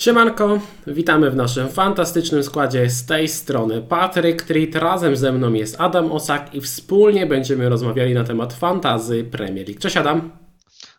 Siemanko, 0.00 0.60
witamy 0.86 1.30
w 1.30 1.36
naszym 1.36 1.68
fantastycznym 1.68 2.42
składzie 2.42 2.90
z 2.90 3.06
tej 3.06 3.28
strony 3.28 3.82
Patryk 3.82 4.42
Trit, 4.42 4.76
razem 4.76 5.16
ze 5.16 5.32
mną 5.32 5.52
jest 5.52 5.80
Adam 5.80 6.12
Osak 6.12 6.54
i 6.54 6.60
wspólnie 6.60 7.26
będziemy 7.26 7.68
rozmawiali 7.68 8.14
na 8.14 8.24
temat 8.24 8.52
fantazy 8.52 9.24
Premier 9.24 9.66
League. 9.66 9.80
Cześć 9.80 9.96
Adam. 9.96 10.30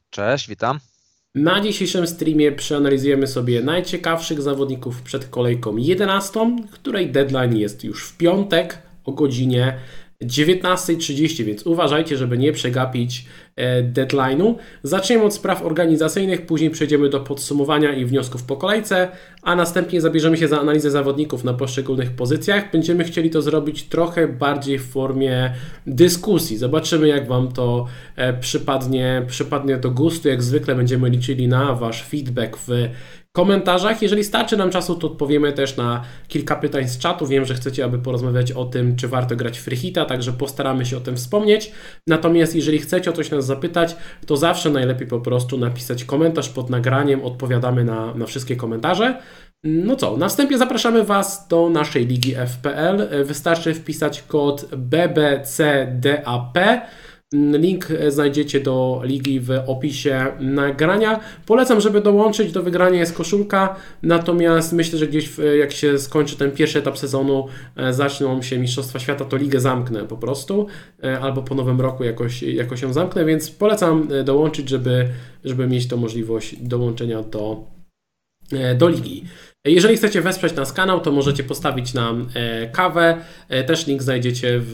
Cześć, 0.09 0.49
witam. 0.49 0.79
Na 1.35 1.61
dzisiejszym 1.61 2.07
streamie 2.07 2.51
przeanalizujemy 2.51 3.27
sobie 3.27 3.61
najciekawszych 3.61 4.41
zawodników 4.41 5.01
przed 5.01 5.25
kolejką 5.25 5.77
11, 5.77 6.57
której 6.71 7.11
deadline 7.11 7.57
jest 7.57 7.83
już 7.83 8.07
w 8.07 8.17
piątek 8.17 8.77
o 9.05 9.11
godzinie 9.11 9.77
19.30, 10.23 11.43
więc 11.43 11.67
uważajcie, 11.67 12.17
żeby 12.17 12.37
nie 12.37 12.51
przegapić 12.51 13.25
e, 13.55 13.83
deadline'u. 13.83 14.55
Zaczniemy 14.83 15.23
od 15.23 15.33
spraw 15.33 15.65
organizacyjnych, 15.65 16.45
później 16.45 16.69
przejdziemy 16.69 17.09
do 17.09 17.19
podsumowania 17.19 17.93
i 17.93 18.05
wniosków 18.05 18.43
po 18.43 18.57
kolejce, 18.57 19.07
a 19.41 19.55
następnie 19.55 20.01
zabierzemy 20.01 20.37
się 20.37 20.47
za 20.47 20.59
analizę 20.59 20.91
zawodników 20.91 21.43
na 21.43 21.53
poszczególnych 21.53 22.11
pozycjach. 22.11 22.71
Będziemy 22.71 23.03
chcieli 23.03 23.29
to 23.29 23.41
zrobić 23.41 23.83
trochę 23.83 24.27
bardziej 24.27 24.79
w 24.79 24.89
formie 24.89 25.53
dyskusji. 25.87 26.57
Zobaczymy, 26.57 27.07
jak 27.07 27.27
Wam 27.27 27.51
to 27.51 27.87
e, 28.15 28.33
przypadnie, 28.33 29.25
przypadnie 29.27 29.77
do 29.77 29.91
gustu. 29.91 30.29
Jak 30.29 30.43
zwykle 30.43 30.75
będziemy 30.75 31.09
liczyli 31.09 31.47
na 31.47 31.73
Wasz 31.73 32.03
feedback 32.03 32.57
w 32.57 32.69
komentarzach. 33.31 34.01
Jeżeli 34.01 34.23
starczy 34.23 34.57
nam 34.57 34.69
czasu, 34.69 34.95
to 34.95 35.07
odpowiemy 35.07 35.53
też 35.53 35.77
na 35.77 36.03
kilka 36.27 36.55
pytań 36.55 36.87
z 36.87 36.97
czatu. 36.97 37.27
Wiem, 37.27 37.45
że 37.45 37.53
chcecie, 37.53 37.85
aby 37.85 37.99
porozmawiać 37.99 38.51
o 38.51 38.65
tym, 38.65 38.95
czy 38.95 39.07
warto 39.07 39.35
grać 39.35 39.59
hita, 39.59 40.05
także 40.05 40.33
postaramy 40.33 40.85
się 40.85 40.97
o 40.97 41.01
tym 41.01 41.15
wspomnieć. 41.15 41.71
Natomiast 42.07 42.55
jeżeli 42.55 42.79
chcecie 42.79 43.09
o 43.09 43.13
coś 43.13 43.31
nas 43.31 43.45
zapytać, 43.45 43.95
to 44.25 44.37
zawsze 44.37 44.69
najlepiej 44.69 45.07
po 45.07 45.19
prostu 45.19 45.57
napisać 45.57 46.03
komentarz 46.03 46.49
pod 46.49 46.69
nagraniem. 46.69 47.25
Odpowiadamy 47.25 47.83
na, 47.83 48.13
na 48.13 48.25
wszystkie 48.25 48.55
komentarze. 48.55 49.21
No 49.63 49.95
co, 49.95 50.17
na 50.17 50.29
wstępie 50.29 50.57
zapraszamy 50.57 51.03
Was 51.03 51.47
do 51.47 51.69
naszej 51.69 52.07
ligi 52.07 52.35
FPL. 52.35 53.25
Wystarczy 53.25 53.73
wpisać 53.73 54.21
kod 54.21 54.65
BBCDAP 54.75 56.57
Link 57.33 57.87
znajdziecie 58.07 58.59
do 58.59 59.01
ligi 59.03 59.39
w 59.39 59.51
opisie 59.67 60.25
nagrania. 60.39 61.19
Polecam, 61.45 61.81
żeby 61.81 62.01
dołączyć 62.01 62.51
do 62.51 62.63
wygrania 62.63 62.99
jest 62.99 63.13
koszulka, 63.13 63.75
natomiast 64.03 64.73
myślę, 64.73 64.99
że 64.99 65.07
gdzieś 65.07 65.31
jak 65.59 65.71
się 65.71 65.99
skończy 65.99 66.37
ten 66.37 66.51
pierwszy 66.51 66.79
etap 66.79 66.97
sezonu, 66.97 67.47
e, 67.75 67.93
zaczną 67.93 68.41
się 68.41 68.57
Mistrzostwa 68.59 68.99
Świata, 68.99 69.25
to 69.25 69.37
ligę 69.37 69.59
zamknę 69.59 70.03
po 70.03 70.17
prostu, 70.17 70.67
e, 71.03 71.19
albo 71.19 71.41
po 71.41 71.55
nowym 71.55 71.81
roku 71.81 72.03
jakoś, 72.03 72.43
jakoś 72.43 72.81
ją 72.81 72.93
zamknę, 72.93 73.25
więc 73.25 73.51
polecam 73.51 74.07
e, 74.11 74.23
dołączyć, 74.23 74.69
żeby, 74.69 75.07
żeby 75.43 75.67
mieć 75.67 75.87
tą 75.87 75.97
możliwość 75.97 76.55
dołączenia 76.55 77.23
do, 77.23 77.63
do 78.77 78.89
ligi. 78.89 79.23
Jeżeli 79.65 79.97
chcecie 79.97 80.21
wesprzeć 80.21 80.55
nasz 80.55 80.73
kanał, 80.73 80.99
to 80.99 81.11
możecie 81.11 81.43
postawić 81.43 81.93
nam 81.93 82.29
e, 82.33 82.67
kawę. 82.67 83.17
E, 83.49 83.63
też 83.63 83.87
link 83.87 84.03
znajdziecie 84.03 84.59
w, 84.59 84.71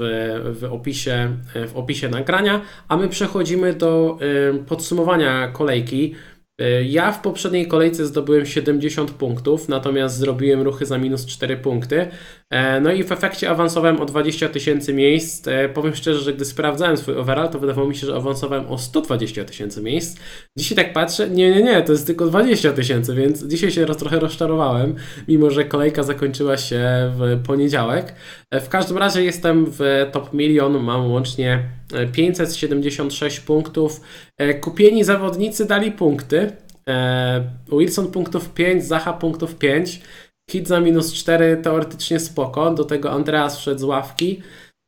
w, 0.60 0.64
opisie, 0.74 1.38
e, 1.54 1.68
w 1.68 1.78
opisie 1.78 2.10
nagrania. 2.10 2.62
A 2.88 2.98
my 2.98 3.08
przechodzimy 3.08 3.74
do 3.74 4.20
podsumowania 4.68 5.48
kolejki. 5.48 6.16
Y, 6.62 6.86
ja 6.86 7.12
w 7.12 7.22
poprzedniej 7.22 7.68
kolejce 7.68 8.06
zdobyłem 8.06 8.46
70 8.46 9.12
punktów, 9.12 9.70
natomiast 9.70 10.18
zrobiłem 10.18 10.62
ruchy 10.62 10.86
za 10.86 10.98
minus 10.98 11.26
4 11.26 11.58
punkty. 11.58 12.08
E, 12.50 12.82
no 12.82 12.92
i 12.92 13.04
w 13.04 13.12
efekcie 13.12 13.50
awansowałem 13.50 14.02
o 14.02 14.06
20 14.06 14.50
tysięcy 14.50 14.94
miejsc. 14.94 15.48
E, 15.48 15.70
powiem 15.70 15.96
szczerze, 15.96 16.20
że 16.20 16.34
gdy 16.34 16.46
sprawdzałem 16.46 16.98
swój 16.98 17.16
overall, 17.16 17.50
to 17.50 17.60
wydawało 17.60 17.88
mi 17.88 17.96
się, 17.96 18.08
że 18.08 18.16
awansowałem 18.16 18.68
o 18.68 18.78
120 18.78 19.46
tysięcy 19.46 19.82
miejsc. 19.82 20.20
Dzisiaj 20.58 20.76
tak 20.76 20.94
patrzę, 20.94 21.30
nie, 21.30 21.50
nie, 21.50 21.64
nie, 21.64 21.82
to 21.82 21.92
jest 21.92 22.08
tylko 22.08 22.26
20 22.26 22.74
tysięcy, 22.74 23.16
więc 23.16 23.44
dzisiaj 23.44 23.72
się 23.72 23.86
raz 23.86 23.98
trochę 23.98 24.20
rozczarowałem, 24.20 24.96
mimo 25.28 25.50
że 25.50 25.66
kolejka 25.66 26.04
zakończyła 26.04 26.58
się 26.58 27.12
w 27.18 27.44
poniedziałek. 27.46 28.16
E, 28.52 28.62
w 28.62 28.70
każdym 28.70 28.98
razie 28.98 29.24
jestem 29.24 29.66
w 29.70 29.80
top 30.12 30.34
milion, 30.34 30.84
mam 30.84 31.12
łącznie 31.12 31.64
576 32.14 33.40
punktów. 33.40 34.02
E, 34.38 34.54
kupieni 34.54 35.04
zawodnicy 35.04 35.66
dali 35.66 35.92
punkty. 35.92 36.52
E, 36.90 37.44
Wilson 37.72 38.12
punktów 38.12 38.54
5, 38.54 38.86
Zaha 38.86 39.14
punktów 39.14 39.56
5. 39.56 40.02
Hit 40.52 40.68
za 40.68 40.80
minus 40.80 41.14
4 41.14 41.58
teoretycznie 41.58 42.20
spoko. 42.20 42.72
Do 42.72 42.84
tego 42.84 43.12
Andreas 43.12 43.60
wszedł 43.60 43.80
z 43.80 43.84
ławki. 43.84 44.42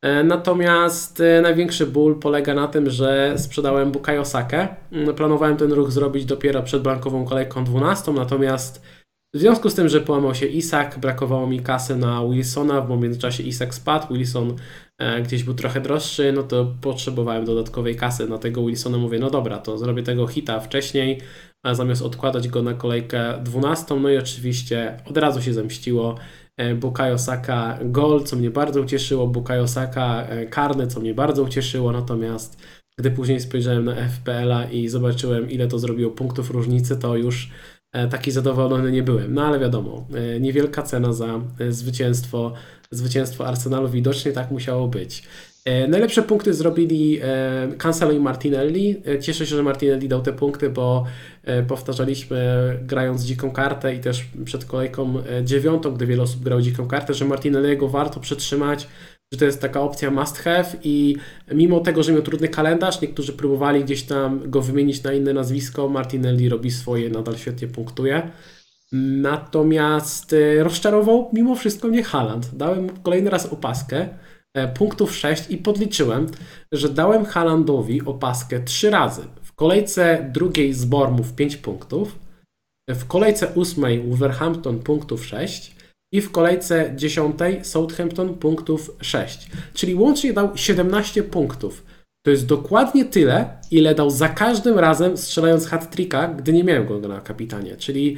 E, 0.03 0.23
natomiast 0.23 1.23
największy 1.41 1.87
ból 1.87 2.19
polega 2.19 2.53
na 2.53 2.67
tym, 2.67 2.89
że 2.89 3.33
sprzedałem 3.37 3.91
Bukayo 3.91 4.25
Sakę. 4.25 4.67
Mm, 4.91 5.15
planowałem 5.15 5.57
ten 5.57 5.71
ruch 5.71 5.91
zrobić 5.91 6.25
dopiero 6.25 6.63
przed 6.63 6.81
blankową 6.81 7.25
kolejką 7.25 7.63
12, 7.63 8.11
natomiast 8.11 8.81
w 9.33 9.39
związku 9.39 9.69
z 9.69 9.75
tym, 9.75 9.89
że 9.89 10.01
połamał 10.01 10.35
się 10.35 10.45
Isak, 10.45 10.99
brakowało 10.99 11.47
mi 11.47 11.59
kasy 11.59 11.95
na 11.95 12.27
Wilsona, 12.27 12.81
w 12.81 13.01
międzyczasie 13.01 13.43
Isak 13.43 13.73
spadł, 13.73 14.13
Wilson 14.13 14.55
e, 14.97 15.21
gdzieś 15.21 15.43
był 15.43 15.53
trochę 15.53 15.81
droższy, 15.81 16.31
no 16.31 16.43
to 16.43 16.75
potrzebowałem 16.81 17.45
dodatkowej 17.45 17.95
kasy 17.95 18.27
na 18.27 18.37
tego 18.37 18.65
Wilsona. 18.65 18.97
Mówię, 18.97 19.19
no 19.19 19.29
dobra, 19.29 19.57
to 19.57 19.77
zrobię 19.77 20.03
tego 20.03 20.27
hita 20.27 20.59
wcześniej, 20.59 21.21
zamiast 21.71 22.01
odkładać 22.01 22.47
go 22.47 22.61
na 22.61 22.73
kolejkę 22.73 23.41
12, 23.43 23.95
no 23.95 24.09
i 24.09 24.17
oczywiście 24.17 24.97
od 25.05 25.17
razu 25.17 25.41
się 25.41 25.53
zemściło. 25.53 26.15
E, 26.57 26.75
Bukayo 26.75 27.17
Saka 27.17 27.79
gol, 27.83 28.23
co 28.23 28.35
mnie 28.35 28.49
bardzo 28.49 28.81
ucieszyło, 28.81 29.27
Bukayo 29.27 29.67
Saka 29.67 30.23
e, 30.23 30.45
karny, 30.45 30.87
co 30.87 30.99
mnie 30.99 31.13
bardzo 31.13 31.43
ucieszyło, 31.43 31.91
natomiast 31.91 32.57
gdy 32.99 33.11
później 33.11 33.39
spojrzałem 33.39 33.85
na 33.85 33.95
FPL-a 33.95 34.65
i 34.65 34.87
zobaczyłem, 34.87 35.49
ile 35.49 35.67
to 35.67 35.79
zrobiło 35.79 36.11
punktów 36.11 36.51
różnicy, 36.51 36.97
to 36.97 37.15
już 37.15 37.49
taki 37.91 38.31
zadowolony 38.31 38.91
nie 38.91 39.03
byłem. 39.03 39.33
No 39.33 39.45
ale 39.45 39.59
wiadomo, 39.59 40.07
e, 40.13 40.39
niewielka 40.39 40.83
cena 40.83 41.13
za 41.13 41.41
e, 41.59 41.71
zwycięstwo, 41.71 42.53
zwycięstwo 42.91 43.47
Arsenalu 43.47 43.89
widocznie 43.89 44.31
tak 44.31 44.51
musiało 44.51 44.87
być. 44.87 45.23
Najlepsze 45.87 46.23
punkty 46.23 46.53
zrobili 46.53 47.19
Cancelo 47.77 48.11
i 48.11 48.19
Martinelli. 48.19 49.01
Cieszę 49.21 49.45
się, 49.45 49.55
że 49.55 49.63
Martinelli 49.63 50.07
dał 50.07 50.21
te 50.21 50.33
punkty, 50.33 50.69
bo 50.69 51.05
powtarzaliśmy 51.67 52.79
grając 52.81 53.23
dziką 53.23 53.51
kartę 53.51 53.95
i 53.95 53.99
też 53.99 54.25
przed 54.45 54.65
kolejką 54.65 55.13
dziewiątą, 55.43 55.91
gdy 55.93 56.05
wiele 56.05 56.23
osób 56.23 56.43
grało 56.43 56.61
dziką 56.61 56.87
kartę, 56.87 57.13
że 57.13 57.25
Martinelliego 57.25 57.87
warto 57.87 58.19
przetrzymać, 58.19 58.87
że 59.33 59.39
to 59.39 59.45
jest 59.45 59.61
taka 59.61 59.81
opcja 59.81 60.11
must 60.11 60.37
have 60.37 60.65
i 60.83 61.15
mimo 61.51 61.79
tego, 61.79 62.03
że 62.03 62.13
miał 62.13 62.21
trudny 62.21 62.47
kalendarz, 62.47 63.01
niektórzy 63.01 63.33
próbowali 63.33 63.83
gdzieś 63.83 64.03
tam 64.03 64.51
go 64.51 64.61
wymienić 64.61 65.03
na 65.03 65.13
inne 65.13 65.33
nazwisko, 65.33 65.89
Martinelli 65.89 66.49
robi 66.49 66.71
swoje, 66.71 67.09
nadal 67.09 67.37
świetnie 67.37 67.67
punktuje. 67.67 68.31
Natomiast 68.91 70.33
e, 70.33 70.63
rozczarował 70.63 71.29
mimo 71.33 71.55
wszystko 71.55 71.87
mnie 71.87 72.03
Haland. 72.03 72.55
Dałem 72.55 72.89
kolejny 72.89 73.29
raz 73.29 73.45
opaskę, 73.45 74.09
e, 74.53 74.67
punktów 74.67 75.15
6 75.15 75.49
i 75.49 75.57
podliczyłem, 75.57 76.27
że 76.71 76.89
dałem 76.89 77.25
Halandowi 77.25 78.01
opaskę 78.05 78.59
3 78.59 78.89
razy. 78.89 79.21
W 79.41 79.53
kolejce 79.53 80.29
drugiej 80.33 80.73
z 80.73 80.85
Bormów 80.85 81.33
5 81.33 81.57
punktów, 81.57 82.19
w 82.89 83.05
kolejce 83.07 83.47
ósmej 83.55 84.01
Wolverhampton 84.01 84.79
punktów 84.79 85.25
6, 85.25 85.78
i 86.11 86.21
w 86.21 86.31
kolejce 86.31 86.91
dziesiątej 86.95 87.65
Southampton 87.65 88.37
punktów 88.37 88.91
6. 89.01 89.49
Czyli 89.73 89.95
łącznie 89.95 90.33
dał 90.33 90.57
17 90.57 91.23
punktów. 91.23 91.85
To 92.25 92.31
jest 92.31 92.45
dokładnie 92.45 93.05
tyle, 93.05 93.59
ile 93.71 93.95
dał 93.95 94.09
za 94.09 94.29
każdym 94.29 94.79
razem 94.79 95.17
strzelając 95.17 95.67
hat-tricka, 95.67 96.35
gdy 96.37 96.53
nie 96.53 96.63
miałem 96.63 96.87
go 96.87 96.99
na 96.99 97.21
kapitanie. 97.21 97.75
Czyli 97.77 98.17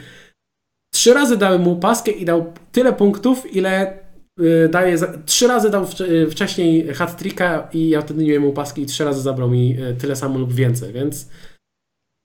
trzy 0.93 1.13
razy 1.13 1.37
dałem 1.37 1.61
mu 1.61 1.75
paskę 1.75 2.11
i 2.11 2.25
dał 2.25 2.53
tyle 2.71 2.93
punktów, 2.93 3.55
ile 3.55 3.99
y, 4.39 4.69
daje. 4.71 4.97
Trzy 5.25 5.47
razy 5.47 5.69
dał 5.69 5.85
y, 6.01 6.27
wcześniej 6.29 6.93
hat-tricka 6.93 7.67
i 7.73 7.89
ja 7.89 8.01
wtedy 8.01 8.23
nie 8.23 8.29
miałem 8.29 8.43
mu 8.43 8.53
paski 8.53 8.81
i 8.81 8.85
trzy 8.85 9.03
razy 9.03 9.21
zabrał 9.21 9.49
mi 9.49 9.77
y, 9.79 9.95
tyle 9.95 10.15
samo 10.15 10.39
lub 10.39 10.53
więcej, 10.53 10.93
więc 10.93 11.29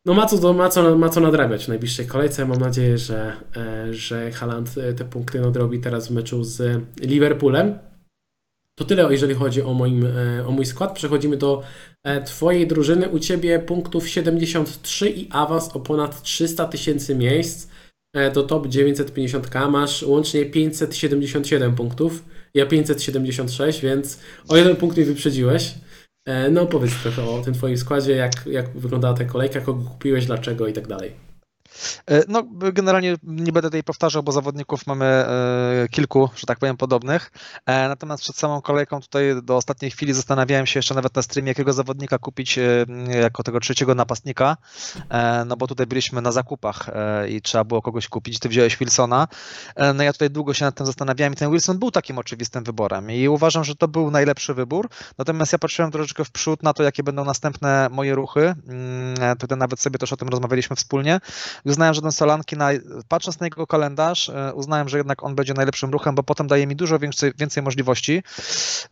no 0.07 0.15
ma 0.15 0.27
co, 0.27 0.53
ma, 0.53 0.69
co, 0.69 0.97
ma 0.97 1.09
co 1.09 1.21
nadrabiać 1.21 1.65
w 1.65 1.69
najbliższej 1.69 2.07
kolejce. 2.07 2.47
Mam 2.47 2.59
nadzieję, 2.59 2.99
że, 2.99 3.37
e, 3.57 3.95
że 3.95 4.31
Haaland 4.31 4.79
e, 4.79 4.93
te 4.93 5.05
punkty 5.05 5.41
nadrobi 5.41 5.81
teraz 5.81 6.09
w 6.09 6.11
meczu 6.11 6.45
z 6.45 6.83
Liverpoolem. 7.01 7.79
To 8.79 8.85
tyle, 8.85 9.09
jeżeli 9.11 9.35
chodzi 9.35 9.63
o, 9.63 9.75
moim, 9.75 10.07
e, 10.07 10.47
o 10.47 10.51
mój 10.51 10.67
skład. 10.67 10.93
Przechodzimy 10.95 11.37
do 11.37 11.63
Twojej 12.27 12.67
drużyny. 12.67 13.09
U 13.09 13.19
Ciebie 13.19 13.59
punktów 13.59 14.09
73 14.09 15.11
i 15.11 15.29
awans 15.31 15.69
o 15.77 15.81
ponad 15.81 16.23
300 16.23 16.67
tysięcy 16.67 17.15
miejsc 17.15 17.69
do 18.35 18.43
top 18.43 18.67
950k. 18.67 19.71
Masz 19.71 20.03
łącznie 20.03 20.45
577 20.45 21.75
punktów. 21.75 22.25
Ja 22.55 22.67
576, 22.67 23.81
więc 23.81 24.21
o 24.49 24.57
jeden 24.57 24.77
punkt 24.77 24.97
mi 24.97 25.05
wyprzedziłeś. 25.05 25.75
E, 26.27 26.51
no 26.51 26.67
powiedz 26.67 27.03
trochę 27.03 27.23
o 27.23 27.43
tym 27.43 27.55
twoim 27.55 27.79
składzie, 27.79 28.17
jak, 28.17 28.47
jak 28.47 28.71
wyglądała 28.71 29.15
ta 29.15 29.25
kolejka, 29.25 29.61
kogo 29.61 29.91
kupiłeś, 29.91 30.27
dlaczego 30.27 30.67
i 30.67 30.73
tak 30.73 30.87
dalej. 30.87 31.13
E, 32.11 32.23
no, 32.29 32.43
generalnie 32.73 33.17
nie 33.23 33.53
będę 33.53 33.69
tutaj 33.69 33.83
powtarzał, 33.83 34.23
bo 34.23 34.33
zawodników 34.33 34.87
mamy 34.87 35.05
e, 35.05 35.89
kilku, 35.91 36.31
że 36.37 36.47
tak 36.47 36.59
powiem, 36.59 36.77
podobnych. 36.77 37.31
E, 37.67 37.89
natomiast 37.89 38.23
przed 38.23 38.37
samą 38.37 38.63
kolejką 38.63 39.01
tutaj 39.01 39.25
do 39.43 39.57
ostatniej 39.57 39.91
chwili 39.91 40.13
zastanawiałem 40.13 40.67
się 40.67 40.79
jeszcze 40.79 40.95
nawet 40.95 41.15
na 41.15 41.23
streamie, 41.23 41.49
jakiego 41.49 41.73
zawodnika 41.73 42.19
kupić 42.19 42.59
jako 43.23 43.43
tego 43.43 43.61
trzeciego 43.61 43.95
napastnika, 43.95 44.57
no 45.47 45.57
bo 45.57 45.67
tutaj 45.67 45.87
byliśmy 45.87 46.23
na 46.23 46.33
zakupach 46.33 46.91
i 47.29 47.43
trzeba 47.43 47.65
było 47.65 47.83
kogoś 47.83 48.09
kupić. 48.09 48.39
Ty 48.39 48.49
wziąłeś 48.49 48.77
Wilsona. 48.77 49.29
No 49.95 50.03
ja 50.03 50.13
tutaj 50.13 50.31
długo 50.31 50.55
się 50.55 50.65
nad 50.65 50.75
tym 50.75 50.87
zastanawiałem 50.87 51.33
i 51.33 51.37
ten 51.37 51.51
Wilson 51.51 51.79
był 51.79 51.91
takim 51.91 52.19
oczywistym 52.19 52.65
wyborem 52.65 53.11
i 53.11 53.29
uważam, 53.29 53.65
że 53.65 53.77
to 53.77 53.89
był 53.89 54.11
najlepszy 54.11 54.55
wybór. 54.55 54.89
Natomiast 55.19 55.53
ja 55.53 55.59
patrzyłem 55.59 55.91
troszeczkę 55.91 56.25
w 56.25 56.31
przód 56.31 56.63
na 56.63 56.75
to, 56.75 56.83
jakie 56.83 57.03
będą 57.03 57.25
następne 57.25 57.89
moje 57.91 58.15
ruchy. 58.15 58.55
Mm, 58.69 59.37
tutaj 59.39 59.59
nawet 59.59 59.81
sobie 59.81 59.99
też 59.99 60.13
o 60.13 60.17
tym 60.17 60.29
rozmawialiśmy 60.29 60.77
wspólnie 60.77 61.21
uznałem, 61.71 61.95
że 61.95 62.03
ten 62.03 62.13
Solanki, 62.13 62.57
na, 62.57 62.71
patrząc 63.09 63.41
na 63.41 63.47
jego 63.47 63.67
kalendarz, 63.67 64.29
e, 64.29 64.55
uznałem, 64.55 64.89
że 64.89 64.99
jednak 64.99 65.23
on 65.23 65.35
będzie 65.35 65.55
najlepszym 65.55 65.91
ruchem, 65.91 66.15
bo 66.15 66.23
potem 66.23 66.47
daje 66.47 66.67
mi 66.67 66.77
dużo 66.77 66.99
więcej, 66.99 67.33
więcej 67.39 67.63
możliwości. 67.63 68.23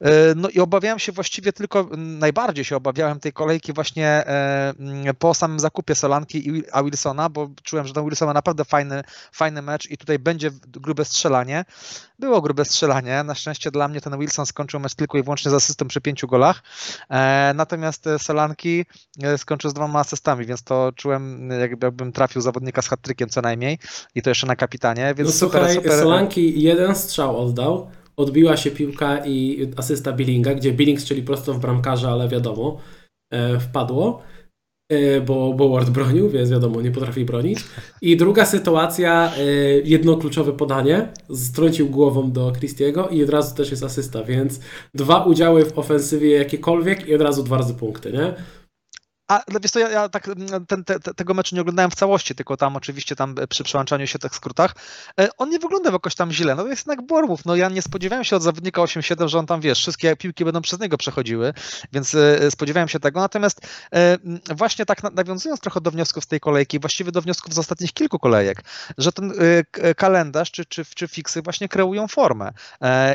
E, 0.00 0.34
no 0.36 0.48
i 0.48 0.60
obawiałem 0.60 0.98
się 0.98 1.12
właściwie 1.12 1.52
tylko, 1.52 1.88
najbardziej 1.96 2.64
się 2.64 2.76
obawiałem 2.76 3.20
tej 3.20 3.32
kolejki 3.32 3.72
właśnie 3.72 4.08
e, 4.08 4.74
po 5.18 5.34
samym 5.34 5.60
zakupie 5.60 5.94
Solanki 5.94 6.62
a 6.72 6.82
Wilsona, 6.82 7.28
bo 7.28 7.50
czułem, 7.62 7.86
że 7.86 7.94
ten 7.94 8.04
Wilson 8.04 8.26
ma 8.26 8.32
naprawdę 8.32 8.64
fajny, 8.64 9.02
fajny 9.32 9.62
mecz 9.62 9.90
i 9.90 9.96
tutaj 9.96 10.18
będzie 10.18 10.50
grube 10.66 11.04
strzelanie. 11.04 11.64
Było 12.18 12.42
grube 12.42 12.64
strzelanie. 12.64 13.22
Na 13.24 13.34
szczęście 13.34 13.70
dla 13.70 13.88
mnie 13.88 14.00
ten 14.00 14.18
Wilson 14.18 14.46
skończył 14.46 14.80
mecz 14.80 14.94
tylko 14.94 15.18
i 15.18 15.22
wyłącznie 15.22 15.50
z 15.50 15.54
asystą 15.54 15.88
przy 15.88 16.00
pięciu 16.00 16.26
golach. 16.26 16.62
Natomiast 17.54 18.08
Solanki 18.18 18.84
skończył 19.36 19.70
z 19.70 19.74
dwoma 19.74 20.00
asystami, 20.00 20.46
więc 20.46 20.62
to 20.62 20.92
czułem, 20.96 21.50
jakbym 21.60 22.12
trafił 22.12 22.42
zawodnika 22.42 22.82
z 22.82 22.88
hat 22.88 23.00
co 23.30 23.40
najmniej 23.40 23.78
i 24.14 24.22
to 24.22 24.30
jeszcze 24.30 24.46
na 24.46 24.56
kapitanie, 24.56 25.14
więc 25.16 25.28
no, 25.28 25.32
super, 25.32 25.60
słuchaj, 25.60 25.74
super. 25.74 25.92
Solanki 25.92 26.62
jeden 26.62 26.96
strzał 26.96 27.36
oddał, 27.36 27.90
odbiła 28.16 28.56
się 28.56 28.70
piłka 28.70 29.26
i 29.26 29.68
asysta 29.76 30.12
Billinga, 30.12 30.54
gdzie 30.54 30.72
Billing 30.72 31.00
strzeli 31.00 31.22
prosto 31.22 31.54
w 31.54 31.58
bramkarza, 31.58 32.10
ale 32.10 32.28
wiadomo, 32.28 32.80
e, 33.30 33.60
wpadło, 33.60 34.22
e, 34.22 34.43
bo, 35.26 35.54
bo 35.54 35.68
Ward 35.68 35.90
bronił, 35.90 36.30
więc 36.30 36.50
wiadomo, 36.50 36.82
nie 36.82 36.90
potrafi 36.90 37.24
bronić. 37.24 37.58
I 38.02 38.16
druga 38.16 38.44
sytuacja, 38.46 39.32
e, 39.38 39.44
jedno 39.84 40.16
kluczowe 40.16 40.52
podanie, 40.52 41.08
strącił 41.34 41.88
głową 41.88 42.32
do 42.32 42.52
Christiego 42.52 43.08
i 43.08 43.24
od 43.24 43.30
razu 43.30 43.56
też 43.56 43.70
jest 43.70 43.82
asysta, 43.82 44.24
więc 44.24 44.60
dwa 44.94 45.24
udziały 45.24 45.64
w 45.64 45.78
ofensywie 45.78 46.30
jakiekolwiek 46.30 47.08
i 47.08 47.14
od 47.14 47.20
razu 47.20 47.42
dwa 47.42 47.56
razy 47.56 47.74
punkty, 47.74 48.12
nie? 48.12 48.34
A 49.28 49.42
wiesz 49.62 49.70
co, 49.70 49.78
ja, 49.78 49.90
ja 49.90 50.08
tak 50.08 50.28
mm, 50.28 50.66
ten, 50.66 50.84
te, 50.84 51.00
tego 51.00 51.34
meczu 51.34 51.54
nie 51.54 51.60
oglądałem 51.60 51.90
w 51.90 51.94
całości, 51.94 52.34
tylko 52.34 52.56
tam 52.56 52.76
oczywiście 52.76 53.16
tam 53.16 53.34
e, 53.38 53.46
przy 53.46 53.64
przełączaniu 53.64 54.06
się 54.06 54.18
tych 54.18 54.34
skrótach. 54.34 54.74
E, 55.20 55.28
on 55.38 55.50
nie 55.50 55.58
wyglądał 55.58 55.92
jakoś 55.92 56.14
tam 56.14 56.32
źle. 56.32 56.54
No 56.54 56.62
to 56.62 56.68
jest 56.68 56.86
jednak 56.86 57.06
Bormów. 57.06 57.44
No 57.44 57.56
ja 57.56 57.68
nie 57.68 57.82
spodziewałem 57.82 58.24
się 58.24 58.36
od 58.36 58.42
zawodnika 58.42 58.82
8-7, 58.82 59.28
że 59.28 59.38
on 59.38 59.46
tam 59.46 59.60
wiesz, 59.60 59.78
wszystkie 59.78 60.16
piłki 60.16 60.44
będą 60.44 60.60
przez 60.60 60.80
niego 60.80 60.96
przechodziły, 60.96 61.52
więc 61.92 62.14
e, 62.14 62.50
spodziewałem 62.50 62.88
się 62.88 63.00
tego. 63.00 63.20
Natomiast 63.20 63.60
właśnie 64.56 64.86
tak 64.86 65.14
nawiązując 65.14 65.60
trochę 65.60 65.80
do 65.80 65.90
wniosków 65.90 66.24
z 66.24 66.26
tej 66.26 66.40
kolejki, 66.40 66.78
właściwie 66.78 67.12
do 67.12 67.22
wniosków 67.22 67.54
z 67.54 67.58
ostatnich 67.58 67.92
kilku 67.92 68.18
kolejek, 68.18 68.64
że 68.98 69.12
ten 69.12 69.32
kalendarz 69.96 70.50
czy, 70.50 70.64
czy, 70.64 70.84
czy 70.84 71.08
fiksy 71.08 71.42
właśnie 71.42 71.68
kreują 71.68 72.08
formę. 72.08 72.50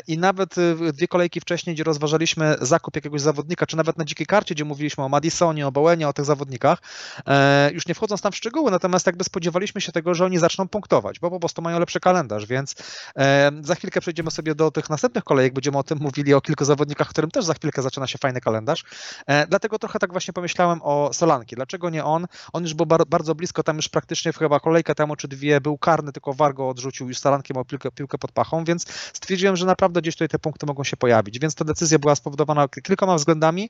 I 0.08 0.18
nawet 0.18 0.56
dwie 0.94 1.08
kolejki 1.08 1.42
wcześniej, 1.42 1.76
gdzie 1.76 1.84
rozważaliśmy 1.84 2.56
zakup 2.62 2.96
jakiegoś 2.96 3.22
zawodnika, 3.22 3.66
czy 3.66 3.78
nawet 3.78 3.98
na 3.98 4.06
dzikiej 4.06 4.28
karcie, 4.28 4.56
gdzie 4.56 4.66
mówiliśmy 4.66 5.04
o 5.04 5.10
Madisonie, 5.10 5.68
o 5.68 5.72
Bowenie, 6.00 6.10
o 6.10 6.13
tych 6.13 6.25
zawodnikach, 6.25 6.81
e, 7.28 7.72
już 7.74 7.88
nie 7.88 7.96
wchodząc 7.96 8.22
tam 8.22 8.31
w 8.31 8.36
szczegóły, 8.36 8.72
natomiast 8.72 9.06
jakby 9.06 9.24
spodziewaliśmy 9.24 9.81
się 9.81 9.92
tego, 9.92 10.13
że 10.13 10.25
oni 10.25 10.38
zaczną 10.38 10.68
punktować, 10.68 11.19
bo 11.19 11.30
po 11.30 11.40
prostu 11.40 11.62
mają 11.62 11.80
lepszy 11.80 12.00
kalendarz, 12.00 12.46
więc 12.46 12.75
e, 13.18 13.51
za 13.62 13.75
chwilkę 13.75 14.01
przejdziemy 14.01 14.31
sobie 14.31 14.56
do 14.56 14.72
tych 14.72 14.90
następnych 14.90 15.24
kolejek, 15.24 15.54
będziemy 15.54 15.78
o 15.78 15.84
tym 15.84 15.98
mówili 16.01 16.34
o 16.34 16.42
kilku 16.42 16.66
zawodnikach, 16.66 17.07
którym 17.10 17.31
też 17.31 17.46
za 17.46 17.54
chwilkę 17.54 17.81
zaczyna 17.81 18.07
się 18.07 18.18
fajny 18.18 18.42
kalendarz. 18.42 18.84
E, 19.28 19.48
dlatego 19.48 19.80
trochę 19.80 20.00
tak 20.00 20.12
właśnie 20.12 20.34
pomyślałem 20.34 20.80
o 20.84 21.13
Solanki. 21.13 21.56
Dlaczego 21.56 21.90
nie 21.90 22.06
on? 22.06 22.28
On 22.54 22.63
już 22.63 22.74
był 22.74 22.86
bardzo 22.86 23.36
blisko, 23.36 23.63
tam 23.63 23.75
już 23.75 23.90
praktycznie 23.90 24.34
chyba 24.34 24.60
kolejka 24.60 24.96
temu 24.96 25.16
czy 25.16 25.28
dwie 25.28 25.62
był 25.62 25.78
karny, 25.78 26.12
tylko 26.12 26.34
Wargo 26.34 26.69
odrzucił, 26.69 27.07
już 27.07 27.18
Solanki 27.18 27.54
miał 27.54 27.66
piłkę, 27.66 27.92
piłkę 27.92 28.18
pod 28.18 28.31
pachą, 28.31 28.63
więc 28.63 28.86
stwierdziłem, 29.13 29.56
że 29.56 29.66
naprawdę 29.66 30.01
gdzieś 30.01 30.16
tutaj 30.16 30.30
te 30.30 30.40
punkty 30.40 30.66
mogą 30.66 30.84
się 30.84 30.98
pojawić, 30.98 31.40
więc 31.40 31.56
ta 31.56 31.66
decyzja 31.66 32.00
była 32.00 32.16
spowodowana 32.16 32.68
kilkoma 32.68 33.16
względami. 33.16 33.69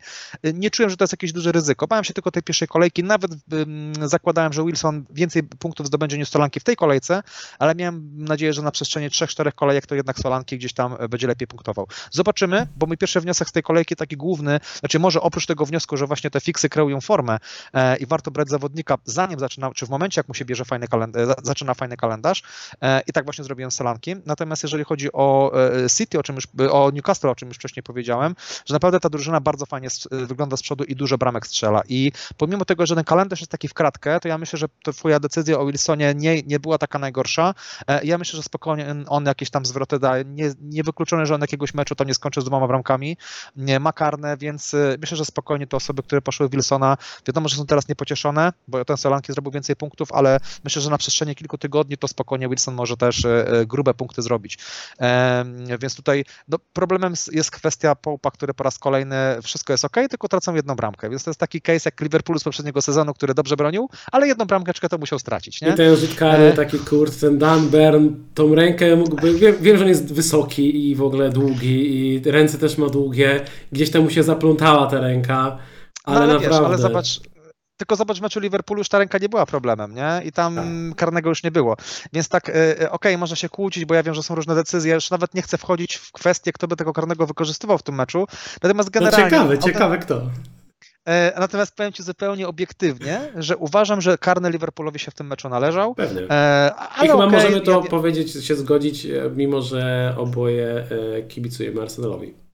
Nie 0.54 0.70
czułem, 0.70 0.90
że 0.90 0.98
to 0.98 1.04
jest 1.04 1.14
jakieś 1.14 1.34
duże 1.34 1.52
ryzyko. 1.52 1.88
Bałem 1.88 2.04
się 2.04 2.14
tylko 2.20 2.32
tej 2.32 2.44
pierwszej 2.44 2.68
kolejki. 2.68 3.04
Nawet 3.04 3.32
zakładałem, 4.02 4.54
że 4.54 4.64
Wilson 4.66 5.06
więcej 5.10 5.44
punktów 5.44 5.88
zdobędzie 5.88 6.18
niż 6.18 6.30
Solanki 6.30 6.60
w 6.60 6.64
tej 6.64 6.76
kolejce, 6.76 7.24
ale 7.60 7.76
miałem 7.76 8.26
nadzieję, 8.26 8.54
że 8.54 8.62
na 8.62 8.72
przestrzeni 8.72 9.10
3-4 9.10 9.54
kolejek 9.54 9.86
to 9.86 9.96
jednak 9.96 10.20
Solanki 10.20 10.58
gdzieś 10.58 10.74
tam 10.74 10.96
e, 11.00 11.10
będzie 11.10 11.28
lepiej 11.28 11.48
punktował. 11.48 11.88
Zobaczymy, 12.12 12.68
bo 12.78 12.86
mój 12.86 12.98
pierwszy 12.98 13.22
wniosek 13.22 13.50
z 13.50 13.52
tej 13.52 13.64
kolejki 13.64 13.96
taki 13.96 14.18
główny, 14.18 14.60
znaczy 14.80 15.00
może 15.00 15.22
oprócz 15.22 15.46
tego 15.46 15.66
wniosku, 15.66 15.98
że 15.98 16.08
właśnie 16.08 16.30
te 16.30 16.40
fiksy 16.40 16.70
kreują 16.70 17.02
formę 17.02 17.38
e, 17.74 17.98
i 17.98 18.06
warto 18.06 18.32
brać 18.32 18.50
zawodnika 18.50 18.98
zanim 19.06 19.40
zaczyna, 19.40 19.72
czy 19.72 19.86
w 19.86 19.90
momencie 19.90 20.20
jak 20.20 20.28
mu 20.28 20.34
się 20.34 20.46
bierze 20.46 20.66
fajny 20.66 20.88
kalendarz, 20.88 21.30
e, 21.30 21.34
zaczyna 21.44 21.74
fajny 21.74 21.98
kalendarz 21.98 22.44
i 23.08 23.14
tak 23.14 23.24
właśnie 23.24 23.44
zrobiłem 23.44 23.72
Solanki. 23.72 24.16
Natomiast 24.26 24.64
jeżeli 24.64 24.84
chodzi 24.84 25.12
o 25.14 25.52
City, 25.98 26.20
o 26.20 26.24
czym 26.24 26.36
już, 26.36 26.48
o 26.72 26.92
Newcastle, 26.92 27.28
o 27.28 27.36
czym 27.36 27.48
już 27.48 27.58
wcześniej 27.58 27.84
powiedziałem, 27.84 28.36
że 28.66 28.74
naprawdę 28.74 29.00
ta 29.00 29.10
drużyna 29.10 29.42
bardzo 29.42 29.66
fajnie 29.66 29.88
wygląda 30.12 30.58
z 30.58 30.62
przodu 30.62 30.84
i 30.84 30.96
dużo 30.96 31.18
bramek 31.18 31.48
strzela 31.48 31.82
i 31.90 32.09
pomimo 32.38 32.66
tego, 32.66 32.86
że 32.86 32.96
ten 32.96 33.04
kalendarz 33.04 33.40
jest 33.40 33.52
taki 33.52 33.68
w 33.68 33.74
kratkę, 33.74 34.20
to 34.20 34.28
ja 34.28 34.38
myślę, 34.38 34.60
że 34.60 34.68
to 34.84 34.94
twoja 34.94 35.20
decyzja 35.20 35.60
o 35.60 35.66
Wilsonie 35.66 36.14
nie, 36.16 36.44
nie 36.44 36.60
była 36.60 36.78
taka 36.78 37.00
najgorsza. 37.00 37.54
E, 37.88 38.06
ja 38.06 38.18
myślę, 38.18 38.38
że 38.38 38.44
spokojnie 38.44 38.96
on 39.08 39.26
jakieś 39.26 39.50
tam 39.50 39.66
zwroty 39.66 40.00
da. 40.00 40.22
Nie, 40.22 40.52
niewykluczone, 40.62 41.26
że 41.26 41.36
on 41.36 41.42
jakiegoś 41.42 41.74
meczu 41.74 41.96
tam 41.96 42.08
nie 42.08 42.14
skończy 42.14 42.42
z 42.42 42.46
dwoma 42.46 42.68
bramkami. 42.68 43.18
Nie, 43.56 43.80
ma 43.80 43.94
karne, 43.94 44.38
więc 44.38 44.74
e, 44.74 44.96
myślę, 45.02 45.18
że 45.18 45.26
spokojnie 45.26 45.68
te 45.68 45.78
osoby, 45.78 46.04
które 46.04 46.22
poszły 46.22 46.48
w 46.48 46.52
Wilsona, 46.52 46.98
wiadomo, 47.28 47.50
że 47.50 47.56
są 47.56 47.66
teraz 47.66 47.88
niepocieszone, 47.88 48.54
bo 48.68 48.86
ten 48.86 48.98
Solanki 48.98 49.34
zrobił 49.34 49.52
więcej 49.52 49.76
punktów, 49.76 50.12
ale 50.12 50.40
myślę, 50.64 50.82
że 50.82 50.90
na 50.90 50.98
przestrzeni 50.98 51.36
kilku 51.36 51.58
tygodni 51.58 51.98
to 51.98 52.08
spokojnie 52.08 52.50
Wilson 52.50 52.76
może 52.76 52.98
też 52.98 53.26
e, 53.26 53.46
grube 53.68 53.94
punkty 53.94 54.22
zrobić. 54.22 54.58
Więc 55.80 55.96
tutaj 55.96 56.26
no, 56.48 56.58
problemem 56.74 57.14
jest 57.32 57.52
kwestia 57.52 57.96
Połpa, 57.96 58.32
który 58.32 58.54
po 58.54 58.64
raz 58.64 58.78
kolejny 58.80 59.16
wszystko 59.44 59.74
jest 59.74 59.86
ok, 59.86 59.96
tylko 60.10 60.28
tracą 60.28 60.56
jedną 60.56 60.76
bramkę. 60.76 61.10
Więc 61.10 61.24
to 61.24 61.30
jest 61.30 61.40
taki 61.40 61.62
case 61.62 61.88
jak 61.88 61.96
Liverpool 62.02 62.40
z 62.40 62.44
poprzedniego 62.44 62.82
sezonu, 62.82 63.14
który 63.14 63.34
dobrze 63.34 63.56
bronił, 63.56 63.90
ale 64.12 64.28
jedną 64.28 64.46
bramkę 64.46 64.90
to 64.90 64.98
musiał 64.98 65.20
stracić. 65.20 65.62
Nie? 65.62 65.70
I 65.70 65.74
ten 65.74 65.96
rzut 65.96 66.16
kary, 66.16 66.44
e... 66.44 66.54
taki 66.54 66.80
kurs, 66.80 67.20
ten 67.20 67.38
Dan 67.38 67.70
Bern, 67.70 68.10
tą 68.34 68.56
rękę 68.56 68.96
mógłby, 68.96 69.34
wiem, 69.34 69.56
wiem, 69.62 69.78
że 69.78 69.84
on 69.84 69.90
jest 69.90 70.14
wysoki 70.14 70.90
i 70.90 70.96
w 70.96 71.02
ogóle 71.02 71.30
długi 71.30 72.16
i 72.16 72.32
ręce 72.32 72.58
też 72.58 72.78
ma 72.78 72.88
długie, 72.88 73.46
gdzieś 73.72 73.92
tam 73.92 74.04
mu 74.04 74.10
się 74.10 74.24
zaplątała 74.24 74.88
ta 74.88 75.00
ręka, 75.00 75.58
ale, 76.04 76.20
no, 76.20 76.24
ale 76.24 76.34
naprawdę... 76.34 76.50
Wiesz, 76.50 76.66
ale 76.66 76.78
zobacz, 76.78 77.20
tylko 77.80 77.96
zobacz, 77.96 78.18
w 78.18 78.22
meczu 78.22 78.40
Liverpoolu 78.40 78.80
już 78.80 78.90
ta 78.90 79.00
ręka 79.00 79.18
nie 79.18 79.30
była 79.30 79.46
problemem, 79.46 79.96
nie? 79.96 80.22
I 80.26 80.32
tam 80.32 80.56
tak. 80.56 80.66
karnego 80.98 81.30
już 81.30 81.44
nie 81.44 81.52
było. 81.52 81.78
Więc 82.14 82.30
tak, 82.30 82.50
y, 82.50 82.52
y, 82.52 82.76
okej, 82.76 82.90
okay, 82.92 83.18
można 83.18 83.36
się 83.36 83.50
kłócić, 83.50 83.86
bo 83.86 83.96
ja 83.96 84.04
wiem, 84.04 84.14
że 84.14 84.24
są 84.24 84.36
różne 84.36 84.56
decyzje. 84.56 84.94
Już 84.94 85.12
nawet 85.12 85.34
nie 85.34 85.42
chcę 85.42 85.58
wchodzić 85.58 85.96
w 85.96 86.12
kwestię, 86.12 86.54
kto 86.54 86.68
by 86.68 86.76
tego 86.76 86.94
karnego 86.94 87.28
wykorzystywał 87.28 87.78
w 87.78 87.84
tym 87.84 87.96
meczu. 87.96 88.28
Natomiast 88.64 88.90
no 88.90 89.00
generalnie... 89.00 89.26
No 89.26 89.30
ciekawe, 89.32 89.60
ciekawe 89.60 89.98
kto. 89.98 90.22
E, 91.06 91.40
natomiast 91.40 91.76
powiem 91.76 91.94
Ci 91.94 92.04
zupełnie 92.04 92.48
obiektywnie, 92.48 93.20
że 93.36 93.58
uważam, 93.58 94.02
że 94.02 94.18
karny 94.18 94.52
Liverpoolowi 94.52 95.00
się 95.00 95.12
w 95.12 95.14
tym 95.14 95.28
meczu 95.28 95.50
należał. 95.50 95.96
Pewnie. 95.96 96.22
E, 96.30 96.76
ale 96.76 97.08
I 97.08 97.10
chyba 97.10 97.26
okay, 97.26 97.38
możemy 97.38 97.62
to 97.62 97.72
ja... 97.72 97.90
powiedzieć, 97.90 98.46
się 98.46 98.56
zgodzić, 98.56 99.06
e, 99.06 99.32
mimo 99.36 99.62
że 99.62 100.14
oboje 100.18 100.88
kibicujemy 101.28 101.82
Arsenalowi. 101.82 102.49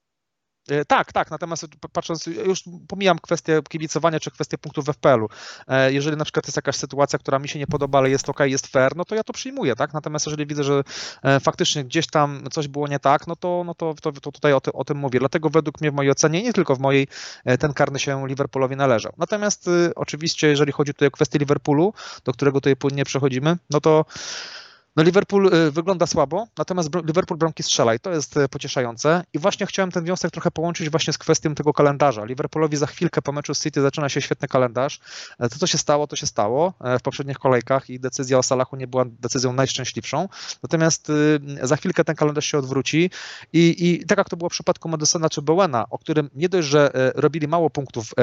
E, 0.69 0.85
tak, 0.85 1.13
tak, 1.13 1.31
natomiast 1.31 1.67
patrząc, 1.93 2.25
już 2.25 2.63
pomijam 2.87 3.19
kwestię 3.19 3.61
kibicowania 3.69 4.19
czy 4.19 4.31
kwestię 4.31 4.57
punktów 4.57 4.85
w 4.85 4.89
FPL-u. 4.93 5.29
E, 5.67 5.93
jeżeli 5.93 6.17
na 6.17 6.23
przykład 6.23 6.47
jest 6.47 6.55
jakaś 6.55 6.75
sytuacja, 6.75 7.19
która 7.19 7.39
mi 7.39 7.49
się 7.49 7.59
nie 7.59 7.67
podoba, 7.67 7.99
ale 7.99 8.09
jest 8.09 8.29
ok, 8.29 8.39
jest 8.39 8.67
fair, 8.67 8.95
no 8.95 9.05
to 9.05 9.15
ja 9.15 9.23
to 9.23 9.33
przyjmuję, 9.33 9.75
tak? 9.75 9.93
Natomiast 9.93 10.25
jeżeli 10.25 10.45
widzę, 10.45 10.63
że 10.63 10.83
e, 11.23 11.39
faktycznie 11.39 11.83
gdzieś 11.83 12.07
tam 12.07 12.43
coś 12.51 12.67
było 12.67 12.87
nie 12.87 12.99
tak, 12.99 13.27
no 13.27 13.35
to, 13.35 13.63
no 13.65 13.75
to, 13.75 13.93
to, 14.01 14.11
to 14.11 14.31
tutaj 14.31 14.53
o, 14.53 14.61
ty, 14.61 14.73
o, 14.73 14.85
tym 14.85 14.97
mówię. 14.97 15.19
Dlatego 15.19 15.49
według 15.49 15.81
mnie 15.81 15.91
w 15.91 15.93
mojej 15.93 16.11
ocenie, 16.11 16.43
nie 16.43 16.53
tylko 16.53 16.75
w 16.75 16.79
mojej, 16.79 17.07
ten 17.59 17.73
karny 17.73 17.99
się 17.99 18.27
Liverpoolowi 18.27 18.75
należał. 18.75 19.13
Natomiast 19.17 19.69
oczywiście, 19.95 20.47
jeżeli 20.47 20.71
chodzi 20.71 20.93
tutaj 20.93 21.07
o 21.07 21.11
kwestię 21.11 21.39
Liverpoolu, 21.39 21.93
do 22.25 22.33
którego 22.33 22.61
tutaj 22.61 22.75
płynnie 22.75 23.05
przechodzimy, 23.05 23.57
no 23.69 23.81
to 23.81 24.05
No 24.95 25.03
Liverpool 25.03 25.53
y, 25.53 25.71
wygląda 25.71 26.07
słabo, 26.07 26.47
natomiast 26.57 26.89
Liverpool 27.05 27.37
bramki 27.37 27.63
strzela 27.63 27.95
i 27.95 27.99
to 27.99 28.11
jest 28.11 28.37
y, 28.37 28.49
pocieszające. 28.49 29.23
I 29.33 29.39
właśnie 29.39 29.65
chciałem 29.65 29.91
ten 29.91 30.03
wniosek 30.03 30.31
trochę 30.31 30.51
połączyć 30.51 30.89
właśnie 30.89 31.13
z 31.13 31.17
kwestią 31.17 31.55
tego 31.55 31.73
kalendarza. 31.73 32.25
Liverpoolowi 32.25 32.77
za 32.77 32.85
chwilkę 32.85 33.21
po 33.21 33.31
meczu 33.31 33.53
z 33.53 33.63
City 33.63 33.81
zaczyna 33.81 34.09
się 34.09 34.21
świetny 34.21 34.47
kalendarz. 34.47 34.99
E, 35.39 35.49
to, 35.49 35.59
co 35.59 35.67
się 35.67 35.77
stało, 35.77 36.07
to 36.07 36.15
się 36.15 36.27
stało 36.27 36.73
e, 36.81 36.99
w 36.99 37.01
poprzednich 37.01 37.39
kolejkach 37.39 37.89
i 37.89 37.99
decyzja 37.99 38.37
o 38.37 38.43
Salachu 38.43 38.75
nie 38.75 38.87
była 38.87 39.05
decyzją 39.05 39.53
najszczęśliwszą. 39.53 40.29
Natomiast 40.63 41.09
y, 41.09 41.39
za 41.61 41.75
chwilkę 41.75 42.03
ten 42.03 42.15
kalendarz 42.15 42.45
się 42.45 42.57
odwróci 42.57 43.09
i, 43.53 43.89
i 43.89 44.05
tak 44.05 44.17
jak 44.17 44.29
to 44.29 44.37
było 44.37 44.49
w 44.49 44.53
przypadku 44.53 44.89
Madisona 44.89 45.29
czy 45.29 45.41
Bowena, 45.41 45.85
o 45.89 45.97
którym 45.97 46.29
nie 46.35 46.49
dość, 46.49 46.67
że 46.67 46.95
e, 46.95 47.11
robili 47.15 47.47
mało 47.47 47.69
punktów, 47.69 48.13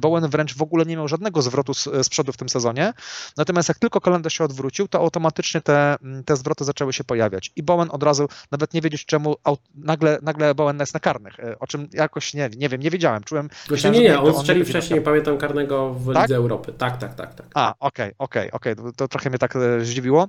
Bowen 0.00 0.28
wręcz 0.28 0.54
w 0.54 0.62
ogóle 0.62 0.86
nie 0.86 0.96
miał 0.96 1.08
żadnego 1.08 1.42
zwrotu 1.42 1.74
z, 1.74 1.84
z 2.02 2.08
przodu 2.08 2.32
w 2.32 2.36
tym 2.36 2.48
sezonie. 2.48 2.92
Natomiast 3.36 3.68
jak 3.68 3.78
tylko 3.78 4.00
kalendarz 4.00 4.34
się 4.34 4.44
odwrócił, 4.44 4.88
to 4.88 4.98
automatycznie 4.98 5.60
te 5.60 5.96
te 6.24 6.36
zwroty 6.36 6.64
zaczęły 6.64 6.92
się 6.92 7.04
pojawiać. 7.04 7.52
I 7.56 7.62
Bowen 7.62 7.88
od 7.90 8.02
razu, 8.02 8.28
nawet 8.50 8.74
nie 8.74 8.80
wiedzieć 8.80 9.06
czemu, 9.06 9.36
nagle, 9.74 10.18
nagle 10.22 10.54
Bowen 10.54 10.80
jest 10.80 10.94
na 10.94 11.00
karnych, 11.00 11.40
e, 11.40 11.58
o 11.58 11.66
czym 11.66 11.88
jakoś 11.92 12.34
nie, 12.34 12.50
nie 12.56 12.68
wiem, 12.68 12.80
nie 12.80 12.90
wiedziałem. 12.90 13.22
Czułem. 13.24 13.50
Właśnie 13.68 13.90
nie, 13.90 14.00
nie, 14.00 14.20
on 14.20 14.34
strzelił 14.34 14.64
wcześniej, 14.64 15.00
pamiętam, 15.00 15.38
karnego 15.38 15.94
w 15.94 16.14
tak? 16.14 16.22
Lidze 16.22 16.36
Europy. 16.36 16.72
Tak, 16.72 16.96
tak, 16.96 17.14
tak. 17.14 17.34
tak. 17.34 17.46
A, 17.54 17.74
okej, 17.80 18.06
okay, 18.06 18.14
okej, 18.18 18.50
okay, 18.52 18.72
okej, 18.74 18.84
okay. 18.84 18.92
to 18.96 19.08
trochę 19.08 19.30
mnie 19.30 19.38
tak 19.38 19.56
e, 19.56 19.84
zdziwiło. 19.84 20.28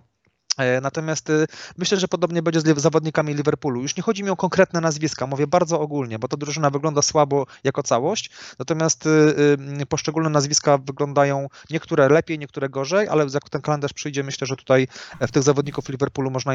E, 0.58 0.81
natomiast 0.81 1.29
y, 1.29 1.48
myślę, 1.77 1.98
że 1.98 2.08
podobnie 2.08 2.41
będzie 2.41 2.62
z 2.62 2.81
zawodnikami 2.81 3.34
Liverpoolu. 3.34 3.81
Już 3.81 3.96
nie 3.96 4.03
chodzi 4.03 4.24
mi 4.24 4.29
o 4.29 4.36
konkretne 4.36 4.81
nazwiska, 4.81 5.27
mówię 5.27 5.48
bardzo 5.48 5.79
ogólnie, 5.79 6.20
bo 6.20 6.27
to 6.27 6.38
drużyna 6.38 6.70
wygląda 6.70 7.01
słabo 7.01 7.46
jako 7.63 7.84
całość, 7.84 8.29
natomiast 8.60 9.05
y, 9.05 9.10
y, 9.81 9.86
poszczególne 9.86 10.29
nazwiska 10.29 10.77
wyglądają 10.77 11.48
niektóre 11.70 12.10
lepiej, 12.10 12.39
niektóre 12.39 12.70
gorzej, 12.70 13.08
ale 13.08 13.25
jak 13.34 13.50
ten 13.50 13.62
kalendarz 13.62 13.93
przyjdzie, 13.93 14.24
myślę, 14.24 14.48
że 14.48 14.55
tutaj 14.55 14.88
e, 15.20 15.27
w 15.27 15.31
tych 15.31 15.43
zawodników 15.43 15.89
Liverpoolu 15.89 16.31
można 16.31 16.53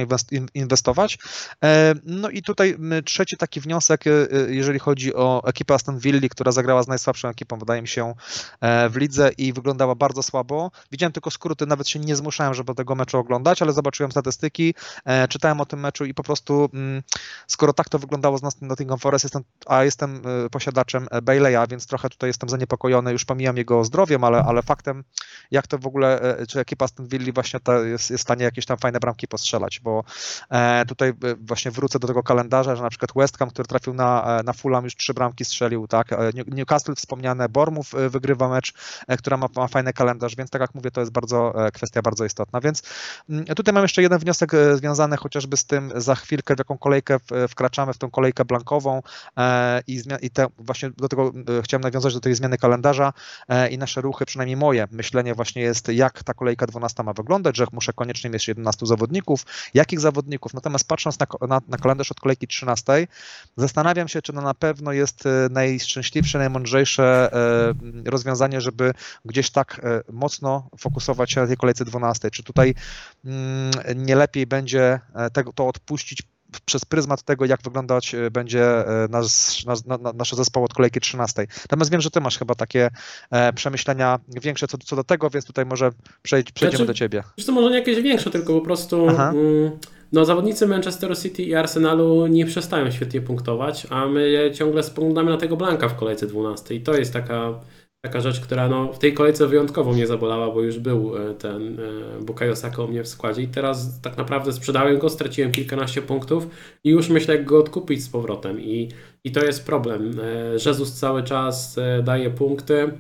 inwestować. 0.55 1.19
E, 1.65 1.95
no 2.05 2.31
i 2.31 2.43
tutaj 2.43 2.77
trzeci 3.05 3.37
taki 3.37 3.61
wniosek, 3.61 4.05
jeżeli 4.49 4.79
chodzi 4.79 5.15
o 5.15 5.43
ekipę 5.47 5.75
Aston 5.75 5.99
Villa, 5.99 6.29
która 6.31 6.53
zagrała 6.53 6.83
z 6.83 6.89
najsłabszą 6.89 7.29
ekipą, 7.29 7.59
wydaje 7.59 7.83
mi 7.83 7.89
się, 7.89 8.15
w 8.91 8.97
lidze 8.97 9.31
i 9.39 9.53
wyglądała 9.53 9.95
bardzo 9.95 10.23
słabo. 10.23 10.71
Widziałem 10.93 11.13
tylko 11.13 11.31
skróty, 11.31 11.67
nawet 11.67 11.89
się 11.89 11.99
nie 11.99 12.17
zmuszałem, 12.17 12.55
żeby 12.55 12.75
tego 12.75 12.95
meczu 12.95 13.19
oglądać, 13.19 13.63
ale 13.63 13.73
zobaczyłem 13.73 13.86
statystyki, 14.11 14.75
e, 15.05 15.29
czytałem 15.29 15.61
o 15.61 15.67
tym 15.67 15.81
meczu 15.81 16.05
i 16.05 16.15
po 16.15 16.23
prostu 16.23 16.69
mm, 16.75 17.03
skoro 17.47 17.73
tak 17.73 17.89
to 17.89 17.99
wyglądało 17.99 18.39
z 18.39 18.63
Nottingham 18.63 18.99
Forest, 18.99 19.25
jestem, 19.25 19.43
a 19.67 19.85
jestem 19.85 20.23
e, 20.47 20.51
posiadaczem 20.51 21.09
e, 21.11 21.23
Bailey'a, 21.23 21.69
więc 21.69 21.87
trochę 21.87 22.09
tutaj 22.09 22.31
jestem 22.31 22.49
zaniepokojony, 22.49 23.13
już 23.13 23.25
pomijam 23.25 23.57
jego 23.57 23.85
zdrowiem, 23.85 24.25
ale, 24.25 24.39
ale 24.39 24.63
faktem, 24.63 25.05
jak 25.51 25.67
to 25.67 25.79
w 25.79 25.87
ogóle, 25.87 26.37
czy 26.49 26.61
ekipa 26.61 26.85
Aston 26.85 27.07
Villa 27.07 27.33
właśnie 27.35 27.61
ta 27.61 27.79
jest, 27.81 28.11
jest 28.11 28.23
w 28.23 28.27
stanie 28.27 28.45
jakieś 28.45 28.67
tam 28.67 28.79
fajne 28.79 29.01
bramki 29.01 29.29
postrzelać, 29.29 29.81
bo 29.81 30.05
tutaj 30.89 31.13
właśnie 31.41 31.71
wrócę 31.71 31.99
do 31.99 32.07
tego 32.07 32.23
kalendarza, 32.23 32.77
że 32.77 32.83
na 32.83 32.91
przykład 32.91 33.11
West 33.17 33.39
Ham, 33.39 33.51
który 33.51 33.69
trafił 33.69 33.95
na, 33.95 34.43
na 34.45 34.53
Fulham, 34.53 34.85
już 34.85 34.97
trzy 34.97 35.15
bramki 35.15 35.45
strzelił, 35.45 35.87
tak, 35.87 36.09
Newcastle 36.47 36.95
wspomniane, 36.95 37.49
Bormów 37.49 37.93
wygrywa 38.11 38.49
mecz, 38.49 38.73
która 39.19 39.37
ma, 39.37 39.47
ma 39.57 39.69
fajny 39.69 39.93
kalendarz, 39.93 40.37
więc 40.37 40.51
tak 40.51 40.61
jak 40.61 40.75
mówię, 40.75 40.91
to 40.91 41.01
jest 41.01 41.13
bardzo 41.13 41.55
kwestia 41.75 42.03
bardzo 42.03 42.25
istotna, 42.25 42.61
więc 42.61 42.83
mm, 43.29 43.45
tutaj 43.45 43.75
mam 43.77 43.85
jeszcze 43.85 44.03
jeden 44.03 44.19
wniosek 44.19 44.55
e, 44.55 44.77
związany 44.77 45.17
chociażby 45.17 45.57
z 45.57 45.65
tym, 45.65 45.93
za 45.97 46.15
chwilkę 46.15 46.55
w 46.55 46.59
jaką 46.59 46.79
kolejkę 46.79 47.17
wkraczamy, 47.49 47.93
w 47.93 47.99
tą 47.99 48.11
kolejkę 48.11 48.45
blankową 48.45 49.03
e, 49.37 49.83
i, 49.87 50.03
i 50.23 50.31
te, 50.31 50.47
właśnie 50.59 50.91
do 50.91 51.09
tego 51.09 51.33
e, 51.59 51.63
chciałem 51.63 51.83
nawiązać 51.83 52.15
do 52.15 52.21
tej 52.21 52.35
zmiany 52.35 52.59
kalendarza 52.59 53.13
i 53.71 53.79
nasze 53.79 54.01
ruchy, 54.01 54.27
przynajmniej 54.27 54.57
moje. 54.57 54.89
Myślenie 54.91 55.35
właśnie 55.35 55.63
jest, 55.63 55.89
jak 55.89 56.23
ta 56.23 56.35
kolejka 56.35 56.67
12 56.67 57.03
ma 57.03 57.13
wyglądać, 57.13 57.57
że 57.57 57.67
muszę 57.73 57.93
koniecznie 57.93 58.31
mieć 58.31 58.49
11 58.49 58.87
zawodników, 58.87 59.47
jakich 59.75 60.01
zawodników, 60.01 60.55
natomiast 60.55 60.89
patrząc 60.89 61.19
na, 61.19 61.27
na, 61.49 61.61
na 61.69 61.79
kalendarz 61.79 62.11
od 62.11 62.21
kolejki 62.21 62.47
13, 62.47 63.07
zastanawiam 63.57 64.09
się, 64.09 64.23
czy 64.23 64.33
to 64.33 64.41
na 64.41 64.55
pewno 64.55 64.93
jest 64.93 65.25
najszczęśliwsze, 65.51 66.39
najmądrzejsze 66.39 67.31
rozwiązanie, 68.05 68.61
żeby 68.61 68.95
gdzieś 69.25 69.51
tak 69.51 69.81
mocno 70.13 70.69
fokusować 70.79 71.33
się 71.33 71.41
na 71.41 71.47
tej 71.47 71.57
kolejce 71.57 71.85
12. 71.85 72.31
Czy 72.31 72.43
tutaj 72.43 72.75
mm, 73.25 73.66
nie 73.97 74.17
lepiej 74.17 74.47
będzie 74.47 75.01
e, 75.15 75.31
tego, 75.31 75.53
to 75.53 75.69
odpuścić 75.69 76.23
przez 76.65 76.85
pryzmat 76.85 77.23
tego, 77.23 77.45
jak 77.45 77.63
wyglądać 77.63 78.15
e, 78.15 78.31
będzie 78.31 78.65
e, 78.65 79.09
nasz, 79.11 79.65
nasz, 79.65 79.79
nasz 80.15 80.33
zespoł 80.33 80.65
od 80.65 80.75
kolejki 80.75 81.01
13. 81.01 81.47
Natomiast 81.61 81.91
wiem, 81.91 82.01
że 82.01 82.11
ty 82.11 82.21
masz 82.21 82.39
chyba 82.39 82.55
takie 82.55 82.91
przemyślenia 83.55 84.19
większe 84.29 84.67
co, 84.67 84.79
co 84.79 84.97
do 84.97 85.05
tego, 85.05 85.31
więc 85.31 85.45
tutaj 85.45 85.67
może 85.67 85.91
przejdź, 86.23 86.53
przejdziemy 86.53 86.77
znaczy, 86.77 86.87
do 86.87 86.95
ciebie. 86.95 87.23
to 87.47 87.53
może 87.53 87.71
nie 87.71 87.79
jakieś 87.79 88.03
większe, 88.03 88.31
tylko 88.31 88.55
po 88.55 88.61
prostu 88.61 89.09
mm, 89.09 89.71
no, 90.13 90.25
zawodnicy 90.25 90.67
Manchesteru 90.67 91.17
City 91.17 91.43
i 91.43 91.55
Arsenalu 91.55 92.27
nie 92.27 92.47
przestają 92.47 92.91
świetnie 92.91 93.21
punktować, 93.21 93.87
a 93.91 94.07
my 94.07 94.51
ciągle 94.55 94.83
spoglądamy 94.83 95.31
na 95.31 95.37
tego 95.37 95.57
Blanka 95.57 95.89
w 95.89 95.97
kolejce 95.97 96.27
12 96.27 96.75
i 96.75 96.81
to 96.81 96.95
jest 96.95 97.13
taka 97.13 97.55
taka 98.03 98.21
rzecz, 98.21 98.41
która 98.41 98.69
no, 98.69 98.93
w 98.93 98.99
tej 98.99 99.15
kolejce 99.15 99.47
wyjątkowo 99.47 99.93
mnie 99.93 100.07
zabolała, 100.07 100.51
bo 100.51 100.63
już 100.63 100.79
był 100.79 101.17
e, 101.17 101.35
ten 101.35 101.81
e, 101.81 102.21
Bukayo 102.25 102.57
Saka 102.57 102.83
u 102.83 102.89
mnie 102.89 103.03
w 103.03 103.09
składzie 103.09 103.43
i 103.43 103.49
teraz 103.49 104.01
tak 104.01 104.17
naprawdę 104.17 104.53
sprzedałem 104.53 104.99
go, 104.99 105.09
straciłem 105.09 105.53
kilkanaście 105.53 106.03
punktów 106.03 106.47
i 106.85 106.91
już 106.91 107.09
myślę, 107.09 107.37
jak 107.37 107.45
go 107.45 107.59
odkupić 107.59 108.05
z 108.05 108.09
powrotem. 108.09 108.61
I, 108.61 108.89
i 109.25 109.33
to 109.33 109.45
jest 109.45 109.67
problem. 109.67 110.21
E, 110.21 110.53
Jezus 110.67 110.93
cały 110.93 111.23
czas 111.23 111.77
daje 112.03 112.31
punkty, 112.31 112.93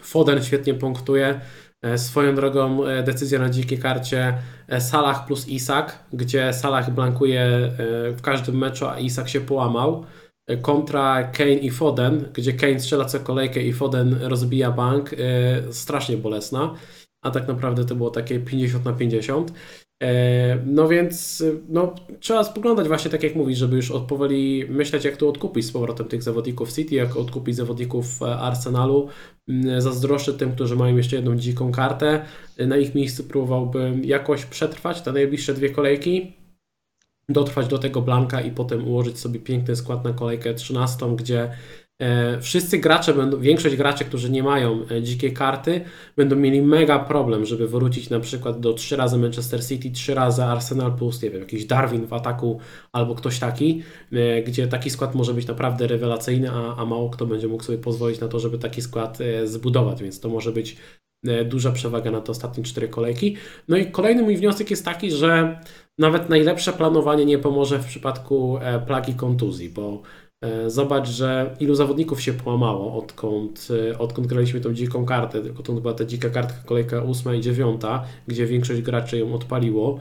Foden 0.00 0.42
świetnie 0.42 0.74
punktuje, 0.74 1.40
Swoją 1.96 2.34
drogą 2.34 2.80
decyzja 3.04 3.38
na 3.38 3.50
dzikiej 3.50 3.78
karcie 3.78 4.38
Salah 4.78 5.26
plus 5.26 5.48
Isak, 5.48 6.04
gdzie 6.12 6.52
Salah 6.52 6.90
blankuje 6.90 7.72
w 8.16 8.22
każdym 8.22 8.58
meczu, 8.58 8.86
a 8.86 8.98
Isak 8.98 9.28
się 9.28 9.40
połamał 9.40 10.04
kontra 10.62 11.24
Kane 11.24 11.52
i 11.52 11.70
Foden, 11.70 12.28
gdzie 12.34 12.52
Kane 12.52 12.80
strzela 12.80 13.04
co 13.04 13.20
kolejkę 13.20 13.62
i 13.62 13.72
Foden 13.72 14.18
rozbija 14.22 14.70
bank, 14.70 15.12
e, 15.12 15.72
strasznie 15.72 16.16
bolesna, 16.16 16.74
a 17.22 17.30
tak 17.30 17.48
naprawdę 17.48 17.84
to 17.84 17.94
było 17.94 18.10
takie 18.10 18.40
50 18.40 18.84
na 18.84 18.92
50. 18.92 19.52
E, 20.02 20.58
no 20.66 20.88
więc 20.88 21.44
no, 21.68 21.94
trzeba 22.20 22.44
spoglądać 22.44 22.88
właśnie 22.88 23.10
tak 23.10 23.22
jak 23.22 23.34
mówisz, 23.34 23.58
żeby 23.58 23.76
już 23.76 23.92
powoli 24.08 24.64
myśleć 24.68 25.04
jak 25.04 25.16
tu 25.16 25.28
odkupić 25.28 25.66
z 25.66 25.72
powrotem 25.72 26.08
tych 26.08 26.22
zawodników 26.22 26.72
City, 26.72 26.94
jak 26.94 27.16
odkupić 27.16 27.56
zawodników 27.56 28.22
e, 28.22 28.36
Arsenalu. 28.36 29.08
Mm, 29.48 29.80
zazdroszczę 29.80 30.32
tym, 30.32 30.52
którzy 30.52 30.76
mają 30.76 30.96
jeszcze 30.96 31.16
jedną 31.16 31.36
dziką 31.36 31.72
kartę. 31.72 32.24
Na 32.58 32.76
ich 32.76 32.94
miejscu 32.94 33.24
próbowałbym 33.24 34.04
jakoś 34.04 34.44
przetrwać 34.44 35.02
te 35.02 35.12
najbliższe 35.12 35.54
dwie 35.54 35.70
kolejki 35.70 36.45
dotrwać 37.28 37.66
do 37.68 37.78
tego 37.78 38.02
blanka 38.02 38.40
i 38.40 38.50
potem 38.50 38.88
ułożyć 38.88 39.18
sobie 39.18 39.40
piękny 39.40 39.76
skład 39.76 40.04
na 40.04 40.12
kolejkę 40.12 40.54
13, 40.54 41.16
gdzie 41.16 41.50
e, 41.98 42.40
wszyscy 42.40 42.78
gracze 42.78 43.14
będą, 43.14 43.40
większość 43.40 43.76
graczy, 43.76 44.04
którzy 44.04 44.30
nie 44.30 44.42
mają 44.42 44.86
e, 44.90 45.02
dzikiej 45.02 45.32
karty, 45.32 45.80
będą 46.16 46.36
mieli 46.36 46.62
mega 46.62 46.98
problem, 46.98 47.44
żeby 47.44 47.68
wrócić 47.68 48.10
na 48.10 48.20
przykład 48.20 48.60
do 48.60 48.72
3 48.72 48.96
razy 48.96 49.18
Manchester 49.18 49.66
City, 49.66 49.90
3 49.90 50.14
razy 50.14 50.44
Arsenal 50.44 50.96
plus, 50.96 51.22
nie 51.22 51.30
wiem, 51.30 51.40
jakiś 51.40 51.64
Darwin 51.64 52.06
w 52.06 52.12
ataku 52.12 52.60
albo 52.92 53.14
ktoś 53.14 53.38
taki, 53.38 53.82
e, 54.12 54.42
gdzie 54.42 54.66
taki 54.66 54.90
skład 54.90 55.14
może 55.14 55.34
być 55.34 55.46
naprawdę 55.46 55.86
rewelacyjny, 55.86 56.50
a, 56.50 56.76
a 56.76 56.84
mało 56.84 57.10
kto 57.10 57.26
będzie 57.26 57.48
mógł 57.48 57.64
sobie 57.64 57.78
pozwolić 57.78 58.20
na 58.20 58.28
to, 58.28 58.40
żeby 58.40 58.58
taki 58.58 58.82
skład 58.82 59.18
zbudować, 59.44 60.02
więc 60.02 60.20
to 60.20 60.28
może 60.28 60.52
być 60.52 60.76
duża 61.44 61.72
przewaga 61.72 62.10
na 62.10 62.20
te 62.20 62.32
ostatnie 62.32 62.64
cztery 62.64 62.88
kolejki. 62.88 63.36
No 63.68 63.76
i 63.76 63.86
kolejny 63.86 64.22
mój 64.22 64.36
wniosek 64.36 64.70
jest 64.70 64.84
taki, 64.84 65.10
że 65.10 65.60
nawet 65.98 66.28
najlepsze 66.28 66.72
planowanie 66.72 67.24
nie 67.24 67.38
pomoże 67.38 67.78
w 67.78 67.86
przypadku 67.86 68.58
e, 68.60 68.80
plagi 68.80 69.14
kontuzji, 69.14 69.70
bo 69.70 70.02
e, 70.40 70.70
Zobacz, 70.70 71.08
że 71.08 71.56
ilu 71.60 71.74
zawodników 71.74 72.22
się 72.22 72.32
połamało, 72.32 72.98
odkąd, 72.98 73.68
e, 73.90 73.98
odkąd 73.98 74.26
graliśmy 74.26 74.60
tą 74.60 74.74
dziką 74.74 75.06
kartę. 75.06 75.42
To 75.64 75.72
była 75.72 75.94
ta 75.94 76.04
dzika 76.04 76.30
kartka, 76.30 76.58
kolejka 76.66 77.02
8 77.02 77.34
i 77.34 77.40
9, 77.40 77.80
gdzie 78.26 78.46
większość 78.46 78.82
graczy 78.82 79.18
ją 79.18 79.34
odpaliło. 79.34 79.98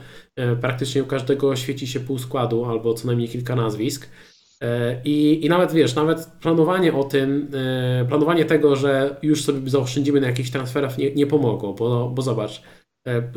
Praktycznie 0.62 1.04
u 1.04 1.06
każdego 1.06 1.56
świeci 1.56 1.88
się 1.88 2.00
pół 2.00 2.18
składu 2.20 2.66
albo 2.66 2.94
co 2.94 3.08
najmniej 3.08 3.30
kilka 3.30 3.56
nazwisk. 3.56 4.10
I, 5.04 5.46
I 5.46 5.50
nawet 5.50 5.72
wiesz, 5.72 5.96
nawet 5.96 6.26
planowanie 6.26 6.94
o 6.94 7.04
tym, 7.04 7.52
planowanie 8.08 8.46
tego, 8.46 8.76
że 8.76 9.16
już 9.22 9.44
sobie 9.44 9.70
zaoszczędzimy 9.70 10.22
na 10.22 10.28
jakichś 10.28 10.50
transferach 10.50 10.98
nie, 10.98 11.14
nie 11.14 11.28
pomogło, 11.28 11.74
bo, 11.74 12.10
bo 12.10 12.22
zobacz, 12.22 12.62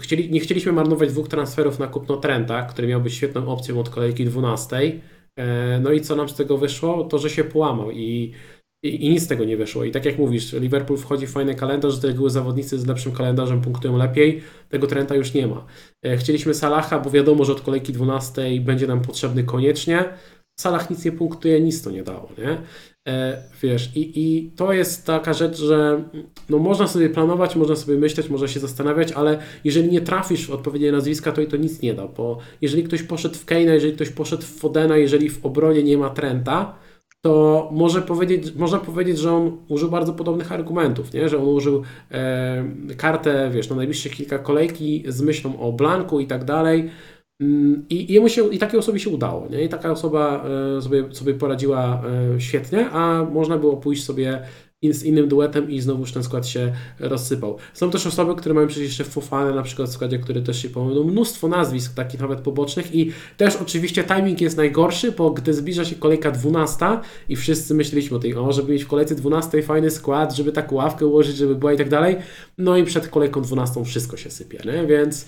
chcieli, 0.01 0.31
nie 0.31 0.41
chcieliśmy 0.41 0.73
marnować 0.73 1.09
dwóch 1.09 1.29
transferów 1.29 1.79
na 1.79 1.87
kupno 1.87 2.17
Trenta, 2.17 2.63
który 2.63 2.89
miał 2.89 3.01
być 3.01 3.15
świetną 3.15 3.49
opcją 3.49 3.81
od 3.81 3.91
kolejki 3.91 4.25
12. 4.25 5.01
E, 5.39 5.81
no 5.81 5.93
i 5.93 6.01
co 6.01 6.17
nam 6.17 6.29
z 6.29 6.35
tego 6.35 6.59
wyszło? 6.59 7.05
To, 7.05 7.19
że 7.19 7.31
się 7.31 7.45
połamał 7.45 7.91
i, 7.91 8.33
i, 8.83 9.07
i 9.07 9.11
nic 9.11 9.23
z 9.23 9.29
tego 9.29 9.45
nie 9.45 9.57
wyszło. 9.57 9.85
I 9.85 9.91
tak 9.91 10.05
jak 10.05 10.19
mówisz, 10.19 10.53
Liverpool 10.53 10.99
wchodzi 10.99 11.27
w 11.27 11.31
fajny 11.31 11.55
kalendarz, 11.55 11.95
z 11.95 12.05
reguły 12.05 12.31
zawodnicy 12.31 12.79
z 12.79 12.87
lepszym 12.87 13.13
kalendarzem 13.13 13.61
punktują 13.61 13.97
lepiej. 13.97 14.43
Tego 14.69 14.87
Trenta 14.87 15.15
już 15.15 15.35
nie 15.35 15.47
ma. 15.47 15.67
E, 16.05 16.17
chcieliśmy 16.17 16.55
Salaha, 16.55 16.99
bo 16.99 17.11
wiadomo, 17.11 17.45
że 17.45 17.53
od 17.53 17.61
kolejki 17.61 17.93
12 17.93 18.61
będzie 18.61 18.87
nam 18.87 19.01
potrzebny 19.01 19.45
koniecznie. 19.45 20.05
Salah 20.61 20.91
nic 20.91 21.05
nie 21.05 21.13
punktuje, 21.13 21.61
nic 21.61 21.83
to 21.83 21.91
nie 21.91 22.03
dało, 22.03 22.29
nie? 22.39 22.59
E, 23.09 23.43
wiesz, 23.63 23.97
i, 23.97 24.13
i 24.15 24.51
to 24.51 24.73
jest 24.73 25.07
taka 25.07 25.33
rzecz, 25.33 25.59
że 25.59 26.05
no 26.49 26.59
można 26.59 26.87
sobie 26.87 27.11
planować, 27.11 27.57
można 27.57 27.77
sobie 27.77 27.99
myśleć, 27.99 28.29
można 28.29 28.49
się 28.49 28.61
zastanawiać, 28.61 29.13
ale 29.13 29.39
jeżeli 29.65 29.89
nie 29.89 30.01
trafisz 30.01 30.47
w 30.47 30.51
odpowiednie 30.51 30.93
nazwiska, 30.93 31.33
to 31.33 31.41
i 31.41 31.47
to 31.47 31.57
nic 31.57 31.83
nie 31.83 31.95
da, 31.95 32.09
bo 32.09 32.39
jeżeli 32.61 32.85
ktoś 32.85 33.03
poszedł 33.03 33.35
w 33.35 33.45
Keina, 33.45 33.75
jeżeli 33.75 33.93
ktoś 33.93 34.11
poszedł 34.11 34.43
w 34.43 34.59
Fodena, 34.59 34.97
jeżeli 34.97 35.31
w 35.31 35.47
obronie 35.47 35.83
nie 35.83 35.99
ma 35.99 36.11
Trenta, 36.11 36.75
to 37.21 37.69
może 37.73 38.03
powiedzieć, 38.03 38.55
można 38.55 38.79
powiedzieć, 38.79 39.19
że 39.19 39.33
on 39.33 39.57
użył 39.69 39.91
bardzo 39.91 40.13
podobnych 40.13 40.53
argumentów, 40.53 41.13
nie? 41.13 41.29
że 41.29 41.39
on 41.39 41.49
użył 41.49 41.83
e, 42.11 42.65
kartę, 42.97 43.51
wiesz, 43.55 43.71
na 43.71 43.77
najbliższe 43.77 44.11
kilka 44.11 44.39
kolejki 44.39 45.05
z 45.09 45.23
myślą 45.23 45.61
o 45.61 45.73
Blanku 45.73 46.21
i 46.21 46.27
tak 46.27 46.45
dalej, 46.45 46.91
I 47.91 48.13
jemu 48.13 48.29
się, 48.29 48.55
i 48.55 48.59
takiej 48.59 48.79
osobie 48.79 48.99
się 48.99 49.11
udało, 49.11 49.49
nie? 49.51 49.65
I 49.65 49.69
taka 49.69 49.93
osoba 49.93 50.45
e, 50.79 50.83
sobie, 50.83 51.05
sobie 51.15 51.35
poradziła 51.35 52.03
e, 52.37 52.41
świetnie, 52.41 52.91
a 52.91 53.25
można 53.25 53.59
było 53.59 53.77
pójść 53.77 54.05
sobie 54.05 54.43
z 54.83 55.05
innym 55.05 55.29
duetem 55.29 55.71
i 55.71 55.81
znowu 55.81 56.07
ten 56.07 56.23
skład 56.23 56.47
się 56.47 56.73
rozsypał. 57.01 57.59
Są 57.75 57.91
też 57.91 58.07
osoby, 58.07 58.35
które 58.35 58.55
mają 58.55 58.67
przecież 58.67 58.85
jeszcze 58.89 59.05
Fofane 59.05 59.55
na 59.55 59.63
przykład 59.63 59.89
w 59.89 59.93
składzie, 59.93 60.19
który 60.19 60.43
też 60.43 60.63
się 60.63 60.69
pomylił. 60.69 61.05
Mnóstwo 61.05 61.49
nazwisk 61.49 61.95
takich 61.95 62.21
nawet 62.21 62.41
pobocznych 62.41 62.95
i 62.95 63.13
też 63.37 63.57
oczywiście 63.57 64.05
timing 64.05 64.41
jest 64.41 64.57
najgorszy, 64.57 65.13
bo 65.13 65.31
gdy 65.31 65.55
zbliża 65.55 65.85
się 65.85 65.97
kolejka 65.97 66.31
12 66.31 66.87
i 67.29 67.37
wszyscy 67.37 67.75
myśleliśmy 67.75 68.17
o 68.17 68.21
tej, 68.21 68.35
o, 68.35 68.53
żeby 68.53 68.73
mieć 68.73 68.85
w 68.85 68.89
kolejce 68.89 69.15
12 69.15 69.63
fajny 69.63 69.91
skład, 69.91 70.37
żeby 70.37 70.53
tak 70.53 70.73
ławkę 70.73 71.07
ułożyć, 71.07 71.37
żeby 71.37 71.55
była 71.55 71.73
i 71.73 71.77
tak 71.77 71.89
dalej. 71.89 72.17
No 72.59 72.77
i 72.77 72.85
przed 72.85 73.09
kolejką 73.09 73.43
12 73.43 73.85
wszystko 73.85 74.17
się 74.17 74.31
sypie, 74.31 74.59
nie? 74.65 74.87
Więc 74.87 75.27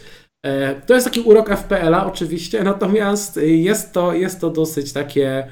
to 0.87 0.95
jest 0.95 1.07
taki 1.07 1.21
urok 1.21 1.51
FPL-a 1.51 2.07
oczywiście, 2.07 2.65
natomiast 2.73 3.41
jest 3.43 3.93
to, 3.93 4.15
jest 4.15 4.41
to 4.41 4.51
dosyć 4.51 4.93
takie 4.93 5.49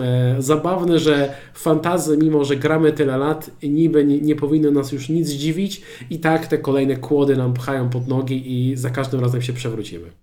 e, 0.00 0.36
zabawne, 0.38 0.98
że 0.98 1.34
fantazy, 1.54 2.18
mimo 2.18 2.44
że 2.44 2.56
gramy 2.56 2.92
tyle 2.92 3.18
lat, 3.18 3.50
niby 3.62 4.04
nie, 4.04 4.20
nie 4.20 4.36
powinno 4.36 4.70
nas 4.70 4.92
już 4.92 5.08
nic 5.08 5.30
dziwić 5.30 5.82
i 6.10 6.20
tak 6.20 6.46
te 6.46 6.58
kolejne 6.58 6.96
kłody 6.96 7.36
nam 7.36 7.54
pchają 7.54 7.90
pod 7.90 8.08
nogi 8.08 8.70
i 8.70 8.76
za 8.76 8.90
każdym 8.90 9.20
razem 9.20 9.42
się 9.42 9.52
przewrócimy. 9.52 10.21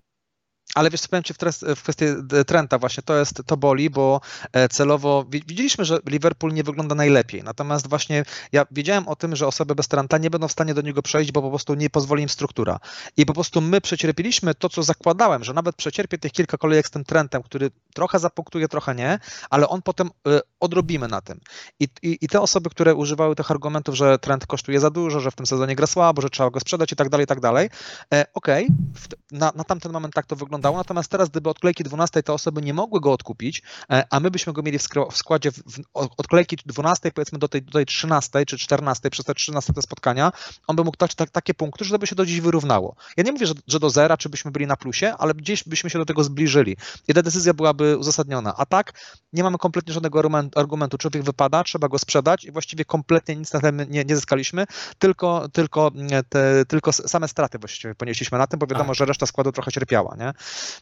Ale 0.74 0.90
wiesz, 0.90 1.00
co 1.00 1.08
powiem 1.08 1.22
Ci 1.22 1.34
w, 1.34 1.38
w 1.76 1.82
kwestii 1.82 2.04
Trenta 2.46 2.78
właśnie, 2.78 3.02
to 3.02 3.16
jest, 3.16 3.42
to 3.46 3.56
boli, 3.56 3.90
bo 3.90 4.20
e, 4.52 4.68
celowo 4.68 5.24
widzieliśmy, 5.28 5.84
że 5.84 5.98
Liverpool 6.06 6.52
nie 6.52 6.62
wygląda 6.62 6.94
najlepiej, 6.94 7.42
natomiast 7.42 7.88
właśnie 7.88 8.24
ja 8.52 8.66
wiedziałem 8.70 9.08
o 9.08 9.16
tym, 9.16 9.36
że 9.36 9.46
osoby 9.46 9.74
bez 9.74 9.88
Trenta 9.88 10.18
nie 10.18 10.30
będą 10.30 10.48
w 10.48 10.52
stanie 10.52 10.74
do 10.74 10.80
niego 10.80 11.02
przejść, 11.02 11.32
bo 11.32 11.42
po 11.42 11.48
prostu 11.48 11.74
nie 11.74 11.90
pozwoli 11.90 12.22
im 12.22 12.28
struktura. 12.28 12.80
I 13.16 13.26
po 13.26 13.34
prostu 13.34 13.60
my 13.60 13.80
przecierpiliśmy 13.80 14.54
to, 14.54 14.68
co 14.68 14.82
zakładałem, 14.82 15.44
że 15.44 15.52
nawet 15.52 15.76
przecierpię 15.76 16.18
tych 16.18 16.32
kilka 16.32 16.58
kolejek 16.58 16.86
z 16.86 16.90
tym 16.90 17.04
Trentem, 17.04 17.42
który 17.42 17.70
trochę 17.94 18.18
zapunktuje, 18.18 18.68
trochę 18.68 18.94
nie, 18.94 19.18
ale 19.50 19.68
on 19.68 19.82
potem 19.82 20.10
y, 20.28 20.40
odrobimy 20.60 21.08
na 21.08 21.20
tym. 21.20 21.40
I, 21.80 21.88
i, 22.02 22.18
I, 22.20 22.28
te 22.28 22.40
osoby, 22.40 22.70
które 22.70 22.94
używały 22.94 23.36
tych 23.36 23.50
argumentów, 23.50 23.94
że 23.94 24.18
Trent 24.18 24.46
kosztuje 24.46 24.80
za 24.80 24.90
dużo, 24.90 25.20
że 25.20 25.30
w 25.30 25.34
tym 25.34 25.46
sezonie 25.46 25.76
gra 25.76 25.86
słabo, 25.86 26.22
że 26.22 26.30
trzeba 26.30 26.50
go 26.50 26.60
sprzedać 26.60 26.92
i 26.92 26.96
tak 26.96 27.08
dalej, 27.08 27.24
i 27.24 27.26
tak 27.26 27.40
dalej, 27.40 27.70
e, 28.14 28.26
okej, 28.34 28.64
okay, 28.64 29.18
na, 29.32 29.52
na 29.54 29.64
tamten 29.64 29.92
moment 29.92 30.14
tak 30.14 30.26
to 30.26 30.36
wyglądało, 30.36 30.59
wyglądało. 30.60 30.78
Natomiast 30.78 31.10
teraz, 31.10 31.28
gdyby 31.28 31.50
od 31.50 31.58
kolejki 31.58 31.84
12 31.84 32.22
te 32.22 32.32
osoby 32.32 32.62
nie 32.62 32.74
mogły 32.74 33.00
go 33.00 33.12
odkupić, 33.12 33.62
e, 33.90 34.04
a 34.10 34.20
my 34.20 34.30
byśmy 34.30 34.52
go 34.52 34.62
mieli 34.62 34.78
w, 34.78 34.82
składzie 35.12 35.52
w, 35.52 35.62
od 35.94 36.26
kolejki 36.26 36.56
12 36.66 37.12
powiedzmy 37.12 37.38
do 37.38 37.48
tej, 37.48 37.62
do 37.62 37.72
tej 37.72 37.86
13 37.86 38.46
czy 38.46 38.58
14 38.58 39.10
przez 39.10 39.24
te 39.24 39.34
13 39.34 39.72
te 39.72 39.82
spotkania, 39.82 40.32
on 40.66 40.76
by 40.76 40.84
mógł 40.84 40.96
dać 40.96 41.14
tak, 41.14 41.30
takie 41.30 41.54
punkty, 41.54 41.84
że 41.84 41.90
to 41.90 41.98
by 41.98 42.06
się 42.06 42.14
do 42.14 42.26
dziś 42.26 42.40
wyrównało. 42.40 42.96
Ja 43.16 43.24
nie 43.24 43.32
mówię, 43.32 43.46
że, 43.46 43.54
że 43.66 43.80
do 43.80 43.90
zera, 43.90 44.16
czy 44.16 44.28
byśmy 44.28 44.50
byli 44.50 44.66
na 44.66 44.76
plusie, 44.76 45.14
ale 45.18 45.34
gdzieś 45.34 45.64
byśmy 45.64 45.90
się 45.90 45.98
do 45.98 46.04
tego 46.04 46.24
zbliżyli. 46.24 46.76
I 47.08 47.14
ta 47.14 47.22
decyzja 47.22 47.54
byłaby 47.54 47.96
uzasadniona. 47.98 48.54
A 48.56 48.66
tak, 48.66 48.92
nie 49.32 49.42
mamy 49.42 49.58
kompletnie 49.58 49.92
żadnego 49.92 50.22
argumentu. 50.56 50.98
Człowiek 50.98 51.22
wypada, 51.22 51.64
trzeba 51.64 51.88
go 51.88 51.98
sprzedać 51.98 52.44
i 52.44 52.52
właściwie 52.52 52.84
kompletnie 52.84 53.36
nic 53.36 53.52
na 53.52 53.60
tym 53.60 53.86
nie, 53.88 54.04
nie 54.04 54.16
zyskaliśmy, 54.16 54.64
tylko, 54.98 55.48
tylko, 55.48 55.90
te, 56.28 56.64
tylko 56.64 56.92
same 56.92 57.28
straty 57.28 57.58
właściwie 57.58 57.94
ponieśliśmy 57.94 58.38
na 58.38 58.46
tym, 58.46 58.58
bo 58.58 58.66
wiadomo, 58.66 58.94
że 58.94 59.04
reszta 59.04 59.26
składu 59.26 59.52
trochę 59.52 59.72
cierpiała. 59.72 60.16
Nie? 60.18 60.32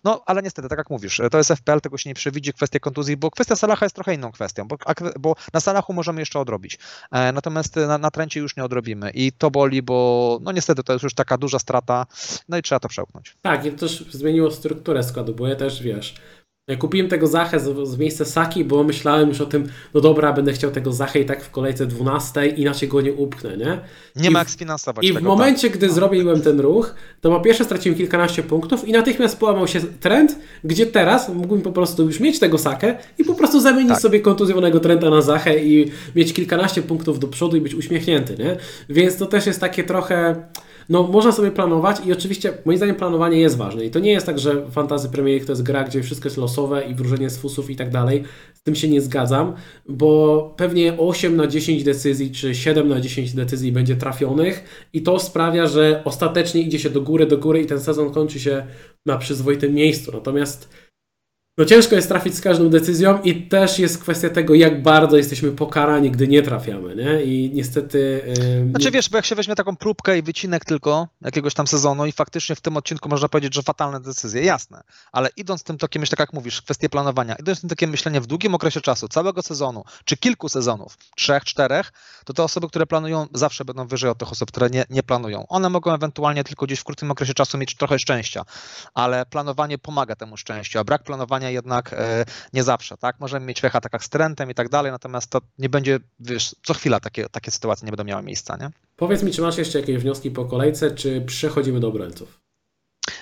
No, 0.04 0.22
ale 0.26 0.42
niestety, 0.42 0.68
tak 0.68 0.78
jak 0.78 0.90
mówisz, 0.90 1.20
to 1.30 1.38
jest 1.38 1.50
FPL, 1.50 1.80
tego 1.80 1.98
się 1.98 2.10
nie 2.10 2.14
przewidzi, 2.14 2.52
kwestia 2.52 2.78
kontuzji, 2.78 3.16
bo 3.16 3.30
kwestia 3.30 3.56
Salaha 3.56 3.86
jest 3.86 3.94
trochę 3.94 4.14
inną 4.14 4.32
kwestią, 4.32 4.68
bo, 4.68 4.76
bo 5.18 5.34
na 5.52 5.60
Salachu 5.60 5.92
możemy 5.92 6.20
jeszcze 6.20 6.40
odrobić, 6.40 6.78
e, 7.12 7.32
natomiast 7.32 7.76
na, 7.76 7.98
na 7.98 8.10
Trencie 8.10 8.40
już 8.40 8.56
nie 8.56 8.64
odrobimy. 8.64 9.10
I 9.10 9.32
to 9.32 9.50
boli, 9.50 9.82
bo 9.82 10.38
no 10.42 10.52
niestety 10.52 10.82
to 10.82 10.92
jest 10.92 11.02
już 11.02 11.14
taka 11.14 11.38
duża 11.38 11.58
strata, 11.58 12.06
no 12.48 12.58
i 12.58 12.62
trzeba 12.62 12.80
to 12.80 12.88
przełknąć. 12.88 13.36
Tak, 13.42 13.64
i 13.64 13.72
to 13.72 13.78
też 13.78 14.04
zmieniło 14.10 14.50
strukturę 14.50 15.02
składu, 15.02 15.34
bo 15.34 15.48
ja 15.48 15.56
też, 15.56 15.82
wiesz, 15.82 16.14
Kupiłem 16.76 17.08
tego 17.08 17.26
Zachę 17.26 17.60
z, 17.60 17.88
z 17.88 17.98
miejsca 17.98 18.24
Saki, 18.24 18.64
bo 18.64 18.84
myślałem 18.84 19.28
już 19.28 19.40
o 19.40 19.46
tym, 19.46 19.68
no 19.94 20.00
dobra, 20.00 20.32
będę 20.32 20.52
chciał 20.52 20.70
tego 20.70 20.92
Zachę 20.92 21.20
i 21.20 21.24
tak 21.24 21.44
w 21.44 21.50
kolejce 21.50 21.86
12, 21.86 22.46
inaczej 22.46 22.88
go 22.88 23.00
nie 23.00 23.12
upchnę, 23.12 23.56
nie? 23.56 23.80
Nie 24.16 24.28
I 24.28 24.32
ma 24.32 24.38
jak 24.38 24.50
sfinansować 24.50 25.06
I 25.06 25.12
w 25.12 25.14
tego, 25.14 25.28
momencie, 25.28 25.68
tak. 25.68 25.78
gdy 25.78 25.90
zrobiłem 25.90 26.40
ten 26.40 26.60
ruch, 26.60 26.94
to 27.20 27.30
po 27.30 27.40
pierwsze 27.40 27.64
straciłem 27.64 27.98
kilkanaście 27.98 28.42
punktów 28.42 28.88
i 28.88 28.92
natychmiast 28.92 29.38
połamał 29.38 29.68
się 29.68 29.80
trend, 29.80 30.38
gdzie 30.64 30.86
teraz 30.86 31.28
mógłbym 31.28 31.62
po 31.62 31.72
prostu 31.72 32.04
już 32.04 32.20
mieć 32.20 32.38
tego 32.38 32.58
Sakę 32.58 32.96
i 33.18 33.24
po 33.24 33.34
prostu 33.34 33.60
zamienić 33.60 33.92
tak. 33.92 34.00
sobie 34.00 34.20
kontuzjowanego 34.20 34.80
Trenta 34.80 35.10
na 35.10 35.22
Zachę 35.22 35.58
i 35.58 35.90
mieć 36.16 36.32
kilkanaście 36.32 36.82
punktów 36.82 37.18
do 37.18 37.28
przodu 37.28 37.56
i 37.56 37.60
być 37.60 37.74
uśmiechnięty, 37.74 38.36
nie? 38.38 38.56
Więc 38.88 39.16
to 39.16 39.26
też 39.26 39.46
jest 39.46 39.60
takie 39.60 39.84
trochę 39.84 40.42
no 40.88 41.02
można 41.02 41.32
sobie 41.32 41.50
planować 41.50 41.96
i 42.06 42.12
oczywiście 42.12 42.52
moim 42.64 42.78
zdaniem 42.78 42.96
planowanie 42.96 43.40
jest 43.40 43.56
ważne 43.56 43.84
i 43.84 43.90
to 43.90 43.98
nie 43.98 44.10
jest 44.10 44.26
tak, 44.26 44.38
że 44.38 44.70
Fantasy 44.70 45.08
Premier 45.08 45.34
League 45.34 45.46
to 45.46 45.52
jest 45.52 45.62
gra, 45.62 45.84
gdzie 45.84 46.02
wszystko 46.02 46.26
jest 46.26 46.36
losowe 46.36 46.84
i 46.84 46.94
wróżenie 46.94 47.30
z 47.30 47.38
fusów 47.38 47.70
i 47.70 47.76
tak 47.76 47.90
dalej. 47.90 48.24
Z 48.54 48.62
tym 48.62 48.74
się 48.74 48.88
nie 48.88 49.00
zgadzam, 49.00 49.54
bo 49.88 50.54
pewnie 50.56 50.98
8 50.98 51.36
na 51.36 51.46
10 51.46 51.84
decyzji 51.84 52.30
czy 52.30 52.54
7 52.54 52.88
na 52.88 53.00
10 53.00 53.34
decyzji 53.34 53.72
będzie 53.72 53.96
trafionych 53.96 54.86
i 54.92 55.02
to 55.02 55.18
sprawia, 55.18 55.66
że 55.66 56.02
ostatecznie 56.04 56.62
idzie 56.62 56.78
się 56.78 56.90
do 56.90 57.00
góry, 57.00 57.26
do 57.26 57.38
góry 57.38 57.62
i 57.62 57.66
ten 57.66 57.80
sezon 57.80 58.10
kończy 58.10 58.40
się 58.40 58.66
na 59.06 59.18
przyzwoitym 59.18 59.74
miejscu. 59.74 60.12
Natomiast 60.12 60.68
no 61.58 61.64
ciężko 61.64 61.94
jest 61.94 62.08
trafić 62.08 62.36
z 62.36 62.40
każdą 62.40 62.70
decyzją 62.70 63.22
i 63.22 63.42
też 63.42 63.78
jest 63.78 64.02
kwestia 64.02 64.30
tego, 64.30 64.54
jak 64.54 64.82
bardzo 64.82 65.16
jesteśmy 65.16 65.52
pokarani, 65.52 66.10
gdy 66.10 66.28
nie 66.28 66.42
trafiamy, 66.42 66.96
nie? 66.96 67.22
I 67.22 67.50
niestety... 67.54 68.22
Yy, 68.26 68.70
znaczy 68.70 68.90
wiesz, 68.90 69.10
bo 69.10 69.18
jak 69.18 69.26
się 69.26 69.34
weźmie 69.34 69.54
taką 69.54 69.76
próbkę 69.76 70.18
i 70.18 70.22
wycinek 70.22 70.64
tylko 70.64 71.08
jakiegoś 71.20 71.54
tam 71.54 71.66
sezonu 71.66 72.06
i 72.06 72.12
faktycznie 72.12 72.56
w 72.56 72.60
tym 72.60 72.76
odcinku 72.76 73.08
można 73.08 73.28
powiedzieć, 73.28 73.54
że 73.54 73.62
fatalne 73.62 74.00
decyzje, 74.00 74.42
jasne, 74.42 74.82
ale 75.12 75.28
idąc 75.36 75.62
tym 75.62 75.78
tokiem, 75.78 76.02
tak 76.10 76.18
jak 76.18 76.32
mówisz, 76.32 76.62
kwestie 76.62 76.88
planowania, 76.88 77.34
idąc 77.34 77.60
tym 77.60 77.70
tokiem 77.70 77.90
myślenia 77.90 78.20
w 78.20 78.26
długim 78.26 78.54
okresie 78.54 78.80
czasu, 78.80 79.08
całego 79.08 79.42
sezonu, 79.42 79.84
czy 80.04 80.16
kilku 80.16 80.48
sezonów, 80.48 80.98
trzech, 81.16 81.44
czterech, 81.44 81.92
to 82.24 82.32
te 82.32 82.42
osoby, 82.42 82.68
które 82.68 82.86
planują, 82.86 83.26
zawsze 83.34 83.64
będą 83.64 83.86
wyżej 83.86 84.10
od 84.10 84.18
tych 84.18 84.32
osób, 84.32 84.48
które 84.48 84.70
nie, 84.70 84.84
nie 84.90 85.02
planują. 85.02 85.46
One 85.48 85.70
mogą 85.70 85.94
ewentualnie 85.94 86.44
tylko 86.44 86.66
gdzieś 86.66 86.80
w 86.80 86.84
krótkim 86.84 87.10
okresie 87.10 87.34
czasu 87.34 87.58
mieć 87.58 87.74
trochę 87.74 87.98
szczęścia, 87.98 88.44
ale 88.94 89.26
planowanie 89.26 89.78
pomaga 89.78 90.16
temu 90.16 90.36
szczęściu, 90.36 90.78
a 90.78 90.84
brak 90.84 91.02
planowania 91.02 91.47
jednak 91.52 91.92
e, 91.92 92.24
nie 92.52 92.62
zawsze, 92.62 92.96
tak? 92.96 93.20
Możemy 93.20 93.46
mieć 93.46 93.60
tak 93.60 93.92
jak 93.92 94.04
z 94.04 94.08
trendem 94.08 94.50
i 94.50 94.54
tak 94.54 94.68
dalej, 94.68 94.92
natomiast 94.92 95.30
to 95.30 95.40
nie 95.58 95.68
będzie, 95.68 95.98
wiesz, 96.20 96.56
co 96.62 96.74
chwila 96.74 97.00
takie, 97.00 97.28
takie 97.28 97.50
sytuacje 97.50 97.86
nie 97.86 97.92
będą 97.92 98.04
miały 98.04 98.22
miejsca, 98.22 98.56
nie? 98.56 98.70
Powiedz 98.96 99.22
mi, 99.22 99.32
czy 99.32 99.42
masz 99.42 99.58
jeszcze 99.58 99.80
jakieś 99.80 99.96
wnioski 99.96 100.30
po 100.30 100.44
kolejce, 100.44 100.90
czy 100.90 101.20
przechodzimy 101.20 101.80
do 101.80 101.88
obrońców? 101.88 102.47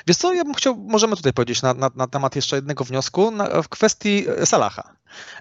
Wiesz 0.07 0.17
co, 0.17 0.35
ja 0.35 0.45
bym 0.45 0.55
chciał, 0.55 0.77
możemy 0.77 1.17
tutaj 1.17 1.33
powiedzieć 1.33 1.63
na, 1.63 1.75
na, 1.75 1.91
na 1.95 2.07
temat 2.07 2.37
jeszcze 2.37 2.57
jednego 2.57 2.85
wniosku 2.85 3.31
na, 3.31 3.63
w 3.63 3.69
kwestii 3.69 4.27
Salaha. 4.45 4.97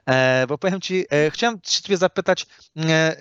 E, 0.06 0.47
bo 0.47 0.58
powiem 0.58 0.82
Ci, 0.82 1.06
e, 1.12 1.32
chciałem 1.32 1.62
Ciebie 1.62 1.97
zapytać, 1.97 2.47
e, 2.78 3.15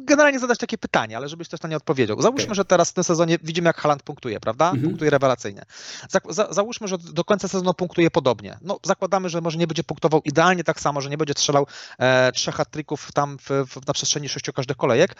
generalnie 0.00 0.38
zadać 0.38 0.58
takie 0.58 0.78
pytanie, 0.78 1.16
ale 1.16 1.28
żebyś 1.28 1.48
też 1.48 1.62
na 1.62 1.68
nie 1.68 1.76
odpowiedział. 1.76 2.22
Załóżmy, 2.22 2.44
okay. 2.44 2.54
że 2.54 2.64
teraz 2.64 2.90
w 2.90 2.92
tym 2.92 3.04
sezonie 3.04 3.38
widzimy, 3.42 3.66
jak 3.66 3.76
Haland 3.76 4.02
punktuje, 4.02 4.40
prawda? 4.40 4.64
Mhm. 4.64 4.88
Punktuje 4.88 5.10
rewelacyjnie. 5.10 5.62
Za, 6.08 6.20
za, 6.28 6.52
załóżmy, 6.52 6.88
że 6.88 6.98
do 6.98 7.24
końca 7.24 7.48
sezonu 7.48 7.74
punktuje 7.74 8.10
podobnie. 8.10 8.58
No, 8.62 8.78
zakładamy, 8.84 9.28
że 9.28 9.40
może 9.40 9.58
nie 9.58 9.66
będzie 9.66 9.84
punktował 9.84 10.20
idealnie 10.24 10.64
tak 10.64 10.80
samo, 10.80 11.00
że 11.00 11.10
nie 11.10 11.18
będzie 11.18 11.34
strzelał 11.36 11.66
e, 11.98 12.32
trzech 12.32 12.54
hat-tricków 12.54 13.12
tam 13.12 13.38
w, 13.38 13.50
w, 13.68 13.86
na 13.86 13.92
przestrzeni 13.92 14.28
sześciu 14.28 14.52
każdych 14.52 14.76
kolejek, 14.76 15.16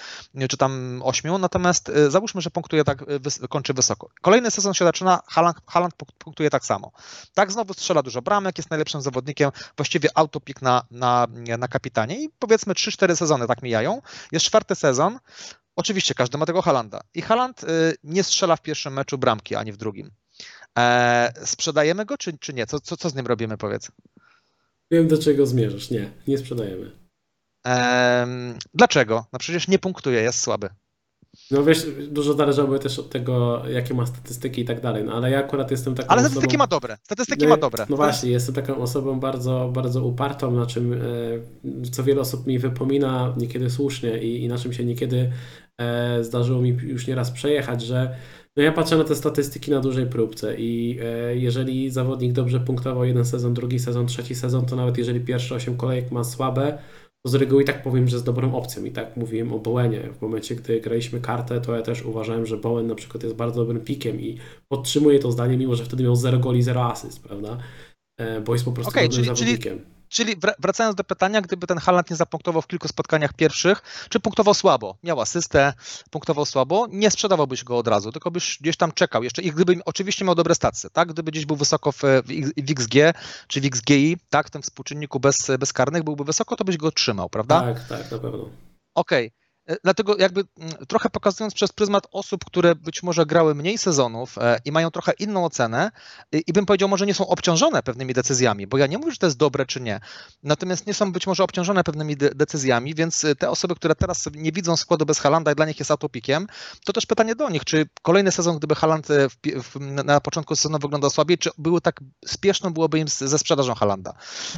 czy 0.49 0.57
tam 0.57 1.01
ośmiu, 1.05 1.39
natomiast 1.39 1.89
e, 1.89 2.11
załóżmy, 2.11 2.41
że 2.41 2.51
punktuje 2.51 2.85
tak, 2.85 3.05
wys, 3.21 3.41
kończy 3.49 3.75
wysoko. 3.75 4.11
Kolejny 4.21 4.51
sezon 4.51 4.75
się 4.75 4.85
zaczyna, 4.85 5.21
Haland, 5.27 5.58
Haland 5.67 5.95
punktuje 6.19 6.51
tak 6.51 6.65
samo. 6.65 6.93
Tak, 7.35 7.53
znowu 7.53 7.75
strzela 7.75 8.03
dużo 8.03 8.23
bramek, 8.23 8.59
jest 8.59 8.71
najlepszym 8.71 9.01
zawodnikiem, 9.01 9.51
właściwie 9.77 10.09
autopik 10.15 10.63
na, 10.63 10.83
na, 10.91 11.27
na 11.59 11.69
kapitanie 11.69 12.25
i 12.25 12.29
powiedzmy 12.39 12.75
3-4 12.75 13.17
sezony 13.17 13.47
tak 13.47 13.63
mijają. 13.63 14.03
Jest 14.33 14.47
czwarty 14.47 14.75
sezon, 14.75 15.19
oczywiście 15.77 16.15
każdy 16.15 16.39
ma 16.39 16.47
tego 16.47 16.63
Halanda 16.63 17.01
i 17.15 17.23
Haland 17.23 17.65
y, 17.65 17.67
nie 18.05 18.25
strzela 18.25 18.57
w 18.57 18.63
pierwszym 18.63 18.93
meczu 18.93 19.19
bramki, 19.19 19.55
ani 19.57 19.73
w 19.73 19.77
drugim. 19.77 20.11
E, 20.79 21.33
sprzedajemy 21.45 22.05
go, 22.05 22.19
czy, 22.19 22.39
czy 22.39 22.55
nie? 22.55 22.67
Co, 22.67 22.81
co, 22.81 22.97
co 22.97 23.11
z 23.11 23.15
nim 23.15 23.27
robimy, 23.27 23.59
powiedz? 23.59 23.91
Wiem, 24.91 25.09
do 25.09 25.19
czego 25.19 25.47
zmierzasz. 25.47 25.91
Nie, 25.91 26.11
nie 26.29 26.39
sprzedajemy. 26.39 27.09
Dlaczego? 28.75 29.27
No 29.33 29.39
przecież 29.39 29.69
nie 29.69 29.79
punktuje, 29.79 30.23
jest 30.23 30.41
słaby. 30.41 30.69
No 31.51 31.65
wiesz, 31.65 31.87
dużo 32.11 32.35
zależałoby 32.35 32.79
też 32.79 32.99
od 32.99 33.11
tego, 33.11 33.63
jakie 33.69 33.95
ma 33.95 34.07
statystyki 34.07 34.63
i 34.63 34.65
tak 34.65 34.81
dalej, 34.81 35.05
no 35.05 35.13
ale 35.13 35.31
ja 35.31 35.39
akurat 35.39 35.71
jestem 35.71 35.95
taką 35.95 36.09
Ale 36.09 36.21
statystyki 36.21 36.47
osobą... 36.47 36.59
ma 36.59 36.67
dobre, 36.67 36.97
statystyki 37.03 37.43
no, 37.45 37.49
ma 37.49 37.57
dobre. 37.57 37.87
No 37.89 37.97
właśnie, 37.97 38.31
jestem 38.31 38.55
taką 38.55 38.77
osobą 38.77 39.21
bardzo, 39.21 39.71
bardzo 39.75 40.05
upartą, 40.05 40.53
na 40.53 40.67
czym 40.67 40.93
e, 40.93 40.99
co 41.91 42.05
wiele 42.05 42.21
osób 42.21 42.47
mi 42.47 42.59
wypomina, 42.59 43.35
niekiedy 43.37 43.71
słusznie 43.71 44.19
i, 44.19 44.45
i 44.45 44.49
na 44.49 44.59
czym 44.59 44.73
się 44.73 44.85
niekiedy 44.85 45.33
e, 45.79 46.25
zdarzyło 46.25 46.63
mi 46.63 46.69
już 46.69 47.07
nieraz 47.07 47.31
przejechać, 47.31 47.83
że 47.83 48.17
no 48.57 48.63
ja 48.63 48.73
patrzę 48.73 48.97
na 48.97 49.05
te 49.05 49.17
statystyki 49.17 49.71
na 49.71 49.81
dużej 49.81 50.07
próbce 50.07 50.57
i 50.57 50.99
e, 51.03 51.37
jeżeli 51.37 51.91
zawodnik 51.91 52.33
dobrze 52.33 52.61
punktował 52.61 53.05
jeden 53.05 53.25
sezon, 53.25 53.55
drugi 53.55 53.79
sezon, 53.79 54.07
trzeci 54.07 54.35
sezon, 54.35 54.67
to 54.67 54.77
nawet 54.77 54.99
jeżeli 54.99 55.21
pierwsze 55.21 55.55
8 55.55 55.77
kolejek 55.77 56.11
ma 56.11 56.25
słabe, 56.25 56.79
z 57.29 57.35
reguły 57.35 57.63
i 57.63 57.65
tak 57.65 57.83
powiem, 57.83 58.09
że 58.09 58.17
jest 58.17 58.27
dobrą 58.27 58.55
opcją. 58.55 58.85
I 58.85 58.91
tak 58.91 59.17
mówiłem 59.17 59.53
o 59.53 59.59
Bowenie. 59.59 60.01
W 60.19 60.23
momencie, 60.23 60.55
gdy 60.55 60.81
graliśmy 60.81 61.21
kartę, 61.21 61.61
to 61.61 61.77
ja 61.77 61.83
też 61.83 62.05
uważałem, 62.05 62.47
że 62.47 62.57
Bowen 62.57 62.87
na 62.87 62.95
przykład 62.95 63.23
jest 63.23 63.37
bardzo 63.37 63.61
dobrym 63.61 63.85
pikiem 63.85 64.21
i 64.21 64.39
podtrzymuję 64.69 65.19
to 65.19 65.33
zdanie, 65.33 65.57
mimo 65.57 65.77
że 65.77 65.85
wtedy 65.85 66.03
miał 66.03 66.17
0 66.17 66.39
goli, 66.39 66.63
0 66.63 66.85
asyst, 66.85 67.23
prawda? 67.23 67.59
E, 68.21 68.41
bo 68.41 68.53
jest 68.53 68.65
po 68.65 68.73
prostu 68.73 68.91
okay, 68.91 69.09
dobrym 69.09 69.25
czyli, 69.25 69.37
zawodnikiem. 69.37 69.79
Czyli 69.79 69.98
Czyli 70.09 70.37
wracając 70.59 70.97
do 70.97 71.05
pytania, 71.05 71.41
gdyby 71.41 71.67
ten 71.67 71.79
Haaland 71.79 72.11
nie 72.11 72.17
zapunktował 72.17 72.63
w 72.63 72.67
kilku 72.67 72.89
spotkaniach 72.89 73.33
pierwszych, 73.33 73.83
czy 74.09 74.21
punktował 74.21 74.55
słabo, 74.55 74.97
miał 75.03 75.21
asystę, 75.21 75.73
punktował 76.11 76.47
słabo, 76.47 76.87
nie 76.91 77.11
sprzedawałbyś 77.11 77.65
go 77.65 77.79
od 77.79 77.89
razu, 77.89 78.13
tylko 78.13 78.31
byś 78.31 78.59
gdzieś 78.61 78.77
tam 78.77 78.93
czekał 78.93 79.25
jeszcze 79.25 79.43
i 79.43 79.53
gdyby 79.53 79.81
oczywiście 79.85 80.25
miał 80.25 80.35
dobre 80.35 80.55
stacje, 80.55 80.91
tak? 80.91 81.09
Gdyby 81.09 81.31
gdzieś 81.31 81.47
był 81.47 81.57
wysoko 81.57 81.93
w, 81.93 82.01
w 82.25 82.71
XG 82.71 82.95
czy 83.47 83.61
w 83.61 83.65
XGI, 83.65 84.17
tak, 84.31 84.47
w 84.47 84.51
tym 84.51 84.63
współczynniku 84.63 85.21
bez, 85.21 85.37
bezkarnych 85.59 86.03
byłby 86.03 86.25
wysoko, 86.25 86.57
to 86.57 86.65
byś 86.65 86.77
go 86.77 86.93
trzymał, 86.93 87.29
prawda? 87.29 87.61
Tak, 87.61 87.89
tak, 87.89 88.11
na 88.11 88.19
pewno. 88.19 88.49
Okej. 88.95 89.27
Okay. 89.27 89.48
E, 89.69 89.77
dlatego 89.85 90.17
jakby 90.19 90.45
mm, 90.59 90.73
trochę 90.87 91.11
pokazując 91.11 91.55
przez 91.55 91.73
pryzmat 91.73 92.07
osób, 92.13 92.45
które 92.45 92.75
być 92.75 93.03
może 93.03 93.27
grały 93.27 93.55
mniej 93.55 93.79
sezonów 93.79 94.39
e, 94.39 94.59
i 94.65 94.73
mają 94.73 94.91
trochę 94.91 95.13
inną 95.13 95.45
ocenę 95.45 95.91
i 96.47 96.53
bym 96.53 96.67
powiedział, 96.67 96.89
może 96.89 97.07
nie 97.07 97.15
są 97.15 97.27
obciążone 97.27 97.83
pewnymi 97.83 98.15
decyzjami, 98.15 98.67
bo 98.67 98.79
ja 98.79 98.87
nie 98.87 98.99
mówię, 98.99 99.13
że 99.13 99.19
to 99.19 99.27
jest 99.27 99.37
dobre 99.37 99.67
czy 99.67 99.81
nie, 99.81 100.01
natomiast 100.43 100.87
nie 100.87 100.95
są 100.95 101.13
być 101.13 101.27
może 101.27 101.45
obciążone 101.45 101.85
pewnymi 101.85 102.17
de 102.17 102.31
decyzjami, 102.31 102.95
więc 102.95 103.25
e, 103.25 103.35
te 103.35 103.51
osoby, 103.51 103.75
które 103.75 103.95
teraz 103.95 104.29
nie 104.35 104.53
widzą 104.53 104.77
składu 104.77 105.07
bez 105.07 105.19
Halanda 105.19 105.53
i 105.53 105.55
dla 105.55 105.67
nich 105.67 105.79
jest 105.79 105.91
autopikiem, 105.91 106.47
to 106.85 106.93
też 106.93 107.07
pytanie 107.07 107.35
do 107.35 107.51
nich, 107.51 107.65
czy 107.65 107.87
kolejny 108.03 108.33
sezon, 108.33 108.59
gdyby 108.59 108.75
Haland 108.75 109.09
na 110.05 110.21
początku 110.21 110.57
sezonu 110.57 110.79
wyglądał 110.79 111.11
słabiej, 111.11 111.39
czy 111.39 111.51
były 111.59 111.81
tak 111.81 112.01
spieszno 112.27 112.71
byłoby 112.71 112.99
im 112.99 113.09
ze 113.09 113.39
sprzedażą 113.39 113.75
Halanda. 113.75 114.15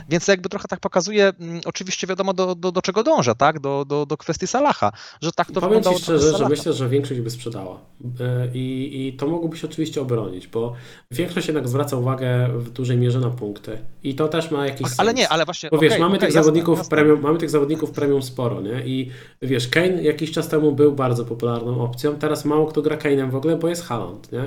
Więc 0.08 0.28
jakby 0.28 0.48
trochę 0.48 0.68
tak 0.68 0.80
pokazuje, 0.80 1.32
mm, 1.40 1.60
oczywiście 1.64 2.06
wiadomo 2.06 2.34
do, 2.34 2.54
do, 2.54 2.72
do 2.72 2.82
czego 2.82 3.02
dążę, 3.02 3.34
tak, 3.34 3.60
do, 3.60 3.84
do, 3.84 4.06
do 4.06 4.16
kwestii 4.16 4.46
Salaha, 4.46 4.92
że 5.20 5.32
tak 5.32 5.46
to 5.46 5.52
Powiem 5.52 5.68
wyglądało. 5.68 5.96
Ci 5.96 6.02
szczerze, 6.02 6.38
że 6.38 6.48
myślę, 6.48 6.72
że 6.72 6.88
większość 6.88 7.20
by 7.20 7.30
sprzedała. 7.30 7.80
E, 8.20 8.48
I, 8.54 8.90
I 9.08 9.12
to 9.12 9.26
mogłoby 9.26 9.56
się 9.56 9.68
oczywiście 9.68 10.00
obronić, 10.00 10.48
bo 10.48 10.72
większość 11.10 11.46
jednak 11.46 11.68
zwraca 11.68 11.96
uwagę 11.96 12.48
w 12.54 12.70
dużej 12.70 12.96
mierze 12.96 13.20
na 13.20 13.30
punkty. 13.30 13.78
I 14.02 14.14
to 14.14 14.28
też 14.28 14.50
ma 14.50 14.66
jakiś. 14.66 14.88
Ale 14.98 15.14
nie, 15.14 15.28
ale 15.28 15.44
właśnie. 15.44 15.70
Bo 15.70 15.78
wiesz, 15.78 15.92
okay, 15.92 16.00
mamy, 16.00 16.16
okay, 16.16 16.26
tych 16.26 16.34
jasne, 16.34 16.42
zawodników 16.42 16.78
jasne. 16.78 16.90
Premium, 16.90 17.20
mamy 17.20 17.38
tych 17.38 17.50
zawodników 17.50 17.90
premium 17.90 18.22
sporo, 18.22 18.60
nie? 18.60 18.86
I 18.86 19.10
wiesz, 19.42 19.68
Kane 19.68 20.02
jakiś 20.02 20.32
czas 20.32 20.48
temu 20.48 20.72
był 20.72 20.92
bardzo 20.92 21.24
popularną 21.24 21.80
opcją. 21.84 22.16
Teraz 22.16 22.44
mało 22.44 22.66
kto 22.66 22.82
gra 22.82 22.96
Kane'em 22.96 23.30
w 23.30 23.36
ogóle, 23.36 23.56
bo 23.56 23.68
jest 23.68 23.84
Haaland, 23.84 24.32
nie? 24.32 24.44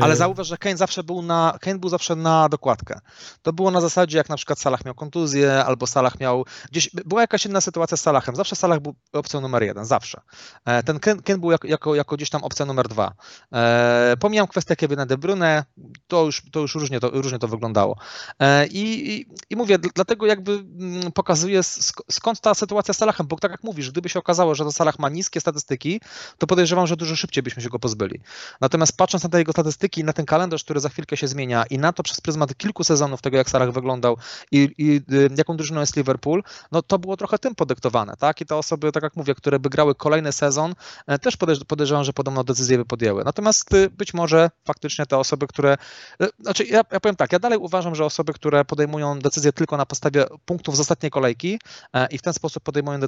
Ale 0.00 0.16
zauważ, 0.16 0.46
że 0.46 0.56
Kane 0.56 0.76
zawsze 0.76 1.04
był 1.04 1.22
na, 1.22 1.58
Kane 1.60 1.78
był 1.78 1.90
zawsze 1.90 2.16
na 2.16 2.48
dokładkę. 2.48 3.00
To 3.42 3.52
było 3.52 3.70
na 3.70 3.80
zasadzie, 3.80 4.18
jak 4.18 4.28
na 4.28 4.36
przykład 4.36 4.58
Salah 4.58 4.84
miał 4.84 4.94
kontuzję, 4.94 5.64
albo 5.64 5.86
Salah 5.86 6.20
miał 6.20 6.44
gdzieś, 6.70 6.90
była 7.06 7.20
jakaś 7.20 7.46
inna 7.46 7.60
sytuacja 7.60 7.96
z 7.96 8.00
Salahem. 8.00 8.36
Zawsze 8.36 8.56
Salah 8.56 8.80
był 8.80 8.94
opcją 9.12 9.40
numer 9.40 9.62
jeden, 9.62 9.84
zawsze. 9.84 10.20
E, 10.64 10.82
ten 10.82 11.00
Kane, 11.00 11.22
Kane 11.22 11.38
był 11.38 11.50
jako, 11.50 11.66
jako, 11.66 11.94
jako, 11.94 12.16
gdzieś 12.16 12.30
tam 12.30 12.44
opcja 12.44 12.66
numer 12.66 12.88
dwa. 12.88 13.12
E, 13.52 14.16
pomijam 14.20 14.46
kwestię 14.46 14.76
Kevina 14.76 15.06
De 15.06 15.18
Bruyne, 15.18 15.64
to 16.06 16.24
już, 16.24 16.42
to 16.52 16.60
już 16.60 16.74
różnie, 16.74 17.00
to, 17.00 17.10
różnie 17.10 17.38
to 17.38 17.48
wyglądało. 17.48 17.96
E, 18.40 18.66
i, 18.66 19.26
i, 19.50 19.56
mówię, 19.56 19.78
dlatego 19.78 20.26
jakby 20.26 20.52
mm, 20.52 21.12
pokazuję 21.12 21.62
skąd 22.10 22.40
ta 22.40 22.54
sytuacja 22.54 22.94
z 22.94 22.96
Salahem, 22.96 23.26
bo 23.26 23.36
tak 23.36 23.50
jak 23.50 23.64
mówisz, 23.64 23.90
gdyby 23.90 24.08
się 24.08 24.18
okazało, 24.18 24.54
że 24.54 24.64
to 24.64 24.72
Salah 24.72 24.98
ma 24.98 25.08
niskie 25.08 25.40
statystyki, 25.40 26.00
to 26.38 26.46
podejrzewam, 26.46 26.86
że 26.86 26.96
dużo 26.96 27.16
szybciej 27.16 27.42
byśmy 27.42 27.62
się 27.62 27.68
go 27.68 27.78
pozbyli. 27.78 28.20
Natomiast 28.60 28.96
patrząc 28.96 29.24
na 29.24 29.30
te 29.30 29.38
jego 29.38 29.53
statystyki, 29.54 30.04
na 30.04 30.12
ten 30.12 30.26
kalendarz, 30.26 30.64
który 30.64 30.80
za 30.80 30.88
chwilkę 30.88 31.16
się 31.16 31.28
zmienia 31.28 31.64
i 31.70 31.78
na 31.78 31.92
to 31.92 32.02
przez 32.02 32.20
pryzmat 32.20 32.56
kilku 32.56 32.84
sezonów 32.84 33.22
tego, 33.22 33.36
jak 33.36 33.50
Salah 33.50 33.72
wyglądał 33.72 34.16
i, 34.52 34.74
i 34.78 35.14
y, 35.14 35.30
jaką 35.36 35.56
drużyną 35.56 35.80
jest 35.80 35.96
Liverpool, 35.96 36.42
no 36.72 36.82
to 36.82 36.98
było 36.98 37.16
trochę 37.16 37.38
tym 37.38 37.54
podyktowane, 37.54 38.16
tak? 38.16 38.40
I 38.40 38.46
te 38.46 38.56
osoby, 38.56 38.92
tak 38.92 39.02
jak 39.02 39.16
mówię, 39.16 39.34
które 39.34 39.58
by 39.58 39.70
grały 39.70 39.94
kolejny 39.94 40.32
sezon, 40.32 40.74
e, 41.06 41.18
też 41.18 41.36
podejrzewam, 41.66 42.04
że 42.04 42.12
podobną 42.12 42.42
decyzję 42.42 42.78
by 42.78 42.84
podjęły. 42.84 43.24
Natomiast 43.24 43.74
y, 43.74 43.90
być 43.90 44.14
może 44.14 44.50
faktycznie 44.64 45.06
te 45.06 45.18
osoby, 45.18 45.46
które, 45.46 45.76
y, 46.22 46.28
znaczy 46.40 46.64
ja, 46.64 46.82
ja 46.92 47.00
powiem 47.00 47.16
tak, 47.16 47.32
ja 47.32 47.38
dalej 47.38 47.58
uważam, 47.58 47.94
że 47.94 48.04
osoby, 48.04 48.32
które 48.32 48.64
podejmują 48.64 49.18
decyzję 49.18 49.52
tylko 49.52 49.76
na 49.76 49.86
podstawie 49.86 50.24
punktów 50.44 50.76
z 50.76 50.80
ostatniej 50.80 51.10
kolejki 51.10 51.58
e, 51.92 52.06
i 52.06 52.18
w 52.18 52.22
ten 52.22 52.32
sposób 52.32 52.62
podejmują 52.62 52.98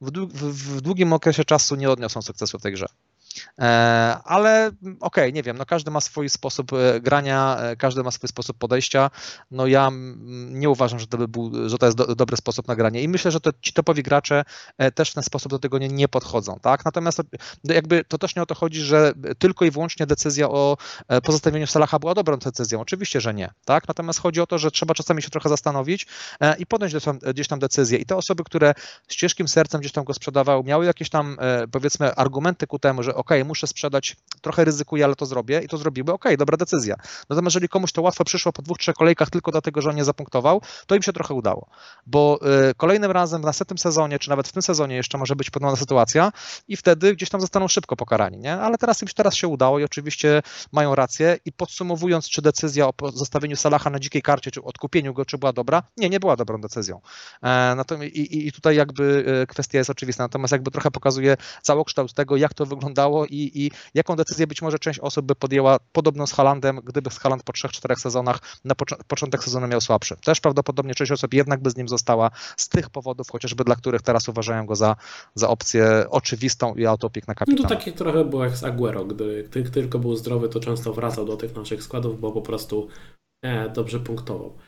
w, 0.00 0.10
w 0.76 0.80
długim 0.80 1.12
okresie 1.12 1.44
czasu 1.44 1.76
nie 1.76 1.90
odniosą 1.90 2.22
sukcesu 2.22 2.58
w 2.58 2.62
tej 2.62 2.72
grze. 2.72 2.86
E, 3.58 3.64
ale 4.24 4.66
okej, 4.84 4.96
okay, 5.00 5.32
nie 5.32 5.42
wiem, 5.42 5.58
no 5.58 5.66
każdy 5.66 5.90
ma 5.90 6.00
swój 6.00 6.28
sposób 6.28 6.72
e, 6.72 7.00
grania, 7.00 7.56
e, 7.60 7.76
każdy 7.76 8.02
ma 8.02 8.10
swój 8.10 8.28
sposób 8.28 8.58
podejścia. 8.58 9.10
No 9.50 9.66
ja 9.66 9.90
nie 10.50 10.70
uważam, 10.70 10.98
że 10.98 11.06
to, 11.06 11.18
by 11.18 11.28
był, 11.28 11.68
że 11.68 11.78
to 11.78 11.86
jest 11.86 11.98
do, 11.98 12.14
dobry 12.14 12.36
sposób 12.36 12.68
na 12.68 12.76
granie 12.76 13.02
i 13.02 13.08
myślę, 13.08 13.30
że 13.30 13.40
to, 13.40 13.50
ci 13.60 13.72
topowi 13.72 14.02
gracze 14.02 14.44
też 14.94 15.10
w 15.10 15.14
ten 15.14 15.22
sposób 15.22 15.50
do 15.50 15.58
tego 15.58 15.78
nie, 15.78 15.88
nie 15.88 16.08
podchodzą, 16.08 16.58
tak? 16.62 16.84
Natomiast 16.84 17.22
jakby 17.64 18.04
to 18.04 18.18
też 18.18 18.36
nie 18.36 18.42
o 18.42 18.46
to 18.46 18.54
chodzi, 18.54 18.80
że 18.80 19.12
tylko 19.38 19.64
i 19.64 19.70
wyłącznie 19.70 20.06
decyzja 20.06 20.48
o 20.48 20.76
pozostawieniu 21.22 21.66
Salaha 21.66 21.98
była 21.98 22.14
dobrą 22.14 22.36
decyzją. 22.36 22.80
Oczywiście, 22.80 23.20
że 23.20 23.34
nie, 23.34 23.50
tak? 23.64 23.88
Natomiast 23.88 24.20
chodzi 24.20 24.40
o 24.40 24.46
to, 24.46 24.58
że 24.58 24.70
trzeba 24.70 24.94
czasami 24.94 25.22
się 25.22 25.30
trochę 25.30 25.48
zastanowić 25.48 26.06
i 26.58 26.66
podjąć 26.66 26.94
gdzieś 27.32 27.48
tam 27.48 27.58
decyzję. 27.58 27.98
I 27.98 28.06
te 28.06 28.16
osoby, 28.16 28.44
które 28.44 28.74
z 29.08 29.16
ciężkim 29.16 29.48
sercem 29.48 29.80
gdzieś 29.80 29.92
tam 29.92 30.04
go 30.04 30.14
sprzedawały, 30.14 30.64
miały 30.64 30.86
jakieś 30.86 31.10
tam 31.10 31.36
powiedzmy 31.72 32.14
argumenty 32.14 32.66
ku 32.66 32.78
temu, 32.78 33.02
że 33.02 33.14
ok, 33.24 33.30
muszę 33.44 33.66
sprzedać, 33.66 34.16
trochę 34.40 34.64
ryzykuję, 34.64 35.04
ale 35.04 35.14
to 35.14 35.26
zrobię 35.26 35.60
i 35.64 35.68
to 35.68 35.78
zrobiły, 35.78 36.12
ok, 36.12 36.24
dobra 36.38 36.56
decyzja. 36.56 36.96
Natomiast 37.30 37.54
jeżeli 37.54 37.68
komuś 37.68 37.92
to 37.92 38.02
łatwo 38.02 38.24
przyszło 38.24 38.52
po 38.52 38.62
dwóch, 38.62 38.78
trzech 38.78 38.94
kolejkach 38.94 39.30
tylko 39.30 39.50
dlatego, 39.50 39.82
że 39.82 39.90
on 39.90 39.96
nie 39.96 40.04
zapunktował, 40.04 40.60
to 40.86 40.94
im 40.94 41.02
się 41.02 41.12
trochę 41.12 41.34
udało. 41.34 41.66
Bo 42.06 42.40
y, 42.70 42.74
kolejnym 42.74 43.10
razem 43.10 43.42
w 43.42 43.44
następnym 43.44 43.78
sezonie, 43.78 44.18
czy 44.18 44.30
nawet 44.30 44.48
w 44.48 44.52
tym 44.52 44.62
sezonie 44.62 44.96
jeszcze 44.96 45.18
może 45.18 45.36
być 45.36 45.50
podobna 45.50 45.76
sytuacja 45.76 46.32
i 46.68 46.76
wtedy 46.76 47.14
gdzieś 47.14 47.28
tam 47.28 47.40
zostaną 47.40 47.68
szybko 47.68 47.96
pokarani, 47.96 48.38
nie? 48.38 48.54
Ale 48.54 48.78
teraz 48.78 49.02
im 49.02 49.08
teraz 49.14 49.34
się 49.34 49.48
udało 49.48 49.78
i 49.78 49.84
oczywiście 49.84 50.42
mają 50.72 50.94
rację 50.94 51.38
i 51.44 51.52
podsumowując, 51.52 52.28
czy 52.28 52.42
decyzja 52.42 52.88
o 52.88 52.92
zostawieniu 53.12 53.56
Salaha 53.56 53.90
na 53.90 53.98
dzikiej 53.98 54.22
karcie, 54.22 54.50
czy 54.50 54.62
odkupieniu 54.62 55.14
go, 55.14 55.24
czy 55.24 55.38
była 55.38 55.52
dobra? 55.52 55.82
Nie, 55.96 56.10
nie 56.10 56.20
była 56.20 56.36
dobrą 56.36 56.60
decyzją. 56.60 57.00
E, 57.42 57.74
natomiast 57.76 58.14
i, 58.14 58.46
i 58.48 58.52
tutaj 58.52 58.76
jakby 58.76 59.24
y, 59.42 59.46
kwestia 59.46 59.78
jest 59.78 59.90
oczywista, 59.90 60.24
natomiast 60.24 60.52
jakby 60.52 60.70
trochę 60.70 60.90
pokazuje 60.90 61.36
całokształt 61.62 62.14
tego, 62.14 62.36
jak 62.36 62.54
to 62.54 62.66
wyglądało 62.66 63.13
i, 63.22 63.64
i 63.64 63.70
jaką 63.94 64.16
decyzję 64.16 64.46
być 64.46 64.62
może 64.62 64.78
część 64.78 64.98
osób 64.98 65.26
by 65.26 65.34
podjęła 65.34 65.78
podobną 65.92 66.26
z 66.26 66.32
Halandem, 66.32 66.80
gdyby 66.84 67.10
Haland 67.10 67.42
po 67.42 67.52
3-4 67.52 67.96
sezonach 67.96 68.38
na 68.64 68.74
początek 69.08 69.44
sezonu 69.44 69.68
miał 69.68 69.80
słabszy. 69.80 70.16
Też 70.24 70.40
prawdopodobnie 70.40 70.94
część 70.94 71.12
osób 71.12 71.34
jednak 71.34 71.62
by 71.62 71.70
z 71.70 71.76
nim 71.76 71.88
została 71.88 72.30
z 72.56 72.68
tych 72.68 72.90
powodów, 72.90 73.30
chociażby 73.30 73.64
dla 73.64 73.76
których 73.76 74.02
teraz 74.02 74.28
uważają 74.28 74.66
go 74.66 74.76
za, 74.76 74.96
za 75.34 75.48
opcję 75.48 76.06
oczywistą 76.10 76.74
i 76.74 76.86
autopik 76.86 77.28
na 77.28 77.34
kapitana. 77.34 77.62
No 77.62 77.68
to 77.68 77.74
takie 77.74 77.92
trochę 77.92 78.24
było 78.24 78.44
jak 78.44 78.56
z 78.56 78.64
Aguero, 78.64 79.04
gdy, 79.04 79.48
gdy 79.50 79.70
tylko 79.70 79.98
był 79.98 80.16
zdrowy, 80.16 80.48
to 80.48 80.60
często 80.60 80.92
wracał 80.92 81.24
do 81.24 81.36
tych 81.36 81.56
naszych 81.56 81.82
składów, 81.82 82.20
bo 82.20 82.32
po 82.32 82.42
prostu 82.42 82.88
e, 83.42 83.68
dobrze 83.68 84.00
punktował. 84.00 84.58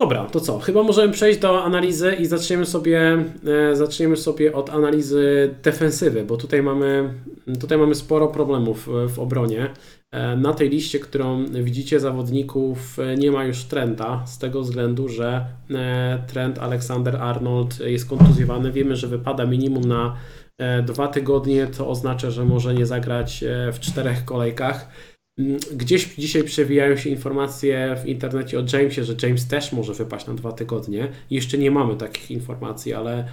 Dobra, 0.00 0.24
to 0.24 0.40
co? 0.40 0.58
Chyba 0.58 0.82
możemy 0.82 1.12
przejść 1.12 1.40
do 1.40 1.64
analizy 1.64 2.14
i 2.14 2.26
zaczniemy 2.26 2.66
sobie, 2.66 3.24
e, 3.70 3.76
zaczniemy 3.76 4.16
sobie 4.16 4.52
od 4.52 4.70
analizy 4.70 5.54
defensywy, 5.62 6.24
bo 6.24 6.36
tutaj 6.36 6.62
mamy, 6.62 7.14
tutaj 7.60 7.78
mamy 7.78 7.94
sporo 7.94 8.28
problemów 8.28 8.88
w 9.08 9.18
obronie. 9.18 9.70
E, 10.10 10.36
na 10.36 10.54
tej 10.54 10.70
liście, 10.70 10.98
którą 10.98 11.44
widzicie 11.44 12.00
zawodników, 12.00 12.98
e, 12.98 13.16
nie 13.16 13.30
ma 13.30 13.44
już 13.44 13.64
Trenta, 13.64 14.26
z 14.26 14.38
tego 14.38 14.62
względu, 14.62 15.08
że 15.08 15.46
Trent 16.26 16.58
Alexander 16.58 17.16
Arnold 17.16 17.80
jest 17.80 18.08
kontuzjowany. 18.08 18.72
Wiemy, 18.72 18.96
że 18.96 19.08
wypada 19.08 19.46
minimum 19.46 19.84
na 19.84 20.16
dwa 20.86 21.08
tygodnie, 21.08 21.66
to 21.66 21.88
oznacza, 21.88 22.30
że 22.30 22.44
może 22.44 22.74
nie 22.74 22.86
zagrać 22.86 23.44
w 23.72 23.80
czterech 23.80 24.24
kolejkach. 24.24 24.88
Gdzieś 25.72 26.14
dzisiaj 26.14 26.44
przewijają 26.44 26.96
się 26.96 27.10
informacje 27.10 27.96
w 28.02 28.06
internecie 28.06 28.58
o 28.58 28.62
Jamesie, 28.72 29.04
że 29.04 29.14
James 29.22 29.48
też 29.48 29.72
może 29.72 29.94
wypaść 29.94 30.26
na 30.26 30.34
dwa 30.34 30.52
tygodnie. 30.52 31.08
Jeszcze 31.30 31.58
nie 31.58 31.70
mamy 31.70 31.96
takich 31.96 32.30
informacji, 32.30 32.94
ale, 32.94 33.28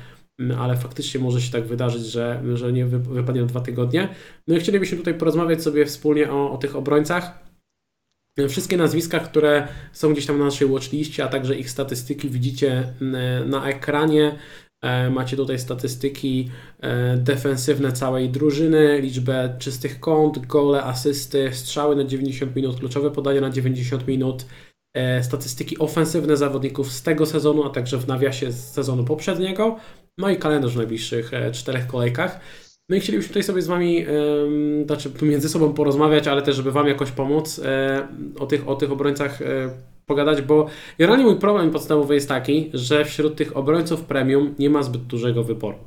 ale 0.58 0.78
faktycznie 0.78 1.20
może 1.20 1.42
się 1.42 1.52
tak 1.52 1.66
wydarzyć, 1.66 2.06
że, 2.06 2.42
że 2.54 2.74
nie 2.74 2.86
wypadnie 2.86 3.42
na 3.42 3.48
dwa 3.48 3.62
tygodnie. 3.62 4.10
No 4.48 4.58
i 4.58 4.60
chcielibyśmy 4.60 4.98
tutaj 4.98 5.14
porozmawiać 5.14 5.64
sobie 5.64 5.86
wspólnie 5.86 6.32
o, 6.32 6.52
o 6.52 6.58
tych 6.58 6.76
obrońcach. 6.76 7.46
Wszystkie 8.50 8.78
nazwiska, 8.78 9.20
które 9.20 9.68
są 9.92 10.14
gdzieś 10.14 10.26
tam 10.26 10.40
na 10.40 10.46
naszej 10.46 10.68
watchliście, 10.68 11.24
a 11.24 11.28
także 11.28 11.56
ich 11.56 11.70
statystyki 11.70 12.30
widzicie 12.30 12.94
na 13.46 13.70
ekranie. 13.70 14.36
E, 14.86 15.10
macie 15.10 15.38
tutaj 15.38 15.60
statystyki 15.60 16.50
e, 16.82 17.18
defensywne 17.18 17.92
całej 17.92 18.30
drużyny, 18.30 19.02
liczbę 19.02 19.56
czystych 19.60 20.00
kąt, 20.00 20.46
gole, 20.46 20.84
asysty, 20.84 21.50
strzały 21.54 21.96
na 21.96 22.04
90 22.04 22.56
minut, 22.56 22.80
kluczowe 22.80 23.12
podania 23.12 23.42
na 23.42 23.50
90 23.50 24.08
minut, 24.08 24.46
e, 24.94 25.24
statystyki 25.24 25.80
ofensywne 25.80 26.38
zawodników 26.38 26.92
z 26.92 27.04
tego 27.04 27.26
sezonu, 27.26 27.64
a 27.64 27.70
także 27.70 27.98
w 27.98 28.08
nawiasie 28.08 28.52
z 28.52 28.72
sezonu 28.72 29.04
poprzedniego, 29.04 29.76
no 30.18 30.30
i 30.30 30.38
kalendarz 30.38 30.74
w 30.74 30.78
najbliższych 30.78 31.32
czterech 31.54 31.88
kolejkach. 31.88 32.40
No 32.90 32.96
i 32.96 33.00
chcielibyśmy 33.00 33.28
tutaj 33.28 33.44
sobie 33.44 33.62
z 33.62 33.68
Wami, 33.68 34.06
znaczy 34.86 35.12
między 35.22 35.50
sobą 35.50 35.74
porozmawiać, 35.74 36.28
ale 36.28 36.42
też, 36.42 36.56
żeby 36.56 36.72
Wam 36.72 36.88
jakoś 36.88 37.12
pomóc 37.12 37.62
o 38.40 38.46
tych, 38.46 38.68
o 38.68 38.76
tych 38.76 38.92
obrońcach 38.92 39.40
pogadać, 40.06 40.42
bo 40.42 40.68
generalnie 41.00 41.26
mój 41.26 41.40
problem 41.40 41.72
podstawowy 41.72 42.16
jest 42.16 42.30
taki, 42.30 42.70
że 42.74 43.06
wśród 43.06 43.36
tych 43.36 43.58
obrońców 43.58 44.02
premium 44.02 44.56
nie 44.60 44.70
ma 44.70 44.84
zbyt 44.84 45.02
dużego 45.02 45.44
wyboru. 45.44 45.78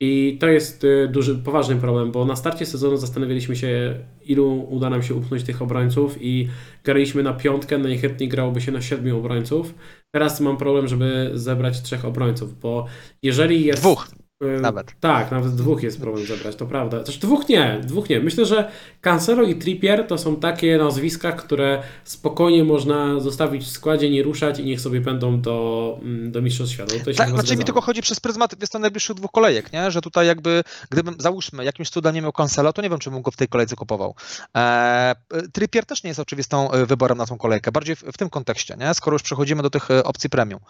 I 0.00 0.36
to 0.40 0.46
jest 0.46 0.84
y, 0.84 1.08
duży, 1.12 1.34
poważny 1.34 1.76
problem, 1.76 2.12
bo 2.12 2.24
na 2.24 2.36
starcie 2.36 2.66
sezonu 2.66 2.96
zastanawialiśmy 2.96 3.56
się, 3.56 3.94
ilu 4.24 4.66
uda 4.70 4.90
nam 4.90 5.02
się 5.02 5.14
upchnąć 5.14 5.44
tych 5.44 5.62
obrońców 5.62 6.16
i 6.20 6.48
graliśmy 6.84 7.22
na 7.22 7.32
piątkę, 7.32 7.78
najchętniej 7.78 8.28
grałoby 8.28 8.60
się 8.60 8.72
na 8.72 8.82
siedmiu 8.82 9.18
obrońców. 9.18 9.74
Teraz 10.10 10.40
mam 10.40 10.56
problem, 10.56 10.88
żeby 10.88 11.30
zebrać 11.34 11.82
trzech 11.82 12.04
obrońców, 12.04 12.60
bo 12.60 12.86
jeżeli 13.22 13.64
jest... 13.64 13.82
Dwóch. 13.82 14.08
Nawet. 14.40 14.92
Tak, 15.00 15.30
nawet 15.30 15.54
dwóch 15.54 15.82
jest 15.82 16.00
problem 16.00 16.26
zebrać, 16.26 16.56
to 16.56 16.66
prawda. 16.66 17.04
Też 17.04 17.18
dwóch 17.18 17.48
nie, 17.48 17.80
dwóch 17.82 18.08
nie. 18.08 18.20
Myślę, 18.20 18.46
że 18.46 18.70
Cancelo 19.00 19.42
i 19.42 19.54
Trippier 19.54 20.06
to 20.06 20.18
są 20.18 20.36
takie 20.36 20.78
nazwiska, 20.78 21.32
które 21.32 21.82
spokojnie 22.04 22.64
można 22.64 23.20
zostawić 23.20 23.64
w 23.64 23.70
składzie, 23.70 24.10
nie 24.10 24.22
ruszać 24.22 24.58
i 24.58 24.64
niech 24.64 24.80
sobie 24.80 25.00
będą 25.00 25.40
do, 25.40 25.98
mm, 26.02 26.32
do 26.32 26.42
Mistrzostw 26.42 26.74
Świata. 26.74 26.94
Tak, 27.16 27.30
znaczy 27.30 27.56
mi 27.56 27.64
tylko 27.64 27.80
chodzi 27.80 28.02
przez 28.02 28.20
pryzmat 28.20 28.60
jest 28.60 28.72
to 28.72 28.78
najbliższych 28.78 29.16
dwóch 29.16 29.30
kolejek, 29.30 29.72
nie? 29.72 29.90
że 29.90 30.00
tutaj 30.00 30.26
jakby, 30.26 30.64
gdybym, 30.90 31.14
załóżmy, 31.18 31.64
jakimś 31.64 31.90
cudem 31.90 32.14
nie 32.14 32.22
miał 32.22 32.32
Cancelo, 32.32 32.72
to 32.72 32.82
nie 32.82 32.90
wiem, 32.90 32.98
czy 32.98 33.10
bym 33.10 33.22
go 33.22 33.30
w 33.30 33.36
tej 33.36 33.48
kolejce 33.48 33.76
kupował. 33.76 34.14
Eee, 34.54 35.14
Trippier 35.52 35.86
też 35.86 36.02
nie 36.04 36.08
jest 36.08 36.20
oczywistą 36.20 36.70
e, 36.70 36.86
wyborem 36.86 37.18
na 37.18 37.26
tą 37.26 37.38
kolejkę, 37.38 37.72
bardziej 37.72 37.96
w, 37.96 38.02
w 38.02 38.18
tym 38.18 38.30
kontekście, 38.30 38.76
nie? 38.76 38.94
skoro 38.94 39.14
już 39.14 39.22
przechodzimy 39.22 39.62
do 39.62 39.70
tych 39.70 39.90
e, 39.90 40.04
opcji 40.04 40.30
premium 40.30 40.60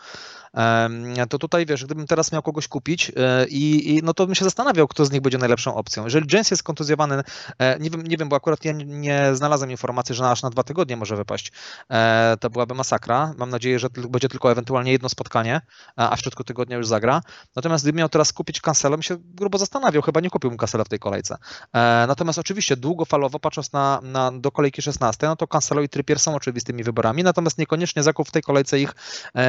to 1.29 1.39
tutaj 1.39 1.67
wiesz, 1.67 1.85
gdybym 1.85 2.07
teraz 2.07 2.33
miał 2.33 2.43
kogoś 2.43 2.69
kupić 2.69 3.13
e, 3.17 3.47
i, 3.49 3.97
i, 3.97 4.03
no 4.03 4.15
to 4.15 4.27
bym 4.27 4.35
się 4.35 4.45
zastanawiał, 4.45 4.89
kto 4.89 5.05
z 5.05 5.11
nich 5.11 5.21
będzie 5.21 5.39
najlepszą 5.39 5.75
opcją. 5.75 6.05
Jeżeli 6.05 6.27
James 6.33 6.51
jest 6.51 6.63
kontuzjowany, 6.63 7.23
e, 7.59 7.79
nie 7.79 7.91
wiem, 7.91 8.03
nie 8.03 8.17
wiem 8.17 8.29
bo 8.29 8.37
akurat 8.37 8.65
ja 8.65 8.73
nie 8.73 9.35
znalazłem 9.35 9.71
informacji, 9.71 10.15
że 10.15 10.31
aż 10.31 10.43
na 10.43 10.51
dwa 10.51 10.63
tygodnie 10.63 10.97
może 10.97 11.17
wypaść, 11.17 11.53
e, 11.91 12.37
to 12.41 12.51
byłaby 12.51 12.75
masakra. 12.75 13.35
Mam 13.39 13.51
nadzieję, 13.51 13.79
że 13.79 13.89
będzie 14.09 14.29
tylko 14.29 14.53
ewentualnie 14.53 14.93
jedno 14.93 15.09
spotkanie, 15.09 15.61
a 15.97 16.17
w 16.17 16.21
środku 16.21 16.45
tygodnia 16.45 16.77
już 16.77 16.87
zagra. 16.87 17.21
Natomiast 17.57 17.85
gdybym 17.85 17.99
miał 17.99 18.09
teraz 18.09 18.33
kupić 18.33 18.61
Cancelo, 18.61 18.97
bym 18.97 19.03
się 19.03 19.17
grubo 19.19 19.59
zastanawiał, 19.59 20.03
chyba 20.03 20.21
nie 20.21 20.31
kupiłbym 20.31 20.59
Cancela 20.59 20.85
w 20.85 20.89
tej 20.89 20.99
kolejce. 20.99 21.37
Natomiast 22.09 22.39
oczywiście 22.39 22.77
długofalowo, 22.77 23.39
patrząc 23.39 23.73
na, 23.73 24.01
na, 24.03 24.33
do 24.33 24.51
kolejki 24.51 24.83
16, 24.83 25.27
no 25.27 25.37
to 25.37 25.47
Cancelo 25.47 25.83
i 25.83 25.89
Trippier 25.89 26.19
są 26.19 26.35
oczywistymi 26.35 26.83
wyborami, 26.85 27.23
natomiast 27.23 27.59
niekoniecznie 27.59 28.03
zakup 28.03 28.29
w 28.29 28.31
tej 28.31 28.43
kolejce 28.43 28.81
ich 28.81 28.95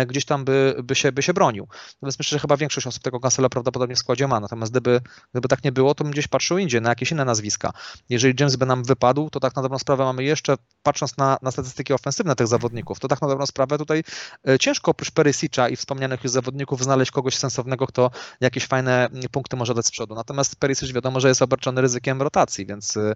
gdzieś 0.08 0.26
tam 0.26 0.46
by, 0.46 0.76
by 0.90 0.96
się, 0.96 1.12
by 1.12 1.22
się 1.24 1.34
bronił. 1.34 1.68
Natomiast 1.96 2.20
myślę, 2.20 2.36
że 2.36 2.40
chyba 2.40 2.58
większość 2.58 2.88
osób 2.88 3.04
tego 3.04 3.20
Cancela 3.20 3.50
prawdopodobnie 3.50 3.96
w 3.96 4.00
składzie 4.00 4.28
ma. 4.28 4.40
Natomiast 4.40 4.72
gdyby, 4.72 5.02
gdyby 5.32 5.48
tak 5.48 5.64
nie 5.64 5.72
było, 5.72 5.96
to 5.96 6.04
bym 6.04 6.14
gdzieś 6.14 6.28
patrzył 6.28 6.58
indziej, 6.58 6.82
na 6.82 6.90
jakieś 6.90 7.12
inne 7.12 7.26
nazwiska. 7.26 7.72
Jeżeli 8.10 8.34
James 8.40 8.56
by 8.56 8.66
nam 8.66 8.84
wypadł, 8.84 9.30
to 9.30 9.40
tak 9.40 9.56
na 9.56 9.62
dobrą 9.62 9.80
sprawę 9.80 10.04
mamy 10.04 10.24
jeszcze, 10.24 10.56
patrząc 10.84 11.18
na, 11.18 11.38
na 11.42 11.52
statystyki 11.52 11.94
ofensywne 11.94 12.36
tych 12.36 12.48
zawodników, 12.48 13.00
to 13.00 13.08
tak 13.08 13.22
na 13.22 13.28
dobrą 13.28 13.46
sprawę 13.46 13.78
tutaj 13.78 14.04
e, 14.48 14.60
ciężko 14.60 14.92
oprócz 14.92 15.12
Perisicza 15.12 15.70
i 15.70 15.76
wspomnianych 15.76 16.24
już 16.24 16.32
zawodników 16.32 16.84
znaleźć 16.84 17.12
kogoś 17.12 17.36
sensownego, 17.36 17.88
kto 17.88 18.12
jakieś 18.42 18.66
fajne 18.66 19.10
punkty 19.32 19.56
może 19.56 19.74
dać 19.74 19.86
z 19.86 19.92
przodu. 19.92 20.16
Natomiast 20.16 20.56
Perisic 20.56 20.92
wiadomo, 20.92 21.20
że 21.20 21.28
jest 21.28 21.42
obarczony 21.42 21.82
ryzykiem 21.82 22.22
rotacji, 22.22 22.66
więc 22.66 22.98
e, 22.98 23.16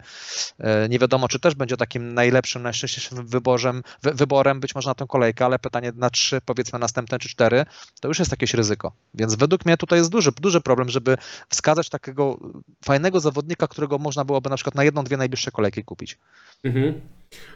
e, 0.60 0.90
nie 0.90 1.00
wiadomo, 1.00 1.28
czy 1.28 1.40
też 1.40 1.56
będzie 1.56 1.78
takim 1.78 2.14
najlepszym, 2.14 2.64
najszczęśliwszym 2.64 3.28
wyborem, 3.28 3.84
wy, 4.04 4.12
wyborem 4.14 4.60
być 4.60 4.76
może 4.76 4.90
na 4.90 4.96
tę 4.96 5.06
kolejkę, 5.10 5.46
ale 5.46 5.60
pytanie 5.60 5.92
na 5.96 6.10
trzy, 6.10 6.42
powiedzmy 6.46 6.80
następne 6.80 7.20
czy 7.20 7.30
cztery, 7.30 7.63
to 8.02 8.08
już 8.08 8.20
jest 8.20 8.32
jakieś 8.32 8.54
ryzyko. 8.54 8.92
Więc 9.14 9.36
według 9.36 9.66
mnie 9.66 9.78
tutaj 9.78 10.00
jest 10.00 10.12
duży, 10.12 10.32
duży 10.42 10.62
problem, 10.62 10.90
żeby 10.90 11.18
wskazać 11.50 11.90
takiego 11.90 12.40
fajnego 12.86 13.20
zawodnika, 13.20 13.68
którego 13.68 13.98
można 13.98 14.26
byłoby 14.26 14.50
na 14.50 14.56
przykład 14.56 14.76
na 14.76 14.84
jedną, 14.84 15.04
dwie 15.04 15.18
najbliższe 15.18 15.52
kolejki 15.52 15.84
kupić. 15.84 16.18
Mhm. 16.64 16.94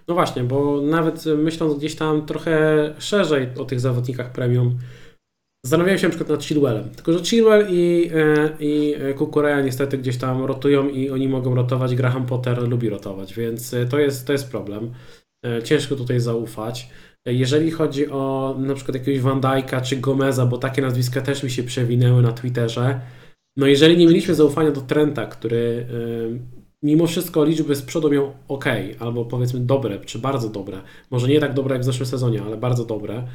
No 0.08 0.14
właśnie, 0.14 0.44
bo 0.44 0.82
nawet 0.82 1.26
myśląc 1.26 1.78
gdzieś 1.78 1.96
tam 1.96 2.26
trochę 2.26 2.54
szerzej 3.00 3.50
o 3.58 3.66
tych 3.66 3.80
zawodnikach 3.80 4.32
premium, 4.32 4.80
Zastanawiałem 5.66 6.00
się 6.00 6.08
na 6.08 6.10
przykład 6.10 6.30
nad 6.30 6.44
Chilwellem, 6.44 6.90
tylko 6.90 7.14
że 7.14 7.26
Chilwell 7.26 7.68
i, 7.70 8.12
e, 8.14 8.50
i 8.60 8.96
Kukureya 9.18 9.66
niestety 9.66 9.98
gdzieś 9.98 10.18
tam 10.18 10.46
rotują 10.46 10.90
i 10.90 11.10
oni 11.10 11.28
mogą 11.28 11.56
rotować, 11.56 11.96
Graham 11.96 12.26
Potter 12.26 12.70
lubi 12.70 12.90
rotować, 12.90 13.34
więc 13.34 13.76
to 13.90 14.00
jest, 14.00 14.28
to 14.28 14.34
jest 14.34 14.52
problem. 14.52 14.94
E, 15.46 15.64
ciężko 15.64 15.96
tutaj 15.96 16.20
zaufać. 16.20 16.90
Jeżeli 17.28 17.72
chodzi 17.72 18.10
o 18.10 18.56
na 18.60 18.74
przykład 18.74 18.96
jakiegoś 18.96 19.22
Van 19.22 19.42
Dijk'a 19.42 19.82
czy 19.82 19.98
Gomeza, 19.98 20.46
bo 20.46 20.58
takie 20.58 20.82
nazwiska 20.82 21.22
też 21.22 21.44
mi 21.44 21.52
się 21.52 21.64
przewinęły 21.64 22.22
na 22.22 22.32
Twitterze, 22.32 23.02
no 23.58 23.68
jeżeli 23.68 23.98
nie 23.98 24.08
mieliśmy 24.08 24.36
zaufania 24.36 24.72
do 24.72 24.82
Trenta, 24.82 25.26
który 25.26 25.88
yy, 25.92 26.40
mimo 26.84 27.08
wszystko 27.08 27.46
liczby 27.46 27.76
z 27.76 27.82
przodu 27.82 28.10
miał 28.10 28.34
ok, 28.48 28.66
albo 29.00 29.26
powiedzmy 29.26 29.60
dobre, 29.60 30.00
czy 30.00 30.20
bardzo 30.20 30.50
dobre, 30.50 30.82
może 31.12 31.28
nie 31.28 31.40
tak 31.40 31.54
dobre 31.54 31.76
jak 31.76 31.82
w 31.82 31.86
zeszłym 31.86 32.08
sezonie, 32.08 32.42
ale 32.42 32.58
bardzo 32.58 32.86
dobre, 32.86 33.28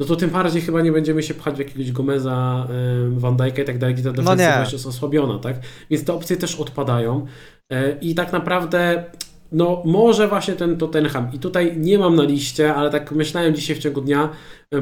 no 0.00 0.06
to 0.06 0.16
tym 0.16 0.30
bardziej 0.30 0.62
chyba 0.62 0.82
nie 0.82 0.92
będziemy 0.92 1.22
się 1.22 1.34
pchać 1.34 1.54
w 1.54 1.58
jakiegoś 1.58 1.92
Gomeza, 1.92 2.66
yy, 3.12 3.20
Van 3.20 3.36
Dijk'a 3.36 3.62
i 3.62 3.64
tak 3.64 3.78
dalej, 3.78 3.94
gdzie 3.94 4.04
ta 4.04 4.12
defensywa 4.12 4.64
no 4.64 4.70
jest 4.72 4.86
osłabiona, 4.86 5.38
tak? 5.38 5.56
Więc 5.90 6.04
te 6.04 6.12
opcje 6.12 6.36
też 6.36 6.60
odpadają 6.60 7.26
yy, 7.70 7.98
i 8.00 8.14
tak 8.14 8.32
naprawdę 8.32 9.04
no, 9.52 9.82
może 9.84 10.28
właśnie 10.28 10.54
ten 10.54 10.76
Tottenham. 10.76 11.30
I 11.32 11.38
tutaj 11.38 11.76
nie 11.76 11.98
mam 11.98 12.16
na 12.16 12.22
liście, 12.22 12.74
ale 12.74 12.90
tak 12.90 13.12
myślałem 13.12 13.54
dzisiaj 13.54 13.76
w 13.76 13.78
ciągu 13.78 14.00
dnia, 14.00 14.30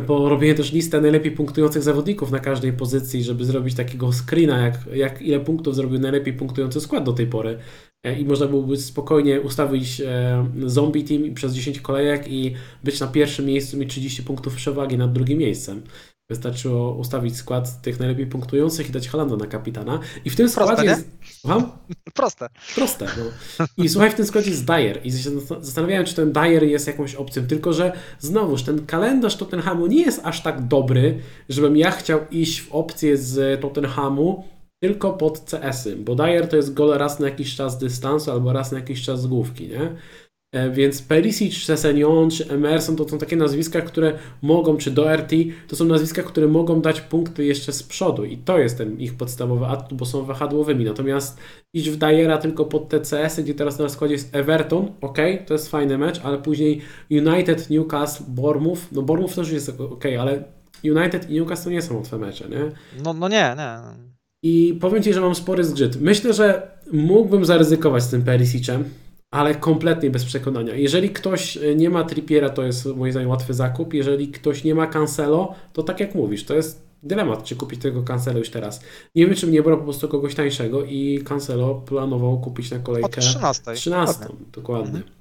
bo 0.07 0.29
robię 0.29 0.55
też 0.55 0.73
listę 0.73 1.01
najlepiej 1.01 1.33
punktujących 1.33 1.83
zawodników 1.83 2.31
na 2.31 2.39
każdej 2.39 2.73
pozycji, 2.73 3.25
żeby 3.25 3.45
zrobić 3.45 3.75
takiego 3.75 4.13
screena, 4.13 4.59
jak, 4.59 4.75
jak 4.93 5.23
ile 5.23 5.41
punktów 5.41 5.75
zrobił 5.75 5.99
najlepiej 5.99 6.35
punktujący 6.35 6.81
skład 6.81 7.05
do 7.05 7.13
tej 7.13 7.27
pory. 7.27 7.59
E, 8.07 8.19
I 8.19 8.25
można 8.25 8.47
byłoby 8.47 8.77
spokojnie 8.77 9.41
ustawić 9.41 10.01
e, 10.01 10.47
zombie 10.67 11.05
team 11.05 11.35
przez 11.35 11.55
10 11.55 11.81
kolejek 11.81 12.29
i 12.29 12.55
być 12.85 13.01
na 13.01 13.07
pierwszym 13.07 13.47
miejscu, 13.47 13.77
mieć 13.77 13.91
30 13.91 14.23
punktów 14.23 14.55
przewagi 14.55 14.99
nad 14.99 15.13
drugim 15.13 15.39
miejscem. 15.39 15.83
Wystarczyło 16.31 16.93
ustawić 16.93 17.37
skład 17.37 17.83
tych 17.83 17.99
najlepiej 17.99 18.27
punktujących 18.27 18.89
i 18.89 18.93
dać 18.93 19.09
Halanda 19.09 19.37
na 19.37 19.47
kapitana. 19.47 20.01
I 20.25 20.31
w 20.31 20.37
tym 20.37 20.49
składzie 20.49 20.73
Proste, 20.73 20.91
jest. 20.91 21.09
Słucham? 21.41 21.73
Proste. 22.15 22.49
Proste. 22.75 23.07
No. 23.59 23.67
I 23.85 23.89
słuchaj, 23.89 24.11
w 24.11 24.15
tym 24.15 24.27
składzie 24.27 24.51
jest 24.51 24.65
Dyer. 24.65 25.01
I 25.05 25.11
zastanawiałem, 25.61 26.07
czy 26.07 26.15
ten 26.15 26.33
Dyer 26.33 26.63
jest 26.63 26.87
jakąś 26.87 27.15
opcją. 27.15 27.47
Tylko, 27.47 27.73
że 27.73 27.93
znowuż 28.19 28.63
ten 28.63 28.87
kalendarz 28.87 29.37
Tottenhamu 29.37 29.87
nie 29.87 30.03
jest 30.03 30.21
aż 30.25 30.43
tak 30.43 30.69
dobry, 30.69 31.19
żebym 31.49 31.77
ja 31.77 31.91
chciał 31.91 32.21
iść 32.31 32.61
w 32.61 32.73
opcję 32.73 33.17
z 33.17 33.61
Tottenhamu 33.61 34.45
tylko 34.81 35.13
pod 35.13 35.41
CS-y. 35.41 35.97
Bo 35.97 36.15
Dyer 36.15 36.49
to 36.49 36.57
jest 36.57 36.75
gol 36.75 36.99
raz 36.99 37.21
na 37.21 37.29
jakiś 37.29 37.57
czas 37.57 37.79
dystansu 37.79 38.31
albo 38.31 38.53
raz 38.53 38.73
na 38.73 38.79
jakiś 38.79 39.03
czas 39.03 39.23
z 39.23 39.27
główki, 39.27 39.69
nie? 39.69 39.97
E, 40.57 40.71
więc 40.71 41.03
Perisic, 41.03 41.65
Sessegnon 41.65 42.31
czy 42.31 42.49
Emerson 42.49 42.97
to 42.97 43.09
są 43.09 43.19
takie 43.19 43.37
nazwiska, 43.37 43.81
które 43.81 44.13
mogą, 44.43 44.77
czy 44.77 44.91
Doherty, 44.91 45.47
to 45.69 45.77
są 45.77 45.85
nazwiska, 45.85 46.23
które 46.23 46.49
mogą 46.49 46.81
dać 46.81 47.01
punkty 47.01 47.45
jeszcze 47.45 47.73
z 47.73 47.83
przodu 47.83 48.25
i 48.25 48.39
to 48.39 48.59
jest 48.59 48.79
ten 48.79 49.01
ich 49.01 49.15
podstawowy 49.15 49.67
atut, 49.67 49.99
bo 49.99 50.07
są 50.07 50.25
wahadłowymi. 50.25 50.85
Natomiast 50.85 51.39
iść 51.75 51.91
w 51.91 51.97
Dyera 51.97 52.39
tylko 52.39 52.65
pod 52.65 52.89
TCS, 52.89 53.41
gdzie 53.41 53.55
teraz 53.55 53.79
na 53.79 53.89
składzie 53.89 54.15
jest 54.15 54.37
Everton, 54.37 54.93
ok, 55.01 55.19
to 55.47 55.55
jest 55.55 55.71
fajny 55.71 55.99
mecz, 55.99 56.21
ale 56.25 56.39
później 56.39 56.81
United, 57.11 57.71
Newcastle, 57.71 58.25
Bournemouth, 58.29 58.81
no 58.93 59.03
Bournemouth 59.03 59.35
też 59.35 59.51
jest 59.51 59.81
ok, 59.81 60.05
ale 60.21 60.45
United 60.85 61.31
i 61.31 61.35
Newcastle 61.35 61.71
nie 61.71 61.83
są 61.83 61.97
łatwe 61.97 62.19
mecze, 62.19 62.49
nie? 62.49 62.71
No, 63.05 63.13
no 63.13 63.29
nie, 63.29 63.57
nie. 63.57 63.79
I 64.43 64.79
powiem 64.81 65.03
Ci, 65.03 65.13
że 65.13 65.21
mam 65.21 65.35
spory 65.35 65.65
zgrzyt. 65.65 66.01
Myślę, 66.01 66.33
że 66.33 66.71
mógłbym 66.93 67.45
zaryzykować 67.45 68.03
z 68.03 68.09
tym 68.09 68.23
Perisicem, 68.23 68.85
ale 69.31 69.55
kompletnie 69.55 70.11
bez 70.11 70.25
przekonania. 70.25 70.75
Jeżeli 70.75 71.11
ktoś 71.11 71.57
e, 71.57 71.75
nie 71.75 71.91
ma 71.91 72.05
Trippiera, 72.05 72.51
to 72.51 72.63
jest 72.63 72.87
moim 72.87 73.13
zdaniem 73.13 73.31
łatwy 73.31 73.55
zakup. 73.55 73.95
Jeżeli 73.95 74.29
ktoś 74.29 74.65
nie 74.65 74.75
ma 74.75 74.87
Cancelo, 74.87 75.55
to 75.73 75.83
tak 75.83 76.01
jak 76.01 76.15
mówisz, 76.15 76.45
to 76.45 76.55
jest 76.55 76.87
dylemat, 77.03 77.45
czy 77.45 77.57
kupić 77.57 77.81
tego 77.83 78.03
Cancelo 78.03 78.39
już 78.39 78.51
teraz. 78.51 78.81
Nie 79.15 79.27
wiem, 79.27 79.35
czy 79.35 79.51
nie 79.51 79.63
brał 79.63 79.79
po 79.79 79.85
prostu 79.85 80.09
kogoś 80.09 80.35
tańszego 80.35 80.85
i 80.85 81.23
Cancelo 81.25 81.75
planował 81.75 82.41
kupić 82.41 82.71
na 82.71 82.79
kolejkę 82.79 83.07
Od 83.07 83.25
13. 83.25 83.75
13, 83.75 84.13
dokładnie. 84.21 84.47
dokładnie. 84.53 84.99
Mhm. 84.99 85.16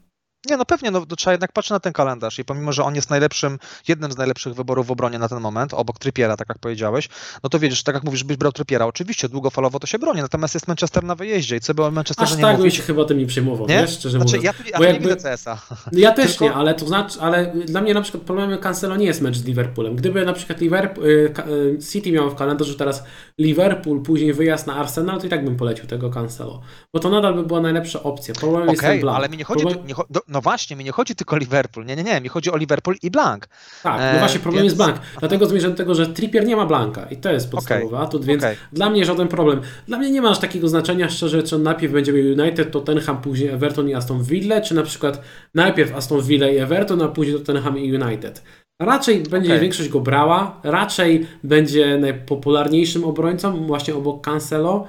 Nie, 0.49 0.57
no 0.57 0.65
pewnie, 0.65 0.91
no, 0.91 1.05
to 1.05 1.15
trzeba 1.15 1.31
jednak 1.31 1.51
patrzeć 1.51 1.71
na 1.71 1.79
ten 1.79 1.93
kalendarz 1.93 2.39
i 2.39 2.45
pomimo, 2.45 2.73
że 2.73 2.83
on 2.83 2.95
jest 2.95 3.09
najlepszym, 3.09 3.59
jednym 3.87 4.11
z 4.11 4.17
najlepszych 4.17 4.53
wyborów 4.53 4.87
w 4.87 4.91
obronie 4.91 5.19
na 5.19 5.29
ten 5.29 5.39
moment, 5.39 5.73
obok 5.73 5.99
Trippiera, 5.99 6.37
tak 6.37 6.49
jak 6.49 6.59
powiedziałeś, 6.59 7.09
no 7.43 7.49
to 7.49 7.59
wiesz, 7.59 7.83
tak 7.83 7.95
jak 7.95 8.03
mówisz, 8.03 8.23
byś 8.23 8.37
brał 8.37 8.51
Trippiera, 8.51 8.85
oczywiście 8.85 9.29
długofalowo 9.29 9.79
to 9.79 9.87
się 9.87 9.99
broni, 9.99 10.21
natomiast 10.21 10.53
jest 10.53 10.67
Manchester 10.67 11.03
na 11.03 11.15
wyjeździe 11.15 11.55
i 11.55 11.59
co 11.59 11.73
by 11.73 11.83
o 11.83 11.91
Manchesterze 11.91 12.31
Aż 12.31 12.37
nie 12.37 12.43
tak 12.43 12.57
bym 12.57 12.71
się 12.71 12.83
chyba 12.83 13.05
tym 13.05 13.17
nie 13.17 13.25
przejmował, 13.25 13.67
Nie? 13.67 13.81
wiesz, 13.81 13.91
szczerze 13.91 14.17
Znaczy, 14.17 14.37
mówiąc. 14.37 14.55
ja, 14.71 14.79
ja 14.87 14.93
tu 14.99 15.07
nie 15.09 15.15
CS-a. 15.15 15.57
Ja 15.91 16.11
też 16.11 16.27
Tylko- 16.31 16.45
nie, 16.45 16.53
ale 16.53 16.73
to 16.73 16.87
znaczy, 16.87 17.19
ale 17.21 17.53
dla 17.65 17.81
mnie 17.81 17.93
na 17.93 18.01
przykład 18.01 18.23
problemem 18.23 18.59
Cancelo 18.59 18.95
nie 18.95 19.05
jest 19.05 19.21
mecz 19.21 19.37
z 19.37 19.45
Liverpoolem. 19.45 19.95
Gdyby 19.95 20.25
na 20.25 20.33
przykład 20.33 20.61
Liverpool, 20.61 21.05
y, 21.07 21.33
y, 21.47 21.77
City 21.91 22.11
miało 22.11 22.29
w 22.29 22.35
kalendarzu 22.35 22.75
teraz 22.75 23.03
Liverpool, 23.39 24.01
później 24.01 24.33
wyjazd 24.33 24.67
na 24.67 24.75
Arsenal, 24.75 25.19
to 25.21 25.27
i 25.27 25.29
tak 25.29 25.45
bym 25.45 25.57
polecił 25.57 25.85
tego 25.87 26.09
Cancelo. 26.09 26.61
Bo 26.93 26.99
to 26.99 27.09
nadal 27.09 27.33
by 27.35 27.43
była 27.43 27.61
najlepsza 27.61 28.03
opcja. 28.03 28.33
Problemem 28.33 28.69
jest 28.69 28.83
Okej, 28.83 28.99
ten 28.99 29.09
ale 29.09 29.29
mi 29.29 29.37
nie 29.37 29.43
chodzi, 29.43 29.61
Problem- 29.65 29.87
nie, 29.87 29.95
cho- 29.95 30.05
no, 30.35 30.39
no 30.39 30.41
właśnie, 30.41 30.75
mi 30.75 30.83
nie 30.83 30.91
chodzi 30.91 31.15
tylko 31.15 31.35
o 31.35 31.39
Liverpool, 31.39 31.85
nie, 31.85 31.95
nie, 31.95 32.03
nie, 32.03 32.21
mi 32.21 32.29
chodzi 32.29 32.51
o 32.51 32.57
Liverpool 32.57 32.95
i 33.03 33.11
Blank. 33.11 33.47
Tak, 33.83 33.99
no 33.99 34.03
E, 34.05 34.19
właśnie 34.19 34.39
problem 34.39 34.63
więc- 34.63 34.73
jest 34.73 34.75
blank. 34.77 34.97
Dlatego 35.19 35.45
zmierzam 35.47 35.71
do 35.71 35.77
tego, 35.77 35.95
że 35.95 36.07
Trippier 36.07 36.45
nie 36.45 36.55
ma 36.55 36.65
blanka 36.65 37.05
i 37.05 37.17
to 37.17 37.31
jest 37.31 37.51
podstawowy 37.51 37.97
atut, 37.97 38.25
więc 38.25 38.43
okej. 38.43 38.55
dla 38.73 38.89
mnie 38.89 39.05
żaden 39.05 39.27
problem. 39.27 39.61
Dla 39.87 39.97
mnie 39.97 40.11
nie 40.11 40.21
ma 40.21 40.29
aż 40.29 40.39
takiego 40.39 40.67
znaczenia, 40.67 41.09
szczerze, 41.09 41.43
czy 41.43 41.55
on 41.55 41.63
najpierw 41.63 41.93
będzie 41.93 42.13
miał 42.13 42.23
United, 42.45 42.71
Tottenham, 42.71 43.21
później 43.21 43.49
Everton 43.49 43.89
i 43.89 43.93
Aston 43.93 44.23
Villa, 44.23 44.61
czy 44.61 44.75
na 44.75 44.83
przykład 44.83 45.21
najpierw 45.53 45.95
Aston 45.95 46.21
Villa 46.21 46.49
i 46.49 46.57
Everton, 46.57 47.01
a 47.01 47.07
później 47.07 47.37
Tottenham 47.37 47.77
i 47.79 47.95
United. 47.95 48.43
Raczej 48.81 49.23
będzie 49.23 49.49
Okej. 49.49 49.61
większość 49.61 49.89
go 49.89 49.99
brała, 49.99 50.59
raczej 50.63 51.27
będzie 51.43 51.97
najpopularniejszym 51.97 53.03
obrońcą, 53.03 53.67
właśnie 53.67 53.95
obok 53.95 54.23
Cancelo. 54.23 54.87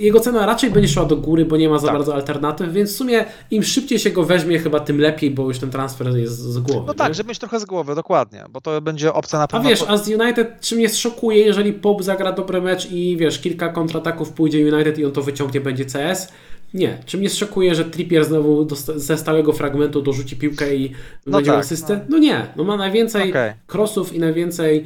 Jego 0.00 0.20
cena 0.20 0.46
raczej 0.46 0.70
będzie 0.70 0.88
szła 0.88 1.04
do 1.04 1.16
góry, 1.16 1.44
bo 1.44 1.56
nie 1.56 1.68
ma 1.68 1.78
za 1.78 1.86
Tak. 1.86 1.96
bardzo 1.96 2.14
alternatyw, 2.14 2.72
więc 2.72 2.92
w 2.92 2.96
sumie 2.96 3.24
im 3.50 3.62
szybciej 3.62 3.98
się 3.98 4.10
go 4.10 4.24
weźmie, 4.24 4.58
chyba 4.58 4.80
tym 4.80 5.00
lepiej, 5.00 5.30
bo 5.30 5.42
już 5.48 5.58
ten 5.58 5.70
transfer 5.70 6.16
jest 6.16 6.38
z 6.38 6.58
głowy. 6.58 6.86
No 6.86 6.92
nie? 6.92 6.98
tak, 6.98 7.14
żeby 7.14 7.28
mieć 7.28 7.38
trochę 7.38 7.60
z 7.60 7.64
głowy, 7.64 7.94
dokładnie, 7.94 8.44
bo 8.50 8.60
to 8.60 8.80
będzie 8.80 9.12
opcja 9.12 9.38
na 9.38 9.44
A 9.44 9.48
pewno. 9.48 9.68
wiesz, 9.70 9.84
a 9.88 9.96
z 9.96 10.08
United 10.08 10.60
czy 10.60 10.76
mnie 10.76 10.88
szokuje, 10.88 11.38
jeżeli 11.38 11.72
Pop 11.72 12.02
zagra 12.02 12.32
dobry 12.32 12.60
mecz 12.60 12.90
i 12.90 13.16
wiesz, 13.16 13.38
kilka 13.38 13.68
kontrataków 13.68 14.32
pójdzie 14.32 14.74
United 14.74 14.98
i 14.98 15.04
on 15.04 15.12
to 15.12 15.22
wyciągnie, 15.22 15.60
będzie 15.60 15.84
CS? 15.84 16.28
Nie. 16.74 16.98
Czy 17.06 17.18
mnie 17.18 17.30
szokuje, 17.30 17.74
że 17.74 17.84
Trippier 17.84 18.24
znowu 18.24 18.66
ze 18.96 19.18
stałego 19.18 19.52
fragmentu 19.52 20.02
dorzuci 20.02 20.36
piłkę 20.36 20.74
i 20.76 20.92
No 21.26 21.32
będzie 21.38 21.50
tak, 21.50 21.60
asystę? 21.60 22.00
No. 22.08 22.18
nie. 22.18 22.46
No 22.56 22.64
ma 22.64 22.76
najwięcej 22.76 23.30
Okej. 23.30 23.52
crossów 23.66 24.12
i 24.12 24.18
najwięcej 24.18 24.84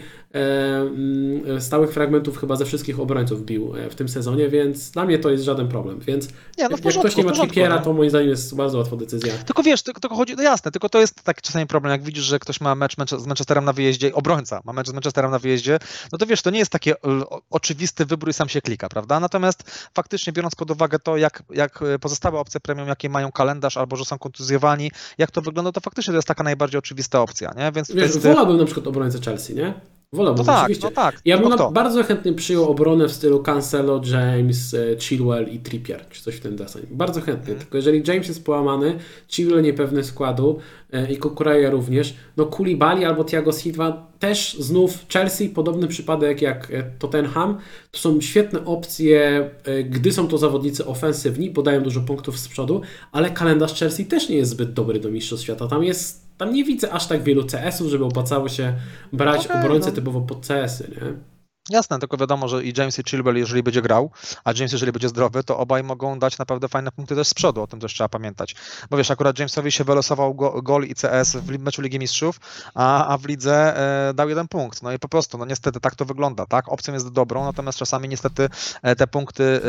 stałych 1.60 1.92
fragmentów 1.92 2.38
chyba 2.38 2.56
ze 2.56 2.64
wszystkich 2.64 3.00
obrońców 3.00 3.44
bił 3.44 3.76
e, 3.76 3.90
w 3.90 3.94
tym 3.94 4.08
sezonie, 4.08 4.48
więc 4.48 4.90
dla 4.90 5.04
mnie 5.04 5.18
to 5.18 5.30
jest 5.30 5.44
żaden 5.44 5.68
problem. 5.68 6.00
Więc 6.00 6.28
Nie, 6.58 6.64
no 6.64 6.68
w 6.68 6.70
jak 6.70 6.80
porządku, 6.80 7.00
ktoś 7.08 7.16
nie 7.16 7.24
ma 7.24 7.28
porządku, 7.30 7.54
Trippiera, 7.54 7.76
no. 7.76 7.82
to 7.82 7.92
moim 7.92 8.10
zdaniem 8.10 8.28
jest 8.28 8.54
bardzo 8.56 8.78
łatwa 8.78 8.96
decyzja. 8.96 9.32
Tylko 9.46 9.62
wiesz, 9.62 9.82
tylko, 9.82 10.00
tylko 10.00 10.16
chodzi, 10.16 10.34
no 10.36 10.42
jasne, 10.42 10.70
tylko 10.70 10.88
to 10.88 11.00
jest 11.00 11.22
taki 11.22 11.42
czasami 11.42 11.66
problem, 11.66 11.90
jak 11.92 12.02
widzisz, 12.02 12.24
że 12.24 12.38
ktoś 12.38 12.60
ma 12.60 12.74
mecz 12.74 12.96
z 13.18 13.26
Manchesterem 13.26 13.64
na 13.64 13.72
wyjeździe, 13.72 14.14
obrońca 14.14 14.60
ma 14.64 14.72
mecz 14.72 14.88
z 14.88 14.92
Manchesterem 14.92 15.30
na 15.30 15.38
wyjeździe, 15.38 15.78
no 16.12 16.18
to 16.18 16.26
wiesz, 16.26 16.42
to 16.42 16.50
nie 16.50 16.58
jest 16.58 16.72
o- 17.02 17.40
oczywisty 17.50 18.06
wybór 18.06 18.28
i 18.28 18.32
sam 18.32 18.48
się 18.48 18.60
klika, 18.60 18.88
prawda? 18.88 19.20
Natomiast 19.20 19.88
faktycznie 19.94 20.32
biorąc 20.32 20.54
pod 20.54 20.70
uwagę 20.70 20.98
to, 20.98 21.16
jak, 21.16 21.42
jak 21.50 21.82
e, 21.82 21.98
pozostałe 21.98 22.38
opcje 22.38 22.60
premium, 22.60 22.88
jakie 22.88 23.08
mają 23.08 23.32
kalendarz 23.32 23.76
albo 23.76 23.96
że 23.96 24.04
są 24.04 24.18
kontuzjowani, 24.18 24.90
jak 25.18 25.30
to 25.30 25.42
wygląda, 25.42 25.72
to 25.72 25.80
faktycznie 25.80 26.12
to 26.12 26.16
jest 26.18 26.28
taka 26.28 26.42
najbardziej 26.44 26.78
oczywista 26.78 27.20
opcja, 27.22 27.52
nie? 27.56 27.72
Więc 27.72 27.90
Wiesz, 27.92 28.10
wtedy- 28.10 28.28
wolałbym 28.28 28.56
na 28.56 28.64
przykład 28.64 28.86
obrońcę 28.86 29.20
Chelsea, 29.20 29.54
nie? 29.54 29.74
Wolałbym, 30.12 30.46
no 30.46 30.52
tak, 30.52 30.62
oczywiście. 30.62 30.86
no 30.86 30.90
tak. 30.90 31.20
Ja 31.24 31.38
bym 31.38 31.48
no 31.48 31.70
bardzo 31.70 32.02
chętnie 32.02 32.32
przyjął 32.32 32.70
obronę 32.70 33.08
w 33.08 33.12
stylu 33.12 33.42
Cancelo, 33.42 34.00
James, 34.12 34.74
e, 34.74 35.00
Chilwell 35.00 35.48
i 35.48 35.58
Trippier, 35.58 36.08
czy 36.10 36.22
coś 36.22 36.34
w 36.34 36.40
ten 36.40 36.56
deseń. 36.56 36.82
Bardzo 36.90 37.20
chętnie. 37.20 37.52
Mhm. 37.52 37.58
Tylko 37.58 37.76
jeżeli 37.76 38.02
James 38.06 38.28
jest 38.28 38.44
połamany, 38.44 38.98
Chilwell 39.28 39.62
niepewny 39.62 40.04
składu 40.04 40.58
e, 40.92 41.12
i 41.12 41.16
Kukureya 41.16 41.70
również, 41.70 42.14
no 42.36 42.46
Koulibaly 42.46 43.06
albo 43.06 43.24
Thiago 43.24 43.52
Silva 43.52 44.06
też 44.18 44.56
znów 44.60 45.06
Chelsea, 45.12 45.48
podobny 45.48 45.88
przypadek 45.88 46.42
jak 46.42 46.70
e, 46.70 46.82
Tottenham. 46.98 47.58
To 47.90 47.98
są 47.98 48.20
świetne 48.20 48.64
opcje, 48.64 49.50
gdy 49.90 50.12
są 50.12 50.28
to 50.28 50.38
zawodnicy 50.38 50.86
ofensywni, 50.86 51.50
bo 51.50 51.62
dają 51.62 51.82
dużo 51.82 52.00
punktów 52.00 52.38
z 52.38 52.48
przodu, 52.48 52.80
ale 53.12 53.30
kalendarz 53.30 53.74
Chelsea 53.74 54.06
też 54.06 54.28
nie 54.28 54.36
jest 54.36 54.50
zbyt 54.50 54.72
dobry 54.72 55.00
do 55.00 55.10
Mistrzostw 55.10 55.44
Świata. 55.44 55.68
Tam 55.68 55.84
jest 55.84 56.27
tam 56.38 56.52
nie 56.52 56.64
widzę 56.64 56.92
aż 56.92 57.06
tak 57.06 57.22
wielu 57.22 57.46
CS-ów, 57.46 57.88
żeby 57.88 58.04
opłacało 58.04 58.48
się 58.48 58.74
brać 59.12 59.46
obrońcę 59.46 59.92
typowo 59.92 60.20
pod 60.20 60.46
CS-y, 60.46 60.90
nie? 60.90 61.37
Jasne, 61.70 61.98
tylko 61.98 62.16
wiadomo, 62.16 62.48
że 62.48 62.64
i 62.64 62.72
James 62.76 62.98
i 62.98 63.02
Chilwell, 63.02 63.36
jeżeli 63.36 63.62
będzie 63.62 63.82
grał, 63.82 64.10
a 64.44 64.52
James, 64.52 64.72
jeżeli 64.72 64.92
będzie 64.92 65.08
zdrowy, 65.08 65.44
to 65.44 65.58
obaj 65.58 65.84
mogą 65.84 66.18
dać 66.18 66.38
naprawdę 66.38 66.68
fajne 66.68 66.92
punkty 66.92 67.14
też 67.16 67.28
z 67.28 67.34
przodu, 67.34 67.62
o 67.62 67.66
tym 67.66 67.80
też 67.80 67.94
trzeba 67.94 68.08
pamiętać. 68.08 68.54
Bo 68.90 68.96
wiesz, 68.96 69.10
akurat 69.10 69.38
Jamesowi 69.38 69.72
się 69.72 69.84
wylosował 69.84 70.34
go, 70.34 70.62
gol 70.62 70.84
i 70.84 70.94
CS 70.94 71.36
w 71.36 71.58
meczu 71.58 71.82
Ligi 71.82 71.98
Mistrzów, 71.98 72.40
a, 72.74 73.06
a 73.06 73.18
w 73.18 73.24
lidze 73.26 73.76
e, 74.08 74.14
dał 74.14 74.28
jeden 74.28 74.48
punkt. 74.48 74.82
No 74.82 74.92
i 74.92 74.98
po 74.98 75.08
prostu, 75.08 75.38
no 75.38 75.44
niestety 75.44 75.80
tak 75.80 75.94
to 75.94 76.04
wygląda, 76.04 76.46
tak? 76.46 76.68
Opcją 76.68 76.94
jest 76.94 77.08
dobrą, 77.12 77.44
natomiast 77.44 77.78
czasami 77.78 78.08
niestety 78.08 78.48
e, 78.82 78.96
te 78.96 79.06
punkty 79.06 79.44
e, 79.44 79.60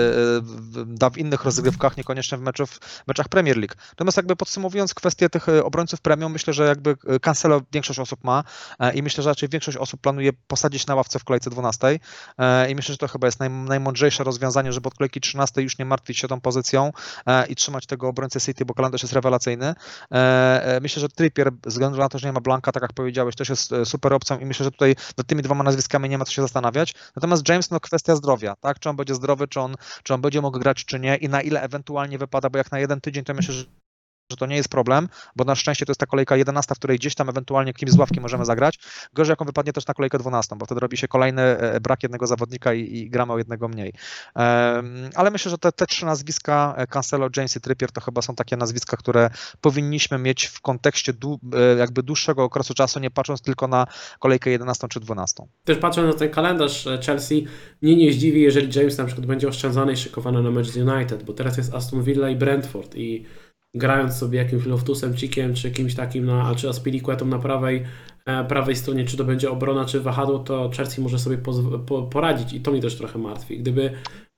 w- 0.42 0.84
da 0.88 1.10
w 1.10 1.18
innych 1.18 1.44
rozgrywkach, 1.46 1.98
niekoniecznie 1.98 2.38
w 2.38 2.42
meczów, 2.42 2.80
meczach 3.08 3.28
Premier 3.30 3.58
League. 3.58 3.74
Natomiast 3.90 4.18
jakby 4.18 4.36
podsumowując 4.36 4.94
kwestię 4.94 5.30
tych 5.30 5.50
e, 5.50 5.64
obrońców 5.64 6.02
premium, 6.02 6.32
myślę, 6.32 6.54
że 6.54 6.66
jakby 6.68 6.96
e, 7.08 7.20
Cancelo 7.20 7.62
większość 7.72 8.00
osób 8.00 8.24
ma 8.24 8.44
e, 8.80 8.94
i 8.94 9.04
myślę, 9.04 9.24
że 9.24 9.30
raczej 9.30 9.50
większość 9.50 9.78
osób 9.78 10.02
planuje 10.02 10.34
posadzić 10.48 10.88
na 10.88 10.96
ławce 10.96 11.20
w 11.20 11.24
kolejce 11.24 11.50
12 11.50 11.89
E, 12.38 12.72
i 12.72 12.76
myślę, 12.76 12.94
że 12.94 12.98
to 12.98 13.08
chyba 13.08 13.28
jest 13.28 13.40
naj, 13.40 13.50
najmądrzejsze 13.50 14.24
rozwiązanie, 14.24 14.74
żeby 14.74 14.88
od 14.88 14.94
kolejki 14.94 15.22
13 15.22 15.62
już 15.62 15.78
nie 15.78 15.86
martwić 15.86 16.18
się 16.18 16.28
tą 16.28 16.42
pozycją 16.42 16.92
e, 17.26 17.48
i 17.48 17.56
trzymać 17.56 17.86
tego 17.86 18.08
obrońcę 18.08 18.42
City, 18.42 18.66
bo 18.66 18.74
kalendarz 18.74 19.02
jest 19.02 19.14
rewelacyjny. 19.14 19.76
E, 20.12 20.80
Myślę, 20.82 21.00
że 21.00 21.10
Trippier, 21.10 21.52
ze 21.64 21.70
względu 21.70 21.98
na 21.98 22.10
to, 22.10 22.20
że 22.20 22.28
nie 22.28 22.34
ma 22.34 22.42
Blanka, 22.42 22.72
tak 22.72 22.84
jak 22.84 22.94
powiedziałeś, 22.94 23.36
też 23.36 23.50
jest 23.50 23.74
super 23.86 24.14
opcją 24.14 24.40
i 24.40 24.46
myślę, 24.46 24.64
że 24.64 24.72
tutaj 24.72 24.96
nad 25.18 25.28
tymi 25.28 25.42
dwoma 25.42 25.64
nazwiskami 25.64 26.10
nie 26.10 26.18
ma 26.18 26.26
co 26.26 26.32
się 26.32 26.42
zastanawiać. 26.42 26.94
Natomiast 27.16 27.50
James, 27.50 27.72
no 27.72 27.80
kwestia 27.80 28.16
zdrowia, 28.16 28.56
tak? 28.56 28.80
Czy 28.80 28.90
on 28.90 28.96
będzie 28.96 29.16
zdrowy, 29.16 29.48
czy 29.48 29.60
on, 29.60 29.76
czy 30.04 30.14
on 30.14 30.22
będzie 30.22 30.42
mógł 30.42 30.60
grać, 30.60 30.86
czy 30.86 31.00
nie 31.00 31.16
i 31.16 31.30
na 31.30 31.42
ile 31.42 31.62
ewentualnie 31.62 32.18
wypada, 32.18 32.50
bo 32.50 32.58
jak 32.58 32.72
na 32.72 32.80
jeden 32.80 33.02
tydzień, 33.02 33.24
to 33.24 33.34
myślę, 33.34 33.54
że 33.54 33.66
że 34.30 34.38
to 34.38 34.46
nie 34.46 34.56
jest 34.56 34.70
problem, 34.70 35.10
bo 35.36 35.44
na 35.44 35.56
szczęście 35.56 35.86
to 35.86 35.92
jest 35.92 36.00
ta 36.00 36.06
kolejka 36.06 36.36
11, 36.36 36.76
w 36.76 36.78
której 36.78 36.98
gdzieś 36.98 37.16
tam 37.16 37.30
ewentualnie 37.30 37.74
kimś 37.74 37.92
z 37.92 37.98
ławki 37.98 38.20
możemy 38.22 38.46
zagrać. 38.46 38.80
Gorzej 39.14 39.32
jak 39.32 39.42
on 39.42 39.48
wypadnie 39.48 39.74
też 39.74 39.88
na 39.88 39.94
kolejkę 39.94 40.18
12, 40.20 40.56
bo 40.56 40.66
wtedy 40.66 40.80
robi 40.80 40.98
się 40.98 41.08
kolejny 41.08 41.42
e, 41.42 41.80
brak 41.80 42.04
jednego 42.04 42.28
zawodnika 42.28 42.74
i, 42.74 42.98
i 42.98 43.10
gramy 43.10 43.34
o 43.34 43.38
jednego 43.38 43.68
mniej. 43.68 43.94
Ale 45.16 45.32
myślę, 45.32 45.52
że 45.52 45.58
te, 45.58 45.72
te 45.72 45.86
trzy 45.86 46.06
nazwiska, 46.06 46.74
e, 46.78 46.88
Cancelo, 46.88 47.30
James 47.38 47.56
i 47.56 47.62
Trippier, 47.62 47.92
to 47.92 48.02
chyba 48.02 48.22
są 48.22 48.36
takie 48.36 48.58
nazwiska, 48.58 48.98
które 48.98 49.30
powinniśmy 49.62 50.18
mieć 50.18 50.46
w 50.46 50.62
kontekście 50.62 51.14
dłu- 51.14 51.40
e, 51.54 51.78
jakby 51.78 52.04
dłuższego 52.04 52.44
okresu 52.44 52.74
czasu, 52.74 53.00
nie 53.00 53.12
patrząc 53.12 53.42
tylko 53.42 53.68
na 53.68 53.88
kolejkę 54.20 54.50
11 54.50 54.88
czy 54.88 55.00
12. 55.00 55.44
Też 55.64 55.78
patrząc 55.78 56.14
na 56.14 56.20
ten 56.20 56.30
kalendarz 56.30 56.88
Chelsea, 57.06 57.46
mnie 57.82 57.96
nie 57.96 58.14
zdziwi, 58.14 58.42
jeżeli 58.42 58.80
James 58.80 58.98
na 58.98 59.06
przykład 59.06 59.26
będzie 59.26 59.48
oszczędzany 59.48 59.94
i 59.94 59.98
szykowany 59.98 60.44
na 60.44 60.52
mecz 60.52 60.68
z 60.68 60.78
United, 60.78 61.24
bo 61.24 61.34
teraz 61.34 61.58
jest 61.58 61.74
Aston 61.74 62.04
Villa 62.04 62.30
i 62.30 62.36
Brentford 62.36 62.96
i 62.96 63.26
grając 63.74 64.18
sobie 64.18 64.38
jakimś 64.38 64.66
Loftusem, 64.66 65.16
Cikiem, 65.16 65.54
czy 65.54 65.72
kimś 65.72 65.96
takim, 65.96 66.26
na, 66.26 66.56
czy 66.56 66.70
Aspilicuetą 66.70 67.26
na 67.26 67.40
prawej, 67.40 67.84
e, 68.26 68.44
prawej 68.44 68.76
stronie, 68.76 69.06
czy 69.06 69.18
to 69.18 69.24
będzie 69.24 69.52
obrona, 69.52 69.86
czy 69.86 70.00
wahadło, 70.00 70.40
to 70.40 70.70
Chelsea 70.78 71.02
może 71.02 71.20
sobie 71.20 71.38
po, 71.86 72.04
poradzić 72.04 72.54
i 72.54 72.62
to 72.62 72.72
mnie 72.72 72.82
też 72.82 72.96
trochę 72.96 73.20
martwi. 73.20 73.60
Gdyby 73.60 73.92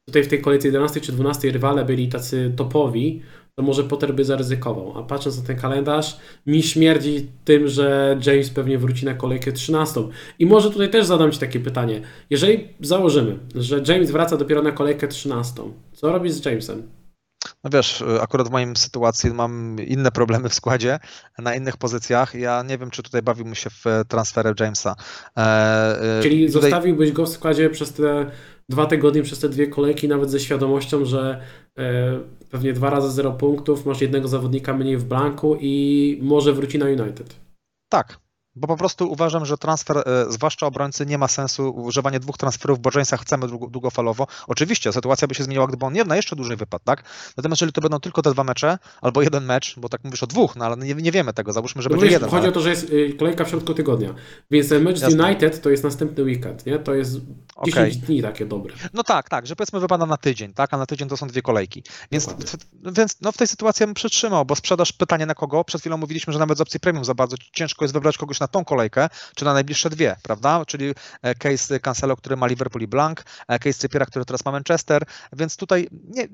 tutaj 0.07 0.23
w 0.23 0.27
tej 0.27 0.41
kolejce 0.41 0.67
11 0.67 1.01
czy 1.01 1.11
12 1.11 1.51
rywale 1.51 1.85
byli 1.85 2.09
tacy 2.09 2.53
topowi, 2.55 3.21
to 3.55 3.63
może 3.63 3.83
Potter 3.83 4.13
by 4.13 4.25
zaryzykował. 4.25 4.97
A 4.97 5.03
patrząc 5.03 5.37
na 5.37 5.47
ten 5.47 5.57
kalendarz, 5.57 6.17
mi 6.45 6.63
śmierdzi 6.63 7.27
tym, 7.43 7.67
że 7.67 8.17
James 8.25 8.49
pewnie 8.49 8.77
wróci 8.77 9.05
na 9.05 9.13
kolejkę 9.13 9.51
13. 9.51 10.01
I 10.39 10.45
może 10.45 10.71
tutaj 10.71 10.89
też 10.89 11.05
zadam 11.05 11.31
Ci 11.31 11.39
takie 11.39 11.59
pytanie. 11.59 12.01
Jeżeli 12.29 12.67
założymy, 12.79 13.39
że 13.55 13.83
James 13.87 14.11
wraca 14.11 14.37
dopiero 14.37 14.61
na 14.61 14.71
kolejkę 14.71 15.07
13, 15.07 15.61
co 15.93 16.11
robisz 16.11 16.31
z 16.31 16.45
Jamesem? 16.45 17.00
No 17.63 17.69
wiesz, 17.73 18.01
y, 18.01 18.21
akurat 18.21 18.47
w 18.47 18.51
moim 18.51 18.75
sytuacji 18.75 19.33
mam 19.33 19.75
inne 19.87 20.11
problemy 20.11 20.49
w 20.49 20.53
składzie, 20.53 20.99
na 21.39 21.55
innych 21.55 21.77
pozycjach. 21.77 22.35
Ja 22.35 22.63
nie 22.63 22.77
wiem, 22.77 22.89
czy 22.89 23.03
tutaj 23.03 23.21
bawiłbym 23.21 23.55
się 23.55 23.69
w 23.69 23.87
e, 23.87 24.05
transferę 24.05 24.53
Jamesa. 24.59 24.95
E, 25.37 25.41
e, 26.17 26.21
Czyli 26.21 26.47
tutaj- 26.47 26.61
zostawiłbyś 26.61 27.11
go 27.11 27.25
w 27.25 27.29
składzie 27.29 27.69
przez 27.69 27.93
te 27.93 28.31
dwa 28.69 28.85
tygodnie, 28.85 29.23
przez 29.23 29.39
te 29.39 29.49
dwie 29.49 29.67
kolejki, 29.67 30.07
nawet 30.07 30.31
ze 30.31 30.39
świadomością, 30.39 31.05
że 31.05 31.41
e, 31.77 32.19
pewnie 32.49 32.73
dwa 32.73 32.89
razy 32.89 33.11
0 33.11 33.31
punktów, 33.31 33.85
masz 33.85 34.01
jednego 34.01 34.27
zawodnika 34.27 34.73
mniej 34.73 34.97
w 34.97 35.03
blanku 35.03 35.57
i 35.59 36.19
może 36.21 36.53
wróci 36.53 36.77
na 36.77 36.85
United. 36.85 37.35
Tak, 37.89 38.19
bo 38.55 38.67
po 38.67 38.77
prostu 38.77 39.11
uważam, 39.11 39.45
że 39.45 39.57
transfer, 39.57 39.97
e, 39.97 40.31
zwłaszcza 40.31 40.65
obrońcy, 40.65 41.05
nie 41.05 41.17
ma 41.17 41.27
sensu 41.27 41.69
używanie 41.75 42.19
dwóch 42.19 42.37
transferów, 42.37 42.79
bo 42.79 42.89
Jamesa 42.93 43.17
chcemy 43.17 43.47
długofalowo. 43.47 44.27
Oczywiście 44.47 44.93
sytuacja 44.93 45.27
by 45.27 45.35
się 45.35 45.43
zmieniła, 45.43 45.67
gdyby 45.67 45.85
on 45.85 45.93
nie 45.93 46.03
na 46.03 46.15
jeszcze 46.15 46.35
dłużej 46.35 46.57
wypadł, 46.57 46.83
tak? 46.85 47.03
Natomiast 47.37 47.61
jeżeli 47.61 47.73
to 47.73 47.81
będą 47.81 47.99
tylko 47.99 48.21
te 48.21 48.31
dwa 48.31 48.43
mecze, 48.43 48.77
albo 49.01 49.21
jeden 49.21 49.45
mecz, 49.45 49.79
bo 49.79 49.89
tak 49.89 50.03
mówisz 50.03 50.23
o 50.23 50.27
dwóch, 50.27 50.55
no 50.55 50.65
ale 50.65 50.77
nie, 50.77 50.95
nie 50.95 51.11
wiemy 51.11 51.33
tego, 51.33 51.53
załóżmy, 51.53 51.81
że 51.81 51.89
no 51.89 51.93
będzie 51.93 52.05
wiesz, 52.05 52.13
jeden. 52.13 52.29
Chodzi 52.29 52.39
ale... 52.39 52.49
o 52.49 52.51
to, 52.51 52.61
że 52.61 52.69
jest 52.69 52.89
y, 52.89 53.15
kolejka 53.19 53.45
w 53.45 53.49
środku 53.49 53.73
tygodnia, 53.73 54.13
więc 54.51 54.69
ten 54.69 54.83
mecz 54.83 54.99
z 54.99 55.13
United 55.13 55.61
to 55.61 55.69
jest 55.69 55.83
następny 55.83 56.23
weekend, 56.23 56.65
nie? 56.65 56.79
To 56.79 56.93
jest 56.93 57.11
10 57.65 57.95
okay. 57.95 58.07
dni 58.07 58.21
takie 58.21 58.45
dobre. 58.45 58.73
No 58.93 59.03
tak, 59.03 59.29
tak, 59.29 59.47
że 59.47 59.55
powiedzmy 59.55 59.79
wypada 59.79 60.05
na 60.05 60.17
tydzień, 60.17 60.53
tak? 60.53 60.73
A 60.73 60.77
na 60.77 60.85
tydzień 60.85 61.09
to 61.09 61.17
są 61.17 61.27
dwie 61.27 61.41
kolejki. 61.41 61.83
Więc, 62.11 62.29
więc 62.95 63.21
no 63.21 63.31
w 63.31 63.37
tej 63.37 63.47
sytuacji 63.47 63.85
bym 63.85 63.95
przytrzymał, 63.95 64.45
bo 64.45 64.55
sprzedaż 64.55 64.93
pytanie 64.93 65.25
na 65.25 65.35
kogo? 65.35 65.63
Przed 65.63 65.81
chwilą 65.81 65.97
mówiliśmy, 65.97 66.33
że 66.33 66.39
nawet 66.39 66.57
z 66.57 66.61
opcji 66.61 66.79
premium 66.79 67.05
za 67.05 67.13
bardzo 67.13 67.35
ciężko 67.53 67.85
jest 67.85 67.93
wybrać 67.93 68.17
kogoś 68.17 68.40
na 68.41 68.47
tą 68.47 68.65
kolejkę, 68.65 69.09
czy 69.35 69.45
na 69.45 69.53
najbliższe 69.53 69.89
dwie, 69.89 70.15
prawda? 70.23 70.65
Czyli 70.65 70.93
e, 71.21 71.35
case 71.35 71.79
Cancelo, 71.79 72.17
który 72.17 72.37
ma 72.37 72.47
Liverpool 72.47 72.83
i 72.83 72.87
Blank, 72.87 73.23
e, 73.47 73.59
case 73.59 73.79
Trippiera, 73.79 74.05
który 74.05 74.25
teraz 74.25 74.45
ma 74.45 74.51
Manchester, 74.51 75.03
więc 75.33 75.57
tutaj 75.57 75.87
nie, 76.09 76.27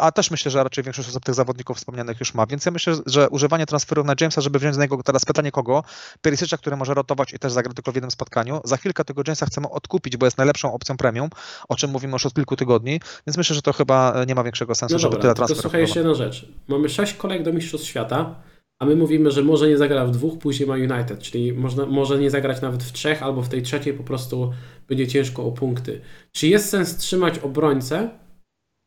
a 0.00 0.12
też 0.12 0.30
myślę, 0.30 0.50
że 0.50 0.64
raczej 0.64 0.84
większość 0.84 1.08
osób 1.08 1.24
tych 1.24 1.34
zawodników 1.34 1.76
wspomnianych 1.76 2.20
już 2.20 2.34
ma, 2.34 2.46
więc 2.46 2.64
ja 2.66 2.72
myślę, 2.72 2.94
że 3.06 3.28
używanie 3.28 3.66
transferów 3.66 4.06
na 4.06 4.14
Jamesa, 4.20 4.40
żeby 4.40 4.58
wziąć 4.58 4.74
z 4.74 4.78
niego 4.78 5.02
teraz 5.02 5.24
pytanie 5.24 5.52
kogo, 5.52 5.84
Perisicza, 6.22 6.56
który 6.56 6.76
może 6.76 6.94
rotować 6.94 7.32
i 7.32 7.38
też 7.38 7.52
zagra 7.52 7.72
tylko 7.72 7.92
w 7.92 7.94
jednym 7.94 8.10
spotkaniu, 8.10 8.60
za 8.64 8.76
chwilkę 8.76 9.04
tego 9.04 9.22
Jamesa 9.26 9.46
chcemy 9.46 9.70
odkupić, 9.70 10.16
bo 10.16 10.26
jest 10.26 10.38
najlepszą 10.38 10.72
opcją 10.72 10.96
premium, 10.96 11.30
o 11.68 11.76
czym 11.76 11.90
mówimy 11.90 12.12
już 12.12 12.26
od 12.26 12.34
kilku 12.34 12.56
tygodni, 12.56 13.00
więc 13.26 13.36
myślę, 13.36 13.56
że 13.56 13.62
to 13.62 13.72
chyba 13.72 14.24
nie 14.26 14.34
ma 14.34 14.44
większego 14.44 14.74
sensu, 14.74 14.94
no 14.94 14.98
żeby 14.98 15.10
dobra, 15.10 15.22
tyle 15.22 15.34
transferów. 15.34 15.62
Słuchaj, 15.62 15.80
jeszcze 15.80 15.98
jedna 15.98 16.14
rzecz. 16.14 16.48
Mamy 16.68 16.88
sześć 16.88 17.14
kolejek 17.14 17.44
do 17.44 17.52
Mistrzostw 17.52 17.86
Świata, 17.86 18.34
a 18.84 18.86
my 18.86 18.96
mówimy, 18.96 19.30
że 19.30 19.42
może 19.42 19.68
nie 19.68 19.78
zagra 19.78 20.06
w 20.06 20.10
dwóch, 20.10 20.38
później 20.38 20.68
ma 20.68 20.74
United, 20.74 21.18
czyli 21.18 21.52
można, 21.52 21.86
może 21.86 22.18
nie 22.18 22.30
zagrać 22.30 22.62
nawet 22.62 22.82
w 22.82 22.92
trzech, 22.92 23.22
albo 23.22 23.42
w 23.42 23.48
tej 23.48 23.62
trzeciej 23.62 23.94
po 23.94 24.04
prostu 24.04 24.52
będzie 24.88 25.06
ciężko 25.06 25.44
o 25.46 25.52
punkty. 25.52 26.00
Czy 26.32 26.48
jest 26.48 26.68
sens 26.68 26.96
trzymać 26.96 27.38
obrońcę, 27.38 28.10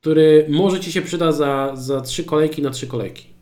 który 0.01 0.45
może 0.49 0.79
Ci 0.79 0.91
się 0.91 1.01
przyda 1.01 1.31
za, 1.31 1.71
za 1.75 2.01
trzy 2.01 2.23
kolejki 2.23 2.61
na 2.61 2.69
trzy 2.69 2.87
kolejki? 2.87 3.36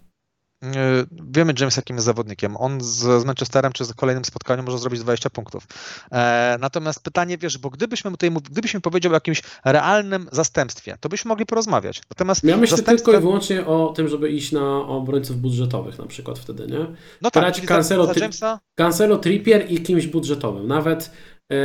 E, 0.65 1.05
wiemy 1.31 1.53
James 1.59 1.77
jakim 1.77 1.95
jest 1.95 2.05
zawodnikiem. 2.05 2.57
On 2.57 2.81
z, 2.81 3.21
z 3.21 3.25
Manchesterem 3.25 3.71
czy 3.71 3.85
z 3.85 3.93
kolejnym 3.93 4.25
spotkaniu 4.25 4.63
może 4.63 4.77
zrobić 4.77 4.99
20 4.99 5.29
punktów. 5.29 5.67
E, 6.11 6.57
natomiast 6.59 7.03
pytanie, 7.03 7.37
wiesz, 7.37 7.57
bo 7.57 7.69
gdybyśmy 7.69 8.11
tutaj 8.11 8.31
gdybyśmy 8.31 8.81
powiedział 8.81 9.11
o 9.11 9.15
jakimś 9.15 9.41
realnym 9.65 10.27
zastępstwie, 10.31 10.97
to 10.99 11.09
byśmy 11.09 11.29
mogli 11.29 11.45
porozmawiać. 11.45 12.01
Natomiast 12.09 12.43
ja 12.43 12.57
myślę 12.57 12.77
tylko 12.77 13.17
i 13.17 13.19
wyłącznie 13.19 13.65
o 13.65 13.93
tym, 13.95 14.07
żeby 14.07 14.29
iść 14.29 14.51
na 14.51 14.77
obrońców 14.87 15.41
budżetowych 15.41 15.99
na 15.99 16.05
przykład 16.05 16.39
wtedy, 16.39 16.67
nie? 16.67 16.85
No 17.21 17.31
tak, 17.31 17.43
Brać 17.43 17.61
Cancelo, 17.61 18.05
za, 18.05 18.13
za 18.13 18.19
Jamesa... 18.19 18.59
Cancelo, 18.75 19.17
Trippier 19.17 19.71
i 19.71 19.81
kimś 19.81 20.07
budżetowym. 20.07 20.67
Nawet 20.67 21.11
e, 21.51 21.55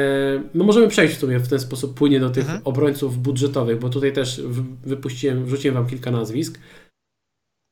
My 0.54 0.64
możemy 0.64 0.88
przejść 0.88 1.16
w 1.16 1.20
sumie 1.20 1.38
w 1.38 1.48
ten 1.48 1.60
sposób 1.60 1.94
płynie 1.94 2.20
do 2.20 2.30
tych 2.30 2.44
mhm. 2.44 2.60
obrońców 2.64 3.18
budżetowych, 3.18 3.78
bo 3.78 3.88
tutaj 3.88 4.12
też 4.12 4.42
wypuściłem, 4.84 5.44
wrzuciłem 5.44 5.74
wam 5.74 5.86
kilka 5.86 6.10
nazwisk. 6.10 6.58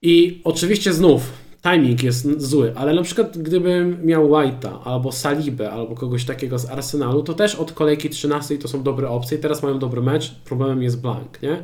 I 0.02 0.40
oczywiście 0.44 0.92
znów 0.92 1.32
timing 1.62 2.02
jest 2.02 2.40
zły, 2.40 2.72
ale 2.76 2.94
na 2.94 3.02
przykład 3.02 3.38
gdybym 3.38 4.06
miał 4.06 4.28
White'a 4.28 4.78
albo 4.84 5.12
Salibę 5.12 5.70
albo 5.70 5.94
kogoś 5.94 6.24
takiego 6.24 6.58
z 6.58 6.70
Arsenalu, 6.70 7.22
to 7.22 7.34
też 7.34 7.54
od 7.54 7.72
kolejki 7.72 8.10
13 8.10 8.58
to 8.58 8.68
są 8.68 8.82
dobre 8.82 9.08
opcje. 9.08 9.38
Teraz 9.38 9.62
mają 9.62 9.78
dobry 9.78 10.02
mecz, 10.02 10.34
problemem 10.34 10.82
jest 10.82 11.00
blank, 11.00 11.42
nie? 11.42 11.62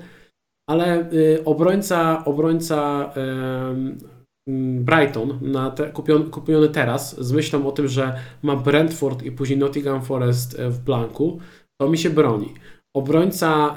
Ale 0.71 1.13
y, 1.13 1.45
obrońca, 1.45 2.25
obrońca 2.25 3.13
y, 3.17 4.15
Brighton 4.81 5.39
na 5.43 5.71
te, 5.71 5.93
kupiony, 5.93 6.25
kupiony 6.25 6.69
teraz 6.69 7.21
z 7.21 7.33
myślą 7.33 7.67
o 7.67 7.73
tym, 7.73 7.89
że 7.89 8.19
ma 8.43 8.57
Brentford 8.57 9.23
i 9.23 9.33
później 9.33 9.59
Nottingham 9.59 10.03
Forest 10.03 10.59
e, 10.59 10.71
w 10.71 10.79
blanku, 10.79 11.41
to 11.81 11.89
mi 11.89 11.99
się 11.99 12.11
broni 12.11 12.55
obrońca 12.95 13.77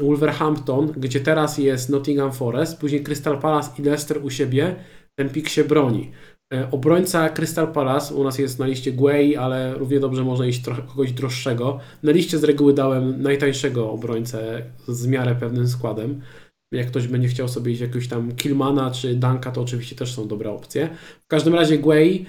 y, 0.00 0.04
Wolverhampton, 0.04 0.92
gdzie 0.96 1.20
teraz 1.20 1.58
jest 1.58 1.90
Nottingham 1.90 2.32
Forest, 2.32 2.80
później 2.80 3.02
Crystal 3.02 3.38
Palace 3.38 3.70
i 3.78 3.82
Leicester 3.82 4.24
u 4.24 4.30
siebie, 4.30 4.76
ten 5.18 5.28
pik 5.28 5.48
się 5.48 5.64
broni. 5.64 6.10
Y, 6.54 6.70
obrońca 6.70 7.28
Crystal 7.28 7.72
Palace, 7.72 8.14
u 8.14 8.24
nas 8.24 8.38
jest 8.38 8.58
na 8.58 8.66
liście 8.66 8.92
Guay, 8.92 9.36
ale 9.36 9.74
równie 9.74 10.00
dobrze 10.00 10.24
można 10.24 10.46
iść 10.46 10.62
trochę 10.62 10.82
kogoś 10.82 11.12
droższego. 11.12 11.78
Na 12.02 12.12
liście 12.12 12.38
z 12.38 12.44
reguły 12.44 12.74
dałem 12.74 13.22
najtańszego 13.22 13.90
obrońcę 13.90 14.62
z 14.88 15.06
miarę 15.06 15.34
pewnym 15.34 15.68
składem. 15.68 16.20
Jak 16.72 16.86
ktoś 16.86 17.06
będzie 17.06 17.28
chciał 17.28 17.48
sobie 17.48 17.72
iść 17.72 17.80
jakiegoś 17.80 18.08
tam 18.08 18.32
Kilmana 18.36 18.90
czy 18.90 19.14
Danka, 19.14 19.50
to 19.50 19.60
oczywiście 19.60 19.96
też 19.96 20.14
są 20.14 20.28
dobre 20.28 20.50
opcje. 20.50 20.88
W 21.20 21.26
każdym 21.26 21.54
razie 21.54 21.78
Guay, 21.78 22.26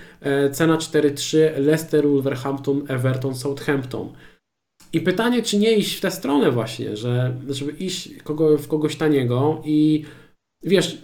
y, 0.47 0.51
cena 0.51 0.78
4-3, 0.78 1.38
Leicester, 1.57 2.07
Wolverhampton, 2.07 2.84
Everton, 2.88 3.36
Southampton. 3.36 4.09
I 4.93 5.01
pytanie, 5.01 5.41
czy 5.41 5.57
nie 5.57 5.73
iść 5.73 5.97
w 5.97 6.01
tę 6.01 6.11
stronę 6.11 6.51
właśnie, 6.51 6.97
że 6.97 7.35
żeby 7.49 7.71
iść 7.71 8.09
kogo, 8.23 8.57
w 8.57 8.67
kogoś 8.67 8.95
taniego 8.95 9.61
i 9.65 10.05
wiesz, 10.63 10.97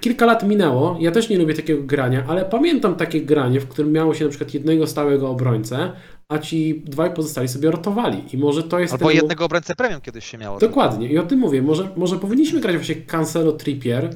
kilka 0.00 0.26
lat 0.26 0.48
minęło, 0.48 0.96
ja 1.00 1.10
też 1.10 1.28
nie 1.28 1.38
lubię 1.38 1.54
takiego 1.54 1.82
grania, 1.82 2.24
ale 2.28 2.44
pamiętam 2.44 2.94
takie 2.94 3.20
granie, 3.20 3.60
w 3.60 3.68
którym 3.68 3.92
miało 3.92 4.14
się 4.14 4.24
na 4.24 4.30
przykład 4.30 4.54
jednego 4.54 4.86
stałego 4.86 5.30
obrońcę, 5.30 5.92
a 6.28 6.38
ci 6.38 6.82
dwaj 6.84 7.14
pozostali 7.14 7.48
sobie 7.48 7.70
rotowali. 7.70 8.24
I 8.32 8.38
może 8.38 8.62
to 8.62 8.78
jest. 8.78 8.92
Albo 8.92 9.06
ten... 9.06 9.16
jednego 9.16 9.44
obrońcę 9.44 9.74
premium 9.74 10.00
kiedyś 10.00 10.24
się 10.24 10.38
miało. 10.38 10.58
Dokładnie. 10.58 11.08
I 11.08 11.18
o 11.18 11.22
tym 11.22 11.38
mówię. 11.38 11.62
Może, 11.62 11.88
może 11.96 12.18
powinniśmy 12.18 12.60
grać 12.60 12.76
właśnie 12.76 12.94
Cancelo 12.94 13.52
Trippier 13.52 14.10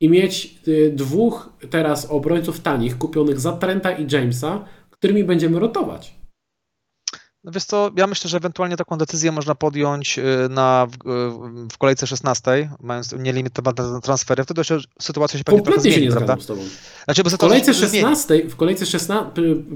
i 0.00 0.08
mieć 0.08 0.58
y, 0.68 0.92
dwóch 0.94 1.52
teraz 1.70 2.10
obrońców 2.10 2.60
tanich, 2.60 2.98
kupionych 2.98 3.40
za 3.40 3.52
Trenta 3.52 3.92
i 3.92 4.06
Jamesa, 4.12 4.64
którymi 4.90 5.24
będziemy 5.24 5.58
rotować. 5.58 6.21
No 7.44 7.52
wiesz 7.52 7.64
co, 7.64 7.90
ja 7.96 8.06
myślę, 8.06 8.30
że 8.30 8.36
ewentualnie 8.36 8.76
taką 8.76 8.98
decyzję 8.98 9.32
można 9.32 9.54
podjąć 9.54 10.18
y, 10.18 10.22
na, 10.50 10.86
w, 10.86 10.94
y, 10.94 11.68
w 11.72 11.78
kolejce 11.78 12.06
16, 12.06 12.70
mając 12.80 13.12
nielimitowane 13.12 14.00
transfery. 14.02 14.44
Wtedy 14.44 14.64
się, 14.64 14.78
sytuacja 15.00 15.38
się 15.38 15.44
pewnie 15.44 15.58
Kompletnie 15.60 15.82
trochę 15.82 15.94
zmieni, 15.96 16.12
się 16.12 16.20
nie 16.20 16.26
prawda? 16.26 16.44
z 16.44 16.46
tobą. 16.46 16.62
Znaczy, 17.04 17.22
w 17.22 17.38
kolejce 17.38 17.74
16, 17.74 18.48
w 18.48 18.56
kolejce 18.56 18.86
16, 18.86 19.32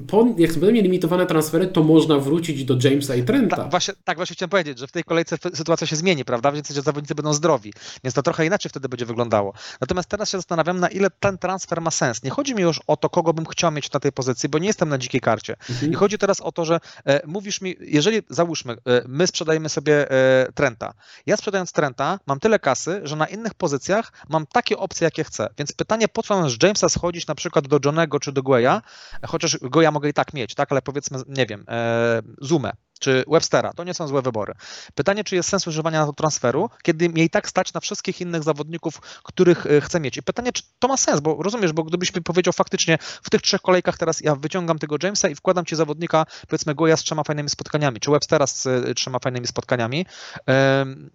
po, 0.07 0.27
jak 0.39 0.53
będą 0.53 0.71
nielimitowane 0.71 1.27
transfery, 1.27 1.67
to 1.67 1.83
można 1.83 2.19
wrócić 2.19 2.65
do 2.65 2.77
Jamesa 2.85 3.15
i 3.15 3.23
Trenta. 3.23 3.57
Tak 3.57 3.71
właśnie, 3.71 3.95
tak 4.05 4.17
właśnie 4.17 4.35
chciałem 4.35 4.51
powiedzieć, 4.51 4.79
że 4.79 4.87
w 4.87 4.93
tej 4.93 5.05
kolejce 5.05 5.37
sytuacja 5.55 5.87
się 5.87 5.97
zmieni, 5.97 6.25
prawda? 6.25 6.53
Więc 6.53 6.71
że 6.71 6.83
zawodnicy 6.83 7.15
będą 7.15 7.33
zdrowi, 7.33 7.73
więc 8.05 8.15
to 8.15 8.23
trochę 8.23 8.47
inaczej 8.47 8.71
wtedy 8.71 8.89
będzie 8.89 9.07
wyglądało. 9.07 9.53
Natomiast 9.81 10.09
teraz 10.09 10.31
się 10.31 10.39
zastanawiam, 10.39 10.81
na 10.81 10.89
ile 10.89 11.09
ten 11.21 11.39
transfer 11.39 11.81
ma 11.81 11.91
sens. 11.91 12.23
Nie 12.23 12.31
chodzi 12.31 12.55
mi 12.55 12.63
już 12.63 12.81
o 12.87 12.97
to, 12.97 13.11
kogo 13.11 13.33
bym 13.33 13.47
chciał 13.47 13.73
mieć 13.73 13.93
na 13.93 14.01
tej 14.01 14.13
pozycji, 14.13 14.49
bo 14.49 14.59
nie 14.59 14.67
jestem 14.67 14.89
na 14.89 14.99
dzikiej 14.99 15.21
karcie. 15.21 15.57
Mhm. 15.71 15.91
Nie 15.91 15.97
chodzi 15.97 16.19
teraz 16.19 16.41
o 16.41 16.53
to, 16.53 16.65
że 16.65 16.81
e, 17.07 17.27
mówisz 17.27 17.56
mi, 17.61 17.77
jeżeli 17.81 18.23
załóżmy, 18.29 18.73
e, 18.73 19.03
my 19.09 19.27
sprzedajemy 19.27 19.69
sobie 19.69 20.11
e, 20.11 20.53
Trenta. 20.55 20.95
Ja 21.27 21.37
sprzedając 21.37 21.73
Trenta 21.73 22.19
mam 22.27 22.41
tyle 22.41 22.59
kasy, 22.59 23.01
że 23.05 23.17
na 23.17 23.27
innych 23.27 23.55
pozycjach 23.55 24.13
mam 24.29 24.47
takie 24.47 24.77
opcje, 24.77 25.05
jakie 25.05 25.25
chcę. 25.25 25.49
Więc 25.59 25.73
pytanie, 25.73 26.09
po 26.09 26.23
co 26.23 26.41
mam 26.41 26.51
z 26.51 26.63
Jamesa 26.63 26.89
schodzić 26.89 27.27
na 27.27 27.35
przykład 27.35 27.69
do 27.69 27.79
Johnego 27.85 28.21
czy 28.21 28.33
do 28.33 28.43
Gueya, 28.43 28.81
chociaż 29.27 29.59
Goya 29.63 29.91
mogę 29.93 30.09
i 30.09 30.13
tak 30.13 30.35
mieć, 30.35 30.55
tak, 30.55 30.73
ale 30.73 30.83
powiedzmy, 30.83 31.19
nie 31.29 31.47
wiem, 31.47 31.65
e, 31.69 32.23
Zoomę 32.41 32.73
czy 32.99 33.25
Webstera. 33.29 33.73
To 33.73 33.85
nie 33.85 33.95
są 33.95 34.09
złe 34.09 34.23
wybory. 34.23 34.55
Pytanie, 34.95 35.25
czy 35.25 35.35
jest 35.35 35.49
sens 35.49 35.67
używania 35.67 36.07
transferu, 36.17 36.71
kiedy 36.83 37.05
i 37.05 37.31
tak 37.31 37.49
stać 37.49 37.73
na 37.73 37.81
wszystkich 37.81 38.21
innych 38.21 38.43
zawodników, 38.43 39.01
których 39.23 39.67
e, 39.67 39.81
chcę 39.81 40.01
mieć. 40.01 40.17
I 40.17 40.23
pytanie, 40.23 40.53
czy 40.53 40.63
to 40.79 40.89
ma 40.89 40.97
sens, 40.97 41.21
bo 41.21 41.43
rozumiesz, 41.43 41.73
bo 41.73 41.83
gdybyś 41.83 42.15
mi 42.15 42.23
powiedział 42.23 42.53
faktycznie 42.53 42.99
w 43.23 43.31
tych 43.31 43.43
trzech 43.43 43.61
kolejkach 43.61 43.99
teraz 43.99 44.21
ja 44.21 44.37
wyciągam 44.37 44.79
tego 44.79 44.97
Jamesa 45.03 45.29
i 45.29 45.35
wkładam 45.35 45.65
ci 45.65 45.77
zawodnika, 45.77 46.27
powiedzmy 46.49 46.75
Goya 46.75 46.97
z 46.97 47.03
trzema 47.03 47.25
fajnymi 47.25 47.51
spotkaniami, 47.51 48.01
czy 48.01 48.11
Webstera 48.11 48.47
z 48.47 48.67
e, 48.67 48.95
trzema 48.95 49.19
fajnymi 49.19 49.47
spotkaniami, 49.47 50.07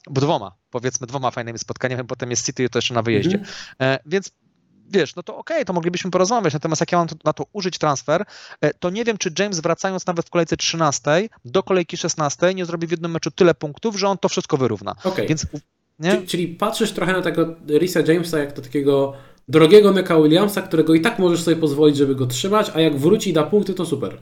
bo 0.09 0.21
dwoma, 0.21 0.51
powiedzmy 0.69 1.07
dwoma 1.07 1.31
fajnymi 1.31 1.59
spotkaniami, 1.59 2.03
potem 2.03 2.29
jest 2.29 2.45
City 2.45 2.69
to 2.69 2.77
jeszcze 2.77 2.93
na 2.93 3.01
wyjeździe. 3.01 3.39
Mm. 3.79 3.99
Więc 4.05 4.31
wiesz, 4.91 5.15
no 5.15 5.23
to 5.23 5.37
okej, 5.37 5.57
okay, 5.57 5.65
to 5.65 5.73
moglibyśmy 5.73 6.11
porozmawiać, 6.11 6.53
natomiast 6.53 6.81
jak 6.81 6.91
ja 6.91 6.97
mam 6.97 7.07
na 7.25 7.33
to 7.33 7.45
użyć 7.53 7.77
transfer, 7.77 8.25
e, 8.61 8.73
to 8.73 8.89
nie 8.89 9.03
wiem, 9.03 9.17
czy 9.17 9.33
James 9.39 9.59
wracając 9.59 10.07
nawet 10.07 10.25
w 10.25 10.29
kolejce 10.29 10.57
13 10.57 11.29
do 11.45 11.63
kolejki 11.63 11.97
16 11.97 12.53
nie 12.53 12.65
zrobi 12.65 12.87
w 12.87 12.91
jednym 12.91 13.11
meczu 13.11 13.31
tyle 13.31 13.53
punktów, 13.53 13.99
że 13.99 14.07
on 14.07 14.17
to 14.17 14.29
wszystko 14.29 14.57
wyrówna. 14.57 14.95
Okay. 15.03 15.27
Więc? 15.27 15.45
Czyli, 16.03 16.27
czyli 16.27 16.47
patrzysz 16.47 16.91
trochę 16.91 17.13
na 17.13 17.21
tego 17.21 17.55
Risa 17.67 17.99
Jamesa 17.99 18.39
jak 18.39 18.53
do 18.53 18.61
takiego 18.61 19.13
drogiego 19.47 19.91
Neka 19.91 20.21
Williamsa, 20.21 20.61
którego 20.61 20.93
i 20.93 21.01
tak 21.01 21.19
możesz 21.19 21.43
sobie 21.43 21.57
pozwolić, 21.57 21.97
żeby 21.97 22.15
go 22.15 22.27
trzymać, 22.27 22.71
a 22.73 22.81
jak 22.81 22.97
wróci 22.97 23.29
i 23.29 23.33
da 23.33 23.43
punkty, 23.43 23.73
to 23.73 23.85
super. 23.85 24.17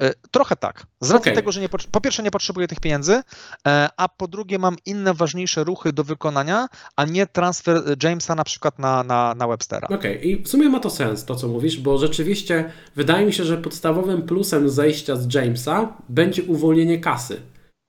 E, 0.00 0.12
trochę 0.30 0.56
tak. 0.56 0.86
Z 1.00 1.10
racji 1.10 1.30
okay. 1.30 1.34
tego, 1.34 1.52
że 1.52 1.60
nie, 1.60 1.68
po 1.68 2.00
pierwsze 2.00 2.22
nie 2.22 2.30
potrzebuję 2.30 2.68
tych 2.68 2.80
pieniędzy, 2.80 3.12
e, 3.66 3.88
a 3.96 4.08
po 4.08 4.28
drugie 4.28 4.58
mam 4.58 4.76
inne 4.86 5.14
ważniejsze 5.14 5.64
ruchy 5.64 5.92
do 5.92 6.04
wykonania, 6.04 6.66
a 6.96 7.04
nie 7.04 7.26
transfer 7.26 7.82
Jamesa 8.02 8.34
na 8.34 8.44
przykład 8.44 8.78
na, 8.78 9.02
na, 9.04 9.34
na 9.34 9.48
Webstera. 9.48 9.88
Okej, 9.88 9.96
okay. 9.96 10.30
i 10.30 10.42
w 10.42 10.48
sumie 10.48 10.68
ma 10.68 10.80
to 10.80 10.90
sens 10.90 11.24
to, 11.24 11.34
co 11.34 11.48
mówisz, 11.48 11.78
bo 11.78 11.98
rzeczywiście 11.98 12.72
wydaje 12.96 13.26
mi 13.26 13.32
się, 13.32 13.44
że 13.44 13.58
podstawowym 13.58 14.22
plusem 14.22 14.70
zejścia 14.70 15.16
z 15.16 15.34
Jamesa 15.34 15.96
będzie 16.08 16.42
uwolnienie 16.42 16.98
kasy. 16.98 17.40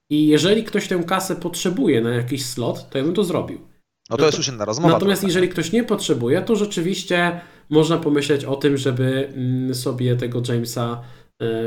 I 0.10 0.28
jeżeli 0.28 0.64
ktoś 0.64 0.88
tę 0.88 1.04
kasę 1.04 1.36
potrzebuje 1.36 2.02
na 2.02 2.10
jakiś 2.10 2.46
slot, 2.46 2.90
to 2.90 2.98
ja 2.98 3.04
bym 3.04 3.14
to 3.14 3.24
zrobił. 3.24 3.74
No 4.10 4.18
to 4.18 4.26
jest 4.26 4.38
już 4.38 4.48
inna 4.48 4.66
rozmowa. 4.66 4.94
Natomiast 4.94 5.24
jeżeli 5.24 5.50
ktoś 5.50 5.72
nie 5.72 5.84
potrzebuje, 5.84 6.42
to 6.42 6.56
rzeczywiście 6.56 7.42
można 7.70 7.98
pomyśleć 7.98 8.46
o 8.46 8.56
tym, 8.56 8.78
żeby 8.78 9.28
mm, 9.36 9.76
sobie 9.76 10.16
tego 10.16 10.42
Jamesa 10.48 11.02
e, 11.02 11.23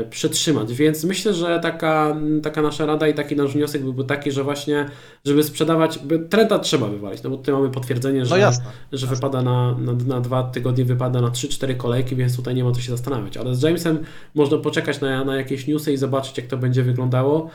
przetrzymać. 0.09 0.73
Więc 0.73 1.03
myślę, 1.03 1.33
że 1.33 1.59
taka, 1.59 2.15
taka 2.43 2.61
nasza 2.61 2.85
rada 2.85 3.07
i 3.07 3.13
taki 3.13 3.35
nasz 3.35 3.53
wniosek 3.53 3.81
byłby 3.81 4.03
taki, 4.03 4.31
że 4.31 4.43
właśnie, 4.43 4.85
żeby 5.25 5.43
sprzedawać, 5.43 5.99
Trenta 6.29 6.59
trzeba 6.59 6.87
wywalić, 6.87 7.23
no 7.23 7.29
bo 7.29 7.37
tutaj 7.37 7.55
mamy 7.55 7.69
potwierdzenie, 7.69 8.25
że, 8.25 8.29
no 8.29 8.37
jasne, 8.37 8.65
że 8.91 9.05
jasne. 9.05 9.15
wypada 9.15 9.41
na, 9.41 9.77
na, 9.77 9.93
na 9.93 10.21
dwa 10.21 10.43
tygodnie, 10.43 10.85
wypada 10.85 11.21
na 11.21 11.27
3-4 11.27 11.77
kolejki, 11.77 12.15
więc 12.15 12.35
tutaj 12.35 12.55
nie 12.55 12.63
ma 12.63 12.71
co 12.71 12.81
się 12.81 12.91
zastanawiać. 12.91 13.37
Ale 13.37 13.55
z 13.55 13.61
Jamesem 13.61 13.99
można 14.35 14.57
poczekać 14.57 15.01
na, 15.01 15.23
na 15.23 15.35
jakieś 15.35 15.67
newsy 15.67 15.93
i 15.93 15.97
zobaczyć, 15.97 16.37
jak 16.37 16.47
to 16.47 16.57
będzie 16.57 16.83
wyglądało. 16.83 17.49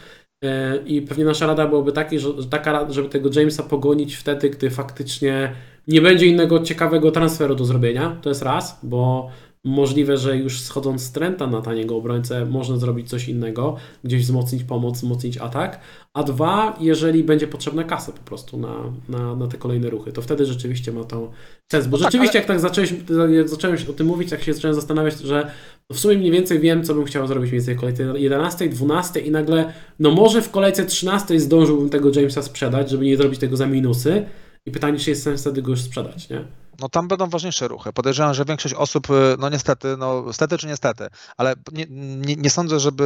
E, 0.44 0.76
I 0.76 1.02
pewnie 1.02 1.24
nasza 1.24 1.46
rada 1.46 1.66
byłaby 1.66 1.92
taki, 1.92 2.18
że, 2.18 2.28
taka, 2.50 2.90
żeby 2.90 3.08
tego 3.08 3.30
Jamesa 3.34 3.62
pogonić 3.62 4.16
wtedy, 4.16 4.50
gdy 4.50 4.70
faktycznie 4.70 5.52
nie 5.88 6.00
będzie 6.00 6.26
innego 6.26 6.60
ciekawego 6.60 7.10
transferu 7.10 7.54
do 7.54 7.64
zrobienia. 7.64 8.16
To 8.22 8.28
jest 8.28 8.42
raz, 8.42 8.80
bo 8.82 9.30
możliwe, 9.64 10.16
że 10.16 10.36
już 10.36 10.60
schodząc 10.60 11.02
z 11.02 11.12
Trenta 11.12 11.46
na 11.46 11.62
taniego 11.62 11.96
obrońcę 11.96 12.46
można 12.46 12.76
zrobić 12.76 13.08
coś 13.08 13.28
innego, 13.28 13.76
gdzieś 14.04 14.22
wzmocnić 14.22 14.64
pomoc, 14.64 14.96
wzmocnić 14.96 15.38
atak. 15.38 15.80
A 16.14 16.22
dwa, 16.22 16.76
jeżeli 16.80 17.24
będzie 17.24 17.46
potrzebna 17.46 17.84
kasa 17.84 18.12
po 18.12 18.22
prostu 18.22 18.58
na, 18.58 18.76
na, 19.08 19.36
na 19.36 19.46
te 19.46 19.58
kolejne 19.58 19.90
ruchy, 19.90 20.12
to 20.12 20.22
wtedy 20.22 20.46
rzeczywiście 20.46 20.92
ma 20.92 21.04
to 21.04 21.30
sens. 21.72 21.86
Bo 21.86 21.96
no 21.96 22.04
rzeczywiście, 22.04 22.40
tak, 22.40 22.50
ale... 22.50 22.54
jak 22.54 22.62
tak 22.62 22.76
zacząłeś, 22.76 22.94
jak 23.36 23.48
zacząłem 23.48 23.76
o 23.90 23.92
tym 23.92 24.06
mówić, 24.06 24.30
tak 24.30 24.42
się 24.42 24.54
zacząłem 24.54 24.74
zastanawiać, 24.74 25.20
że 25.20 25.50
w 25.92 25.98
sumie 25.98 26.18
mniej 26.18 26.30
więcej 26.30 26.60
wiem, 26.60 26.84
co 26.84 26.94
bym 26.94 27.04
chciał 27.04 27.26
zrobić 27.26 27.50
mniej 27.50 27.60
więcej 27.60 27.74
w 27.74 27.78
kolejce 27.80 28.18
11, 28.18 28.68
12 28.68 29.20
i 29.20 29.30
nagle, 29.30 29.72
no 29.98 30.10
może 30.10 30.42
w 30.42 30.50
kolejce 30.50 30.84
13 30.84 31.40
zdążyłbym 31.40 31.88
tego 31.88 32.10
Jamesa 32.14 32.42
sprzedać, 32.42 32.90
żeby 32.90 33.04
nie 33.04 33.16
zrobić 33.16 33.40
tego 33.40 33.56
za 33.56 33.66
minusy. 33.66 34.24
I 34.66 34.70
pytanie, 34.70 34.98
czy 34.98 35.10
jest 35.10 35.22
sens 35.22 35.40
wtedy 35.40 35.62
go 35.62 35.70
już 35.70 35.80
sprzedać, 35.80 36.28
nie? 36.28 36.44
No 36.80 36.88
tam 36.88 37.08
będą 37.08 37.28
ważniejsze 37.28 37.68
ruchy. 37.68 37.92
Podejrzewam, 37.92 38.34
że 38.34 38.44
większość 38.44 38.74
osób, 38.74 39.10
y, 39.10 39.36
no 39.38 39.48
niestety, 39.48 39.96
no 39.96 40.32
stety 40.32 40.58
czy 40.58 40.66
niestety, 40.66 41.08
ale 41.36 41.54
nie, 41.72 41.86
nie, 41.88 42.36
nie 42.36 42.50
sądzę, 42.50 42.80
żeby 42.80 43.04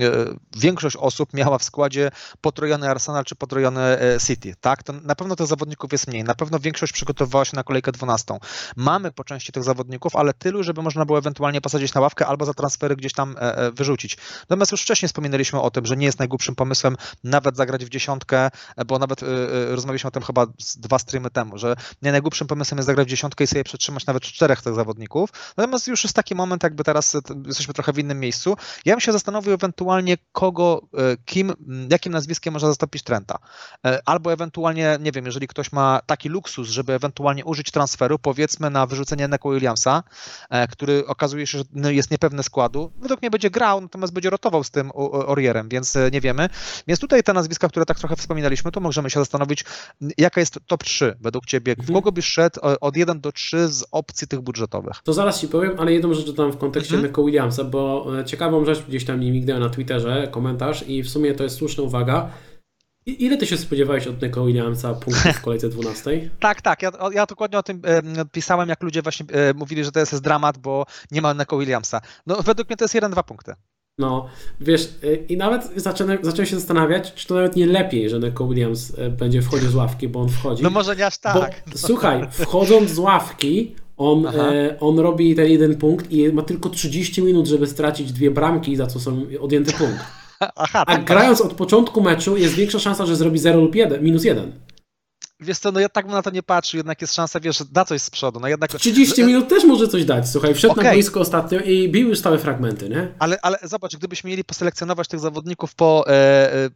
y, 0.00 0.04
y, 0.04 0.36
większość 0.56 0.96
osób 0.96 1.34
miała 1.34 1.58
w 1.58 1.64
składzie 1.64 2.10
potrojony 2.40 2.90
Arsenal 2.90 3.24
czy 3.24 3.34
potrojony 3.34 3.98
City, 4.26 4.54
tak? 4.60 4.82
To 4.82 4.92
na 4.92 5.14
pewno 5.14 5.36
tych 5.36 5.46
zawodników 5.46 5.92
jest 5.92 6.08
mniej, 6.08 6.24
na 6.24 6.34
pewno 6.34 6.58
większość 6.58 6.92
przygotowywała 6.92 7.44
się 7.44 7.56
na 7.56 7.62
kolejkę 7.62 7.92
12. 7.92 8.38
Mamy 8.76 9.12
po 9.12 9.24
części 9.24 9.52
tych 9.52 9.64
zawodników, 9.64 10.16
ale 10.16 10.34
tylu, 10.34 10.62
żeby 10.62 10.82
można 10.82 11.04
było 11.04 11.18
ewentualnie 11.18 11.60
posadzić 11.60 11.94
na 11.94 12.00
ławkę 12.00 12.26
albo 12.26 12.44
za 12.44 12.54
transfery 12.54 12.96
gdzieś 12.96 13.12
tam 13.12 13.36
e, 13.36 13.56
e, 13.56 13.72
wyrzucić. 13.72 14.16
Natomiast 14.40 14.72
już 14.72 14.82
wcześniej 14.82 15.08
wspominaliśmy 15.08 15.60
o 15.60 15.70
tym, 15.70 15.86
że 15.86 15.96
nie 15.96 16.06
jest 16.06 16.18
najgłupszym 16.18 16.54
pomysłem 16.54 16.96
nawet 17.24 17.56
zagrać 17.56 17.84
w 17.84 17.88
dziesiątkę, 17.88 18.50
bo 18.86 18.98
nawet 18.98 19.20
rozmawialiśmy 19.70 20.08
o 20.08 20.10
tym 20.10 20.22
chyba 20.22 20.46
dwa 20.76 20.98
streamy 20.98 21.30
temu, 21.30 21.58
że 21.58 21.76
nie 22.02 22.12
najgłupszym 22.12 22.46
pomysłem 22.46 22.77
jest 22.78 22.86
zagrać 22.86 23.06
w 23.06 23.10
dziesiątkę 23.10 23.44
i 23.44 23.46
sobie 23.46 23.64
przetrzymać 23.64 24.06
nawet 24.06 24.22
czterech 24.22 24.62
tych 24.62 24.74
zawodników. 24.74 25.30
Natomiast 25.56 25.86
już 25.86 26.04
jest 26.04 26.16
taki 26.16 26.34
moment, 26.34 26.62
jakby 26.62 26.84
teraz 26.84 27.16
jesteśmy 27.46 27.74
trochę 27.74 27.92
w 27.92 27.98
innym 27.98 28.20
miejscu. 28.20 28.56
Ja 28.84 28.94
bym 28.94 29.00
się 29.00 29.12
zastanowił 29.12 29.52
ewentualnie 29.52 30.16
kogo, 30.32 30.88
e, 30.94 31.16
kim, 31.24 31.52
jakim 31.90 32.12
nazwiskiem 32.12 32.52
można 32.52 32.68
zastąpić 32.68 33.02
Trenta. 33.02 33.38
E, 33.86 34.00
albo 34.04 34.32
ewentualnie, 34.32 34.98
nie 35.00 35.12
wiem, 35.12 35.26
jeżeli 35.26 35.48
ktoś 35.48 35.72
ma 35.72 36.00
taki 36.06 36.28
luksus, 36.28 36.68
żeby 36.68 36.92
ewentualnie 36.92 37.44
użyć 37.44 37.70
transferu, 37.70 38.18
powiedzmy 38.18 38.70
na 38.70 38.86
wyrzucenie 38.86 39.28
Neko 39.28 39.50
Williamsa, 39.50 40.02
e, 40.50 40.68
który 40.68 41.06
okazuje 41.06 41.46
się, 41.46 41.58
że 41.58 41.64
no, 41.72 41.90
jest 41.90 42.10
niepewny 42.10 42.42
składu. 42.42 42.92
Według 42.96 43.22
mnie 43.22 43.30
będzie 43.30 43.50
grał, 43.50 43.80
natomiast 43.80 44.12
będzie 44.12 44.30
rotował 44.30 44.64
z 44.64 44.70
tym 44.70 44.90
Orierem, 44.94 45.68
więc 45.68 45.94
nie 46.12 46.20
wiemy. 46.20 46.48
Więc 46.86 47.00
tutaj 47.00 47.22
te 47.22 47.32
nazwiska, 47.32 47.68
które 47.68 47.86
tak 47.86 47.98
trochę 47.98 48.16
wspominaliśmy, 48.16 48.72
to 48.72 48.80
możemy 48.80 49.10
się 49.10 49.20
zastanowić, 49.20 49.64
jaka 50.18 50.40
jest 50.40 50.58
top 50.66 50.84
3 50.84 51.16
według 51.20 51.46
ciebie, 51.46 51.74
w 51.74 51.78
mhm. 51.78 51.94
kogo 51.94 52.12
byś 52.12 52.24
szedł 52.26 52.60
od 52.80 52.96
1 52.96 53.20
do 53.20 53.32
3 53.32 53.68
z 53.68 53.84
opcji 53.92 54.28
tych 54.28 54.40
budżetowych. 54.40 54.96
To 55.04 55.12
zaraz 55.12 55.40
Ci 55.40 55.48
powiem, 55.48 55.72
ale 55.78 55.92
jedną 55.92 56.14
rzecz 56.14 56.26
dodam 56.26 56.52
w 56.52 56.56
kontekście 56.56 56.94
mhm. 56.94 57.10
Neko 57.10 57.24
Williamsa, 57.24 57.64
bo 57.64 58.06
e, 58.20 58.24
ciekawą 58.24 58.64
rzecz 58.64 58.82
gdzieś 58.88 59.04
tam 59.04 59.20
mi 59.20 59.30
mignęła 59.30 59.60
na 59.60 59.68
Twitterze, 59.68 60.28
komentarz 60.30 60.88
i 60.88 61.02
w 61.02 61.08
sumie 61.08 61.34
to 61.34 61.44
jest 61.44 61.56
słuszna 61.56 61.82
uwaga. 61.82 62.30
Ile 63.06 63.36
ty 63.36 63.46
się 63.46 63.58
spodziewałeś 63.58 64.06
od 64.06 64.22
Neko 64.22 64.44
Williamsa 64.44 64.94
punktów 64.94 65.32
w 65.32 65.40
kolejce 65.40 65.68
12? 65.68 66.30
tak, 66.40 66.62
tak. 66.62 66.82
Ja, 66.82 66.90
ja 67.12 67.26
dokładnie 67.26 67.58
o 67.58 67.62
tym 67.62 67.82
pisałem, 68.32 68.68
jak 68.68 68.82
ludzie 68.82 69.02
właśnie 69.02 69.26
e, 69.32 69.54
mówili, 69.54 69.84
że 69.84 69.92
to 69.92 70.00
jest 70.00 70.22
dramat, 70.22 70.58
bo 70.58 70.86
nie 71.10 71.22
ma 71.22 71.34
Neko 71.34 71.58
Williamsa. 71.58 72.00
No 72.26 72.42
według 72.42 72.68
mnie 72.68 72.76
to 72.76 72.84
jest 72.84 72.94
1-2 72.94 73.24
punkty. 73.24 73.54
No, 73.98 74.26
wiesz, 74.60 74.88
y, 75.04 75.24
i 75.28 75.36
nawet 75.36 75.70
zacząłem, 75.76 76.18
zacząłem 76.22 76.46
się 76.46 76.56
zastanawiać, 76.56 77.14
czy 77.14 77.26
to 77.26 77.34
nawet 77.34 77.56
nie 77.56 77.66
lepiej, 77.66 78.10
że 78.10 78.18
Neko 78.18 78.48
Williams 78.48 78.90
y, 78.90 79.10
będzie 79.10 79.42
wchodził 79.42 79.70
z 79.70 79.74
ławki, 79.74 80.08
bo 80.08 80.20
on 80.20 80.28
wchodzi. 80.28 80.62
No 80.62 80.70
może 80.70 80.96
nie 80.96 81.06
aż 81.06 81.18
tak. 81.18 81.62
Bo, 81.66 81.78
słuchaj, 81.88 82.28
wchodząc 82.30 82.90
z 82.90 82.98
ławki, 82.98 83.74
on, 83.96 84.26
e, 84.26 84.76
on 84.80 84.98
robi 84.98 85.34
ten 85.34 85.50
jeden 85.50 85.76
punkt 85.76 86.12
i 86.12 86.32
ma 86.32 86.42
tylko 86.42 86.68
30 86.68 87.22
minut, 87.22 87.46
żeby 87.46 87.66
stracić 87.66 88.12
dwie 88.12 88.30
bramki, 88.30 88.76
za 88.76 88.86
co 88.86 89.00
są 89.00 89.26
odjęty 89.40 89.72
punkt. 89.72 89.98
Aha, 90.40 90.84
tak, 90.86 91.00
A 91.00 91.02
grając 91.02 91.40
od 91.40 91.54
początku 91.54 92.00
meczu 92.00 92.36
jest 92.36 92.54
większa 92.54 92.78
szansa, 92.78 93.06
że 93.06 93.16
zrobi 93.16 93.38
0 93.38 93.60
lub 93.60 93.74
1, 93.74 94.04
minus 94.04 94.24
1. 94.24 94.52
Wiesz 95.40 95.58
co, 95.58 95.72
no 95.72 95.80
ja 95.80 95.88
tak 95.88 96.06
bym 96.06 96.14
na 96.14 96.22
to 96.22 96.30
nie 96.30 96.42
patrzył, 96.42 96.78
jednak 96.78 97.00
jest 97.00 97.14
szansa, 97.14 97.40
wiesz, 97.40 97.62
da 97.72 97.84
coś 97.84 98.02
z 98.02 98.10
przodu. 98.10 98.40
No 98.40 98.48
jednak... 98.48 98.70
30 98.70 99.24
minut 99.24 99.48
też 99.48 99.64
może 99.64 99.88
coś 99.88 100.04
dać, 100.04 100.28
słuchaj, 100.28 100.54
wszedł 100.54 100.72
okay. 100.72 100.84
na 100.84 100.90
boisko 100.90 101.20
ostatnio 101.20 101.60
i 101.60 101.88
bił 101.88 102.08
już 102.08 102.18
stałe 102.18 102.38
fragmenty, 102.38 102.88
nie? 102.88 103.14
Ale, 103.18 103.38
ale 103.42 103.58
zobacz, 103.62 103.96
gdybyśmy 103.96 104.30
mieli 104.30 104.44
poselekcjonować 104.44 105.08
tych 105.08 105.20
zawodników 105.20 105.74
po 105.74 106.04
e, 106.06 106.12
e, 106.12 106.70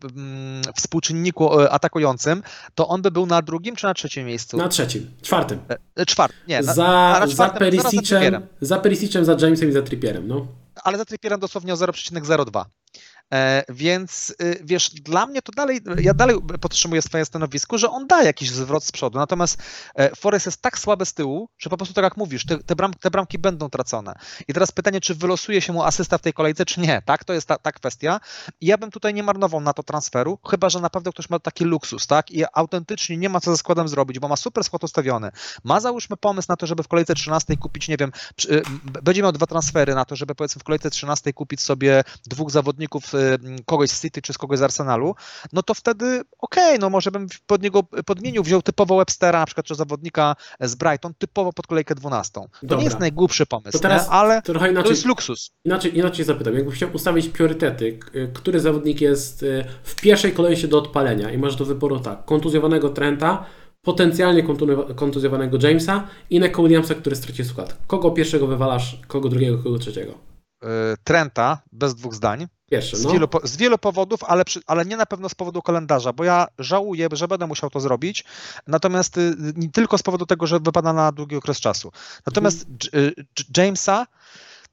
współczynniku 0.77 1.61
e, 1.61 1.71
atakującym, 1.71 2.43
to 2.75 2.89
on 2.89 3.03
by 3.03 3.11
był 3.11 3.27
na 3.27 3.43
drugim 3.43 3.77
czy 3.77 3.87
na 3.87 3.95
trzecim 3.95 4.27
miejscu? 4.27 4.57
Na 4.57 4.69
trzecim, 4.69 5.11
czwartym. 5.23 5.59
E, 5.71 5.77
e 5.97 6.07
czwartym, 6.07 6.39
nie. 6.49 6.63
Na, 6.63 6.75
za, 6.75 7.21
za 7.27 7.49
Perisicem, 7.49 8.47
za 8.61 8.79
Perisicem, 8.79 9.25
za 9.25 9.37
Jamesem 9.41 9.69
i 9.69 9.73
za 9.73 9.83
Trippierem, 9.83 10.29
no. 10.29 10.47
Ale 10.85 10.99
za 10.99 11.05
Trippierem 11.05 11.41
dosłownie 11.41 11.73
o 11.73 11.77
0,02. 11.77 12.65
E, 13.33 13.65
więc 13.69 14.35
y, 14.43 14.61
wiesz, 14.65 14.91
dla 14.91 15.27
mnie 15.27 15.43
to 15.43 15.53
dalej, 15.53 15.81
ja 16.01 16.15
dalej 16.15 16.37
podtrzymuję 16.61 17.03
swoje 17.03 17.25
stanowisko, 17.25 17.79
że 17.79 17.91
on 17.91 18.07
da 18.07 18.23
jakiś 18.23 18.51
zwrot 18.51 18.85
z 18.85 18.93
przodu, 18.93 19.19
natomiast 19.19 19.63
e, 19.95 20.17
Forest 20.17 20.47
jest 20.47 20.63
tak 20.63 20.79
słaby 20.79 21.07
z 21.07 21.15
tyłu, 21.15 21.49
że 21.59 21.71
po 21.71 21.77
prostu 21.77 21.95
tak 21.95 22.05
jak 22.05 22.17
mówisz, 22.17 22.47
te, 22.47 22.59
te, 22.59 22.77
bram, 22.77 22.95
te 22.95 23.11
bramki 23.11 23.39
będą 23.39 23.71
tracone. 23.71 24.15
I 24.49 24.53
teraz 24.53 24.73
pytanie, 24.73 25.01
czy 25.01 25.15
wylosuje 25.15 25.61
się 25.61 25.73
mu 25.73 25.83
asysta 25.83 26.19
w 26.19 26.21
tej 26.21 26.33
kolejce, 26.33 26.65
czy 26.65 26.81
nie, 26.81 27.03
tak? 27.03 27.25
To 27.25 27.33
jest 27.33 27.49
ta, 27.49 27.59
ta 27.59 27.73
kwestia. 27.73 28.21
I 28.61 28.67
ja 28.67 28.79
bym 28.79 28.91
tutaj 28.91 29.15
nie 29.15 29.23
marnował 29.23 29.61
na 29.61 29.73
to 29.73 29.83
transferu, 29.83 30.39
chyba, 30.51 30.71
że 30.71 30.81
naprawdę 30.81 31.11
ktoś 31.11 31.31
ma 31.31 31.39
taki 31.39 31.65
luksus, 31.65 32.07
tak? 32.07 32.31
I 32.31 32.45
autentycznie 32.53 33.17
nie 33.17 33.29
ma 33.29 33.41
co 33.41 33.51
ze 33.51 33.57
składem 33.57 33.89
zrobić, 33.89 34.19
bo 34.19 34.29
ma 34.29 34.37
super 34.37 34.65
skład 34.65 34.85
ustawiony. 34.85 35.31
Ma 35.65 35.81
załóżmy 35.81 36.17
pomysł 36.17 36.47
na 36.49 36.57
to, 36.57 36.67
żeby 36.67 36.83
w 36.83 36.89
kolejce 36.89 37.15
13 37.15 37.57
kupić, 37.57 37.89
nie 37.89 37.97
wiem, 37.97 38.13
y, 38.51 38.63
będzie 39.03 39.23
miał 39.23 39.33
dwa 39.33 39.47
transfery 39.47 39.95
na 39.95 40.05
to, 40.05 40.17
żeby 40.17 40.35
powiedzmy 40.35 40.61
w 40.61 40.65
kolejce 40.65 40.91
13 40.91 41.33
kupić 41.33 41.61
sobie 41.61 42.05
dwóch 42.27 42.51
zawodników 42.51 43.15
y, 43.15 43.22
kogoś 43.67 43.91
z 43.91 44.03
City 44.03 44.23
czy 44.23 44.33
z 44.33 44.39
kogoś 44.39 44.59
z 44.59 44.63
Arsenalu, 44.63 45.15
no 45.53 45.63
to 45.63 45.75
wtedy 45.75 46.23
okej, 46.39 46.65
okay, 46.65 46.79
no 46.79 46.91
może 46.91 47.11
bym 47.11 47.27
pod 47.47 47.63
niego 47.63 47.83
podmienił, 47.83 48.43
wziął 48.43 48.63
typowo 48.63 48.97
Webstera, 48.97 49.39
na 49.39 49.47
przykład 49.47 49.67
czy 49.67 49.75
zawodnika 49.75 50.37
z 50.61 50.75
Brighton, 50.75 51.15
typowo 51.19 51.53
pod 51.53 51.67
kolejkę 51.67 51.95
12. 51.95 52.33
To 52.33 52.49
Dobra. 52.63 52.79
nie 52.79 52.85
jest 52.85 52.99
najgłupszy 52.99 53.47
pomysł, 53.47 53.73
to 53.73 53.79
teraz 53.79 54.07
nie? 54.07 54.13
ale 54.13 54.43
trochę 54.43 54.71
inaczej, 54.71 54.85
to 54.85 54.91
jest 54.91 55.05
luksus. 55.05 55.51
Inaczej, 55.65 55.99
inaczej 55.99 56.25
zapytam, 56.25 56.55
jakbym 56.55 56.73
chciał 56.73 56.91
ustawić 56.93 57.29
priorytety, 57.29 57.99
który 58.35 58.61
zawodnik 58.61 59.01
jest 59.01 59.43
y, 59.43 59.65
w 59.83 59.95
pierwszej 59.95 60.33
kolejności 60.33 60.69
do 60.69 60.79
odpalenia 60.79 61.31
i 61.31 61.39
masz 61.39 61.57
do 61.57 61.65
wyboru 61.65 62.01
tak, 62.01 62.25
kontuzjowanego 62.25 62.91
Trenta, 62.91 63.47
potencjalnie 63.83 64.43
kontuzjowanego 64.97 65.59
Jamesa 65.63 66.09
i 66.31 66.41
Neko 66.41 66.63
Williamsa, 66.63 66.95
który 66.95 67.17
straci 67.17 67.45
skład. 67.45 67.79
Kogo 67.87 68.11
pierwszego 68.11 68.47
wywalasz, 68.47 69.01
kogo 69.07 69.29
drugiego, 69.29 69.59
kogo 69.59 69.79
trzeciego? 69.79 70.13
Y, 70.13 70.67
Trenta, 71.05 71.63
bez 71.73 71.95
dwóch 71.95 72.15
zdań. 72.15 72.47
Pierwszy, 72.73 72.97
z, 72.97 73.05
no. 73.05 73.13
wielu, 73.13 73.29
z 73.45 73.57
wielu 73.57 73.79
powodów, 73.79 74.25
ale, 74.25 74.45
przy, 74.45 74.61
ale 74.67 74.85
nie 74.85 74.97
na 74.97 75.07
pewno 75.07 75.29
z 75.29 75.35
powodu 75.35 75.63
kalendarza, 75.63 76.13
bo 76.13 76.25
ja 76.25 76.47
żałuję, 76.59 77.09
że 77.13 77.29
będę 77.29 77.47
musiał 77.47 77.71
to 77.71 77.81
zrobić, 77.81 78.25
natomiast 78.67 79.19
y, 79.19 79.35
nie 79.57 79.71
tylko 79.71 79.99
z 79.99 80.03
powodu 80.03 80.27
tego, 80.27 80.47
że 80.47 80.61
wypada 80.61 80.93
na 80.93 81.13
długi 81.13 81.37
okres 81.37 81.61
czasu. 81.61 81.93
Natomiast 82.27 82.67
hmm. 82.93 83.13
Jamesa 83.57 84.07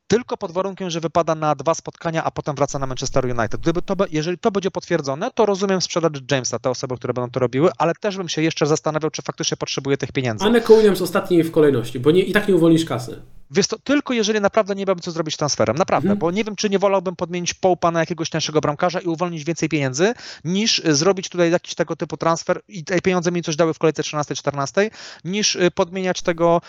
tylko 0.07 0.37
pod 0.37 0.51
warunkiem, 0.51 0.89
że 0.89 0.99
wypada 0.99 1.35
na 1.35 1.55
dwa 1.55 1.73
spotkania, 1.73 2.23
a 2.23 2.31
potem 2.31 2.55
wraca 2.55 2.79
na 2.79 2.87
Manchester 2.87 3.25
United. 3.25 3.61
Gdyby 3.61 3.81
to, 3.81 3.95
jeżeli 4.11 4.37
to 4.37 4.51
będzie 4.51 4.71
potwierdzone, 4.71 5.31
to 5.31 5.45
rozumiem 5.45 5.81
sprzedaż 5.81 6.11
Jamesa, 6.31 6.59
te 6.59 6.69
osoby, 6.69 6.95
które 6.95 7.13
będą 7.13 7.31
to 7.31 7.39
robiły, 7.39 7.69
ale 7.77 7.93
też 7.99 8.17
bym 8.17 8.29
się 8.29 8.41
jeszcze 8.41 8.65
zastanawiał, 8.65 9.11
czy 9.11 9.21
faktycznie 9.21 9.57
potrzebuje 9.57 9.97
tych 9.97 10.11
pieniędzy. 10.11 10.45
A 10.45 10.49
Neko 10.49 10.75
Williams 10.75 11.01
ostatni 11.01 11.43
w 11.43 11.51
kolejności, 11.51 11.99
bo 11.99 12.11
nie, 12.11 12.21
i 12.21 12.33
tak 12.33 12.47
nie 12.47 12.55
uwolnisz 12.55 12.85
kasy. 12.85 13.21
Wiesz 13.51 13.67
to 13.67 13.79
tylko 13.79 14.13
jeżeli 14.13 14.41
naprawdę 14.41 14.75
nie 14.75 14.85
miałbym 14.85 15.01
co 15.01 15.11
zrobić 15.11 15.35
z 15.35 15.37
transferem. 15.37 15.75
Naprawdę, 15.75 16.07
hmm. 16.07 16.19
bo 16.19 16.31
nie 16.31 16.43
wiem, 16.43 16.55
czy 16.55 16.69
nie 16.69 16.79
wolałbym 16.79 17.15
podmienić 17.15 17.53
Połpa 17.53 17.91
na 17.91 17.99
jakiegoś 17.99 18.29
tańszego 18.29 18.61
bramkarza 18.61 18.99
i 18.99 19.05
uwolnić 19.05 19.43
więcej 19.43 19.69
pieniędzy, 19.69 20.13
niż 20.43 20.79
y, 20.79 20.95
zrobić 20.95 21.29
tutaj 21.29 21.51
jakiś 21.51 21.75
tego 21.75 21.95
typu 21.95 22.17
transfer 22.17 22.61
i 22.67 22.83
te 22.83 23.01
pieniądze 23.01 23.31
mi 23.31 23.43
coś 23.43 23.55
dały 23.55 23.73
w 23.73 23.79
kolejce 23.79 24.01
13-14, 24.01 24.89
niż 25.25 25.55
y, 25.55 25.71
podmieniać 25.71 26.21
tego 26.21 26.61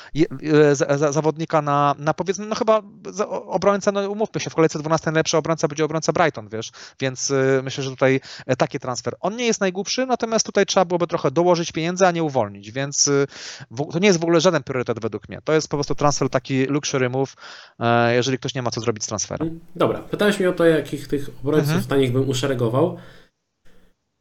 zawodnika 1.10 1.62
na, 1.62 1.94
na 1.98 2.14
powiedzmy, 2.14 2.46
no 2.46 2.54
chyba 2.54 2.82
obrońca, 3.46 3.92
no 3.92 4.10
umówmy 4.10 4.40
się, 4.40 4.50
w 4.50 4.54
kolejce 4.54 4.78
12 4.78 5.10
najlepszy 5.10 5.36
obrońca 5.36 5.68
będzie 5.68 5.84
obrońca 5.84 6.12
Brighton, 6.12 6.48
wiesz, 6.48 6.72
więc 7.00 7.32
myślę, 7.62 7.84
że 7.84 7.90
tutaj 7.90 8.20
e, 8.46 8.56
taki 8.56 8.78
transfer. 8.78 9.16
On 9.20 9.36
nie 9.36 9.46
jest 9.46 9.60
najgłupszy, 9.60 10.06
natomiast 10.06 10.46
tutaj 10.46 10.66
trzeba 10.66 10.84
byłoby 10.84 11.06
trochę 11.06 11.30
dołożyć 11.30 11.72
pieniędzy, 11.72 12.06
a 12.06 12.10
nie 12.10 12.22
uwolnić, 12.22 12.72
więc 12.72 13.10
to 13.92 13.98
nie 13.98 14.06
jest 14.06 14.20
w 14.20 14.22
ogóle 14.22 14.40
żaden 14.40 14.62
priorytet 14.62 15.00
według 15.00 15.28
mnie. 15.28 15.40
To 15.44 15.52
jest 15.52 15.68
po 15.68 15.76
prostu 15.76 15.94
transfer 15.94 16.30
taki 16.30 16.66
luxury 16.70 17.10
move, 17.10 17.34
jeżeli 18.10 18.38
ktoś 18.38 18.54
nie 18.54 18.62
ma 18.62 18.70
co 18.70 18.80
zrobić 18.80 19.04
z 19.04 19.06
transferem. 19.06 19.60
Dobra, 19.76 19.98
pytałeś 19.98 20.40
mnie 20.40 20.48
o 20.48 20.52
to, 20.52 20.64
jakich 20.64 21.08
tych 21.08 21.28
obrońców 21.44 21.70
mhm. 21.70 21.88
tanich 21.88 22.12
bym 22.12 22.28
uszeregował. 22.28 22.98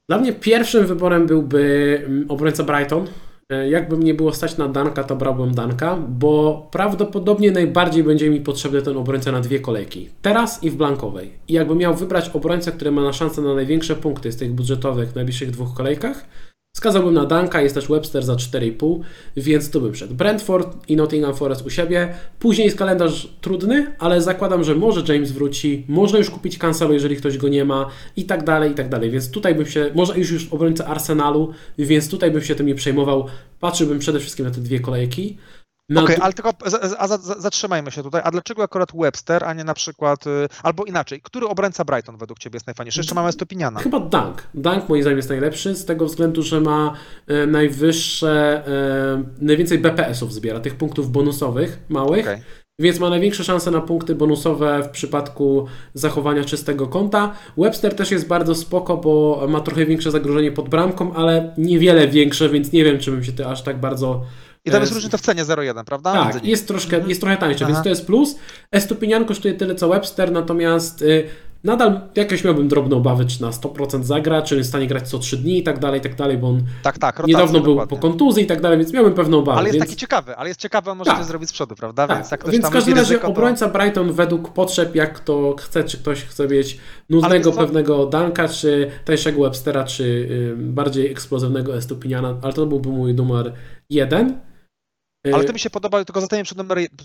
Dla 0.09 0.17
mnie 0.17 0.33
pierwszym 0.33 0.85
wyborem 0.87 1.27
byłby 1.27 2.03
mm, 2.05 2.31
obrońca 2.31 2.63
Brighton. 2.63 3.07
E, 3.49 3.69
jakbym 3.69 4.03
nie 4.03 4.13
było 4.13 4.33
stać 4.33 4.57
na 4.57 4.67
Danka, 4.67 5.03
to 5.03 5.15
brałbym 5.15 5.55
Danka, 5.55 5.97
bo 6.09 6.67
prawdopodobnie 6.71 7.51
najbardziej 7.51 8.03
będzie 8.03 8.29
mi 8.29 8.41
potrzebny 8.41 8.81
ten 8.81 8.97
obrońca 8.97 9.31
na 9.31 9.39
dwie 9.39 9.59
kolejki. 9.59 10.09
Teraz 10.21 10.63
i 10.63 10.69
w 10.69 10.75
blankowej. 10.75 11.33
I 11.47 11.53
jakbym 11.53 11.77
miał 11.77 11.95
wybrać 11.95 12.29
obrońcę, 12.29 12.71
który 12.71 12.91
ma 12.91 13.03
na 13.03 13.13
szansę 13.13 13.41
na 13.41 13.53
największe 13.53 13.95
punkty 13.95 14.31
z 14.31 14.37
tych 14.37 14.51
budżetowych 14.51 15.11
w 15.11 15.15
najbliższych 15.15 15.51
dwóch 15.51 15.73
kolejkach, 15.73 16.25
Skazałbym 16.77 17.13
na 17.13 17.25
Danka, 17.25 17.61
jest 17.61 17.75
też 17.75 17.87
Webster 17.87 18.23
za 18.23 18.33
4,5, 18.33 18.99
więc 19.37 19.71
tu 19.71 19.81
bym 19.81 19.95
szedł. 19.95 20.15
Brentford 20.15 20.89
i 20.89 20.95
Nottingham 20.95 21.35
Forest 21.35 21.65
u 21.65 21.69
siebie. 21.69 22.13
Później 22.39 22.65
jest 22.65 22.77
kalendarz 22.77 23.33
trudny, 23.41 23.95
ale 23.99 24.21
zakładam, 24.21 24.63
że 24.63 24.75
może 24.75 25.13
James 25.13 25.31
wróci, 25.31 25.85
można 25.87 26.19
już 26.19 26.29
kupić 26.29 26.57
Cancelo, 26.57 26.93
jeżeli 26.93 27.15
ktoś 27.15 27.37
go 27.37 27.47
nie 27.47 27.65
ma 27.65 27.89
i 28.15 28.25
tak 28.25 28.43
dalej, 28.43 28.71
i 28.71 28.75
tak 28.75 28.89
dalej. 28.89 29.11
Więc 29.11 29.31
tutaj 29.31 29.55
bym 29.55 29.65
się, 29.65 29.91
może 29.95 30.17
już 30.17 30.31
już 30.31 30.47
obrońca 30.51 30.85
Arsenalu, 30.85 31.53
więc 31.77 32.09
tutaj 32.09 32.31
bym 32.31 32.41
się 32.41 32.55
tym 32.55 32.65
nie 32.65 32.75
przejmował. 32.75 33.25
Patrzyłbym 33.59 33.99
przede 33.99 34.19
wszystkim 34.19 34.45
na 34.45 34.51
te 34.51 34.61
dwie 34.61 34.79
kolejki. 34.79 35.37
No, 35.89 36.03
Okej, 36.03 36.15
okay, 36.15 36.25
ale 36.25 36.33
tylko 36.33 36.53
a, 36.97 37.03
a, 37.03 37.07
zatrzymajmy 37.17 37.91
się 37.91 38.03
tutaj. 38.03 38.21
A 38.23 38.31
dlaczego 38.31 38.63
akurat 38.63 38.89
Webster, 38.95 39.43
a 39.45 39.53
nie 39.53 39.63
na 39.63 39.73
przykład, 39.73 40.27
y, 40.27 40.29
albo 40.63 40.85
inaczej, 40.85 41.21
który 41.21 41.47
obrońca 41.47 41.85
Brighton 41.85 42.17
według 42.17 42.39
Ciebie 42.39 42.55
jest 42.55 42.67
najfajniejszy? 42.67 42.99
Jeszcze 42.99 43.15
mamy 43.15 43.31
Stopiniana. 43.31 43.79
Chyba 43.79 43.99
Dunk. 43.99 44.43
Dunk 44.53 44.89
moim 44.89 45.01
zdaniem 45.01 45.17
jest 45.17 45.29
najlepszy 45.29 45.75
z 45.75 45.85
tego 45.85 46.05
względu, 46.05 46.41
że 46.41 46.61
ma 46.61 46.93
e, 47.27 47.47
najwyższe, 47.47 48.63
e, 48.67 49.23
najwięcej 49.41 49.79
BPS-ów 49.79 50.33
zbiera, 50.33 50.59
tych 50.59 50.75
punktów 50.75 51.11
bonusowych 51.11 51.79
małych. 51.89 52.25
Okay. 52.25 52.41
Więc 52.79 52.99
ma 52.99 53.09
największe 53.09 53.43
szanse 53.43 53.71
na 53.71 53.81
punkty 53.81 54.15
bonusowe 54.15 54.83
w 54.83 54.89
przypadku 54.89 55.67
zachowania 55.93 56.43
czystego 56.43 56.87
konta. 56.87 57.33
Webster 57.57 57.95
też 57.95 58.11
jest 58.11 58.27
bardzo 58.27 58.55
spoko, 58.55 58.97
bo 58.97 59.45
ma 59.49 59.59
trochę 59.59 59.85
większe 59.85 60.11
zagrożenie 60.11 60.51
pod 60.51 60.69
bramką, 60.69 61.13
ale 61.13 61.53
niewiele 61.57 62.07
większe, 62.07 62.49
więc 62.49 62.71
nie 62.71 62.83
wiem, 62.83 62.99
czy 62.99 63.11
bym 63.11 63.23
się 63.23 63.31
ty 63.31 63.47
aż 63.47 63.61
tak 63.61 63.79
bardzo 63.79 64.21
i 64.69 64.71
tam 64.71 64.81
jest 64.81 64.93
różnica 64.93 65.17
w 65.17 65.21
cenie 65.21 65.45
0,1, 65.45 65.83
prawda? 65.83 66.13
Tak, 66.13 66.45
jest, 66.45 66.67
troszkę, 66.67 66.95
mhm. 66.95 67.09
jest 67.09 67.21
trochę 67.21 67.37
tańsze, 67.37 67.65
Aha. 67.65 67.73
więc 67.73 67.83
to 67.83 67.89
jest 67.89 68.05
plus. 68.05 68.35
Estupinian 68.71 69.25
kosztuje 69.25 69.53
tyle 69.53 69.75
co 69.75 69.89
Webster, 69.89 70.31
natomiast 70.31 71.01
y, 71.01 71.29
nadal 71.63 72.01
jakieś 72.15 72.43
miałbym 72.43 72.67
drobne 72.67 72.95
obawy, 72.95 73.25
czy 73.25 73.41
na 73.41 73.49
100% 73.49 74.03
zagra, 74.03 74.41
czy 74.41 74.57
jest 74.57 74.69
w 74.69 74.71
stanie 74.71 74.87
grać 74.87 75.09
co 75.09 75.19
3 75.19 75.37
dni 75.37 75.57
i 75.57 75.63
tak 75.63 75.79
dalej, 75.79 75.99
i 75.99 76.03
tak 76.03 76.15
dalej, 76.15 76.37
bo 76.37 76.47
on 76.47 76.63
tak, 76.83 76.97
tak, 76.97 77.27
niedawno 77.27 77.59
był 77.59 77.87
po 77.87 77.97
kontuzji 77.97 78.43
i 78.43 78.47
tak 78.47 78.61
dalej, 78.61 78.77
więc 78.77 78.93
miałbym 78.93 79.13
pewną 79.13 79.37
obawę. 79.37 79.57
Ale 79.57 79.67
jest 79.67 79.79
więc... 79.79 79.89
taki 79.89 79.99
ciekawy, 79.99 80.35
ale 80.35 80.49
jest 80.49 80.59
ciekawy, 80.59 80.91
on 80.91 80.97
może 80.97 81.11
tak. 81.11 81.19
coś 81.19 81.27
zrobić 81.27 81.49
z 81.49 81.53
przodu, 81.53 81.75
prawda? 81.75 82.07
Tak. 82.07 82.17
Więc, 82.17 82.31
jak 82.31 82.39
ktoś 82.39 82.53
więc 82.53 82.65
w 82.65 82.69
każdym 82.69 82.93
razie 82.93 83.01
ryzyko, 83.01 83.21
to... 83.21 83.27
obrońca 83.27 83.67
Brighton 83.67 84.13
według 84.13 84.53
potrzeb, 84.53 84.95
jak 84.95 85.19
to 85.19 85.55
chce, 85.59 85.83
czy 85.83 85.97
ktoś 85.97 86.23
chce 86.23 86.47
mieć 86.47 86.77
nudnego 87.09 87.51
pewnego 87.51 88.05
Danka, 88.05 88.47
czy 88.47 88.91
tańszego 89.05 89.41
Webstera, 89.41 89.83
czy 89.83 90.03
y, 90.03 90.55
bardziej 90.57 91.11
eksplozywnego 91.11 91.77
Estupiniana, 91.77 92.35
ale 92.41 92.53
to 92.53 92.65
byłby 92.65 92.89
mój 92.89 93.13
numer 93.13 93.53
jeden. 93.89 94.48
Ale 95.23 95.43
to 95.43 95.53
mi 95.53 95.59
się 95.59 95.69
podoba, 95.69 96.05
tylko 96.05 96.21
zostanie 96.21 96.43
przy 96.43 96.55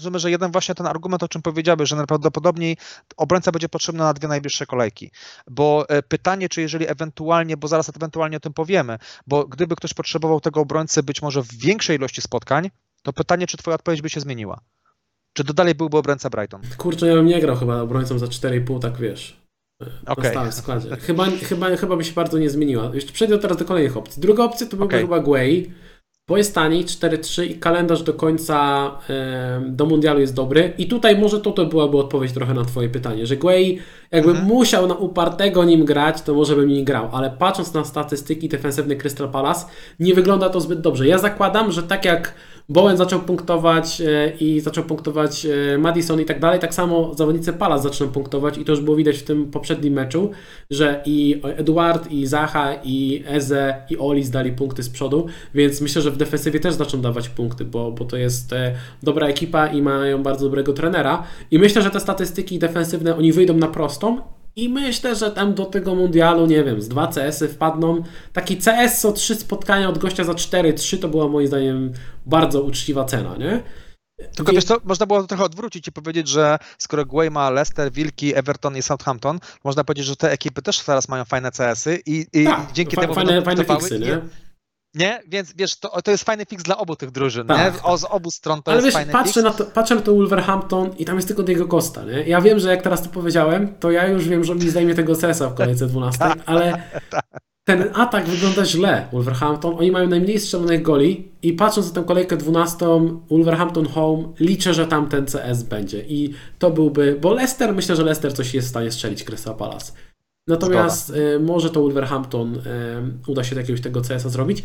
numerze 0.04 0.30
jeden 0.30 0.52
właśnie 0.52 0.74
ten 0.74 0.86
argument, 0.86 1.22
o 1.22 1.28
czym 1.28 1.42
powiedziałeś, 1.42 1.88
że 1.88 1.96
najprawdopodobniej 1.96 2.76
obrońca 3.16 3.52
będzie 3.52 3.68
potrzebny 3.68 3.98
na 3.98 4.14
dwie 4.14 4.28
najbliższe 4.28 4.66
kolejki. 4.66 5.10
Bo 5.50 5.88
e, 5.88 6.02
pytanie, 6.02 6.48
czy 6.48 6.60
jeżeli 6.60 6.88
ewentualnie, 6.88 7.56
bo 7.56 7.68
zaraz 7.68 7.88
ewentualnie 7.96 8.36
o 8.36 8.40
tym 8.40 8.52
powiemy, 8.52 8.98
bo 9.26 9.46
gdyby 9.46 9.76
ktoś 9.76 9.94
potrzebował 9.94 10.40
tego 10.40 10.60
obrońcy 10.60 11.02
być 11.02 11.22
może 11.22 11.42
w 11.42 11.54
większej 11.54 11.96
ilości 11.96 12.22
spotkań, 12.22 12.70
to 13.02 13.12
pytanie, 13.12 13.46
czy 13.46 13.56
twoja 13.56 13.74
odpowiedź 13.74 14.02
by 14.02 14.10
się 14.10 14.20
zmieniła? 14.20 14.60
Czy 15.32 15.44
to 15.44 15.54
dalej 15.54 15.74
byłby 15.74 15.96
obrońca 15.96 16.30
Brighton? 16.30 16.60
Kurczę, 16.78 17.06
ja 17.06 17.14
bym 17.14 17.26
nie 17.26 17.40
grał 17.40 17.56
chyba 17.56 17.80
obrońcą 17.80 18.18
za 18.18 18.26
4,5, 18.26 18.80
tak 18.80 18.96
wiesz. 18.96 19.44
Okay. 20.06 20.24
Na 20.24 20.30
stałym 20.30 20.52
składzie. 20.52 20.96
Chyba, 20.96 21.26
chyba, 21.26 21.76
chyba 21.76 21.96
by 21.96 22.04
się 22.04 22.12
bardzo 22.12 22.38
nie 22.38 22.50
zmieniła. 22.50 22.90
Jeszcze 22.94 23.12
przejdę 23.12 23.38
teraz 23.38 23.58
do 23.58 23.64
kolejnych 23.64 23.96
opcji. 23.96 24.22
Druga 24.22 24.44
opcja 24.44 24.66
to 24.66 24.76
byłby 24.76 24.84
okay. 24.84 25.00
chyba 25.00 25.20
Guay 25.20 25.70
bo 26.28 26.36
jest 26.36 26.54
taniej, 26.54 26.84
4-3 26.84 27.44
i 27.44 27.58
kalendarz 27.58 28.02
do 28.02 28.14
końca 28.14 28.90
do 29.60 29.86
mundialu 29.86 30.20
jest 30.20 30.34
dobry. 30.34 30.72
I 30.78 30.86
tutaj 30.86 31.18
może 31.18 31.40
to, 31.40 31.52
to 31.52 31.66
byłaby 31.66 31.98
odpowiedź 31.98 32.32
trochę 32.32 32.54
na 32.54 32.64
Twoje 32.64 32.88
pytanie, 32.88 33.26
że 33.26 33.36
Guay 33.36 33.78
jakbym 34.10 34.36
mhm. 34.36 34.48
musiał 34.48 34.86
na 34.86 34.94
upartego 34.94 35.64
nim 35.64 35.84
grać, 35.84 36.22
to 36.22 36.34
może 36.34 36.56
bym 36.56 36.68
nie 36.68 36.84
grał, 36.84 37.08
ale 37.12 37.30
patrząc 37.30 37.74
na 37.74 37.84
statystyki 37.84 38.48
defensywne 38.48 38.96
Crystal 38.96 39.28
Palace, 39.28 39.66
nie 40.00 40.14
wygląda 40.14 40.48
to 40.48 40.60
zbyt 40.60 40.80
dobrze. 40.80 41.06
Ja 41.06 41.18
zakładam, 41.18 41.72
że 41.72 41.82
tak 41.82 42.04
jak 42.04 42.34
Bowen 42.68 42.96
zaczął 42.96 43.20
punktować 43.20 44.00
e, 44.00 44.32
i 44.40 44.60
zaczął 44.60 44.84
punktować 44.84 45.46
e, 45.46 45.78
Madison 45.78 46.20
i 46.20 46.24
tak 46.24 46.40
dalej, 46.40 46.60
tak 46.60 46.74
samo 46.74 47.14
zawodnicy 47.14 47.52
Palace 47.52 47.82
zaczną 47.82 48.08
punktować 48.08 48.58
i 48.58 48.64
to 48.64 48.72
już 48.72 48.80
było 48.80 48.96
widać 48.96 49.18
w 49.18 49.22
tym 49.22 49.50
poprzednim 49.50 49.94
meczu, 49.94 50.30
że 50.70 51.02
i 51.06 51.40
Eduard, 51.42 52.10
i 52.10 52.26
Zaha, 52.26 52.74
i 52.84 53.24
Eze, 53.26 53.74
i 53.90 53.98
Oli 53.98 54.24
zdali 54.24 54.52
punkty 54.52 54.82
z 54.82 54.90
przodu, 54.90 55.26
więc 55.54 55.80
myślę, 55.80 56.02
że 56.02 56.10
w 56.10 56.16
defensywie 56.16 56.60
też 56.60 56.74
zaczną 56.74 57.00
dawać 57.00 57.28
punkty, 57.28 57.64
bo, 57.64 57.92
bo 57.92 58.04
to 58.04 58.16
jest 58.16 58.52
e, 58.52 58.74
dobra 59.02 59.26
ekipa 59.26 59.66
i 59.66 59.82
mają 59.82 60.22
bardzo 60.22 60.44
dobrego 60.44 60.72
trenera. 60.72 61.22
I 61.50 61.58
myślę, 61.58 61.82
że 61.82 61.90
te 61.90 62.00
statystyki 62.00 62.58
defensywne, 62.58 63.16
oni 63.16 63.32
wyjdą 63.32 63.54
na 63.54 63.68
prostą 63.68 64.20
i 64.56 64.68
myślę, 64.68 65.16
że 65.16 65.30
tam 65.30 65.54
do 65.54 65.64
tego 65.66 65.94
mundialu, 65.94 66.46
nie 66.46 66.64
wiem, 66.64 66.82
z 66.82 66.88
dwa 66.88 67.06
CS-y 67.06 67.48
wpadną. 67.48 68.02
Taki 68.32 68.56
CS 68.56 69.00
co 69.00 69.12
trzy 69.12 69.34
spotkania 69.34 69.88
od 69.88 69.98
gościa 69.98 70.24
za 70.24 70.32
4-3 70.32 70.98
to 70.98 71.08
była 71.08 71.28
moim 71.28 71.46
zdaniem 71.46 71.92
bardzo 72.26 72.62
uczciwa 72.62 73.04
cena, 73.04 73.36
nie? 73.36 73.62
Tylko 74.36 74.52
wiesz 74.52 74.64
co, 74.64 74.76
można 74.84 75.06
było 75.06 75.20
to 75.20 75.26
trochę 75.26 75.44
odwrócić 75.44 75.88
i 75.88 75.92
powiedzieć, 75.92 76.28
że 76.28 76.58
skoro 76.78 77.04
Guay 77.06 77.30
ma 77.30 77.50
Leicester, 77.50 77.92
Wilki, 77.92 78.34
Everton 78.36 78.76
i 78.76 78.82
Southampton, 78.82 79.38
można 79.64 79.84
powiedzieć, 79.84 80.06
że 80.06 80.16
te 80.16 80.32
ekipy 80.32 80.62
też 80.62 80.80
teraz 80.80 81.08
mają 81.08 81.24
fajne 81.24 81.50
CS-y 81.50 82.00
i, 82.06 82.26
i 82.32 82.44
tak, 82.44 82.72
dzięki 82.72 82.96
fa- 82.96 83.02
temu 83.02 83.14
fajne, 83.14 83.42
fajne 83.42 83.64
fiksy, 83.64 83.98
nie? 83.98 84.20
Nie? 84.94 85.20
Więc 85.28 85.52
wiesz, 85.56 85.76
to, 85.76 86.02
to 86.02 86.10
jest 86.10 86.24
fajny 86.24 86.44
fix 86.44 86.62
dla 86.62 86.78
obu 86.78 86.96
tych 86.96 87.10
drużyn, 87.10 87.46
tak. 87.46 87.74
nie? 87.74 87.82
O, 87.82 87.98
z 87.98 88.04
obu 88.04 88.30
stron 88.30 88.62
to 88.62 88.70
Ale 88.70 88.76
jest 88.76 88.86
wiesz, 88.86 88.94
fajny 88.94 89.12
patrzę 89.12 89.32
fix. 89.32 89.44
Na 89.44 89.50
to, 89.50 89.64
patrzę 89.64 89.94
na 89.94 90.00
to 90.00 90.14
Wolverhampton 90.14 90.90
i 90.98 91.04
tam 91.04 91.16
jest 91.16 91.28
tylko 91.28 91.42
Diego 91.42 91.68
Costa, 91.68 92.04
nie? 92.04 92.22
Ja 92.22 92.40
wiem, 92.40 92.58
że 92.58 92.70
jak 92.70 92.82
teraz 92.82 93.02
to 93.02 93.08
powiedziałem, 93.08 93.74
to 93.80 93.90
ja 93.90 94.06
już 94.06 94.28
wiem, 94.28 94.44
że 94.44 94.54
mi 94.54 94.70
zdejmie 94.70 94.94
tego 94.94 95.16
CS-a 95.16 95.48
w 95.48 95.54
kolejce 95.54 95.86
12, 95.86 96.18
tak, 96.18 96.38
ale 96.46 96.82
tak. 97.10 97.24
ten 97.64 97.90
atak 97.94 98.24
wygląda 98.24 98.64
źle 98.64 99.08
Wolverhampton. 99.12 99.78
Oni 99.78 99.90
mają 99.90 100.08
najmniej 100.08 100.40
strzelonych 100.40 100.82
goli 100.82 101.32
i 101.42 101.52
patrząc 101.52 101.94
na 101.94 102.02
tę 102.02 102.06
kolejkę 102.06 102.36
12 102.36 102.86
Wolverhampton 103.30 103.86
home, 103.86 104.28
liczę, 104.40 104.74
że 104.74 104.86
tam 104.86 105.08
ten 105.08 105.26
CS 105.26 105.62
będzie 105.62 106.00
i 106.00 106.34
to 106.58 106.70
byłby, 106.70 107.18
bo 107.20 107.34
Leicester, 107.34 107.74
myślę, 107.74 107.96
że 107.96 108.02
Leicester 108.02 108.34
coś 108.34 108.54
jest 108.54 108.66
w 108.66 108.70
stanie 108.70 108.92
strzelić 108.92 109.24
Crystal 109.24 109.56
Palace. 109.56 109.92
Natomiast 110.48 111.10
y, 111.10 111.40
może 111.40 111.70
to 111.70 111.80
Wolverhampton 111.80 112.54
y, 112.54 112.60
uda 113.26 113.44
się 113.44 113.56
jakiegoś 113.56 113.80
tego 113.80 114.00
CS-a 114.00 114.28
zrobić. 114.28 114.62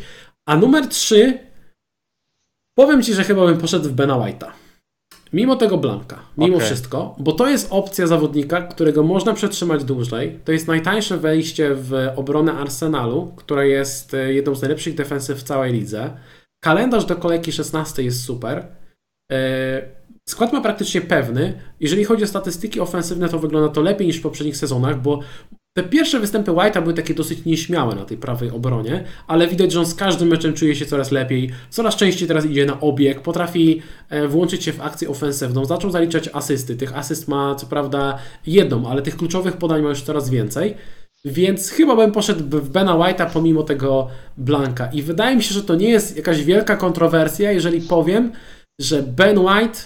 A 0.48 0.58
numer 0.58 0.88
3, 0.88 1.40
powiem 2.78 3.04
Ci, 3.04 3.14
że 3.14 3.24
chyba 3.24 3.46
bym 3.46 3.58
poszedł 3.58 3.90
w 3.90 3.92
Bena 3.92 4.14
White'a. 4.14 4.52
Mimo 5.34 5.56
tego 5.56 5.78
Blanka, 5.78 6.20
mimo 6.38 6.56
okay. 6.56 6.66
wszystko, 6.66 7.16
bo 7.20 7.32
to 7.32 7.50
jest 7.50 7.68
opcja 7.72 8.08
zawodnika, 8.08 8.62
którego 8.62 9.04
można 9.04 9.34
przetrzymać 9.34 9.84
dłużej. 9.84 10.40
To 10.46 10.52
jest 10.52 10.68
najtańsze 10.68 11.18
wejście 11.18 11.76
w 11.76 11.94
obronę 12.16 12.54
Arsenalu, 12.54 13.34
która 13.36 13.66
jest 13.66 14.14
y, 14.14 14.34
jedną 14.34 14.56
z 14.56 14.62
najlepszych 14.62 14.96
defensyw 14.96 15.40
w 15.40 15.44
całej 15.44 15.74
lidze. 15.74 16.18
Kalendarz 16.64 17.06
do 17.06 17.16
kolejki 17.16 17.52
16 17.52 18.04
jest 18.04 18.24
super. 18.24 18.68
Skład 20.30 20.54
ma 20.54 20.62
praktycznie 20.62 21.02
pewny. 21.02 21.62
Jeżeli 21.80 22.06
chodzi 22.06 22.24
o 22.24 22.28
statystyki 22.28 22.80
ofensywne, 22.80 23.30
to 23.30 23.40
wygląda 23.40 23.70
to 23.70 23.82
lepiej 23.82 24.08
niż 24.08 24.18
w 24.18 24.22
poprzednich 24.22 24.58
sezonach, 24.58 25.02
bo 25.02 25.20
te 25.80 25.90
pierwsze 25.90 26.20
występy 26.20 26.52
White'a 26.52 26.82
były 26.82 26.94
takie 26.94 27.14
dosyć 27.14 27.46
nieśmiałe 27.46 27.96
na 27.96 28.06
tej 28.06 28.18
prawej 28.18 28.52
obronie, 28.52 29.04
ale 29.28 29.48
widać, 29.48 29.72
że 29.72 29.80
on 29.80 29.86
z 29.86 29.96
każdym 29.96 30.28
meczem 30.28 30.54
czuje 30.54 30.76
się 30.76 30.86
coraz 30.86 31.12
lepiej, 31.12 31.52
coraz 31.70 31.96
częściej 31.96 32.28
teraz 32.28 32.46
idzie 32.46 32.66
na 32.66 32.80
obieg, 32.80 33.22
potrafi 33.22 33.82
e, 34.10 34.28
włączyć 34.28 34.64
się 34.64 34.74
w 34.74 34.82
akcję 34.82 35.10
ofensywną, 35.10 35.66
zaczął 35.66 35.92
zaliczać 35.92 36.30
asysty. 36.34 36.76
Tych 36.76 36.98
asyst 36.98 37.28
ma 37.28 37.56
co 37.56 37.68
prawda 37.68 38.18
jedną, 38.48 38.90
ale 38.90 39.02
tych 39.02 39.18
kluczowych 39.18 39.58
podań 39.58 39.82
ma 39.82 39.90
już 39.90 40.02
coraz 40.02 40.30
więcej. 40.30 40.76
Więc 41.26 41.70
chyba 41.70 41.96
bym 41.96 42.12
poszedł 42.12 42.60
w 42.60 42.70
Bena 42.70 42.94
White'a 42.94 43.30
pomimo 43.34 43.64
tego 43.64 44.08
Blanka. 44.38 44.90
I 44.94 45.02
wydaje 45.02 45.36
mi 45.36 45.44
się, 45.44 45.54
że 45.54 45.64
to 45.64 45.76
nie 45.76 45.90
jest 45.90 46.18
jakaś 46.18 46.44
wielka 46.44 46.78
kontrowersja, 46.78 47.52
jeżeli 47.52 47.82
powiem, 47.82 48.32
że 48.82 49.04
Ben 49.04 49.38
White 49.38 49.80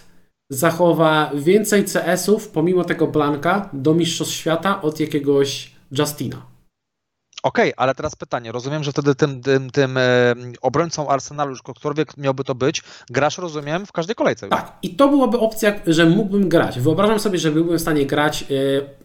zachowa 0.49 1.31
więcej 1.35 1.83
CS-ów 1.83 2.49
pomimo 2.49 2.83
tego 2.83 3.07
Blanka 3.07 3.69
do 3.73 3.93
Mistrzostw 3.93 4.33
Świata 4.33 4.81
od 4.81 4.99
jakiegoś 4.99 5.72
Justina. 5.99 6.53
Okej, 7.43 7.73
okay, 7.73 7.73
ale 7.77 7.95
teraz 7.95 8.15
pytanie. 8.15 8.51
Rozumiem, 8.51 8.83
że 8.83 8.91
wtedy 8.91 9.15
tym, 9.15 9.41
tym, 9.41 9.69
tym 9.69 9.97
e, 9.97 10.01
obrońcą 10.61 11.09
Arsenalu, 11.09 11.49
już 11.49 11.61
ktokolwiek 11.61 12.17
miałby 12.17 12.43
to 12.43 12.55
być, 12.55 12.81
grasz, 13.09 13.37
rozumiem, 13.37 13.85
w 13.85 13.91
każdej 13.91 14.15
kolejce. 14.15 14.45
Już. 14.45 14.55
Tak, 14.55 14.77
i 14.81 14.95
to 14.95 15.07
byłaby 15.07 15.39
opcja, 15.39 15.73
że 15.87 16.05
mógłbym 16.05 16.49
grać. 16.49 16.79
Wyobrażam 16.79 17.19
sobie, 17.19 17.39
że 17.39 17.51
byłbym 17.51 17.77
w 17.77 17.81
stanie 17.81 18.05
grać 18.05 18.43
e, 18.43 18.45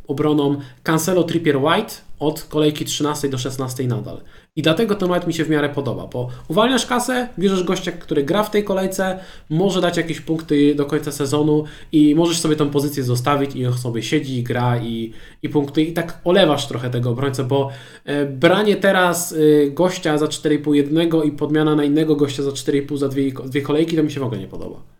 obroną 0.09 0.61
Cancelo 0.83 1.25
Trippier 1.25 1.57
White 1.57 1.95
od 2.19 2.43
kolejki 2.43 2.85
13 2.85 3.29
do 3.29 3.39
16 3.39 3.85
nadal. 3.85 4.21
I 4.59 4.63
dlatego 4.63 4.95
White 5.07 5.27
mi 5.27 5.35
się 5.35 5.45
w 5.45 5.51
miarę 5.51 5.69
podoba, 5.69 6.07
bo 6.07 6.29
uwalniasz 6.49 6.87
kasę, 6.87 7.29
bierzesz 7.39 7.63
gościa, 7.63 7.93
który 7.93 8.23
gra 8.23 8.43
w 8.43 8.51
tej 8.51 8.65
kolejce, 8.65 9.19
może 9.51 9.81
dać 9.81 9.97
jakieś 9.97 10.21
punkty 10.21 10.75
do 10.75 10.87
końca 10.87 11.13
sezonu 11.13 11.65
i 11.93 12.15
możesz 12.15 12.41
sobie 12.41 12.57
tą 12.57 12.71
pozycję 12.71 13.03
zostawić 13.03 13.57
i 13.57 13.67
on 13.67 13.73
sobie 13.73 14.03
siedzi, 14.03 14.43
gra 14.43 14.79
i, 14.79 15.13
i 15.43 15.49
punkty 15.49 15.83
i 15.83 15.93
tak 15.93 16.21
olewasz 16.25 16.67
trochę 16.67 16.91
tego 16.91 17.11
obrońcę, 17.11 17.45
bo 17.45 17.71
e, 18.05 18.27
branie 18.27 18.77
teraz 18.77 19.33
e, 19.33 19.71
gościa 19.71 20.19
za 20.19 20.27
4,5 20.27 20.73
jednego 20.73 21.23
i 21.23 21.33
podmiana 21.33 21.77
na 21.77 21.85
innego 21.85 22.17
gościa 22.17 22.43
za 22.43 22.51
4,5 22.51 22.97
za 22.97 23.09
dwie, 23.09 23.33
dwie 23.33 23.63
kolejki, 23.63 23.97
to 23.97 24.03
mi 24.03 24.11
się 24.11 24.21
w 24.21 24.25
ogóle 24.25 24.41
nie 24.41 24.49
podoba. 24.49 24.98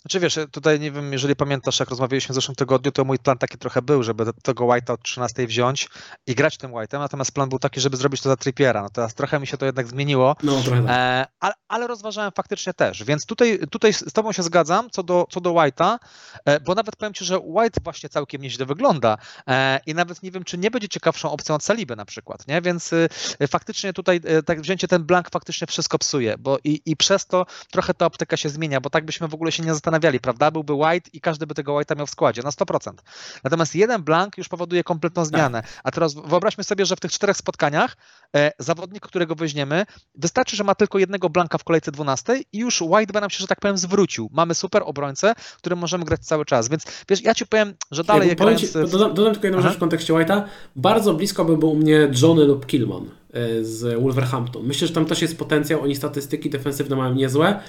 Znaczy 0.00 0.20
wiesz, 0.20 0.38
tutaj 0.52 0.80
nie 0.80 0.90
wiem, 0.90 1.12
jeżeli 1.12 1.36
pamiętasz, 1.36 1.80
jak 1.80 1.90
rozmawialiśmy 1.90 2.32
w 2.32 2.34
zeszłym 2.34 2.54
tygodniu, 2.54 2.92
to 2.92 3.04
mój 3.04 3.18
plan 3.18 3.38
taki 3.38 3.58
trochę 3.58 3.82
był, 3.82 4.02
żeby 4.02 4.24
tego 4.42 4.64
White'a 4.64 4.92
od 4.92 5.02
13 5.02 5.46
wziąć 5.46 5.88
i 6.26 6.34
grać 6.34 6.56
tym 6.56 6.72
White'em, 6.72 6.98
natomiast 6.98 7.32
plan 7.32 7.48
był 7.48 7.58
taki, 7.58 7.80
żeby 7.80 7.96
zrobić 7.96 8.20
to 8.20 8.28
za 8.28 8.36
Trippiera. 8.36 8.82
No 8.82 8.90
teraz 8.90 9.14
trochę 9.14 9.40
mi 9.40 9.46
się 9.46 9.56
to 9.56 9.66
jednak 9.66 9.86
zmieniło, 9.86 10.36
no, 10.42 10.62
tak. 10.62 10.84
e, 10.88 11.26
ale, 11.40 11.54
ale, 11.68 11.86
rozważałem 11.86 12.32
faktycznie 12.32 12.74
też, 12.74 13.04
więc 13.04 13.26
tutaj, 13.26 13.58
tutaj 13.70 13.92
z 13.92 14.12
tobą 14.12 14.32
się 14.32 14.42
zgadzam 14.42 14.90
co 14.90 15.02
do, 15.02 15.26
co 15.30 15.40
do 15.40 15.50
White'a, 15.50 15.98
e, 16.44 16.60
bo 16.60 16.74
nawet 16.74 16.96
powiem 16.96 17.14
ci, 17.14 17.24
że 17.24 17.38
White 17.38 17.80
właśnie 17.84 18.08
całkiem 18.08 18.42
nieźle 18.42 18.66
wygląda 18.66 19.18
e, 19.46 19.80
i 19.86 19.94
nawet 19.94 20.22
nie 20.22 20.30
wiem, 20.30 20.44
czy 20.44 20.58
nie 20.58 20.70
będzie 20.70 20.88
ciekawszą 20.88 21.30
opcją 21.30 21.54
od 21.54 21.64
Saliby 21.64 21.96
na 21.96 22.04
przykład, 22.04 22.48
nie? 22.48 22.62
Więc 22.62 22.92
e, 23.40 23.48
faktycznie 23.48 23.92
tutaj 23.92 24.20
e, 24.24 24.42
tak 24.42 24.60
wzięcie 24.60 24.88
ten 24.88 25.04
blank 25.04 25.30
faktycznie 25.30 25.66
wszystko 25.66 25.98
psuje, 25.98 26.38
bo 26.38 26.58
i, 26.64 26.82
i 26.86 26.96
przez 26.96 27.26
to 27.26 27.46
trochę 27.70 27.94
ta 27.94 28.06
optyka 28.06 28.36
się 28.36 28.48
zmienia, 28.48 28.80
bo 28.80 28.90
tak 28.90 29.04
byśmy 29.04 29.28
w 29.28 29.34
ogóle 29.34 29.52
się 29.52 29.62
nie 29.62 29.74
zastanawiali 29.74 29.89
zastanawiali, 29.90 30.20
prawda? 30.20 30.50
Byłby 30.50 30.72
White 30.72 31.10
i 31.12 31.20
każdy 31.20 31.46
by 31.46 31.54
tego 31.54 31.72
White'a 31.72 31.96
miał 31.96 32.06
w 32.06 32.10
składzie 32.10 32.42
na 32.42 32.50
100%. 32.50 32.92
Natomiast 33.44 33.74
jeden 33.74 34.02
blank 34.02 34.38
już 34.38 34.48
powoduje 34.48 34.84
kompletną 34.84 35.24
zmianę. 35.24 35.62
Tak. 35.62 35.80
A 35.84 35.90
teraz 35.90 36.14
wyobraźmy 36.14 36.64
sobie, 36.64 36.86
że 36.86 36.96
w 36.96 37.00
tych 37.00 37.12
czterech 37.12 37.36
spotkaniach 37.36 37.96
e, 38.36 38.52
zawodnik, 38.58 39.02
którego 39.02 39.34
weźmiemy, 39.34 39.86
wystarczy, 40.14 40.56
że 40.56 40.64
ma 40.64 40.74
tylko 40.74 40.98
jednego 40.98 41.30
blanka 41.30 41.58
w 41.58 41.64
kolejce 41.64 41.92
12 41.92 42.40
i 42.52 42.58
już 42.58 42.82
White 42.82 43.12
by 43.12 43.20
nam 43.20 43.30
się, 43.30 43.38
że 43.38 43.46
tak 43.46 43.60
powiem, 43.60 43.78
zwrócił. 43.78 44.30
Mamy 44.32 44.54
super 44.54 44.82
obrońcę, 44.86 45.34
którym 45.58 45.78
możemy 45.78 46.04
grać 46.04 46.20
cały 46.20 46.44
czas. 46.44 46.68
Więc 46.68 46.84
wiesz, 47.08 47.22
ja 47.22 47.34
ci 47.34 47.46
powiem, 47.46 47.74
że 47.90 48.04
dalej 48.04 48.28
ja, 48.28 48.34
grając... 48.34 48.60
ci, 48.60 48.72
dodam, 48.72 49.14
dodam, 49.14 49.32
tylko 49.32 49.46
jedną 49.46 49.58
Aha. 49.58 49.68
rzecz 49.68 49.76
w 49.76 49.80
kontekście 49.80 50.12
White'a. 50.12 50.42
Bardzo 50.76 51.14
blisko 51.14 51.44
by 51.44 51.56
był 51.56 51.70
u 51.70 51.76
mnie 51.76 52.10
Johnny 52.22 52.44
lub 52.44 52.66
Killman 52.66 53.04
e, 53.32 53.64
z 53.64 54.02
Wolverhampton. 54.02 54.66
Myślę, 54.66 54.88
że 54.88 54.94
tam 54.94 55.06
też 55.06 55.22
jest 55.22 55.38
potencjał, 55.38 55.82
oni 55.82 55.96
statystyki 55.96 56.50
defensywne 56.50 56.96
mają 56.96 57.14
niezłe, 57.14 57.60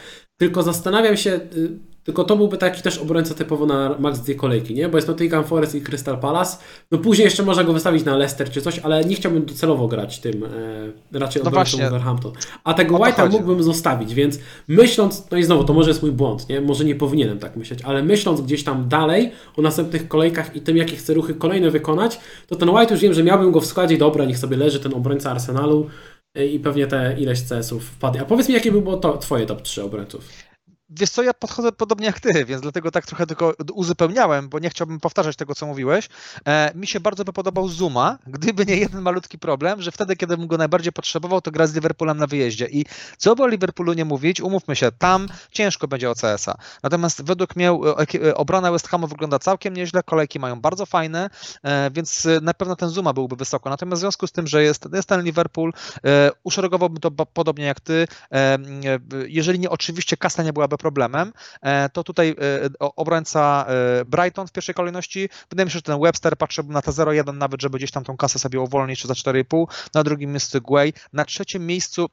tylko 0.42 0.64
zastanawiam 0.64 1.18
się, 1.18 1.30
y, 1.30 1.70
tylko 2.04 2.24
to 2.24 2.38
byłby 2.38 2.58
taki 2.58 2.82
też 2.82 2.98
obrońca 2.98 3.34
typowo 3.34 3.66
na 3.66 3.96
max 4.00 4.20
dwie 4.20 4.36
kolejki, 4.36 4.74
nie? 4.74 4.89
Bo 4.89 4.98
jest 4.98 5.08
Nottingham 5.08 5.44
Forest 5.44 5.76
i 5.76 5.82
Crystal 5.82 6.20
Palace. 6.20 6.58
No 6.92 6.98
później 6.98 7.26
jeszcze 7.26 7.44
można 7.44 7.64
go 7.64 7.74
wystawić 7.74 8.06
na 8.06 8.18
Leicester 8.18 8.50
czy 8.50 8.62
coś, 8.62 8.80
ale 8.80 9.06
nie 9.06 9.16
chciałbym 9.16 9.46
docelowo 9.46 9.88
grać 9.88 10.20
tym 10.20 10.44
e, 10.44 11.20
raczej 11.20 11.42
no 11.44 11.50
obrońcą 11.50 11.78
Wolverhampton. 11.78 12.32
A 12.64 12.74
tego 12.74 12.96
White'a 12.96 13.32
mógłbym 13.32 13.64
zostawić, 13.64 14.14
więc 14.14 14.39
myśląc, 14.68 15.28
no 15.32 15.38
i 15.38 15.44
znowu, 15.44 15.64
to 15.64 15.74
może 15.74 15.89
jest 15.89 16.02
mój 16.02 16.12
błąd, 16.12 16.50
nie? 16.50 16.62
Może 16.62 16.86
nie 16.86 16.96
powinienem 16.96 17.39
tak 17.39 17.56
myśleć, 17.56 17.80
ale 17.82 18.04
myśląc 18.04 18.42
gdzieś 18.42 18.64
tam 18.64 18.89
dalej 18.89 19.32
o 19.58 19.62
następnych 19.62 20.08
kolejkach 20.08 20.56
i 20.56 20.62
tym, 20.62 20.78
jakie 20.78 20.96
chcę 20.96 21.14
ruchy 21.14 21.34
kolejne 21.34 21.72
wykonać, 21.72 22.20
to 22.48 22.56
ten 22.56 22.70
White 22.70 22.94
już 22.94 23.02
wiem, 23.02 23.14
że 23.14 23.24
miałbym 23.24 23.52
go 23.52 23.62
w 23.62 23.66
składzie, 23.66 23.98
dobra, 23.98 24.26
niech 24.26 24.38
sobie 24.38 24.58
leży 24.58 24.80
ten 24.80 24.94
obrońca 24.94 25.32
Arsenalu 25.32 25.89
i 26.36 26.59
pewnie 26.59 26.88
te 26.88 27.15
ileś 27.19 27.43
CS-ów 27.43 27.86
wpadnie. 27.86 28.21
A 28.21 28.25
powiedz 28.25 28.47
mi, 28.47 28.53
jakie 28.53 28.71
by 28.71 28.82
było 28.82 28.97
to, 28.97 29.17
twoje 29.17 29.45
top 29.45 29.61
3 29.61 29.84
obrońców? 29.84 30.51
Wiesz 31.00 31.10
co, 31.10 31.24
ja 31.24 31.34
podchodzę 31.34 31.72
podobnie 31.72 32.06
jak 32.06 32.20
ty, 32.20 32.46
więc 32.46 32.62
dlatego 32.62 32.92
tak 32.92 33.06
trochę 33.06 33.28
tylko 33.28 33.54
uzupełniałem, 33.74 34.50
bo 34.50 34.60
nie 34.60 34.70
chciałbym 34.70 35.00
powtarzać 35.00 35.36
tego, 35.36 35.56
co 35.56 35.66
mówiłeś. 35.66 36.10
E, 36.48 36.72
mi 36.76 36.88
się 36.88 37.00
bardzo 37.00 37.24
by 37.24 37.34
podobał 37.34 37.68
Zuma, 37.68 38.18
gdyby 38.28 38.66
nie 38.66 38.78
jeden 38.78 39.02
malutki 39.02 39.39
problem, 39.39 39.82
że 39.82 39.92
wtedy, 39.92 40.16
kiedy 40.16 40.38
bym 40.38 40.48
go 40.48 40.58
najbardziej 40.58 40.94
potrzebował, 40.94 41.42
to 41.42 41.52
gra 41.52 41.68
z 41.68 41.74
Liverpoolem 41.74 42.18
na 42.18 42.28
wyjeździe. 42.28 42.68
I 42.72 42.86
co 43.18 43.36
by 43.36 43.44
o 43.44 43.48
Liverpoolu 43.48 43.94
nie 43.94 44.06
mówić, 44.06 44.42
umówmy 44.42 44.76
się, 44.76 44.92
tam 44.92 45.28
ciężko 45.52 45.88
będzie 45.88 46.10
o 46.10 46.16
CS-a. 46.16 46.56
Natomiast 46.84 47.24
według 47.24 47.56
mnie 47.56 47.72
e, 47.72 48.28
e, 48.28 48.36
obrona 48.36 48.72
West 48.72 48.88
Hamu 48.88 49.08
wygląda 49.08 49.39
całkiem 49.39 49.74
nieźle, 49.74 50.04
kolejki 50.04 50.39
mają 50.39 50.62
bardzo 50.62 50.86
fajne, 50.86 51.30
e, 51.64 51.92
więc 51.92 52.28
na 52.42 52.54
pewno 52.54 52.76
ten 52.76 52.89
Zuma 52.89 53.14
byłby 53.14 53.36
wysoko. 53.36 53.70
Natomiast 53.70 54.00
w 54.00 54.02
związku 54.04 54.28
z 54.28 54.32
tym, 54.32 54.48
że 54.48 54.64
jest, 54.64 54.88
jest 54.94 55.10
ten 55.10 55.24
Liverpool, 55.24 55.74
e, 56.06 56.32
uszeregowałbym 56.44 57.00
to 57.00 57.12
podobnie 57.12 57.66
jak 57.66 57.80
ty. 57.80 58.08
E, 58.34 58.58
jeżeli 59.28 59.60
nie 59.60 59.70
oczywiście 59.70 60.18
kasa 60.18 60.44
nie 60.44 60.54
byłaby 60.54 60.78
problemem, 60.82 61.34
e, 61.61 61.89
to 61.89 62.03
tutaj 62.03 62.29
e, 62.29 62.69
obrońca 62.79 63.65
e, 63.67 64.05
Brighton 64.05 64.47
w 64.47 64.51
pierwszej 64.51 64.75
kolejności, 64.75 65.29
wydaje 65.49 65.65
mi 65.65 65.71
się, 65.71 65.77
że 65.77 65.82
ten 65.82 66.01
Webster 66.01 66.38
patrzyłbym 66.38 66.73
na 66.73 66.82
te 66.82 66.91
0-1 66.91 67.34
nawet, 67.34 67.61
żeby 67.61 67.77
gdzieś 67.77 67.91
tam 67.91 68.03
tą 68.03 68.17
kasę 68.17 68.39
sobie 68.39 68.59
uwolnić 68.59 69.07
za 69.07 69.13
4,5, 69.13 69.65
na 69.93 70.03
drugim 70.03 70.32
miejscu 70.32 70.61
Guay, 70.61 70.93
na 71.13 71.25
trzecim 71.25 71.65
miejscu 71.65 72.09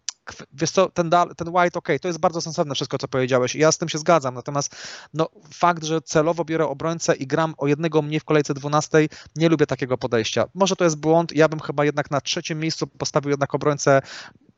wiesz 0.52 0.70
co, 0.70 0.88
ten, 0.88 1.10
ten 1.36 1.48
White, 1.48 1.78
ok, 1.78 1.88
to 2.00 2.08
jest 2.08 2.20
bardzo 2.20 2.40
sensowne 2.40 2.74
wszystko, 2.74 2.98
co 2.98 3.08
powiedziałeś 3.08 3.54
ja 3.54 3.72
z 3.72 3.78
tym 3.78 3.88
się 3.88 3.98
zgadzam, 3.98 4.34
natomiast 4.34 4.76
no, 5.14 5.28
fakt, 5.54 5.84
że 5.84 6.00
celowo 6.00 6.44
biorę 6.44 6.66
obrońcę 6.66 7.14
i 7.14 7.26
gram 7.26 7.54
o 7.58 7.66
jednego 7.66 8.02
mniej 8.02 8.20
w 8.20 8.24
kolejce 8.24 8.54
12, 8.54 9.08
nie 9.36 9.48
lubię 9.48 9.66
takiego 9.66 9.98
podejścia. 9.98 10.44
Może 10.54 10.76
to 10.76 10.84
jest 10.84 10.96
błąd, 11.00 11.32
ja 11.32 11.48
bym 11.48 11.60
chyba 11.60 11.84
jednak 11.84 12.10
na 12.10 12.20
trzecim 12.20 12.58
miejscu 12.58 12.86
postawił 12.86 13.30
jednak 13.30 13.54
obrońcę 13.54 14.02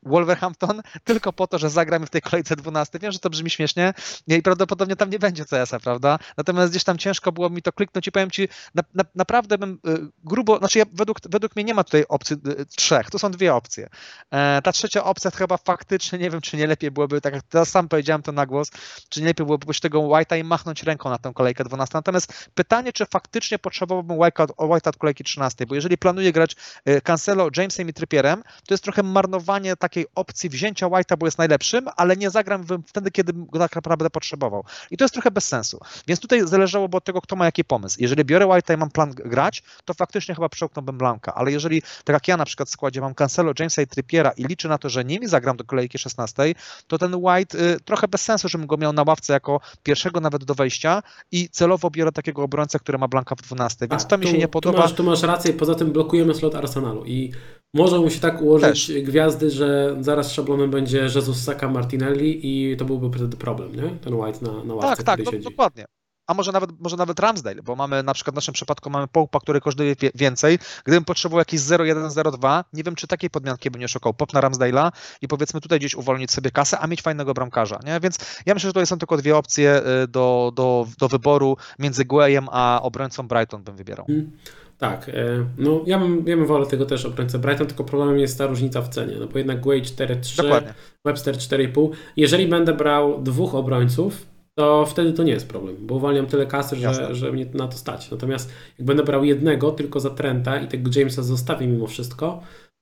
Wolverhampton 0.03 0.81
tylko 1.03 1.33
po 1.33 1.47
to, 1.47 1.57
że 1.57 1.69
zagramy 1.69 2.05
w 2.05 2.09
tej 2.09 2.21
kolejce 2.21 2.55
12. 2.55 2.99
Wiem, 2.99 3.11
że 3.11 3.19
to 3.19 3.29
brzmi 3.29 3.49
śmiesznie 3.49 3.93
i 4.27 4.41
prawdopodobnie 4.41 4.95
tam 4.95 5.09
nie 5.09 5.19
będzie 5.19 5.45
CS-a, 5.45 5.79
prawda? 5.79 6.19
Natomiast 6.37 6.71
gdzieś 6.71 6.83
tam 6.83 6.97
ciężko 6.97 7.31
było 7.31 7.49
mi 7.49 7.61
to 7.61 7.73
kliknąć 7.73 8.07
i 8.07 8.11
powiem 8.11 8.31
Ci, 8.31 8.47
na, 8.75 8.83
na, 8.93 9.03
naprawdę 9.15 9.57
bym 9.57 9.79
y, 9.87 10.07
grubo, 10.23 10.57
znaczy 10.57 10.79
ja, 10.79 10.85
według, 10.93 11.17
według 11.29 11.55
mnie 11.55 11.65
nie 11.65 11.73
ma 11.73 11.83
tutaj 11.83 12.05
opcji 12.09 12.37
y, 12.47 12.65
trzech, 12.65 13.09
to 13.09 13.19
są 13.19 13.31
dwie 13.31 13.55
opcje. 13.55 13.89
E, 14.31 14.61
ta 14.61 14.71
trzecia 14.71 15.03
opcja 15.03 15.31
chyba 15.31 15.57
faktycznie, 15.57 16.19
nie 16.19 16.29
wiem, 16.29 16.41
czy 16.41 16.57
nie 16.57 16.67
lepiej 16.67 16.91
byłoby, 16.91 17.21
tak 17.21 17.33
jak 17.33 17.43
teraz 17.43 17.69
sam 17.69 17.89
powiedziałem 17.89 18.21
to 18.21 18.31
na 18.31 18.45
głos, 18.45 18.71
czy 19.09 19.21
nie 19.21 19.27
lepiej 19.27 19.45
byłoby 19.45 19.65
pójść 19.65 19.81
tego 19.81 19.99
White'a 19.99 20.39
i 20.39 20.43
machnąć 20.43 20.83
ręką 20.83 21.09
na 21.09 21.17
tę 21.17 21.31
kolejkę 21.35 21.63
12. 21.63 21.91
Natomiast 21.93 22.49
pytanie, 22.55 22.93
czy 22.93 23.05
faktycznie 23.05 23.59
potrzebowałbym 23.59 24.17
White'a, 24.17 24.45
White'a 24.45 24.89
od 24.89 24.97
kolejki 24.97 25.23
13, 25.23 25.65
bo 25.65 25.75
jeżeli 25.75 25.97
planuję 25.97 26.31
grać 26.31 26.55
y, 26.89 27.01
Cancelo, 27.01 27.49
Jamesem 27.57 27.89
i 27.89 27.93
Trypierem, 27.93 28.43
to 28.67 28.73
jest 28.73 28.83
trochę 28.83 29.03
marnowanie 29.03 29.75
tak 29.75 29.90
takiej 29.91 30.05
opcji 30.15 30.49
wzięcia 30.49 30.87
White'a, 30.87 31.17
bo 31.17 31.27
jest 31.27 31.37
najlepszym, 31.37 31.85
ale 31.95 32.17
nie 32.17 32.29
zagram 32.29 32.65
wtedy, 32.87 33.11
kiedy 33.11 33.33
go 33.33 33.59
tak 33.59 33.75
naprawdę 33.75 34.09
potrzebował. 34.09 34.63
I 34.91 34.97
to 34.97 35.03
jest 35.03 35.13
trochę 35.13 35.31
bez 35.31 35.47
sensu. 35.47 35.79
Więc 36.07 36.19
tutaj 36.19 36.47
zależałoby 36.47 36.97
od 36.97 37.03
tego, 37.03 37.21
kto 37.21 37.35
ma 37.35 37.45
jaki 37.45 37.63
pomysł. 37.63 37.97
Jeżeli 37.99 38.25
biorę 38.25 38.45
White'a 38.45 38.73
i 38.73 38.77
mam 38.77 38.89
plan 38.89 39.11
grać, 39.11 39.63
to 39.85 39.93
faktycznie 39.93 40.35
chyba 40.35 40.49
przełknąłbym 40.49 40.97
Blanka, 40.97 41.35
ale 41.35 41.51
jeżeli, 41.51 41.81
tak 41.81 42.13
jak 42.13 42.27
ja 42.27 42.37
na 42.37 42.45
przykład 42.45 42.69
w 42.69 42.71
składzie 42.71 43.01
mam 43.01 43.13
Cancelo, 43.13 43.53
Jamesa 43.59 43.81
i 43.81 43.87
Trippiera 43.87 44.31
i 44.31 44.43
liczę 44.43 44.69
na 44.69 44.77
to, 44.77 44.89
że 44.89 45.05
nimi 45.05 45.27
zagram 45.27 45.57
do 45.57 45.63
kolejki 45.63 45.97
16, 45.97 46.55
to 46.87 46.97
ten 46.97 47.15
White 47.15 47.57
y, 47.57 47.79
trochę 47.79 48.07
bez 48.07 48.21
sensu, 48.21 48.49
żebym 48.49 48.67
go 48.67 48.77
miał 48.77 48.93
na 48.93 49.03
ławce 49.07 49.33
jako 49.33 49.59
pierwszego 49.83 50.19
nawet 50.19 50.43
do 50.43 50.55
wejścia 50.55 51.03
i 51.31 51.49
celowo 51.49 51.89
biorę 51.89 52.11
takiego 52.11 52.43
obrońcę, 52.43 52.79
który 52.79 52.97
ma 52.97 53.07
Blanka 53.07 53.35
w 53.35 53.41
12, 53.41 53.87
więc 53.87 54.03
A, 54.03 54.05
to 54.05 54.17
mi 54.17 54.25
tu, 54.25 54.31
się 54.31 54.37
nie 54.37 54.47
podoba. 54.47 54.77
Tu 54.77 54.83
masz, 54.83 54.93
tu 54.93 55.03
masz 55.03 55.23
rację, 55.23 55.53
poza 55.53 55.75
tym 55.75 55.91
blokujemy 55.91 56.35
slot 56.35 56.55
Arsenalu 56.55 57.05
i 57.05 57.31
może 57.73 57.99
mu 57.99 58.09
się 58.09 58.19
tak 58.19 58.41
ułożyć 58.41 58.87
Też. 58.87 59.01
gwiazdy, 59.01 59.51
że 59.51 59.97
zaraz 59.99 60.31
szablonem 60.31 60.71
będzie 60.71 60.97
Jesus 60.97 61.43
Saka 61.43 61.69
Martinelli 61.69 62.39
i 62.43 62.77
to 62.77 62.85
byłby 62.85 63.17
wtedy 63.17 63.37
problem, 63.37 63.75
nie? 63.75 63.89
Ten 63.89 64.13
White 64.13 64.39
na, 64.41 64.63
na 64.63 64.73
ławce, 64.73 65.03
Tak, 65.03 65.17
tak, 65.17 65.23
do, 65.23 65.49
dokładnie. 65.49 65.85
A 66.31 66.33
może 66.33 66.51
nawet, 66.51 66.69
może 66.79 66.97
nawet 66.97 67.19
Ramsdale, 67.19 67.61
bo 67.63 67.75
mamy 67.75 68.03
na 68.03 68.13
przykład 68.13 68.33
w 68.33 68.35
naszym 68.35 68.53
przypadku 68.53 68.89
mamy 68.89 69.07
Popa, 69.07 69.39
który 69.39 69.61
kosztuje 69.61 69.95
więcej. 70.15 70.59
Gdybym 70.85 71.05
potrzebował 71.05 71.39
jakieś 71.39 71.61
0-1-0-2, 71.61 72.63
nie 72.73 72.83
wiem, 72.83 72.95
czy 72.95 73.07
takiej 73.07 73.29
podmianki 73.29 73.71
by 73.71 73.79
nie 73.79 73.87
szukał. 73.87 74.13
Pop 74.13 74.33
na 74.33 74.41
Ramsdale'a 74.41 74.91
i 75.21 75.27
powiedzmy 75.27 75.61
tutaj 75.61 75.79
gdzieś 75.79 75.95
uwolnić 75.95 76.31
sobie 76.31 76.51
kasę, 76.51 76.79
a 76.79 76.87
mieć 76.87 77.01
fajnego 77.01 77.33
bramkarza. 77.33 77.79
Nie? 77.85 77.99
Więc 77.99 78.17
ja 78.45 78.53
myślę, 78.53 78.67
że 78.67 78.73
tutaj 78.73 78.87
są 78.87 78.97
tylko 78.97 79.17
dwie 79.17 79.37
opcje 79.37 79.81
y, 80.03 80.07
do, 80.07 80.51
do, 80.55 80.87
do 80.99 81.07
wyboru 81.07 81.57
między 81.79 82.05
Guayem 82.05 82.47
a 82.51 82.79
obrońcą 82.83 83.27
Brighton 83.27 83.63
bym 83.63 83.75
wybierał. 83.75 84.05
Hmm. 84.05 84.31
Tak, 84.77 85.09
e, 85.09 85.13
no 85.57 85.81
ja 85.85 85.99
bym, 85.99 86.23
ja 86.27 86.37
bym 86.37 86.45
wolał 86.45 86.65
tego 86.65 86.85
też 86.85 87.05
obrońcę 87.05 87.39
Brighton, 87.39 87.67
tylko 87.67 87.83
problemem 87.83 88.19
jest 88.19 88.37
ta 88.37 88.47
różnica 88.47 88.81
w 88.81 88.89
cenie, 88.89 89.15
no 89.19 89.27
bo 89.27 89.37
jednak 89.37 89.61
Guay 89.61 89.81
4,3, 89.81 90.63
Webster 91.05 91.35
4,5. 91.35 91.89
Jeżeli 92.17 92.47
będę 92.47 92.73
brał 92.73 93.21
dwóch 93.23 93.55
obrońców, 93.55 94.31
to 94.61 94.85
wtedy 94.85 95.13
to 95.13 95.23
nie 95.23 95.31
jest 95.31 95.47
problem, 95.47 95.75
bo 95.79 95.95
uwalniam 95.95 96.25
tyle 96.25 96.45
kasy, 96.45 96.75
że, 96.75 97.15
że 97.15 97.31
mnie 97.31 97.45
na 97.53 97.67
to 97.67 97.77
stać. 97.77 98.11
Natomiast 98.11 98.51
jak 98.79 98.85
będę 98.85 99.03
brał 99.03 99.23
jednego 99.23 99.71
tylko 99.71 99.99
za 99.99 100.09
Trenta 100.09 100.59
i 100.59 100.67
tego 100.67 100.91
Jamesa 100.95 101.23
zostawię 101.23 101.67
mimo 101.67 101.87
wszystko, 101.87 102.41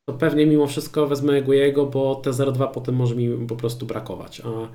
to 0.09 0.13
pewnie 0.13 0.45
mimo 0.45 0.67
wszystko 0.67 1.07
wezmę 1.07 1.39
jego, 1.39 1.85
bo 1.85 2.15
te 2.15 2.31
0,2 2.31 2.71
potem 2.71 2.95
może 2.95 3.15
mi 3.15 3.47
po 3.47 3.55
prostu 3.55 3.85
brakować. 3.85 4.41
A 4.45 4.67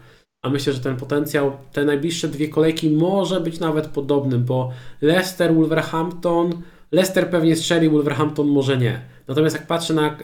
a 0.44 0.50
myślę, 0.50 0.72
że 0.72 0.80
ten 0.80 0.96
potencjał, 0.96 1.52
te 1.72 1.84
najbliższe 1.84 2.28
dwie 2.28 2.48
kolejki 2.48 2.90
może 2.90 3.40
być 3.40 3.60
nawet 3.60 3.86
podobny, 3.86 4.38
bo 4.38 4.70
Leicester, 5.02 5.54
Wolverhampton, 5.54 6.62
Leicester 6.92 7.30
pewnie 7.30 7.56
strzeli, 7.56 7.88
Wolverhampton 7.88 8.48
może 8.48 8.78
nie. 8.78 9.00
Natomiast 9.28 9.56
jak 9.56 9.66
patrzę 9.66 9.94
na 9.94 10.16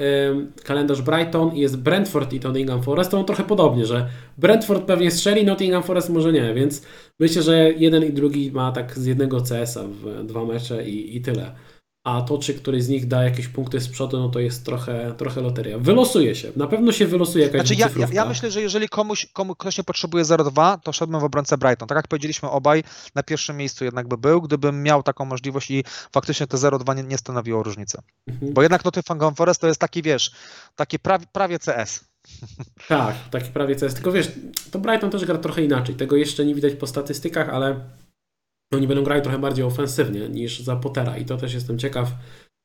kalendarz 0.65 1.03
Brighton 1.03 1.57
i 1.57 1.61
jest 1.61 1.77
Brentford 1.77 2.33
i 2.33 2.41
Nottingham 2.41 2.83
Forest, 2.83 3.11
to 3.11 3.19
on 3.19 3.25
trochę 3.25 3.45
podobnie, 3.45 3.87
że 3.87 4.09
Brentford 4.39 4.85
pewnie 4.85 5.11
strzeli, 5.11 5.45
Nottingham 5.45 5.83
Forest 5.83 6.11
może 6.11 6.33
nie, 6.33 6.55
więc 6.55 6.83
myślę, 7.21 7.43
że 7.43 7.73
jeden 7.73 8.05
i 8.05 8.13
drugi 8.13 8.53
ma 8.53 8.73
tak 8.73 8.99
z 8.99 9.07
jednego 9.07 9.41
CS-a 9.41 9.83
w 9.83 10.27
dwa 10.27 10.45
mecze 10.45 10.89
i, 10.89 11.17
i 11.17 11.21
tyle 11.21 11.55
a 12.05 12.23
to, 12.23 12.39
czy 12.39 12.55
któryś 12.55 12.85
z 12.85 12.89
nich 12.89 13.09
da 13.09 13.25
jakieś 13.25 13.49
punkty 13.49 13.81
z 13.81 13.89
przodu, 13.89 14.19
no 14.19 14.29
to 14.29 14.41
jest 14.41 14.65
trochę, 14.65 15.15
trochę 15.17 15.41
loteria. 15.41 15.79
Wylosuje 15.79 16.35
się. 16.35 16.53
Na 16.57 16.67
pewno 16.67 16.93
się 16.93 17.07
wylosuje 17.07 17.45
jakaś 17.45 17.61
znaczy, 17.61 17.75
ja, 17.75 17.89
ja, 17.97 18.09
ja, 18.13 18.25
myślę, 18.25 18.51
że 18.51 18.61
jeżeli 18.61 18.89
komuś, 18.89 19.27
komu 19.33 19.55
ktoś 19.55 19.79
nie 19.79 19.85
potrzebuje 19.85 20.25
0-2, 20.25 20.79
to 20.83 20.93
szedłbym 20.93 21.21
w 21.21 21.25
obrońcę 21.25 21.59
Brighton. 21.59 21.89
Tak 21.89 21.97
jak 21.97 22.09
powiedzieliśmy 22.09 22.51
obaj, 22.51 22.85
na 23.15 23.23
pierwszym 23.23 23.57
miejscu 23.57 23.85
jednak 23.85 24.09
by 24.09 24.19
był, 24.19 24.43
gdybym 24.43 24.83
miał 24.83 25.03
taką 25.03 25.25
możliwość 25.25 25.71
i 25.71 25.85
faktycznie 26.13 26.47
te 26.47 26.57
0-2 26.57 26.97
nie, 26.97 27.03
nie 27.03 27.19
stanowiło 27.19 27.63
różnicy. 27.63 27.99
Mhm. 28.27 28.55
Bo 28.55 28.63
jednak 28.63 28.85
Nottingham 28.85 29.35
Forest 29.35 29.61
to 29.61 29.67
jest 29.67 29.81
taki, 29.81 30.03
wiesz, 30.03 30.31
taki 30.77 30.99
prawie, 30.99 31.27
prawie 31.33 31.59
CS. 31.59 32.05
Tak, 32.89 33.15
taki 33.31 33.51
prawie 33.51 33.75
CS. 33.77 33.95
Tylko 33.95 34.13
wiesz, 34.13 34.33
to 34.71 34.79
Brighton 34.79 35.11
też 35.11 35.25
gra 35.25 35.39
trochę 35.39 35.63
inaczej. 35.63 35.95
Tego 35.95 36.17
jeszcze 36.17 36.45
nie 36.45 36.55
widać 36.55 36.75
po 36.75 36.87
statystykach, 36.87 37.49
ale 37.49 37.81
oni 38.75 38.87
będą 38.87 39.05
grali 39.05 39.23
trochę 39.23 39.39
bardziej 39.39 39.65
ofensywnie 39.65 40.29
niż 40.29 40.61
za 40.61 40.77
Pottera 40.77 41.17
i 41.17 41.25
to 41.25 41.37
też 41.37 41.55
jestem 41.55 41.79
ciekaw, 41.79 42.13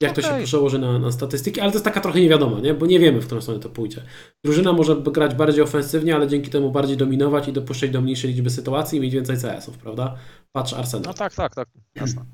jak 0.02 0.12
okay. 0.12 0.24
to 0.24 0.30
się 0.40 0.46
przełoży 0.46 0.80
na, 0.80 1.00
na, 1.00 1.12
statystyki, 1.12 1.62
ale 1.62 1.72
to 1.72 1.76
jest 1.76 1.86
taka 1.86 2.02
trochę 2.02 2.22
niewiadoma, 2.22 2.60
nie? 2.60 2.74
bo 2.74 2.86
nie 2.86 3.00
wiemy, 3.00 3.22
w 3.22 3.26
którą 3.26 3.42
stronę 3.42 3.60
to 3.60 3.70
pójdzie. 3.70 4.02
Drużyna 4.44 4.74
może 4.74 4.96
grać 4.96 5.36
bardziej 5.36 5.64
ofensywnie, 5.64 6.16
ale 6.16 6.28
dzięki 6.28 6.50
temu 6.50 6.72
bardziej 6.72 6.98
dominować 6.98 7.48
i 7.48 7.54
dopuszczać 7.54 7.90
do 7.90 8.02
mniejszej 8.02 8.32
liczby 8.32 8.50
sytuacji 8.50 8.98
i 8.98 9.02
mieć 9.02 9.14
więcej 9.14 9.38
CS-ów, 9.38 9.78
prawda? 9.78 10.16
Patrz 10.52 10.74
Arsenal. 10.74 11.06
No 11.06 11.14
tak, 11.14 11.36
tak, 11.36 11.56
tak, 11.56 11.68
jasne. 11.96 12.26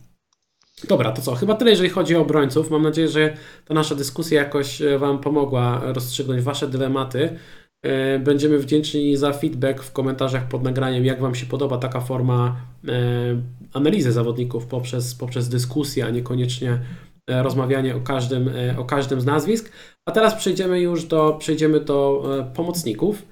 Dobra, 0.87 1.11
to 1.11 1.21
co? 1.21 1.35
Chyba 1.35 1.55
tyle, 1.55 1.71
jeżeli 1.71 1.89
chodzi 1.89 2.15
o 2.15 2.21
obrońców. 2.21 2.71
Mam 2.71 2.81
nadzieję, 2.81 3.07
że 3.07 3.37
ta 3.65 3.73
nasza 3.73 3.95
dyskusja 3.95 4.43
jakoś 4.43 4.81
e, 4.81 4.99
Wam 4.99 5.19
pomogła 5.19 5.81
rozstrzygnąć 5.83 6.41
Wasze 6.41 6.67
dylematy. 6.67 7.39
E, 7.85 8.19
będziemy 8.19 8.59
wdzięczni 8.59 9.17
za 9.17 9.33
feedback 9.33 9.83
w 9.83 9.91
komentarzach 9.91 10.47
pod 10.47 10.63
nagraniem, 10.63 11.05
jak 11.05 11.21
Wam 11.21 11.35
się 11.35 11.45
podoba 11.45 11.77
taka 11.77 12.01
forma 12.01 12.55
e, 12.87 12.91
analizy 13.73 14.11
zawodników 14.11 14.65
poprzez, 14.65 15.15
poprzez 15.15 15.49
dyskusję, 15.49 16.05
a 16.05 16.09
niekoniecznie 16.09 16.79
e, 17.29 17.43
rozmawianie 17.43 17.95
o 17.95 17.99
każdym, 17.99 18.49
o 18.77 18.85
każdym 18.85 19.21
z 19.21 19.25
nazwisk. 19.25 19.71
A 20.05 20.11
teraz 20.11 20.35
przejdziemy 20.35 20.81
już 20.81 21.05
do, 21.05 21.35
przejdziemy 21.39 21.79
do 21.79 22.23
pomocników. 22.55 23.23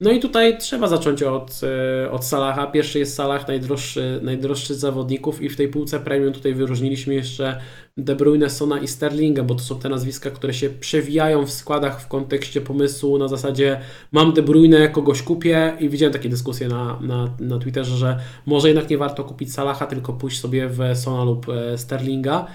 No 0.00 0.12
i 0.12 0.20
tutaj 0.20 0.58
trzeba 0.58 0.88
zacząć 0.88 1.22
od, 1.22 1.60
e, 2.04 2.10
od 2.10 2.24
Salaha. 2.24 2.66
Pierwszy 2.66 2.98
jest 2.98 3.14
Salah, 3.14 3.48
najdroższy, 3.48 4.20
najdroższy 4.22 4.74
z 4.74 4.78
zawodników 4.78 5.42
i 5.42 5.48
w 5.48 5.56
tej 5.56 5.68
półce 5.68 6.00
premium 6.00 6.32
tutaj 6.32 6.54
wyróżniliśmy 6.54 7.14
jeszcze 7.14 7.60
De 7.96 8.16
Bruyne, 8.16 8.50
Sona 8.50 8.78
i 8.78 8.88
Sterlinga, 8.88 9.42
bo 9.42 9.54
to 9.54 9.60
są 9.60 9.78
te 9.78 9.88
nazwiska, 9.88 10.30
które 10.30 10.54
się 10.54 10.70
przewijają 10.70 11.46
w 11.46 11.50
składach 11.50 12.00
w 12.00 12.08
kontekście 12.08 12.60
pomysłu 12.60 13.18
na 13.18 13.28
zasadzie 13.28 13.80
mam 14.12 14.32
De 14.32 14.42
Bruyne, 14.42 14.88
kogoś 14.88 15.22
kupię 15.22 15.76
i 15.80 15.88
widziałem 15.88 16.12
takie 16.12 16.28
dyskusje 16.28 16.68
na, 16.68 17.00
na, 17.00 17.36
na 17.40 17.58
Twitterze, 17.58 17.96
że 17.96 18.18
może 18.46 18.68
jednak 18.68 18.90
nie 18.90 18.98
warto 18.98 19.24
kupić 19.24 19.52
Salaha, 19.52 19.86
tylko 19.86 20.12
pójść 20.12 20.40
sobie 20.40 20.68
w 20.68 20.78
Sona 20.94 21.24
lub 21.24 21.46
e, 21.48 21.78
Sterlinga. 21.78 22.46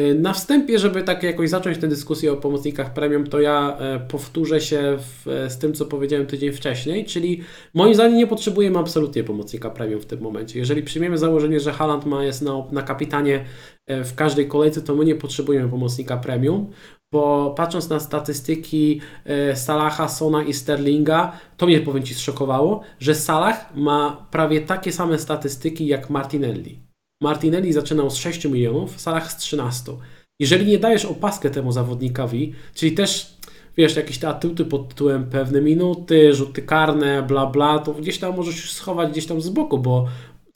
Y, 0.00 0.14
na 0.14 0.32
wstępie, 0.32 0.78
żeby 0.78 1.02
tak 1.02 1.22
jakoś 1.22 1.50
zacząć 1.50 1.78
tę 1.78 1.88
dyskusję 1.88 2.32
o 2.32 2.36
pomocnikach 2.36 2.92
premium, 2.92 3.26
to 3.26 3.40
ja 3.40 3.76
e, 3.78 4.00
powtórzę 4.00 4.60
się 4.60 4.96
w, 4.98 5.46
z 5.48 5.58
tym, 5.58 5.72
co 5.72 5.86
powiedziałem 5.86 6.26
tydzień 6.26 6.52
wcześniej, 6.52 7.04
czyli 7.04 7.42
moim 7.74 7.94
zdaniem 7.94 8.18
nie 8.18 8.26
potrzebujemy 8.26 8.78
absolutnie 8.78 9.24
pomocnika 9.24 9.70
premium 9.70 10.00
w 10.00 10.06
tym 10.06 10.20
momencie. 10.20 10.58
Jeżeli 10.58 10.82
przyjmiemy 10.82 11.18
założenie, 11.18 11.60
że 11.60 11.72
Haland 11.72 12.06
ma 12.06 12.24
jest 12.24 12.42
na, 12.42 12.52
na 12.72 12.82
kapitanie 12.82 13.44
e, 13.86 14.04
w 14.04 14.14
każdej 14.14 14.48
kolejce, 14.48 14.82
to 14.82 14.94
my 14.94 15.04
nie 15.04 15.14
potrzebujemy 15.14 15.68
pomocnika 15.68 16.16
premium, 16.16 16.70
bo 17.12 17.54
patrząc 17.56 17.88
na 17.88 18.00
statystyki 18.00 19.00
e, 19.24 19.56
Salaha, 19.56 20.08
Sona 20.08 20.42
i 20.42 20.52
Sterlinga, 20.52 21.32
to 21.56 21.66
mnie 21.66 21.80
powiem 21.80 22.02
Ci 22.02 22.14
zszokowało, 22.14 22.80
że 22.98 23.14
Salah 23.14 23.76
ma 23.76 24.26
prawie 24.30 24.60
takie 24.60 24.92
same 24.92 25.18
statystyki 25.18 25.86
jak 25.86 26.10
Martinelli. 26.10 26.89
Martinelli 27.22 27.72
zaczynał 27.72 28.10
z 28.10 28.16
6 28.16 28.44
milionów, 28.44 29.00
Salah 29.00 29.32
z 29.32 29.36
13. 29.36 29.92
Jeżeli 30.40 30.66
nie 30.66 30.78
dajesz 30.78 31.04
opaskę 31.04 31.50
temu 31.50 31.72
zawodnikowi, 31.72 32.54
czyli 32.74 32.92
też 32.92 33.36
wiesz, 33.76 33.96
jakieś 33.96 34.18
te 34.18 34.28
atuty 34.28 34.64
pod 34.64 34.88
tytułem 34.88 35.30
pewne 35.30 35.60
minuty, 35.60 36.34
rzuty 36.34 36.62
karne, 36.62 37.22
bla 37.22 37.46
bla, 37.46 37.78
to 37.78 37.92
gdzieś 37.92 38.18
tam 38.18 38.36
możesz 38.36 38.72
schować 38.72 39.10
gdzieś 39.10 39.26
tam 39.26 39.40
z 39.40 39.48
boku, 39.48 39.78
bo 39.78 40.06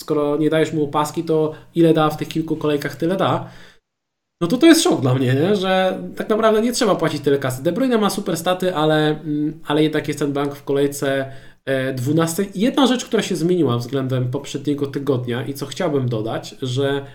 skoro 0.00 0.36
nie 0.36 0.50
dajesz 0.50 0.72
mu 0.72 0.84
opaski, 0.84 1.24
to 1.24 1.52
ile 1.74 1.94
da 1.94 2.10
w 2.10 2.16
tych 2.16 2.28
kilku 2.28 2.56
kolejkach, 2.56 2.96
tyle 2.96 3.16
da. 3.16 3.50
No 4.40 4.48
to 4.48 4.58
to 4.58 4.66
jest 4.66 4.82
szok 4.82 5.00
dla 5.00 5.14
mnie, 5.14 5.34
nie? 5.34 5.56
że 5.56 6.02
tak 6.16 6.28
naprawdę 6.28 6.62
nie 6.62 6.72
trzeba 6.72 6.94
płacić 6.94 7.22
tyle 7.22 7.38
kasy. 7.38 7.62
De 7.62 7.72
Bruyne 7.72 7.98
ma 7.98 8.10
super 8.10 8.36
staty, 8.36 8.74
ale, 8.74 9.20
mm, 9.20 9.60
ale 9.66 9.82
jednak 9.82 10.08
jest 10.08 10.20
ten 10.20 10.32
bank 10.32 10.54
w 10.54 10.64
kolejce 10.64 11.32
12. 11.94 12.42
E, 12.42 12.46
jedna 12.54 12.86
rzecz, 12.86 13.04
która 13.04 13.22
się 13.22 13.36
zmieniła 13.36 13.78
względem 13.78 14.30
poprzedniego 14.30 14.86
tygodnia 14.86 15.46
i 15.46 15.54
co 15.54 15.66
chciałbym 15.66 16.08
dodać, 16.08 16.54
że 16.62 17.06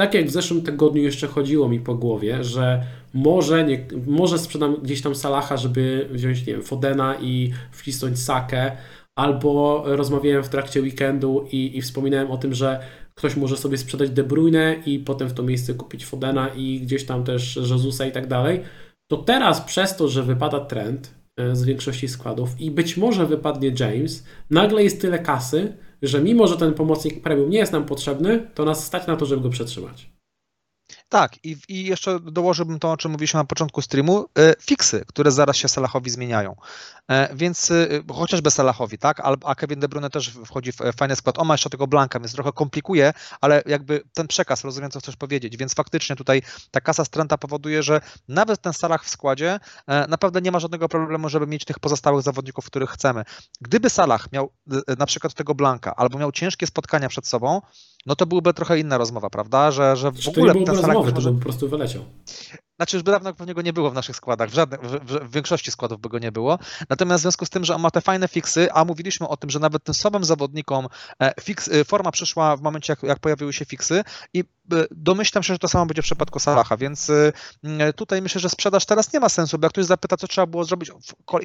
tak 0.00 0.14
jak 0.14 0.26
w 0.26 0.30
zeszłym 0.30 0.62
tygodniu 0.62 1.02
jeszcze 1.02 1.26
chodziło 1.26 1.68
mi 1.68 1.80
po 1.80 1.94
głowie, 1.94 2.44
że 2.44 2.82
może, 3.14 3.64
nie, 3.64 3.86
może 4.06 4.38
sprzedam 4.38 4.76
gdzieś 4.82 5.02
tam 5.02 5.14
Salaha, 5.14 5.56
żeby 5.56 6.08
wziąć 6.10 6.46
nie 6.46 6.52
wiem, 6.52 6.62
Fodena 6.62 7.16
i 7.20 7.52
wcisnąć 7.72 8.18
Sakę, 8.22 8.72
albo 9.18 9.82
rozmawiałem 9.86 10.44
w 10.44 10.48
trakcie 10.48 10.80
weekendu 10.80 11.48
i, 11.52 11.78
i 11.78 11.82
wspominałem 11.82 12.30
o 12.30 12.36
tym, 12.36 12.54
że 12.54 12.80
ktoś 13.14 13.36
może 13.36 13.56
sobie 13.56 13.78
sprzedać 13.78 14.10
De 14.10 14.24
Bruyne 14.24 14.76
i 14.86 14.98
potem 14.98 15.28
w 15.28 15.34
to 15.34 15.42
miejsce 15.42 15.74
kupić 15.74 16.06
Fodena 16.06 16.48
i 16.48 16.80
gdzieś 16.80 17.06
tam 17.06 17.24
też 17.24 17.56
Jezusa 17.56 18.06
i 18.06 18.12
tak 18.12 18.26
dalej. 18.26 18.60
To 19.10 19.16
teraz 19.16 19.60
przez 19.60 19.96
to, 19.96 20.08
że 20.08 20.22
wypada 20.22 20.60
trend, 20.60 21.17
z 21.52 21.64
większości 21.64 22.08
składów 22.08 22.60
i 22.60 22.70
być 22.70 22.96
może 22.96 23.26
wypadnie 23.26 23.72
James, 23.80 24.24
nagle 24.50 24.84
jest 24.84 25.00
tyle 25.00 25.18
kasy, 25.18 25.76
że 26.02 26.22
mimo, 26.22 26.46
że 26.46 26.56
ten 26.56 26.74
pomocnik 26.74 27.22
premium 27.22 27.50
nie 27.50 27.58
jest 27.58 27.72
nam 27.72 27.84
potrzebny, 27.84 28.50
to 28.54 28.64
nas 28.64 28.86
stać 28.86 29.06
na 29.06 29.16
to, 29.16 29.26
żeby 29.26 29.42
go 29.42 29.48
przetrzymać. 29.48 30.10
Tak, 31.08 31.44
i, 31.44 31.56
i 31.68 31.84
jeszcze 31.84 32.20
dołożyłbym 32.20 32.78
to, 32.78 32.92
o 32.92 32.96
czym 32.96 33.10
mówiliśmy 33.10 33.38
na 33.38 33.44
początku 33.44 33.82
streamu, 33.82 34.26
e, 34.38 34.54
fiksy, 34.60 35.04
które 35.06 35.30
zaraz 35.30 35.56
się 35.56 35.68
Salahowi 35.68 36.10
zmieniają. 36.10 36.56
E, 37.08 37.36
więc 37.36 37.70
e, 37.70 37.86
chociażby 38.14 38.50
Salahowi, 38.50 38.98
tak, 38.98 39.22
a 39.44 39.54
Kevin 39.54 39.80
De 39.80 39.88
Bruyne 39.88 40.10
też 40.10 40.30
wchodzi 40.46 40.72
w 40.72 40.76
fajny 40.96 41.16
skład. 41.16 41.38
On 41.38 41.46
ma 41.46 41.54
jeszcze 41.54 41.70
tego 41.70 41.86
Blanka, 41.86 42.20
więc 42.20 42.32
trochę 42.32 42.52
komplikuje, 42.52 43.12
ale 43.40 43.62
jakby 43.66 44.02
ten 44.14 44.26
przekaz, 44.26 44.64
rozumiem, 44.64 44.90
co 44.90 45.00
chcesz 45.00 45.16
powiedzieć, 45.16 45.56
więc 45.56 45.74
faktycznie 45.74 46.16
tutaj 46.16 46.42
ta 46.70 46.80
kasa 46.80 47.04
stręta 47.04 47.38
powoduje, 47.38 47.82
że 47.82 48.00
nawet 48.28 48.60
ten 48.62 48.72
Salah 48.72 49.04
w 49.04 49.08
składzie 49.08 49.60
naprawdę 50.08 50.40
nie 50.40 50.52
ma 50.52 50.60
żadnego 50.60 50.88
problemu, 50.88 51.28
żeby 51.28 51.46
mieć 51.46 51.64
tych 51.64 51.78
pozostałych 51.78 52.22
zawodników, 52.22 52.66
których 52.66 52.90
chcemy. 52.90 53.24
Gdyby 53.60 53.90
Salah 53.90 54.32
miał 54.32 54.52
na 54.98 55.06
przykład 55.06 55.34
tego 55.34 55.54
Blanka, 55.54 55.96
albo 55.96 56.18
miał 56.18 56.32
ciężkie 56.32 56.66
spotkania 56.66 57.08
przed 57.08 57.26
sobą, 57.26 57.60
no 58.06 58.16
to 58.16 58.26
byłaby 58.26 58.54
trochę 58.54 58.78
inna 58.78 58.98
rozmowa, 58.98 59.30
prawda? 59.30 59.70
Że, 59.70 59.96
że 59.96 60.12
w 60.12 60.28
ogóle 60.28 60.52
to 60.52 60.58
nie 60.58 60.66
ten 60.66 60.76
rozmowy, 60.76 61.12
może... 61.12 61.26
to 61.26 61.32
by 61.32 61.38
po 61.38 61.44
prostu 61.44 61.68
wyleciał. 61.68 62.02
Znaczy 62.78 62.96
już 62.96 63.02
by 63.02 63.10
dawno 63.10 63.34
pewnie 63.34 63.54
go 63.54 63.62
nie 63.62 63.72
było 63.72 63.90
w 63.90 63.94
naszych 63.94 64.16
składach, 64.16 64.50
w, 64.50 64.54
żadnych, 64.54 64.80
w, 64.80 65.00
w, 65.00 65.30
większości 65.30 65.70
składów 65.70 66.00
by 66.00 66.08
go 66.08 66.18
nie 66.18 66.32
było. 66.32 66.58
Natomiast 66.88 67.20
w 67.20 67.22
związku 67.22 67.46
z 67.46 67.50
tym, 67.50 67.64
że 67.64 67.74
on 67.74 67.80
ma 67.80 67.90
te 67.90 68.00
fajne 68.00 68.28
fiksy, 68.28 68.72
a 68.72 68.84
mówiliśmy 68.84 69.28
o 69.28 69.36
tym, 69.36 69.50
że 69.50 69.58
nawet 69.58 69.84
tym 69.84 69.94
słabym 69.94 70.24
zawodnikom 70.24 70.86
e, 71.22 71.32
fix, 71.40 71.68
e, 71.68 71.84
forma 71.84 72.10
przyszła 72.10 72.56
w 72.56 72.62
momencie, 72.62 72.92
jak, 72.92 73.02
jak 73.02 73.18
pojawiły 73.18 73.52
się 73.52 73.64
fiksy 73.64 74.04
i 74.34 74.40
e, 74.40 74.44
domyślam 74.90 75.42
się, 75.42 75.54
że 75.54 75.58
to 75.58 75.68
samo 75.68 75.86
będzie 75.86 76.02
w 76.02 76.04
przypadku 76.04 76.38
Salaha, 76.38 76.76
więc 76.76 77.10
tutaj 77.96 78.22
myślę, 78.22 78.40
że 78.40 78.48
sprzedaż 78.48 78.86
teraz 78.86 79.12
nie 79.12 79.20
ma 79.20 79.28
sensu, 79.28 79.58
bo 79.58 79.66
jak 79.66 79.72
ktoś 79.72 79.84
zapyta, 79.84 80.16
co 80.16 80.28
trzeba 80.28 80.46
było 80.46 80.64
zrobić 80.64 80.92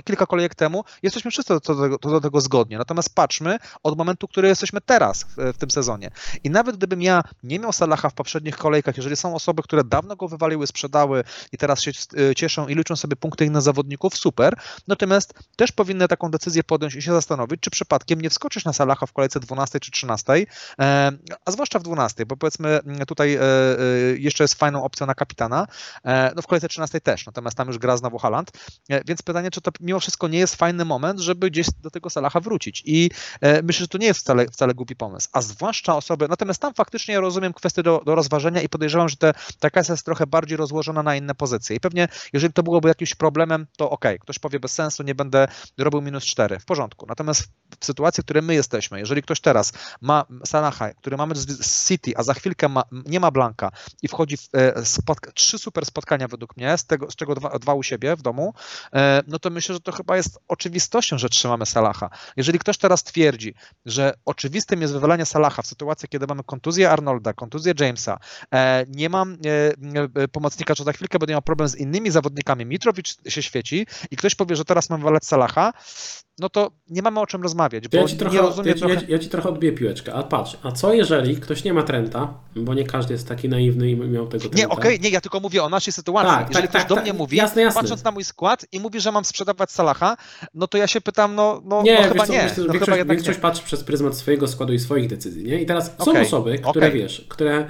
kilka 0.03 0.25
kolejek 0.25 0.55
temu, 0.55 0.83
jesteśmy 1.03 1.31
wszyscy 1.31 1.53
do 1.53 1.59
tego, 1.59 1.97
do 1.97 2.21
tego 2.21 2.41
zgodni. 2.41 2.77
Natomiast 2.77 3.15
patrzmy 3.15 3.57
od 3.83 3.97
momentu, 3.97 4.27
który 4.27 4.47
jesteśmy 4.47 4.81
teraz 4.81 5.23
w, 5.23 5.53
w 5.53 5.57
tym 5.57 5.71
sezonie. 5.71 6.11
I 6.43 6.49
nawet 6.49 6.77
gdybym 6.77 7.01
ja 7.01 7.23
nie 7.43 7.59
miał 7.59 7.73
Salaha 7.73 8.09
w 8.09 8.13
poprzednich 8.13 8.57
kolejkach, 8.57 8.97
jeżeli 8.97 9.15
są 9.15 9.35
osoby, 9.35 9.63
które 9.63 9.83
dawno 9.83 10.15
go 10.15 10.27
wywaliły, 10.27 10.67
sprzedały, 10.67 11.22
i 11.51 11.57
teraz 11.57 11.81
się 11.81 11.91
e, 11.91 12.35
cieszą 12.35 12.67
i 12.67 12.75
liczą 12.75 12.95
sobie 12.95 13.15
punkty 13.15 13.45
innych 13.45 13.61
zawodników, 13.61 14.17
super. 14.17 14.53
Natomiast 14.87 15.33
też 15.55 15.71
powinny 15.71 16.07
taką 16.07 16.31
decyzję 16.31 16.63
podjąć 16.63 16.95
i 16.95 17.01
się 17.01 17.11
zastanowić, 17.11 17.61
czy 17.61 17.69
przypadkiem 17.69 18.21
nie 18.21 18.29
wskoczyć 18.29 18.65
na 18.65 18.73
Salaha 18.73 19.05
w 19.05 19.13
kolejce 19.13 19.39
12 19.39 19.79
czy 19.79 19.91
13, 19.91 20.33
e, 20.33 21.11
a 21.45 21.51
zwłaszcza 21.51 21.79
w 21.79 21.83
12, 21.83 22.25
bo 22.25 22.37
powiedzmy 22.37 22.79
tutaj 23.07 23.35
e, 23.35 23.39
jeszcze 24.17 24.43
jest 24.43 24.53
fajną 24.53 24.83
opcją 24.83 25.07
na 25.07 25.15
kapitana, 25.15 25.67
no 26.35 26.41
w 26.41 26.47
kolejce 26.47 26.67
13 26.67 27.01
też, 27.01 27.25
natomiast 27.25 27.57
tam 27.57 27.67
już 27.67 27.77
gra 27.77 27.97
znowu 27.97 28.17
Haland, 28.17 28.51
więc 29.05 29.21
pytanie, 29.21 29.51
czy 29.51 29.61
to 29.61 29.71
mimo 29.79 29.99
wszystko 29.99 30.27
nie 30.27 30.39
jest 30.39 30.55
fajny 30.55 30.85
moment, 30.85 31.19
żeby 31.19 31.49
gdzieś 31.49 31.67
do 31.81 31.91
tego 31.91 32.09
Salaha 32.09 32.39
wrócić? 32.39 32.83
I 32.85 33.09
myślę, 33.41 33.83
że 33.83 33.87
to 33.87 33.97
nie 33.97 34.07
jest 34.07 34.19
wcale, 34.19 34.45
wcale 34.47 34.73
głupi 34.73 34.95
pomysł, 34.95 35.29
a 35.31 35.41
zwłaszcza 35.41 35.95
osoby, 35.95 36.27
natomiast 36.27 36.61
tam 36.61 36.73
faktycznie 36.73 37.19
rozumiem 37.19 37.53
kwestię 37.53 37.83
do, 37.83 38.01
do 38.05 38.15
rozważenia 38.15 38.61
i 38.61 38.69
podejrzewam, 38.69 39.09
że 39.09 39.15
te, 39.15 39.33
ta 39.59 39.69
kasa 39.69 39.93
jest 39.93 40.05
trochę 40.05 40.27
bardziej 40.27 40.57
rozłożona 40.57 41.03
na 41.03 41.12
inne 41.15 41.35
pozycje. 41.35 41.75
I 41.75 41.79
pewnie, 41.79 42.07
jeżeli 42.33 42.53
to 42.53 42.63
byłoby 42.63 42.87
jakimś 42.87 43.15
problemem, 43.15 43.67
to 43.77 43.89
ok, 43.89 44.05
ktoś 44.19 44.39
powie 44.39 44.59
bez 44.59 44.71
sensu, 44.71 45.03
nie 45.03 45.15
będę 45.15 45.47
robił 45.77 46.01
minus 46.01 46.25
4, 46.25 46.59
w 46.59 46.65
porządku. 46.65 47.05
Natomiast 47.09 47.47
w 47.79 47.85
sytuacji, 47.85 48.21
w 48.21 48.25
której 48.25 48.43
my 48.43 48.53
jesteśmy, 48.53 48.99
jeżeli 48.99 49.21
ktoś 49.21 49.39
teraz 49.39 49.73
ma 50.01 50.25
Salaha, 50.45 50.93
który 50.93 51.17
mamy 51.17 51.35
z 51.35 51.87
City, 51.87 52.11
a 52.15 52.23
za 52.23 52.33
chwilkę 52.33 52.69
ma, 52.69 52.83
nie 52.91 53.19
ma 53.19 53.31
Blanka 53.31 53.71
i 54.01 54.07
wchodzi 54.07 54.37
w 54.37 54.49
e, 54.53 54.73
spotka- 54.85 55.31
trzy 55.33 55.59
super 55.59 55.85
spotkania 55.85 56.27
według 56.27 56.57
mnie, 56.57 56.77
z, 56.77 56.85
tego, 56.85 57.11
z 57.11 57.15
czego 57.15 57.35
dwa, 57.35 57.59
dwa 57.59 57.73
u 57.73 57.83
siebie 57.83 58.15
w 58.15 58.21
domu, 58.21 58.53
e, 58.93 59.23
no 59.27 59.39
to 59.39 59.49
myślę, 59.49 59.75
że 59.75 59.81
to 59.81 59.91
chyba 59.91 60.17
jest 60.17 60.39
oczywistością, 60.47 61.17
że 61.17 61.29
trzymamy 61.29 61.65
Salaha. 61.65 62.09
Jeżeli 62.37 62.59
ktoś 62.59 62.77
teraz 62.77 63.03
twierdzi, 63.03 63.53
że 63.85 64.13
oczywistym 64.25 64.81
jest 64.81 64.93
wywalenie 64.93 65.25
Salaha 65.25 65.61
w 65.61 65.67
sytuacji, 65.67 66.09
kiedy 66.09 66.27
mamy 66.27 66.43
kontuzję 66.43 66.89
Arnolda, 66.89 67.33
kontuzję 67.33 67.73
Jamesa, 67.79 68.19
e, 68.53 68.85
nie 68.87 69.09
mam 69.09 69.37
pomocnika, 70.31 70.75
czy 70.75 70.83
za 70.83 70.93
chwilkę 71.03 71.19
będę 71.19 71.33
miał 71.33 71.41
problem 71.41 71.69
z 71.69 71.75
innymi 71.75 72.11
zawodnikami, 72.11 72.65
Mitrowicz 72.65 73.15
się 73.27 73.43
świeci 73.43 73.87
i 74.11 74.17
ktoś 74.17 74.35
powie, 74.35 74.55
że 74.55 74.65
teraz 74.65 74.89
mam 74.89 74.99
wywalać 74.99 75.25
Salaha, 75.25 75.73
no 76.39 76.49
to 76.49 76.71
nie 76.89 77.01
mamy 77.01 77.19
o 77.19 77.27
czym 77.27 77.43
rozmawiać, 77.43 77.87
bo 77.87 77.97
ja 77.97 78.07
ci 78.07 78.17
trochę, 78.17 78.35
nie 78.35 78.41
rozumiem 78.41 78.67
ja, 78.67 78.79
trochę... 78.79 78.93
ja, 78.93 79.01
ja, 79.07 79.19
ci 79.19 79.29
trochę 79.29 79.49
odbiję 79.49 79.71
piłeczkę, 79.71 80.13
a 80.13 80.23
patrz, 80.23 80.57
a 80.63 80.71
co 80.71 80.93
jeżeli 80.93 81.35
ktoś 81.35 81.63
nie 81.63 81.73
ma 81.73 81.83
Trenta, 81.83 82.33
bo 82.55 82.73
nie 82.73 82.83
każdy 82.83 83.13
jest 83.13 83.27
taki 83.27 83.49
naiwny 83.49 83.91
i 83.91 83.95
miał 83.95 84.27
tego 84.27 84.41
Trenta. 84.41 84.57
Nie, 84.57 84.69
okej, 84.69 84.95
okay, 84.95 84.99
nie, 84.99 85.09
ja 85.09 85.21
tylko 85.21 85.39
mówię 85.39 85.63
o 85.63 85.69
naszej 85.69 85.93
sytuacji. 85.93 86.31
Tak, 86.31 86.49
jeżeli 86.49 86.67
tak, 86.67 86.69
ktoś 86.69 86.81
tak, 86.81 86.89
do 86.89 86.95
tak, 86.95 87.03
mnie 87.03 87.13
mówi, 87.13 87.37
jasne, 87.37 87.61
jasne. 87.61 87.81
patrząc 87.81 88.03
na 88.03 88.11
mój 88.11 88.23
skład 88.23 88.65
i 88.71 88.79
mówi, 88.79 88.99
że 88.99 89.11
mam 89.11 89.25
sprzedawać 89.25 89.71
Salaha, 89.71 90.17
no 90.53 90.67
to 90.67 90.77
ja 90.77 90.87
się 90.87 91.01
pytam, 91.01 91.35
no, 91.35 91.61
no, 91.65 91.81
nie, 91.81 92.01
no 92.01 92.07
chyba 92.07 92.25
co, 92.25 92.33
nie. 92.33 92.49
Że 92.49 92.55
no 92.57 92.73
większość, 92.73 92.99
chyba 92.99 93.13
większość 93.13 93.37
nie. 93.37 93.41
patrzy 93.41 93.63
przez 93.63 93.83
pryzmat 93.83 94.17
swojego 94.17 94.47
składu 94.47 94.73
i 94.73 94.79
swoich 94.79 95.07
decyzji, 95.07 95.43
nie? 95.43 95.61
I 95.61 95.65
teraz 95.65 95.85
są 95.85 96.11
okay, 96.11 96.21
osoby, 96.21 96.57
które 96.57 96.87
okay. 96.87 96.91
wiesz, 96.91 97.25
które 97.29 97.69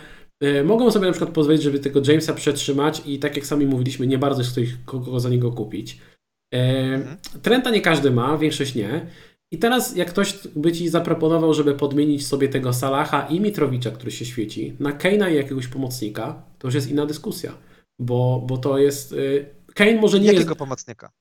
mogą 0.64 0.92
sobie 0.92 1.06
na 1.06 1.12
przykład 1.12 1.34
pozwolić, 1.34 1.62
żeby 1.62 1.80
tego 1.80 2.02
Jamesa 2.08 2.34
przetrzymać 2.34 3.02
i 3.06 3.20
tak 3.20 3.36
jak 3.36 3.46
sami 3.46 3.66
mówiliśmy, 3.66 4.08
nie 4.08 4.18
bardzo 4.18 4.44
chce 4.44 4.62
kogo 4.86 5.20
za 5.20 5.30
niego 5.30 5.52
kupić. 5.52 5.94
Y, 6.56 6.58
mhm. 6.58 7.18
Trenta 7.42 7.70
nie 7.70 7.82
każdy 7.82 8.12
ma, 8.12 8.38
większość 8.38 8.76
nie. 8.76 9.08
I 9.52 9.58
teraz, 9.58 9.96
jak 9.96 10.10
ktoś 10.10 10.48
by 10.56 10.72
ci 10.72 10.90
zaproponował, 10.90 11.54
żeby 11.54 11.74
podmienić 11.74 12.28
sobie 12.28 12.50
tego 12.50 12.74
Salaha 12.74 13.28
i 13.28 13.40
Mitrowicza, 13.40 13.92
który 13.92 14.12
się 14.12 14.26
świeci, 14.26 14.76
na 14.80 14.92
Keina 14.92 15.30
i 15.30 15.36
jakiegoś 15.36 15.68
pomocnika, 15.68 16.44
to 16.60 16.68
już 16.68 16.76
jest 16.76 16.92
inna 16.92 17.06
dyskusja. 17.06 17.54
Bo, 18.00 18.44
bo 18.48 18.58
to 18.58 18.78
jest. 18.78 19.12
Yy, 19.12 19.46
Kane 19.74 19.96
może 19.96 20.20
nie 20.20 20.26
Jakiego 20.26 20.50
jest. 20.50 20.60
pomocnika? 20.60 21.12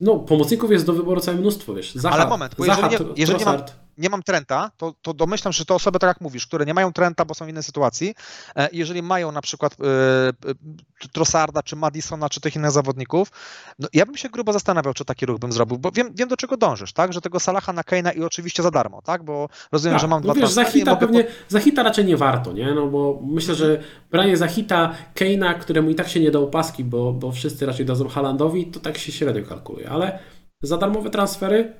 No, 0.00 0.18
pomocników 0.18 0.70
jest 0.70 0.86
do 0.86 0.92
wyboru 0.92 1.20
całe 1.20 1.38
mnóstwo, 1.38 1.74
wiesz. 1.74 1.94
Zaha, 1.94 2.16
Ale 2.16 2.30
moment, 2.30 2.54
bo 2.58 2.64
Zaha, 2.64 2.88
jeżeli, 2.90 3.10
nie, 3.10 3.14
jeżeli 3.16 3.38
nie, 3.38 3.44
mam. 3.44 3.62
Nie 3.98 4.10
mam 4.10 4.22
Trenta, 4.22 4.70
to, 4.76 4.94
to 5.02 5.14
domyślam 5.14 5.52
się, 5.52 5.58
że 5.58 5.64
to 5.64 5.74
osoby, 5.74 5.98
tak 5.98 6.08
jak 6.08 6.20
mówisz, 6.20 6.46
które 6.46 6.64
nie 6.64 6.74
mają 6.74 6.92
Trenta, 6.92 7.24
bo 7.24 7.34
są 7.34 7.46
w 7.46 7.48
innej 7.48 7.62
sytuacji, 7.62 8.14
e, 8.56 8.68
jeżeli 8.72 9.02
mają 9.02 9.32
na 9.32 9.42
przykład 9.42 9.76
e, 9.80 11.08
Trossarda, 11.12 11.62
czy 11.62 11.76
Madisona, 11.76 12.28
czy 12.28 12.40
tych 12.40 12.56
innych 12.56 12.70
zawodników, 12.70 13.30
no 13.78 13.88
ja 13.92 14.06
bym 14.06 14.16
się 14.16 14.28
grubo 14.28 14.52
zastanawiał, 14.52 14.94
czy 14.94 15.04
taki 15.04 15.26
ruch 15.26 15.38
bym 15.38 15.52
zrobił, 15.52 15.78
bo 15.78 15.90
wiem, 15.90 16.10
wiem 16.14 16.28
do 16.28 16.36
czego 16.36 16.56
dążysz, 16.56 16.92
tak, 16.92 17.12
że 17.12 17.20
tego 17.20 17.40
Salaha 17.40 17.72
na 17.72 17.84
Keina 17.84 18.12
i 18.12 18.22
oczywiście 18.22 18.62
za 18.62 18.70
darmo, 18.70 19.02
tak, 19.02 19.22
bo 19.22 19.48
rozumiem, 19.72 19.94
tak, 19.94 20.00
że 20.00 20.08
mam 20.08 20.24
no 20.24 20.32
dwa 20.32 20.40
wiesz, 20.40 20.50
za 20.50 20.64
hita 20.64 20.96
pewnie, 20.96 21.26
za 21.48 21.60
hita 21.60 21.82
raczej 21.82 22.04
nie 22.04 22.16
warto, 22.16 22.52
nie, 22.52 22.74
no 22.74 22.86
bo 22.86 23.20
myślę, 23.22 23.54
że 23.54 23.82
branie 24.10 24.36
za 24.36 24.46
hita 24.46 24.94
Keina, 25.14 25.54
któremu 25.54 25.90
i 25.90 25.94
tak 25.94 26.08
się 26.08 26.20
nie 26.20 26.30
da 26.30 26.38
opaski, 26.38 26.84
bo, 26.84 27.12
bo 27.12 27.32
wszyscy 27.32 27.66
raczej 27.66 27.86
dadzą 27.86 28.08
Halandowi, 28.08 28.66
to 28.66 28.80
tak 28.80 28.98
się 28.98 29.12
średnio 29.12 29.46
kalkuluje, 29.46 29.90
ale 29.90 30.18
za 30.62 30.76
darmowe 30.76 31.10
transfery, 31.10 31.72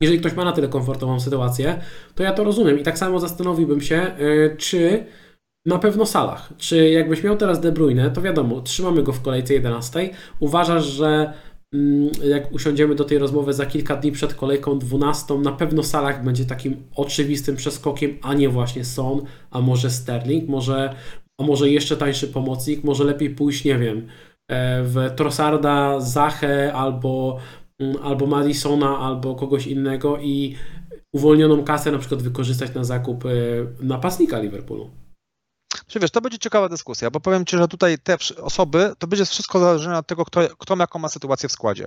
jeżeli 0.00 0.20
ktoś 0.20 0.34
ma 0.34 0.44
na 0.44 0.52
tyle 0.52 0.68
komfortową 0.68 1.20
sytuację, 1.20 1.80
to 2.14 2.22
ja 2.22 2.32
to 2.32 2.44
rozumiem 2.44 2.78
i 2.80 2.82
tak 2.82 2.98
samo 2.98 3.20
zastanowiłbym 3.20 3.80
się, 3.80 4.16
yy, 4.18 4.56
czy 4.58 5.06
na 5.66 5.78
pewno 5.78 6.06
Salah, 6.06 6.52
czy 6.58 6.90
jakbyś 6.90 7.22
miał 7.22 7.36
teraz 7.36 7.60
De 7.60 7.72
Bruyne, 7.72 8.10
to 8.10 8.22
wiadomo, 8.22 8.60
trzymamy 8.60 9.02
go 9.02 9.12
w 9.12 9.22
kolejce 9.22 9.54
11. 9.54 10.10
Uważasz, 10.40 10.84
że 10.84 11.32
mm, 11.74 12.10
jak 12.24 12.52
usiądziemy 12.52 12.94
do 12.94 13.04
tej 13.04 13.18
rozmowy 13.18 13.52
za 13.52 13.66
kilka 13.66 13.96
dni 13.96 14.12
przed 14.12 14.34
kolejką 14.34 14.78
12, 14.78 15.34
na 15.34 15.52
pewno 15.52 15.82
Salah 15.82 16.24
będzie 16.24 16.44
takim 16.44 16.82
oczywistym 16.96 17.56
przeskokiem, 17.56 18.18
a 18.22 18.34
nie 18.34 18.48
właśnie 18.48 18.84
Son, 18.84 19.22
a 19.50 19.60
może 19.60 19.90
Sterling, 19.90 20.48
może, 20.48 20.94
a 21.40 21.44
może 21.44 21.70
jeszcze 21.70 21.96
tańszy 21.96 22.28
pomocnik, 22.28 22.84
może 22.84 23.04
lepiej 23.04 23.30
pójść, 23.30 23.64
nie 23.64 23.78
wiem, 23.78 24.06
e, 24.50 24.82
w 24.82 25.10
Trossarda, 25.16 26.00
Zachę 26.00 26.72
albo 26.72 27.38
albo 28.02 28.26
Madisona, 28.26 28.98
albo 28.98 29.34
kogoś 29.34 29.66
innego 29.66 30.18
i 30.18 30.56
uwolnioną 31.12 31.64
kasę 31.64 31.92
na 31.92 31.98
przykład 31.98 32.22
wykorzystać 32.22 32.74
na 32.74 32.84
zakup 32.84 33.24
e, 33.24 33.28
napastnika 33.80 34.38
Liverpoolu. 34.38 34.90
Czy 35.86 36.00
wiesz, 36.00 36.10
to 36.10 36.20
będzie 36.20 36.38
ciekawa 36.38 36.68
dyskusja, 36.68 37.10
bo 37.10 37.20
powiem 37.20 37.44
Ci, 37.44 37.56
że 37.56 37.68
tutaj 37.68 37.98
te 37.98 38.16
osoby, 38.42 38.92
to 38.98 39.06
będzie 39.06 39.24
wszystko 39.24 39.58
zależne 39.58 39.98
od 39.98 40.06
tego, 40.06 40.24
kto, 40.24 40.40
kto 40.58 40.76
jaką 40.76 40.98
ma 40.98 41.08
sytuację 41.08 41.48
w 41.48 41.52
składzie. 41.52 41.86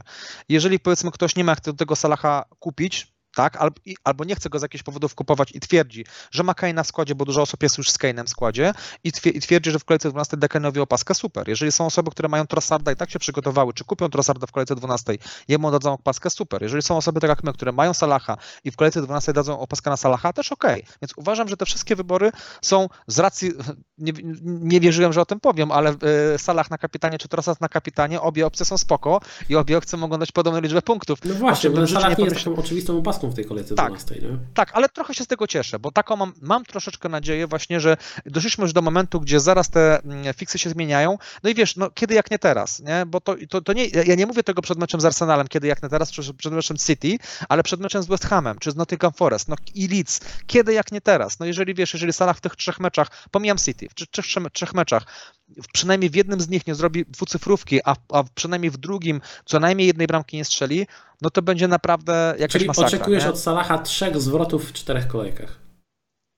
Jeżeli 0.49 0.79
powiedzmy 0.79 1.11
ktoś 1.11 1.35
nie 1.35 1.43
ma 1.43 1.51
jak 1.51 1.59
tego 1.59 1.95
Salaha 1.95 2.45
kupić, 2.59 3.13
tak? 3.35 3.57
Albo 4.03 4.25
nie 4.25 4.35
chce 4.35 4.49
go 4.49 4.59
z 4.59 4.61
jakichś 4.61 4.83
powodów 4.83 5.15
kupować 5.15 5.51
i 5.55 5.59
twierdzi, 5.59 6.05
że 6.31 6.43
ma 6.43 6.53
Kane'a 6.53 6.83
w 6.83 6.87
składzie, 6.87 7.15
bo 7.15 7.25
dużo 7.25 7.41
osób 7.41 7.63
jest 7.63 7.77
już 7.77 7.91
z 7.91 7.97
Kane'em 7.97 8.23
w 8.23 8.29
składzie 8.29 8.73
i 9.03 9.11
twierdzi, 9.41 9.71
że 9.71 9.79
w 9.79 9.85
kolejce 9.85 10.09
12 10.09 10.37
Dekanowi 10.37 10.79
opaskę, 10.79 11.15
super. 11.15 11.49
Jeżeli 11.49 11.71
są 11.71 11.85
osoby, 11.85 12.11
które 12.11 12.29
mają 12.29 12.47
Trossarda 12.47 12.91
i 12.91 12.95
tak 12.95 13.11
się 13.11 13.19
przygotowały, 13.19 13.73
czy 13.73 13.83
kupią 13.83 14.09
Trossarda 14.09 14.47
w 14.47 14.51
kolejce 14.51 14.75
12, 14.75 15.13
jemu 15.47 15.71
dadzą 15.71 15.93
opaskę, 15.93 16.29
super. 16.29 16.61
Jeżeli 16.61 16.81
są 16.81 16.97
osoby 16.97 17.19
tak 17.19 17.29
jak 17.29 17.43
my, 17.43 17.53
które 17.53 17.71
mają 17.71 17.93
Salaha 17.93 18.37
i 18.63 18.71
w 18.71 18.75
kolejce 18.75 19.01
12 19.01 19.33
dadzą 19.33 19.59
opaskę 19.59 19.89
na 19.89 19.97
Salaha, 19.97 20.33
też 20.33 20.51
ok. 20.51 20.63
Więc 21.01 21.13
uważam, 21.15 21.47
że 21.47 21.57
te 21.57 21.65
wszystkie 21.65 21.95
wybory 21.95 22.31
są 22.61 22.87
z 23.07 23.19
racji, 23.19 23.51
nie, 23.97 24.13
nie 24.45 24.79
wierzyłem, 24.79 25.13
że 25.13 25.21
o 25.21 25.25
tym 25.25 25.39
powiem, 25.39 25.71
ale 25.71 25.95
y, 26.35 26.37
Salah 26.37 26.71
na 26.71 26.77
kapitanie 26.77 27.17
czy 27.17 27.27
Trossard 27.27 27.61
na 27.61 27.69
kapitanie, 27.69 28.21
obie 28.21 28.45
opcje 28.45 28.65
są 28.65 28.77
spoko 28.77 29.21
i 29.49 29.55
obie 29.55 29.77
opcje 29.77 29.97
mogą 29.97 30.17
dać 30.17 30.31
podobną 30.31 30.61
liczbę 30.61 30.81
punktów. 30.81 31.19
No 31.25 31.33
właśnie, 31.33 31.69
bo 31.69 31.87
Salah 31.87 32.17
nie 32.17 32.25
jest 32.25 32.37
taką 32.37 32.55
oczywistą 32.55 32.97
opaską 32.97 33.18
w 33.27 33.35
tej 33.35 33.45
kolejce 33.45 33.75
tak, 33.75 33.87
12, 33.87 34.15
nie? 34.15 34.37
Tak, 34.53 34.71
ale 34.73 34.89
trochę 34.89 35.13
się 35.13 35.23
z 35.23 35.27
tego 35.27 35.47
cieszę, 35.47 35.79
bo 35.79 35.91
taką 35.91 36.15
mam, 36.15 36.33
mam 36.41 36.65
troszeczkę 36.65 37.09
nadzieję 37.09 37.47
właśnie, 37.47 37.79
że 37.79 37.97
doszliśmy 38.25 38.61
już 38.61 38.73
do 38.73 38.81
momentu, 38.81 39.19
gdzie 39.19 39.39
zaraz 39.39 39.69
te 39.69 40.03
mm, 40.03 40.33
fiksy 40.33 40.59
się 40.59 40.69
zmieniają. 40.69 41.17
No 41.43 41.49
i 41.49 41.55
wiesz, 41.55 41.75
no 41.75 41.89
kiedy 41.91 42.13
jak 42.13 42.31
nie 42.31 42.39
teraz, 42.39 42.79
nie? 42.79 43.05
Bo 43.07 43.21
to, 43.21 43.35
to, 43.49 43.61
to 43.61 43.73
nie, 43.73 43.85
ja 43.87 44.15
nie 44.15 44.25
mówię 44.25 44.43
tego 44.43 44.61
przed 44.61 44.77
meczem 44.77 45.01
z 45.01 45.05
Arsenalem, 45.05 45.47
kiedy 45.47 45.67
jak 45.67 45.83
nie 45.83 45.89
teraz, 45.89 46.11
czy 46.11 46.33
przed 46.33 46.53
meczem 46.53 46.77
City, 46.77 47.17
ale 47.49 47.63
przed 47.63 47.79
meczem 47.79 48.03
z 48.03 48.07
West 48.07 48.25
Hamem, 48.25 48.59
czy 48.59 48.71
z 48.71 48.75
Nottingham 48.75 49.13
Forest, 49.13 49.47
no 49.47 49.55
i 49.75 49.87
Leeds. 49.87 50.19
Kiedy 50.47 50.73
jak 50.73 50.91
nie 50.91 51.01
teraz? 51.01 51.39
No 51.39 51.45
jeżeli 51.45 51.73
wiesz, 51.73 51.93
jeżeli 51.93 52.13
Salah 52.13 52.37
w 52.37 52.41
tych 52.41 52.55
trzech 52.55 52.79
meczach, 52.79 53.07
pomijam 53.31 53.57
City, 53.57 53.87
w 53.89 53.93
trzech, 53.93 54.25
trzech 54.53 54.73
meczach, 54.73 55.03
przynajmniej 55.73 56.09
w 56.09 56.15
jednym 56.15 56.41
z 56.41 56.49
nich 56.49 56.67
nie 56.67 56.75
zrobi 56.75 57.05
dwucyfrówki, 57.05 57.79
a, 57.85 57.95
a 58.09 58.23
przynajmniej 58.35 58.71
w 58.71 58.77
drugim 58.77 59.21
co 59.45 59.59
najmniej 59.59 59.87
jednej 59.87 60.07
bramki 60.07 60.37
nie 60.37 60.45
strzeli, 60.45 60.87
no 61.21 61.29
to 61.29 61.41
będzie 61.41 61.67
naprawdę 61.67 62.35
jakaś 62.39 62.53
Czyli 62.53 62.65
masakra. 62.65 62.87
oczekujesz 62.87 63.23
nie? 63.23 63.29
od 63.29 63.39
Salaha 63.39 63.77
trzech 63.77 64.21
zwrotów 64.21 64.69
w 64.69 64.73
czterech 64.73 65.07
kolejkach. 65.07 65.59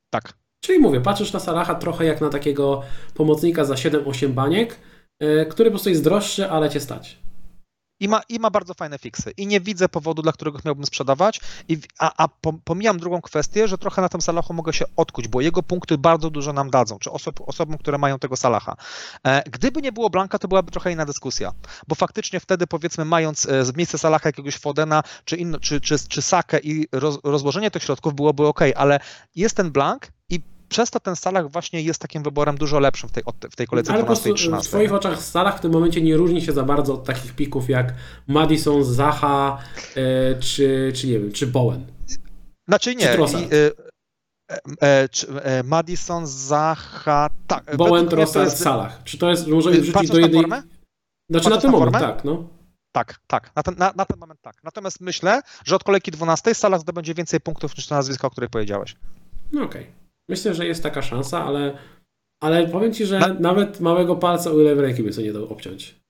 Tak. 0.10 0.34
Czyli 0.64 0.80
mówię, 0.80 1.02
patrzysz 1.02 1.34
na 1.34 1.40
Salaha 1.40 1.76
trochę 1.76 2.06
jak 2.06 2.22
na 2.22 2.30
takiego 2.30 2.84
pomocnika 3.14 3.66
za 3.66 3.74
7-8 3.74 4.28
baniek, 4.28 4.80
yy, 5.20 5.46
który 5.46 5.70
po 5.70 5.74
prostu 5.74 5.90
jest 5.90 6.04
droższy, 6.04 6.50
ale 6.50 6.70
cię 6.70 6.80
stać. 6.80 7.21
I 8.02 8.08
ma, 8.08 8.22
I 8.30 8.40
ma 8.40 8.50
bardzo 8.50 8.74
fajne 8.74 8.98
fiksy. 8.98 9.32
I 9.38 9.48
nie 9.48 9.60
widzę 9.60 9.90
powodu, 9.90 10.22
dla 10.22 10.32
którego 10.32 10.60
miałbym 10.66 10.86
sprzedawać. 10.86 11.42
I, 11.68 11.78
a, 12.00 12.24
a 12.24 12.28
pomijam 12.64 13.00
drugą 13.00 13.22
kwestię, 13.22 13.68
że 13.68 13.78
trochę 13.78 14.02
na 14.02 14.10
tym 14.10 14.22
Salachu 14.22 14.54
mogę 14.54 14.74
się 14.74 14.86
odkuć, 14.96 15.28
bo 15.28 15.42
jego 15.42 15.64
punkty 15.64 15.98
bardzo 15.98 16.30
dużo 16.30 16.54
nam 16.54 16.70
dadzą, 16.70 17.00
czy 17.00 17.12
osob, 17.12 17.42
osobom, 17.46 17.78
które 17.78 17.98
mają 17.98 18.20
tego 18.20 18.38
Salaha. 18.38 18.76
E, 19.24 19.44
gdyby 19.50 19.82
nie 19.82 19.92
było 19.92 20.10
Blanka, 20.10 20.40
to 20.40 20.48
byłaby 20.48 20.72
trochę 20.72 20.92
inna 20.92 21.06
dyskusja, 21.06 21.52
bo 21.88 21.96
faktycznie 21.96 22.40
wtedy 22.40 22.68
powiedzmy 22.68 23.06
mając 23.06 23.46
e, 23.46 23.66
z 23.66 23.76
miejsca 23.76 23.98
Salaha 23.98 24.30
jakiegoś 24.30 24.58
Fodena, 24.58 25.04
czy, 25.26 25.36
inno, 25.36 25.60
czy, 25.60 25.82
czy, 25.82 26.08
czy 26.08 26.22
Sakę 26.22 26.60
i 26.60 26.88
roz, 26.92 27.20
rozłożenie 27.24 27.72
tych 27.72 27.84
środków 27.84 28.14
byłoby 28.14 28.48
ok, 28.48 28.60
ale 28.76 29.00
jest 29.36 29.58
ten 29.58 29.72
Blank 29.72 30.08
przez 30.72 30.92
to 30.92 31.00
ten 31.00 31.16
Salah 31.16 31.52
właśnie 31.52 31.82
jest 31.82 32.02
takim 32.02 32.24
wyborem 32.24 32.58
dużo 32.58 32.80
lepszym 32.80 33.10
w 33.10 33.12
tej, 33.12 33.24
w 33.52 33.56
tej 33.56 33.68
kolejce 33.68 33.94
12 33.94 34.30
i 34.30 34.34
13. 34.34 34.68
W 34.68 34.70
swoich 34.70 34.94
oczach 34.94 35.22
Salah 35.22 35.58
w 35.58 35.60
tym 35.60 35.72
momencie 35.72 36.02
nie 36.02 36.18
różni 36.18 36.42
się 36.42 36.52
za 36.52 36.64
bardzo 36.64 36.94
od 36.94 37.04
takich 37.04 37.36
pików 37.36 37.70
jak 37.70 37.94
Madison, 38.28 38.84
Zaha, 38.84 39.58
e, 39.96 40.40
czy, 40.40 40.92
czy 40.96 41.08
nie 41.08 41.20
wiem, 41.20 41.32
czy 41.32 41.48
Bowen. 41.48 41.86
Znaczy 42.68 42.96
nie. 42.96 43.18
Czy 43.18 43.72
e, 44.52 44.62
e, 44.82 45.08
e, 45.44 45.64
Madison, 45.64 46.28
Zaha, 46.28 47.30
tak. 47.48 47.78
Bowen, 47.78 48.08
Trossard, 48.08 48.46
jest... 48.46 48.64
Salah. 48.64 49.04
Czy 49.04 49.18
to 49.18 49.30
jest, 49.30 49.48
możemy 49.48 49.82
wrzucić 49.82 50.10
do 50.10 50.20
jednej... 50.20 50.42
formę? 50.42 50.64
Znaczy 51.30 51.50
na 51.50 51.58
ten 51.58 51.72
moment, 51.72 51.94
tak, 51.94 52.24
no. 52.24 52.48
Tak, 52.92 53.20
tak, 53.28 53.52
na 53.56 53.64
ten, 53.64 53.76
na, 53.78 53.94
na 53.96 54.06
ten 54.06 54.20
moment 54.20 54.42
tak. 54.42 54.56
Natomiast 54.64 55.02
myślę, 55.02 55.42
że 55.66 55.76
od 55.76 55.84
kolejki 55.84 56.12
12 56.12 56.56
Salah 56.56 56.82
zdobędzie 56.82 57.14
więcej 57.14 57.40
punktów 57.40 57.78
niż 57.78 57.88
to 57.88 57.96
nazwisko, 57.96 58.28
o 58.28 58.30
których 58.30 58.50
powiedziałeś. 58.50 58.96
No 59.52 59.64
okej. 59.64 59.82
Okay. 59.82 60.01
Myślę, 60.32 60.54
że 60.54 60.66
jest 60.66 60.84
taka 60.84 61.02
szansa, 61.02 61.46
ale, 61.46 61.78
ale 62.40 62.68
powiem 62.68 62.94
Ci, 62.94 63.06
że 63.06 63.20
Na... 63.20 63.34
nawet 63.34 63.80
małego 63.80 64.16
palca 64.16 64.52
u 64.52 64.58
lewej 64.58 64.86
ręki 64.86 65.04
by 65.04 65.14
sobie 65.14 65.28
nie 65.28 65.34
dał 65.34 65.46
obciąć. 65.46 66.02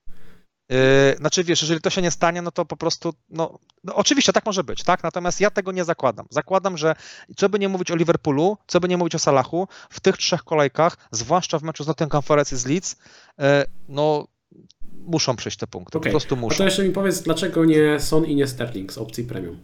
Yy, 0.69 0.77
znaczy 1.17 1.43
wiesz, 1.43 1.61
jeżeli 1.61 1.81
to 1.81 1.89
się 1.89 2.01
nie 2.01 2.11
stanie, 2.11 2.41
no 2.41 2.51
to 2.51 2.65
po 2.65 2.77
prostu, 2.77 3.13
no, 3.29 3.59
no, 3.83 3.95
oczywiście 3.95 4.33
tak 4.33 4.45
może 4.45 4.63
być, 4.63 4.83
tak? 4.83 5.03
Natomiast 5.03 5.41
ja 5.41 5.49
tego 5.49 5.71
nie 5.71 5.83
zakładam. 5.83 6.25
Zakładam, 6.29 6.77
że 6.77 6.95
co 7.37 7.49
by 7.49 7.59
nie 7.59 7.69
mówić 7.69 7.91
o 7.91 7.95
Liverpoolu, 7.95 8.57
co 8.67 8.79
by 8.79 8.87
nie 8.87 8.97
mówić 8.97 9.15
o 9.15 9.19
Salachu, 9.19 9.67
w 9.89 9.99
tych 9.99 10.17
trzech 10.17 10.43
kolejkach, 10.43 10.97
zwłaszcza 11.11 11.59
w 11.59 11.63
meczu 11.63 11.83
z 11.83 11.87
Nottingham 11.87 12.21
Forest 12.21 12.51
z 12.51 12.65
Leeds, 12.65 12.95
yy, 13.37 13.45
no 13.89 14.27
muszą 15.05 15.35
przejść 15.35 15.57
te 15.57 15.67
punkty, 15.67 15.97
okay. 15.97 16.11
po 16.11 16.13
prostu 16.13 16.35
muszą. 16.35 16.55
A 16.55 16.57
to 16.57 16.63
jeszcze 16.63 16.83
mi 16.83 16.91
powiedz, 16.91 17.21
dlaczego 17.21 17.65
nie 17.65 17.99
Son 17.99 18.25
i 18.25 18.35
nie 18.35 18.47
Sterling 18.47 18.93
z 18.93 18.97
opcji 18.97 19.23
premium? 19.23 19.57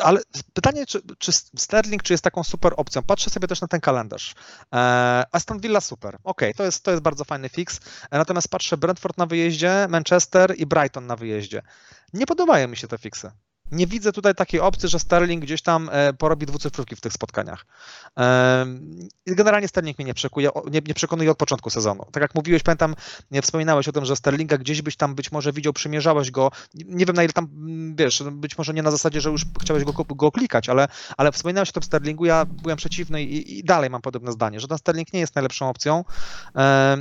Ale 0.00 0.20
pytanie, 0.52 0.86
czy, 0.86 1.00
czy, 1.18 1.32
Sterling 1.32 2.02
czy 2.02 2.12
jest 2.12 2.24
taką 2.24 2.44
super 2.44 2.74
opcją? 2.76 3.02
Patrzę 3.02 3.30
sobie 3.30 3.48
też 3.48 3.60
na 3.60 3.68
ten 3.68 3.80
kalendarz. 3.80 4.34
E, 4.74 5.24
Aston 5.32 5.60
Villa 5.60 5.80
super. 5.80 6.18
Ok, 6.24 6.40
to 6.56 6.64
jest, 6.64 6.84
to 6.84 6.90
jest 6.90 7.02
bardzo 7.02 7.24
fajny 7.24 7.48
fix. 7.48 7.80
E, 8.10 8.18
natomiast 8.18 8.48
patrzę 8.48 8.76
Brentford 8.76 9.18
na 9.18 9.26
wyjeździe, 9.26 9.86
Manchester 9.90 10.54
i 10.56 10.66
Brighton 10.66 11.06
na 11.06 11.16
wyjeździe. 11.16 11.62
Nie 12.12 12.26
podobają 12.26 12.68
mi 12.68 12.76
się 12.76 12.88
te 12.88 12.98
fiksy 12.98 13.30
nie 13.72 13.86
widzę 13.86 14.12
tutaj 14.12 14.34
takiej 14.34 14.60
opcji, 14.60 14.88
że 14.88 14.98
Sterling 14.98 15.42
gdzieś 15.42 15.62
tam 15.62 15.90
e, 15.92 16.12
porobi 16.12 16.46
dwucyfrówki 16.46 16.96
w 16.96 17.00
tych 17.00 17.12
spotkaniach. 17.12 17.66
Generalnie 19.26 19.68
Sterling 19.68 19.98
mnie 19.98 20.06
nie, 20.06 20.14
przekuje, 20.14 20.50
nie, 20.70 20.80
nie 20.86 20.94
przekonuje 20.94 21.30
od 21.30 21.38
początku 21.38 21.70
sezonu. 21.70 22.04
Tak 22.12 22.20
jak 22.20 22.34
mówiłeś, 22.34 22.62
pamiętam, 22.62 22.94
wspominałeś 23.42 23.88
o 23.88 23.92
tym, 23.92 24.04
że 24.04 24.16
Sterlinga 24.16 24.58
gdzieś 24.58 24.82
byś 24.82 24.96
tam 24.96 25.14
być 25.14 25.32
może 25.32 25.52
widział, 25.52 25.72
przymierzałeś 25.72 26.30
go, 26.30 26.50
nie 26.74 27.06
wiem 27.06 27.16
na 27.16 27.22
ile 27.22 27.32
tam, 27.32 27.48
mm, 27.52 27.96
wiesz, 27.96 28.22
być 28.32 28.58
może 28.58 28.74
nie 28.74 28.82
na 28.82 28.90
zasadzie, 28.90 29.20
że 29.20 29.30
już 29.30 29.44
chciałeś 29.62 29.84
go, 29.84 29.92
go 29.92 30.32
klikać, 30.32 30.68
ale, 30.68 30.88
ale 31.16 31.32
wspominałeś 31.32 31.68
o 31.68 31.72
tym 31.72 31.82
Sterlingu, 31.82 32.24
ja 32.24 32.44
byłem 32.44 32.76
przeciwny 32.76 33.22
i, 33.22 33.58
i 33.58 33.64
dalej 33.64 33.90
mam 33.90 34.02
podobne 34.02 34.32
zdanie, 34.32 34.60
że 34.60 34.68
ten 34.68 34.78
Sterling 34.78 35.12
nie 35.12 35.20
jest 35.20 35.34
najlepszą 35.34 35.68
opcją 35.68 36.04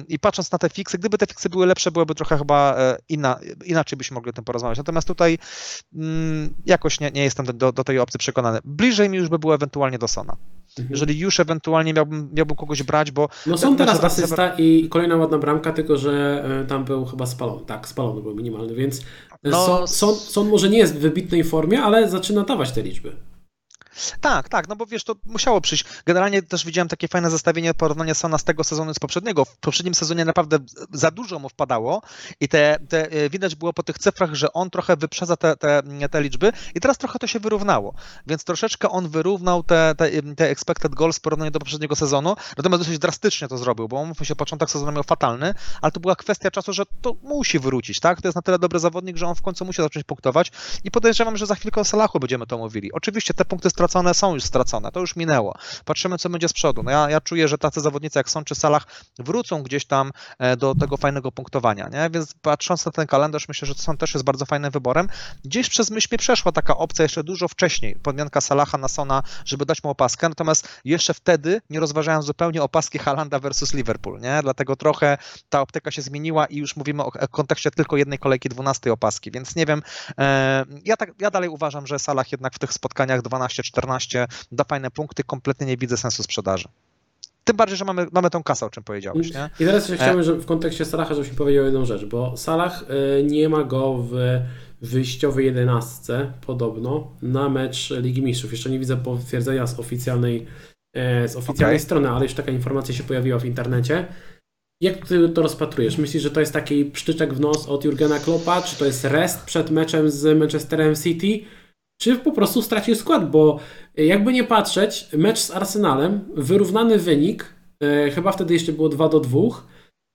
i 0.08 0.20
patrząc 0.20 0.52
na 0.52 0.58
te 0.58 0.70
fiksy, 0.70 0.98
gdyby 0.98 1.18
te 1.18 1.28
fiksy 1.28 1.50
były 1.50 1.66
lepsze, 1.66 1.92
byłyby 1.92 2.16
trochę 2.16 2.38
chyba 2.38 2.76
e, 2.78 2.98
inna, 3.10 3.40
inaczej 3.66 3.98
byśmy 3.98 4.16
mogli 4.16 4.30
o 4.30 4.34
tym 4.34 4.44
porozmawiać. 4.44 4.78
Natomiast 4.78 5.08
tutaj 5.08 5.38
mm, 5.96 6.54
jakoś 6.66 7.00
nie, 7.00 7.12
nie 7.12 7.24
jestem 7.24 7.46
do, 7.46 7.72
do 7.72 7.84
tej 7.84 8.00
opcji 8.00 8.18
przekonany. 8.18 8.60
Bliżej 8.66 9.10
mi 9.10 9.18
już 9.18 9.30
by 9.30 9.40
było 9.40 9.56
ewentualnie 9.56 10.00
do 10.00 10.08
Sona. 10.08 10.36
Mhm. 10.70 10.88
Jeżeli 10.90 11.20
już 11.20 11.40
ewentualnie 11.40 11.94
miałbym, 11.94 12.30
miałbym 12.34 12.58
kogoś 12.58 12.84
brać, 12.84 13.12
bo... 13.12 13.30
No 13.46 13.58
są 13.58 13.76
teraz 13.76 14.04
asysta 14.04 14.54
i 14.58 14.88
kolejna 14.90 15.16
ładna 15.16 15.38
bramka, 15.38 15.74
tylko 15.74 15.98
że 15.98 16.44
e, 16.64 16.68
tam 16.68 16.86
był 16.86 17.06
chyba 17.06 17.26
spalony. 17.26 17.66
Tak, 17.66 17.88
spalony 17.88 18.22
był 18.22 18.36
minimalny, 18.36 18.76
więc 18.76 19.02
no, 19.44 19.66
Son, 19.66 19.88
Son, 19.88 20.16
Son 20.16 20.50
może 20.50 20.70
nie 20.70 20.78
jest 20.78 20.96
w 20.96 21.00
wybitnej 21.00 21.44
formie, 21.44 21.82
ale 21.82 22.10
zaczyna 22.10 22.44
dawać 22.44 22.72
te 22.72 22.82
liczby. 22.82 23.16
Tak, 24.22 24.50
tak, 24.50 24.68
no 24.68 24.76
bo 24.76 24.86
wiesz, 24.86 25.04
to 25.04 25.16
musiało 25.26 25.62
przyjść. 25.62 25.86
Generalnie 26.06 26.42
też 26.42 26.66
widziałem 26.66 26.88
takie 26.88 27.08
fajne 27.08 27.30
zestawienie 27.30 27.74
porównania 27.74 28.14
Sona 28.14 28.38
z 28.38 28.44
tego 28.44 28.64
sezonu 28.64 28.94
z 28.94 29.00
poprzedniego. 29.00 29.46
W 29.46 29.58
poprzednim 29.58 29.96
sezonie 29.96 30.26
naprawdę 30.26 30.58
za 30.94 31.12
dużo 31.12 31.40
mu 31.40 31.50
wpadało 31.50 32.02
i 32.40 32.48
te, 32.48 32.80
te 32.90 33.12
e, 33.12 33.30
widać 33.30 33.56
było 33.56 33.74
po 33.74 33.84
tych 33.84 34.00
cyfrach, 34.00 34.34
że 34.34 34.54
on 34.54 34.70
trochę 34.70 34.98
wyprzedza 34.98 35.38
te, 35.38 35.56
te, 35.58 35.82
te 36.12 36.22
liczby 36.22 36.52
i 36.76 36.80
teraz 36.80 36.98
trochę 36.98 37.20
to 37.20 37.28
się 37.28 37.40
wyrównało. 37.40 37.94
Więc 38.28 38.44
troszeczkę 38.44 38.90
on 38.90 39.10
wyrównał 39.10 39.64
te, 39.64 39.96
te, 39.98 40.10
te 40.36 40.50
expected 40.50 40.96
goals 40.96 41.18
w 41.18 41.22
porównaniu 41.22 41.52
do 41.52 41.60
poprzedniego 41.60 41.96
sezonu, 41.96 42.36
natomiast 42.58 42.84
dosyć 42.84 43.00
drastycznie 43.00 43.48
to 43.48 43.58
zrobił, 43.58 43.88
bo 43.88 44.06
mówmy 44.06 44.26
się, 44.26 44.36
początek 44.36 44.72
sezonu 44.72 44.92
miał 44.92 45.04
fatalny, 45.04 45.54
ale 45.82 45.92
to 45.92 46.00
była 46.00 46.16
kwestia 46.16 46.52
czasu, 46.52 46.74
że 46.74 46.84
to 47.02 47.16
musi 47.24 47.60
wrócić, 47.60 48.00
tak? 48.00 48.22
To 48.22 48.28
jest 48.28 48.36
na 48.36 48.42
tyle 48.42 48.60
dobry 48.60 48.80
zawodnik, 48.80 49.18
że 49.18 49.28
on 49.28 49.36
w 49.36 49.42
końcu 49.42 49.66
musi 49.66 49.82
zacząć 49.82 50.06
punktować 50.06 50.52
i 50.84 50.92
podejrzewam, 50.92 51.38
że 51.38 51.46
za 51.46 51.56
chwilkę 51.56 51.82
o 51.82 51.86
Salachu 51.86 52.20
będziemy 52.20 52.48
to 52.48 52.58
mówili. 52.58 52.92
Oczywiście 52.92 53.34
te 53.34 53.46
punkty 53.46 53.70
stracone 53.80 54.14
są 54.14 54.34
już 54.34 54.44
stracone, 54.44 54.92
to 54.92 55.00
już 55.00 55.16
minęło. 55.16 55.56
Patrzymy, 55.86 56.18
co 56.18 56.30
będzie 56.30 56.50
z 56.50 56.54
przodu. 56.54 56.84
No 56.84 56.92
ja, 56.92 57.10
ja 57.10 57.22
czuję, 57.22 57.48
że 57.48 57.58
tacy 57.58 57.82
zawodnicy 57.82 58.20
jak 58.20 58.30
są 58.30 58.44
czy 58.44 58.56
Salah 58.56 58.88
wrócą 59.20 59.64
gdzieś 59.64 59.86
tam 59.86 60.12
e, 60.40 60.58
do 60.58 60.76
tego 60.76 60.98
fajnego 60.98 61.32
punktowania, 61.32 61.90
nie? 61.90 62.10
Więc 62.10 62.34
patrząc 62.42 62.86
na 62.86 62.92
ten 62.92 63.08
kalendarz, 63.08 63.48
myślę, 63.48 63.68
że 63.68 63.74
są 63.74 63.98
też 63.98 64.14
jest 64.14 64.26
bardzo 64.26 64.46
fajnym 64.46 64.72
wyborem. 64.72 65.08
Gdzieś 65.46 65.70
przez 65.70 65.92
myśl 65.92 66.18
przeszła 66.18 66.52
taka 66.52 66.78
opcja 66.78 67.04
jeszcze 67.04 67.24
dużo 67.24 67.48
wcześniej, 67.48 67.96
podmianka 67.96 68.42
Salaha 68.42 68.78
na 68.78 68.88
Sona, 68.88 69.24
żeby 69.46 69.66
dać 69.66 69.84
mu 69.84 69.90
opaskę, 69.90 70.30
natomiast 70.30 70.68
jeszcze 70.86 71.14
wtedy 71.14 71.62
nie 71.70 71.80
rozważałem 71.80 72.22
zupełnie 72.22 72.64
opaski 72.64 73.00
Halanda 73.00 73.40
versus 73.40 73.74
Liverpool, 73.74 74.20
nie? 74.20 74.40
Dlatego 74.42 74.76
trochę 74.76 75.18
ta 75.50 75.62
optyka 75.62 75.92
się 75.92 76.02
zmieniła 76.02 76.46
i 76.46 76.58
już 76.58 76.76
mówimy 76.76 77.04
o 77.04 77.12
kontekście 77.32 77.72
tylko 77.72 77.98
jednej 77.98 78.20
kolejki 78.20 78.50
12 78.50 78.94
opaski, 78.94 79.32
więc 79.32 79.56
nie 79.56 79.66
wiem, 79.66 79.82
e, 80.18 80.66
ja, 80.86 80.98
tak, 80.98 81.12
ja 81.22 81.32
dalej 81.32 81.50
uważam, 81.50 81.88
że 81.88 82.00
Salah 82.00 82.32
jednak 82.32 82.56
w 82.56 82.60
tych 82.60 82.74
spotkaniach 82.74 83.22
12-14 83.22 83.69
14 83.70 84.28
da 84.52 84.64
fajne 84.64 84.92
punkty, 84.92 85.24
kompletnie 85.24 85.68
nie 85.68 85.78
widzę 85.78 85.98
sensu 85.98 86.24
sprzedaży. 86.24 86.68
Tym 87.44 87.58
bardziej, 87.58 87.78
że 87.78 87.86
mamy, 87.86 88.08
mamy 88.12 88.30
tą 88.30 88.44
kasę, 88.44 88.66
o 88.66 88.70
czym 88.70 88.84
powiedziałeś. 88.84 89.34
Nie? 89.34 89.50
I 89.60 89.66
teraz 89.66 89.90
jeszcze 89.90 90.04
chciałbym, 90.04 90.24
że 90.24 90.34
w 90.34 90.46
kontekście 90.46 90.86
Salaha, 90.86 91.14
żebyś 91.14 91.32
mi 91.32 91.38
powiedział 91.38 91.66
jedną 91.66 91.86
rzecz, 91.86 92.06
bo 92.06 92.38
Salah 92.38 92.84
y, 93.20 93.24
nie 93.24 93.50
ma 93.50 93.64
go 93.64 93.98
w 93.98 94.40
wyjściowej 94.82 95.46
jedenastce 95.46 96.34
podobno 96.46 97.12
na 97.22 97.50
mecz 97.50 97.90
Ligi 97.90 98.22
Mistrzów. 98.22 98.52
Jeszcze 98.52 98.70
nie 98.70 98.80
widzę 98.80 98.98
potwierdzenia 98.98 99.68
z 99.68 99.80
oficjalnej, 99.80 100.46
e, 100.96 101.28
z 101.28 101.36
oficjalnej 101.36 101.76
okay. 101.76 101.86
strony, 101.86 102.10
ale 102.10 102.24
już 102.24 102.34
taka 102.34 102.52
informacja 102.52 102.96
się 102.96 103.04
pojawiła 103.04 103.40
w 103.40 103.46
internecie. 103.46 104.08
Jak 104.82 105.08
ty 105.08 105.30
to 105.30 105.42
rozpatrujesz? 105.42 105.98
Myślisz, 105.98 106.24
że 106.24 106.32
to 106.32 106.40
jest 106.40 106.54
taki 106.54 106.86
pszczyczek 106.86 107.34
w 107.34 107.40
nos 107.40 107.68
od 107.68 107.86
Jurgena 107.86 108.20
Kloppa, 108.20 108.62
czy 108.62 108.78
to 108.78 108.86
jest 108.86 109.06
rest 109.06 109.46
przed 109.46 109.72
meczem 109.72 110.12
z 110.12 110.40
Manchesterem 110.40 110.96
City? 110.96 111.46
Czy 112.02 112.16
po 112.16 112.32
prostu 112.32 112.62
stracił 112.62 112.96
skład, 112.96 113.32
bo 113.32 113.60
jakby 113.98 114.34
nie 114.34 114.44
patrzeć, 114.44 115.08
mecz 115.14 115.40
z 115.40 115.52
Arsenalem, 115.52 116.22
wyrównany 116.36 116.98
wynik, 116.98 117.54
e, 117.80 118.12
chyba 118.12 118.32
wtedy 118.32 118.54
jeszcze 118.54 118.74
było 118.74 118.90
2 118.90 119.10
do 119.10 119.20
2 119.20 119.40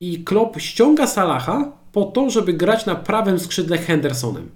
i 0.01 0.25
Klopp 0.25 0.61
ściąga 0.61 1.07
Salaha 1.07 1.73
po 1.93 2.05
to, 2.05 2.31
żeby 2.31 2.53
grać 2.53 2.87
na 2.87 2.95
prawym 2.95 3.39
skrzydle 3.39 3.79
Hendersonem. 3.79 4.51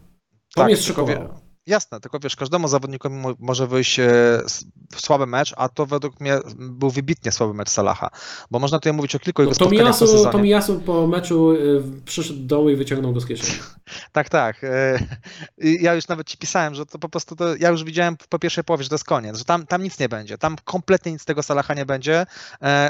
To 0.54 0.60
tak, 0.60 0.66
mnie 0.66 0.76
szokowało. 0.76 1.37
Jasne, 1.68 2.00
tylko 2.00 2.18
wiesz, 2.18 2.36
każdemu 2.36 2.68
zawodnikowi 2.68 3.16
może 3.38 3.66
wyjść 3.66 4.00
e, 4.00 4.08
słaby 4.96 5.26
mecz, 5.26 5.54
a 5.56 5.68
to 5.68 5.86
według 5.86 6.20
mnie 6.20 6.38
był 6.58 6.90
wybitnie 6.90 7.32
słaby 7.32 7.54
mecz 7.54 7.70
Salaha, 7.70 8.10
bo 8.50 8.58
można 8.58 8.78
tutaj 8.78 8.92
mówić 8.92 9.14
o 9.14 9.18
kilku 9.18 9.42
jego 9.42 9.50
no, 9.50 9.54
spotkaniach 9.54 9.96
sezonie. 9.96 10.32
Tomiyasu 10.32 10.80
po 10.80 11.06
meczu 11.06 11.52
e, 11.52 11.56
przyszedł 12.04 12.40
do 12.40 12.46
domu 12.46 12.70
i 12.70 12.76
wyciągnął 12.76 13.12
go 13.12 13.20
z 13.20 13.26
kieszeni. 13.26 13.58
tak, 14.12 14.28
tak. 14.28 14.64
E, 14.64 14.98
ja 15.58 15.94
już 15.94 16.08
nawet 16.08 16.26
ci 16.26 16.38
pisałem, 16.38 16.74
że 16.74 16.86
to 16.86 16.98
po 16.98 17.08
prostu, 17.08 17.36
to, 17.36 17.56
ja 17.56 17.68
już 17.68 17.84
widziałem 17.84 18.16
po 18.28 18.38
pierwszej 18.38 18.64
połowie, 18.64 18.82
że 18.82 18.88
to 18.88 18.94
jest 18.94 19.04
koniec, 19.04 19.38
że 19.38 19.44
tam, 19.44 19.66
tam 19.66 19.82
nic 19.82 19.98
nie 19.98 20.08
będzie, 20.08 20.38
tam 20.38 20.56
kompletnie 20.64 21.12
nic 21.12 21.22
z 21.22 21.24
tego 21.24 21.42
Salaha 21.42 21.74
nie 21.74 21.86
będzie. 21.86 22.26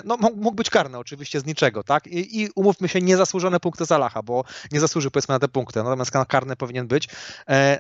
No 0.04 0.16
mógł 0.16 0.54
być 0.54 0.70
karny 0.70 0.98
oczywiście 0.98 1.40
z 1.40 1.46
niczego, 1.46 1.82
tak? 1.82 2.06
I, 2.06 2.42
i 2.42 2.48
umówmy 2.54 2.88
się, 2.88 3.00
niezasłużone 3.00 3.60
punkty 3.60 3.86
Salaha, 3.86 4.22
bo 4.22 4.44
nie 4.72 4.80
zasłużył 4.80 5.10
powiedzmy 5.10 5.32
na 5.32 5.38
te 5.38 5.48
punkty, 5.48 5.82
natomiast 5.82 6.10
karny 6.28 6.56
powinien 6.56 6.86
być. 6.86 7.08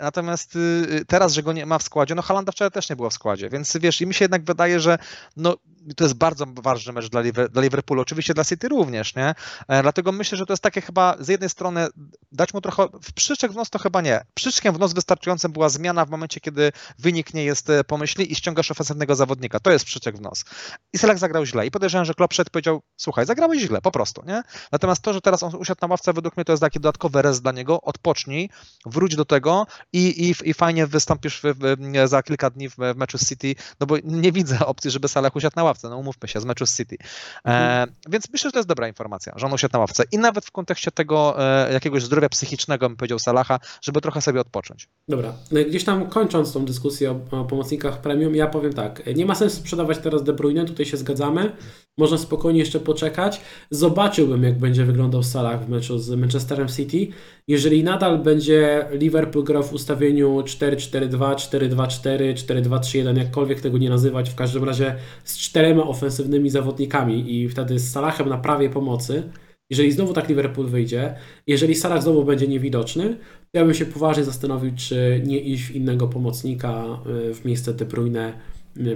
Natomiast 0.00 0.56
y, 0.56 0.87
teraz, 1.06 1.32
że 1.32 1.42
go 1.42 1.52
nie 1.52 1.66
ma 1.66 1.78
w 1.78 1.82
składzie, 1.82 2.14
no 2.14 2.22
Halanda 2.22 2.52
wczoraj 2.52 2.70
też 2.70 2.90
nie 2.90 2.96
było 2.96 3.10
w 3.10 3.14
składzie, 3.14 3.50
więc 3.50 3.76
wiesz, 3.80 4.00
i 4.00 4.06
mi 4.06 4.14
się 4.14 4.24
jednak 4.24 4.44
wydaje, 4.44 4.80
że 4.80 4.98
no, 5.36 5.56
to 5.96 6.04
jest 6.04 6.14
bardzo 6.14 6.46
ważny 6.46 6.92
mecz 6.92 7.08
dla, 7.08 7.22
dla 7.50 7.62
Liverpoolu, 7.62 8.02
oczywiście 8.02 8.34
dla 8.34 8.44
City 8.44 8.68
również, 8.68 9.14
nie? 9.14 9.34
E, 9.68 9.82
dlatego 9.82 10.12
myślę, 10.12 10.38
że 10.38 10.46
to 10.46 10.52
jest 10.52 10.62
takie 10.62 10.80
chyba 10.80 11.16
z 11.20 11.28
jednej 11.28 11.50
strony 11.50 11.88
dać 12.32 12.54
mu 12.54 12.60
trochę, 12.60 12.86
w 13.02 13.12
przyczek 13.12 13.52
w 13.52 13.54
nos 13.54 13.70
to 13.70 13.78
chyba 13.78 14.00
nie. 14.00 14.20
Przyczkiem 14.34 14.74
w 14.74 14.78
nos 14.78 14.92
wystarczającym 14.92 15.52
była 15.52 15.68
zmiana 15.68 16.04
w 16.04 16.10
momencie, 16.10 16.40
kiedy 16.40 16.72
wynik 16.98 17.34
nie 17.34 17.44
jest 17.44 17.70
e, 17.70 17.84
pomyślny 17.84 18.24
i 18.24 18.34
ściągasz 18.34 18.70
ofensywnego 18.70 19.16
zawodnika. 19.16 19.60
To 19.60 19.70
jest 19.70 19.84
przyczek 19.84 20.16
w 20.16 20.20
nos. 20.20 20.44
I 20.92 20.98
Selak 20.98 21.18
zagrał 21.18 21.46
źle 21.46 21.66
i 21.66 21.70
podejrzewam, 21.70 22.04
że 22.04 22.14
Klopp 22.14 22.34
szedł 22.34 22.50
powiedział, 22.50 22.82
słuchaj, 22.96 23.26
zagrałeś 23.26 23.60
źle, 23.60 23.80
po 23.80 23.90
prostu, 23.90 24.22
nie? 24.26 24.42
Natomiast 24.72 25.02
to, 25.02 25.12
że 25.12 25.20
teraz 25.20 25.42
on 25.42 25.54
usiadł 25.54 25.78
na 25.82 25.88
ławce, 25.88 26.12
według 26.12 26.36
mnie 26.36 26.44
to 26.44 26.52
jest 26.52 26.60
taki 26.60 26.80
dodatkowy 26.80 27.22
rez 27.22 27.40
dla 27.40 27.52
niego, 27.52 27.80
odpocznij, 27.80 28.50
wróć 28.86 29.16
do 29.16 29.24
tego 29.24 29.66
i, 29.92 30.28
i, 30.28 30.50
i 30.50 30.54
fajnie 30.54 30.77
wystąpisz 30.86 31.40
w, 31.40 31.44
w, 31.44 32.08
za 32.08 32.22
kilka 32.22 32.50
dni 32.50 32.68
w, 32.68 32.76
w 32.76 32.96
meczu 32.96 33.18
z 33.18 33.28
City, 33.28 33.54
no 33.80 33.86
bo 33.86 33.96
nie 34.04 34.32
widzę 34.32 34.58
opcji, 34.66 34.90
żeby 34.90 35.08
Salah 35.08 35.36
usiadł 35.36 35.56
na 35.56 35.64
ławce, 35.64 35.88
no 35.88 35.98
umówmy 35.98 36.28
się, 36.28 36.40
z 36.40 36.44
meczu 36.44 36.66
z 36.66 36.76
City. 36.76 36.96
E, 37.00 37.48
mhm. 37.48 37.92
więc 38.08 38.24
myślę, 38.32 38.48
że 38.48 38.52
to 38.52 38.58
jest 38.58 38.68
dobra 38.68 38.88
informacja, 38.88 39.32
że 39.36 39.46
on 39.46 39.52
usiadł 39.52 39.72
na 39.72 39.78
ławce 39.78 40.04
i 40.12 40.18
nawet 40.18 40.46
w 40.46 40.50
kontekście 40.50 40.90
tego 40.90 41.34
e, 41.38 41.72
jakiegoś 41.72 42.02
zdrowia 42.02 42.28
psychicznego, 42.28 42.88
bym 42.88 42.96
powiedział 42.96 43.18
Salaha, 43.18 43.60
żeby 43.82 44.00
trochę 44.00 44.20
sobie 44.20 44.40
odpocząć. 44.40 44.88
Dobra, 45.08 45.32
no 45.50 45.60
gdzieś 45.68 45.84
tam 45.84 46.08
kończąc 46.08 46.52
tą 46.52 46.64
dyskusję 46.64 47.10
o, 47.10 47.40
o 47.40 47.44
pomocnikach 47.44 48.00
premium, 48.00 48.34
ja 48.34 48.46
powiem 48.46 48.72
tak, 48.72 49.02
nie 49.16 49.26
ma 49.26 49.34
sensu 49.34 49.56
sprzedawać 49.56 49.98
teraz 49.98 50.22
De 50.22 50.32
Bruyne, 50.32 50.64
tutaj 50.64 50.86
się 50.86 50.96
zgadzamy, 50.96 51.52
można 51.98 52.18
spokojnie 52.18 52.60
jeszcze 52.60 52.80
poczekać. 52.80 53.40
Zobaczyłbym, 53.70 54.42
jak 54.42 54.58
będzie 54.58 54.84
wyglądał 54.84 55.22
Salah 55.22 55.64
w 55.64 55.68
meczu 55.68 55.98
z 55.98 56.10
Manchesterem 56.10 56.68
City. 56.68 57.06
Jeżeli 57.48 57.84
nadal 57.84 58.18
będzie 58.18 58.86
Liverpool 58.92 59.44
grał 59.44 59.62
w 59.62 59.72
ustawieniu 59.72 60.40
4-4-2, 60.40 61.34
4-2-4, 61.34 62.34
4-2-3-1, 62.34 63.18
jakkolwiek 63.18 63.60
tego 63.60 63.78
nie 63.78 63.90
nazywać, 63.90 64.30
w 64.30 64.34
każdym 64.34 64.64
razie 64.64 64.94
z 65.24 65.38
czterema 65.38 65.82
ofensywnymi 65.82 66.50
zawodnikami 66.50 67.34
i 67.34 67.48
wtedy 67.48 67.78
z 67.78 67.92
Salahem 67.92 68.28
na 68.28 68.38
prawie 68.38 68.70
pomocy, 68.70 69.22
jeżeli 69.70 69.92
znowu 69.92 70.12
tak 70.12 70.28
Liverpool 70.28 70.66
wyjdzie, 70.66 71.14
jeżeli 71.46 71.74
Salah 71.74 72.02
znowu 72.02 72.24
będzie 72.24 72.48
niewidoczny, 72.48 73.16
to 73.52 73.58
ja 73.58 73.64
bym 73.64 73.74
się 73.74 73.86
poważnie 73.86 74.24
zastanowił, 74.24 74.72
czy 74.76 75.22
nie 75.26 75.40
iść 75.40 75.64
w 75.64 75.74
innego 75.74 76.08
pomocnika 76.08 76.84
y, 77.30 77.34
w 77.34 77.44
miejsce 77.44 77.74
De 77.74 77.84
Bruyne 77.84 78.32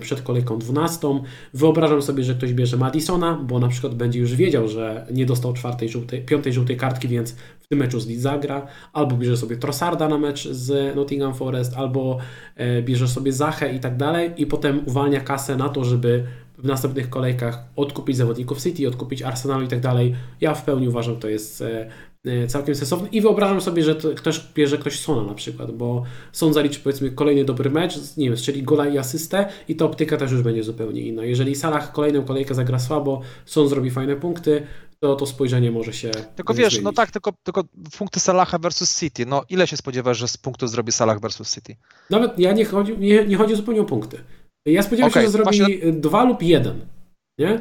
przed 0.00 0.22
kolejką 0.22 0.58
12. 0.58 1.08
Wyobrażam 1.54 2.02
sobie, 2.02 2.24
że 2.24 2.34
ktoś 2.34 2.52
bierze 2.52 2.76
Madisona, 2.76 3.34
bo 3.34 3.58
na 3.58 3.68
przykład 3.68 3.94
będzie 3.94 4.20
już 4.20 4.34
wiedział, 4.34 4.68
że 4.68 5.06
nie 5.10 5.26
dostał 5.26 5.52
czwartej, 5.52 5.88
żółtej, 5.88 6.24
piątej 6.24 6.52
żółtej 6.52 6.76
kartki, 6.76 7.08
więc 7.08 7.32
w 7.60 7.66
tym 7.66 7.78
meczu 7.78 8.00
z 8.00 8.06
Leeds 8.06 8.22
zagra, 8.22 8.66
albo 8.92 9.16
bierze 9.16 9.36
sobie 9.36 9.56
Trossarda 9.56 10.08
na 10.08 10.18
mecz 10.18 10.48
z 10.48 10.96
Nottingham 10.96 11.34
Forest, 11.34 11.74
albo 11.76 12.18
e, 12.56 12.82
bierze 12.82 13.08
sobie 13.08 13.32
Zachę 13.32 13.74
i 13.74 13.80
tak 13.80 13.96
dalej 13.96 14.30
i 14.36 14.46
potem 14.46 14.80
uwalnia 14.86 15.20
kasę 15.20 15.56
na 15.56 15.68
to, 15.68 15.84
żeby 15.84 16.24
w 16.58 16.64
następnych 16.64 17.10
kolejkach 17.10 17.64
odkupić 17.76 18.16
zawodników 18.16 18.62
City, 18.62 18.88
odkupić 18.88 19.22
Arsenalu 19.22 19.64
i 19.64 19.68
tak 19.68 19.80
dalej. 19.80 20.14
Ja 20.40 20.54
w 20.54 20.64
pełni 20.64 20.88
uważam, 20.88 21.16
to 21.16 21.28
jest 21.28 21.62
e, 21.62 21.88
całkiem 22.48 22.74
sensowny 22.74 23.08
i 23.08 23.20
wyobrażam 23.20 23.60
sobie, 23.60 23.82
że 23.82 23.94
ktoś 24.16 24.40
bierze 24.54 24.78
ktoś 24.78 25.00
Sona 25.00 25.22
na 25.22 25.34
przykład, 25.34 25.72
bo 25.72 26.02
Son 26.32 26.52
zaliczy 26.52 26.80
powiedzmy 26.80 27.10
kolejny 27.10 27.44
dobry 27.44 27.70
mecz, 27.70 28.16
nie 28.16 28.26
wiem, 28.26 28.36
strzeli 28.36 28.62
gola 28.62 28.88
i 28.88 28.98
asystę 28.98 29.48
i 29.68 29.76
to 29.76 29.86
optyka 29.86 30.16
też 30.16 30.32
już 30.32 30.42
będzie 30.42 30.62
zupełnie 30.62 31.00
inna. 31.00 31.24
Jeżeli 31.24 31.54
Salah 31.54 31.92
kolejną 31.92 32.24
kolejkę 32.24 32.54
zagra 32.54 32.78
słabo, 32.78 33.20
Son 33.46 33.68
zrobi 33.68 33.90
fajne 33.90 34.16
punkty, 34.16 34.66
to 35.00 35.16
to 35.16 35.26
spojrzenie 35.26 35.70
może 35.70 35.92
się 35.92 36.10
Tylko 36.10 36.54
wiesz, 36.54 36.64
no 36.64 36.70
zmienić. 36.70 36.84
no 36.84 36.92
tak, 36.92 37.10
tylko, 37.10 37.32
tylko 37.42 37.64
punkty 37.98 38.20
Salaha 38.20 38.58
versus 38.58 38.98
City, 38.98 39.26
no 39.26 39.42
ile 39.48 39.66
się 39.66 39.76
spodziewasz, 39.76 40.18
że 40.18 40.28
z 40.28 40.36
punktów 40.36 40.70
zrobi 40.70 40.92
Salah 40.92 41.20
versus 41.20 41.54
City? 41.54 41.76
Nawet 42.10 42.38
ja 42.38 42.52
nie 42.52 42.64
chodzi, 42.64 42.98
nie, 42.98 43.26
nie 43.26 43.36
chodzi 43.36 43.56
zupełnie 43.56 43.80
o 43.80 43.84
punkty. 43.84 44.18
Ja 44.66 44.82
spodziewam 44.82 45.10
okay, 45.10 45.22
się, 45.22 45.26
że 45.26 45.32
zrobi 45.32 45.58
właśnie... 45.58 45.92
dwa 45.92 46.24
lub 46.24 46.42
jeden, 46.42 46.80
nie? 47.38 47.60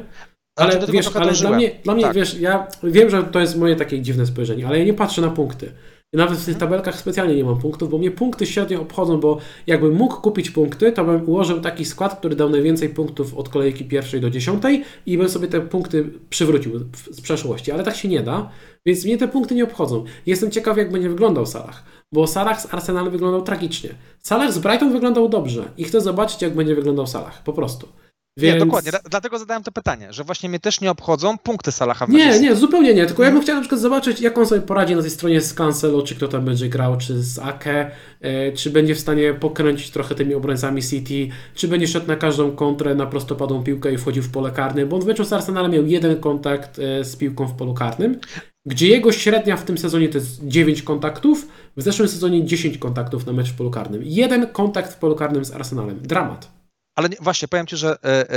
Ale 0.56 0.72
znaczy, 0.72 0.92
wiesz, 0.92 1.16
ale 1.16 1.32
dla 1.32 1.50
mnie, 1.50 1.70
dla 1.84 1.94
mnie 1.94 2.04
tak. 2.04 2.14
wiesz, 2.14 2.40
ja 2.40 2.66
wiem, 2.82 3.10
że 3.10 3.22
to 3.22 3.40
jest 3.40 3.56
moje 3.56 3.76
takie 3.76 4.00
dziwne 4.00 4.26
spojrzenie, 4.26 4.66
ale 4.66 4.78
ja 4.78 4.84
nie 4.84 4.94
patrzę 4.94 5.22
na 5.22 5.30
punkty. 5.30 5.72
Nawet 6.12 6.38
w 6.38 6.44
tych 6.44 6.58
tabelkach 6.58 6.98
specjalnie 6.98 7.36
nie 7.36 7.44
mam 7.44 7.58
punktów, 7.58 7.90
bo 7.90 7.98
mnie 7.98 8.10
punkty 8.10 8.46
średnio 8.46 8.80
obchodzą, 8.80 9.20
bo 9.20 9.38
jakbym 9.66 9.94
mógł 9.94 10.20
kupić 10.20 10.50
punkty, 10.50 10.92
to 10.92 11.04
bym 11.04 11.28
ułożył 11.28 11.60
taki 11.60 11.84
skład, 11.84 12.18
który 12.18 12.36
dał 12.36 12.50
najwięcej 12.50 12.88
punktów 12.88 13.34
od 13.34 13.48
kolejki 13.48 13.84
pierwszej 13.84 14.20
do 14.20 14.30
dziesiątej 14.30 14.84
i 15.06 15.18
bym 15.18 15.28
sobie 15.28 15.48
te 15.48 15.60
punkty 15.60 16.10
przywrócił 16.30 16.80
z 17.10 17.20
przeszłości, 17.20 17.72
ale 17.72 17.84
tak 17.84 17.96
się 17.96 18.08
nie 18.08 18.20
da, 18.20 18.50
więc 18.86 19.04
mnie 19.04 19.18
te 19.18 19.28
punkty 19.28 19.54
nie 19.54 19.64
obchodzą. 19.64 20.04
Jestem 20.26 20.50
ciekaw, 20.50 20.76
jak 20.76 20.92
będzie 20.92 21.08
wyglądał 21.08 21.46
Salah, 21.46 21.84
bo 22.12 22.26
Salah 22.26 22.60
z 22.60 22.74
Arsenalem 22.74 23.12
wyglądał 23.12 23.42
tragicznie. 23.42 23.90
Salah 24.20 24.52
z 24.52 24.58
Brighton 24.58 24.92
wyglądał 24.92 25.28
dobrze 25.28 25.64
i 25.76 25.84
chcę 25.84 26.00
zobaczyć, 26.00 26.42
jak 26.42 26.54
będzie 26.54 26.74
wyglądał 26.74 27.06
Salah, 27.06 27.42
po 27.42 27.52
prostu. 27.52 27.88
Więc... 28.36 28.54
Nie, 28.54 28.66
dokładnie. 28.66 28.90
Dlatego 29.10 29.38
zadałem 29.38 29.62
to 29.62 29.72
pytanie, 29.72 30.12
że 30.12 30.24
właśnie 30.24 30.48
mnie 30.48 30.60
też 30.60 30.80
nie 30.80 30.90
obchodzą 30.90 31.38
punkty 31.38 31.72
Salaha 31.72 32.06
w 32.06 32.08
Nie, 32.08 32.40
nie, 32.40 32.56
zupełnie 32.56 32.94
nie. 32.94 33.06
Tylko 33.06 33.22
ja 33.22 33.30
bym 33.30 33.42
chciał 33.42 33.54
na 33.54 33.60
przykład 33.60 33.80
zobaczyć, 33.80 34.20
jak 34.20 34.38
on 34.38 34.46
sobie 34.46 34.60
poradzi 34.60 34.96
na 34.96 35.02
tej 35.02 35.10
stronie 35.10 35.40
z 35.40 35.54
Cancelo, 35.54 36.02
czy 36.02 36.14
kto 36.14 36.28
tam 36.28 36.44
będzie 36.44 36.68
grał, 36.68 36.96
czy 36.96 37.22
z 37.22 37.38
Ake, 37.38 37.90
e, 38.20 38.52
czy 38.52 38.70
będzie 38.70 38.94
w 38.94 39.00
stanie 39.00 39.34
pokręcić 39.34 39.90
trochę 39.90 40.14
tymi 40.14 40.34
obrońcami 40.34 40.82
City, 40.82 41.28
czy 41.54 41.68
będzie 41.68 41.88
szedł 41.88 42.08
na 42.08 42.16
każdą 42.16 42.52
kontrę, 42.52 42.94
na 42.94 43.06
prostopadłą 43.06 43.62
piłkę 43.62 43.92
i 43.92 43.98
wchodził 43.98 44.22
w 44.22 44.30
pole 44.30 44.50
karne, 44.50 44.86
bo 44.86 44.96
on 44.96 45.02
w 45.02 45.06
meczu 45.06 45.24
z 45.24 45.32
Arsenalem 45.32 45.72
miał 45.72 45.86
jeden 45.86 46.20
kontakt 46.20 46.78
e, 46.78 47.04
z 47.04 47.16
piłką 47.16 47.46
w 47.46 47.54
polu 47.54 47.74
karnym, 47.74 48.18
gdzie 48.66 48.88
jego 48.88 49.12
średnia 49.12 49.56
w 49.56 49.64
tym 49.64 49.78
sezonie 49.78 50.08
to 50.08 50.18
jest 50.18 50.46
9 50.46 50.82
kontaktów, 50.82 51.48
w 51.76 51.82
zeszłym 51.82 52.08
sezonie 52.08 52.44
10 52.44 52.78
kontaktów 52.78 53.26
na 53.26 53.32
mecz 53.32 53.50
w 53.50 53.54
polu 53.54 53.70
karnym. 53.70 54.02
Jeden 54.04 54.46
kontakt 54.46 54.92
w 54.92 54.96
polu 54.96 55.14
karnym 55.14 55.44
z 55.44 55.52
Arsenalem. 55.52 56.00
Dramat. 56.02 56.61
Ale 56.94 57.08
nie, 57.08 57.16
właśnie, 57.20 57.48
powiem 57.48 57.66
Ci, 57.66 57.76
że 57.76 57.96
e, 58.04 58.30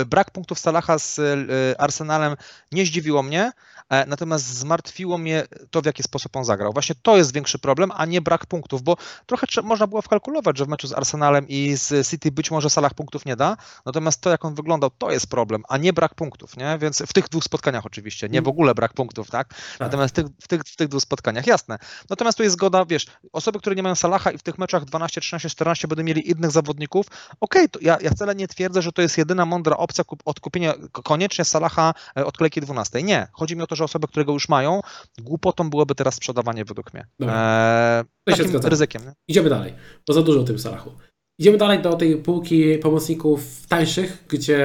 e, 0.00 0.04
brak 0.04 0.30
punktów 0.30 0.58
Salaha 0.58 0.98
z 0.98 1.18
e, 1.18 1.80
Arsenalem 1.80 2.36
nie 2.72 2.86
zdziwiło 2.86 3.22
mnie, 3.22 3.52
natomiast 3.90 4.46
zmartwiło 4.46 5.18
mnie 5.18 5.46
to, 5.70 5.82
w 5.82 5.86
jaki 5.86 6.02
sposób 6.02 6.36
on 6.36 6.44
zagrał. 6.44 6.72
Właśnie 6.72 6.94
to 7.02 7.16
jest 7.16 7.32
większy 7.32 7.58
problem, 7.58 7.90
a 7.94 8.06
nie 8.06 8.20
brak 8.20 8.46
punktów, 8.46 8.82
bo 8.82 8.96
trochę 9.26 9.46
można 9.62 9.86
było 9.86 10.02
wkalkulować, 10.02 10.58
że 10.58 10.64
w 10.64 10.68
meczu 10.68 10.86
z 10.86 10.92
Arsenalem 10.92 11.48
i 11.48 11.76
z 11.76 12.08
City 12.08 12.32
być 12.32 12.50
może 12.50 12.70
Salah 12.70 12.94
punktów 12.94 13.26
nie 13.26 13.36
da, 13.36 13.56
natomiast 13.86 14.20
to, 14.20 14.30
jak 14.30 14.44
on 14.44 14.54
wyglądał, 14.54 14.90
to 14.90 15.10
jest 15.10 15.26
problem, 15.26 15.62
a 15.68 15.76
nie 15.76 15.92
brak 15.92 16.14
punktów, 16.14 16.56
nie? 16.56 16.78
Więc 16.78 17.02
w 17.06 17.12
tych 17.12 17.28
dwóch 17.28 17.44
spotkaniach 17.44 17.86
oczywiście, 17.86 18.28
nie 18.28 18.42
w 18.42 18.48
ogóle 18.48 18.74
brak 18.74 18.92
punktów, 18.92 19.30
tak? 19.30 19.48
tak. 19.48 19.80
Natomiast 19.80 20.14
w 20.14 20.16
tych, 20.16 20.26
w, 20.40 20.48
tych, 20.48 20.62
w 20.62 20.76
tych 20.76 20.88
dwóch 20.88 21.02
spotkaniach, 21.02 21.46
jasne. 21.46 21.78
Natomiast 22.10 22.38
tu 22.38 22.42
jest 22.42 22.52
zgoda, 22.52 22.84
wiesz, 22.84 23.06
osoby, 23.32 23.58
które 23.58 23.76
nie 23.76 23.82
mają 23.82 23.94
Salaha 23.94 24.30
i 24.30 24.38
w 24.38 24.42
tych 24.42 24.58
meczach 24.58 24.84
12, 24.84 25.20
13, 25.20 25.50
14 25.50 25.88
będą 25.88 26.04
mieli 26.04 26.30
innych 26.30 26.50
zawodników, 26.50 27.06
okej, 27.40 27.64
okay, 27.64 27.82
ja, 27.82 27.98
ja 28.00 28.10
wcale 28.10 28.34
nie 28.34 28.48
twierdzę, 28.48 28.82
że 28.82 28.92
to 28.92 29.02
jest 29.02 29.18
jedyna 29.18 29.46
mądra 29.46 29.76
opcja 29.76 30.04
odkupienia 30.24 30.74
koniecznie 30.92 31.44
Salaha 31.44 31.94
e, 32.16 32.26
od 32.26 32.36
kolejki 32.36 32.60
12. 32.60 33.02
Nie. 33.02 33.28
Chodzi 33.32 33.56
mi 33.56 33.62
o 33.62 33.66
to, 33.66 33.73
że 33.74 33.84
osoby, 33.84 34.08
które 34.08 34.24
go 34.24 34.32
już 34.32 34.48
mają, 34.48 34.80
głupotą 35.18 35.70
byłoby 35.70 35.94
teraz 35.94 36.14
sprzedawanie 36.14 36.64
według 36.64 36.94
mnie. 36.94 37.06
Eee, 37.20 38.04
takim 38.24 38.56
ryzykiem. 38.56 39.02
Nie? 39.02 39.12
Idziemy 39.28 39.50
dalej, 39.50 39.74
bo 40.08 40.14
za 40.14 40.22
dużo 40.22 40.40
o 40.40 40.44
tym 40.44 40.58
Salachu. 40.58 40.90
Idziemy 41.38 41.58
dalej 41.58 41.82
do 41.82 41.92
tej 41.92 42.16
półki 42.16 42.78
pomocników 42.78 43.66
tańszych, 43.68 44.24
gdzie 44.28 44.58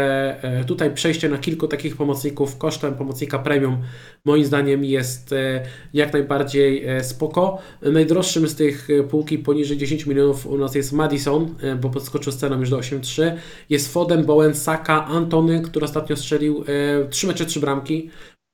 e, 0.44 0.64
tutaj 0.66 0.94
przejście 0.94 1.30
na 1.30 1.38
kilku 1.38 1.68
takich 1.68 1.96
pomocników 1.96 2.58
kosztem 2.58 2.96
pomocnika 2.96 3.40
premium 3.40 3.78
moim 4.26 4.46
zdaniem 4.46 4.84
jest 4.86 5.34
e, 5.34 5.66
jak 5.94 6.14
najbardziej 6.14 6.86
e, 6.86 7.04
spoko. 7.04 7.58
Najdroższym 7.82 8.48
z 8.48 8.56
tych 8.56 8.88
półki 9.10 9.38
poniżej 9.38 9.78
10 9.78 10.06
milionów 10.06 10.48
u 10.48 10.58
nas 10.58 10.76
jest 10.76 10.94
Madison, 10.94 11.56
bo 11.82 11.90
podskoczył 11.90 12.34
z 12.34 12.38
ceną 12.38 12.60
już 12.60 12.70
do 12.70 12.78
8,3. 12.78 13.32
Jest 13.70 13.94
Foden, 13.94 14.26
Bowen, 14.26 14.56
Saka, 14.56 15.06
Antony, 15.06 15.62
który 15.62 15.86
ostatnio 15.86 16.16
strzelił 16.16 16.64
3 17.10 17.28
mecze, 17.28 17.46
3 17.46 17.60
bramki. 17.60 18.10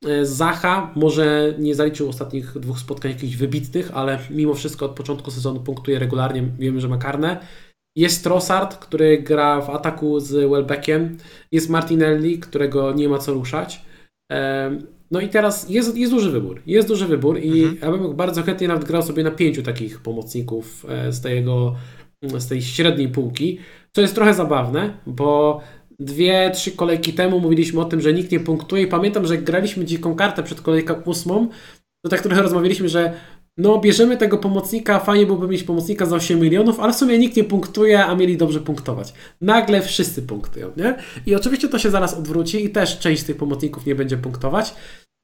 E, 0.06 0.26
Zacha 0.26 0.92
może 0.96 1.54
nie 1.60 1.76
zaliczył 1.76 2.10
ostatnich 2.10 2.60
dwóch 2.60 2.80
spotkań 2.80 3.12
jakichś 3.12 3.36
wybitnych, 3.36 3.92
ale 3.94 4.20
mimo 4.30 4.54
wszystko 4.54 4.86
od 4.86 4.92
początku 4.92 5.32
sezonu 5.32 5.60
punktuje 5.60 6.00
regularnie. 6.00 6.44
Wiemy, 6.60 6.82
że 6.82 6.88
ma 6.88 6.98
karne. 6.98 7.38
Jest 7.98 8.24
Trossard, 8.24 8.78
który 8.78 9.24
gra 9.24 9.62
w 9.62 9.70
ataku 9.70 10.20
z 10.20 10.50
Welbeckiem. 10.52 11.18
Jest 11.52 11.70
Martinelli, 11.70 12.40
którego 12.40 12.94
nie 12.94 13.10
ma 13.10 13.18
co 13.18 13.34
ruszać. 13.34 13.82
E, 14.32 14.72
no 15.12 15.22
i 15.22 15.30
teraz 15.30 15.70
jest, 15.70 15.98
jest 15.98 16.12
duży 16.12 16.32
wybór. 16.32 16.62
Jest 16.66 16.88
duży 16.88 17.08
wybór 17.08 17.40
i 17.40 17.64
mhm. 17.64 17.78
ja 17.82 17.98
bym 17.98 18.16
bardzo 18.16 18.44
chętnie 18.44 18.68
nawet 18.68 18.84
grał 18.84 19.04
sobie 19.04 19.24
na 19.24 19.32
pięciu 19.32 19.64
takich 19.64 20.00
pomocników 20.00 20.86
e, 20.90 21.12
z, 21.12 21.22
tego, 21.22 21.76
z 22.22 22.48
tej 22.48 22.62
średniej 22.62 23.10
półki. 23.10 23.60
Co 23.94 24.02
jest 24.02 24.16
trochę 24.16 24.34
zabawne, 24.34 24.98
bo 25.08 25.62
dwie, 26.00 26.52
trzy 26.54 26.72
kolejki 26.72 27.14
temu 27.14 27.40
mówiliśmy 27.40 27.82
o 27.82 27.86
tym, 27.86 28.02
że 28.02 28.14
nikt 28.14 28.32
nie 28.32 28.40
punktuje 28.40 28.84
i 28.84 28.88
pamiętam, 28.88 29.26
że 29.26 29.38
graliśmy 29.38 29.86
dziką 29.86 30.16
kartę 30.16 30.44
przed 30.44 30.62
kolejką 30.62 30.94
ósmą, 30.94 31.48
to 32.04 32.10
tak 32.10 32.22
trochę 32.22 32.42
rozmawialiśmy, 32.42 32.90
że 32.90 33.14
no 33.58 33.80
bierzemy 33.80 34.18
tego 34.18 34.38
pomocnika, 34.38 35.00
fajnie 35.00 35.26
byłoby 35.26 35.48
mieć 35.48 35.64
pomocnika 35.64 36.06
za 36.06 36.16
8 36.16 36.40
milionów, 36.40 36.80
ale 36.80 36.94
w 36.94 36.96
sumie 36.96 37.18
nikt 37.18 37.36
nie 37.36 37.44
punktuje, 37.44 38.06
a 38.06 38.16
mieli 38.16 38.38
dobrze 38.38 38.60
punktować. 38.60 39.14
Nagle 39.42 39.82
wszyscy 39.82 40.22
punktują, 40.22 40.72
nie? 40.78 40.96
I 41.26 41.36
oczywiście 41.36 41.68
to 41.68 41.80
się 41.80 41.90
zaraz 41.90 42.14
odwróci 42.14 42.66
i 42.66 42.70
też 42.70 43.00
część 43.00 43.22
z 43.22 43.26
tych 43.26 43.38
pomocników 43.38 43.86
nie 43.86 43.96
będzie 43.96 44.18
punktować. 44.18 44.74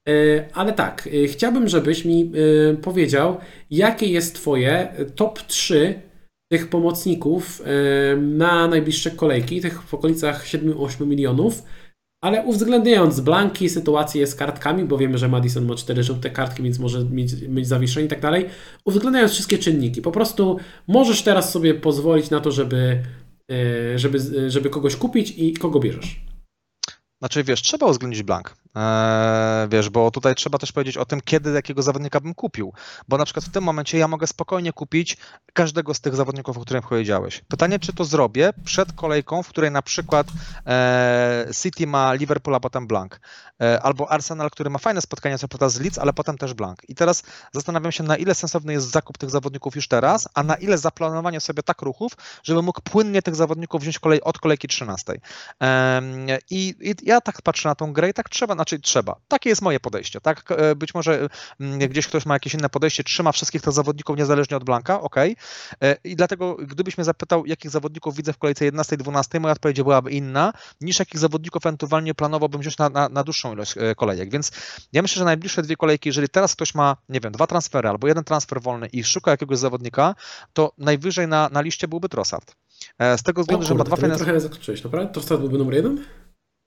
E, 0.09 0.45
ale 0.53 0.73
tak, 0.73 1.09
e, 1.23 1.27
chciałbym, 1.27 1.67
żebyś 1.67 2.05
mi 2.05 2.31
e, 2.71 2.73
powiedział, 2.75 3.37
jakie 3.69 4.05
jest 4.05 4.35
Twoje 4.35 4.93
top 5.15 5.41
3 5.41 6.10
tych 6.51 6.69
pomocników 6.69 7.61
na 8.17 8.67
najbliższe 8.67 9.11
kolejki, 9.11 9.61
tych 9.61 9.81
w 9.81 9.93
okolicach 9.93 10.45
7-8 10.45 11.07
milionów, 11.07 11.63
ale 12.23 12.45
uwzględniając 12.45 13.19
blanki, 13.19 13.69
sytuację 13.69 14.27
z 14.27 14.35
kartkami, 14.35 14.85
bo 14.85 14.97
wiemy, 14.97 15.17
że 15.17 15.27
Madison 15.27 15.65
ma 15.65 15.75
4 15.75 16.03
żółte 16.03 16.29
kartki, 16.29 16.63
więc 16.63 16.79
może 16.79 17.05
mieć, 17.05 17.41
mieć 17.41 17.67
zawieszenie 17.67 18.05
i 18.05 18.09
tak 18.09 18.19
dalej, 18.19 18.45
uwzględniając 18.85 19.31
wszystkie 19.31 19.57
czynniki. 19.57 20.01
Po 20.01 20.11
prostu 20.11 20.57
możesz 20.87 21.21
teraz 21.21 21.51
sobie 21.51 21.73
pozwolić 21.73 22.29
na 22.29 22.39
to, 22.39 22.51
żeby, 22.51 23.03
e, 23.51 23.99
żeby, 23.99 24.49
żeby 24.49 24.69
kogoś 24.69 24.95
kupić 24.95 25.33
i 25.37 25.53
kogo 25.53 25.79
bierzesz. 25.79 26.25
Znaczy, 27.19 27.43
wiesz, 27.43 27.61
trzeba 27.61 27.87
uwzględnić 27.87 28.23
blank. 28.23 28.55
Eee, 28.75 29.69
wiesz, 29.69 29.89
bo 29.89 30.11
tutaj 30.11 30.35
trzeba 30.35 30.57
też 30.57 30.71
powiedzieć 30.71 30.97
o 30.97 31.05
tym, 31.05 31.21
kiedy 31.21 31.51
jakiego 31.51 31.81
zawodnika 31.81 32.19
bym 32.19 32.33
kupił. 32.33 32.73
Bo 33.07 33.17
na 33.17 33.25
przykład 33.25 33.45
w 33.45 33.51
tym 33.51 33.63
momencie 33.63 33.97
ja 33.97 34.07
mogę 34.07 34.27
spokojnie 34.27 34.73
kupić 34.73 35.17
każdego 35.53 35.93
z 35.93 36.01
tych 36.01 36.15
zawodników, 36.15 36.57
o 36.57 36.61
których 36.61 36.87
powiedziałeś. 36.87 37.41
Pytanie, 37.47 37.79
czy 37.79 37.93
to 37.93 38.05
zrobię 38.05 38.53
przed 38.63 38.93
kolejką, 38.93 39.43
w 39.43 39.47
której 39.47 39.71
na 39.71 39.81
przykład 39.81 40.27
e, 40.67 41.47
City 41.61 41.87
ma 41.87 42.13
Liverpool, 42.13 42.55
a 42.55 42.59
potem 42.59 42.87
blank. 42.87 43.19
E, 43.61 43.81
albo 43.81 44.11
Arsenal, 44.11 44.49
który 44.49 44.69
ma 44.69 44.79
fajne 44.79 45.01
spotkania 45.01 45.37
co 45.37 45.47
prawda 45.47 45.69
z 45.69 45.79
Leeds, 45.79 45.97
ale 45.97 46.13
potem 46.13 46.37
też 46.37 46.53
blank. 46.53 46.89
I 46.89 46.95
teraz 46.95 47.23
zastanawiam 47.51 47.91
się, 47.91 48.03
na 48.03 48.17
ile 48.17 48.35
sensowny 48.35 48.73
jest 48.73 48.91
zakup 48.91 49.17
tych 49.17 49.29
zawodników 49.29 49.75
już 49.75 49.87
teraz, 49.87 50.29
a 50.33 50.43
na 50.43 50.55
ile 50.55 50.77
zaplanowanie 50.77 51.39
sobie 51.39 51.63
tak 51.63 51.81
ruchów, 51.81 52.11
żeby 52.43 52.61
mógł 52.61 52.81
płynnie 52.81 53.21
tych 53.21 53.35
zawodników 53.35 53.81
wziąć 53.81 53.99
kolej, 53.99 54.21
od 54.21 54.39
kolejki 54.39 54.67
13. 54.67 55.13
E, 55.61 56.01
i, 56.49 56.75
I 56.79 56.95
ja 57.03 57.21
tak 57.21 57.41
patrzę 57.41 57.69
na 57.69 57.75
tą 57.75 57.93
grę 57.93 58.09
i 58.09 58.13
tak 58.13 58.29
trzeba 58.29 58.55
znaczy 58.61 58.79
trzeba. 58.79 59.15
Takie 59.27 59.49
jest 59.49 59.61
moje 59.61 59.79
podejście, 59.79 60.21
tak? 60.21 60.51
E, 60.51 60.75
być 60.75 60.93
może 60.93 61.27
mm, 61.59 61.79
gdzieś 61.89 62.07
ktoś 62.07 62.25
ma 62.25 62.33
jakieś 62.33 62.53
inne 62.53 62.69
podejście, 62.69 63.03
trzyma 63.03 63.31
wszystkich 63.31 63.61
tych 63.61 63.73
zawodników 63.73 64.17
niezależnie 64.17 64.57
od 64.57 64.63
Blanka, 64.63 65.01
ok. 65.01 65.15
I 66.03 66.15
dlatego, 66.15 66.55
gdybyś 66.55 66.97
mnie 66.97 67.05
zapytał, 67.05 67.45
jakich 67.45 67.71
zawodników 67.71 68.15
widzę 68.15 68.33
w 68.33 68.37
kolejce 68.37 68.71
11-12, 68.71 69.39
moja 69.39 69.51
odpowiedź 69.51 69.81
byłaby 69.81 70.11
inna, 70.11 70.53
niż 70.81 70.99
jakich 70.99 71.19
zawodników 71.19 71.65
ewentualnie 71.65 72.13
planowałbym 72.15 72.61
wziąć 72.61 72.77
na, 72.77 72.89
na, 72.89 73.09
na 73.09 73.23
dłuższą 73.23 73.53
ilość 73.53 73.77
e, 73.77 73.95
kolejek. 73.95 74.31
Więc 74.31 74.51
ja 74.93 75.01
myślę, 75.01 75.19
że 75.19 75.25
najbliższe 75.25 75.61
dwie 75.61 75.75
kolejki, 75.75 76.09
jeżeli 76.09 76.29
teraz 76.29 76.55
ktoś 76.55 76.75
ma, 76.75 76.97
nie 77.09 77.19
wiem, 77.19 77.31
dwa 77.31 77.47
transfery 77.47 77.89
albo 77.89 78.07
jeden 78.07 78.23
transfer 78.23 78.61
wolny 78.61 78.87
i 78.87 79.03
szuka 79.03 79.31
jakiegoś 79.31 79.57
zawodnika, 79.57 80.15
to 80.53 80.73
najwyżej 80.77 81.27
na, 81.27 81.49
na 81.49 81.61
liście 81.61 81.87
byłby 81.87 82.09
Trossard. 82.09 82.55
E, 82.99 83.17
z 83.17 83.23
tego 83.23 83.41
względu, 83.41 83.65
że 83.65 83.75
ma 83.75 83.83
dwa 83.83 83.95
fajne... 83.95 84.15
trochę 84.15 84.39
zaskoczyłeś, 84.39 84.83
naprawdę? 84.83 85.13
Trossard 85.13 85.41
byłby 85.41 85.57
numer 85.57 85.75
jeden? 85.75 86.03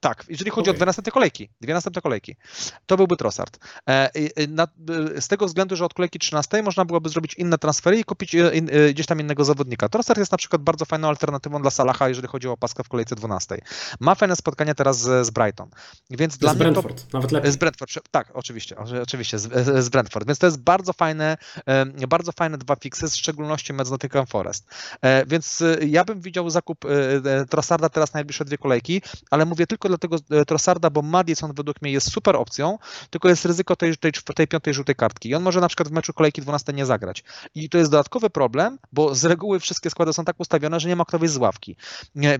Tak, 0.04 0.24
jeżeli 0.28 0.50
chodzi 0.50 0.70
okay. 0.70 0.74
o 0.74 0.76
dwie 0.76 0.86
następne 0.86 1.12
kolejki, 1.12 1.48
dwie 1.60 1.74
następne 1.74 2.02
kolejki, 2.02 2.36
to 2.86 2.96
byłby 2.96 3.16
Trossard. 3.16 3.58
E, 3.88 4.10
na, 4.48 4.68
z 5.20 5.28
tego 5.28 5.46
względu, 5.46 5.76
że 5.76 5.84
od 5.84 5.94
kolejki 5.94 6.18
13 6.18 6.62
można 6.62 6.84
byłoby 6.84 7.08
zrobić 7.08 7.34
inne 7.34 7.58
transfery 7.58 7.98
i 7.98 8.04
kupić 8.04 8.34
e, 8.34 8.52
e, 8.52 8.92
gdzieś 8.92 9.06
tam 9.06 9.20
innego 9.20 9.44
zawodnika. 9.44 9.88
Trossard 9.88 10.18
jest 10.18 10.32
na 10.32 10.38
przykład 10.38 10.62
bardzo 10.62 10.84
fajną 10.84 11.08
alternatywą 11.08 11.62
dla 11.62 11.70
Salaha, 11.70 12.08
jeżeli 12.08 12.28
chodzi 12.28 12.48
o 12.48 12.52
opaskę 12.52 12.84
w 12.84 12.88
kolejce 12.88 13.16
12. 13.16 13.58
Ma 14.00 14.14
fajne 14.14 14.36
spotkania 14.36 14.74
teraz 14.74 14.98
z, 14.98 15.26
z 15.26 15.30
Brighton, 15.30 15.70
więc 16.10 16.34
z 16.34 16.38
dla 16.38 16.54
Brentford, 16.54 16.86
mnie 16.86 17.10
to, 17.10 17.18
nawet 17.18 17.32
lepiej. 17.32 17.52
Z 17.52 17.56
Brentford, 17.56 17.90
tak, 18.10 18.30
oczywiście, 18.34 18.76
oczywiście, 19.02 19.38
z, 19.38 19.84
z 19.84 19.88
Brentford, 19.88 20.26
więc 20.26 20.38
to 20.38 20.46
jest 20.46 20.60
bardzo 20.60 20.92
fajne, 20.92 21.36
bardzo 22.08 22.32
fajne 22.32 22.58
dwa 22.58 22.76
fiksy, 22.76 23.08
w 23.08 23.14
szczególności 23.14 23.72
mecz 23.72 23.86
z 23.86 23.90
Nottingham 23.90 24.26
Forest. 24.26 24.66
Więc 25.26 25.62
ja 25.86 26.04
bym 26.04 26.20
widział 26.20 26.50
zakup 26.50 26.84
Trossarda 27.50 27.88
teraz 27.88 28.14
na 28.14 28.18
najbliższe 28.18 28.44
dwie 28.44 28.58
kolejki, 28.58 29.02
ale 29.30 29.44
mówię 29.44 29.66
tylko 29.66 29.93
dlatego 29.98 30.44
Trossarda, 30.44 30.90
bo 30.90 31.02
Madison 31.02 31.52
według 31.54 31.82
mnie 31.82 31.92
jest 31.92 32.12
super 32.12 32.36
opcją, 32.36 32.78
tylko 33.10 33.28
jest 33.28 33.44
ryzyko 33.44 33.76
tej, 33.76 33.96
tej, 33.96 34.12
tej 34.34 34.48
piątej 34.48 34.74
żółtej 34.74 34.94
kartki 34.94 35.28
i 35.28 35.34
on 35.34 35.42
może 35.42 35.60
na 35.60 35.68
przykład 35.68 35.88
w 35.88 35.92
meczu 35.92 36.12
kolejki 36.12 36.42
12 36.42 36.72
nie 36.72 36.86
zagrać. 36.86 37.24
I 37.54 37.68
to 37.68 37.78
jest 37.78 37.90
dodatkowy 37.90 38.30
problem, 38.30 38.78
bo 38.92 39.14
z 39.14 39.24
reguły 39.24 39.60
wszystkie 39.60 39.90
składy 39.90 40.12
są 40.12 40.24
tak 40.24 40.40
ustawione, 40.40 40.80
że 40.80 40.88
nie 40.88 40.96
ma 40.96 41.04
kto 41.04 41.18
wyjść 41.18 41.34
z 41.34 41.36
ławki. 41.36 41.76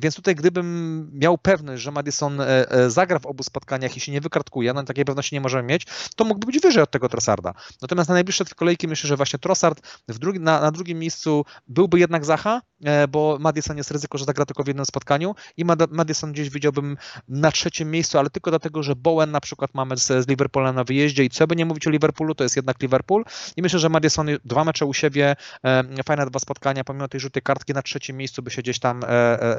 Więc 0.01 0.15
tutaj 0.15 0.35
gdybym 0.35 1.11
miał 1.13 1.39
pewność, 1.39 1.83
że 1.83 1.91
Madison 1.91 2.41
e, 2.41 2.71
e, 2.71 2.91
zagra 2.91 3.19
w 3.19 3.27
obu 3.27 3.43
spotkaniach 3.43 3.97
i 3.97 4.01
się 4.01 4.13
nie 4.13 4.21
wykartkuje, 4.21 4.73
no 4.73 4.83
takiej 4.83 5.05
pewności 5.05 5.35
nie 5.35 5.41
możemy 5.41 5.69
mieć, 5.69 5.87
to 6.17 6.25
mógłby 6.25 6.47
być 6.47 6.61
wyżej 6.61 6.83
od 6.83 6.91
tego 6.91 7.09
Trossarda. 7.09 7.55
Natomiast 7.83 8.09
na 8.09 8.15
najbliższe 8.15 8.45
kolejki 8.45 8.89
myślę, 8.89 9.09
że 9.09 9.17
właśnie 9.17 9.39
Trossard 9.39 9.81
w 10.09 10.19
drugi, 10.19 10.41
na, 10.41 10.61
na 10.61 10.71
drugim 10.71 10.99
miejscu 10.99 11.45
byłby 11.67 11.99
jednak 11.99 12.25
Zacha, 12.25 12.63
e, 12.85 13.09
bo 13.09 13.37
Madison 13.41 13.77
jest 13.77 13.91
ryzyko, 13.91 14.19
że 14.19 14.25
zagra 14.25 14.47
tylko 14.47 14.65
w 14.65 14.67
jednym 14.67 14.87
spotkaniu 14.87 15.35
i 15.57 15.65
Madison 15.91 16.33
gdzieś 16.33 16.51
widziałbym 16.51 16.97
trzecim 17.51 17.91
miejscu, 17.91 18.19
ale 18.19 18.31
tylko 18.31 18.51
dlatego, 18.51 18.83
że 18.83 18.97
Bowen 18.97 19.31
na 19.31 19.41
przykład 19.41 19.75
mamy 19.75 19.97
z, 19.97 20.07
z 20.07 20.27
na 20.75 20.85
wyjeździe 20.85 21.25
i 21.25 21.31
co 21.31 21.47
by 21.47 21.57
nie 21.57 21.65
mówić 21.65 21.87
o 21.87 21.91
Liverpoolu, 21.91 22.35
to 22.35 22.45
jest 22.45 22.57
jednak 22.57 22.83
Liverpool 22.83 23.25
i 23.57 23.63
myślę, 23.63 23.79
że 23.79 23.89
Madison 23.89 24.27
dwa 24.45 24.65
mecze 24.65 24.87
u 24.87 24.95
siebie, 24.95 25.37
e, 25.65 26.03
fajne 26.07 26.27
dwa 26.27 26.39
spotkania, 26.39 26.85
pomimo 26.85 27.09
tej 27.09 27.21
żółtej 27.21 27.43
kartki 27.43 27.73
na 27.73 27.83
trzecim 27.83 28.17
miejscu 28.17 28.43
by 28.43 28.51
się 28.51 28.63
gdzieś 28.63 28.79
tam 28.79 29.05
e, 29.05 29.09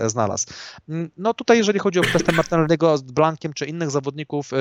e, 0.02 0.10
znalazł. 0.10 0.48
Mm, 0.90 1.10
no 1.18 1.34
tutaj 1.34 1.57
jeżeli 1.57 1.80
chodzi 1.80 1.99
o 1.99 2.02
kwestię 2.02 2.32
Martinelliego 2.41 2.98
z 2.98 3.02
Blankiem 3.02 3.53
czy 3.53 3.66
innych 3.66 3.91
zawodników, 3.91 4.52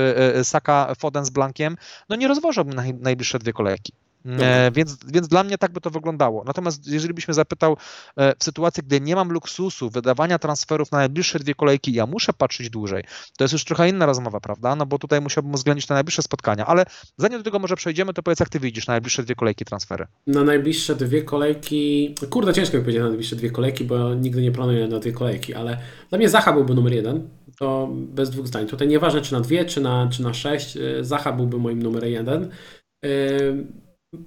Saka, 0.42 0.94
Foden 0.98 1.24
z 1.24 1.30
Blankiem, 1.30 1.76
no 2.08 2.16
nie 2.16 2.28
rozważałbym 2.28 2.74
na 2.74 2.82
najbliższe 3.00 3.38
dwie 3.38 3.52
kolejki. 3.52 3.92
E, 4.26 4.70
więc, 4.70 4.96
więc 5.06 5.28
dla 5.28 5.44
mnie 5.44 5.58
tak 5.58 5.72
by 5.72 5.80
to 5.80 5.90
wyglądało. 5.90 6.44
Natomiast 6.44 6.86
jeżeli 6.86 7.14
byś 7.14 7.28
mnie 7.28 7.34
zapytał 7.34 7.76
e, 8.16 8.34
w 8.38 8.44
sytuacji, 8.44 8.82
gdy 8.82 9.00
nie 9.00 9.16
mam 9.16 9.32
luksusu 9.32 9.90
wydawania 9.90 10.38
transferów 10.38 10.92
na 10.92 10.98
najbliższe 10.98 11.38
dwie 11.38 11.54
kolejki, 11.54 11.92
ja 11.92 12.06
muszę 12.06 12.32
patrzeć 12.32 12.70
dłużej, 12.70 13.04
to 13.38 13.44
jest 13.44 13.52
już 13.52 13.64
trochę 13.64 13.88
inna 13.88 14.06
rozmowa, 14.06 14.40
prawda? 14.40 14.76
No 14.76 14.86
bo 14.86 14.98
tutaj 14.98 15.20
musiałbym 15.20 15.54
uwzględnić 15.54 15.86
te 15.86 15.94
najbliższe 15.94 16.22
spotkania, 16.22 16.66
ale 16.66 16.84
zanim 17.18 17.38
do 17.38 17.44
tego 17.44 17.58
może 17.58 17.76
przejdziemy, 17.76 18.14
to 18.14 18.22
powiedz, 18.22 18.40
jak 18.40 18.48
ty 18.48 18.60
widzisz 18.60 18.86
na 18.86 18.94
najbliższe 18.94 19.22
dwie 19.22 19.34
kolejki 19.34 19.64
transfery? 19.64 20.06
Na 20.26 20.44
najbliższe 20.44 20.94
dwie 20.94 21.22
kolejki, 21.22 22.14
kurde, 22.30 22.54
ciężko 22.54 22.76
mi 22.76 22.82
powiedzieć 22.82 23.02
na 23.02 23.08
najbliższe 23.08 23.36
dwie 23.36 23.50
kolejki, 23.50 23.84
bo 23.84 24.14
nigdy 24.14 24.42
nie 24.42 24.52
planuję 24.52 24.88
na 24.88 24.98
dwie 24.98 25.12
kolejki, 25.12 25.54
ale 25.54 25.78
dla 26.10 26.18
mnie 26.18 26.28
Zacha 26.28 26.52
byłby 26.52 26.74
numer 26.74 26.92
jeden, 26.92 27.28
to 27.58 27.88
bez 27.92 28.30
dwóch 28.30 28.46
zdań. 28.46 28.66
Tutaj 28.66 28.88
nieważne 28.88 29.20
czy 29.20 29.32
na 29.32 29.40
dwie, 29.40 29.64
czy 29.64 29.80
na, 29.80 30.08
czy 30.12 30.22
na 30.22 30.34
sześć, 30.34 30.76
e, 30.76 31.04
Zacha 31.04 31.32
byłby 31.32 31.58
moim 31.58 31.82
numer 31.82 32.04
jeden. 32.04 32.50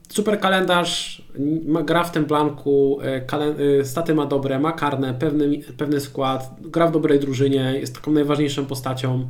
Super 0.09 0.39
kalendarz, 0.39 1.22
gra 1.85 2.03
w 2.03 2.11
tym 2.11 2.26
blanku, 2.26 2.99
e, 3.01 3.26
e, 3.80 3.85
staty 3.85 4.15
ma 4.15 4.26
dobre, 4.26 4.59
ma 4.59 4.72
karne, 4.72 5.14
pewny, 5.14 5.59
pewny 5.77 5.99
skład, 5.99 6.55
gra 6.61 6.88
w 6.88 6.91
dobrej 6.91 7.19
drużynie, 7.19 7.73
jest 7.80 7.95
taką 7.95 8.11
najważniejszą 8.11 8.65
postacią. 8.65 9.30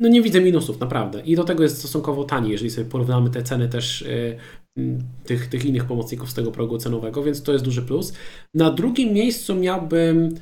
No 0.00 0.08
nie 0.08 0.22
widzę 0.22 0.40
minusów, 0.40 0.80
naprawdę. 0.80 1.20
I 1.20 1.36
do 1.36 1.44
tego 1.44 1.62
jest 1.62 1.78
stosunkowo 1.78 2.24
tani, 2.24 2.50
jeżeli 2.50 2.70
sobie 2.70 2.90
porównamy 2.90 3.30
te 3.30 3.42
ceny 3.42 3.68
też 3.68 4.02
e, 4.02 4.36
tych, 5.24 5.46
tych 5.46 5.64
innych 5.64 5.84
pomocników 5.84 6.30
z 6.30 6.34
tego 6.34 6.52
progu 6.52 6.78
cenowego, 6.78 7.22
więc 7.22 7.42
to 7.42 7.52
jest 7.52 7.64
duży 7.64 7.82
plus. 7.82 8.12
Na 8.54 8.70
drugim 8.70 9.12
miejscu 9.12 9.54
miałbym 9.54 10.34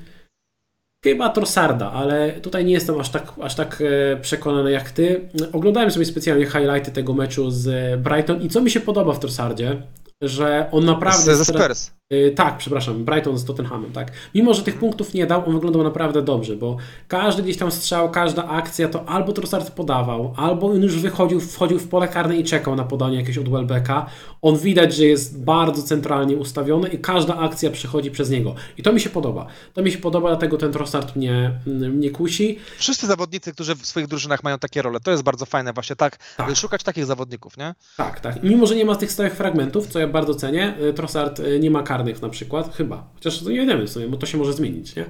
Chyba 1.06 1.28
Trossarda, 1.30 1.92
ale 1.92 2.32
tutaj 2.32 2.64
nie 2.64 2.72
jestem 2.72 3.00
aż 3.00 3.08
tak, 3.08 3.32
aż 3.42 3.54
tak 3.54 3.82
e, 4.12 4.16
przekonany 4.16 4.70
jak 4.70 4.90
ty. 4.90 5.28
Oglądałem 5.52 5.90
sobie 5.90 6.04
specjalnie 6.06 6.46
highlighty 6.46 6.90
tego 6.92 7.14
meczu 7.14 7.50
z 7.50 8.00
Brighton 8.00 8.42
i 8.42 8.48
co 8.48 8.60
mi 8.60 8.70
się 8.70 8.80
podoba 8.80 9.12
w 9.12 9.18
Trossardzie, 9.18 9.82
że 10.22 10.68
on 10.72 10.84
naprawdę... 10.84 11.36
Ze 11.36 11.44
Spurs. 11.44 11.90
Yy, 12.10 12.30
tak, 12.30 12.56
przepraszam, 12.58 13.04
Brighton 13.04 13.38
z 13.38 13.44
Tottenhamem, 13.44 13.92
tak. 13.92 14.12
Mimo, 14.34 14.54
że 14.54 14.62
tych 14.62 14.78
punktów 14.78 15.14
nie 15.14 15.26
dał, 15.26 15.46
on 15.46 15.54
wyglądał 15.54 15.82
naprawdę 15.82 16.22
dobrze, 16.22 16.56
bo 16.56 16.76
każdy 17.08 17.42
gdzieś 17.42 17.56
tam 17.56 17.70
strzał, 17.70 18.10
każda 18.10 18.48
akcja 18.48 18.88
to 18.88 19.08
albo 19.08 19.32
Trossard 19.32 19.70
podawał, 19.70 20.34
albo 20.36 20.66
on 20.66 20.82
już 20.82 20.98
wychodził, 20.98 21.40
wchodził 21.40 21.78
w 21.78 21.88
pole 21.88 22.08
karne 22.08 22.36
i 22.36 22.44
czekał 22.44 22.76
na 22.76 22.84
podanie 22.84 23.16
jakieś 23.16 23.38
od 23.38 23.48
Welbecka. 23.48 24.06
On 24.42 24.58
widać, 24.58 24.94
że 24.94 25.04
jest 25.04 25.44
bardzo 25.44 25.82
centralnie 25.82 26.36
ustawiony 26.36 26.88
i 26.88 26.98
każda 26.98 27.36
akcja 27.36 27.70
przechodzi 27.70 28.10
przez 28.10 28.30
niego. 28.30 28.54
I 28.78 28.82
to 28.82 28.92
mi 28.92 29.00
się 29.00 29.10
podoba. 29.10 29.46
To 29.74 29.82
mi 29.82 29.92
się 29.92 29.98
podoba, 29.98 30.28
dlatego 30.28 30.56
ten 30.56 30.72
Trossard 30.72 31.16
mnie, 31.16 31.60
mnie 31.66 32.10
kusi. 32.10 32.58
Wszyscy 32.78 33.06
zawodnicy, 33.06 33.52
którzy 33.52 33.74
w 33.74 33.86
swoich 33.86 34.06
drużynach 34.06 34.42
mają 34.42 34.58
takie 34.58 34.82
role, 34.82 35.00
to 35.00 35.10
jest 35.10 35.22
bardzo 35.22 35.46
fajne 35.46 35.72
właśnie 35.72 35.96
tak, 35.96 36.18
tak. 36.36 36.56
szukać 36.56 36.82
takich 36.82 37.04
zawodników, 37.04 37.56
nie? 37.56 37.74
Tak, 37.96 38.20
tak. 38.20 38.42
Mimo, 38.42 38.66
że 38.66 38.76
nie 38.76 38.84
ma 38.84 38.96
tych 38.96 39.12
stałych 39.12 39.34
fragmentów, 39.34 39.86
co 39.86 39.98
ja 39.98 40.08
bardzo 40.08 40.34
cenię, 40.34 40.74
y, 40.82 40.92
Trossard 40.92 41.42
nie 41.60 41.70
ma 41.70 41.82
karnych 41.96 42.22
na 42.22 42.28
przykład, 42.28 42.74
chyba. 42.74 43.10
Chociaż 43.14 43.42
to 43.42 43.50
nie 43.50 43.66
wiemy 43.66 43.88
sobie, 43.88 44.08
bo 44.08 44.16
to 44.16 44.26
się 44.26 44.38
może 44.38 44.52
zmienić, 44.52 44.96
nie? 44.96 45.04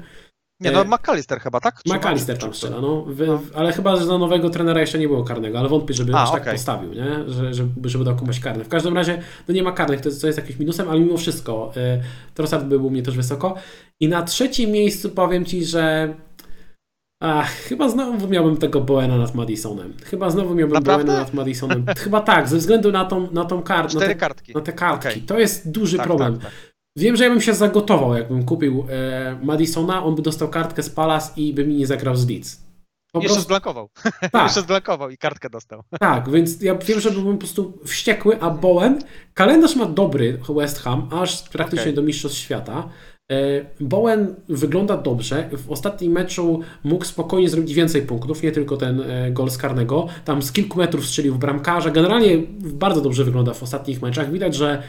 Nie, 0.61 0.71
no 0.71 0.81
e, 0.81 0.85
McAllister 0.85 1.41
chyba, 1.41 1.61
tak? 1.61 1.81
McAllister 1.87 2.39
tam 2.39 2.55
strzela, 2.55 2.81
no. 2.81 3.03
Wy, 3.03 3.27
no. 3.27 3.43
Ale 3.55 3.73
chyba, 3.73 3.97
że 3.97 4.05
za 4.05 4.19
nowego 4.19 4.51
trenera 4.51 4.81
jeszcze 4.81 4.99
nie 4.99 5.09
było 5.09 5.25
karnego, 5.25 5.59
ale 5.59 5.69
wątpię, 5.69 5.95
żeby 5.95 6.15
A, 6.15 6.23
aż 6.23 6.29
okay. 6.29 6.41
tak 6.41 6.55
postawił, 6.55 6.95
nie? 6.95 7.25
Że, 7.27 7.55
żeby, 7.55 7.89
żeby 7.89 8.05
dał 8.05 8.17
komuś 8.17 8.41
karny. 8.41 8.65
W 8.65 8.69
każdym 8.69 8.95
razie, 8.95 9.23
no 9.49 9.55
nie 9.55 9.63
ma 9.63 9.73
karnych, 9.73 10.01
to 10.01 10.09
jest, 10.09 10.21
to 10.21 10.27
jest 10.27 10.39
jakimś 10.39 10.59
minusem, 10.59 10.89
ale 10.89 11.01
mimo 11.01 11.17
wszystko 11.17 11.73
y, 11.77 12.35
Trossard 12.35 12.65
był 12.65 12.87
u 12.87 12.91
mnie 12.91 13.03
też 13.03 13.17
wysoko. 13.17 13.55
I 14.01 14.09
na 14.09 14.23
trzecim 14.23 14.71
miejscu 14.71 15.11
powiem 15.11 15.45
Ci, 15.45 15.65
że 15.65 16.15
Ach, 17.21 17.51
chyba 17.51 17.89
znowu 17.89 18.29
miałbym 18.29 18.57
tego 18.57 18.81
Boena 18.81 19.17
nad 19.17 19.35
Madisonem. 19.35 19.95
Chyba 20.05 20.31
znowu 20.31 20.55
miałbym 20.55 20.75
Naprawdę? 20.75 21.05
Boena 21.05 21.21
nad 21.21 21.35
Madisonem. 21.35 21.87
Chyba 22.05 22.21
tak, 22.21 22.49
ze 22.49 22.57
względu 22.59 22.93
na 22.93 23.05
tą, 23.05 23.31
na 23.31 23.45
tą 23.45 23.63
kartę. 23.63 23.91
Cztery 23.91 24.07
na 24.07 24.15
te, 24.15 24.21
kartki. 24.21 24.53
Na 24.55 24.61
te 24.61 24.73
kartki. 24.73 25.09
Okay. 25.09 25.23
To 25.23 25.39
jest 25.39 25.71
duży 25.71 25.97
tak, 25.97 26.07
problem. 26.07 26.35
Tak, 26.35 26.43
tak. 26.43 26.53
Wiem, 26.97 27.17
że 27.17 27.25
ja 27.25 27.31
bym 27.31 27.41
się 27.41 27.55
zagotował, 27.55 28.15
jakbym 28.15 28.45
kupił 28.45 28.87
e, 28.91 29.39
Madisona, 29.43 30.05
on 30.05 30.15
by 30.15 30.23
dostał 30.23 30.49
kartkę 30.49 30.83
z 30.83 30.91
Palace 30.91 31.33
i 31.37 31.55
by 31.55 31.67
mi 31.67 31.75
nie 31.75 31.87
zagrał 31.87 32.17
z 32.17 32.29
Leeds. 32.29 32.67
Po 33.13 33.21
Jeszcze 33.21 33.35
prostu... 33.35 33.45
zblankował. 33.49 33.89
Tak. 34.33 34.45
Jeszcze 34.47 34.63
zblankował 34.63 35.11
i 35.11 35.19
kartkę 35.19 35.51
dostał. 35.51 35.83
Tak, 36.01 36.31
więc 36.31 36.63
ja 36.63 36.75
wiem, 36.75 37.01
że 37.01 37.11
byłbym 37.11 37.33
po 37.33 37.39
prostu 37.39 37.79
wściekły, 37.85 38.41
a 38.41 38.51
Bowen, 38.51 39.03
kalendarz 39.35 39.77
ma 39.77 39.87
dobry 39.87 40.39
West 40.49 40.79
Ham, 40.79 41.09
aż 41.13 41.49
praktycznie 41.49 41.83
okay. 41.83 41.93
do 41.93 42.03
Mistrzostw 42.03 42.39
Świata. 42.39 42.89
E, 43.33 43.37
Bowen 43.81 44.35
wygląda 44.49 44.97
dobrze. 44.97 45.49
W 45.53 45.71
ostatnim 45.71 46.13
meczu 46.13 46.61
mógł 46.85 47.05
spokojnie 47.05 47.49
zrobić 47.49 47.75
więcej 47.75 48.03
punktów, 48.03 48.43
nie 48.43 48.53
tylko 48.53 48.77
ten 48.77 49.01
e, 49.01 49.31
gol 49.31 49.51
z 49.51 49.59
karnego. 49.59 50.07
Tam 50.25 50.43
z 50.43 50.53
kilku 50.53 50.79
metrów 50.79 51.07
strzelił 51.07 51.35
w 51.35 51.39
bramkarza. 51.39 51.91
Generalnie 51.91 52.39
bardzo 52.61 53.01
dobrze 53.01 53.25
wygląda 53.25 53.55
w 53.55 53.63
ostatnich 53.63 54.03
meczach. 54.03 54.33
Widać, 54.33 54.55
że 54.55 54.83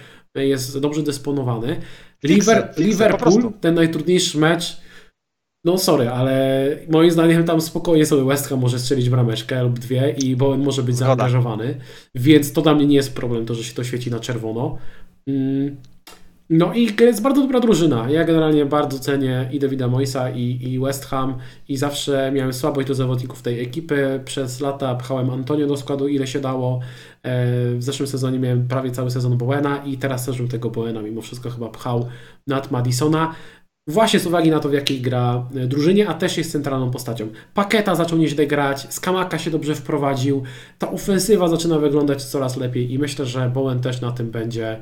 jest 0.46 0.80
dobrze 0.80 1.04
dysponowany. 1.04 1.82
Liver, 2.24 2.74
Liverpool, 2.78 3.54
ten 3.62 3.76
najtrudniejszy 3.76 4.38
mecz. 4.38 4.78
No 5.66 5.78
sorry, 5.78 6.10
ale 6.10 6.70
moim 6.90 7.12
zdaniem 7.12 7.44
tam 7.44 7.62
spokojnie 7.62 8.06
sobie 8.06 8.24
West 8.24 8.48
Ham 8.48 8.60
może 8.60 8.80
strzelić 8.80 9.10
brameczkę 9.10 9.64
lub 9.64 9.80
dwie 9.80 10.16
i 10.24 10.36
Bowen 10.36 10.64
może 10.64 10.84
być 10.84 10.98
zaangażowany, 10.98 11.78
więc 12.16 12.54
to 12.54 12.62
dla 12.62 12.76
mnie 12.76 12.86
nie 12.86 12.96
jest 12.96 13.16
problem, 13.16 13.46
to, 13.46 13.56
że 13.56 13.64
się 13.64 13.74
to 13.74 13.84
świeci 13.84 14.12
na 14.12 14.20
czerwono. 14.20 14.78
No 16.50 16.74
i 16.74 16.96
jest 17.00 17.22
bardzo 17.22 17.42
dobra 17.42 17.60
drużyna. 17.60 18.10
Ja 18.10 18.24
generalnie 18.24 18.66
bardzo 18.66 19.00
cenię 19.00 19.50
i 19.52 19.60
Davida 19.60 19.88
Moisa 19.88 20.30
i, 20.30 20.60
i 20.62 20.80
West 20.80 21.06
Ham 21.06 21.38
i 21.68 21.78
zawsze 21.78 22.32
miałem 22.32 22.54
słabość 22.54 22.88
do 22.88 22.96
zawodników 22.96 23.42
tej 23.42 23.62
ekipy. 23.62 24.22
Przez 24.26 24.62
lata 24.62 24.96
pchałem 24.96 25.30
Antonio 25.30 25.68
do 25.68 25.78
składu 25.78 26.08
ile 26.08 26.28
się 26.28 26.40
dało. 26.40 26.80
E, 27.24 27.46
w 27.76 27.84
zeszłym 27.84 28.08
sezonie 28.08 28.40
miałem 28.40 28.68
prawie 28.68 28.92
cały 28.92 29.12
sezon 29.12 29.38
Bowena 29.38 29.86
i 29.86 29.98
teraz 29.98 30.26
też 30.26 30.38
bym 30.38 30.48
tego 30.48 30.70
Bowena 30.70 31.02
mimo 31.02 31.22
wszystko 31.22 31.50
chyba 31.50 31.70
pchał 31.70 32.08
nad 32.48 32.72
Madisona. 32.72 33.36
Właśnie 33.90 34.20
z 34.20 34.28
uwagi 34.28 34.50
na 34.50 34.60
to, 34.60 34.70
w 34.70 34.74
jakiej 34.74 35.02
gra 35.02 35.46
e, 35.56 35.68
drużynie, 35.68 36.08
a 36.08 36.14
też 36.14 36.38
jest 36.38 36.52
centralną 36.52 36.92
postacią. 36.92 37.28
Paketa 37.54 37.96
zaczął 37.96 38.18
nieźle 38.20 38.48
grać, 38.48 38.94
Skamaka 38.94 39.40
się 39.40 39.52
dobrze 39.52 39.76
wprowadził, 39.76 40.44
ta 40.80 40.92
ofensywa 40.92 41.48
zaczyna 41.48 41.80
wyglądać 41.80 42.24
coraz 42.24 42.58
lepiej 42.58 42.94
i 42.94 43.00
myślę, 43.00 43.26
że 43.26 43.50
Bowen 43.50 43.80
też 43.80 44.02
na 44.02 44.12
tym 44.12 44.32
będzie 44.32 44.80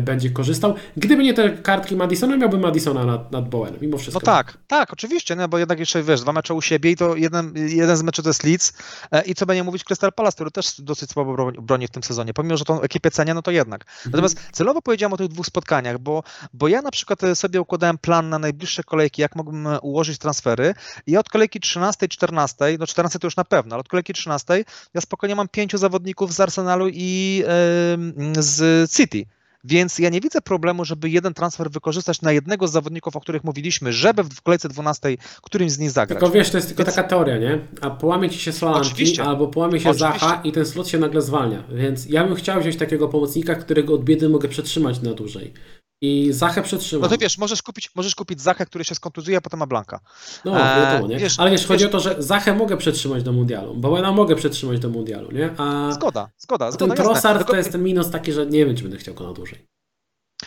będzie 0.00 0.30
korzystał. 0.30 0.74
Gdyby 0.96 1.22
nie 1.22 1.34
te 1.34 1.50
kartki 1.50 1.96
Madisona, 1.96 2.36
miałbym 2.36 2.60
Madisona 2.60 3.04
nad, 3.04 3.32
nad 3.32 3.48
Bowenem, 3.48 3.80
mimo 3.80 3.98
wszystko. 3.98 4.20
No 4.22 4.26
tak, 4.26 4.58
tak, 4.66 4.92
oczywiście, 4.92 5.36
no 5.36 5.48
bo 5.48 5.58
jednak 5.58 5.78
jeszcze, 5.78 6.02
wiesz, 6.02 6.20
dwa 6.20 6.32
mecze 6.32 6.54
u 6.54 6.62
siebie 6.62 6.90
i 6.90 6.96
to 6.96 7.16
jeden, 7.16 7.52
jeden 7.56 7.96
z 7.96 8.02
meczy 8.02 8.22
to 8.22 8.28
jest 8.28 8.44
Leeds 8.44 8.72
e, 9.10 9.22
i 9.22 9.34
co 9.34 9.46
będzie 9.46 9.64
mówić 9.64 9.84
Crystal 9.84 10.12
Palace, 10.12 10.34
który 10.34 10.50
też 10.50 10.80
dosyć 10.80 11.10
słabo 11.10 11.52
broni 11.52 11.86
w 11.86 11.90
tym 11.90 12.02
sezonie, 12.02 12.34
pomimo, 12.34 12.56
że 12.56 12.64
tą 12.64 12.80
ekipę 12.80 13.10
cenia, 13.10 13.34
no 13.34 13.42
to 13.42 13.50
jednak. 13.50 13.84
Mhm. 13.84 14.12
Natomiast 14.12 14.38
celowo 14.52 14.82
powiedziałem 14.82 15.12
o 15.12 15.16
tych 15.16 15.28
dwóch 15.28 15.46
spotkaniach, 15.46 15.98
bo, 15.98 16.22
bo 16.52 16.68
ja 16.68 16.82
na 16.82 16.90
przykład 16.90 17.20
sobie 17.34 17.60
układałem 17.60 17.98
plan 17.98 18.28
na 18.28 18.38
najbliższe 18.38 18.82
kolejki, 18.82 19.22
jak 19.22 19.36
mógłbym 19.36 19.68
ułożyć 19.82 20.18
transfery 20.18 20.74
i 21.06 21.16
od 21.16 21.28
kolejki 21.28 21.60
13, 21.60 22.08
14, 22.08 22.76
no 22.78 22.86
14 22.86 23.18
to 23.18 23.26
już 23.26 23.36
na 23.36 23.44
pewno, 23.44 23.74
ale 23.74 23.80
od 23.80 23.88
kolejki 23.88 24.12
13 24.12 24.64
ja 24.94 25.00
spokojnie 25.00 25.36
mam 25.36 25.48
pięciu 25.48 25.78
zawodników 25.78 26.34
z 26.34 26.40
Arsenalu 26.40 26.88
i 26.88 27.42
yy, 28.34 28.42
z 28.42 28.90
City. 28.92 29.26
Więc 29.64 29.98
ja 29.98 30.08
nie 30.08 30.20
widzę 30.20 30.40
problemu, 30.40 30.84
żeby 30.84 31.10
jeden 31.10 31.34
transfer 31.34 31.70
wykorzystać 31.70 32.22
na 32.22 32.32
jednego 32.32 32.68
z 32.68 32.72
zawodników, 32.72 33.16
o 33.16 33.20
których 33.20 33.44
mówiliśmy, 33.44 33.92
żeby 33.92 34.24
w 34.24 34.42
kolejce 34.42 34.68
12 34.68 35.16
którymś 35.42 35.72
z 35.72 35.78
nich 35.78 35.90
zagrać. 35.90 36.20
Tylko 36.20 36.34
wiesz, 36.34 36.50
to 36.50 36.58
jest 36.58 36.68
tylko 36.68 36.84
Więc... 36.84 36.96
taka 36.96 37.08
teoria, 37.08 37.38
nie? 37.38 37.58
A 37.80 37.90
połamie 37.90 38.30
ci 38.30 38.38
się 38.38 38.52
Solanki 38.52 39.20
albo 39.20 39.48
połamie 39.48 39.80
się 39.80 39.90
Oczywiście. 39.90 40.18
Zacha 40.18 40.40
i 40.44 40.52
ten 40.52 40.66
slot 40.66 40.88
się 40.88 40.98
nagle 40.98 41.22
zwalnia. 41.22 41.64
Więc 41.72 42.06
ja 42.06 42.24
bym 42.24 42.34
chciał 42.34 42.60
wziąć 42.60 42.76
takiego 42.76 43.08
pomocnika, 43.08 43.54
którego 43.54 43.94
od 43.94 44.04
biedy 44.04 44.28
mogę 44.28 44.48
przetrzymać 44.48 45.02
na 45.02 45.14
dłużej. 45.14 45.52
I 46.04 46.32
Zachę 46.32 46.62
przetrzymał. 46.62 47.02
No 47.02 47.08
to 47.08 47.18
wiesz, 47.18 47.38
możesz 47.38 47.62
kupić, 47.62 47.90
możesz 47.94 48.14
kupić 48.14 48.40
Zachę, 48.40 48.66
który 48.66 48.84
się 48.84 48.94
skontuzuje, 48.94 49.36
a 49.36 49.40
potem 49.40 49.60
ma 49.60 49.66
Blanka. 49.66 50.00
No, 50.44 50.52
wiadomo, 50.52 51.08
nie? 51.08 51.18
Wiesz, 51.18 51.40
Ale 51.40 51.50
wiesz, 51.50 51.60
wiesz, 51.60 51.68
chodzi 51.68 51.86
o 51.86 51.88
to, 51.88 52.00
że 52.00 52.16
Zachę 52.18 52.54
mogę 52.54 52.76
przetrzymać 52.76 53.22
do 53.22 53.32
mundialu, 53.32 53.74
Bowena 53.74 54.12
mogę 54.12 54.36
przetrzymać 54.36 54.78
do 54.78 54.88
mundialu, 54.88 55.30
nie? 55.32 55.54
A 55.58 55.92
zgoda, 55.92 56.30
zgoda. 56.38 56.72
zgoda 56.72 56.94
ten 56.94 57.04
Trossard 57.04 57.48
to 57.48 57.56
jest 57.56 57.72
ten 57.72 57.82
minus 57.82 58.10
taki, 58.10 58.32
że 58.32 58.46
nie 58.46 58.66
wiem, 58.66 58.76
czy 58.76 58.82
będę 58.82 58.98
chciał 58.98 59.14
go 59.14 59.26
na 59.26 59.32
dłużej. 59.32 59.73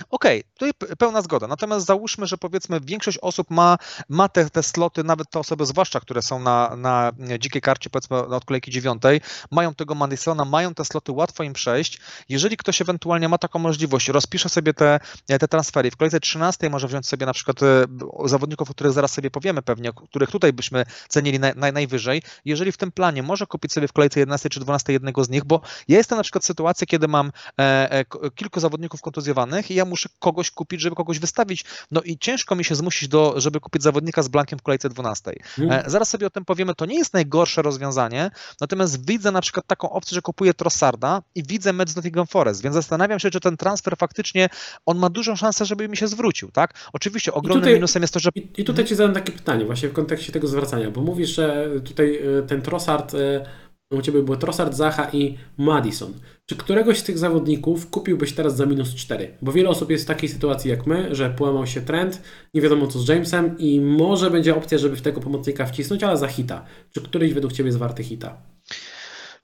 Okej, 0.10 0.40
okay, 0.40 0.72
tutaj 0.72 0.98
pełna 0.98 1.22
zgoda. 1.22 1.48
Natomiast 1.48 1.86
załóżmy, 1.86 2.28
że 2.28 2.38
powiedzmy 2.38 2.80
większość 2.82 3.18
osób 3.22 3.50
ma, 3.50 3.78
ma 4.10 4.30
te, 4.30 4.50
te 4.50 4.64
sloty, 4.64 5.04
nawet 5.04 5.30
te 5.30 5.40
osoby 5.40 5.66
zwłaszcza, 5.66 6.00
które 6.00 6.22
są 6.22 6.40
na, 6.40 6.76
na 6.76 7.12
dzikiej 7.40 7.62
karcie, 7.62 7.90
powiedzmy 7.90 8.18
od 8.18 8.46
kolejki 8.46 8.72
dziewiątej, 8.72 9.22
mają 9.52 9.76
tego 9.76 9.96
Madisona, 9.96 10.46
mają 10.46 10.74
te 10.74 10.86
sloty, 10.86 11.12
łatwo 11.12 11.44
im 11.44 11.54
przejść. 11.54 12.00
Jeżeli 12.30 12.58
ktoś 12.58 12.82
ewentualnie 12.82 13.30
ma 13.30 13.38
taką 13.38 13.60
możliwość, 13.60 14.08
rozpisze 14.08 14.50
sobie 14.50 14.74
te, 14.74 15.00
te 15.28 15.48
transfery, 15.48 15.92
w 15.92 15.98
kolejce 15.98 16.20
13 16.20 16.70
może 16.70 16.88
wziąć 16.88 17.08
sobie 17.08 17.26
na 17.26 17.34
przykład 17.34 17.64
e, 17.64 17.86
zawodników, 18.26 18.70
o 18.72 18.74
których 18.74 18.94
zaraz 18.94 19.12
sobie 19.12 19.32
powiemy 19.32 19.62
pewnie, 19.62 19.92
których 20.10 20.32
tutaj 20.32 20.54
byśmy 20.54 20.86
cenili 21.10 21.40
naj, 21.40 21.54
naj, 21.56 21.74
najwyżej. 21.74 22.22
Jeżeli 22.46 22.72
w 22.72 22.78
tym 22.78 22.92
planie 22.92 23.24
może 23.24 23.48
kupić 23.48 23.74
sobie 23.74 23.88
w 23.88 23.94
kolejce 23.94 24.20
11 24.20 24.50
czy 24.50 24.60
12 24.60 24.94
jednego 24.94 25.24
z 25.24 25.30
nich, 25.30 25.44
bo 25.46 25.62
ja 25.88 25.98
jestem 25.98 26.18
na 26.18 26.24
przykład 26.24 26.44
w 26.44 26.48
sytuacji, 26.48 26.88
kiedy 26.88 27.08
mam 27.08 27.32
e, 27.60 27.92
e, 27.92 28.06
kilku 28.36 28.60
zawodników 28.60 29.02
kontuzjowanych 29.02 29.72
i 29.72 29.76
ja 29.76 29.86
muszę 29.88 30.10
kogoś 30.20 30.52
kupić, 30.52 30.82
żeby 30.82 30.96
kogoś 30.96 31.20
wystawić. 31.20 31.66
No 31.92 32.02
i 32.02 32.18
ciężko 32.18 32.56
mi 32.56 32.64
się 32.64 32.76
zmusić, 32.76 33.10
do, 33.10 33.34
żeby 33.38 33.60
kupić 33.60 33.84
zawodnika 33.84 34.24
z 34.24 34.28
blankiem 34.28 34.60
w 34.60 34.62
kolejce 34.62 34.90
12. 34.90 35.34
Hmm. 35.44 35.86
E, 35.86 35.90
zaraz 35.90 36.10
sobie 36.10 36.28
o 36.28 36.30
tym 36.30 36.46
powiemy, 36.46 36.76
to 36.76 36.86
nie 36.86 36.98
jest 36.98 37.14
najgorsze 37.14 37.62
rozwiązanie, 37.62 38.32
natomiast 38.62 39.08
widzę 39.08 39.32
na 39.32 39.42
przykład 39.42 39.68
taką 39.68 39.90
opcję, 39.90 40.16
że 40.16 40.22
kupuję 40.22 40.54
Trossarda 40.54 41.22
i 41.36 41.44
widzę 41.44 41.74
mecz 41.74 41.90
z 41.90 41.96
Nottingham 41.96 42.28
Forest, 42.28 42.62
więc 42.62 42.74
zastanawiam 42.74 43.20
się, 43.20 43.30
czy 43.30 43.40
ten 43.40 43.58
transfer 43.58 43.98
faktycznie, 43.98 44.50
on 44.86 44.98
ma 44.98 45.10
dużą 45.10 45.36
szansę, 45.36 45.66
żeby 45.66 45.90
mi 45.90 45.98
się 45.98 46.08
zwrócił, 46.08 46.52
tak? 46.52 46.74
Oczywiście 46.94 47.34
ogromnym 47.34 47.62
tutaj, 47.62 47.74
minusem 47.74 48.02
jest 48.02 48.14
to, 48.14 48.20
że... 48.20 48.30
I, 48.36 48.48
i 48.58 48.64
tutaj 48.64 48.86
Ci 48.86 48.96
zadam 48.96 49.14
takie 49.14 49.32
pytanie 49.32 49.66
właśnie 49.66 49.90
w 49.90 49.94
kontekście 49.94 50.32
tego 50.32 50.48
zwracania, 50.48 50.92
bo 50.92 51.02
mówisz, 51.02 51.30
że 51.30 51.68
tutaj 51.86 52.20
e, 52.40 52.44
ten 52.44 52.62
Trossard 52.62 53.14
e, 53.14 53.46
u 53.92 54.02
Ciebie 54.02 54.24
był 54.24 54.36
Trossard, 54.36 54.74
Zaha 54.74 55.10
i 55.14 55.38
Madison. 55.58 56.14
Czy 56.46 56.56
któregoś 56.56 57.00
z 57.00 57.04
tych 57.04 57.18
zawodników 57.18 57.90
kupiłbyś 57.90 58.34
teraz 58.34 58.56
za 58.56 58.66
minus 58.66 58.96
4? 58.96 59.38
Bo 59.42 59.52
wiele 59.52 59.70
osób 59.70 59.92
jest 59.92 60.04
w 60.04 60.08
takiej 60.08 60.30
sytuacji 60.30 60.72
jak 60.72 60.88
my, 60.88 61.16
że 61.16 61.30
połamał 61.30 61.68
się 61.68 61.82
trend, 61.82 62.22
nie 62.54 62.62
wiadomo 62.62 62.88
co 62.88 63.00
z 63.00 63.08
Jamesem 63.08 63.58
i 63.58 63.82
może 63.82 64.32
będzie 64.32 64.56
opcja, 64.56 64.78
żeby 64.78 64.96
w 64.96 65.02
tego 65.02 65.22
pomocnika 65.22 65.66
wcisnąć, 65.66 66.04
ale 66.04 66.18
za 66.18 66.28
hita. 66.28 66.66
Czy 66.92 67.02
któryś 67.02 67.34
według 67.34 67.54
Ciebie 67.54 67.68
jest 67.68 67.78
warty 67.78 68.04
hita? 68.04 68.38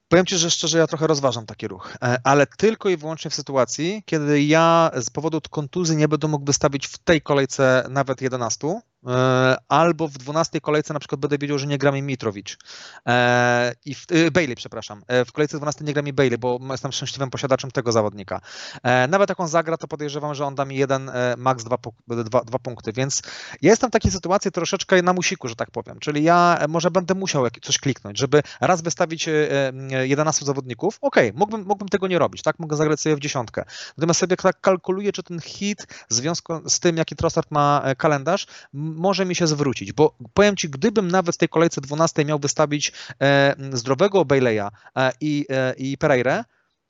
Powiem 0.08 0.26
Ci, 0.26 0.38
że 0.38 0.52
szczerze 0.52 0.78
ja 0.78 0.88
trochę 0.88 1.08
rozważam 1.08 1.46
taki 1.46 1.68
ruch, 1.68 1.98
e, 2.02 2.18
ale 2.24 2.48
tylko 2.48 2.90
i 2.90 2.98
wyłącznie 2.98 3.32
w 3.32 3.36
sytuacji, 3.36 4.04
kiedy 4.06 4.44
ja 4.44 4.92
z 4.96 5.10
powodu 5.10 5.40
kontuzji 5.50 5.98
nie 5.98 6.08
będę 6.08 6.28
mógł 6.28 6.46
wystawić 6.46 6.88
w 6.88 6.98
tej 6.98 7.22
kolejce 7.22 7.88
nawet 7.90 8.22
11, 8.22 8.68
E, 8.68 8.93
albo 9.70 10.08
w 10.08 10.18
12 10.18 10.62
kolejce 10.62 10.94
na 10.94 11.00
przykład 11.00 11.22
będę 11.22 11.38
wiedział, 11.38 11.60
że 11.60 11.68
nie 11.68 11.78
gra 11.78 11.92
mi 11.92 12.02
Mitrowicz. 12.02 12.58
E, 13.08 13.74
I 13.86 13.96
w, 13.96 14.06
e, 14.12 14.32
Bailey, 14.32 14.56
przepraszam. 14.56 15.02
W 15.26 15.32
kolejce 15.32 15.58
12 15.58 15.86
nie 15.86 15.94
gra 15.94 16.02
mi 16.02 16.14
Bailey, 16.14 16.38
bo 16.38 16.60
jestem 16.72 16.92
szczęśliwym 16.92 17.30
posiadaczem 17.30 17.72
tego 17.72 17.92
zawodnika. 17.92 18.42
Nawet 19.10 19.30
jak 19.30 19.40
on 19.40 19.48
zagra, 19.48 19.78
to 19.78 19.88
podejrzewam, 19.88 20.36
że 20.36 20.46
on 20.46 20.56
da 20.56 20.66
mi 20.66 20.76
jeden, 20.76 21.12
max 21.38 21.64
dwa, 21.64 21.78
dwa, 22.08 22.42
dwa 22.42 22.60
punkty, 22.60 22.94
więc 22.94 23.22
ja 23.62 23.72
jestem 23.72 23.90
w 23.90 23.94
takiej 23.94 24.12
sytuacji 24.12 24.52
troszeczkę 24.52 25.02
na 25.02 25.14
musiku, 25.14 25.48
że 25.48 25.56
tak 25.56 25.72
powiem. 25.72 26.00
Czyli 26.00 26.24
ja 26.24 26.66
może 26.70 26.92
będę 26.92 27.16
musiał 27.16 27.48
coś 27.62 27.78
kliknąć, 27.78 28.20
żeby 28.20 28.44
raz 28.62 28.82
wystawić 28.82 29.30
11 30.04 30.46
zawodników. 30.46 30.98
Okay, 31.02 31.34
mógłbym, 31.36 31.66
mógłbym 31.66 31.90
tego 31.90 32.08
nie 32.08 32.20
robić, 32.20 32.42
tak? 32.42 32.60
Mogę 32.60 32.78
zagrać 32.78 33.02
sobie 33.02 33.16
w 33.16 33.20
dziesiątkę. 33.20 33.66
Natomiast 33.98 34.20
sobie 34.20 34.38
tak 34.38 34.62
kalkuluję, 34.62 35.12
czy 35.12 35.24
ten 35.24 35.42
hit 35.42 35.88
w 36.10 36.14
związku 36.14 36.70
z 36.70 36.80
tym, 36.80 36.98
jaki 36.98 37.16
Trossard 37.16 37.52
ma 37.52 37.84
kalendarz, 37.98 38.48
może 38.96 39.26
mi 39.26 39.36
się 39.36 39.48
zwrócić, 39.48 39.94
bo 39.94 40.16
powiem 40.34 40.56
Ci, 40.56 40.70
gdybym 40.70 41.08
nawet 41.12 41.36
w 41.36 41.38
tej 41.38 41.50
kolejce 41.50 41.82
12 41.82 42.26
miał 42.26 42.40
wystawić 42.40 42.92
e, 43.22 43.56
zdrowego 43.72 44.22
Bailey'a 44.22 44.70
e, 44.98 45.12
i, 45.22 45.46
e, 45.50 45.74
i 45.78 45.98
Pereira, 45.98 46.46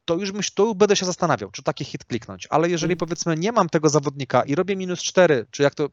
to 0.05 0.15
już 0.15 0.31
myśl, 0.31 0.51
to 0.55 0.75
będę 0.75 0.95
się 0.95 1.05
zastanawiał, 1.05 1.51
czy 1.51 1.63
taki 1.63 1.85
hit 1.85 2.05
kliknąć. 2.05 2.47
Ale 2.49 2.69
jeżeli 2.69 2.91
mm. 2.91 2.97
powiedzmy 2.97 3.37
nie 3.37 3.51
mam 3.51 3.69
tego 3.69 3.89
zawodnika 3.89 4.41
i 4.43 4.55
robię 4.55 4.75
minus 4.75 4.99
4, 4.99 5.45
czy 5.51 5.63
jak 5.63 5.75
to 5.75 5.89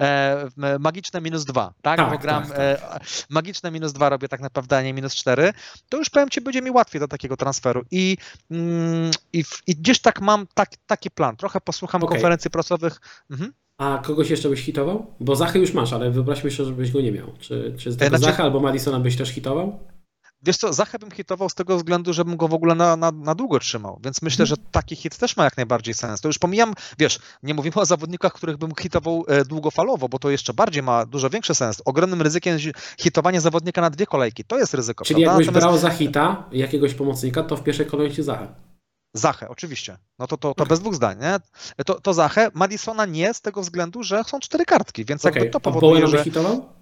e, 0.00 0.48
magiczne 0.78 1.20
minus 1.20 1.44
2, 1.44 1.74
tak? 1.82 1.96
tak 1.96 2.10
Bo 2.10 2.18
gram 2.18 2.42
tak, 2.42 2.56
tak. 2.56 3.02
E, 3.02 3.04
magiczne 3.28 3.70
minus 3.70 3.92
2 3.92 4.08
robię 4.08 4.28
tak 4.28 4.40
naprawdę, 4.40 4.76
a 4.76 4.82
nie 4.82 4.94
minus 4.94 5.14
4, 5.14 5.52
to 5.88 5.98
już 5.98 6.10
powiem 6.10 6.30
Ci, 6.30 6.40
będzie 6.40 6.62
mi 6.62 6.70
łatwiej 6.70 7.00
do 7.00 7.08
takiego 7.08 7.36
transferu. 7.36 7.84
I, 7.90 8.16
mm, 8.50 9.10
i, 9.32 9.44
i 9.66 9.76
gdzieś 9.76 10.00
tak 10.00 10.20
mam 10.20 10.46
tak, 10.54 10.70
taki 10.86 11.10
plan. 11.10 11.36
Trochę 11.36 11.60
posłucham 11.60 12.02
okay. 12.02 12.14
konferencji 12.14 12.50
prasowych. 12.50 13.00
Mhm. 13.30 13.52
A 13.80 13.98
kogoś 13.98 14.30
jeszcze 14.30 14.48
byś 14.48 14.60
hitował? 14.60 15.06
Bo 15.20 15.36
Zachy 15.36 15.58
już 15.58 15.74
masz, 15.74 15.92
ale 15.92 16.10
wyobraźmy 16.10 16.50
sobie, 16.50 16.68
żebyś 16.68 16.92
go 16.92 17.00
nie 17.00 17.12
miał. 17.12 17.26
Czy, 17.38 17.74
czy 17.78 17.92
z 17.92 17.96
tego 17.96 18.18
znaczy... 18.18 18.24
Zacha 18.24 18.42
albo 18.42 18.60
Madisona 18.60 19.00
byś 19.00 19.16
też 19.16 19.28
hitował? 19.28 19.78
Wiesz 20.42 20.56
co, 20.56 20.72
Zachę 20.72 20.98
bym 20.98 21.10
hitował 21.10 21.48
z 21.48 21.54
tego 21.54 21.76
względu, 21.76 22.12
żebym 22.12 22.36
go 22.36 22.48
w 22.48 22.54
ogóle 22.54 22.74
na, 22.74 22.96
na, 22.96 23.12
na 23.12 23.34
długo 23.34 23.58
trzymał, 23.58 24.00
więc 24.04 24.22
myślę, 24.22 24.46
że 24.46 24.54
taki 24.70 24.96
hit 24.96 25.18
też 25.18 25.36
ma 25.36 25.44
jak 25.44 25.56
najbardziej 25.56 25.94
sens. 25.94 26.20
To 26.20 26.28
już 26.28 26.38
pomijam, 26.38 26.74
wiesz, 26.98 27.18
nie 27.42 27.54
mówimy 27.54 27.74
o 27.76 27.86
zawodnikach, 27.86 28.32
których 28.32 28.56
bym 28.56 28.70
hitował 28.80 29.24
e, 29.28 29.44
długofalowo, 29.44 30.08
bo 30.08 30.18
to 30.18 30.30
jeszcze 30.30 30.54
bardziej 30.54 30.82
ma 30.82 31.06
dużo 31.06 31.30
większy 31.30 31.54
sens. 31.54 31.82
Ogromnym 31.84 32.22
ryzykiem 32.22 32.58
jest 32.58 32.66
hitowanie 32.98 33.40
zawodnika 33.40 33.80
na 33.80 33.90
dwie 33.90 34.06
kolejki, 34.06 34.44
to 34.44 34.58
jest 34.58 34.74
ryzyko. 34.74 35.04
Czyli 35.04 35.24
prawda? 35.24 35.32
jakbyś 35.32 35.46
Natomiast... 35.46 35.66
brał 35.66 35.78
za 35.78 35.98
hita 35.98 36.44
jakiegoś 36.52 36.94
pomocnika, 36.94 37.42
to 37.42 37.56
w 37.56 37.62
pierwszej 37.62 37.86
kolejności 37.86 38.22
Zachę. 38.22 38.48
Zachę, 39.14 39.48
oczywiście. 39.48 39.98
No 40.18 40.26
to, 40.26 40.36
to, 40.36 40.54
to 40.54 40.66
bez 40.66 40.80
dwóch 40.80 40.94
zdań, 40.94 41.18
nie? 41.20 41.36
To, 41.84 42.00
to 42.00 42.14
Zachę. 42.14 42.50
Madisona 42.54 43.06
nie 43.06 43.34
z 43.34 43.40
tego 43.40 43.60
względu, 43.60 44.02
że 44.02 44.24
są 44.24 44.40
cztery 44.40 44.64
kartki, 44.64 45.04
więc 45.04 45.24
okay. 45.24 45.38
jakby 45.38 45.52
to 45.52 45.60
powoduje, 45.60 46.06
że... 46.06 46.24
hitował? 46.24 46.79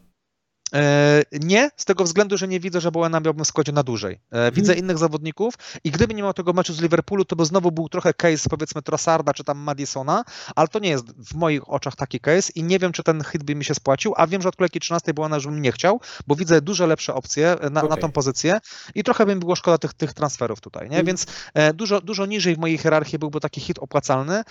E, 0.75 1.23
nie, 1.33 1.71
z 1.77 1.85
tego 1.85 2.05
względu, 2.05 2.39
że 2.39 2.49
nie 2.49 2.61
widzę, 2.61 2.81
że 2.81 2.93
Bowena 2.93 3.21
miałbym 3.21 3.45
w 3.45 3.49
składzie 3.49 3.73
na 3.73 3.83
dłużej. 3.83 4.15
E, 4.15 4.19
mhm. 4.33 4.55
Widzę 4.55 4.73
hmm. 4.73 4.85
innych 4.85 4.99
zawodników 4.99 5.55
i 5.85 5.91
gdyby 5.91 6.15
nie 6.15 6.23
miał 6.23 6.35
tego 6.35 6.53
meczu 6.53 6.75
z 6.75 6.81
Liverpoolu, 6.81 7.25
to 7.25 7.37
by 7.37 7.45
znowu 7.45 7.73
był 7.73 7.89
trochę 7.89 8.15
case 8.15 8.49
powiedzmy 8.51 8.83
Trossarda 8.83 9.33
czy 9.33 9.45
tam 9.45 9.59
Madisona, 9.59 10.25
ale 10.57 10.69
to 10.69 10.79
nie 10.79 10.89
jest 10.89 11.07
w 11.07 11.35
moich 11.35 11.69
oczach 11.69 11.97
taki 11.97 12.21
case 12.21 12.53
i 12.55 12.63
nie 12.63 12.79
wiem, 12.79 12.93
czy 12.93 13.03
ten 13.03 13.25
hit 13.33 13.43
by 13.43 13.55
mi 13.55 13.65
się 13.65 13.75
spłacił, 13.75 14.15
a 14.17 14.27
wiem, 14.27 14.43
że 14.43 14.49
od 14.49 14.57
kolejki 14.57 14.81
13 14.81 15.15
Bowena 15.15 15.37
już 15.37 15.47
bym 15.47 15.63
nie 15.63 15.73
chciał, 15.73 16.01
bo 16.27 16.35
widzę 16.35 16.61
duże 16.61 16.87
lepsze 16.87 17.15
opcje 17.15 17.57
na, 17.71 17.81
okay. 17.81 17.97
na 17.97 17.97
tą 17.97 18.13
pozycję 18.13 18.61
i 18.95 19.05
trochę 19.05 19.27
by 19.27 19.35
mi 19.35 19.41
było 19.41 19.57
szkoda 19.57 19.79
tych, 19.79 19.95
tych 19.95 20.13
transferów 20.13 20.61
tutaj, 20.61 20.85
nie? 20.85 20.91
Hmm. 20.91 21.07
Więc 21.07 21.27
e, 21.55 21.75
dużo, 21.75 22.01
dużo 22.01 22.27
niżej 22.27 22.55
w 22.55 22.59
mojej 22.59 22.79
hierarchii 22.79 23.19
byłby 23.19 23.41
taki 23.41 23.61
hit 23.61 23.79
opłacalny 23.79 24.43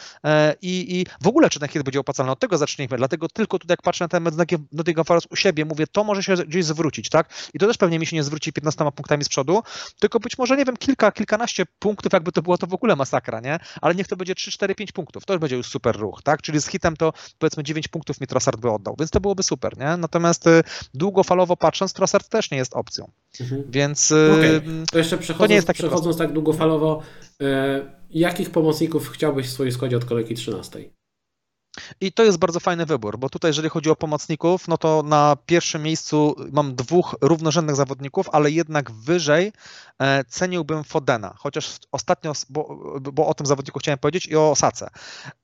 i, 0.62 1.00
i 1.00 1.06
w 1.22 1.28
ogóle 1.28 1.50
czy 1.50 1.60
ten 1.60 1.70
hit 1.70 1.84
będzie 1.84 2.00
opłacalny, 2.00 2.32
od 2.32 2.40
tego 2.40 2.58
zacznijmy, 2.58 2.98
dlatego 2.98 3.28
tylko 3.28 3.60
tutaj 3.60 3.74
jak 3.74 3.82
patrzę 3.82 4.06
na 4.06 4.10
ten 4.10 4.24
mecz 4.24 4.34
Nottingham 4.72 5.06
Forest 5.06 5.28
u 5.32 5.36
siebie, 5.36 5.66
mówię, 5.66 5.88
to 5.88 6.04
może 6.08 6.24
się 6.24 6.36
gdzieś 6.36 6.66
zwrócić 6.66 7.10
tak? 7.10 7.30
I 7.54 7.60
to 7.60 7.68
też 7.68 7.78
pewnie 7.78 8.00
mi 8.00 8.06
się 8.06 8.16
nie 8.16 8.24
zwróci 8.24 8.54
15 8.54 8.92
punktami 8.96 9.24
z 9.24 9.30
przodu, 9.30 9.64
tylko 10.00 10.20
być 10.20 10.38
może, 10.38 10.58
nie 10.58 10.66
wiem, 10.66 10.78
kilka, 10.78 11.12
kilkanaście 11.12 11.66
punktów, 11.80 12.14
jakby 12.14 12.32
to 12.32 12.42
było 12.42 12.58
to 12.58 12.68
w 12.68 12.74
ogóle 12.74 12.96
masakra, 12.96 13.40
nie? 13.40 13.60
Ale 13.82 13.96
niech 13.96 14.08
to 14.08 14.16
będzie 14.16 14.36
3, 14.36 14.52
4, 14.52 14.76
5 14.76 14.92
punktów. 14.92 15.26
To 15.26 15.34
już 15.34 15.42
będzie 15.42 15.56
już 15.56 15.68
super 15.68 15.96
ruch, 15.96 16.22
tak? 16.24 16.42
Czyli 16.42 16.62
z 16.62 16.68
hitem 16.68 16.98
to 16.98 17.14
powiedzmy 17.40 17.64
9 17.64 17.88
punktów 17.88 18.22
mi 18.22 18.28
Trossard 18.28 18.60
by 18.60 18.72
oddał, 18.72 18.96
więc 19.00 19.12
to 19.12 19.20
byłoby 19.20 19.44
super, 19.44 19.78
nie? 19.78 19.98
Natomiast 19.98 20.48
y, 20.48 20.64
długofalowo 20.94 21.58
patrząc, 21.58 21.94
Trossard 21.94 22.30
też 22.30 22.52
nie 22.52 22.58
jest 22.58 22.76
opcją. 22.76 23.12
Mhm. 23.40 23.64
Więc 23.70 24.12
y, 24.12 24.32
okay. 24.32 24.62
to 24.92 24.98
jeszcze 24.98 25.18
przechodząc, 25.18 25.48
to 25.48 25.48
nie 25.48 25.56
jest 25.56 25.74
przechodząc 25.74 26.18
tak 26.18 26.34
długofalowo, 26.34 27.02
y, 27.42 27.46
jakich 28.10 28.50
pomocników 28.50 29.10
chciałbyś 29.10 29.48
w 29.48 29.52
swojej 29.52 29.72
składzie 29.72 29.98
od 29.98 30.06
kolejki 30.06 30.36
13? 30.36 30.97
I 32.02 32.12
to 32.12 32.24
jest 32.24 32.38
bardzo 32.38 32.60
fajny 32.60 32.86
wybór, 32.86 33.20
bo 33.20 33.30
tutaj, 33.30 33.50
jeżeli 33.50 33.70
chodzi 33.70 33.90
o 33.90 33.96
pomocników, 33.96 34.68
no 34.68 34.78
to 34.78 35.04
na 35.04 35.38
pierwszym 35.46 35.84
miejscu 35.84 36.36
mam 36.52 36.76
dwóch 36.76 37.16
równorzędnych 37.22 37.76
zawodników, 37.76 38.30
ale 38.32 38.52
jednak 38.52 38.92
wyżej 38.92 39.54
e, 40.00 40.24
ceniłbym 40.24 40.84
Fodena, 40.84 41.34
chociaż 41.38 41.78
ostatnio, 41.92 42.34
bo, 42.50 42.78
bo 43.00 43.28
o 43.28 43.34
tym 43.34 43.46
zawodniku 43.46 43.80
chciałem 43.80 43.98
powiedzieć 44.00 44.26
i 44.26 44.36
o 44.36 44.52
Osace. 44.52 44.90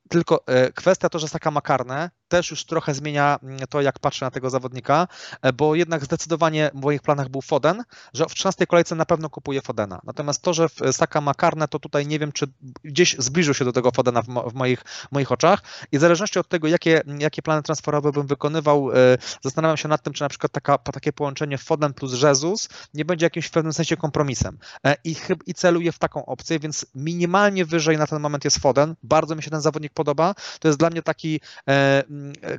Tylko 0.10 0.47
e, 0.47 0.72
kwestia 0.72 1.10
to, 1.10 1.19
że 1.19 1.27
Saka 1.27 1.51
ma 1.51 1.61
karne, 1.61 2.10
też 2.28 2.52
już 2.52 2.66
trochę 2.66 2.94
zmienia 2.94 3.40
mm, 3.44 3.60
to, 3.70 3.82
jak 3.82 4.00
patrzę 4.00 4.26
na 4.26 4.32
tego 4.32 4.50
zawodnika, 4.50 5.08
e, 5.41 5.54
bo 5.54 5.76
jednak 5.76 6.06
zdecydowanie 6.06 6.72
w 6.74 6.82
moich 6.82 7.02
planach 7.02 7.30
był 7.30 7.41
Foden, 7.41 7.84
że 8.14 8.26
w 8.26 8.34
13 8.34 8.68
kolejce 8.68 8.95
na 8.95 9.06
pewno 9.06 9.30
kupuję 9.30 9.62
Fodena. 9.62 10.02
Natomiast 10.04 10.41
to, 10.41 10.54
że 10.54 10.68
Saka 10.91 11.22
ma 11.22 11.34
karne, 11.34 11.68
to 11.68 11.80
tutaj 11.80 12.08
nie 12.08 12.20
wiem, 12.20 12.32
czy 12.32 12.45
gdzieś 12.84 13.16
zbliżył 13.20 13.54
się 13.54 13.66
do 13.66 13.72
tego 13.72 13.91
Fodena 13.91 14.22
w, 14.22 14.28
mo 14.28 14.50
w 14.50 14.54
moich, 14.54 14.84
moich 15.12 15.32
oczach 15.32 15.62
i 15.91 15.98
w 15.98 16.02
zależności 16.02 16.40
od 16.40 16.48
tego, 16.48 16.68
jakie, 16.68 17.02
jakie 17.20 17.41
plany 17.41 17.64
transferowe 17.64 18.12
bym 18.12 18.28
wykonywał, 18.28 18.91
e, 18.91 18.95
zastanawiam 19.41 19.78
się 19.78 19.88
nad 19.88 20.04
tym, 20.04 20.14
czy 20.14 20.24
na 20.24 20.30
przykład 20.30 20.52
taka, 20.52 20.78
takie 20.78 21.14
połączenie 21.14 21.58
Foden 21.58 21.94
plus 21.94 22.22
Jesus 22.22 22.70
nie 22.94 23.06
będzie 23.06 23.26
jakimś 23.26 23.45
w 23.45 23.52
pewnym 23.52 23.74
sensie 23.74 23.98
kompromisem. 23.98 24.58
I, 25.04 25.16
i 25.45 25.54
celuję 25.54 25.91
w 25.91 26.00
taką 26.00 26.26
opcję, 26.26 26.60
więc 26.60 26.86
minimalnie 26.95 27.66
wyżej 27.66 27.98
na 27.98 28.08
ten 28.08 28.20
moment 28.20 28.45
jest 28.45 28.60
Foden. 28.60 28.95
Bardzo 29.04 29.36
mi 29.36 29.44
się 29.44 29.50
ten 29.50 29.62
zawodnik 29.62 29.94
podoba. 29.94 30.36
To 30.60 30.68
jest 30.68 30.80
dla 30.80 30.90
mnie 30.90 31.02
taki 31.02 31.40
e, 31.70 32.04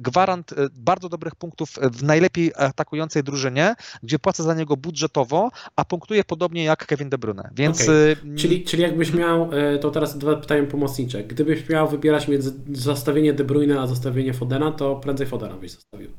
gwarant 0.01 0.53
e, 0.53 0.57
bardzo 0.75 1.09
dobrych 1.09 1.35
punktów 1.35 1.71
w 1.93 2.03
najlepiej 2.03 2.53
atakującej 2.57 3.23
drużynie, 3.23 3.75
gdzie 4.03 4.19
płacę 4.19 4.43
za 4.43 4.55
niego 4.55 4.77
budżetowo, 4.77 5.51
a 5.77 5.85
punktuje 5.85 6.25
podobnie 6.25 6.65
jak 6.65 6.87
Kevin 6.87 7.11
De 7.11 7.19
Bruyne. 7.19 7.51
Więc... 7.55 7.83
Okay. 7.83 8.17
Czyli, 8.37 8.65
czyli 8.65 8.83
jakbyś 8.83 9.13
miał, 9.13 9.51
e, 9.53 9.79
to 9.79 9.91
teraz 9.91 10.19
dwa 10.19 10.37
pytania 10.37 10.67
pomocnicze. 10.67 11.25
Gdybyś 11.25 11.69
miał 11.69 11.89
wybierać 11.89 12.29
między 12.29 12.53
zastawienie 12.73 13.33
De 13.33 13.45
Bruyne 13.45 13.81
a 13.81 13.87
zastawienie 13.87 14.35
Fodena, 14.35 14.73
to 14.73 14.97
prędzej 14.97 15.27
Fodena 15.27 15.57
byś 15.57 15.71
zostawił. 15.71 16.11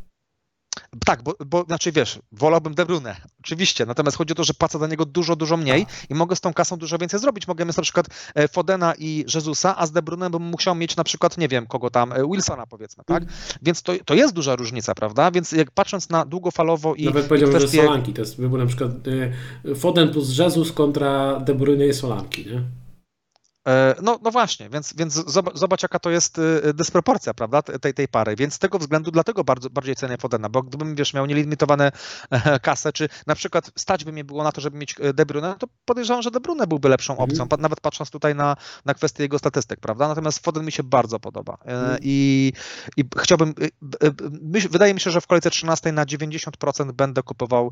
Tak, 1.05 1.23
bo, 1.23 1.35
bo 1.45 1.63
znaczy 1.63 1.91
wiesz, 1.91 2.19
wolałbym 2.31 2.73
De 2.73 2.85
Bruyne, 2.85 3.15
oczywiście, 3.39 3.85
natomiast 3.85 4.17
chodzi 4.17 4.31
o 4.31 4.35
to, 4.35 4.43
że 4.43 4.53
płacę 4.53 4.79
za 4.79 4.87
niego 4.87 5.05
dużo, 5.05 5.35
dużo 5.35 5.57
mniej 5.57 5.85
tak. 5.85 6.09
i 6.09 6.15
mogę 6.15 6.35
z 6.35 6.41
tą 6.41 6.53
kasą 6.53 6.77
dużo 6.77 6.97
więcej 6.97 7.19
zrobić. 7.19 7.47
Mogę 7.47 7.65
mieć 7.65 7.77
na 7.77 7.83
przykład 7.83 8.07
e, 8.35 8.47
Fodena 8.47 8.93
i 8.97 9.25
Jezusa, 9.35 9.77
a 9.77 9.87
z 9.87 9.91
De 9.91 10.01
Bruyne 10.01 10.29
bym 10.29 10.41
musiał 10.41 10.75
mieć 10.75 10.95
na 10.95 11.03
przykład, 11.03 11.37
nie 11.37 11.47
wiem, 11.47 11.67
kogo 11.67 11.89
tam, 11.89 12.11
e, 12.11 12.15
Wilsona 12.31 12.65
powiedzmy, 12.67 13.03
tak? 13.05 13.23
Mm. 13.23 13.33
Więc 13.61 13.81
to, 13.81 13.93
to 14.05 14.13
jest 14.13 14.33
duża 14.33 14.55
różnica, 14.55 14.95
prawda? 14.95 15.31
Więc 15.31 15.51
jak 15.51 15.71
patrząc 15.71 16.09
na 16.09 16.25
długofalowo 16.25 16.95
i 16.95 17.05
Nawet 17.05 17.25
powiedziałbym, 17.25 17.59
kwestie... 17.59 17.77
że 17.77 17.87
Solanki, 17.87 18.13
to 18.13 18.21
jest 18.21 18.37
wybór 18.37 18.59
na 18.59 18.65
przykład 18.65 18.91
y, 19.65 19.75
Foden 19.75 20.09
plus 20.09 20.37
Jezus 20.37 20.71
kontra 20.71 21.39
De 21.39 21.55
Bruyne 21.55 21.87
i 21.87 21.93
Solanki, 21.93 22.45
nie? 22.45 22.84
E, 23.67 23.95
no, 24.01 24.19
no 24.23 24.31
właśnie, 24.31 24.69
więc, 24.69 24.93
więc 24.93 25.13
zobacz, 25.55 25.83
jaka 25.83 25.99
to 25.99 26.09
jest 26.09 26.37
y, 26.37 26.73
dysproporcja, 26.73 27.33
prawda, 27.33 27.61
tej, 27.61 27.93
tej 27.93 28.07
pary. 28.07 28.35
Więc 28.35 28.53
z 28.53 28.59
tego 28.59 28.79
względu 28.79 29.11
dlatego 29.11 29.43
bardzo, 29.43 29.69
bardziej 29.69 29.95
cenię 29.95 30.17
Fodena, 30.17 30.49
bo 30.49 30.63
gdybym, 30.63 30.95
wiesz, 30.95 31.13
miał 31.13 31.25
nielimitowane 31.25 31.91
e, 32.29 32.59
kasę, 32.59 32.93
czy 32.93 33.09
na 33.27 33.35
przykład 33.35 33.71
stać 33.75 34.05
by 34.05 34.11
mnie 34.11 34.23
było 34.23 34.43
na 34.43 34.51
to, 34.51 34.61
żeby 34.61 34.77
mieć 34.77 34.95
e, 34.99 35.13
De 35.13 35.25
Bruyne, 35.25 35.55
to 35.59 35.67
podejrzewam, 35.85 36.21
że 36.21 36.31
De 36.31 36.39
Bruyne 36.39 36.67
byłby 36.67 36.89
lepszą 36.89 37.13
mhm. 37.13 37.29
opcją, 37.29 37.43
mm. 37.43 37.61
nawet 37.61 37.81
patrząc 37.81 38.09
tutaj 38.09 38.35
na, 38.35 38.57
na 38.85 38.93
kwestię 38.93 39.23
jego 39.23 39.39
statystyk, 39.39 39.79
prawda? 39.79 40.07
Natomiast 40.07 40.39
Foden 40.45 40.65
mi 40.65 40.71
się 40.71 40.83
bardzo 40.83 41.19
podoba 41.19 41.57
mm. 41.63 41.97
i, 42.01 42.53
i 42.97 43.03
chciałbym, 43.17 43.53
wydaje 44.69 44.93
mi 44.93 44.99
się, 44.99 45.11
że 45.11 45.21
w 45.21 45.27
kolejce 45.27 45.49
13 45.49 45.91
na 45.91 46.05
90% 46.05 46.91
będę 46.91 47.23
kupował 47.23 47.71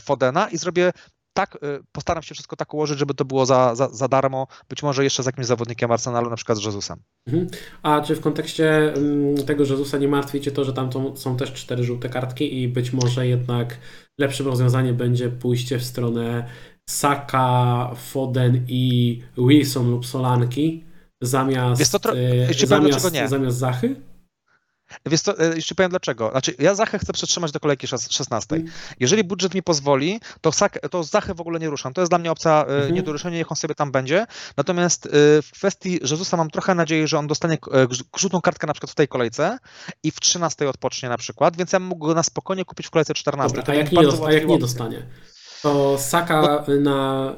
Fodena 0.00 0.48
i 0.48 0.58
zrobię 0.58 0.92
tak, 1.34 1.56
y, 1.56 1.58
postaram 1.92 2.22
się 2.22 2.34
wszystko 2.34 2.56
tak 2.56 2.74
ułożyć, 2.74 2.98
żeby 2.98 3.14
to 3.14 3.24
było 3.24 3.46
za, 3.46 3.74
za, 3.74 3.88
za 3.88 4.08
darmo, 4.08 4.46
być 4.68 4.82
może 4.82 5.04
jeszcze 5.04 5.22
z 5.22 5.26
jakimś 5.26 5.46
zawodnikiem 5.46 5.90
Arsenalu, 5.92 6.30
na 6.30 6.36
przykład 6.36 6.58
z 6.58 6.64
Jezusem. 6.64 6.98
Mhm. 7.26 7.48
A 7.82 8.00
czy 8.00 8.16
w 8.16 8.20
kontekście 8.20 8.94
mm, 8.94 9.36
tego 9.46 9.64
Jezusa 9.64 9.98
nie 9.98 10.08
martwi 10.08 10.40
Cię 10.40 10.50
to, 10.50 10.64
że 10.64 10.72
tam 10.72 10.90
są 11.16 11.36
też 11.36 11.52
cztery 11.52 11.84
żółte 11.84 12.08
kartki 12.08 12.62
i 12.62 12.68
być 12.68 12.92
może 12.92 13.26
jednak 13.26 13.78
lepszym 14.18 14.46
rozwiązaniem 14.46 14.96
będzie 14.96 15.28
pójście 15.28 15.78
w 15.78 15.84
stronę 15.84 16.48
Saka, 16.90 17.90
Foden 17.96 18.64
i 18.68 19.22
Wilson 19.38 19.90
lub 19.90 20.06
Solanki 20.06 20.84
zamiast, 21.22 22.00
to, 22.02 22.16
y, 22.16 22.66
zamiast, 22.66 23.12
zamiast 23.26 23.58
Zachy? 23.58 23.96
Wiesz 25.06 25.20
co, 25.20 25.38
e, 25.38 25.56
jeszcze 25.56 25.74
powiem 25.74 25.90
dlaczego. 25.90 26.30
Znaczy, 26.30 26.54
ja 26.58 26.74
Zachę 26.74 26.98
chcę 26.98 27.12
przetrzymać 27.12 27.52
do 27.52 27.60
kolejki 27.60 27.86
16. 27.86 28.56
Mm. 28.56 28.68
Jeżeli 29.00 29.24
budżet 29.24 29.54
mi 29.54 29.62
pozwoli, 29.62 30.20
to, 30.40 30.50
to 30.90 31.04
Zachę 31.04 31.34
w 31.34 31.40
ogóle 31.40 31.60
nie 31.60 31.70
ruszam. 31.70 31.92
To 31.92 32.00
jest 32.00 32.10
dla 32.10 32.18
mnie 32.18 32.30
opcja 32.30 32.64
mm 32.64 32.82
-hmm. 32.82 32.92
nie 32.92 33.02
do 33.02 33.12
ruszenia, 33.12 33.38
niech 33.38 33.52
on 33.52 33.56
sobie 33.56 33.74
tam 33.74 33.92
będzie. 33.92 34.26
Natomiast 34.56 35.06
e, 35.06 35.10
w 35.42 35.50
kwestii 35.52 35.98
Jezusa 36.00 36.36
mam 36.36 36.50
trochę 36.50 36.74
nadzieję, 36.74 37.08
że 37.08 37.18
on 37.18 37.26
dostanie 37.26 37.58
żółtą 38.16 38.40
kartkę 38.40 38.66
na 38.66 38.72
przykład 38.72 38.90
w 38.90 38.94
tej 38.94 39.08
kolejce 39.08 39.58
i 40.02 40.10
w 40.10 40.20
13 40.20 40.68
odpocznie 40.68 41.08
na 41.08 41.16
przykład, 41.18 41.56
więc 41.56 41.72
ja 41.72 41.78
mógł 41.78 42.06
go 42.06 42.14
na 42.14 42.22
spokojnie 42.22 42.64
kupić 42.64 42.86
w 42.86 42.90
kolejce 42.90 43.14
14. 43.14 43.56
Dobra, 43.56 43.74
a, 43.74 43.76
jak 43.76 43.92
nie, 43.92 43.98
a 44.26 44.32
jak 44.32 44.46
nie 44.46 44.58
dostanie? 44.58 45.06
To 45.62 45.98
Saka, 45.98 46.64
no. 46.68 46.80
na, 46.80 47.32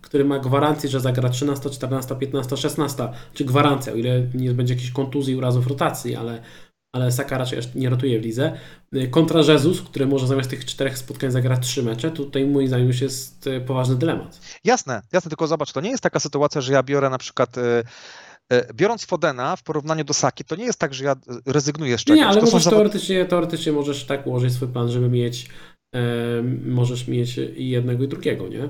który 0.00 0.24
ma 0.24 0.38
gwarancję, 0.38 0.88
że 0.88 1.00
zagra 1.00 1.28
13, 1.28 1.70
14, 1.70 2.16
15, 2.16 2.56
16, 2.56 3.08
czy 3.34 3.44
gwarancja, 3.44 3.92
o 3.92 3.96
ile 3.96 4.22
nie 4.34 4.50
będzie 4.50 4.74
jakichś 4.74 4.92
kontuzji, 4.92 5.36
urazów 5.36 5.66
rotacji, 5.66 6.16
ale 6.16 6.42
ale 6.92 7.12
Saka 7.12 7.38
raczej 7.38 7.58
nie 7.74 7.90
rotuje 7.90 8.20
w 8.20 8.22
lidze. 8.22 8.58
Kontra 9.10 9.40
Jesus, 9.40 9.82
który 9.82 10.06
może 10.06 10.26
zamiast 10.26 10.50
tych 10.50 10.64
czterech 10.64 10.98
spotkań 10.98 11.30
zagrać 11.30 11.66
trzy 11.66 11.82
mecze, 11.82 12.10
tutaj 12.10 12.46
moim 12.46 12.68
zdaniem 12.68 12.86
już 12.86 13.00
jest 13.00 13.46
e, 13.46 13.60
poważny 13.60 13.96
dylemat. 13.96 14.40
Jasne, 14.64 15.02
jasne, 15.12 15.28
tylko 15.28 15.46
zobacz, 15.46 15.72
to 15.72 15.80
nie 15.80 15.90
jest 15.90 16.02
taka 16.02 16.20
sytuacja, 16.20 16.60
że 16.60 16.72
ja 16.72 16.82
biorę 16.82 17.10
na 17.10 17.18
przykład 17.18 17.58
e, 17.58 17.82
e, 18.52 18.74
biorąc 18.74 19.04
Fodena 19.04 19.56
w 19.56 19.62
porównaniu 19.62 20.04
do 20.04 20.14
Saki, 20.14 20.44
to 20.44 20.56
nie 20.56 20.64
jest 20.64 20.78
tak, 20.78 20.94
że 20.94 21.04
ja 21.04 21.16
rezygnuję 21.46 21.98
z 21.98 22.04
czegoś. 22.04 22.20
Nie, 22.20 22.26
ale 22.26 22.42
możesz 22.42 22.64
teoretycznie, 22.64 23.24
teoretycznie 23.24 23.72
możesz 23.72 24.04
tak 24.04 24.26
ułożyć 24.26 24.52
swój 24.52 24.68
plan, 24.68 24.88
żeby 24.88 25.08
mieć 25.08 25.48
możesz 26.64 27.08
mieć 27.08 27.38
i 27.56 27.68
jednego 27.68 28.04
i 28.04 28.08
drugiego, 28.08 28.48
nie? 28.48 28.68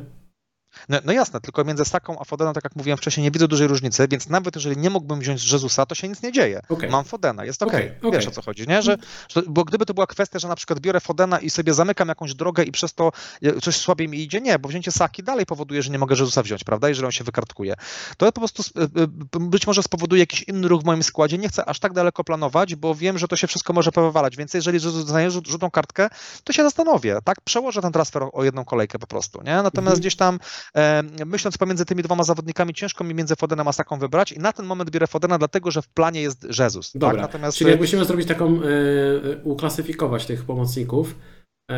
No, 0.88 0.98
no, 1.04 1.12
jasne, 1.12 1.40
tylko 1.40 1.64
między 1.64 1.84
Saką 1.84 2.18
a 2.18 2.24
Fodeną, 2.24 2.52
tak 2.52 2.64
jak 2.64 2.76
mówiłem 2.76 2.98
wcześniej, 2.98 3.24
nie 3.24 3.30
widzę 3.30 3.48
dużej 3.48 3.68
różnicy, 3.68 4.08
więc 4.08 4.28
nawet 4.28 4.54
jeżeli 4.54 4.76
nie 4.76 4.90
mógłbym 4.90 5.20
wziąć 5.20 5.52
Jezusa, 5.52 5.86
to 5.86 5.94
się 5.94 6.08
nic 6.08 6.22
nie 6.22 6.32
dzieje. 6.32 6.60
Okay. 6.68 6.90
Mam 6.90 7.04
Fodena, 7.04 7.44
jest 7.44 7.62
okej. 7.62 7.86
Okay. 7.86 7.98
Okay. 7.98 8.10
Wiesz 8.10 8.26
o 8.26 8.30
co 8.30 8.42
chodzi, 8.42 8.68
nie? 8.68 8.82
Że, 8.82 8.96
że, 9.28 9.42
bo 9.46 9.64
gdyby 9.64 9.86
to 9.86 9.94
była 9.94 10.06
kwestia, 10.06 10.38
że 10.38 10.48
na 10.48 10.56
przykład 10.56 10.80
biorę 10.80 11.00
Fodena 11.00 11.38
i 11.38 11.50
sobie 11.50 11.74
zamykam 11.74 12.08
jakąś 12.08 12.34
drogę 12.34 12.62
i 12.62 12.72
przez 12.72 12.94
to 12.94 13.12
coś 13.62 13.76
słabiej 13.76 14.08
mi 14.08 14.20
idzie, 14.20 14.40
nie, 14.40 14.58
bo 14.58 14.68
wzięcie 14.68 14.92
Saki 14.92 15.22
dalej 15.22 15.46
powoduje, 15.46 15.82
że 15.82 15.90
nie 15.90 15.98
mogę 15.98 16.12
Jezusa 16.14 16.42
wziąć, 16.42 16.64
prawda, 16.64 16.88
jeżeli 16.88 17.06
on 17.06 17.12
się 17.12 17.24
wykartkuje. 17.24 17.74
To 18.16 18.32
po 18.32 18.40
prostu 18.40 18.62
y, 18.62 18.82
y, 19.36 19.40
być 19.40 19.66
może 19.66 19.82
spowoduje 19.82 20.20
jakiś 20.20 20.42
inny 20.42 20.68
ruch 20.68 20.82
w 20.82 20.84
moim 20.84 21.02
składzie. 21.02 21.38
Nie 21.38 21.48
chcę 21.48 21.64
aż 21.64 21.78
tak 21.78 21.92
daleko 21.92 22.24
planować, 22.24 22.74
bo 22.74 22.94
wiem, 22.94 23.18
że 23.18 23.28
to 23.28 23.36
się 23.36 23.46
wszystko 23.46 23.72
może 23.72 23.92
powywalać, 23.92 24.36
więc 24.36 24.54
jeżeli 24.54 24.76
Jezus 24.76 25.04
dostanie 25.04 25.30
żółtą 25.30 25.70
kartkę, 25.70 26.08
to 26.44 26.52
się 26.52 26.62
zastanowię, 26.62 27.18
tak? 27.24 27.40
Przełożę 27.40 27.82
ten 27.82 27.92
transfer 27.92 28.22
o 28.32 28.44
jedną 28.44 28.64
kolejkę 28.64 28.98
po 28.98 29.06
prostu, 29.06 29.42
nie? 29.42 29.56
Natomiast 29.56 29.78
mhm. 29.78 30.00
gdzieś 30.00 30.16
tam 30.16 30.34
e, 30.34 30.38
myśląc 31.26 31.58
pomiędzy 31.58 31.84
tymi 31.84 32.02
dwoma 32.02 32.24
zawodnikami, 32.24 32.74
ciężko 32.74 33.04
mi 33.04 33.14
między 33.14 33.36
Fodenem 33.36 33.68
a 33.68 33.72
Saką 33.72 33.98
wybrać 33.98 34.32
i 34.32 34.38
na 34.38 34.52
ten 34.52 34.66
moment 34.66 34.90
biorę 34.90 35.06
Fodena, 35.06 35.38
dlatego 35.38 35.70
że 35.70 35.82
w 35.82 35.88
planie 35.88 36.22
jest 36.22 36.46
Jezus. 36.58 36.92
Tak? 36.92 37.00
Dobra, 37.00 37.22
tak? 37.22 37.22
Natomiast... 37.22 37.58
czyli 37.58 37.70
jakbyśmy 37.70 38.04
zrobić 38.04 38.28
taką, 38.28 38.62
y, 38.62 39.40
uklasyfikować 39.44 40.26
tych 40.26 40.44
pomocników, 40.44 41.14
y, 41.70 41.74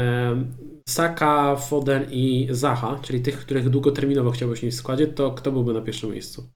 Saka, 0.89 1.57
Foden 1.57 2.07
i 2.11 2.49
Zaha, 2.51 2.99
czyli 3.03 3.23
tych, 3.23 3.39
których 3.39 3.71
długoterminowo 3.71 4.31
chciałbyś 4.31 4.63
mieć 4.63 4.75
w 4.75 4.79
składzie, 4.79 5.07
to 5.07 5.31
kto 5.31 5.53
byłby 5.53 5.73
na 5.73 5.81
pierwszym 5.81 6.11
miejscu? 6.11 6.51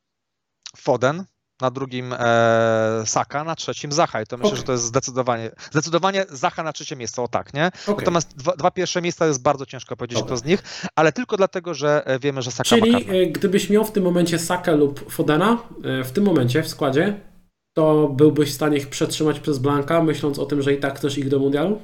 Foden, 0.76 1.24
na 1.60 1.70
drugim 1.70 2.12
e, 2.12 3.02
Saka, 3.06 3.44
na 3.44 3.55
trzecim 3.55 3.93
Zacha. 3.93 4.22
I 4.22 4.26
to 4.26 4.36
myślę, 4.36 4.48
okay. 4.48 4.56
że 4.56 4.62
to 4.62 4.72
jest 4.72 4.85
zdecydowanie, 4.85 5.51
zdecydowanie 5.70 6.24
Zacha 6.30 6.62
na 6.62 6.72
trzecie 6.72 6.97
miejsce, 6.97 7.22
o 7.22 7.28
tak, 7.28 7.55
nie? 7.55 7.66
Okay. 7.82 7.97
Natomiast 7.98 8.36
dwa, 8.36 8.56
dwa, 8.56 8.70
pierwsze 8.70 9.02
miejsca 9.02 9.26
jest 9.26 9.43
bardzo 9.43 9.66
ciężko 9.66 9.97
powiedzieć, 9.97 10.18
Dobra. 10.18 10.36
kto 10.36 10.36
z 10.36 10.44
nich, 10.44 10.62
ale 10.97 11.12
tylko 11.12 11.36
dlatego, 11.36 11.74
że 11.74 12.06
e, 12.06 12.18
wiemy, 12.18 12.43
że 12.43 12.51
Saka 12.51 12.68
Czyli 12.68 12.93
ma 12.93 12.98
e, 12.98 13.26
gdybyś 13.26 13.70
miał 13.70 13.85
w 13.85 13.93
tym 13.93 14.05
momencie 14.05 14.39
Saka 14.39 14.72
lub 14.72 15.12
Fodena, 15.12 15.59
e, 15.85 16.05
w 16.05 16.12
tym 16.12 16.24
momencie 16.24 16.62
w 16.62 16.68
składzie, 16.68 17.20
to 17.74 18.09
byłbyś 18.09 18.51
w 18.51 18.55
stanie 18.55 18.76
ich 18.76 18.89
przetrzymać 18.89 19.40
przez 19.40 19.59
Blanka, 19.59 20.02
myśląc 20.02 20.39
o 20.39 20.47
tym, 20.47 20.62
że 20.62 20.74
i 20.74 20.80
tak 20.80 20.98
chcesz 20.98 21.18
ich 21.18 21.28
do 21.28 21.39
mundialu? 21.39 21.80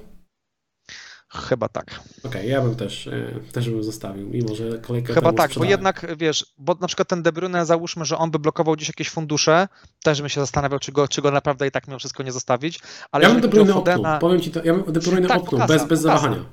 Chyba 1.34 1.68
tak. 1.68 1.84
Okej, 2.18 2.30
okay, 2.30 2.46
ja 2.46 2.60
bym 2.62 2.76
też, 2.76 3.06
e, 3.06 3.40
też 3.52 3.70
bym 3.70 3.82
zostawił, 3.82 4.28
mimo 4.28 4.54
że 4.54 4.78
kolejkę 4.78 5.14
Chyba 5.14 5.32
tak, 5.32 5.50
bo 5.56 5.64
jednak, 5.64 6.06
wiesz, 6.18 6.46
bo 6.58 6.76
na 6.80 6.86
przykład 6.86 7.08
ten 7.08 7.22
De 7.22 7.32
Bruyne, 7.32 7.66
załóżmy, 7.66 8.04
że 8.04 8.18
on 8.18 8.30
by 8.30 8.38
blokował 8.38 8.74
gdzieś 8.74 8.88
jakieś 8.88 9.10
fundusze, 9.10 9.68
też 10.02 10.20
bym 10.20 10.28
się 10.28 10.40
zastanawiał, 10.40 10.78
czy 10.78 10.92
go, 10.92 11.08
czy 11.08 11.22
go 11.22 11.30
naprawdę 11.30 11.66
i 11.66 11.70
tak 11.70 11.88
mimo 11.88 11.98
wszystko 11.98 12.22
nie 12.22 12.32
zostawić. 12.32 12.80
Ale 13.12 13.24
ja 13.24 13.30
bym 13.30 13.40
De 13.40 13.48
Bruyne 13.48 13.72
Fodena... 13.72 14.18
powiem 14.18 14.40
Ci 14.40 14.50
to, 14.50 14.64
ja 14.64 14.74
bym 14.74 14.92
De 14.92 15.00
Bruyne 15.00 15.28
tak, 15.28 15.42
opnął, 15.42 15.68
bez, 15.68 15.84
bez 15.84 16.00
zawahania. 16.00 16.44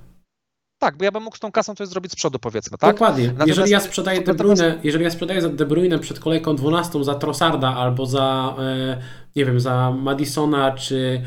Tak, 0.80 0.98
bo 0.98 1.06
ja 1.06 1.12
bym 1.12 1.24
mógł 1.24 1.38
z 1.38 1.40
tą 1.40 1.52
kasą 1.52 1.76
coś 1.76 1.88
zrobić 1.88 2.12
z 2.12 2.16
przodu, 2.16 2.40
powiedzmy, 2.40 2.78
tak? 2.78 2.96
Dokładnie. 2.96 3.28
Natomiast 3.28 3.48
jeżeli 3.48 3.72
ja 3.72 3.80
sprzedaję 3.80 4.22
De 4.22 4.34
Bruyne, 4.34 4.80
jeżeli 4.84 5.04
ja 5.04 5.12
sprzedaję 5.12 5.42
za 5.42 5.50
De 5.50 5.66
Bruyne 5.66 6.00
przed 6.00 6.20
kolejką 6.20 6.56
12 6.56 7.04
za 7.04 7.16
Trossarda 7.16 7.76
albo 7.76 8.06
za, 8.06 8.56
e, 8.60 9.02
nie 9.36 9.46
wiem, 9.46 9.60
za 9.60 9.92
Madisona 9.92 10.72
czy 10.72 11.22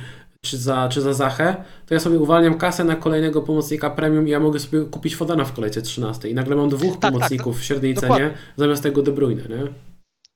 czy 0.44 0.58
za, 0.58 0.88
czy 0.88 1.00
za 1.00 1.12
Zachę, 1.12 1.64
to 1.86 1.94
ja 1.94 2.00
sobie 2.00 2.18
uwalniam 2.18 2.58
kasę 2.58 2.84
na 2.84 2.96
kolejnego 2.96 3.42
pomocnika 3.42 3.90
premium 3.90 4.28
i 4.28 4.30
ja 4.30 4.40
mogę 4.40 4.60
sobie 4.60 4.84
kupić 4.84 5.16
Fodana 5.16 5.44
w 5.44 5.52
kolejce 5.52 5.82
13 5.82 6.28
i 6.28 6.34
nagle 6.34 6.56
mam 6.56 6.68
dwóch 6.68 6.92
tak, 6.92 7.00
tak 7.00 7.12
pomocników 7.12 7.54
tak, 7.54 7.62
w 7.62 7.64
średniej 7.64 7.94
dokładnie. 7.94 8.26
cenie 8.26 8.38
zamiast 8.56 8.82
tego 8.82 9.02
De 9.02 9.12
Bruyne, 9.12 9.42
nie? 9.42 9.68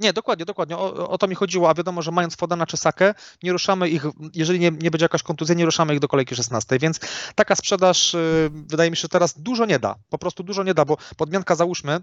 Nie, 0.01 0.12
dokładnie, 0.12 0.44
dokładnie. 0.44 0.76
O, 0.76 1.09
o, 1.09 1.18
to 1.18 1.28
mi 1.28 1.35
chodziło, 1.35 1.70
a 1.70 1.74
wiadomo, 1.74 2.02
że 2.02 2.10
mając 2.10 2.36
Fodana 2.36 2.66
czy 2.66 2.76
Sakę, 2.76 3.14
nie 3.43 3.52
ruszamy 3.52 3.89
ich, 3.89 4.02
jeżeli 4.35 4.60
nie, 4.60 4.70
nie 4.70 4.90
będzie 4.90 5.05
jakaś 5.05 5.22
kontuzja, 5.22 5.55
nie 5.55 5.64
ruszamy 5.64 5.94
ich 5.94 6.01
do 6.01 6.09
kolejki 6.09 6.36
16, 6.36 6.78
więc 6.78 7.01
taka 7.35 7.56
sprzedaż 7.56 8.14
yy, 8.14 8.51
wydaje 8.51 8.90
mi 8.90 8.97
się, 8.97 9.01
że 9.01 9.09
teraz 9.09 9.40
dużo 9.40 9.66
nie 9.66 9.78
da. 9.78 9.94
Po 10.09 10.18
prostu 10.18 10.43
dużo 10.43 10.62
nie 10.62 10.74
da, 10.74 10.85
bo 10.85 10.97
podmianka 11.16 11.55
załóżmy, 11.55 12.01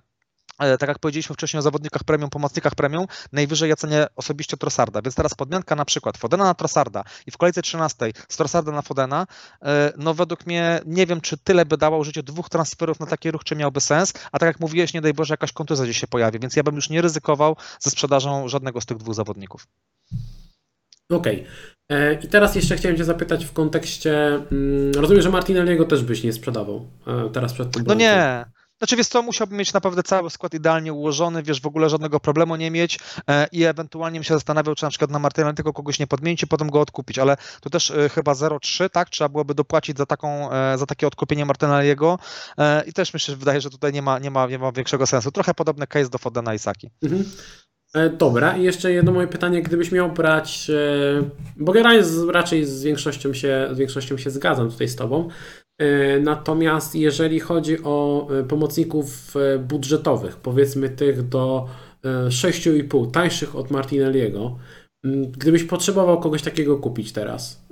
tak 0.58 0.90
jak 0.90 1.00
powiedzieliśmy 1.00 1.36
wcześniej 1.36 1.60
o 1.60 1.62
zawodnikach 1.62 2.04
premium, 2.04 2.30
pomocnikach 2.30 2.76
premium, 2.76 3.06
najwyżej 3.32 3.70
ja 3.70 3.76
cenię 3.76 4.08
osobiście 4.16 4.58
Trossarda, 4.58 5.02
więc 5.02 5.16
teraz 5.16 5.34
podmianka 5.34 5.76
na 5.76 5.86
przykład 5.86 6.18
Fodena 6.18 6.44
na 6.44 6.54
Trossarda 6.54 7.04
i 7.28 7.32
w 7.32 7.38
kolejce 7.38 7.62
13 7.62 8.12
z 8.30 8.38
Trossarda 8.38 8.72
na 8.72 8.82
Fodena, 8.82 9.28
e, 9.62 9.94
no 9.98 10.14
według 10.14 10.46
mnie 10.46 10.80
nie 10.86 11.06
wiem, 11.06 11.22
czy 11.22 11.38
tyle 11.38 11.66
by 11.66 11.78
dało 11.78 11.98
użycie 11.98 12.24
dwóch 12.24 12.50
transferów 12.50 13.00
na 13.00 13.06
taki 13.06 13.32
ruch, 13.32 13.44
czy 13.44 13.56
miałby 13.56 13.82
sens, 13.82 14.14
a 14.32 14.40
tak 14.40 14.48
jak 14.48 14.60
mówiłeś, 14.60 14.94
nie 14.94 15.02
daj 15.02 15.14
Boże, 15.14 15.34
jakaś 15.34 15.52
kontuzja 15.52 15.86
gdzieś 15.86 15.98
się 15.98 16.08
pojawi, 16.08 16.40
więc 16.40 16.56
ja 16.56 16.64
bym 16.64 16.76
już 16.76 16.90
nie 16.90 17.02
ryzykował 17.02 17.56
ze 17.80 17.90
sprzedażą 17.90 18.48
żadnego 18.48 18.82
z 18.82 18.86
tych 18.86 18.98
dwóch 18.98 19.16
zawodników. 19.16 19.68
Okej. 21.10 21.42
Okay. 21.42 21.98
E, 22.00 22.14
I 22.14 22.28
teraz 22.28 22.56
jeszcze 22.56 22.78
chciałem 22.78 22.98
Cię 22.98 23.04
zapytać 23.04 23.46
w 23.46 23.54
kontekście. 23.54 24.26
Mm, 24.52 24.92
rozumiem, 24.96 25.22
że 25.22 25.30
Martinelliego 25.30 25.86
też 25.86 26.04
byś 26.04 26.24
nie 26.24 26.34
sprzedawał 26.34 26.88
teraz 27.34 27.54
przed 27.54 27.72
tym. 27.72 27.84
No 27.88 27.94
nie. 27.94 28.46
Znaczy, 28.86 28.96
wiesz 28.96 29.08
co, 29.08 29.22
musiałbym 29.22 29.58
mieć 29.58 29.74
naprawdę 29.74 30.04
cały 30.04 30.30
skład 30.30 30.54
idealnie 30.54 30.94
ułożony, 30.94 31.44
wiesz, 31.44 31.62
w 31.62 31.66
ogóle 31.66 31.90
żadnego 31.90 32.20
problemu 32.20 32.56
nie 32.56 32.72
mieć 32.72 33.00
e, 33.30 33.48
i 33.52 33.64
ewentualnie 33.64 34.20
bym 34.20 34.24
się 34.24 34.34
zastanawiał, 34.34 34.76
czy 34.76 34.84
na 34.84 34.90
przykład 34.90 35.12
na 35.12 35.20
Martyna 35.20 35.54
tylko 35.54 35.74
kogoś 35.74 36.00
nie 36.00 36.08
podmienić 36.08 36.44
i 36.44 36.48
potem 36.48 36.70
go 36.70 36.82
odkupić, 36.82 37.20
ale 37.20 37.38
tu 37.62 37.70
też 37.70 37.92
e, 37.92 38.10
chyba 38.10 38.34
0,3, 38.34 38.90
tak, 38.90 39.10
trzeba 39.10 39.30
byłoby 39.30 39.56
dopłacić 39.56 39.98
za, 39.98 40.06
taką, 40.06 40.52
e, 40.52 40.78
za 40.78 40.86
takie 40.86 41.08
odkupienie 41.08 41.46
Martynaliego 41.46 42.20
e, 42.58 42.84
i 42.88 42.94
też 42.94 43.14
myślę, 43.14 43.32
że 43.32 43.38
wydaje, 43.38 43.62
że 43.62 43.70
tutaj 43.70 43.94
nie 43.94 44.02
ma, 44.02 44.20
nie 44.20 44.32
ma, 44.32 44.48
nie 44.48 44.60
ma 44.60 44.72
większego 44.72 45.08
sensu. 45.08 45.32
Trochę 45.32 45.54
podobny 45.54 45.88
case 45.88 46.10
do 46.10 46.18
Fodena 46.18 46.54
i 46.54 46.60
Saki. 46.60 46.90
Mhm. 47.04 47.26
Dobra, 48.18 48.58
i 48.58 48.64
jeszcze 48.64 48.92
jedno 48.92 49.12
moje 49.12 49.28
pytanie, 49.28 49.62
gdybyś 49.62 49.92
miał 49.92 50.12
brać, 50.12 50.72
bo 51.56 51.72
generalnie 51.72 52.04
raczej 52.32 52.66
z 52.66 52.84
większością, 52.84 53.34
się, 53.34 53.68
z 53.72 53.78
większością 53.78 54.18
się 54.18 54.30
zgadzam 54.30 54.72
tutaj 54.72 54.88
z 54.88 54.96
Tobą, 54.96 55.30
natomiast 56.22 56.96
jeżeli 56.96 57.40
chodzi 57.40 57.78
o 57.84 58.28
e, 58.32 58.44
pomocników 58.44 59.34
e, 59.36 59.60
budżetowych, 59.60 60.36
powiedzmy 60.36 60.90
tych 60.90 61.30
do 61.30 61.68
6,5, 62.28 63.12
tańszych 63.12 63.56
od 63.56 63.72
Martinelliego, 63.72 64.58
gdybyś 65.32 65.64
potrzebował 65.64 66.20
kogoś 66.20 66.42
takiego 66.42 66.78
kupić 66.78 67.12
teraz, 67.12 67.66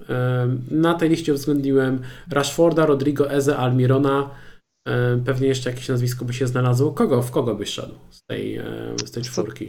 na 0.72 0.94
tej 0.94 1.10
liście 1.10 1.34
uwzględniłem 1.34 2.02
Rashforda, 2.32 2.86
Rodrigo, 2.86 3.32
Eze, 3.32 3.58
Almirona, 3.58 4.30
pewnie 5.26 5.48
jeszcze 5.48 5.70
jakieś 5.70 5.90
nazwisko 5.90 6.26
by 6.26 6.34
się 6.34 6.48
znalazło. 6.48 6.92
Kogo, 6.92 7.22
w 7.22 7.32
kogo 7.32 7.56
byś 7.56 7.70
szedł 7.70 7.96
z 8.10 8.24
tej, 8.26 8.62
z 9.06 9.12
tej 9.12 9.24
czwórki? 9.24 9.68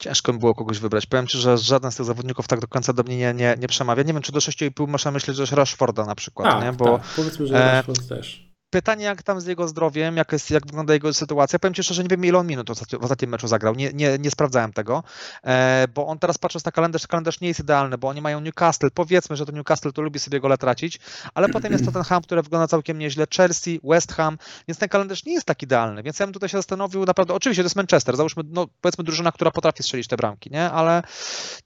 Ciężko 0.00 0.32
mi 0.32 0.38
było 0.38 0.54
kogoś 0.54 0.78
wybrać. 0.78 1.06
Powiem 1.06 1.26
Ci, 1.26 1.38
że 1.38 1.58
żaden 1.58 1.92
z 1.92 1.96
tych 1.96 2.06
zawodników 2.06 2.48
tak 2.48 2.60
do 2.60 2.68
końca 2.68 2.92
do 2.92 3.02
mnie 3.02 3.16
nie, 3.16 3.34
nie, 3.34 3.56
nie 3.58 3.68
przemawia. 3.68 4.02
Nie 4.02 4.12
wiem, 4.12 4.22
czy 4.22 4.32
do 4.32 4.38
6,5 4.38 4.88
można 4.88 5.10
myśleć, 5.10 5.36
że 5.36 5.56
Rashforda 5.56 6.04
na 6.04 6.14
przykład, 6.14 6.48
tak, 6.48 6.64
nie? 6.64 6.72
Bo, 6.72 6.98
tak. 6.98 7.06
powiedzmy, 7.16 7.46
że 7.46 7.54
e, 7.54 7.72
Rashford 7.72 8.08
też 8.08 8.47
pytanie, 8.70 9.04
jak 9.04 9.22
tam 9.22 9.40
z 9.40 9.46
jego 9.46 9.68
zdrowiem, 9.68 10.16
jak, 10.16 10.32
jest, 10.32 10.50
jak 10.50 10.66
wygląda 10.66 10.94
jego 10.94 11.14
sytuacja. 11.14 11.58
Powiem 11.58 11.74
Ci 11.74 11.82
szczerze, 11.82 12.02
nie 12.02 12.08
wiem, 12.08 12.24
ile 12.24 12.38
on 12.38 12.46
minut 12.46 12.68
w 12.68 13.04
ostatnim 13.04 13.30
meczu 13.30 13.48
zagrał. 13.48 13.74
Nie, 13.74 13.92
nie, 13.92 14.18
nie 14.18 14.30
sprawdzałem 14.30 14.72
tego, 14.72 15.02
e, 15.44 15.88
bo 15.94 16.06
on 16.06 16.18
teraz 16.18 16.38
patrząc 16.38 16.64
na 16.64 16.72
kalendarz, 16.72 17.06
kalendarz 17.06 17.40
nie 17.40 17.48
jest 17.48 17.60
idealny, 17.60 17.98
bo 17.98 18.08
oni 18.08 18.22
mają 18.22 18.40
Newcastle. 18.40 18.88
Powiedzmy, 18.94 19.36
że 19.36 19.46
to 19.46 19.52
Newcastle 19.52 19.92
to 19.92 20.02
lubi 20.02 20.18
sobie 20.18 20.40
gole 20.40 20.58
tracić, 20.58 21.00
ale 21.34 21.48
potem 21.58 21.72
jest 21.72 21.84
Tottenham, 21.84 22.22
które 22.22 22.42
wygląda 22.42 22.66
całkiem 22.66 22.98
nieźle, 22.98 23.26
Chelsea, 23.36 23.80
West 23.84 24.12
Ham, 24.12 24.38
więc 24.68 24.78
ten 24.78 24.88
kalendarz 24.88 25.24
nie 25.24 25.32
jest 25.32 25.46
tak 25.46 25.62
idealny. 25.62 26.02
Więc 26.02 26.18
ja 26.18 26.26
bym 26.26 26.32
tutaj 26.32 26.48
się 26.48 26.58
zastanowił 26.58 27.04
naprawdę, 27.04 27.34
oczywiście 27.34 27.62
to 27.62 27.66
jest 27.66 27.76
Manchester, 27.76 28.16
załóżmy, 28.16 28.42
no 28.46 28.66
powiedzmy 28.80 29.04
drużyna, 29.04 29.32
która 29.32 29.50
potrafi 29.50 29.82
strzelić 29.82 30.08
te 30.08 30.16
bramki, 30.16 30.50
nie? 30.50 30.70
Ale 30.70 31.02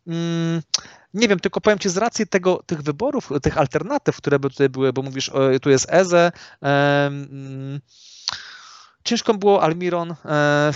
mm, 0.07 0.63
nie 1.15 1.29
wiem, 1.29 1.41
tylko 1.41 1.61
powiem 1.61 1.79
Ci 1.79 1.89
z 1.89 1.97
racji 1.97 2.27
tego, 2.27 2.63
tych 2.67 2.83
wyborów, 2.83 3.31
tych 3.43 3.59
alternatyw, 3.59 4.17
które 4.17 4.39
by 4.39 4.51
tutaj 4.51 4.69
były, 4.69 4.93
bo 4.93 5.03
mówisz, 5.03 5.31
tu 5.63 5.71
jest 5.71 5.87
Eze, 5.89 6.33
um, 6.61 7.81
ciężko 9.05 9.35
było 9.35 9.63
Almiron, 9.63 10.15
e, 10.25 10.73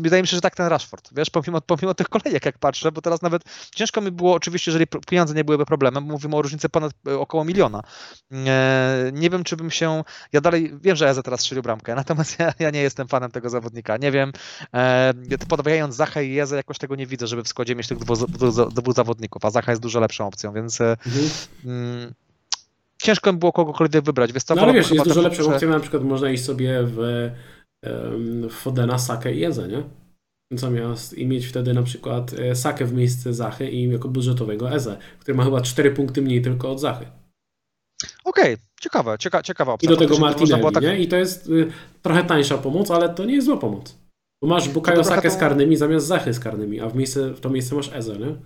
wydaje 0.00 0.22
mi 0.22 0.28
się, 0.28 0.36
że 0.36 0.40
tak 0.40 0.54
ten 0.54 0.66
Rashford, 0.66 1.10
wiesz, 1.16 1.30
pomimo, 1.30 1.60
pomimo 1.60 1.94
tych 1.94 2.08
kolejek, 2.08 2.46
jak 2.46 2.58
patrzę, 2.58 2.92
bo 2.92 3.00
teraz 3.00 3.22
nawet 3.22 3.42
ciężko 3.74 4.00
mi 4.00 4.10
było, 4.10 4.34
oczywiście, 4.34 4.70
jeżeli 4.70 4.86
pieniądze 5.06 5.34
nie 5.34 5.44
byłyby 5.44 5.66
problemem, 5.66 6.04
mówimy 6.04 6.36
o 6.36 6.42
różnicy 6.42 6.68
ponad 6.68 6.92
e, 7.08 7.18
około 7.18 7.44
miliona. 7.44 7.82
E, 8.32 9.10
nie 9.12 9.30
wiem, 9.30 9.44
czy 9.44 9.56
bym 9.56 9.70
się, 9.70 10.04
ja 10.32 10.40
dalej, 10.40 10.72
wiem, 10.80 10.96
że 10.96 11.08
Eze 11.08 11.22
teraz 11.22 11.40
strzelił 11.40 11.62
bramkę, 11.62 11.94
natomiast 12.04 12.38
ja, 12.38 12.52
ja 12.58 12.70
nie 12.70 12.82
jestem 12.82 13.08
fanem 13.08 13.30
tego 13.30 13.50
zawodnika, 13.50 13.96
nie 13.96 14.12
wiem, 14.12 14.32
e, 14.74 15.14
podwijając 15.48 15.94
Zachę 15.94 16.24
i 16.24 16.34
Jezę, 16.34 16.56
jakoś 16.56 16.78
tego 16.78 16.96
nie 16.96 17.06
widzę, 17.06 17.26
żeby 17.26 17.42
w 17.42 17.48
składzie 17.48 17.74
mieć 17.74 17.88
tych 17.88 17.98
dwóch, 17.98 18.18
dwóch 18.70 18.94
zawodników, 18.94 19.44
a 19.44 19.50
Zacha 19.50 19.72
jest 19.72 19.82
dużo 19.82 20.00
lepszą 20.00 20.26
opcją, 20.26 20.52
więc 20.52 20.80
mhm. 20.80 21.30
mm, 21.64 22.14
ciężko 23.02 23.32
mi 23.32 23.38
było 23.38 23.52
kogokolwiek 23.52 24.04
wybrać. 24.04 24.32
Wiesz, 24.32 24.42
no 24.48 24.62
ale 24.62 24.72
wiesz, 24.72 24.90
jest 24.90 25.04
dużo 25.08 25.22
lepszą 25.22 25.52
opcją, 25.52 25.68
na 25.68 25.80
przykład 25.80 26.02
można 26.02 26.30
iść 26.30 26.44
sobie 26.44 26.78
w 26.82 27.30
Fodena, 28.50 28.98
Sakę 28.98 29.34
i 29.34 29.40
Jezę, 29.40 29.68
nie? 29.68 29.82
Zamiast 30.52 31.18
i 31.18 31.26
mieć 31.26 31.46
wtedy 31.46 31.74
na 31.74 31.82
przykład 31.82 32.32
e, 32.32 32.54
Sakę 32.54 32.84
w 32.84 32.92
miejsce 32.92 33.34
Zachy 33.34 33.70
i 33.70 33.90
jako 33.90 34.08
budżetowego 34.08 34.72
Eze, 34.72 34.98
który 35.18 35.36
ma 35.36 35.44
chyba 35.44 35.60
4 35.60 35.90
punkty 35.90 36.22
mniej 36.22 36.42
tylko 36.42 36.72
od 36.72 36.80
Zachy. 36.80 37.06
Okej, 38.24 38.54
okay. 38.54 38.66
ciekawe, 38.80 39.16
cieka, 39.18 39.42
ciekawa 39.42 39.72
opcja. 39.72 39.86
I 39.86 39.90
do 39.90 39.96
tego 39.96 40.18
Martinelli, 40.18 40.72
tak... 40.72 40.82
nie? 40.82 40.98
I 40.98 41.08
to 41.08 41.16
jest 41.16 41.48
y, 41.48 41.72
trochę 42.02 42.24
tańsza 42.24 42.58
pomoc, 42.58 42.90
ale 42.90 43.08
to 43.08 43.24
nie 43.24 43.34
jest 43.34 43.46
zła 43.46 43.56
pomoc. 43.56 43.98
Bo 44.42 44.48
masz 44.48 44.68
Bukayo 44.68 45.04
Sakę 45.04 45.28
to... 45.28 45.34
z 45.34 45.36
karnymi 45.36 45.76
zamiast 45.76 46.06
Zachy 46.06 46.34
z 46.34 46.40
karnymi, 46.40 46.80
a 46.80 46.88
w, 46.88 46.94
miejsce, 46.94 47.30
w 47.30 47.40
to 47.40 47.50
miejsce 47.50 47.74
masz 47.74 47.90
Eze, 47.92 48.18
nie? 48.18 48.36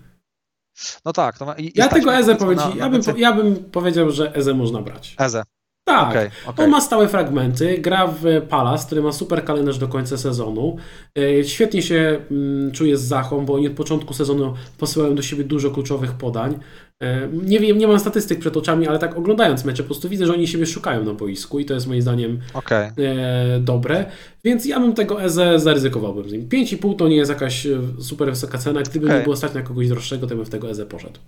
No 1.04 1.12
tak. 1.12 1.40
No, 1.40 1.54
i, 1.56 1.72
ja 1.74 1.88
tego 1.88 2.14
Eze 2.14 2.36
powiedzieć, 2.36 2.66
ja, 2.76 2.88
bym, 2.88 3.02
ja 3.16 3.32
bym 3.32 3.56
powiedział, 3.56 4.10
że 4.10 4.34
Eze 4.34 4.54
można 4.54 4.82
brać. 4.82 5.14
Eze, 5.18 5.42
tak, 5.88 6.10
okay, 6.10 6.30
okay. 6.46 6.64
on 6.64 6.70
ma 6.70 6.80
stałe 6.80 7.08
fragmenty, 7.08 7.78
gra 7.78 8.06
w 8.06 8.22
Palace, 8.48 8.86
który 8.86 9.02
ma 9.02 9.12
super 9.12 9.44
kalendarz 9.44 9.78
do 9.78 9.88
końca 9.88 10.16
sezonu. 10.16 10.76
E, 11.18 11.44
świetnie 11.44 11.82
się 11.82 12.20
mm, 12.30 12.72
czuje 12.72 12.96
z 12.96 13.02
Zachą, 13.02 13.46
bo 13.46 13.54
oni 13.54 13.66
od 13.66 13.72
początku 13.72 14.14
sezonu 14.14 14.54
posyłają 14.78 15.14
do 15.14 15.22
siebie 15.22 15.44
dużo 15.44 15.70
kluczowych 15.70 16.12
podań. 16.12 16.58
E, 17.02 17.28
nie 17.32 17.60
wiem, 17.60 17.78
nie 17.78 17.86
mam 17.86 18.00
statystyk 18.00 18.38
przed 18.38 18.56
oczami, 18.56 18.88
ale 18.88 18.98
tak 18.98 19.16
oglądając 19.16 19.64
mecze, 19.64 19.82
po 19.82 19.86
prostu 19.86 20.08
widzę, 20.08 20.26
że 20.26 20.32
oni 20.32 20.48
siebie 20.48 20.66
szukają 20.66 21.04
na 21.04 21.14
boisku 21.14 21.58
i 21.58 21.64
to 21.64 21.74
jest 21.74 21.86
moim 21.86 22.02
zdaniem 22.02 22.38
okay. 22.54 22.92
E, 22.98 23.60
dobre. 23.60 24.04
Więc 24.44 24.66
ja 24.66 24.80
bym 24.80 24.94
tego 24.94 25.22
EZE 25.22 25.58
zaryzykowałbym 25.60 26.28
z 26.28 26.32
nim. 26.32 26.48
5,5 26.48 26.96
to 26.96 27.08
nie 27.08 27.16
jest 27.16 27.30
jakaś 27.30 27.66
super 28.00 28.30
wysoka 28.30 28.58
cena. 28.58 28.82
Gdyby 28.82 29.06
okay. 29.06 29.18
nie 29.18 29.24
było 29.24 29.36
stać 29.36 29.54
na 29.54 29.62
kogoś 29.62 29.88
droższego, 29.88 30.26
to 30.26 30.36
bym 30.36 30.44
w 30.44 30.50
tego 30.50 30.70
EZE 30.70 30.86
poszedł. 30.86 31.20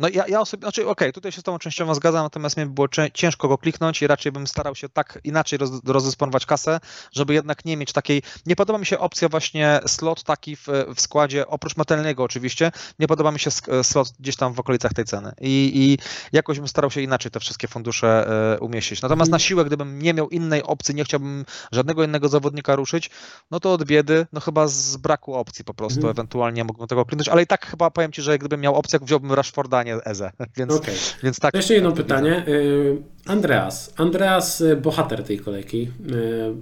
No 0.00 0.08
ja, 0.08 0.24
ja 0.28 0.40
osobiście, 0.40 0.64
znaczy 0.64 0.82
okej, 0.82 0.92
okay, 0.92 1.12
tutaj 1.12 1.32
się 1.32 1.40
z 1.40 1.44
tą 1.44 1.58
częściowo 1.58 1.94
zgadzam, 1.94 2.22
natomiast 2.22 2.56
mi 2.56 2.66
było 2.66 2.88
ciężko 3.14 3.48
go 3.48 3.58
kliknąć 3.58 4.02
i 4.02 4.06
raczej 4.06 4.32
bym 4.32 4.46
starał 4.46 4.74
się 4.74 4.88
tak 4.88 5.18
inaczej 5.24 5.58
roz, 5.58 5.70
rozdysponować 5.86 6.46
kasę, 6.46 6.80
żeby 7.12 7.34
jednak 7.34 7.64
nie 7.64 7.76
mieć 7.76 7.92
takiej, 7.92 8.22
nie 8.46 8.56
podoba 8.56 8.78
mi 8.78 8.86
się 8.86 8.98
opcja 8.98 9.28
właśnie 9.28 9.80
slot 9.86 10.22
taki 10.22 10.56
w, 10.56 10.66
w 10.94 11.00
składzie, 11.00 11.46
oprócz 11.46 11.76
materialnego 11.76 12.22
oczywiście, 12.22 12.72
nie 12.98 13.06
podoba 13.06 13.32
mi 13.32 13.40
się 13.40 13.50
slot 13.82 14.12
gdzieś 14.20 14.36
tam 14.36 14.52
w 14.52 14.60
okolicach 14.60 14.92
tej 14.92 15.04
ceny 15.04 15.32
i, 15.40 15.72
i 15.74 15.98
jakoś 16.32 16.58
bym 16.58 16.68
starał 16.68 16.90
się 16.90 17.00
inaczej 17.00 17.30
te 17.30 17.40
wszystkie 17.40 17.68
fundusze 17.68 18.30
y, 18.56 18.60
umieścić. 18.60 19.02
Natomiast 19.02 19.30
na 19.30 19.38
siłę, 19.38 19.64
gdybym 19.64 20.02
nie 20.02 20.14
miał 20.14 20.28
innej 20.28 20.62
opcji, 20.62 20.94
nie 20.94 21.04
chciałbym 21.04 21.44
żadnego 21.72 22.04
innego 22.04 22.28
zawodnika 22.28 22.76
ruszyć, 22.76 23.10
no 23.50 23.60
to 23.60 23.72
od 23.72 23.84
biedy, 23.84 24.26
no 24.32 24.40
chyba 24.40 24.68
z 24.68 24.96
braku 24.96 25.34
opcji 25.34 25.64
po 25.64 25.74
prostu, 25.74 25.98
mhm. 25.98 26.10
ewentualnie 26.10 26.64
mógłbym 26.64 26.88
tego 26.88 27.04
kliknąć, 27.04 27.28
ale 27.28 27.42
i 27.42 27.46
tak 27.46 27.66
chyba 27.66 27.90
powiem 27.90 28.12
Ci, 28.12 28.22
że 28.22 28.38
gdybym 28.38 28.60
miał 28.60 28.74
opcję, 28.74 28.98
wziąłbym 29.02 29.32
Rashforda, 29.32 29.82
Eze. 30.04 30.30
Więc, 30.56 30.72
okay. 30.72 30.94
więc 31.22 31.40
tak. 31.40 31.54
Jeszcze 31.54 31.74
jedno 31.74 31.92
pytanie. 31.92 32.44
Y, 32.48 33.02
Andreas. 33.26 33.92
Andreas, 33.96 34.60
y, 34.60 34.76
bohater 34.76 35.24
tej 35.24 35.38
kolejki. 35.38 35.82
Y, 35.82 35.90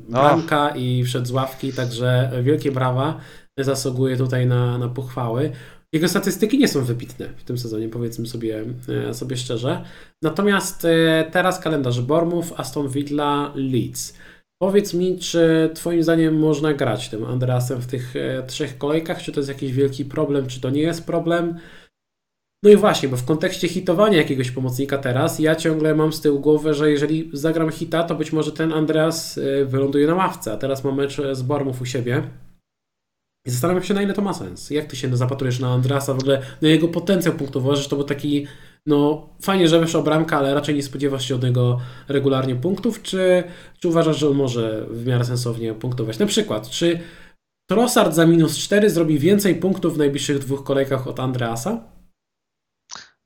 bramka 0.09 0.69
oh. 0.69 0.77
i 0.77 1.05
wszedł 1.05 1.27
z 1.27 1.31
ławki, 1.31 1.73
także 1.73 2.31
wielkie 2.43 2.73
brawa. 2.73 3.21
Zasługuje 3.59 4.17
tutaj 4.17 4.47
na, 4.47 4.79
na 4.79 4.89
pochwały. 4.89 5.53
Jego 5.93 6.09
statystyki 6.09 6.59
nie 6.59 6.69
są 6.69 6.85
wybitne 6.85 7.29
w 7.37 7.45
tym 7.45 7.59
sezonie, 7.59 7.89
powiedzmy 7.89 8.27
sobie, 8.27 8.65
sobie 9.13 9.37
szczerze. 9.37 9.85
Natomiast 10.23 10.87
teraz 11.33 11.61
kalendarz 11.61 12.01
Bormów, 12.01 12.53
Aston 12.61 12.89
Villa, 12.89 13.53
Leeds. 13.55 14.15
Powiedz 14.63 14.95
mi, 14.95 15.19
czy 15.19 15.71
Twoim 15.75 16.03
zdaniem 16.03 16.39
można 16.39 16.75
grać 16.75 17.09
tym 17.09 17.25
Andreasem 17.25 17.81
w 17.81 17.87
tych 17.87 18.15
trzech 18.47 18.79
kolejkach? 18.79 19.23
Czy 19.23 19.33
to 19.33 19.41
jest 19.41 19.49
jakiś 19.49 19.73
wielki 19.73 20.05
problem, 20.05 20.47
czy 20.47 20.61
to 20.61 20.71
nie 20.71 20.83
jest 20.83 21.07
problem? 21.07 21.59
No 22.63 22.71
i 22.71 22.77
właśnie, 22.77 23.09
bo 23.09 23.17
w 23.17 23.25
kontekście 23.25 23.69
hitowania 23.69 24.19
jakiegoś 24.19 24.51
pomocnika 24.51 24.99
teraz, 24.99 25.39
ja 25.39 25.57
ciągle 25.57 25.95
mam 25.95 26.13
z 26.13 26.21
tyłu 26.21 26.41
głowy, 26.41 26.75
że 26.75 26.91
jeżeli 26.91 27.31
zagram 27.33 27.71
hita, 27.71 28.05
to 28.05 28.15
być 28.15 28.33
może 28.33 28.53
ten 28.53 28.73
Andreas 28.73 29.39
y, 29.39 29.67
wyląduje 29.67 30.07
na 30.07 30.15
ławce, 30.15 30.53
a 30.53 30.57
teraz 30.57 30.85
mam 30.85 30.97
mecz 30.97 31.21
z 31.33 31.43
Bormów 31.43 31.81
u 31.81 31.87
siebie. 31.87 32.23
I 33.47 33.51
zastanawiam 33.51 33.83
się, 33.83 33.95
na 33.95 34.03
ile 34.03 34.15
to 34.15 34.23
ma 34.23 34.35
sens. 34.35 34.71
Jak 34.71 34.87
ty 34.87 34.97
się 34.97 35.17
zapatrujesz 35.17 35.61
na 35.61 35.69
Andreasa, 35.69 36.15
w 36.15 36.19
ogóle 36.19 36.43
na 36.63 36.69
jego 36.69 36.89
potencjał 36.89 37.35
punktowy, 37.35 37.77
że 37.77 37.89
to 37.89 37.97
był 37.97 38.05
taki, 38.05 38.47
no 38.87 39.29
fajnie, 39.43 39.69
że 39.69 39.81
wyszła 39.81 40.03
bramka, 40.03 40.39
ale 40.39 40.55
raczej 40.55 40.75
nie 40.75 40.83
spodziewasz 40.83 41.29
się 41.29 41.35
od 41.35 41.43
niego 41.43 41.81
regularnie 42.09 42.57
punktów, 42.57 43.03
czy, 43.03 43.45
czy 43.81 43.89
uważasz, 43.89 44.19
że 44.19 44.29
on 44.29 44.37
może 44.37 44.87
w 44.91 45.07
miarę 45.07 45.25
sensownie 45.25 45.75
punktować? 45.75 46.19
Na 46.19 46.27
przykład, 46.27 46.71
czy 46.71 46.99
Trossard 47.71 48.15
za 48.15 48.27
minus 48.27 48.59
4 48.59 48.91
zrobi 48.91 49.19
więcej 49.19 49.55
punktów 49.55 49.95
w 49.95 49.99
najbliższych 49.99 50.39
dwóch 50.39 50.65
kolejkach 50.65 51.07
od 51.09 51.21
Andreasa? 51.21 51.96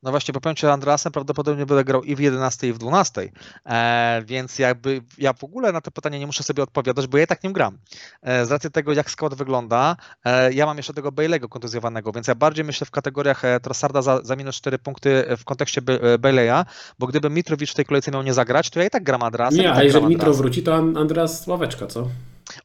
No 0.03 0.11
właśnie, 0.11 0.33
po 0.33 0.41
powiem 0.41 0.55
Ci, 0.55 0.67
Andrasem 0.67 1.11
prawdopodobnie 1.11 1.65
będę 1.65 1.83
grał 1.83 2.03
i 2.03 2.15
w 2.15 2.19
11 2.19 2.67
i 2.67 2.73
w 2.73 2.77
12, 2.77 3.31
e, 3.65 4.21
więc 4.25 4.59
jakby 4.59 5.01
ja 5.17 5.33
w 5.33 5.43
ogóle 5.43 5.71
na 5.71 5.81
to 5.81 5.91
pytanie 5.91 6.19
nie 6.19 6.27
muszę 6.27 6.43
sobie 6.43 6.63
odpowiadać, 6.63 7.07
bo 7.07 7.17
ja 7.17 7.23
i 7.23 7.27
tak 7.27 7.43
nie 7.43 7.53
gram. 7.53 7.77
E, 8.21 8.45
z 8.45 8.51
racji 8.51 8.71
tego, 8.71 8.93
jak 8.93 9.11
skład 9.11 9.35
wygląda, 9.35 9.95
e, 10.25 10.53
ja 10.53 10.65
mam 10.65 10.77
jeszcze 10.77 10.93
tego 10.93 11.09
Bailey'ego 11.09 11.49
kontuzjowanego, 11.49 12.11
więc 12.11 12.27
ja 12.27 12.35
bardziej 12.35 12.65
myślę 12.65 12.85
w 12.85 12.91
kategoriach 12.91 13.45
e, 13.45 13.59
Trossarda 13.59 14.01
za, 14.01 14.19
za 14.23 14.35
minus 14.35 14.55
4 14.55 14.79
punkty 14.79 15.25
w 15.37 15.43
kontekście 15.43 15.81
e, 15.87 16.17
Bailey'a, 16.17 16.65
bo 16.99 17.07
gdyby 17.07 17.29
Mitrowicz 17.29 17.71
w 17.71 17.75
tej 17.75 17.85
kolejce 17.85 18.11
miał 18.11 18.23
nie 18.23 18.33
zagrać, 18.33 18.69
to 18.69 18.79
ja 18.79 18.85
i 18.85 18.89
tak 18.89 19.03
gram 19.03 19.23
Andrasem. 19.23 19.59
Nie, 19.59 19.69
tak 19.69 19.77
a 19.77 19.83
jeżeli 19.83 20.05
Mitro 20.05 20.33
wróci, 20.33 20.63
to 20.63 20.75
Andras 20.75 21.47
ławeczka, 21.47 21.87
co? 21.87 22.07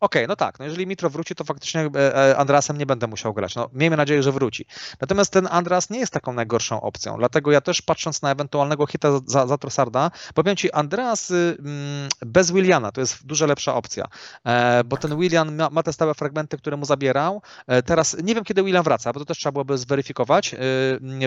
Okay, 0.00 0.26
no 0.26 0.36
tak, 0.36 0.58
no 0.58 0.64
jeżeli 0.64 0.86
Mitro 0.86 1.10
wróci, 1.10 1.34
to 1.34 1.44
faktycznie 1.44 1.80
e, 1.80 2.30
e, 2.30 2.36
Andrasem 2.36 2.78
nie 2.78 2.86
będę 2.86 3.06
musiał 3.06 3.34
grać. 3.34 3.54
No, 3.54 3.70
miejmy 3.72 3.96
nadzieję, 3.96 4.22
że 4.22 4.32
wróci. 4.32 4.66
Natomiast 5.00 5.32
ten 5.32 5.48
Andras 5.50 5.90
nie 5.90 5.98
jest 5.98 6.12
taką 6.12 6.32
najgorszą 6.32 6.80
opcją, 6.80 7.16
dlatego 7.18 7.52
ja 7.52 7.60
też 7.60 7.82
patrząc 7.82 8.22
na 8.22 8.30
ewentualnego 8.30 8.86
hita 8.86 9.08
za, 9.26 9.46
za 9.46 9.58
Trossarda, 9.58 10.10
powiem 10.34 10.56
Ci, 10.56 10.72
Andreas 10.72 11.30
y, 11.30 11.56
mm, 11.58 12.08
bez 12.26 12.52
Williana 12.52 12.92
to 12.92 13.00
jest 13.00 13.26
dużo 13.26 13.46
lepsza 13.46 13.74
opcja, 13.74 14.04
e, 14.44 14.84
bo 14.84 14.96
ten 14.96 15.18
Willian 15.18 15.56
ma, 15.56 15.70
ma, 15.70 15.82
te 15.82 15.92
stałe 15.92 16.14
fragmenty, 16.14 16.58
które 16.58 16.76
mu 16.76 16.84
zabierał. 16.84 17.42
Teraz 17.84 18.16
nie 18.22 18.34
wiem, 18.34 18.44
kiedy 18.44 18.62
Willian 18.62 18.82
wraca, 18.82 19.12
bo 19.12 19.20
to 19.20 19.26
też 19.26 19.38
trzeba 19.38 19.52
byłoby 19.52 19.78
zweryfikować. 19.78 20.54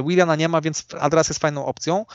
Williana 0.06 0.36
nie 0.36 0.50
ma, 0.50 0.62
więc 0.62 0.86
Andreas 1.00 1.30
jest 1.30 1.40
fajną 1.40 1.66
opcją 1.66 2.06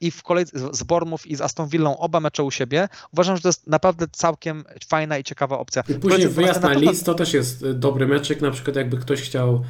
i 0.00 0.10
w 0.10 0.22
kolejce 0.22 0.58
z 0.72 0.82
Bormów 0.82 1.26
i 1.26 1.36
z 1.36 1.40
Aston 1.40 1.68
Villą 1.68 1.96
oba 1.96 2.20
mecze 2.20 2.42
u 2.42 2.50
siebie. 2.50 2.88
Uważam, 3.12 3.36
że 3.36 3.42
to 3.42 3.48
jest 3.48 3.66
naprawdę 3.66 4.06
całkiem 4.12 4.64
fajna 4.88 5.18
i 5.18 5.24
ciekawa 5.24 5.58
opcja 5.58 5.73
I 5.88 5.94
później 5.94 6.28
wyjazd 6.28 6.62
na 6.62 6.72
list 6.72 7.06
to 7.06 7.14
też 7.14 7.34
jest 7.34 7.62
y, 7.62 7.74
dobry 7.74 8.06
meczek, 8.06 8.40
na 8.40 8.50
przykład 8.50 8.76
jakby 8.76 8.96
ktoś 8.96 9.22
chciał 9.22 9.64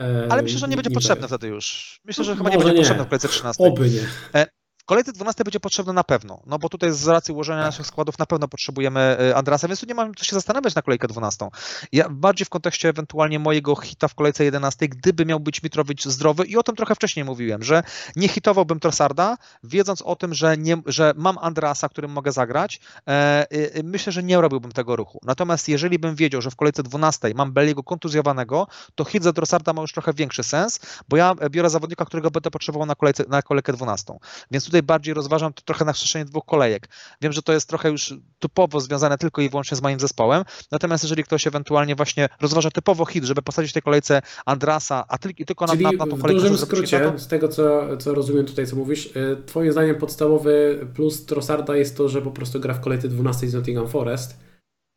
e, 0.00 0.26
ale 0.30 0.42
myślę, 0.42 0.58
że 0.58 0.68
nie 0.68 0.76
będzie 0.76 0.90
potrzebny 0.90 1.28
wtedy 1.28 1.48
już. 1.48 1.98
Myślę, 2.04 2.24
że 2.24 2.36
chyba 2.36 2.50
nie 2.50 2.56
będzie 2.58 2.72
nie. 2.72 2.78
potrzebny 2.78 3.04
w 3.04 3.08
kolejce 3.08 3.28
13. 3.28 3.64
Oby 3.64 3.90
nie. 3.90 4.46
E, 4.88 4.98
kolejce 4.98 5.12
12 5.12 5.44
będzie 5.44 5.60
potrzebne 5.60 5.92
na 5.92 6.04
pewno, 6.04 6.40
no 6.46 6.58
bo 6.58 6.68
tutaj 6.68 6.92
z 6.92 7.06
racji 7.06 7.34
ułożenia 7.34 7.62
naszych 7.62 7.86
składów 7.86 8.18
na 8.18 8.26
pewno 8.26 8.48
potrzebujemy 8.48 9.16
y, 9.20 9.36
Andrasa, 9.36 9.68
więc 9.68 9.80
tu 9.80 9.86
nie 9.86 9.94
mam 9.94 10.14
co 10.14 10.24
się 10.24 10.36
zastanawiać 10.36 10.74
na 10.74 10.82
kolejkę 10.82 11.08
12. 11.08 11.48
Ja 11.92 12.08
bardziej 12.10 12.46
w 12.46 12.48
kontekście 12.48 12.88
ewentualnie 12.88 13.38
mojego 13.38 13.76
hita 13.76 14.08
w 14.08 14.14
kolejce 14.14 14.44
11, 14.44 14.88
gdyby 14.88 15.26
miał 15.26 15.40
być 15.40 15.62
Mitrowicz 15.62 16.04
zdrowy 16.04 16.44
i 16.44 16.56
o 16.56 16.62
tym 16.62 16.76
trochę 16.76 16.94
wcześniej 16.94 17.24
mówiłem, 17.24 17.62
że 17.62 17.82
nie 18.16 18.28
hitowałbym 18.28 18.80
Trossarda, 18.80 19.36
wiedząc 19.64 20.02
o 20.02 20.16
tym, 20.16 20.34
że, 20.34 20.58
nie, 20.58 20.76
że 20.86 21.12
mam 21.16 21.38
Andrasa, 21.38 21.88
którym 21.88 22.10
mogę 22.10 22.32
zagrać, 22.32 22.80
e, 23.08 23.46
e, 23.50 23.82
myślę, 23.82 24.12
że 24.12 24.22
nie 24.22 24.40
robiłbym 24.40 24.72
tego 24.72 24.96
ruchu. 24.96 25.20
Natomiast 25.22 25.68
jeżeli 25.68 25.98
bym 25.98 26.14
wiedział, 26.14 26.42
że 26.42 26.50
w 26.50 26.56
kolejce 26.56 26.82
12 26.82 27.34
mam 27.34 27.52
Beliego 27.52 27.82
kontuzjowanego, 27.82 28.66
to 28.94 29.04
hit 29.04 29.22
za 29.22 29.32
Trossarda 29.32 29.72
ma 29.72 29.80
już 29.82 29.92
trochę 29.92 30.12
większy 30.12 30.42
sens, 30.42 30.80
bo 31.08 31.16
ja 31.16 31.34
biorę 31.50 31.70
zawodnika, 31.70 32.04
którego 32.04 32.30
będę 32.30 32.50
potrzebował 32.50 32.86
na, 32.86 32.94
kolejce, 32.94 33.24
na 33.28 33.42
kolejkę 33.42 33.72
12. 33.72 34.14
Więc 34.50 34.64
tutaj 34.64 34.77
tutaj 34.78 34.86
bardziej 34.86 35.14
rozważam 35.14 35.52
to 35.52 35.62
trochę 35.62 35.84
na 35.84 35.92
przestrzeni 35.92 36.24
dwóch 36.24 36.44
kolejek. 36.44 36.88
Wiem, 37.20 37.32
że 37.32 37.42
to 37.42 37.52
jest 37.52 37.68
trochę 37.68 37.90
już 37.90 38.14
typowo 38.38 38.80
związane 38.80 39.18
tylko 39.18 39.42
i 39.42 39.48
wyłącznie 39.48 39.76
z 39.76 39.82
moim 39.82 40.00
zespołem, 40.00 40.44
natomiast 40.70 41.04
jeżeli 41.04 41.24
ktoś 41.24 41.46
ewentualnie 41.46 41.94
właśnie 41.96 42.28
rozważa 42.40 42.70
typowo 42.70 43.06
hit, 43.06 43.24
żeby 43.24 43.42
posadzić 43.42 43.70
w 43.70 43.74
tej 43.74 43.82
kolejce 43.82 44.22
Andrasa, 44.46 45.04
a 45.08 45.18
tylko, 45.18 45.44
tylko 45.44 45.66
na, 45.66 45.74
na, 45.74 45.92
na 45.92 46.06
tą 46.06 46.18
kolejkę... 46.18 46.40
w 46.40 46.42
dużym 46.42 46.58
skrócie, 46.58 47.00
to... 47.00 47.18
z 47.18 47.28
tego 47.28 47.48
co, 47.48 47.96
co 47.96 48.14
rozumiem 48.14 48.46
tutaj, 48.46 48.66
co 48.66 48.76
mówisz, 48.76 49.06
y, 49.06 49.42
twoim 49.46 49.72
zdaniem 49.72 49.96
podstawowy 49.96 50.86
plus 50.94 51.26
Trossarda 51.26 51.76
jest 51.76 51.96
to, 51.96 52.08
że 52.08 52.22
po 52.22 52.30
prostu 52.30 52.60
gra 52.60 52.74
w 52.74 52.80
kolejce 52.80 53.08
12 53.08 53.48
z 53.48 53.54
Nottingham 53.54 53.88
Forest, 53.88 54.38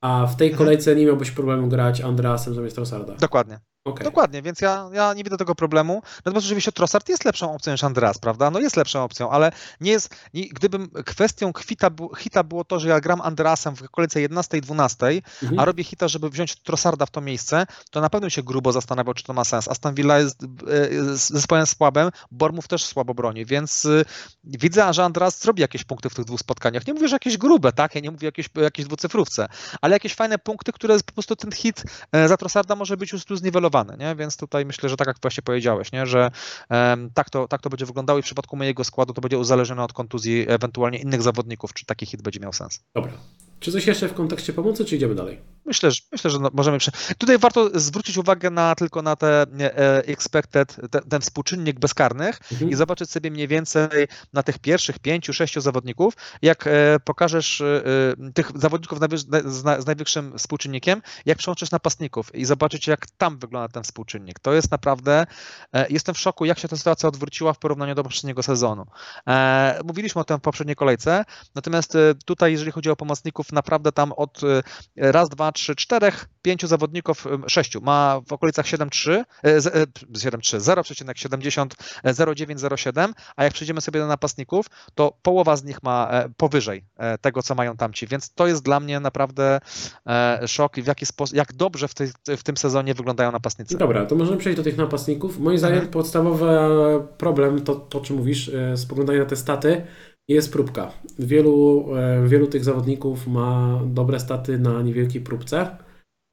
a 0.01 0.27
w 0.27 0.35
tej 0.35 0.47
mhm. 0.47 0.57
kolejce 0.57 0.95
nie 0.95 1.05
miałbyś 1.05 1.31
problemu 1.31 1.67
grać 1.67 2.01
Andrasem 2.01 2.53
zamiast 2.53 2.75
Trossarda. 2.75 3.15
Dokładnie. 3.15 3.70
Okay. 3.83 4.03
Dokładnie, 4.03 4.41
więc 4.41 4.61
ja, 4.61 4.89
ja 4.93 5.13
nie 5.13 5.23
widzę 5.23 5.37
tego 5.37 5.55
problemu. 5.55 6.01
Natomiast 6.17 6.45
oczywiście 6.45 6.71
Trossard 6.71 7.09
jest 7.09 7.25
lepszą 7.25 7.53
opcją 7.53 7.71
niż 7.71 7.83
Andreas, 7.83 8.17
prawda? 8.17 8.51
No 8.51 8.59
jest 8.59 8.77
lepszą 8.77 9.03
opcją, 9.03 9.29
ale 9.29 9.51
nie 9.81 9.91
jest. 9.91 10.15
Nie, 10.33 10.49
gdybym 10.49 10.89
kwestią 11.05 11.53
kwita, 11.53 11.89
hita 12.17 12.43
było 12.43 12.63
to, 12.63 12.79
że 12.79 12.89
ja 12.89 12.99
gram 12.99 13.21
Andreasem 13.21 13.75
w 13.75 13.89
kolejce 13.89 14.21
11 14.21 14.57
i 14.57 14.61
12, 14.61 15.05
mhm. 15.07 15.59
a 15.59 15.65
robię 15.65 15.83
hita, 15.83 16.07
żeby 16.07 16.29
wziąć 16.29 16.55
Trossarda 16.55 17.05
w 17.05 17.09
to 17.09 17.21
miejsce, 17.21 17.65
to 17.91 18.01
na 18.01 18.09
pewno 18.09 18.29
się 18.29 18.43
grubo 18.43 18.71
zastanawiał, 18.71 19.13
czy 19.13 19.23
to 19.23 19.33
ma 19.33 19.43
sens. 19.43 19.67
Aston 19.67 19.95
Villa 19.95 20.19
jest 20.19 20.43
e, 20.43 20.47
zespołem 21.13 21.65
słabym, 21.65 22.09
Bormów 22.31 22.67
też 22.67 22.85
słabo 22.85 23.13
broni, 23.13 23.45
więc 23.45 23.85
y, 23.85 24.05
widzę, 24.43 24.93
że 24.93 25.03
Andreas 25.03 25.41
zrobi 25.41 25.61
jakieś 25.61 25.83
punkty 25.83 26.09
w 26.09 26.15
tych 26.15 26.25
dwóch 26.25 26.39
spotkaniach. 26.39 26.87
Nie 26.87 26.93
mówię, 26.93 27.07
że 27.07 27.15
jakieś 27.15 27.37
grube, 27.37 27.71
tak? 27.71 27.95
Ja 27.95 28.01
nie 28.01 28.11
mówię 28.11 28.25
jakieś, 28.25 28.49
jakieś 28.55 28.85
dwucyfrówce, 28.85 29.47
ale 29.81 29.95
jakieś 29.95 30.15
fajne 30.15 30.37
punkty, 30.37 30.71
które 30.71 30.99
po 30.99 31.13
prostu 31.13 31.35
ten 31.35 31.51
hit 31.51 31.83
e, 32.11 32.27
za 32.27 32.37
Trossarda 32.37 32.75
może 32.75 32.97
być 32.97 33.11
już 33.11 33.25
tu 33.25 33.35
zniwelowany 33.35 33.70
nie? 33.99 34.15
Więc 34.15 34.37
tutaj 34.37 34.65
myślę, 34.65 34.89
że 34.89 34.97
tak 34.97 35.07
jak 35.07 35.17
właśnie 35.21 35.43
powiedziałeś, 35.43 35.91
nie? 35.91 36.05
Że 36.05 36.31
tak, 37.13 37.29
to, 37.29 37.47
tak 37.47 37.61
to 37.61 37.69
będzie 37.69 37.85
wyglądało 37.85 38.19
i 38.19 38.21
w 38.21 38.25
przypadku 38.25 38.57
mojego 38.57 38.83
składu 38.83 39.13
to 39.13 39.21
będzie 39.21 39.37
uzależnione 39.37 39.83
od 39.83 39.93
kontuzji 39.93 40.45
ewentualnie 40.47 40.99
innych 40.99 41.21
zawodników, 41.21 41.73
czy 41.73 41.85
taki 41.85 42.05
hit 42.05 42.21
będzie 42.21 42.39
miał 42.39 42.53
sens. 42.53 42.79
Dobra. 42.95 43.11
Czy 43.59 43.71
coś 43.71 43.87
jeszcze 43.87 44.07
w 44.07 44.13
kontekście 44.13 44.53
pomocy, 44.53 44.85
czy 44.85 44.95
idziemy 44.95 45.15
dalej? 45.15 45.39
Myślę, 45.65 45.91
że, 45.91 46.01
myślę, 46.11 46.31
że 46.31 46.39
no, 46.39 46.49
możemy. 46.53 46.77
Tutaj 47.17 47.37
warto 47.37 47.79
zwrócić 47.79 48.17
uwagę 48.17 48.49
na 48.49 48.75
tylko 48.75 49.01
na 49.01 49.15
te 49.15 49.41
e, 49.41 49.97
expected, 50.05 50.77
te, 50.91 51.01
ten 51.01 51.21
współczynnik 51.21 51.79
bezkarnych 51.79 52.39
mhm. 52.51 52.71
i 52.71 52.75
zobaczyć 52.75 53.11
sobie 53.11 53.31
mniej 53.31 53.47
więcej 53.47 54.07
na 54.33 54.43
tych 54.43 54.59
pierwszych 54.59 54.99
pięciu, 54.99 55.33
sześciu 55.33 55.61
zawodników, 55.61 56.13
jak 56.41 56.67
e, 56.67 56.99
pokażesz 57.05 57.61
e, 57.61 57.83
tych 58.33 58.51
zawodników 58.55 58.99
z, 59.45 59.85
najwyższym 59.85 60.37
współczynnikiem, 60.37 61.01
jak 61.25 61.37
przełączysz 61.37 61.71
napastników 61.71 62.35
i 62.35 62.45
zobaczyć, 62.45 62.87
jak 62.87 63.07
tam 63.17 63.37
wygląda 63.37 63.67
ten 63.67 63.83
współczynnik. 63.83 64.39
To 64.39 64.53
jest 64.53 64.71
naprawdę, 64.71 65.25
jestem 65.89 66.15
w 66.15 66.19
szoku, 66.19 66.45
jak 66.45 66.59
się 66.59 66.67
ta 66.67 66.77
sytuacja 66.77 67.09
odwróciła 67.09 67.53
w 67.53 67.59
porównaniu 67.59 67.95
do 67.95 68.03
poprzedniego 68.03 68.43
sezonu. 68.43 68.85
Mówiliśmy 69.85 70.21
o 70.21 70.23
tym 70.23 70.37
w 70.37 70.41
poprzedniej 70.41 70.75
kolejce, 70.75 71.25
natomiast 71.55 71.97
tutaj, 72.25 72.51
jeżeli 72.51 72.71
chodzi 72.71 72.89
o 72.89 72.95
pomocników, 72.95 73.51
naprawdę 73.51 73.91
tam 73.91 74.11
od 74.11 74.41
raz, 74.95 75.29
dwa, 75.29 75.50
trzy, 75.51 75.75
czterech, 75.75 76.25
pięciu 76.41 76.67
zawodników, 76.67 77.27
sześciu, 77.47 77.81
ma 77.81 78.21
w 78.27 78.33
okolicach 78.33 78.65
7,3, 78.65 79.23
7,3, 79.43 80.59
0,70, 80.59 81.67
0,907, 82.03 83.13
a 83.35 83.43
jak 83.43 83.53
przejdziemy 83.53 83.81
sobie 83.81 83.99
do 83.99 84.07
napastników, 84.07 84.65
to 84.95 85.17
połowa 85.21 85.55
z 85.55 85.63
nich 85.63 85.83
ma 85.83 86.09
e, 86.11 86.29
powyżej 86.37 86.83
e, 86.97 87.17
tego, 87.17 87.43
co 87.43 87.55
mają 87.55 87.77
tamci, 87.77 88.07
więc 88.07 88.33
to 88.33 88.47
jest 88.47 88.63
dla 88.63 88.79
mnie 88.79 88.99
naprawdę 88.99 89.59
e, 90.07 90.47
szok 90.47 90.77
i 90.77 90.81
w 90.81 90.87
jaki 90.87 91.05
sposób, 91.05 91.35
jak 91.35 91.53
dobrze 91.53 91.87
w, 91.87 91.93
tej, 91.93 92.07
w 92.37 92.43
tym 92.43 92.57
sezonie 92.57 92.93
wyglądają 92.93 93.31
napastnicy. 93.31 93.77
Dobra, 93.77 94.05
to 94.05 94.15
możemy 94.15 94.37
przejść 94.37 94.57
do 94.57 94.63
tych 94.63 94.77
napastników. 94.77 95.39
Moim 95.39 95.57
zdaniem 95.57 95.77
mhm. 95.77 95.93
podstawowy 95.93 96.47
problem, 97.17 97.61
to, 97.61 97.75
to 97.75 98.01
czym 98.01 98.15
mówisz, 98.15 98.51
spoglądanie 98.75 99.19
na 99.19 99.25
te 99.25 99.35
staty, 99.35 99.81
jest 100.33 100.53
próbka. 100.53 100.91
Wielu, 101.19 101.85
e, 101.95 102.27
wielu 102.27 102.47
tych 102.47 102.63
zawodników 102.63 103.27
ma 103.27 103.81
dobre 103.85 104.19
staty 104.19 104.59
na 104.59 104.81
niewielkiej 104.81 105.21
próbce, 105.21 105.77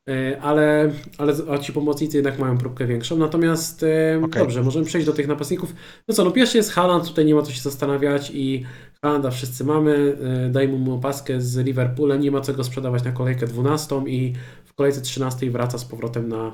e, 0.08 0.40
ale, 0.40 0.90
ale 1.18 1.34
ci 1.60 1.72
pomocnicy 1.72 2.16
jednak 2.16 2.38
mają 2.38 2.58
próbkę 2.58 2.86
większą. 2.86 3.16
Natomiast 3.16 3.82
e, 3.82 4.20
okay. 4.24 4.42
dobrze, 4.42 4.62
możemy 4.62 4.86
przejść 4.86 5.06
do 5.06 5.12
tych 5.12 5.28
napastników. 5.28 5.74
No 6.08 6.14
co, 6.14 6.24
no 6.24 6.30
pierwszy 6.30 6.56
jest 6.56 6.72
Haaland, 6.72 7.08
tutaj 7.08 7.24
nie 7.24 7.34
ma 7.34 7.42
co 7.42 7.52
się 7.52 7.60
zastanawiać 7.60 8.30
i 8.34 8.64
Haalanda 9.02 9.30
wszyscy 9.30 9.64
mamy, 9.64 10.16
dajmy 10.50 10.78
mu 10.78 10.94
opaskę 10.94 11.40
z 11.40 11.56
Liverpoolem, 11.56 12.20
nie 12.20 12.30
ma 12.30 12.40
co 12.40 12.54
go 12.54 12.64
sprzedawać 12.64 13.04
na 13.04 13.12
kolejkę 13.12 13.46
12 13.46 14.02
i 14.06 14.32
w 14.64 14.74
kolejce 14.74 15.00
13 15.00 15.50
wraca 15.50 15.78
z 15.78 15.84
powrotem 15.84 16.28
na 16.28 16.52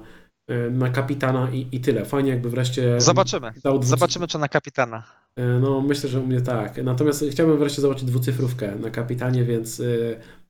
na 0.71 0.91
kapitana 0.91 1.51
i, 1.53 1.69
i 1.73 1.81
tyle. 1.81 2.05
Fajnie 2.05 2.31
jakby 2.31 2.51
wreszcie... 2.51 3.01
Zobaczymy. 3.01 3.53
Zobaczymy, 3.81 4.27
czy 4.27 4.39
na 4.39 4.49
kapitana. 4.49 5.03
E, 5.37 5.47
no, 5.47 5.81
myślę, 5.81 6.11
że 6.11 6.21
u 6.21 6.27
mnie 6.27 6.41
tak. 6.41 6.85
Natomiast 6.85 7.25
chciałbym 7.31 7.59
wreszcie 7.59 7.83
zobaczyć 7.83 8.05
dwucyfrówkę 8.05 8.77
na 8.77 8.91
kapitanie, 8.91 9.45
więc 9.45 9.83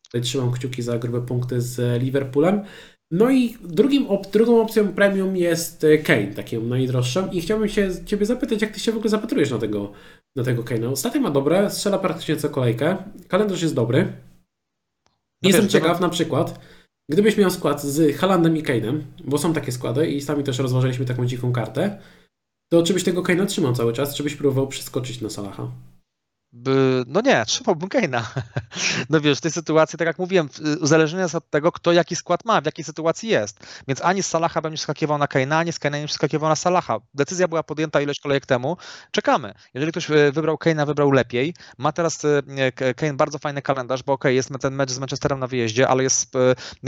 tutaj 0.05 0.21
trzymam 0.21 0.53
kciuki 0.53 0.83
za 0.83 0.99
grube 0.99 1.21
punkty 1.21 1.61
z 1.61 2.03
Liverpoolem. 2.03 2.63
No 3.11 3.31
i 3.31 3.57
drugim 3.63 4.07
op 4.07 4.31
drugą 4.31 4.61
opcją 4.61 4.93
premium 4.93 5.37
jest 5.37 5.87
Kane, 6.05 6.27
taką 6.27 6.61
najdroższą 6.61 7.31
i 7.31 7.41
chciałbym 7.41 7.69
się 7.69 8.05
Ciebie 8.05 8.27
zapytać, 8.27 8.63
jak 8.63 8.71
Ty 8.71 8.81
się 8.81 8.93
w 8.93 8.97
ogóle 8.97 9.11
zapatrujesz 9.11 9.51
na 9.51 9.59
tego, 9.59 9.93
na 10.37 10.45
tego 10.45 10.63
Kane'a. 10.63 10.93
Ostatnio 10.93 11.21
ma 11.21 11.31
dobre, 11.31 11.71
strzela 11.71 11.99
praktycznie 11.99 12.37
co 12.37 12.51
kolejkę, 12.51 12.97
kalendarz 13.29 13.63
jest 13.63 13.75
dobry. 13.75 14.13
No 15.43 15.49
Jestem 15.49 15.69
ciekaw 15.69 16.01
na 16.01 16.09
przykład, 16.09 16.61
Gdybyś 17.09 17.37
miał 17.37 17.51
skład 17.51 17.83
z 17.83 18.17
Halandem 18.17 18.57
i 18.57 18.63
Kane'em, 18.63 19.01
bo 19.25 19.39
są 19.39 19.53
takie 19.53 19.73
składy 19.73 20.07
i 20.07 20.21
sami 20.21 20.45
też 20.45 20.59
rozważaliśmy 20.59 21.05
taką 21.05 21.27
dziką 21.27 21.53
kartę, 21.53 22.01
to 22.73 22.83
czy 22.83 22.95
byś 22.95 23.05
tego 23.05 23.23
Kane'a 23.23 23.47
trzymał 23.47 23.75
cały 23.75 23.93
czas, 23.93 24.15
czy 24.15 24.23
byś 24.23 24.35
próbował 24.35 24.69
przeskoczyć 24.69 25.21
na 25.21 25.31
Salaha? 25.31 25.71
No 27.07 27.21
nie, 27.21 27.45
trzymałbym 27.47 27.89
Kane'a. 27.89 28.23
No 29.11 29.21
wiesz, 29.21 29.39
w 29.39 29.41
tej 29.41 29.51
sytuacji, 29.51 29.99
tak 29.99 30.07
jak 30.07 30.19
mówiłem, 30.19 30.49
uzależnienie 30.81 31.23
jest 31.23 31.35
od 31.35 31.51
tego, 31.51 31.73
kto 31.73 31.93
jaki 31.93 32.17
skład 32.17 32.45
ma, 32.45 32.61
w 32.61 32.67
jakiej 32.67 32.85
sytuacji 32.85 33.29
jest. 33.29 33.67
Więc 33.89 34.03
ani 34.03 34.23
z 34.23 34.27
Salaha 34.27 34.61
będzie 34.61 34.79
skakiwał 34.79 35.19
na 35.19 35.27
Kane'a, 35.27 35.55
ani 35.55 35.73
z 35.73 35.81
Kane'a 35.81 36.01
nie 36.01 36.09
skakiwał 36.09 36.49
na 36.49 36.57
Salaha. 36.57 36.99
Decyzja 37.15 37.49
była 37.49 37.63
podjęta 37.63 38.01
ileś 38.01 38.21
kolejek 38.21 38.47
temu. 38.47 38.77
Czekamy. 39.11 39.55
Jeżeli 39.75 39.93
ktoś 39.93 40.11
e, 40.11 40.33
wybrał 40.33 40.57
Kane'a, 40.57 40.87
wybrał 40.87 41.11
lepiej. 41.11 41.55
Ma 41.79 41.93
teraz 41.93 42.25
e, 42.25 42.95
Kane 42.95 43.15
bardzo 43.15 43.39
fajny 43.39 43.63
kalendarz, 43.63 44.03
bo 44.03 44.13
ok, 44.13 44.25
jest 44.25 44.51
ten 44.61 44.75
mecz 44.75 44.91
z 44.91 44.99
Manchesterem 44.99 45.39
na 45.39 45.47
wyjeździe, 45.47 45.89
ale 45.89 46.03
jest 46.03 46.33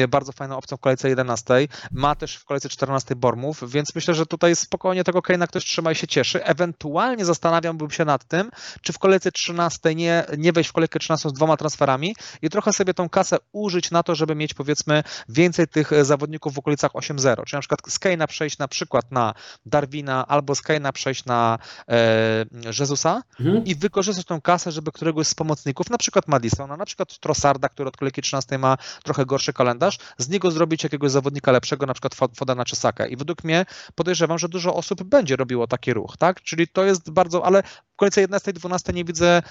bardzo 0.09 0.33
fajną 0.33 0.57
opcją 0.57 0.77
w 0.77 0.81
kolejce 0.81 1.09
11. 1.09 1.55
Ma 1.93 2.15
też 2.15 2.37
w 2.37 2.45
kolejce 2.45 2.69
14 2.69 3.17
Bormów, 3.17 3.71
więc 3.71 3.95
myślę, 3.95 4.15
że 4.15 4.27
tutaj 4.27 4.57
spokojnie 4.57 5.05
tego 5.05 5.19
Kane'a 5.19 5.47
ktoś 5.47 5.65
trzyma 5.65 5.93
i 5.93 5.95
się 5.95 6.07
cieszy. 6.07 6.45
Ewentualnie 6.45 7.25
zastanawiałbym 7.25 7.91
się 7.91 8.05
nad 8.05 8.25
tym, 8.25 8.51
czy 8.83 8.93
w 8.93 8.99
kolejce 8.99 9.33
13 9.33 9.56
nie, 9.95 10.24
nie 10.39 10.53
wejść 10.53 10.70
w 10.70 10.73
kolejkę 10.73 10.99
13 10.99 11.28
z 11.28 11.33
dwoma 11.33 11.57
transferami 11.57 12.16
i 12.43 12.51
trochę 12.51 12.73
sobie 12.73 12.95
tą 12.95 13.09
kasę 13.09 13.37
użyć 13.53 13.91
na 13.91 14.03
to, 14.03 14.15
żeby 14.15 14.35
mieć 14.35 14.55
powiedzmy 14.55 15.03
więcej 15.28 15.69
tych 15.69 16.05
zawodników 16.05 16.55
w 16.55 16.59
okolicach 16.59 16.93
8-0. 16.93 17.45
Czyli 17.45 17.57
na 17.57 17.61
przykład 17.61 17.81
z 17.89 18.01
Kane'a 18.01 18.27
przejść 18.27 18.59
na 18.59 18.69
przykład 18.69 19.12
na 19.12 19.35
Darwina 19.66 20.27
albo 20.27 20.55
z 20.55 20.62
Kane'a 20.62 20.93
przejść 20.93 21.24
na 21.24 21.59
e, 21.89 22.45
Jezusa 22.78 23.23
mhm. 23.41 23.65
i 23.65 23.74
wykorzystać 23.74 24.27
tą 24.27 24.41
kasę, 24.41 24.73
żeby 24.73 24.93
któregoś 24.93 25.27
z 25.27 25.35
pomocników, 25.35 25.91
na 25.91 25.99
przykład 25.99 26.28
Madisona, 26.28 26.77
na 26.77 26.87
przykład 26.87 27.19
Trossarda, 27.19 27.69
który 27.69 27.89
od 27.89 27.97
kolejki 27.97 28.23
13 28.23 28.59
ma 28.59 28.77
trochę 29.05 29.27
gorszy 29.27 29.53
kalendarz, 29.53 29.99
z 30.19 30.28
niego 30.28 30.51
zrobić 30.51 30.85
jakiegoś 30.85 31.11
zawodnika 31.11 31.53
lepszego, 31.53 31.87
na 31.87 31.95
przykład 31.95 32.15
Fodana 32.37 32.65
czy 32.65 32.77
Saka. 32.77 33.07
I 33.07 33.16
według 33.16 33.45
mnie 33.45 33.66
podejrzewam, 33.95 34.39
że 34.39 34.49
dużo 34.49 34.74
osób 34.74 35.03
będzie 35.03 35.37
robiło 35.37 35.66
taki 35.66 35.95
ruch, 35.95 36.16
tak? 36.16 36.43
Czyli 36.43 36.69
to 36.69 36.85
jest 36.85 37.11
bardzo, 37.11 37.47
ale 37.47 37.62
w 37.93 37.97
końcu 37.97 38.20
11 38.20 38.53
12 38.53 38.93
nie 38.93 39.05
widzę 39.05 39.43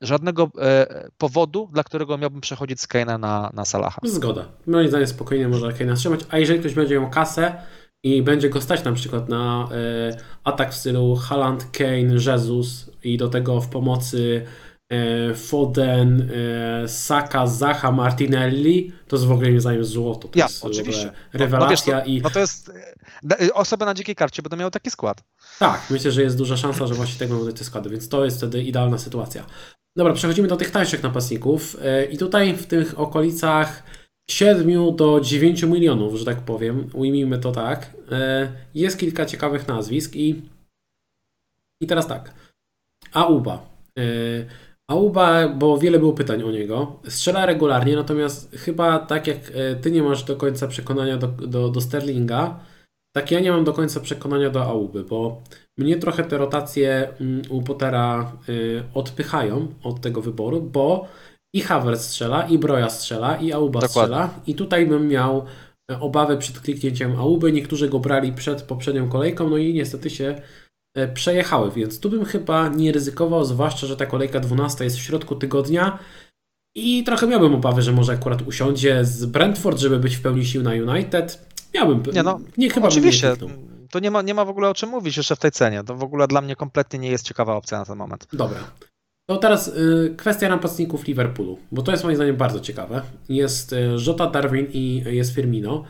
żadnego 0.00 0.50
e, 0.58 1.08
powodu, 1.18 1.68
dla 1.72 1.84
którego 1.84 2.18
miałbym 2.18 2.40
przechodzić 2.40 2.80
z 2.80 2.88
Kane'a 2.88 3.20
na, 3.20 3.50
na 3.54 3.64
Salaha. 3.64 4.00
Zgoda. 4.04 4.48
Moim 4.66 4.88
zdaniem 4.88 5.06
spokojnie 5.06 5.48
może 5.48 5.68
Kane'a 5.68 5.96
trzymać, 5.96 6.20
a 6.30 6.38
jeżeli 6.38 6.60
ktoś 6.60 6.74
będzie 6.74 7.00
miał 7.00 7.10
kasę 7.10 7.54
i 8.02 8.22
będzie 8.22 8.50
go 8.50 8.60
stać 8.60 8.84
na 8.84 8.92
przykład 8.92 9.28
na 9.28 9.68
e, 9.72 10.16
atak 10.44 10.72
w 10.72 10.76
stylu 10.76 11.16
Haaland, 11.16 11.64
Kane, 11.72 12.14
Jesus 12.26 12.90
i 13.04 13.16
do 13.16 13.28
tego 13.28 13.60
w 13.60 13.68
pomocy 13.68 14.46
Foden, 15.34 16.30
e, 16.84 16.88
Saka, 16.88 17.46
Zaha, 17.46 17.92
Martinelli, 17.92 18.92
to 19.08 19.16
jest 19.16 19.26
w 19.26 19.32
ogóle 19.32 19.48
moim 19.48 19.60
zdaniem 19.60 19.84
złoto. 19.84 20.28
To 20.28 20.38
ja, 20.38 20.44
jest 20.44 20.64
oczywiście. 20.64 21.12
rewelacja. 21.32 21.58
No, 21.58 21.64
no, 21.64 21.70
wiesz, 21.70 21.86
no, 21.86 22.12
i... 22.18 22.22
no 22.22 22.30
to 22.30 22.40
jest 22.40 22.72
e, 23.40 23.54
osoby 23.54 23.84
na 23.84 23.94
dzikiej 23.94 24.14
karcie 24.14 24.42
będą 24.42 24.56
miały 24.56 24.70
taki 24.70 24.90
skład. 24.90 25.24
Tak, 25.58 25.82
myślę, 25.90 26.10
że 26.10 26.22
jest 26.22 26.36
duża 26.36 26.56
szansa, 26.56 26.86
że 26.86 26.94
właśnie 26.94 27.18
tego 27.18 27.36
będą 27.36 27.52
te 27.52 27.64
składy, 27.64 27.90
więc 27.90 28.08
to 28.08 28.24
jest 28.24 28.36
wtedy 28.36 28.62
idealna 28.62 28.98
sytuacja. 28.98 29.46
Dobra, 29.96 30.12
przechodzimy 30.12 30.48
do 30.48 30.56
tych 30.56 30.70
tańszych 30.70 31.02
napastników 31.02 31.76
e, 31.82 32.04
i 32.04 32.18
tutaj 32.18 32.56
w 32.56 32.66
tych 32.66 33.00
okolicach 33.00 33.82
7 34.30 34.96
do 34.96 35.20
9 35.20 35.62
milionów, 35.62 36.14
że 36.14 36.24
tak 36.24 36.40
powiem, 36.40 36.90
ujmijmy 36.92 37.38
to 37.38 37.52
tak, 37.52 37.90
e, 38.10 38.52
jest 38.74 38.98
kilka 38.98 39.26
ciekawych 39.26 39.68
nazwisk 39.68 40.16
i, 40.16 40.42
i 41.80 41.86
teraz 41.86 42.06
tak. 42.06 42.34
Auba. 43.12 43.74
E, 44.90 44.94
Auba, 44.94 45.48
bo 45.48 45.78
wiele 45.78 45.98
było 45.98 46.12
pytań 46.12 46.42
o 46.42 46.50
niego, 46.50 47.00
strzela 47.08 47.46
regularnie, 47.46 47.96
natomiast 47.96 48.56
chyba 48.56 48.98
tak 48.98 49.26
jak 49.26 49.38
ty 49.82 49.90
nie 49.90 50.02
masz 50.02 50.24
do 50.24 50.36
końca 50.36 50.68
przekonania 50.68 51.16
do, 51.16 51.28
do, 51.28 51.68
do 51.68 51.80
Sterlinga, 51.80 52.60
tak 53.16 53.30
ja 53.30 53.40
nie 53.40 53.50
mam 53.50 53.64
do 53.64 53.72
końca 53.72 54.00
przekonania 54.00 54.50
do 54.50 54.64
Auby, 54.64 55.04
bo 55.04 55.42
mnie 55.78 55.96
trochę 55.96 56.24
te 56.24 56.38
rotacje 56.38 57.08
mm, 57.20 57.42
u 57.50 57.62
Pottera 57.62 58.32
y, 58.48 58.82
odpychają 58.94 59.68
od 59.82 60.00
tego 60.00 60.22
wyboru, 60.22 60.62
bo 60.62 61.08
i 61.54 61.60
Havertz 61.60 62.00
strzela, 62.00 62.46
i 62.48 62.58
Broja 62.58 62.90
strzela, 62.90 63.36
i 63.36 63.52
Auba 63.52 63.80
Dokładnie. 63.80 63.90
strzela. 63.90 64.40
I 64.46 64.54
tutaj 64.54 64.86
bym 64.86 65.08
miał 65.08 65.44
e, 65.90 66.00
obawy 66.00 66.36
przed 66.36 66.60
kliknięciem 66.60 67.16
Auby. 67.16 67.52
Niektórzy 67.52 67.88
go 67.88 67.98
brali 67.98 68.32
przed 68.32 68.62
poprzednią 68.62 69.08
kolejką, 69.08 69.50
no 69.50 69.56
i 69.56 69.74
niestety 69.74 70.10
się 70.10 70.24
e, 70.24 70.42
przejechały, 71.14 71.70
więc 71.70 72.00
tu 72.00 72.10
bym 72.10 72.24
chyba 72.24 72.68
nie 72.68 72.92
ryzykował, 72.92 73.44
zwłaszcza, 73.44 73.86
że 73.86 73.96
ta 73.96 74.06
kolejka 74.06 74.40
12 74.40 74.84
jest 74.84 74.96
w 74.96 75.02
środku 75.02 75.36
tygodnia. 75.36 75.98
I 76.76 77.04
trochę 77.04 77.26
miałbym 77.26 77.54
obawy, 77.54 77.82
że 77.82 77.92
może 77.92 78.12
akurat 78.12 78.42
usiądzie 78.42 79.04
z 79.04 79.24
Brentford, 79.24 79.78
żeby 79.78 79.98
być 79.98 80.16
w 80.16 80.22
pełni 80.22 80.44
sił 80.44 80.62
na 80.62 80.70
United. 80.70 81.48
Miałbym. 81.74 82.02
Nie, 82.14 82.22
no, 82.22 82.40
nie 82.56 82.70
chyba 82.70 82.88
oczywiście. 82.88 83.36
Bym 83.36 83.48
nie 83.48 83.74
to 83.94 84.00
nie 84.00 84.10
ma, 84.10 84.22
nie 84.22 84.34
ma 84.34 84.44
w 84.44 84.48
ogóle 84.48 84.68
o 84.68 84.74
czym 84.74 84.88
mówić 84.88 85.16
jeszcze 85.16 85.36
w 85.36 85.38
tej 85.38 85.50
cenie. 85.50 85.84
To 85.84 85.94
w 85.94 86.02
ogóle 86.02 86.28
dla 86.28 86.40
mnie 86.40 86.56
kompletnie 86.56 86.98
nie 86.98 87.10
jest 87.10 87.24
ciekawa 87.24 87.54
opcja 87.54 87.78
na 87.78 87.84
ten 87.84 87.98
moment. 87.98 88.26
Dobra. 88.32 88.58
To 89.28 89.36
teraz 89.36 89.68
y, 89.68 90.14
kwestia 90.16 90.48
napastników 90.48 91.06
Liverpoolu, 91.06 91.58
bo 91.72 91.82
to 91.82 91.92
jest 91.92 92.04
moim 92.04 92.16
zdaniem 92.16 92.36
bardzo 92.36 92.60
ciekawe. 92.60 93.02
Jest 93.28 93.72
y, 93.72 93.96
Jota 94.06 94.30
Darwin 94.30 94.66
i 94.72 95.04
jest 95.06 95.34
Firmino. 95.34 95.84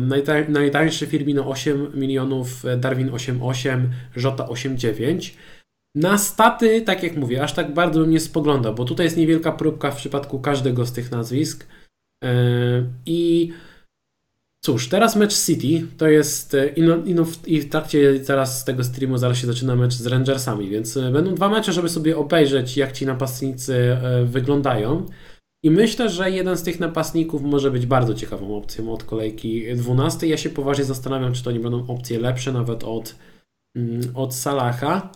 Najtań, 0.00 0.44
najtańszy 0.48 1.06
Firmino 1.06 1.48
8 1.48 1.92
milionów, 1.94 2.62
Darwin 2.78 3.10
8,8, 3.10 3.88
Jota 4.16 4.46
8,9. 4.46 5.34
Na 5.94 6.18
staty, 6.18 6.80
tak 6.80 7.02
jak 7.02 7.16
mówię, 7.16 7.42
aż 7.42 7.52
tak 7.52 7.74
bardzo 7.74 8.00
bym 8.00 8.10
nie 8.10 8.20
spoglądał, 8.20 8.74
bo 8.74 8.84
tutaj 8.84 9.06
jest 9.06 9.16
niewielka 9.16 9.52
próbka 9.52 9.90
w 9.90 9.96
przypadku 9.96 10.40
każdego 10.40 10.86
z 10.86 10.92
tych 10.92 11.10
nazwisk. 11.10 11.66
I 13.06 13.52
Cóż, 14.64 14.88
teraz 14.88 15.16
mecz 15.16 15.44
City 15.46 15.86
to 15.96 16.08
jest 16.08 16.54
e, 16.54 16.68
ino, 16.68 16.96
ino, 16.96 17.26
i 17.46 17.60
w 17.60 17.68
trakcie 17.68 18.20
teraz 18.20 18.64
tego 18.64 18.84
streamu 18.84 19.18
zaraz 19.18 19.38
się 19.38 19.46
zaczyna 19.46 19.76
mecz 19.76 19.94
z 19.94 20.06
Rangersami, 20.06 20.68
więc 20.68 20.96
e, 20.96 21.10
będą 21.10 21.34
dwa 21.34 21.48
mecze, 21.48 21.72
żeby 21.72 21.88
sobie 21.88 22.16
obejrzeć 22.16 22.76
jak 22.76 22.92
ci 22.92 23.06
napastnicy 23.06 23.74
e, 23.74 24.24
wyglądają. 24.24 25.06
I 25.64 25.70
myślę, 25.70 26.08
że 26.08 26.30
jeden 26.30 26.56
z 26.56 26.62
tych 26.62 26.80
napastników 26.80 27.42
może 27.42 27.70
być 27.70 27.86
bardzo 27.86 28.14
ciekawą 28.14 28.56
opcją 28.56 28.92
od 28.92 29.04
kolejki 29.04 29.76
12. 29.76 30.26
Ja 30.26 30.36
się 30.36 30.50
poważnie 30.50 30.84
zastanawiam, 30.84 31.32
czy 31.32 31.44
to 31.44 31.50
nie 31.52 31.60
będą 31.60 31.86
opcje 31.86 32.20
lepsze 32.20 32.52
nawet 32.52 32.84
od, 32.84 33.16
mm, 33.76 34.00
od 34.14 34.34
Salaha. 34.34 35.12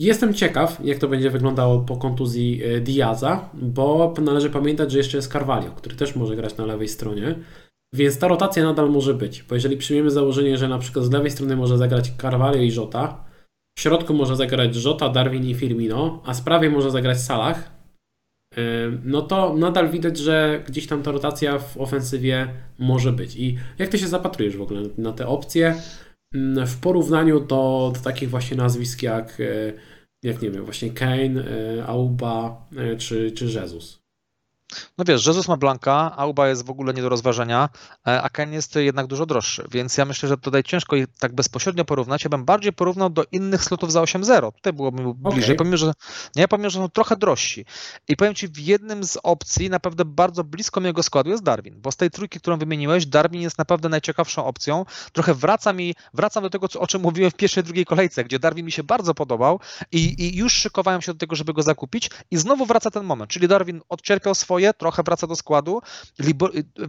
Jestem 0.00 0.34
ciekaw, 0.34 0.80
jak 0.84 0.98
to 0.98 1.08
będzie 1.08 1.30
wyglądało 1.30 1.80
po 1.80 1.96
kontuzji 1.96 2.62
Diaza, 2.80 3.50
bo 3.54 4.14
należy 4.20 4.50
pamiętać, 4.50 4.92
że 4.92 4.98
jeszcze 4.98 5.18
jest 5.18 5.32
Carvalho, 5.32 5.70
który 5.70 5.96
też 5.96 6.16
może 6.16 6.36
grać 6.36 6.56
na 6.56 6.66
lewej 6.66 6.88
stronie. 6.88 7.34
Więc 7.94 8.18
ta 8.18 8.28
rotacja 8.28 8.64
nadal 8.64 8.90
może 8.90 9.14
być, 9.14 9.42
bo 9.42 9.54
jeżeli 9.54 9.76
przyjmiemy 9.76 10.10
założenie, 10.10 10.58
że 10.58 10.68
na 10.68 10.78
przykład 10.78 11.04
z 11.04 11.10
lewej 11.10 11.30
strony 11.30 11.56
może 11.56 11.78
zagrać 11.78 12.12
Carvalho 12.22 12.62
i 12.62 12.74
Jota, 12.74 13.24
w 13.78 13.80
środku 13.80 14.14
może 14.14 14.36
zagrać 14.36 14.84
Jota, 14.84 15.08
Darwin 15.08 15.46
i 15.46 15.54
Firmino, 15.54 16.22
a 16.26 16.34
z 16.34 16.40
prawej 16.40 16.70
może 16.70 16.90
zagrać 16.90 17.20
Salah, 17.20 17.79
no 19.04 19.22
to 19.22 19.54
nadal 19.56 19.90
widać, 19.90 20.18
że 20.18 20.64
gdzieś 20.66 20.86
tam 20.86 21.02
ta 21.02 21.10
rotacja 21.10 21.58
w 21.58 21.76
ofensywie 21.76 22.48
może 22.78 23.12
być. 23.12 23.36
I 23.36 23.58
jak 23.78 23.88
ty 23.88 23.98
się 23.98 24.08
zapatrujesz 24.08 24.56
w 24.56 24.62
ogóle 24.62 24.82
na 24.98 25.12
te 25.12 25.26
opcje 25.26 25.74
w 26.66 26.80
porównaniu 26.80 27.40
do, 27.40 27.92
do 27.94 28.00
takich 28.04 28.30
właśnie 28.30 28.56
nazwisk 28.56 29.02
jak, 29.02 29.40
e, 29.40 29.72
jak 30.22 30.42
nie 30.42 30.50
wiem, 30.50 30.64
właśnie 30.64 30.90
Kane, 30.90 31.44
e, 31.44 31.86
Auba 31.86 32.68
e, 32.76 32.96
czy, 32.96 33.32
czy 33.32 33.44
Jesus? 33.44 33.99
No 34.98 35.04
wiesz, 35.04 35.26
Jesus 35.26 35.48
ma 35.48 35.56
Blanka, 35.56 36.12
Auba 36.16 36.48
jest 36.48 36.66
w 36.66 36.70
ogóle 36.70 36.94
nie 36.94 37.02
do 37.02 37.08
rozważenia, 37.08 37.68
e, 38.06 38.22
a 38.22 38.28
Ken 38.28 38.52
jest 38.52 38.74
jednak 38.74 39.06
dużo 39.06 39.26
droższy, 39.26 39.64
więc 39.70 39.96
ja 39.96 40.04
myślę, 40.04 40.28
że 40.28 40.36
tutaj 40.36 40.62
ciężko 40.62 40.96
ich 40.96 41.06
tak 41.18 41.34
bezpośrednio 41.34 41.84
porównać. 41.84 42.24
Ja 42.24 42.30
bym 42.30 42.44
bardziej 42.44 42.72
porównał 42.72 43.10
do 43.10 43.24
innych 43.32 43.64
slotów 43.64 43.92
za 43.92 44.00
8.0. 44.00 44.52
Tutaj 44.52 44.72
byłoby 44.72 45.02
mi 45.02 45.14
bliżej, 45.14 45.44
okay. 45.44 45.56
pomimo, 45.56 45.76
że 45.76 45.92
nie, 46.36 46.48
pomimo, 46.48 46.70
że 46.70 46.78
są 46.78 46.88
trochę 46.88 47.16
drożsi. 47.16 47.64
I 48.08 48.16
powiem 48.16 48.34
Ci, 48.34 48.48
w 48.48 48.58
jednym 48.58 49.04
z 49.04 49.18
opcji 49.22 49.70
naprawdę 49.70 50.04
bardzo 50.04 50.44
blisko 50.44 50.80
mojego 50.80 51.02
składu 51.02 51.30
jest 51.30 51.42
Darwin, 51.42 51.80
bo 51.80 51.92
z 51.92 51.96
tej 51.96 52.10
trójki, 52.10 52.40
którą 52.40 52.58
wymieniłeś, 52.58 53.06
Darwin 53.06 53.42
jest 53.42 53.58
naprawdę 53.58 53.88
najciekawszą 53.88 54.44
opcją. 54.44 54.84
Trochę 55.12 55.34
wraca 55.34 55.72
mi, 55.72 55.94
wracam 56.14 56.42
do 56.42 56.50
tego, 56.50 56.66
o 56.78 56.86
czym 56.86 57.02
mówiłem 57.02 57.30
w 57.30 57.34
pierwszej, 57.34 57.64
drugiej 57.64 57.84
kolejce, 57.84 58.24
gdzie 58.24 58.38
Darwin 58.38 58.66
mi 58.66 58.72
się 58.72 58.82
bardzo 58.82 59.14
podobał 59.14 59.60
i, 59.92 60.24
i 60.24 60.36
już 60.36 60.52
szykowałem 60.52 61.02
się 61.02 61.12
do 61.12 61.18
tego, 61.18 61.36
żeby 61.36 61.52
go 61.52 61.62
zakupić 61.62 62.10
i 62.30 62.36
znowu 62.36 62.66
wraca 62.66 62.90
ten 62.90 63.04
moment, 63.04 63.30
czyli 63.30 63.48
Darwin 63.48 63.80
odcierpiał 63.88 64.34
swoje, 64.34 64.59
trochę 64.78 65.02
wraca 65.02 65.26
do 65.26 65.36
składu. 65.36 65.80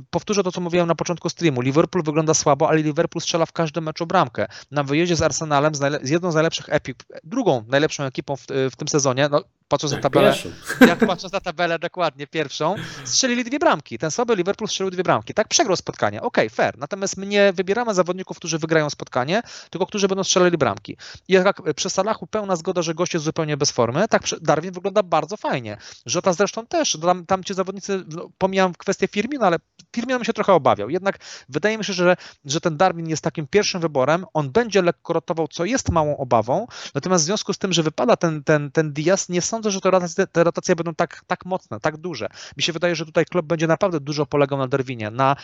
Powtórzę 0.09 0.43
to, 0.43 0.51
co 0.51 0.61
mówiłem 0.61 0.87
na 0.87 0.95
początku 0.95 1.29
streamu. 1.29 1.61
Liverpool 1.61 2.03
wygląda 2.03 2.33
słabo, 2.33 2.69
ale 2.69 2.81
Liverpool 2.81 3.21
strzela 3.21 3.45
w 3.45 3.51
każdym 3.51 3.83
meczu 3.83 4.05
bramkę. 4.05 4.47
Na 4.71 4.83
wyjeździe 4.83 5.15
z 5.15 5.21
Arsenalem, 5.21 5.75
z, 5.75 6.03
z 6.03 6.09
jedną 6.09 6.31
z 6.31 6.35
najlepszych 6.35 6.69
epik, 6.69 7.03
drugą 7.23 7.65
najlepszą 7.67 8.03
ekipą 8.03 8.35
w, 8.35 8.45
w 8.71 8.75
tym 8.75 8.87
sezonie, 8.87 9.29
no, 9.31 9.43
patrząc 9.71 9.93
Tak, 9.93 10.03
na 10.03 10.09
tabelę, 10.09 10.33
pierwszą. 10.33 10.49
jak 10.91 10.99
patrząc 10.99 11.33
na 11.33 11.39
tabelę 11.39 11.79
dokładnie 11.79 12.27
pierwszą, 12.27 12.75
strzelili 13.05 13.43
dwie 13.43 13.59
bramki. 13.59 13.97
Ten 13.97 14.11
słaby 14.11 14.35
Liverpool 14.35 14.67
strzelił 14.67 14.91
dwie 14.91 15.03
bramki. 15.03 15.33
Tak, 15.33 15.47
przegrał 15.47 15.75
spotkanie. 15.75 16.21
Okej, 16.21 16.49
fair. 16.49 16.77
Natomiast 16.77 17.17
my 17.17 17.25
nie 17.25 17.53
wybieramy 17.53 17.93
zawodników, 17.93 18.37
którzy 18.37 18.57
wygrają 18.57 18.89
spotkanie, 18.89 19.41
tylko 19.69 19.85
którzy 19.85 20.07
będą 20.07 20.23
strzelali 20.23 20.57
bramki. 20.57 20.97
I 21.27 21.33
jak 21.33 21.61
przy 21.75 21.89
Salachu 21.89 22.27
pełna 22.27 22.55
zgoda, 22.55 22.81
że 22.81 22.93
gość 22.93 23.13
jest 23.13 23.25
zupełnie 23.25 23.57
bez 23.57 23.71
formy, 23.71 24.07
tak 24.07 24.21
Darwin 24.41 24.71
wygląda 24.71 25.03
bardzo 25.03 25.37
fajnie. 25.37 25.77
Żota 26.05 26.33
zresztą 26.33 26.67
też. 26.67 26.97
Tam, 27.01 27.25
tam 27.25 27.43
ci 27.43 27.53
zawodnicy, 27.53 28.03
no, 28.07 28.29
pomijam 28.37 28.73
kwestię 28.73 29.07
Firmina, 29.07 29.47
ale 29.47 29.57
Firmino 29.95 30.19
mi 30.19 30.25
się 30.25 30.33
trochę 30.33 30.53
obawiał. 30.53 30.89
Jednak 30.89 31.19
wydaje 31.49 31.77
mi 31.77 31.85
się, 31.85 31.93
że, 31.93 32.17
że 32.45 32.61
ten 32.61 32.77
Darwin 32.77 33.09
jest 33.09 33.23
takim 33.23 33.47
pierwszym 33.47 33.81
wyborem. 33.81 34.25
On 34.33 34.51
będzie 34.51 34.81
lekko 34.81 35.13
rotował, 35.13 35.47
co 35.47 35.65
jest 35.65 35.89
małą 35.89 36.17
obawą. 36.17 36.67
Natomiast 36.95 37.23
w 37.23 37.25
związku 37.25 37.53
z 37.53 37.57
tym, 37.57 37.73
że 37.73 37.83
wypada 37.83 38.15
ten, 38.15 38.43
ten, 38.43 38.71
ten 38.71 38.93
Diaz, 38.93 39.29
nie 39.29 39.41
sądzę, 39.41 39.60
że 39.69 39.81
te 39.81 39.91
rotacje, 39.91 40.27
te 40.27 40.43
rotacje 40.43 40.75
będą 40.75 40.95
tak, 40.95 41.21
tak 41.27 41.45
mocne, 41.45 41.79
tak 41.79 41.97
duże. 41.97 42.27
Mi 42.57 42.63
się 42.63 42.73
wydaje, 42.73 42.95
że 42.95 43.05
tutaj 43.05 43.25
klub 43.25 43.45
będzie 43.45 43.67
naprawdę 43.67 43.99
dużo 43.99 44.25
polegał 44.25 44.57
na 44.59 44.67
Darwinie. 44.67 45.11
Na, 45.11 45.35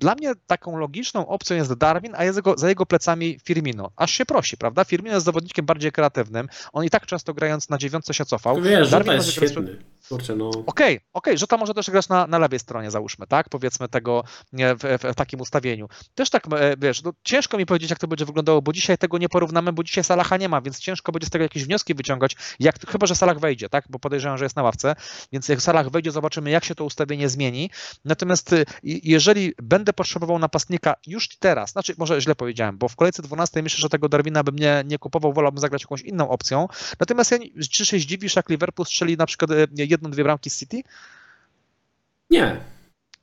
dla 0.00 0.14
mnie 0.14 0.32
taką 0.46 0.76
logiczną 0.76 1.26
opcją 1.28 1.56
jest 1.56 1.74
Darwin, 1.74 2.12
a 2.16 2.24
jest 2.24 2.36
jego, 2.36 2.58
za 2.58 2.68
jego 2.68 2.86
plecami 2.86 3.38
Firmino. 3.44 3.90
Aż 3.96 4.10
się 4.10 4.26
prosi, 4.26 4.56
prawda? 4.56 4.84
Firmino 4.84 5.14
jest 5.14 5.26
zawodnikiem 5.26 5.66
bardziej 5.66 5.92
kreatywnym. 5.92 6.48
On 6.72 6.84
i 6.84 6.90
tak 6.90 7.06
często 7.06 7.34
grając 7.34 7.68
na 7.70 7.78
dziewiątce 7.78 8.14
się 8.14 8.24
cofał. 8.24 8.60
Wiesz, 8.62 8.90
Darwin 8.90 9.12
jest 9.12 9.26
może 9.26 9.40
grać- 9.40 9.50
świetny. 9.50 9.93
Kurczę, 10.08 10.36
no. 10.36 10.50
Okej, 10.66 11.00
okej, 11.12 11.38
że 11.38 11.46
to 11.46 11.58
może 11.58 11.74
też 11.74 11.90
grać 11.90 12.08
na, 12.08 12.26
na 12.26 12.38
lewej 12.38 12.58
stronie, 12.58 12.90
załóżmy, 12.90 13.26
tak? 13.26 13.48
Powiedzmy 13.48 13.88
tego 13.88 14.24
w, 14.52 14.98
w, 15.02 15.12
w 15.12 15.14
takim 15.14 15.40
ustawieniu. 15.40 15.88
Też 16.14 16.30
tak, 16.30 16.46
e, 16.46 16.76
wiesz, 16.78 17.02
no, 17.02 17.12
ciężko 17.22 17.58
mi 17.58 17.66
powiedzieć, 17.66 17.90
jak 17.90 17.98
to 17.98 18.08
będzie 18.08 18.24
wyglądało, 18.24 18.62
bo 18.62 18.72
dzisiaj 18.72 18.98
tego 18.98 19.18
nie 19.18 19.28
porównamy, 19.28 19.72
bo 19.72 19.82
dzisiaj 19.82 20.04
Salaha 20.04 20.36
nie 20.36 20.48
ma, 20.48 20.60
więc 20.60 20.78
ciężko 20.78 21.12
będzie 21.12 21.26
z 21.26 21.30
tego 21.30 21.42
jakieś 21.42 21.64
wnioski 21.64 21.94
wyciągać, 21.94 22.36
jak, 22.60 22.90
chyba, 22.90 23.06
że 23.06 23.14
Salah 23.14 23.38
wejdzie, 23.38 23.68
tak? 23.68 23.84
Bo 23.88 23.98
podejrzewam, 23.98 24.38
że 24.38 24.44
jest 24.44 24.56
na 24.56 24.62
ławce, 24.62 24.96
więc 25.32 25.48
jak 25.48 25.62
Salah 25.62 25.90
wejdzie, 25.90 26.10
zobaczymy, 26.10 26.50
jak 26.50 26.64
się 26.64 26.74
to 26.74 26.84
ustawienie 26.84 27.28
zmieni. 27.28 27.70
Natomiast 28.04 28.52
y, 28.52 28.64
jeżeli 28.82 29.52
będę 29.62 29.92
potrzebował 29.92 30.38
napastnika 30.38 30.94
już 31.06 31.28
teraz, 31.38 31.70
znaczy 31.70 31.94
może 31.98 32.20
źle 32.20 32.34
powiedziałem, 32.34 32.78
bo 32.78 32.88
w 32.88 32.96
kolejce 32.96 33.22
12 33.22 33.62
myślę, 33.62 33.80
że 33.80 33.88
tego 33.88 34.08
Darwina 34.08 34.42
bym 34.42 34.56
nie, 34.56 34.82
nie 34.86 34.98
kupował, 34.98 35.32
wolałbym 35.32 35.60
zagrać 35.60 35.82
jakąś 35.82 36.00
inną 36.00 36.28
opcją. 36.28 36.68
Natomiast 37.00 37.30
ja, 37.30 37.38
czy 37.70 37.86
się 37.86 37.98
zdziwisz, 37.98 38.36
jak 38.36 38.48
Liverpool 38.48 38.86
strzeli 38.86 39.16
na 39.16 39.26
przykład 39.26 39.50
e, 39.50 39.66
jedną, 39.94 40.10
dwie 40.10 40.22
bramki 40.24 40.50
z 40.50 40.58
City? 40.58 40.82
Nie. 42.30 42.56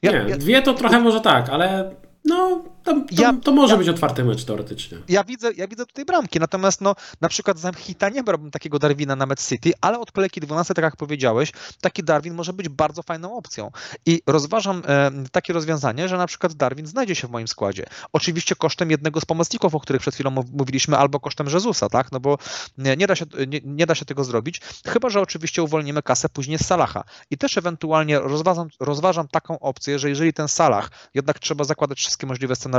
Ja- 0.02 0.12
Nie, 0.12 0.30
ja- 0.30 0.38
dwie 0.38 0.62
to 0.62 0.74
trochę 0.74 1.00
może 1.00 1.22
tak, 1.22 1.50
ale 1.50 1.96
no, 2.26 2.64
to, 2.84 2.94
to, 2.94 3.02
Ja- 3.12 3.34
to 3.44 3.52
może 3.52 3.74
ja- 3.74 3.78
być 3.78 3.90
otwarty 3.90 4.24
mecz 4.24 4.46
teoretycznie. 4.46 4.98
Ja 5.10 5.24
widzę, 5.24 5.52
ja 5.54 5.68
widzę 5.68 5.86
tutaj 5.86 6.06
bramki, 6.06 6.40
natomiast 6.40 6.82
no, 6.82 6.96
na 7.22 7.30
przykład 7.30 7.60
za 7.60 7.74
Hita 7.74 8.10
nie 8.10 8.24
brałbym 8.24 8.52
takiego 8.52 8.80
Darwina 8.80 9.16
na 9.16 9.26
Met 9.26 9.48
City, 9.48 9.72
ale 9.82 10.00
od 10.00 10.12
kolejki 10.12 10.42
12, 10.42 10.74
tak 10.74 10.84
jak 10.84 10.96
powiedziałeś, 10.96 11.52
taki 11.82 12.04
Darwin 12.04 12.34
może 12.34 12.54
być 12.54 12.70
bardzo 12.70 13.04
fajną 13.04 13.38
opcją. 13.38 13.72
I 14.06 14.22
rozważam 14.28 14.82
e, 14.88 15.12
takie 15.32 15.54
rozwiązanie, 15.54 16.08
że 16.08 16.18
na 16.18 16.28
przykład 16.28 16.54
Darwin 16.54 16.86
znajdzie 16.88 17.16
się 17.16 17.28
w 17.28 17.32
moim 17.32 17.48
składzie. 17.48 17.86
Oczywiście 18.14 18.56
kosztem 18.56 18.92
jednego 18.92 19.22
z 19.22 19.26
pomocników, 19.26 19.76
o 19.76 19.80
których 19.80 20.02
przed 20.02 20.14
chwilą 20.14 20.32
mów- 20.32 20.52
mówiliśmy, 20.52 20.98
albo 20.98 21.20
kosztem 21.20 21.48
Jezusa, 21.48 21.90
tak? 21.90 22.12
No 22.12 22.20
bo 22.20 22.38
nie, 22.78 22.98
nie, 22.98 23.08
da 23.08 23.16
się, 23.16 23.26
nie, 23.48 23.60
nie 23.64 23.86
da 23.86 23.96
się 23.96 24.06
tego 24.06 24.24
zrobić, 24.24 24.62
chyba 24.88 25.10
że 25.10 25.22
oczywiście 25.22 25.64
uwolnimy 25.64 26.02
kasę 26.04 26.30
później 26.30 26.58
z 26.58 26.66
Salaha. 26.66 27.04
I 27.32 27.38
też 27.38 27.58
ewentualnie 27.58 28.20
rozważam, 28.20 28.68
rozważam 28.80 29.28
taką 29.28 29.60
opcję, 29.60 30.00
że 30.00 30.10
jeżeli 30.10 30.34
ten 30.34 30.48
Salah, 30.48 30.90
jednak 31.14 31.40
trzeba 31.40 31.64
zakładać 31.64 31.98
wszystkie 31.98 32.28
możliwe 32.28 32.56
scenariusze, 32.56 32.71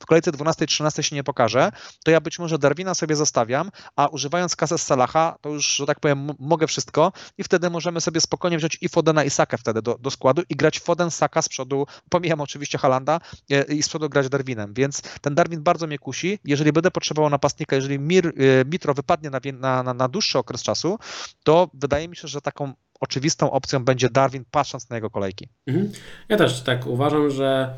w 0.00 0.06
kolejce 0.06 0.32
12-13 0.32 1.02
się 1.02 1.16
nie 1.16 1.24
pokaże, 1.24 1.70
to 2.04 2.10
ja 2.10 2.20
być 2.20 2.38
może 2.38 2.58
Darwina 2.58 2.94
sobie 2.94 3.16
zostawiam, 3.16 3.70
a 3.96 4.06
używając 4.06 4.56
kasę 4.56 4.78
z 4.78 4.82
Salaha, 4.82 5.36
to 5.40 5.48
już, 5.48 5.66
że 5.76 5.86
tak 5.86 6.00
powiem, 6.00 6.30
mogę 6.38 6.66
wszystko 6.66 7.12
i 7.38 7.44
wtedy 7.44 7.70
możemy 7.70 8.00
sobie 8.00 8.20
spokojnie 8.20 8.58
wziąć 8.58 8.78
i 8.80 8.88
Fodena 8.88 9.24
i 9.24 9.30
Sakę 9.30 9.58
wtedy 9.58 9.82
do, 9.82 9.98
do 9.98 10.10
składu 10.10 10.42
i 10.48 10.56
grać 10.56 10.80
Foden, 10.80 11.10
Saka 11.10 11.42
z 11.42 11.48
przodu, 11.48 11.86
pomijam 12.08 12.40
oczywiście 12.40 12.78
Halanda 12.78 13.20
e, 13.50 13.62
i 13.62 13.82
z 13.82 13.88
przodu 13.88 14.08
grać 14.08 14.28
Darwinem, 14.28 14.74
więc 14.74 15.02
ten 15.20 15.34
Darwin 15.34 15.62
bardzo 15.62 15.86
mnie 15.86 15.98
kusi. 15.98 16.38
Jeżeli 16.44 16.72
będę 16.72 16.90
potrzebował 16.90 17.30
napastnika, 17.30 17.76
jeżeli 17.76 17.98
Mir, 17.98 18.26
e, 18.26 18.32
Mitro 18.64 18.94
wypadnie 18.94 19.30
na, 19.30 19.40
na, 19.52 19.82
na, 19.82 19.94
na 19.94 20.08
dłuższy 20.08 20.38
okres 20.38 20.62
czasu, 20.62 20.98
to 21.42 21.70
wydaje 21.74 22.08
mi 22.08 22.16
się, 22.16 22.28
że 22.28 22.40
taką 22.40 22.72
oczywistą 23.00 23.50
opcją 23.50 23.84
będzie 23.84 24.08
Darwin, 24.10 24.44
patrząc 24.50 24.90
na 24.90 24.96
jego 24.96 25.10
kolejki. 25.10 25.48
Mhm. 25.66 25.92
Ja 26.28 26.36
też 26.36 26.62
tak 26.62 26.86
uważam, 26.86 27.30
że 27.30 27.74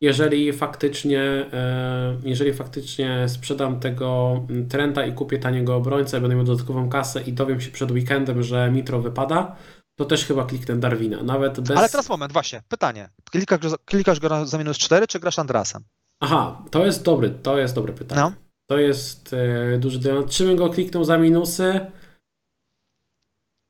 jeżeli 0.00 0.52
faktycznie, 0.52 1.20
e, 1.52 2.16
jeżeli 2.24 2.52
faktycznie 2.52 3.28
sprzedam 3.28 3.80
tego 3.80 4.40
Trenta 4.68 5.06
i 5.06 5.12
kupię 5.12 5.38
taniego 5.38 5.76
obrońcę, 5.76 6.20
będę 6.20 6.36
miał 6.36 6.44
dodatkową 6.44 6.88
kasę 6.88 7.22
i 7.22 7.32
dowiem 7.32 7.60
się 7.60 7.70
przed 7.70 7.90
weekendem, 7.90 8.42
że 8.42 8.70
Mitro 8.70 9.00
wypada, 9.00 9.56
to 9.98 10.04
też 10.04 10.24
chyba 10.26 10.44
kliknę 10.44 10.76
Darwina. 10.76 11.22
Nawet 11.22 11.60
bez... 11.60 11.76
Ale 11.78 11.88
teraz 11.88 12.08
moment, 12.08 12.32
właśnie, 12.32 12.62
pytanie. 12.68 13.08
Klikasz, 13.30 13.58
go 13.58 13.68
za- 13.70 13.76
klikasz 13.84 14.20
go 14.20 14.46
za 14.46 14.58
minus 14.58 14.78
4, 14.78 15.06
czy 15.06 15.20
grasz 15.20 15.38
Andrasem? 15.38 15.84
Aha, 16.20 16.62
to 16.70 16.86
jest 16.86 17.04
dobry, 17.04 17.30
to 17.30 17.58
jest 17.58 17.74
dobre 17.74 17.92
pytanie. 17.92 18.20
No. 18.20 18.32
To 18.66 18.78
jest 18.78 19.32
e, 19.32 19.78
duży 19.78 19.98
dylemat. 19.98 20.30
Czy 20.30 20.44
bym 20.46 20.56
go 20.56 20.70
kliknął 20.70 21.04
za 21.04 21.18
minusy? 21.18 21.80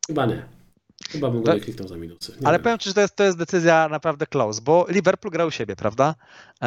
Chyba 0.06 0.26
nie. 0.26 0.53
Chyba 1.10 1.30
bym 1.30 1.42
go 1.42 1.54
nie 1.54 1.60
kliknął 1.60 1.88
za 1.88 1.96
minusy. 1.96 2.32
Nie 2.40 2.46
Ale 2.46 2.58
wiem. 2.58 2.62
powiem 2.62 2.78
Ci, 2.78 2.88
że 2.88 2.94
to 2.94 3.00
jest, 3.00 3.16
to 3.16 3.24
jest 3.24 3.38
decyzja 3.38 3.88
naprawdę 3.88 4.26
close, 4.26 4.62
bo 4.62 4.86
Liverpool 4.88 5.32
grał 5.32 5.48
u 5.48 5.50
siebie, 5.50 5.76
prawda? 5.76 6.14
E, 6.62 6.66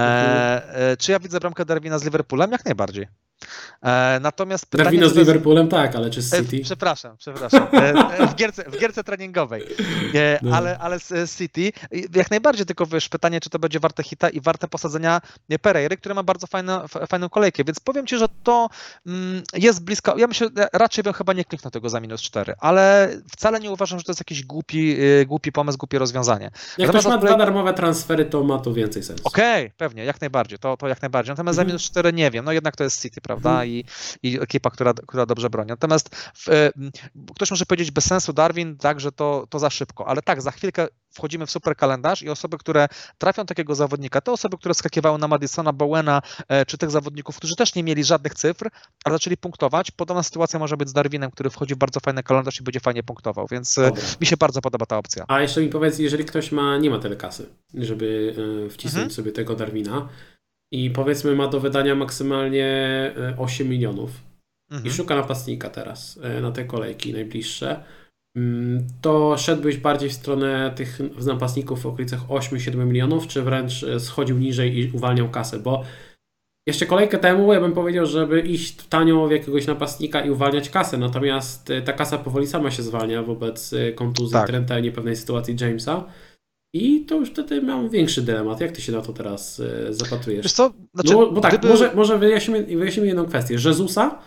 e, 0.91 0.97
czy 0.97 1.11
ja 1.11 1.19
widzę 1.19 1.39
bramkę 1.39 1.65
Darwina 1.65 1.99
z 1.99 2.03
Liverpoolem? 2.03 2.51
Jak 2.51 2.65
najbardziej. 2.65 3.07
E, 3.83 4.19
natomiast 4.21 4.65
pytanie... 4.65 4.83
Darwina 4.83 5.09
z 5.09 5.15
Liverpoolem 5.15 5.67
tak, 5.67 5.95
ale 5.95 6.09
czy 6.09 6.21
z 6.21 6.33
E, 6.33 6.41
City? 6.45 6.59
Przepraszam, 6.63 7.17
przepraszam. 7.17 7.67
E, 7.73 8.27
W 8.27 8.35
gierce, 8.35 8.63
w 8.71 8.79
gierce 8.79 9.03
treningowej. 9.03 9.63
No. 10.41 10.55
Ale, 10.55 10.77
ale 10.77 10.99
z 10.99 11.37
City, 11.37 11.71
jak 12.15 12.31
najbardziej, 12.31 12.65
tylko 12.65 12.85
wiesz, 12.85 13.09
pytanie, 13.09 13.39
czy 13.39 13.49
to 13.49 13.59
będzie 13.59 13.79
warte 13.79 14.03
hita 14.03 14.29
i 14.29 14.41
warte 14.41 14.67
posadzenia 14.67 15.21
Pereiry, 15.61 15.97
który 15.97 16.15
ma 16.15 16.23
bardzo 16.23 16.47
fajną, 16.47 16.87
fajną 16.87 17.29
kolejkę, 17.29 17.63
więc 17.63 17.79
powiem 17.79 18.07
Ci, 18.07 18.17
że 18.17 18.25
to 18.43 18.69
mm, 19.07 19.43
jest 19.53 19.83
blisko. 19.83 20.17
Ja 20.17 20.27
myślę, 20.27 20.47
raczej 20.73 21.03
bym 21.03 21.13
chyba 21.13 21.33
nie 21.33 21.45
kliknął 21.45 21.71
tego 21.71 21.89
za 21.89 21.99
minus 21.99 22.21
4, 22.21 22.53
ale 22.59 23.09
wcale 23.31 23.59
nie 23.59 23.71
uważam, 23.71 23.99
że 23.99 24.05
to 24.05 24.11
jest 24.11 24.21
jakiś 24.21 24.43
głupi, 24.43 24.97
głupi 25.27 25.51
pomysł, 25.51 25.77
głupie 25.77 25.99
rozwiązanie. 25.99 26.45
Jak 26.77 26.87
Natomiast 26.87 27.07
ktoś 27.07 27.15
ma 27.21 27.27
dwa 27.27 27.37
darmowe 27.37 27.73
transfery, 27.73 28.25
to 28.25 28.43
ma 28.43 28.59
to 28.59 28.73
więcej 28.73 29.03
sensu. 29.03 29.23
Okej, 29.27 29.71
pewnie, 29.77 30.05
jak 30.05 30.21
najbardziej, 30.21 30.59
to, 30.59 30.77
to 30.77 30.87
jak 30.87 31.01
najbardziej. 31.01 31.31
Natomiast 31.31 31.55
za 31.55 31.61
Mhm. 31.61 31.67
minus 31.67 31.83
4 31.83 32.13
nie 32.13 32.31
wiem, 32.31 32.45
no 32.45 32.51
jednak 32.51 32.75
to 32.75 32.83
jest 32.83 33.01
City, 33.01 33.21
prawda? 33.27 33.49
Mhm. 33.49 33.69
I, 33.69 33.83
I 34.23 34.41
ekipa, 34.41 34.69
która, 34.69 34.93
która 34.93 35.25
dobrze 35.25 35.49
broni. 35.49 35.69
Natomiast 35.69 36.15
w, 36.15 36.49
e, 36.49 36.71
ktoś 37.35 37.51
może 37.51 37.65
powiedzieć 37.65 37.91
bez 37.91 38.05
sensu 38.05 38.33
Darwin, 38.33 38.77
tak, 38.77 38.99
że 38.99 39.11
to, 39.11 39.47
to 39.49 39.59
za 39.59 39.69
szybko, 39.69 40.07
ale 40.07 40.21
tak, 40.21 40.41
za 40.41 40.51
chwilkę 40.51 40.87
wchodzimy 41.13 41.45
w 41.45 41.51
super 41.51 41.75
kalendarz 41.75 42.21
i 42.21 42.29
osoby, 42.29 42.57
które 42.57 42.87
trafią 43.17 43.45
takiego 43.45 43.75
zawodnika, 43.75 44.21
te 44.21 44.31
osoby, 44.31 44.57
które 44.57 44.73
skakiwały 44.73 45.17
na 45.17 45.27
Madisona, 45.27 45.73
Bowena, 45.73 46.21
e, 46.47 46.65
czy 46.65 46.77
tych 46.77 46.91
zawodników, 46.91 47.37
którzy 47.37 47.55
też 47.55 47.75
nie 47.75 47.83
mieli 47.83 48.03
żadnych 48.03 48.33
cyfr, 48.33 48.69
ale 49.05 49.15
zaczęli 49.15 49.37
punktować, 49.37 49.91
podobna 49.91 50.23
sytuacja 50.23 50.59
może 50.59 50.77
być 50.77 50.89
z 50.89 50.93
Darwinem, 50.93 51.31
który 51.31 51.49
wchodzi 51.49 51.75
w 51.75 51.77
bardzo 51.77 51.99
fajny 51.99 52.23
kalendarz 52.23 52.59
i 52.59 52.63
będzie 52.63 52.79
fajnie 52.79 53.03
punktował, 53.03 53.47
więc 53.51 53.77
e, 53.77 53.81
Dobra. 53.81 54.03
mi 54.21 54.27
się 54.27 54.37
bardzo 54.37 54.61
podoba 54.61 54.85
ta 54.85 54.97
opcja. 54.97 55.25
A 55.27 55.41
jeszcze 55.41 55.61
mi 55.61 55.69
powiedz, 55.69 55.99
jeżeli 55.99 56.25
ktoś 56.25 56.51
ma, 56.51 56.77
nie 56.77 56.89
ma 56.89 56.99
tyle 56.99 57.15
kasy, 57.15 57.49
żeby 57.73 58.35
wcisnąć 58.71 58.95
Mhm. 58.95 59.11
sobie 59.11 59.31
tego 59.31 59.55
Darwina 59.55 60.09
i 60.71 60.89
powiedzmy 60.91 61.35
ma 61.35 61.47
do 61.47 61.59
wydania 61.59 61.95
maksymalnie 61.95 62.65
e, 63.17 63.35
8 63.37 63.69
milionów 63.69 64.11
i 64.71 64.73
Mhm. 64.75 64.93
szuka 64.95 65.15
napastnika 65.15 65.69
teraz 65.69 66.19
e, 66.23 66.41
na 66.41 66.51
te 66.51 66.65
kolejki 66.65 67.13
najbliższe, 67.13 67.83
mm, 68.37 68.87
to 69.01 69.37
szedłbyś 69.37 69.77
bardziej 69.77 70.09
w 70.09 70.13
stronę 70.13 70.71
tych 70.75 70.99
napastników 71.25 71.81
w 71.81 71.85
okolicach 71.85 72.27
8-7 72.29 72.85
milionów, 72.85 73.27
czy 73.27 73.41
wręcz 73.41 73.83
e, 73.83 73.99
schodził 73.99 74.37
niżej 74.37 74.77
i 74.77 74.91
uwalniał 74.93 75.29
kasę, 75.29 75.59
bo 75.59 75.83
jeszcze 76.67 76.85
kolejkę 76.85 77.17
temu 77.17 77.53
ja 77.53 77.59
bym 77.61 77.73
powiedział, 77.73 78.05
żeby 78.05 78.41
iść 78.41 78.75
tanio 78.89 79.27
w 79.27 79.31
jakiegoś 79.31 79.67
napastnika 79.67 80.21
i 80.25 80.29
uwalniać 80.29 80.69
kasę, 80.69 80.97
natomiast 80.97 81.69
e, 81.69 81.81
ta 81.81 81.93
kasa 81.93 82.17
powoli 82.17 82.47
sama 82.47 82.71
się 82.71 82.83
zwalnia 82.83 83.23
wobec 83.23 83.73
e, 83.73 83.91
kontuzji 83.91 84.33
Tak. 84.33 84.47
Trenta 84.47 84.79
i 84.79 84.81
niepewnej 84.83 85.15
sytuacji 85.15 85.55
Jamesa. 85.61 86.03
I 86.73 87.05
to 87.05 87.15
już 87.15 87.29
wtedy 87.29 87.61
mam 87.61 87.89
większy 87.89 88.21
dylemat. 88.21 88.61
Jak 88.61 88.71
ty 88.71 88.81
się 88.81 88.91
na 88.91 89.01
to 89.01 89.13
teraz 89.13 89.59
e, 89.59 89.93
zapatrujesz? 89.93 90.43
Wiesz 90.43 90.53
co? 90.53 90.73
Znaczy, 90.93 91.13
no, 91.13 91.31
bo 91.31 91.41
tak, 91.41 91.51
gdyby- 91.51 91.67
może, 91.67 91.95
może 91.95 92.17
wyjaśnimy, 92.17 92.63
wyjaśnimy 92.63 93.07
jedną 93.07 93.25
kwestię. 93.25 93.53
Jezusa, 93.53 94.19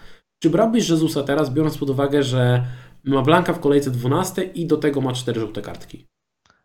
czy 0.43 0.51
brałbyś 0.51 0.89
Jezusa 0.89 1.23
teraz, 1.23 1.51
biorąc 1.51 1.79
pod 1.79 1.91
uwagę, 1.91 2.23
że 2.23 2.65
ma 3.05 3.23
Blanka 3.23 3.53
w 3.53 3.61
kolejce 3.61 3.91
12 3.91 4.43
i 4.43 4.67
do 4.67 4.77
tego 4.77 5.01
ma 5.01 5.13
cztery 5.13 5.41
żółte 5.41 5.63
kartki? 5.63 6.07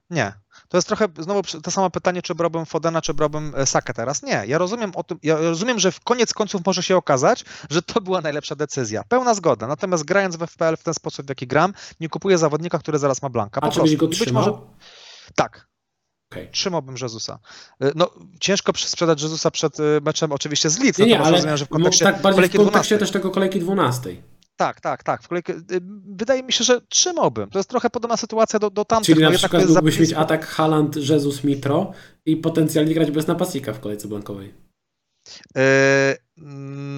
Nie. 0.09 0.33
To 0.69 0.77
jest 0.77 0.87
trochę 0.87 1.07
znowu 1.19 1.41
to 1.63 1.71
samo 1.71 1.89
pytanie, 1.89 2.21
czy 2.21 2.35
brałbym 2.35 2.65
Fodena, 2.65 3.01
czy 3.01 3.13
brałbym 3.13 3.53
e, 3.57 3.65
Sakę 3.65 3.93
teraz. 3.93 4.23
Nie. 4.23 4.43
Ja 4.47 4.57
rozumiem 4.57 4.91
o 4.95 5.03
tym, 5.03 5.19
ja 5.23 5.37
rozumiem, 5.37 5.79
że 5.79 5.91
w 5.91 5.99
koniec 5.99 6.33
końców 6.33 6.61
może 6.65 6.83
się 6.83 6.97
okazać, 6.97 7.45
że 7.69 7.81
to 7.81 8.01
była 8.01 8.21
najlepsza 8.21 8.55
decyzja. 8.55 9.03
Pełna 9.09 9.33
zgoda. 9.33 9.67
Natomiast 9.67 10.03
grając 10.03 10.35
w 10.35 10.43
FPL 10.47 10.77
w 10.77 10.83
ten 10.83 10.93
sposób, 10.93 11.25
w 11.25 11.29
jaki 11.29 11.47
gram, 11.47 11.73
nie 11.99 12.09
kupuję 12.09 12.37
zawodnika, 12.37 12.79
który 12.79 12.99
zaraz 12.99 13.21
ma 13.21 13.29
Blanka. 13.29 13.61
Po 13.61 13.67
A 13.67 13.71
czy 13.71 13.81
byś 13.81 13.95
go 13.95 14.07
trzymał? 14.07 14.61
Tak. 15.35 15.67
Okej. 16.31 16.49
Trzymałbym 16.51 16.95
Jezusa. 17.01 17.39
E, 17.81 17.91
No, 17.95 18.11
ciężko 18.39 18.71
sprzedać 18.75 19.21
Jezusa 19.21 19.51
przed 19.51 19.79
e, 19.79 19.83
meczem 20.05 20.31
oczywiście 20.31 20.69
z 20.69 20.79
Leeds, 20.79 20.99
Nie, 20.99 21.05
nie, 21.05 21.19
ale 21.19 21.31
rozumiem, 21.31 21.57
że 21.57 21.65
w 21.65 21.69
no, 21.69 21.77
kontekście 21.77 22.05
tak 22.05 22.21
bardziej 22.21 22.49
w 22.49 22.51
kontekście 22.51 22.97
12. 22.97 22.97
też 22.97 23.11
tego 23.11 23.31
kolejki 23.31 23.59
12. 23.59 24.15
Tak, 24.55 24.81
tak, 24.81 25.03
tak. 25.03 25.23
W 25.23 25.27
kolejkę, 25.27 25.53
y, 25.53 25.81
wydaje 26.07 26.43
mi 26.43 26.53
się, 26.53 26.63
że 26.63 26.81
trzymałbym. 26.81 27.49
To 27.49 27.59
jest 27.59 27.69
trochę 27.69 27.89
podobna 27.89 28.17
sytuacja 28.17 28.59
do, 28.59 28.69
do 28.69 28.85
tamtych. 28.85 29.15
Czyli 29.15 29.23
na 29.23 29.29
no, 29.29 29.37
przykład 29.37 29.67
mógłbyś 29.67 29.99
mieć 29.99 30.13
atak 30.13 30.45
Haaland, 30.45 30.95
Jesus, 30.95 31.43
Mitro 31.43 31.91
i 32.25 32.37
potencjalnie 32.37 32.93
grać 32.93 33.11
bez 33.11 33.27
napastnika 33.27 33.73
w 33.73 33.79
kolejce 33.79 34.07
blankowej. 34.07 34.53
Yy, 35.55 35.61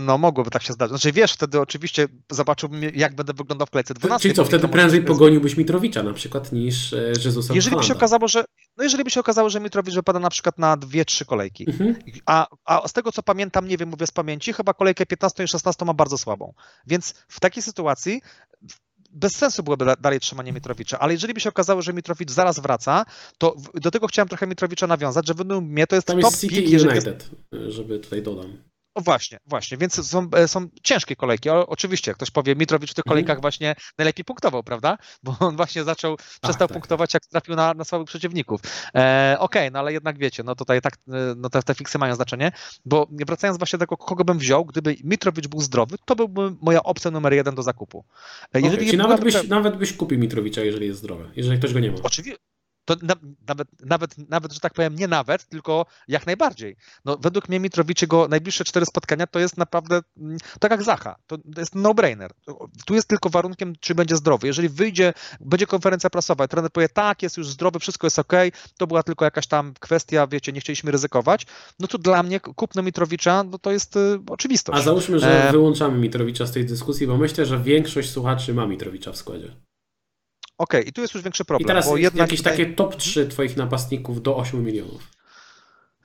no 0.08 0.18
mogłoby 0.18 0.50
tak 0.50 0.64
się 0.64 0.74
zdarzyć. 0.74 0.90
Znaczy 0.92 1.12
wiesz, 1.12 1.34
wtedy 1.34 1.60
oczywiście 1.60 2.08
zobaczyłbym 2.32 2.82
jak 2.96 3.16
będę 3.16 3.34
wyglądał 3.34 3.68
w 3.68 3.70
kolejce 3.70 3.94
12. 3.94 4.22
Czyli 4.22 4.34
co, 4.34 4.46
wtedy 4.46 4.68
prędzej 4.68 5.04
pogoniłbyś 5.04 5.58
Mitrowicza 5.58 6.04
na 6.04 6.14
przykład 6.14 6.52
niż 6.52 6.94
e, 6.94 7.14
Jezusa 7.26 7.54
Jeżeli 7.54 7.76
by 7.76 7.84
się 7.84 7.94
okazało, 7.94 8.28
że 8.28 8.46
no 8.78 8.84
jeżeli 8.84 9.04
by 9.04 9.10
się 9.10 9.20
okazało, 9.20 9.50
że 9.50 9.60
Mitrowicz 9.60 9.96
wypada 9.96 10.20
na 10.20 10.30
przykład 10.30 10.60
na 10.60 10.78
2-3 10.78 11.26
kolejki, 11.26 11.66
mhm. 11.70 11.96
a, 12.26 12.48
a 12.66 12.88
z 12.88 12.94
tego 12.94 13.12
co 13.12 13.24
pamiętam, 13.24 13.68
nie 13.68 13.78
wiem, 13.78 13.90
mówię 13.90 14.08
z 14.08 14.12
pamięci, 14.12 14.54
chyba 14.54 14.74
kolejkę 14.74 15.06
15 15.06 15.44
i 15.44 15.48
16 15.48 15.86
ma 15.86 15.94
bardzo 15.94 16.18
słabą. 16.18 16.54
Więc 16.88 17.14
w 17.28 17.40
takiej 17.40 17.64
sytuacji 17.64 18.22
bez 19.12 19.36
sensu 19.36 19.64
byłoby 19.64 19.86
dalej 20.00 20.20
trzymanie 20.20 20.54
Mitrowicza, 20.54 21.00
ale 21.00 21.14
jeżeli 21.14 21.34
by 21.34 21.40
się 21.40 21.50
okazało, 21.50 21.82
że 21.82 21.94
Mitrowicz 21.94 22.32
zaraz 22.32 22.60
wraca, 22.60 23.06
to 23.38 23.56
do 23.74 23.92
tego 23.92 24.08
chciałem 24.08 24.28
trochę 24.28 24.48
Mitrowicza 24.48 24.88
nawiązać, 24.88 25.28
że 25.28 25.34
według 25.34 25.64
mnie 25.64 25.88
to 25.88 25.96
jest 25.96 26.08
Tam 26.08 26.22
top 26.22 26.32
jest 26.32 26.42
City 26.42 26.56
pick, 26.56 26.84
United, 26.84 27.30
jest... 27.52 27.76
żeby 27.76 28.00
tutaj 28.00 28.22
dodam. 28.22 28.58
O 28.98 29.02
właśnie, 29.02 29.40
właśnie, 29.46 29.78
więc 29.78 30.08
są, 30.08 30.30
e, 30.36 30.48
są 30.48 30.68
ciężkie 30.84 31.16
kolejki. 31.16 31.50
O, 31.50 31.68
oczywiście, 31.68 32.14
ktoś 32.14 32.32
powie, 32.32 32.56
Mitrowicz 32.56 32.92
w 32.92 32.94
tych 32.94 33.06
mhm. 33.06 33.12
kolejkach 33.12 33.42
właśnie 33.42 33.76
najlepiej 33.98 34.26
punktował, 34.26 34.64
prawda? 34.64 34.98
Bo 35.24 35.36
on 35.40 35.56
właśnie 35.56 35.84
zaczął, 35.84 36.14
Ach, 36.20 36.40
przestał 36.42 36.68
tak, 36.68 36.76
punktować, 36.76 37.14
jak 37.14 37.26
trafił 37.26 37.56
na, 37.56 37.74
na 37.74 37.84
słabych 37.84 38.08
przeciwników. 38.08 38.62
E, 38.96 39.36
Okej, 39.40 39.62
okay, 39.62 39.72
no 39.72 39.80
ale 39.80 39.94
jednak 39.94 40.18
wiecie, 40.18 40.44
no 40.44 40.56
tutaj 40.56 40.82
tak, 40.82 40.94
e, 40.94 41.12
no 41.36 41.50
te, 41.50 41.64
te 41.64 41.76
fiksy 41.76 41.98
mają 41.98 42.16
znaczenie, 42.16 42.52
bo 42.86 43.08
wracając 43.12 43.58
właśnie 43.58 43.80
do 43.80 43.86
tego, 43.86 43.98
kogo 43.98 44.24
bym 44.24 44.38
wziął, 44.38 44.66
gdyby 44.66 44.96
Mitrowicz 45.04 45.48
był 45.48 45.62
zdrowy, 45.62 45.96
to 46.06 46.16
byłby 46.16 46.56
moja 46.62 46.84
opcja 46.84 47.12
numer 47.12 47.34
jeden 47.34 47.56
do 47.56 47.64
zakupu. 47.64 48.06
E, 48.54 48.62
jeżeli 48.62 48.78
okay, 48.78 48.86
czyli 48.86 48.98
nawet, 48.98 49.22
byś, 49.22 49.48
nawet 49.48 49.78
byś 49.78 49.94
kupił 49.94 50.20
Mitrowicza, 50.20 50.62
jeżeli 50.62 50.88
jest 50.88 51.00
zdrowy, 51.00 51.32
jeżeli 51.36 51.58
ktoś 51.58 51.74
go 51.74 51.80
nie 51.80 51.92
ma. 51.92 51.98
Oczywiście, 52.04 52.38
to 52.88 52.96
na, 53.02 53.16
nawet, 53.48 53.68
nawet, 53.86 54.30
nawet, 54.30 54.54
że 54.54 54.60
tak 54.60 54.74
powiem, 54.74 54.96
nie 54.96 55.08
nawet, 55.08 55.50
tylko 55.50 55.86
jak 56.08 56.26
najbardziej. 56.26 56.76
No, 57.06 57.18
według 57.22 57.50
mnie 57.50 57.60
Mitrowicz 57.60 58.02
jego 58.02 58.28
najbliższe 58.28 58.64
cztery 58.64 58.86
spotkania 58.86 59.28
to 59.28 59.40
jest 59.40 59.58
naprawdę 59.58 60.02
mm, 60.18 60.38
tak 60.60 60.72
jak 60.72 60.84
Zacha. 60.84 61.16
To, 61.28 61.38
to 61.38 61.60
jest 61.60 61.76
no-brainer. 61.76 62.32
Tu 62.86 62.96
jest 62.96 63.08
tylko 63.08 63.30
warunkiem, 63.30 63.74
czy 63.80 63.96
będzie 63.96 64.16
zdrowy. 64.16 64.48
Jeżeli 64.48 64.70
wyjdzie, 64.70 65.14
będzie 65.40 65.68
konferencja 65.68 66.10
prasowa 66.10 66.46
i 66.46 66.48
trener 66.48 66.72
powie, 66.72 66.90
tak, 66.90 67.24
jest 67.24 67.38
już 67.38 67.50
zdrowy, 67.50 67.80
wszystko 67.80 68.08
jest 68.08 68.20
ok, 68.20 68.34
to 68.78 68.88
była 68.88 69.04
tylko 69.04 69.26
jakaś 69.26 69.48
tam 69.48 69.74
kwestia, 69.80 70.28
wiecie, 70.28 70.52
nie 70.52 70.62
chcieliśmy 70.62 70.92
ryzykować, 70.92 71.46
no 71.80 71.88
to 71.88 71.98
dla 71.98 72.24
mnie 72.24 72.40
kupno 72.40 72.84
Mitrowicza, 72.84 73.44
no 73.44 73.60
to 73.60 73.72
jest 73.72 73.96
y, 73.96 74.20
oczywistość. 74.30 74.80
A 74.80 74.82
załóżmy, 74.82 75.20
że 75.20 75.50
e... 75.50 75.52
wyłączamy 75.52 75.98
Mitrowicza 75.98 76.46
z 76.46 76.52
tej 76.52 76.66
dyskusji, 76.66 77.08
bo 77.08 77.18
myślę, 77.18 77.46
że 77.46 77.60
większość 77.60 78.10
słuchaczy 78.10 78.54
ma 78.54 78.66
Mitrowicza 78.68 79.12
w 79.12 79.18
składzie. 79.18 79.67
Okej, 80.58 80.90
i 80.90 80.94
tu 80.94 81.02
jest 81.02 81.14
już 81.14 81.24
większy 81.24 81.46
problem. 81.46 81.66
I 81.66 81.68
teraz 81.68 81.86
bo 81.86 81.98
jednak 81.98 82.28
jakieś 82.28 82.40
tutaj... 82.40 82.58
takie 82.58 82.74
top 82.74 82.96
3 82.96 83.28
twoich 83.28 83.58
napastników 83.58 84.22
do 84.22 84.38
8 84.38 84.64
milionów. 84.64 85.17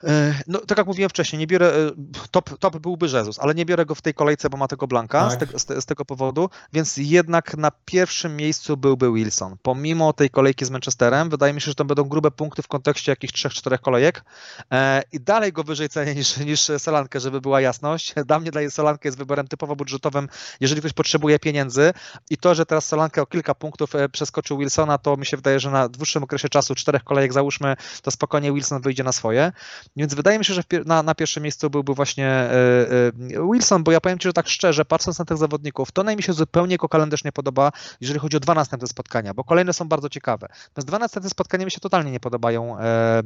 E, 0.03 0.33
no, 0.47 0.59
tak 0.59 0.77
jak 0.77 0.87
mówiłem 0.87 1.09
wcześniej, 1.09 1.39
nie 1.39 1.47
biorę, 1.47 1.67
e, 1.67 1.91
top, 2.31 2.57
top 2.57 2.77
byłby 2.77 3.07
Jezus, 3.13 3.39
ale 3.39 3.55
nie 3.55 3.65
biorę 3.65 3.85
go 3.85 3.95
w 3.95 4.01
tej 4.01 4.13
kolejce, 4.13 4.49
bo 4.49 4.57
ma 4.57 4.67
tego 4.67 4.87
Blanka 4.87 5.29
tak. 5.29 5.31
z, 5.31 5.51
te, 5.51 5.59
z, 5.59 5.65
te, 5.65 5.81
z, 5.81 5.85
tego 5.85 6.05
powodu, 6.05 6.49
więc 6.73 6.97
jednak 6.97 7.57
na 7.57 7.71
pierwszym 7.85 8.35
miejscu 8.35 8.77
byłby 8.77 9.13
Wilson. 9.13 9.55
Pomimo 9.61 10.13
tej 10.13 10.29
kolejki 10.29 10.65
z 10.65 10.69
Manchesterem, 10.69 11.29
wydaje 11.29 11.53
mi 11.53 11.61
się, 11.61 11.65
że 11.65 11.75
to 11.75 11.85
będą 11.85 12.03
grube 12.03 12.31
punkty 12.31 12.61
w 12.61 12.67
kontekście 12.67 13.11
jakichś 13.11 13.33
3-4 13.33 13.79
kolejek 13.79 14.23
e, 14.71 15.03
i 15.11 15.19
dalej 15.19 15.53
go 15.53 15.63
wyżej 15.63 15.89
cenię 15.89 16.15
niż, 16.15 16.37
niż 16.37 16.71
Solankę, 16.77 17.19
żeby 17.19 17.41
była 17.41 17.61
jasność. 17.61 18.13
Dla 18.27 18.39
mnie 18.39 18.51
dla 18.51 18.69
Solankę 18.69 19.07
jest 19.07 19.17
wyborem 19.17 19.47
typowo 19.47 19.75
budżetowym, 19.75 20.29
jeżeli 20.59 20.81
ktoś 20.81 20.93
potrzebuje 20.93 21.39
pieniędzy 21.39 21.93
i 22.29 22.37
to, 22.37 22.55
że 22.55 22.65
teraz 22.65 22.85
Solankę 22.85 23.21
o 23.21 23.25
kilka 23.25 23.55
punktów 23.55 23.95
e, 23.95 24.09
przeskoczył 24.09 24.57
Wilsona, 24.57 24.97
to 24.97 25.17
mi 25.17 25.25
się 25.25 25.37
wydaje, 25.37 25.59
że 25.59 25.71
na 25.71 25.89
dłuższym 25.89 26.23
okresie 26.23 26.49
czasu, 26.49 26.75
czterech 26.75 27.03
kolejek 27.03 27.33
załóżmy, 27.33 27.75
to 28.01 28.11
spokojnie 28.11 28.53
Wilson 28.53 28.81
wyjdzie 28.81 29.03
na 29.03 29.11
swoje. 29.11 29.51
Więc 29.95 30.13
wydaje 30.13 30.39
mi 30.39 30.45
się, 30.45 30.53
że 30.53 30.63
na, 30.85 31.03
na 31.03 31.15
pierwszym 31.15 31.43
miejscu 31.43 31.69
byłby 31.69 31.93
właśnie 31.93 32.25
e, 32.25 32.51
e, 32.51 33.51
Wilson, 33.51 33.83
bo 33.83 33.91
ja 33.91 34.01
powiem 34.01 34.19
Ci, 34.19 34.27
że 34.27 34.33
tak 34.33 34.47
szczerze, 34.47 34.85
patrząc 34.85 35.19
na 35.19 35.25
tych 35.25 35.37
zawodników, 35.37 35.91
to 35.91 36.03
mi 36.03 36.23
się 36.23 36.33
zupełnie 36.33 36.73
jako 36.73 36.89
kalendarz 36.89 37.23
nie 37.23 37.31
podoba, 37.31 37.71
jeżeli 38.01 38.19
chodzi 38.19 38.37
o 38.37 38.39
dwa 38.39 38.53
następne 38.53 38.87
spotkania, 38.87 39.33
bo 39.33 39.43
kolejne 39.43 39.73
są 39.73 39.87
bardzo 39.87 40.09
ciekawe. 40.09 40.47
Natomiast 40.49 40.87
dwa 40.87 40.99
następne 40.99 41.29
spotkania 41.29 41.65
mi 41.65 41.71
się 41.71 41.79
totalnie 41.79 42.11
nie 42.11 42.19
podobają. 42.19 42.79
E, 42.79 42.83
e, 43.19 43.23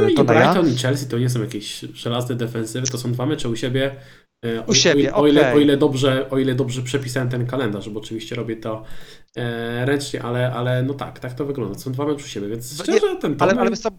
no 0.00 0.08
i 0.08 0.14
Brighton 0.14 0.68
i 0.68 0.76
Chelsea 0.76 1.06
to 1.06 1.18
nie 1.18 1.30
są 1.30 1.40
jakieś 1.40 1.80
żelazne 1.80 2.34
defensywy, 2.34 2.86
to 2.86 2.98
są 2.98 3.12
dwa 3.12 3.26
mecze 3.26 3.48
u 3.48 3.56
siebie. 3.56 3.96
O, 4.66 4.70
u 4.70 4.74
siebie, 4.74 5.14
o, 5.14 5.16
o, 5.16 5.26
ile, 5.26 5.52
o, 5.54 5.58
ile 5.58 5.76
dobrze, 5.76 6.30
o 6.30 6.38
ile 6.38 6.54
dobrze 6.54 6.82
przepisałem 6.82 7.28
ten 7.28 7.46
kalendarz, 7.46 7.88
bo 7.88 8.00
oczywiście 8.00 8.36
robię 8.36 8.56
to 8.56 8.84
e, 9.36 9.86
ręcznie, 9.86 10.22
ale, 10.22 10.52
ale 10.52 10.82
no 10.82 10.94
tak, 10.94 11.18
tak 11.18 11.34
to 11.34 11.44
wygląda. 11.44 11.74
To 11.74 11.80
są 11.80 11.92
dwa 11.92 12.06
mecze 12.06 12.24
u 12.24 12.28
siebie, 12.28 12.48
więc 12.48 12.82
szczerze 12.82 13.16
ten 13.20 13.36
ale, 13.38 13.52
ale 13.52 13.70
wiesz 13.70 13.78
co, 13.78 13.90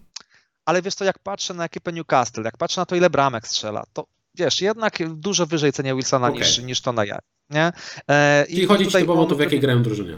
ale 0.65 0.81
wiesz 0.81 0.95
to 0.95 1.05
jak 1.05 1.19
patrzę 1.19 1.53
na 1.53 1.65
ekipę 1.65 1.93
Newcastle, 1.93 2.41
jak 2.43 2.57
patrzę 2.57 2.81
na 2.81 2.85
to, 2.85 2.95
ile 2.95 3.09
bramek 3.09 3.47
strzela, 3.47 3.83
to 3.93 4.05
wiesz, 4.35 4.61
jednak 4.61 4.97
dużo 5.09 5.45
wyżej 5.45 5.73
cenię 5.73 5.95
Wilsona 5.95 6.27
okay. 6.27 6.39
niż, 6.39 6.57
niż 6.57 6.81
to 6.81 6.93
na 6.93 7.05
ja. 7.05 7.19
Nie? 7.49 7.71
E, 8.09 8.45
Czyli 8.49 8.63
i 8.63 8.65
chodzi 8.65 8.88
ci 8.88 8.97
typowo 8.97 9.25
to, 9.25 9.35
w 9.35 9.39
jakiej 9.39 9.59
grają 9.59 9.83
drużynie. 9.83 10.17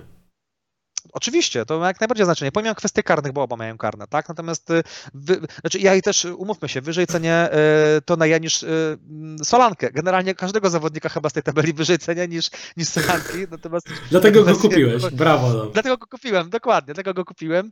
Oczywiście, 1.14 1.66
to 1.66 1.80
ma 1.80 1.88
jak 1.88 2.00
najbardziej 2.00 2.26
znaczenie. 2.26 2.52
Pomijam 2.52 2.76
kwestie 2.76 3.04
karnych, 3.04 3.34
bo 3.34 3.44
oba 3.44 3.56
mają 3.56 3.78
karne, 3.78 4.08
tak? 4.08 4.30
Natomiast 4.30 4.72
y, 4.72 4.84
wy, 5.14 5.40
znaczy 5.62 5.80
ja 5.80 5.96
i 5.96 6.02
też 6.02 6.26
umówmy 6.26 6.70
się, 6.70 6.82
wyżej 6.82 7.08
cenię 7.08 7.50
y, 7.98 8.02
to 8.02 8.16
na 8.16 8.26
ja 8.26 8.38
niż 8.38 8.64
y, 8.64 8.98
Solankę. 9.44 9.92
Generalnie 9.92 10.36
każdego 10.36 10.70
zawodnika 10.70 11.10
chyba 11.10 11.30
z 11.30 11.34
tej 11.34 11.44
tabeli 11.44 11.74
wyżej 11.74 12.00
cenię 12.00 12.28
niż, 12.28 12.50
niż 12.78 12.88
Solanki. 12.88 13.38
Natomiast, 13.52 13.88
dlatego 14.10 14.44
go 14.44 14.56
kupiłeś, 14.56 15.04
brawo. 15.12 15.54
No. 15.54 15.66
Dlatego 15.66 15.98
go 15.98 16.08
kupiłem, 16.08 16.50
dokładnie, 16.50 16.94
dlatego 16.94 17.14
go 17.14 17.26
kupiłem. 17.26 17.72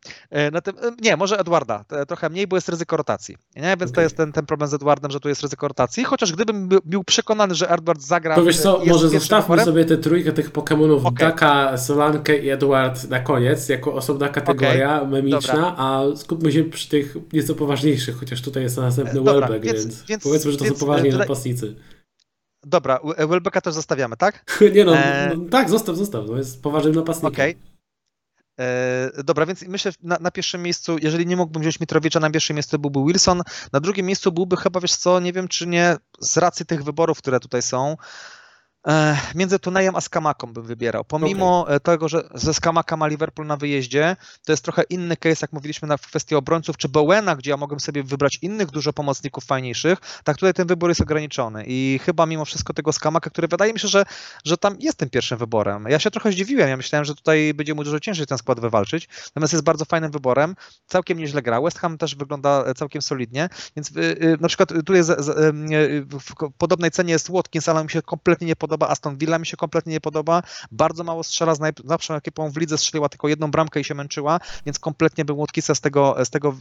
nie, 1.02 1.18
może 1.18 1.40
Edwarda, 1.40 1.86
trochę 2.08 2.30
mniej, 2.30 2.48
bo 2.48 2.58
jest 2.58 2.70
ryzyko 2.70 2.98
rotacji. 2.98 3.38
Nie? 3.56 3.62
Więc 3.62 3.82
okay. 3.82 3.92
to 3.92 4.02
jest 4.02 4.18
ten, 4.18 4.32
ten 4.32 4.46
problem 4.46 4.70
z 4.70 4.74
Edwardem, 4.74 5.12
że 5.12 5.20
tu 5.20 5.30
jest 5.30 5.42
ryzyko 5.42 5.68
rotacji. 5.68 6.04
Chociaż 6.04 6.32
gdybym 6.32 6.70
był 6.86 7.04
przekonany, 7.04 7.56
że 7.56 7.70
Edward 7.70 8.02
zagra. 8.02 8.36
To 8.36 8.44
wiesz 8.44 8.60
co, 8.60 8.82
może 8.88 9.10
zostawmy 9.10 9.64
sobie 9.64 9.86
tę 9.86 9.98
trójkę 9.98 10.32
tych 10.32 10.52
Pokémonów 10.52 11.06
okay. 11.06 11.28
Daka, 11.28 11.78
Solankę 11.78 12.38
i 12.38 12.50
Edward 12.50 13.10
na 13.10 13.20
koniec, 13.20 13.31
jako 13.70 13.94
osobna 13.94 14.30
kategoria 14.30 14.98
okay, 14.98 15.12
memiczna, 15.12 15.54
dobra. 15.54 15.76
a 15.78 16.04
skupmy 16.16 16.52
się 16.52 16.64
przy 16.64 16.90
tych 16.90 17.16
nieco 17.34 17.56
poważniejszych, 17.56 18.18
chociaż 18.18 18.42
tutaj 18.42 18.64
jest 18.64 18.78
następny 18.78 19.22
Welbeck, 19.22 19.66
więc, 19.66 19.86
więc, 19.86 20.04
więc, 20.04 20.24
powiedzmy, 20.24 20.52
że 20.52 20.58
to 20.58 20.64
więc, 20.64 20.78
są 20.78 20.86
poważni 20.86 21.10
napastnicy. 21.10 21.76
Dobra, 22.64 23.00
Welbecka 23.18 23.62
też 23.62 23.74
zostawiamy, 23.74 24.18
tak? 24.18 24.46
Nie 24.76 24.86
no, 24.86 24.98
e... 24.98 25.32
no, 25.38 25.50
tak, 25.50 25.70
zostaw, 25.70 25.96
zostaw, 25.96 26.26
to 26.26 26.38
jest 26.38 26.62
poważnym 26.62 26.96
napastnikiem. 26.96 27.34
Okej. 27.34 27.52
Okay. 27.52 27.72
E, 28.60 29.24
dobra, 29.24 29.46
więc 29.46 29.62
myślę 29.62 29.92
na, 30.04 30.18
na, 30.22 30.32
pierwszym 30.32 30.64
miejscu, 30.64 30.98
jeżeli 31.02 31.28
nie 31.28 31.36
mógłbym 31.36 31.62
wziąć 31.62 31.80
Mitrowicza, 31.80 32.20
na 32.20 32.30
pierwszym 32.30 32.56
miejscu 32.56 32.80
byłby 32.80 33.00
Wilson, 33.06 33.42
na 33.74 33.80
drugim 33.80 34.06
miejscu 34.06 34.32
byłby 34.32 34.58
chyba, 34.58 34.80
wiesz 34.80 34.96
co, 34.96 35.20
nie 35.20 35.34
wiem 35.34 35.48
czy 35.48 35.68
nie, 35.68 35.96
z 36.20 36.38
racji 36.38 36.66
tych 36.66 36.84
wyborów, 36.84 37.18
które 37.18 37.40
tutaj 37.40 37.62
są, 37.62 37.98
E, 37.98 37.98
między 39.36 39.60
Tunejem 39.60 39.96
a 39.96 40.02
Skamaką 40.02 40.54
bym 40.54 40.64
wybierał. 40.64 41.04
Pomimo 41.04 41.62
okay. 41.62 41.76
E, 41.76 41.80
tego, 41.80 42.10
że 42.10 42.30
ze 42.34 42.54
Skamaka 42.54 42.98
ma 42.98 43.08
Liverpool 43.08 43.48
na 43.48 43.58
wyjeździe, 43.58 44.16
to 44.46 44.54
jest 44.54 44.64
trochę 44.64 44.84
inny 44.84 45.18
case, 45.18 45.38
jak 45.42 45.54
mówiliśmy 45.54 45.88
na 45.88 45.98
kwestii 45.98 46.36
obrońców, 46.36 46.78
czy 46.78 46.90
Bowena, 46.90 47.36
gdzie 47.36 47.52
ja 47.52 47.58
mogłem 47.58 47.80
sobie 47.80 48.04
wybrać 48.04 48.40
innych 48.42 48.72
dużo 48.72 48.94
pomocników 48.94 49.46
fajniejszych, 49.46 50.00
tak 50.24 50.38
tutaj 50.38 50.54
ten 50.54 50.68
wybór 50.68 50.90
jest 50.90 51.02
ograniczony. 51.02 51.64
I 51.68 52.00
chyba 52.04 52.26
mimo 52.26 52.46
wszystko 52.46 52.74
tego 52.74 52.94
Skamaka, 52.94 53.30
który 53.30 53.48
wydaje 53.48 53.74
mi 53.74 53.80
się, 53.80 53.88
że, 53.88 54.04
że 54.46 54.58
tam 54.58 54.76
jest 54.80 54.98
tym 54.98 55.10
pierwszym 55.10 55.38
wyborem. 55.38 55.86
Ja 55.90 56.00
się 56.00 56.12
trochę 56.12 56.32
zdziwiłem, 56.32 56.70
ja 56.70 56.78
myślałem, 56.78 57.06
że 57.06 57.16
tutaj 57.16 57.54
będzie 57.54 57.74
mu 57.74 57.84
dużo 57.84 58.00
ciężej 58.00 58.28
ten 58.28 58.38
skład 58.38 58.60
wywalczyć, 58.60 59.10
natomiast 59.26 59.54
jest 59.54 59.66
bardzo 59.66 59.86
fajnym 59.86 60.12
wyborem, 60.12 60.56
całkiem 60.88 61.18
nieźle 61.18 61.42
gra, 61.42 61.62
West 61.62 61.80
Ham 61.80 61.98
też 61.98 62.16
wygląda 62.16 62.64
e, 62.66 62.74
całkiem 62.74 63.02
solidnie, 63.02 63.50
więc 63.76 63.92
na 64.40 64.48
przykład 64.48 64.70
tu 64.86 64.94
jest 64.94 65.12
w 66.12 66.52
podobnej 66.58 66.92
cenie 66.92 67.14
jest 67.14 67.32
Watkins, 67.32 67.70
ale 67.70 67.84
mi 67.84 67.90
się 67.90 68.02
kompletnie 68.02 68.48
nie 68.48 68.56
podoba 68.56 68.71
podoba, 68.72 68.88
Aston 68.88 69.18
Villa 69.18 69.40
mi 69.40 69.46
się 69.46 69.58
kompletnie 69.58 69.94
nie 69.94 70.02
podoba, 70.02 70.44
bardzo 70.72 71.04
mało 71.04 71.24
strzela, 71.24 71.56
z 71.56 71.60
najlepszą 71.60 72.14
ekipą 72.14 72.50
w 72.50 72.58
lidze 72.58 72.78
strzeliła 72.78 73.10
tylko 73.10 73.28
jedną 73.28 73.52
bramkę 73.52 73.80
i 73.80 73.84
się 73.84 73.96
męczyła, 73.96 74.40
więc 74.66 74.80
kompletnie 74.80 75.26
bym 75.26 75.38
Watkisa 75.38 75.76
z 75.76 75.82
tego, 75.82 76.16
z 76.26 76.30
tego 76.30 76.56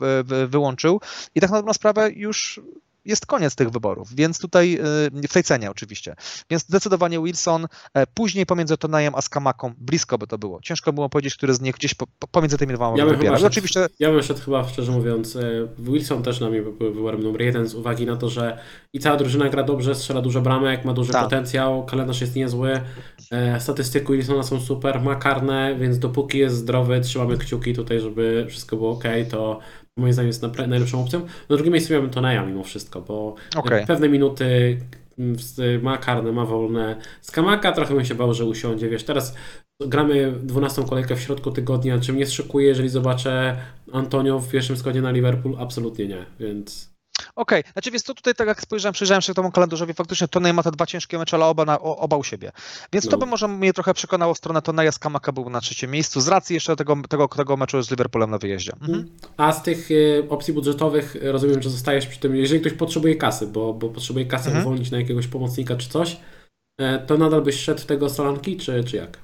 wyłączył. 0.49 1.01
I 1.35 1.41
tak 1.41 1.51
na 1.51 1.57
dobrą 1.57 1.73
sprawę 1.73 2.11
już 2.11 2.61
jest 3.05 3.27
koniec 3.27 3.55
tych 3.55 3.71
wyborów, 3.71 4.15
więc 4.15 4.39
tutaj 4.39 4.79
y, 5.25 5.29
w 5.29 5.33
tej 5.33 5.43
cenie 5.43 5.71
oczywiście. 5.71 6.15
Więc 6.51 6.63
zdecydowanie 6.63 7.21
Wilson, 7.21 7.67
e, 7.95 8.07
później 8.07 8.47
pomiędzy 8.47 8.77
Tonajem 8.77 9.15
a 9.15 9.23
Skamaką, 9.23 9.73
blisko 9.79 10.19
by 10.19 10.27
to 10.27 10.39
było. 10.39 10.61
Ciężko 10.63 10.93
było 10.93 11.09
powiedzieć, 11.09 11.37
który 11.37 11.55
z 11.55 11.61
nich 11.61 11.75
gdzieś 11.75 11.95
po, 11.95 12.07
pomiędzy 12.31 12.59
tymi 12.59 12.75
dwoma 12.75 12.99
ja 12.99 13.37
szedł, 13.37 13.47
oczywiście... 13.47 13.87
Ja 13.99 14.11
bym 14.11 14.23
szedł 14.23 14.41
chyba, 14.41 14.69
szczerze 14.69 14.93
mówiąc, 14.93 15.37
e, 15.37 15.69
Wilson 15.79 16.23
też 16.23 16.41
na 16.41 16.51
mnie 16.51 16.63
był 16.63 16.95
wyborem 16.95 17.23
numer 17.23 17.43
jeden 17.43 17.69
z 17.69 17.75
uwagi 17.75 18.07
na 18.07 18.17
to, 18.17 18.29
że 18.29 18.59
i 18.93 18.99
cała 18.99 19.17
drużyna 19.17 19.49
gra 19.49 19.63
dobrze, 19.63 19.95
strzela 19.95 20.23
dużo 20.23 20.41
bramek, 20.41 20.85
ma 20.85 20.93
duży 20.93 21.13
tak. 21.13 21.25
potencjał, 21.25 21.87
kalendarz 21.87 22.21
jest 22.21 22.37
niezły, 22.37 22.81
e, 23.31 23.61
statystyki 23.61 24.13
Wilsona 24.13 24.43
są 24.43 24.61
super, 24.61 25.03
ma 25.03 25.15
karne, 25.15 25.77
więc 25.81 25.99
dopóki 25.99 26.39
jest 26.39 26.57
zdrowy, 26.57 27.01
trzymamy 27.01 27.39
kciuki 27.39 27.75
tutaj, 27.75 28.01
żeby 28.01 28.47
wszystko 28.49 28.77
było 28.77 28.91
ok, 28.91 29.05
to 29.31 29.59
moim 30.01 30.13
zdaniem 30.13 30.27
jest 30.27 30.43
najlepszą 30.69 31.03
opcją. 31.03 31.21
Na 31.21 31.57
drugim 31.57 31.73
miejscu 31.73 31.93
miałbym 31.93 32.11
Toneja 32.11 32.47
mimo 32.47 32.65
wszystko, 32.65 33.01
bo 33.01 33.35
okay. 33.57 33.87
pewne 33.87 34.09
minuty 34.09 34.79
w- 35.19 35.79
ma 35.83 35.99
karne, 35.99 36.33
ma 36.33 36.45
wolne. 36.45 36.97
Skamaka 37.21 37.73
trochę 37.73 37.95
bym 37.95 38.05
się 38.05 38.15
bał, 38.15 38.35
że 38.35 38.45
usiądzie, 38.45 38.89
wiesz, 38.89 39.05
teraz 39.05 39.35
gramy 39.81 40.33
12 40.43 40.85
kolejkę 40.85 41.17
w 41.17 41.21
środku 41.21 41.51
tygodnia, 41.51 41.99
czy 41.99 42.13
mnie 42.13 42.27
zszokuje, 42.27 42.67
jeżeli 42.67 42.89
zobaczę 42.89 43.57
Antonio 43.93 44.39
w 44.39 44.51
pierwszym 44.51 44.77
składzie 44.77 45.03
na 45.03 45.11
Liverpool? 45.11 45.57
Absolutnie 45.59 46.07
nie, 46.09 46.27
więc... 46.41 46.90
Okej, 47.37 47.63
znaczy 47.73 47.91
wiesz 47.91 48.03
co, 48.03 48.15
tutaj 48.15 48.35
tak 48.35 48.49
jak 48.49 48.61
spojrzałem, 48.63 48.93
przyjrzałem 48.95 49.23
się 49.23 49.35
temu 49.35 49.51
kalendarzowi, 49.51 49.95
faktycznie 49.95 50.29
Tonej 50.29 50.53
ma 50.55 50.63
te 50.63 50.71
dwa 50.71 50.87
ciężkie 50.87 51.19
mecze, 51.19 51.37
ale 51.37 51.47
oba, 51.47 51.65
na, 51.65 51.81
o- 51.81 51.97
oba 51.97 52.17
u 52.17 52.25
siebie. 52.25 52.53
Więc 52.93 53.05
to 53.05 53.11
No. 53.11 53.19
by 53.19 53.27
może 53.27 53.49
mnie 53.49 53.73
trochę 53.73 53.95
przekonało 53.95 54.35
w 54.35 54.39
stronę 54.39 54.63
Toneja, 54.63 54.93
Skamaka 54.93 55.33
był 55.33 55.51
na 55.51 55.61
trzecim 55.61 55.91
miejscu, 55.91 56.21
z 56.21 56.29
racji 56.29 56.55
jeszcze 56.55 56.77
tego, 56.77 56.97
tego, 57.09 57.29
tego 57.29 57.57
meczu 57.57 57.83
z 57.83 57.91
Liverpoolem 57.91 58.31
na 58.31 58.39
wyjeździe. 58.39 58.73
Mhm. 58.81 59.09
A 59.37 59.53
z 59.53 59.63
tych 59.63 59.89
e, 59.91 60.29
opcji 60.29 60.55
budżetowych 60.55 61.17
e, 61.23 61.33
rozumiem, 61.33 61.63
że 61.63 61.71
zostajesz 61.71 62.07
przy 62.07 62.21
tym, 62.21 62.37
jeżeli 62.37 62.61
ktoś 62.61 62.73
potrzebuje 62.73 63.17
kasy, 63.17 63.47
bo, 63.47 63.75
bo 63.75 63.89
potrzebuje 63.89 64.27
kasy 64.27 64.47
Mhm. 64.49 64.67
uwolnić 64.67 64.91
na 64.91 64.99
jakiegoś 64.99 65.27
pomocnika 65.27 65.77
czy 65.77 65.89
coś, 65.89 66.17
e, 66.81 66.99
to 66.99 67.19
nadal 67.19 67.43
byś 67.43 67.57
szedł 67.61 67.81
w 67.81 67.87
tego 67.87 68.11
Solanki, 68.11 68.57
czy, 68.57 68.85
czy 68.85 68.97
jak? 68.97 69.19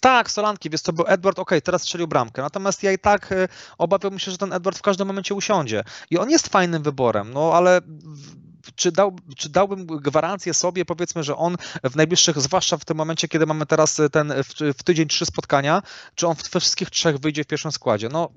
Tak, 0.00 0.30
Solanki, 0.30 0.70
wiesz 0.70 0.80
co, 0.80 0.92
bo 0.92 1.08
Edward, 1.08 1.38
okej, 1.38 1.62
teraz 1.62 1.82
strzelił 1.82 2.08
bramkę, 2.08 2.42
natomiast 2.42 2.82
ja 2.82 2.92
i 2.92 2.98
tak 2.98 3.32
e, 3.32 3.48
obawiam 3.78 4.18
się, 4.18 4.30
że 4.30 4.38
ten 4.38 4.52
Edward 4.52 4.78
w 4.78 4.82
każdym 4.82 5.06
momencie 5.06 5.34
usiądzie. 5.34 5.84
I 6.10 6.18
on 6.18 6.30
jest 6.30 6.48
fajnym 6.48 6.82
wyborem, 6.82 7.32
no 7.32 7.52
ale 7.54 7.80
czy, 8.76 8.92
dał, 8.92 9.16
czy 9.36 9.48
dałbym 9.48 9.86
gwarancję 9.86 10.54
sobie, 10.54 10.84
powiedzmy, 10.84 11.22
że 11.22 11.36
on 11.36 11.56
w 11.84 11.96
najbliższych, 11.96 12.40
zwłaszcza 12.40 12.76
w 12.76 12.84
tym 12.84 12.96
momencie, 12.96 13.28
kiedy 13.28 13.46
mamy 13.46 13.66
teraz 13.66 14.00
ten 14.12 14.32
w, 14.44 14.78
w 14.78 14.82
tydzień 14.82 15.08
trzy 15.08 15.26
spotkania, 15.26 15.82
czy 16.14 16.26
on 16.26 16.34
we 16.52 16.60
wszystkich 16.60 16.90
trzech 16.90 17.18
wyjdzie 17.18 17.44
w 17.44 17.46
pierwszym 17.46 17.72
składzie? 17.72 18.08
No, 18.08 18.28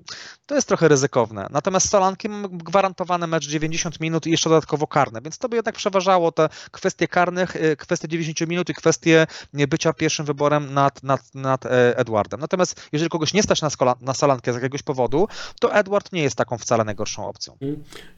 to 0.46 0.54
jest 0.54 0.68
trochę 0.68 0.88
ryzykowne. 0.88 1.46
Natomiast 1.50 1.86
z 1.86 1.90
Solankiem 1.90 2.32
mamy 2.32 2.48
gwarantowany 2.48 3.26
mecz 3.26 3.48
90 3.48 4.00
minut 4.00 4.26
i 4.26 4.30
jeszcze 4.30 4.50
dodatkowo 4.50 4.86
karne, 4.86 5.20
więc 5.20 5.38
to 5.38 5.48
by 5.48 5.56
jednak 5.56 5.74
przeważało 5.74 6.32
te 6.32 6.48
kwestie 6.70 7.08
karnych, 7.08 7.56
e, 7.56 7.76
kwestie 7.76 8.08
90 8.08 8.50
minut 8.50 8.70
i 8.70 8.74
kwestie 8.74 9.26
bycia 9.52 9.92
pierwszym 9.92 10.26
wyborem 10.26 10.74
nad, 10.74 11.02
nad, 11.02 11.34
nad 11.34 11.66
e, 11.66 11.98
Edwardem. 11.98 12.40
Natomiast 12.40 12.88
jeżeli 12.92 13.10
kogoś 13.10 13.34
nie 13.34 13.42
stać 13.42 13.62
na, 13.62 13.70
skola, 13.70 13.94
na 14.00 14.14
Solankę 14.14 14.52
z 14.52 14.54
jakiegoś 14.54 14.82
powodu, 14.82 15.28
to 15.60 15.74
Edward 15.74 16.12
nie 16.12 16.22
jest 16.22 16.36
taką 16.36 16.58
wcale 16.58 16.84
najgorszą 16.84 17.28
opcją. 17.28 17.56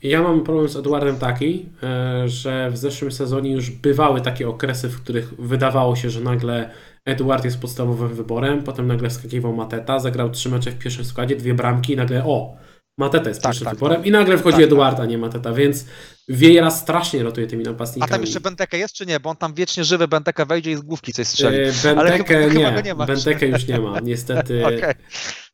Ja 0.03 0.23
mam 0.23 0.45
problem 0.45 0.69
z 0.69 0.77
Edwardem 0.77 1.19
taki, 1.19 1.69
e, 1.83 1.96
że 2.27 2.71
w 2.71 2.77
zeszłym 2.77 3.13
sezonie 3.13 3.53
już 3.53 3.71
bywały 3.71 4.21
takie 4.21 4.49
okresy, 4.49 4.89
w 4.89 5.03
których 5.03 5.35
wydawało 5.41 5.97
się, 5.97 6.11
że 6.11 6.21
nagle 6.21 6.71
Edward 7.05 7.45
jest 7.45 7.61
podstawowym 7.61 8.09
wyborem, 8.15 8.63
potem 8.63 8.87
nagle 8.87 9.11
wskakiwał 9.11 9.53
Mateta, 9.57 9.99
zagrał 9.99 10.31
trzy 10.31 10.49
mecze 10.49 10.71
w 10.71 10.79
pierwszym 10.79 11.05
składzie, 11.05 11.37
dwie 11.37 11.55
bramki 11.55 11.93
i 11.93 11.97
nagle 11.97 12.25
o, 12.25 12.57
Mateta 12.99 13.29
jest 13.29 13.43
Tak, 13.43 13.51
pierwszym 13.53 13.65
tak, 13.65 13.75
wyborem 13.75 14.05
i 14.05 14.11
nagle 14.11 14.39
wchodzi 14.39 14.57
Tak, 14.57 14.65
Edward, 14.67 15.01
a 15.01 15.07
nie 15.07 15.19
Mateta, 15.19 15.53
więc 15.53 15.87
Wieira 16.29 16.71
strasznie 16.71 17.23
rotuje 17.23 17.47
tymi 17.47 17.67
A 17.67 17.71
napastnikami. 17.71 18.11
tam 18.13 18.21
jeszcze 18.21 18.41
Benteke 18.41 18.79
jest 18.79 18.95
czy 18.95 19.07
nie? 19.07 19.21
Bo 19.21 19.31
on 19.31 19.37
tam 19.37 19.55
wiecznie 19.55 19.85
żywy 19.85 20.09
Benteke 20.09 20.47
wejdzie 20.47 20.71
i 20.71 20.77
z 20.77 20.81
główki 20.81 21.13
coś 21.13 21.27
strzeli. 21.27 21.57
E, 21.59 21.73
Ale 21.99 22.11
Bentekę 22.11 22.49
chyba- 22.51 22.71
nie, 22.71 22.83
nie 22.83 22.95
ma. 22.95 23.07
Bentekę 23.07 23.47
już 23.47 23.67
nie 23.67 23.79
ma, 23.81 24.01
niestety, 24.01 24.63
Okej, 24.67 24.95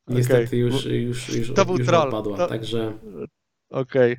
niestety 0.08 0.44
okej. 0.46 0.58
już, 0.60 0.84
już, 0.84 1.28
już, 1.28 1.52
To 1.54 1.64
był 1.64 1.78
już 1.78 1.86
troll. 1.86 2.02
odpadła, 2.08 2.36
To- 2.36 2.46
także... 2.46 2.92
okej. 3.70 4.16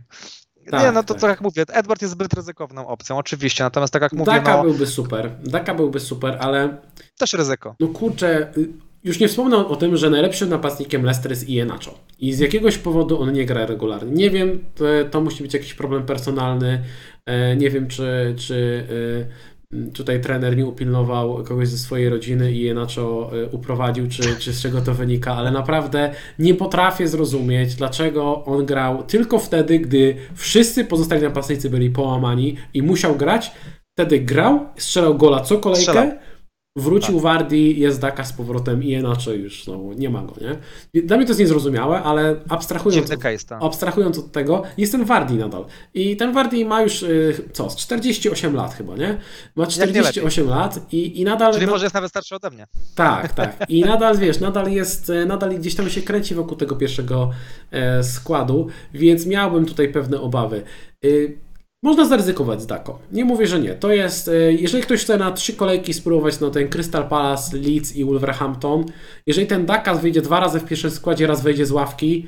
Tak, 0.72 0.84
nie, 0.84 0.92
no 0.92 1.04
to 1.04 1.14
tak. 1.14 1.22
tak 1.22 1.30
jak 1.30 1.42
mówię, 1.42 1.64
Edward 1.74 2.02
jest 2.02 2.14
zbyt 2.14 2.34
ryzykowną 2.34 2.88
opcją, 2.88 3.18
oczywiście, 3.18 3.64
natomiast 3.64 3.94
tak 3.94 4.02
jak 4.02 4.14
mówię, 4.14 4.26
Daka 4.32 4.58
no, 4.58 4.64
byłby 4.64 4.88
super, 4.88 5.32
Daka 5.44 5.74
byłby 5.74 6.00
super, 6.00 6.38
ale 6.40 6.78
też 7.18 7.34
ryzyko. 7.34 7.76
No 7.80 7.88
kurczę, 7.88 8.54
y, 8.58 8.70
już 9.04 9.20
nie 9.20 9.28
wspomnę 9.28 9.58
o 9.58 9.76
tym, 9.76 9.98
że 9.98 10.10
najlepszym 10.10 10.50
napastnikiem 10.50 11.04
Leicester 11.04 11.32
jest 11.32 11.50
Iheanacho. 11.50 12.00
I 12.20 12.34
z 12.34 12.40
jakiegoś 12.40 12.78
powodu 12.78 13.22
on 13.22 13.34
nie 13.34 13.46
gra 13.46 13.66
regularnie. 13.66 14.12
Nie 14.12 14.30
wiem, 14.30 14.66
to, 14.76 14.86
to 15.12 15.22
musi 15.22 15.44
być 15.44 15.54
jakiś 15.54 15.74
problem 15.74 16.06
personalny. 16.06 16.84
E, 17.26 17.56
Nie 17.56 17.70
wiem, 17.70 17.88
czy, 17.88 18.36
czy 18.38 18.54
y, 18.90 19.53
tutaj 19.94 20.22
trener 20.22 20.58
nie 20.58 20.66
upilnował 20.66 21.44
kogoś 21.44 21.68
ze 21.68 21.78
swojej 21.78 22.10
rodziny 22.10 22.52
i 22.52 22.62
Iheanacho 22.62 23.32
y, 23.38 23.50
uprowadził, 23.52 24.08
czy, 24.10 24.36
czy 24.36 24.54
z 24.54 24.62
czego 24.62 24.82
to 24.82 24.94
wynika, 24.94 25.36
ale 25.36 25.52
naprawdę 25.52 26.12
nie 26.40 26.54
potrafię 26.54 27.08
zrozumieć, 27.08 27.76
dlaczego 27.76 28.46
on 28.46 28.66
grał 28.66 29.04
tylko 29.04 29.40
wtedy, 29.40 29.80
gdy 29.80 30.16
wszyscy 30.36 30.86
pozostali 30.86 31.22
napastnicy 31.22 31.70
byli 31.70 31.90
połamani 31.90 32.58
i 32.74 32.82
musiał 32.82 33.16
grać. 33.16 33.52
Wtedy 33.98 34.20
grał, 34.20 34.66
strzelał 34.78 35.18
gola 35.18 35.40
co 35.40 35.58
kolejkę, 35.58 35.92
Strzelał. 35.92 36.12
Wrócił 36.76 37.14
Tak. 37.14 37.24
Wardy, 37.24 37.58
jest 37.58 38.02
Daka 38.02 38.24
z 38.24 38.34
powrotem 38.34 38.84
i 38.84 38.92
inaczej 38.92 39.40
już 39.40 39.64
znowu 39.64 39.94
nie 39.94 40.10
ma 40.10 40.22
go, 40.22 40.34
nie? 40.42 41.02
Dla 41.02 41.18
mnie 41.18 41.26
to 41.26 41.30
jest 41.30 41.40
niezrozumiałe, 41.40 42.04
ale 42.04 42.36
abstrahując, 42.50 43.10
tam. 43.46 43.64
abstrahując 43.64 44.20
od 44.20 44.32
tego, 44.32 44.64
jest 44.78 44.92
ten 44.92 45.06
Wardy 45.06 45.34
nadal. 45.34 45.66
I 45.94 46.18
ten 46.18 46.34
Wardy 46.34 46.66
ma 46.66 46.82
już, 46.82 47.04
y, 47.04 47.50
co, 47.54 47.70
z 47.70 47.76
48 47.76 48.56
lat 48.56 48.74
chyba, 48.74 48.96
nie? 48.96 49.18
Ma 49.56 49.66
nie 49.66 49.72
48 49.72 50.50
lat 50.50 50.94
i, 50.94 51.22
i 51.22 51.24
nadal... 51.24 51.54
Czyli 51.54 51.68
może 51.68 51.86
jest 51.86 51.96
nawet 51.96 52.10
starszy 52.10 52.36
ode 52.36 52.50
mnie. 52.50 52.68
tak, 52.96 53.34
tak. 53.34 53.70
I 53.70 53.82
nadal, 53.82 54.18
wiesz, 54.18 54.40
nadal 54.40 54.72
jest, 54.72 55.10
e, 55.10 55.26
nadal 55.26 55.56
gdzieś 55.56 55.76
tam 55.76 55.90
się 55.90 56.02
kręci 56.02 56.36
wokół 56.36 56.58
tego 56.58 56.76
pierwszego 56.76 57.30
e, 57.72 58.04
składu, 58.04 58.68
więc 58.94 59.26
miałbym 59.26 59.66
tutaj 59.66 59.92
pewne 59.92 60.22
obawy. 60.22 60.64
Można 61.84 62.06
zaryzykować 62.06 62.62
z 62.62 62.66
Dako. 62.66 63.00
Nie 63.12 63.26
mówię, 63.26 63.48
że 63.48 63.60
nie. 63.60 63.74
To 63.74 63.92
jest, 63.92 64.28
e, 64.28 64.54
jeżeli 64.54 64.84
ktoś 64.84 65.02
chce 65.04 65.18
na 65.18 65.32
trzy 65.32 65.54
kolejki 65.54 65.94
spróbować 65.94 66.40
no 66.40 66.50
ten 66.50 66.70
Crystal 66.70 67.08
Palace, 67.08 67.58
Leeds 67.58 67.96
i 67.96 68.06
Wolverhampton, 68.06 68.86
jeżeli 69.28 69.48
ten 69.48 69.66
Daka 69.66 69.96
wyjdzie 69.96 70.22
dwa 70.22 70.40
razy 70.40 70.60
w 70.60 70.66
pierwszym 70.66 70.92
składzie, 70.92 71.28
raz 71.28 71.44
wejdzie 71.44 71.66
z 71.66 71.72
ławki, 71.72 72.28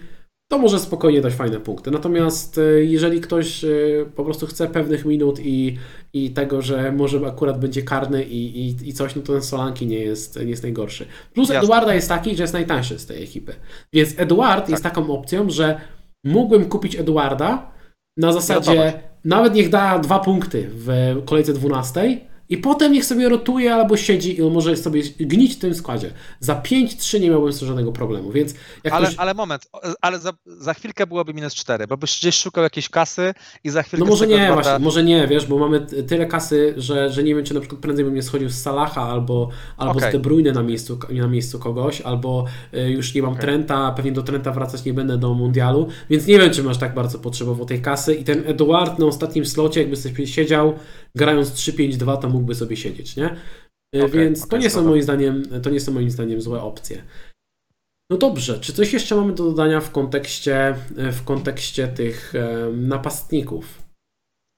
to 0.51 0.57
może 0.57 0.79
spokojnie 0.79 1.21
dać 1.21 1.33
fajne 1.33 1.59
punkty. 1.59 1.91
Natomiast 1.91 2.57
e, 2.57 2.83
jeżeli 2.83 3.21
ktoś 3.21 3.63
e, 3.63 3.67
po 4.15 4.23
prostu 4.25 4.47
chce 4.47 4.67
pewnych 4.67 5.05
minut 5.05 5.39
i, 5.39 5.77
i 6.13 6.31
tego, 6.31 6.61
że 6.61 6.91
może 6.91 7.27
akurat 7.27 7.59
będzie 7.59 7.81
karny 7.81 8.23
i, 8.23 8.67
i, 8.67 8.89
i 8.89 8.93
coś, 8.93 9.15
no 9.15 9.21
to 9.21 9.33
ten 9.33 9.41
Solanki 9.41 9.87
nie 9.87 9.99
jest, 9.99 10.39
nie 10.39 10.49
jest 10.49 10.63
najgorszy. 10.63 11.05
Plus 11.33 11.49
Jasne. 11.49 11.63
Eduarda 11.63 11.93
jest 11.93 12.09
taki, 12.09 12.35
że 12.35 12.43
jest 12.43 12.53
najtańszy 12.53 12.99
z 12.99 13.05
tej 13.05 13.23
ekipy. 13.23 13.53
Więc 13.93 14.19
Eduard 14.19 14.69
jest 14.69 14.83
taką 14.83 15.09
opcją, 15.09 15.49
że 15.49 15.81
mógłbym 16.23 16.65
kupić 16.65 16.95
Eduarda 16.95 17.74
na 18.17 18.33
zasadzie 18.33 18.71
Rotować. 18.71 18.95
nawet 19.25 19.53
niech 19.53 19.69
da 19.69 19.99
dwa 19.99 20.19
punkty 20.19 20.69
w 20.71 21.15
kolejce 21.25 21.53
12 21.53 22.19
i 22.49 22.57
potem 22.57 22.91
niech 22.91 23.05
sobie 23.05 23.29
rotuje 23.29 23.75
albo 23.75 23.97
siedzi 23.97 24.37
i 24.37 24.41
on 24.41 24.53
może 24.53 24.77
sobie 24.77 25.01
gnić 25.19 25.55
w 25.55 25.59
tym 25.59 25.75
składzie. 25.75 26.13
Za 26.39 26.61
5-3 26.61 27.21
nie 27.21 27.29
miałbym 27.29 27.53
z 27.53 27.59
tym 27.59 27.67
żadnego 27.67 27.91
problemu, 27.91 28.31
więc 28.31 28.53
Ale, 28.91 29.05
ktoś... 29.05 29.15
ale 29.17 29.33
moment, 29.33 29.67
ale 30.01 30.19
za, 30.19 30.33
za 30.45 30.73
chwilkę 30.73 31.07
byłoby 31.07 31.33
minus 31.33 31.55
4, 31.55 31.87
bo 31.87 31.97
byś 31.97 32.19
gdzieś 32.19 32.39
szukał 32.39 32.63
jakiejś 32.63 32.89
kasy 32.89 33.33
i 33.63 33.69
za 33.69 33.83
chwilkę 33.83 34.05
No 34.05 34.11
może 34.11 34.27
nie, 34.27 34.51
właśnie, 34.53 34.79
może 34.79 35.03
nie, 35.03 35.27
wiesz, 35.27 35.45
bo 35.45 35.57
mamy 35.57 35.85
tyle 36.07 36.25
kasy, 36.25 36.73
że, 36.77 37.09
że 37.09 37.23
nie 37.23 37.35
wiem, 37.35 37.45
czy 37.45 37.53
na 37.53 37.59
przykład 37.59 37.81
prędzej 37.81 38.05
bym 38.05 38.15
nie 38.15 38.23
schodził 38.23 38.49
z 38.49 38.61
Salaha 38.61 39.09
albo, 39.09 39.49
albo 39.77 39.97
Okej. 39.97 40.09
z 40.09 40.13
De 40.13 40.19
Bruyne 40.19 40.51
na 40.51 40.63
miejscu, 40.63 40.99
na 41.09 41.27
miejscu 41.27 41.59
kogoś, 41.59 42.01
albo 42.01 42.45
y, 42.73 42.89
już 42.89 43.13
nie 43.13 43.21
mam 43.21 43.31
Okej. 43.31 43.41
Trenta, 43.41 43.91
pewnie 43.91 44.11
do 44.11 44.23
Trenta 44.23 44.51
wracać 44.51 44.85
nie 44.85 44.93
będę 44.93 45.17
do 45.17 45.33
Mundialu, 45.33 45.87
więc 46.09 46.27
nie 46.27 46.39
wiem, 46.39 46.51
czy 46.51 46.63
masz 46.63 46.77
tak 46.77 46.93
bardzo 46.93 47.19
potrzebował 47.19 47.65
tej 47.65 47.81
kasy 47.81 48.15
i 48.15 48.23
ten 48.23 48.43
Eduard 48.47 48.99
na 48.99 49.05
ostatnim 49.05 49.45
slocie, 49.45 49.79
jakby 49.79 49.95
sobie 49.95 50.27
siedział, 50.27 50.73
grając 51.15 51.51
3-5-2, 51.51 52.17
to 52.17 52.29
mógłby 52.35 52.55
sobie 52.55 52.77
siedzieć, 52.77 53.15
nie? 53.15 53.35
Y, 53.95 54.03
Okej, 54.05 54.19
więc 54.19 54.41
to 54.41 54.47
okej, 54.47 54.59
nie 54.59 54.69
są 54.69 54.83
moim 54.83 55.03
zdaniem, 55.03 55.43
to 55.63 55.69
nie 55.69 55.79
są 55.79 55.91
moim 55.91 56.09
zdaniem 56.09 56.41
złe 56.41 56.61
opcje. 56.61 57.03
No 58.09 58.17
dobrze, 58.17 58.59
czy 58.59 58.73
coś 58.73 58.93
jeszcze 58.93 59.15
mamy 59.15 59.33
do 59.33 59.43
dodania 59.43 59.81
w 59.81 59.91
kontekście, 59.91 60.75
w 61.11 61.23
kontekście 61.23 61.87
tych 61.87 62.35
e, 62.35 62.71
napastników? 62.73 63.81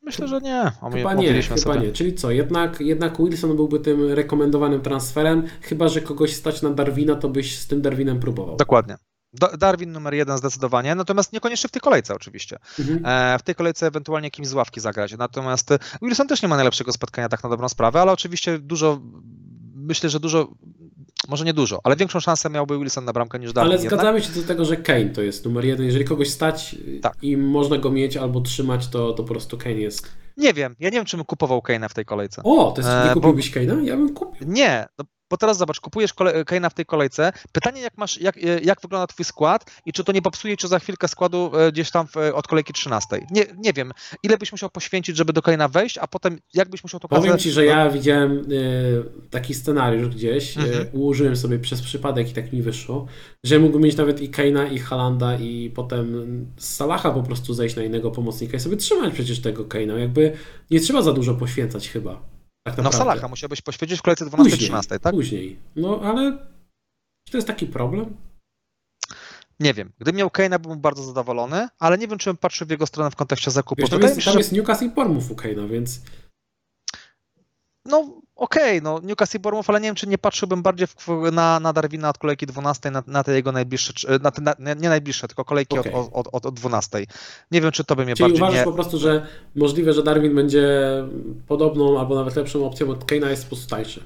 Myślę, 0.04 0.28
że 0.28 0.42
nie. 0.42 0.72
O, 0.82 0.90
Chyba 0.90 1.14
nie, 1.14 1.42
chyba 1.42 1.58
sobie. 1.58 1.80
nie. 1.80 1.92
Czyli 1.92 2.14
co, 2.14 2.32
jednak, 2.32 2.82
jednak 2.82 3.18
Wilson 3.18 3.56
byłby 3.56 3.80
tym 3.80 4.12
rekomendowanym 4.12 4.82
transferem, 4.82 5.44
chyba 5.62 5.88
że 5.88 6.02
kogoś 6.02 6.36
stać 6.36 6.62
na 6.62 6.70
Darwina, 6.70 7.16
to 7.16 7.30
byś 7.30 7.60
z 7.60 7.68
tym 7.68 7.82
Darwinem 7.82 8.20
próbował. 8.20 8.58
Dokładnie. 8.58 8.96
Da- 9.34 9.58
Darwin 9.58 9.92
numer 9.92 10.14
jeden 10.14 10.38
zdecydowanie, 10.38 10.96
natomiast 10.96 11.34
niekoniecznie 11.34 11.68
w 11.68 11.72
tej 11.72 11.82
kolejce 11.82 12.16
oczywiście. 12.16 12.58
Mhm. 12.80 13.06
E, 13.06 13.40
w 13.40 13.42
tej 13.44 13.56
kolejce 13.56 13.88
ewentualnie 13.88 14.32
kimś 14.32 14.48
z 14.48 14.54
ławki 14.54 14.80
zagrać. 14.80 15.18
Natomiast 15.18 15.72
e, 15.72 15.80
Wilson 16.02 16.28
też 16.28 16.42
nie 16.42 16.48
ma 16.48 16.56
najlepszego 16.56 16.94
spotkania 16.94 17.30
tak 17.30 17.44
na 17.44 17.50
dobrą 17.50 17.70
sprawę, 17.70 18.02
ale 18.02 18.12
oczywiście 18.12 18.60
dużo, 18.60 19.02
myślę, 19.76 20.10
że 20.10 20.20
dużo, 20.20 20.48
może 21.28 21.46
nie 21.46 21.54
dużo, 21.54 21.80
ale 21.84 21.96
większą 21.96 22.20
szansę 22.20 22.50
miałby 22.50 22.78
Wilson 22.80 23.06
na 23.06 23.14
bramkę 23.14 23.40
niż 23.40 23.54
Darwin 23.54 23.72
Ale 23.74 23.82
jednak. 23.82 24.00
zgadzamy 24.00 24.22
się 24.22 24.42
do 24.42 24.48
tego, 24.48 24.66
że 24.66 24.78
Kane 24.78 25.10
to 25.10 25.22
jest 25.22 25.46
numer 25.46 25.66
jeden. 25.66 25.86
Jeżeli 25.86 26.06
kogoś 26.06 26.30
stać 26.30 26.76
Tak. 27.02 27.14
i 27.22 27.38
można 27.38 27.78
go 27.78 27.92
mieć 27.92 28.18
albo 28.18 28.42
trzymać, 28.42 28.88
to, 28.88 29.14
to 29.14 29.24
po 29.24 29.30
prostu 29.30 29.58
Kane 29.58 29.72
jest. 29.76 30.12
Nie 30.38 30.54
wiem, 30.54 30.76
ja 30.80 30.90
nie 30.90 30.98
wiem, 30.98 31.06
czy 31.06 31.18
bym 31.18 31.26
kupował 31.26 31.60
Kane'a 31.60 31.90
w 31.90 31.94
tej 31.94 32.06
kolejce. 32.06 32.42
O, 32.46 32.72
to 32.72 32.82
jest, 32.82 32.90
E, 32.94 33.02
nie 33.04 33.08
bo- 33.08 33.14
kupiłbyś 33.14 33.52
Kane'a? 33.52 33.84
Ja 33.84 33.98
bym 33.98 34.14
kupił. 34.14 34.48
Nie, 34.48 34.86
no, 34.98 35.06
Bo 35.30 35.38
teraz 35.38 35.58
zobacz, 35.58 35.80
kupujesz 35.80 36.14
Kane'a 36.46 36.70
w 36.70 36.74
tej 36.74 36.86
kolejce. 36.86 37.34
Pytanie, 37.52 37.82
jak 37.82 37.98
masz, 37.98 38.22
jak, 38.22 38.38
e, 38.38 38.40
jak 38.64 38.82
wygląda 38.82 39.08
twój 39.08 39.26
skład 39.26 39.72
i 39.86 39.94
czy 39.94 40.04
to 40.04 40.12
nie 40.12 40.22
popsuje 40.22 40.58
ci 40.58 40.68
za 40.68 40.80
chwilkę 40.80 41.08
składu 41.08 41.52
e, 41.58 41.72
gdzieś 41.72 41.92
tam 41.92 42.08
w, 42.08 42.16
od 42.34 42.48
kolejki 42.48 42.74
13. 42.74 43.08
Nie, 43.32 43.46
nie 43.58 43.74
wiem, 43.74 43.92
ile 44.24 44.38
byś 44.38 44.52
musiał 44.52 44.70
poświęcić, 44.70 45.18
żeby 45.18 45.34
do 45.34 45.42
Kane'a 45.42 45.72
wejść, 45.72 45.98
a 45.98 46.08
potem 46.08 46.40
jak 46.54 46.70
byś 46.70 46.84
musiał 46.84 47.00
to 47.00 47.08
Powiem 47.08 47.38
Ci, 47.38 47.52
że 47.52 47.66
ja 47.66 47.90
widziałem 47.90 48.46
taki 49.30 49.54
scenariusz 49.54 50.08
gdzieś, 50.08 50.58
Mhm. 50.58 50.88
ułożyłem 50.94 51.36
sobie 51.36 51.60
przez 51.60 51.82
przypadek 51.82 52.30
i 52.30 52.34
tak 52.34 52.54
mi 52.54 52.62
wyszło, 52.62 53.06
że 53.44 53.60
mógłbym 53.60 53.82
mieć 53.82 53.98
nawet 53.98 54.22
i 54.22 54.30
Kane'a, 54.32 54.74
i 54.74 54.80
Halanda, 54.80 55.36
i 55.40 55.72
potem 55.76 56.48
z 56.58 56.76
Salaha 56.76 57.12
po 57.12 57.24
prostu 57.24 57.54
zejść 57.54 57.76
na 57.76 57.84
innego 57.84 58.12
pomocnika 58.12 58.58
i 58.58 58.60
sobie 58.60 58.78
trzymać 58.78 59.14
przecież 59.14 59.42
tego 59.42 59.64
Kane'a. 59.64 59.98
Jakby 59.98 60.32
nie 60.72 60.80
trzeba 60.80 61.02
za 61.02 61.14
dużo 61.14 61.34
poświęcać 61.34 61.90
chyba. 61.90 62.37
Tak 62.76 62.84
No. 62.86 62.92
Salaha 62.92 63.28
musiałbyś 63.28 63.62
poświęcić 63.62 64.00
w 64.00 64.02
kolejce 64.02 64.26
12-13, 64.26 65.00
tak? 65.00 65.14
Później. 65.14 65.60
No 65.76 66.02
ale 66.04 66.38
czy 67.26 67.32
to 67.32 67.38
jest 67.38 67.48
taki 67.48 67.68
problem? 67.68 68.18
Nie 69.60 69.74
wiem. 69.74 69.92
Gdybym 70.00 70.16
miał 70.18 70.28
Kane'a, 70.28 70.60
byłbym 70.60 70.82
bardzo 70.82 71.04
zadowolony, 71.04 71.68
ale 71.80 71.98
nie 71.98 72.08
wiem, 72.08 72.18
czy 72.18 72.30
bym 72.30 72.38
patrzył 72.38 72.68
w 72.68 72.70
jego 72.70 72.88
stronę 72.88 73.12
w 73.12 73.16
kontekście 73.16 73.52
zakupu. 73.52 73.82
Wiesz, 73.82 73.90
tam 73.90 74.02
jest, 74.02 74.24
tam 74.24 74.34
że 74.34 74.40
jest 74.40 74.52
Newcastle 74.52 74.86
i 74.86 74.90
Bournemouth 74.90 75.32
u 75.32 75.36
Kane'a, 75.36 75.70
więc 75.70 76.02
No 77.86 78.22
okej, 78.38 78.82
no 78.82 79.00
Newcastle 79.04 79.38
i 79.38 79.40
Bournemouth, 79.40 79.70
ale 79.70 79.80
nie 79.80 79.88
wiem, 79.88 79.96
czy 79.96 80.08
nie 80.08 80.18
patrzyłbym 80.18 80.62
bardziej 80.62 80.88
w, 80.88 81.08
na, 81.32 81.60
na 81.60 81.74
Darwina 81.74 82.10
od 82.10 82.18
kolejki 82.18 82.46
12, 82.46 82.92
na, 82.92 83.04
na 83.08 83.24
te 83.24 83.34
jego 83.34 83.52
najbliższe, 83.52 84.20
na 84.22 84.32
te, 84.32 84.42
na, 84.42 84.74
nie 84.74 84.90
najbliższe, 84.90 85.28
tylko 85.28 85.46
kolejki 85.46 85.80
Okej. 85.80 85.94
od, 85.94 86.10
od, 86.14 86.28
od, 86.32 86.46
od 86.46 86.54
12. 86.54 87.06
Nie 87.52 87.62
wiem, 87.62 87.72
czy 87.72 87.84
to 87.84 87.96
by 87.96 88.06
mnie 88.06 88.16
Czyli 88.16 88.24
bardziej 88.24 88.42
uważasz 88.42 88.60
nie... 88.60 88.66
po 88.66 88.74
prostu, 88.74 88.98
że 88.98 89.28
możliwe, 89.56 89.94
że 89.94 90.04
Darwin 90.04 90.36
będzie 90.36 90.68
podobną 91.48 92.00
albo 92.00 92.16
nawet 92.16 92.36
lepszą 92.36 92.66
opcją, 92.66 92.88
bo 92.88 92.94
Kane'a 92.94 93.30
jest 93.30 93.44
po 93.44 93.50
prostu 93.50 93.70
tańszy. 93.70 94.02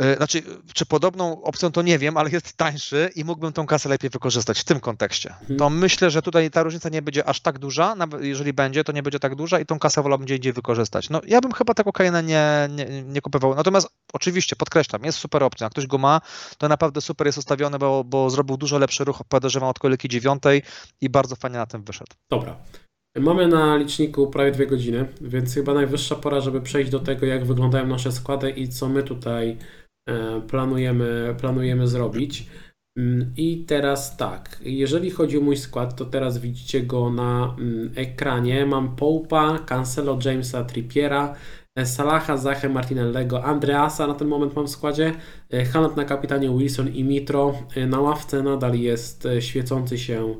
E, 0.00 0.16
Znaczy, 0.16 0.42
czy 0.74 0.86
podobną 0.86 1.42
opcją 1.42 1.72
to 1.72 1.82
nie 1.82 1.98
wiem, 1.98 2.16
ale 2.16 2.30
jest 2.30 2.52
tańszy 2.56 3.10
i 3.16 3.24
mógłbym 3.24 3.52
tą 3.52 3.66
kasę 3.66 3.88
lepiej 3.88 4.10
wykorzystać 4.10 4.60
w 4.60 4.64
tym 4.64 4.80
kontekście. 4.80 5.34
Mhm. 5.40 5.58
To 5.58 5.70
myślę, 5.70 6.10
że 6.10 6.22
tutaj 6.22 6.50
ta 6.50 6.62
różnica 6.62 6.88
nie 6.88 7.02
będzie 7.02 7.28
aż 7.28 7.40
tak 7.40 7.58
duża, 7.58 7.94
nawet 7.94 8.24
jeżeli 8.24 8.52
będzie, 8.52 8.84
to 8.84 8.92
nie 8.92 9.02
będzie 9.02 9.18
tak 9.18 9.34
duża 9.34 9.60
i 9.60 9.66
tą 9.66 9.78
kasę 9.78 10.02
wolałbym 10.02 10.24
gdzie 10.26 10.36
indziej 10.36 10.52
wykorzystać. 10.52 11.10
No 11.10 11.20
ja 11.26 11.40
bym 11.40 11.52
chyba 11.52 11.74
tego 11.74 11.90
Kane'a 11.90 12.24
nie, 12.24 12.68
nie, 12.76 13.02
nie 13.02 13.20
kupował. 13.20 13.54
Natomiast 13.54 13.88
oczywiście, 14.12 14.56
podkreślam, 14.56 15.04
jest 15.04 15.18
super 15.18 15.42
opcja. 15.42 15.64
Jak 15.64 15.72
ktoś 15.72 15.86
go 15.86 15.98
ma, 15.98 16.20
to 16.58 16.68
naprawdę 16.68 17.00
super 17.00 17.26
jest 17.26 17.38
ustawiony, 17.38 17.78
bo, 17.78 18.04
bo 18.04 18.30
zrobił 18.30 18.56
dużo 18.56 18.78
lepszy 18.78 19.04
ruch, 19.04 19.22
podejrzewam, 19.28 19.68
od 19.68 19.78
kolejki 19.78 20.08
dziewiątej 20.08 20.62
i 21.00 21.10
bardzo 21.10 21.36
fajnie 21.36 21.56
na 21.56 21.66
tym 21.66 21.84
wyszedł. 21.84 22.12
Dobra. 22.30 22.56
Mamy 23.18 23.48
na 23.48 23.76
liczniku 23.76 24.30
prawie 24.30 24.52
dwie 24.52 24.66
godziny, 24.66 25.08
więc 25.20 25.54
chyba 25.54 25.74
najwyższa 25.74 26.16
pora, 26.16 26.40
żeby 26.40 26.60
przejść 26.60 26.90
do 26.90 27.00
tego, 27.00 27.26
jak 27.26 27.44
wyglądają 27.44 27.86
nasze 27.86 28.12
składy 28.12 28.50
i 28.50 28.68
co 28.68 28.88
my 28.88 29.02
tutaj 29.02 29.56
planujemy, 30.48 31.34
planujemy 31.40 31.88
zrobić. 31.88 32.46
Mm, 32.98 33.32
I 33.36 33.64
teraz 33.64 34.16
tak, 34.16 34.60
jeżeli 34.64 35.10
chodzi 35.10 35.38
o 35.38 35.40
mój 35.40 35.56
skład, 35.56 35.96
to 35.96 36.04
teraz 36.04 36.38
widzicie 36.38 36.82
go 36.82 37.10
na 37.10 37.56
mm, 37.58 37.92
ekranie. 37.96 38.66
Mam 38.66 38.96
Poupa, 38.96 39.58
Cancelo, 39.58 40.18
Jamesa, 40.24 40.64
Trippiera, 40.64 41.34
e, 41.78 41.86
Salaha, 41.86 42.36
Zachę, 42.36 42.68
Martinellego, 42.68 43.44
Andreasa 43.44 44.06
na 44.06 44.14
ten 44.14 44.28
moment 44.28 44.56
mam 44.56 44.66
w 44.66 44.70
składzie, 44.70 45.12
e, 45.52 45.64
Haaland 45.64 45.96
na 45.96 46.04
kapitanie, 46.04 46.50
Wilson 46.50 46.88
i 46.88 47.04
Mitro. 47.04 47.54
E, 47.76 47.86
Na 47.86 48.00
ławce 48.00 48.42
nadal 48.42 48.74
jest 48.74 49.26
e, 49.26 49.42
świecący 49.42 49.98
się 49.98 50.34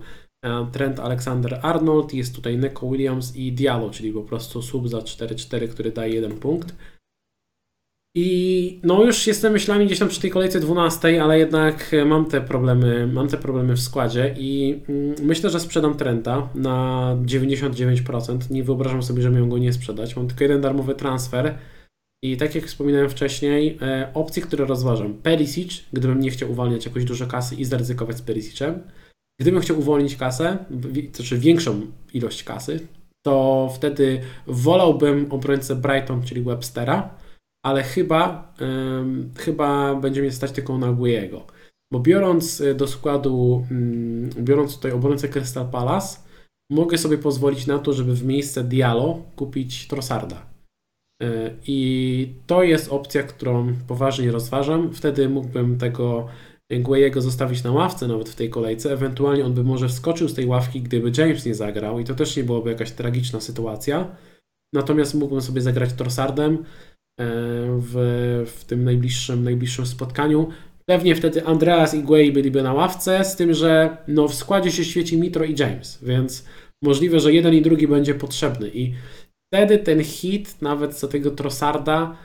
e, 0.44 0.66
Trent 0.72 0.98
Alexander-Arnold, 1.00 2.14
jest 2.14 2.34
tutaj 2.34 2.58
Neko 2.58 2.88
Williams 2.90 3.36
i 3.36 3.52
Diallo, 3.52 3.90
czyli 3.90 4.12
po 4.12 4.22
prostu 4.22 4.62
sub 4.62 4.88
za 4.88 4.98
4-4, 4.98 5.68
który 5.68 5.92
daje 5.92 6.14
jeden 6.14 6.38
punkt. 6.38 6.74
I 8.14 8.80
no 8.82 9.04
już 9.04 9.26
jestem 9.26 9.52
myślami 9.52 9.86
gdzieś 9.86 9.98
tam 9.98 10.08
przy 10.08 10.20
tej 10.20 10.30
kolejce 10.30 10.60
12, 10.60 11.22
ale 11.22 11.38
jednak 11.38 11.90
mam 12.06 12.26
te 12.26 12.40
problemy, 12.40 13.06
mam 13.06 13.28
te 13.28 13.38
problemy 13.38 13.74
w 13.74 13.80
składzie 13.80 14.34
i 14.38 14.80
mm, 14.88 15.14
myślę, 15.22 15.50
że 15.50 15.60
sprzedam 15.60 15.96
Trenta 15.96 16.48
na 16.54 17.16
99%. 17.24 18.50
Nie 18.50 18.64
wyobrażam 18.64 19.02
sobie, 19.02 19.22
że 19.22 19.30
miał 19.30 19.46
go 19.46 19.58
nie 19.58 19.72
sprzedać. 19.72 20.16
Mam 20.16 20.28
tylko 20.28 20.44
jeden 20.44 20.60
darmowy 20.60 20.94
transfer. 20.94 21.58
I 22.24 22.36
tak 22.36 22.54
jak 22.54 22.64
wspominałem 22.64 23.10
wcześniej, 23.10 23.78
e, 23.82 24.10
opcje, 24.14 24.42
które 24.42 24.64
rozważam. 24.64 25.14
Perisic, 25.14 25.84
gdybym 25.92 26.20
nie 26.20 26.30
chciał 26.30 26.50
uwalniać 26.50 26.86
jakoś 26.86 27.04
dużo 27.04 27.26
kasy 27.26 27.54
i 27.54 27.64
zaryzykować 27.64 28.16
z 28.16 28.22
Perisicem. 28.22 28.82
Gdybym 29.40 29.60
chciał 29.60 29.78
uwolnić 29.78 30.16
kasę, 30.16 30.58
to 31.12 31.16
znaczy 31.16 31.38
większą 31.38 31.80
ilość 32.14 32.44
kasy, 32.44 32.80
to 33.22 33.68
wtedy 33.74 34.20
wolałbym 34.46 35.26
obrońcę 35.32 35.76
Brighton, 35.76 36.22
czyli 36.22 36.42
Webstera, 36.42 37.14
ale 37.62 37.82
chyba, 37.82 38.54
ym, 39.00 39.30
chyba 39.38 39.94
będzie 39.94 40.20
mnie 40.20 40.32
stać 40.32 40.52
tylko 40.52 40.78
na 40.78 40.92
Guiego. 40.92 41.46
Bo 41.92 42.00
biorąc 42.00 42.60
y, 42.60 42.74
do 42.74 42.86
składu, 42.86 43.66
ym, 43.70 44.30
biorąc 44.38 44.76
tutaj 44.76 44.92
obrońcę 44.92 45.28
Crystal 45.28 45.70
Palace, 45.70 46.18
mogę 46.70 46.98
sobie 46.98 47.18
pozwolić 47.18 47.66
na 47.66 47.78
to, 47.78 47.92
żeby 47.92 48.14
w 48.14 48.24
miejsce 48.24 48.64
Diallo 48.64 49.22
kupić 49.36 49.88
Trossarda. 49.88 50.46
Y, 51.22 51.56
I 51.66 52.32
to 52.46 52.62
jest 52.62 52.92
opcja, 52.92 53.22
którą 53.22 53.74
poważnie 53.88 54.32
rozważam. 54.32 54.92
Wtedy 54.92 55.28
mógłbym 55.28 55.78
tego 55.78 56.28
Guejego 56.78 57.22
zostawić 57.22 57.64
na 57.64 57.72
ławce 57.72 58.08
nawet 58.08 58.28
w 58.28 58.34
tej 58.34 58.50
kolejce. 58.50 58.92
Ewentualnie 58.92 59.44
on 59.44 59.54
by 59.54 59.64
może 59.64 59.88
wskoczył 59.88 60.28
z 60.28 60.34
tej 60.34 60.46
ławki, 60.46 60.82
gdyby 60.82 61.12
James 61.18 61.46
nie 61.46 61.54
zagrał 61.54 62.00
i 62.00 62.04
to 62.04 62.14
też 62.14 62.36
nie 62.36 62.44
byłoby 62.44 62.70
jakaś 62.70 62.92
tragiczna 62.92 63.40
sytuacja. 63.40 64.16
Natomiast 64.72 65.14
mógłbym 65.14 65.40
sobie 65.40 65.60
zagrać 65.60 65.92
Trossardem 65.92 66.54
e, 66.54 66.58
w, 67.78 67.94
w 68.46 68.64
tym 68.64 68.84
najbliższym, 68.84 69.44
najbliższym 69.44 69.86
spotkaniu. 69.86 70.48
Pewnie 70.88 71.14
wtedy 71.14 71.46
Andreas 71.46 71.94
i 71.94 72.02
Guej 72.02 72.32
byliby 72.32 72.62
na 72.62 72.72
ławce, 72.72 73.24
z 73.24 73.36
tym, 73.36 73.54
że 73.54 73.96
no, 74.08 74.28
w 74.28 74.34
składzie 74.34 74.72
się 74.72 74.84
świeci 74.84 75.18
Mitro 75.18 75.44
i 75.44 75.54
James, 75.58 75.98
więc 76.02 76.44
możliwe, 76.82 77.20
że 77.20 77.32
jeden 77.32 77.54
i 77.54 77.62
drugi 77.62 77.88
będzie 77.88 78.14
potrzebny 78.14 78.70
i 78.74 78.94
wtedy 79.52 79.78
ten 79.78 80.04
hit 80.04 80.62
nawet 80.62 80.98
za 80.98 81.08
tego 81.08 81.30
Trossarda 81.30 82.16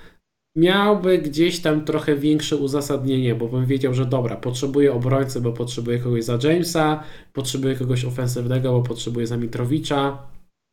miałby 0.57 1.17
gdzieś 1.17 1.59
tam 1.59 1.85
trochę 1.85 2.15
większe 2.15 2.57
uzasadnienie, 2.57 3.35
bo 3.35 3.47
bym 3.47 3.65
wiedział, 3.65 3.93
że 3.93 4.05
dobra, 4.05 4.35
potrzebuję 4.35 4.93
obrońcę, 4.93 5.41
bo 5.41 5.53
potrzebuję 5.53 5.99
kogoś 5.99 6.23
za 6.23 6.39
Jamesa, 6.43 7.03
potrzebuję 7.34 7.76
kogoś 7.76 8.05
ofensywnego, 8.05 8.72
bo 8.72 8.81
potrzebuję 8.81 9.27
za 9.27 9.38
Mitrowicza. 9.38 10.17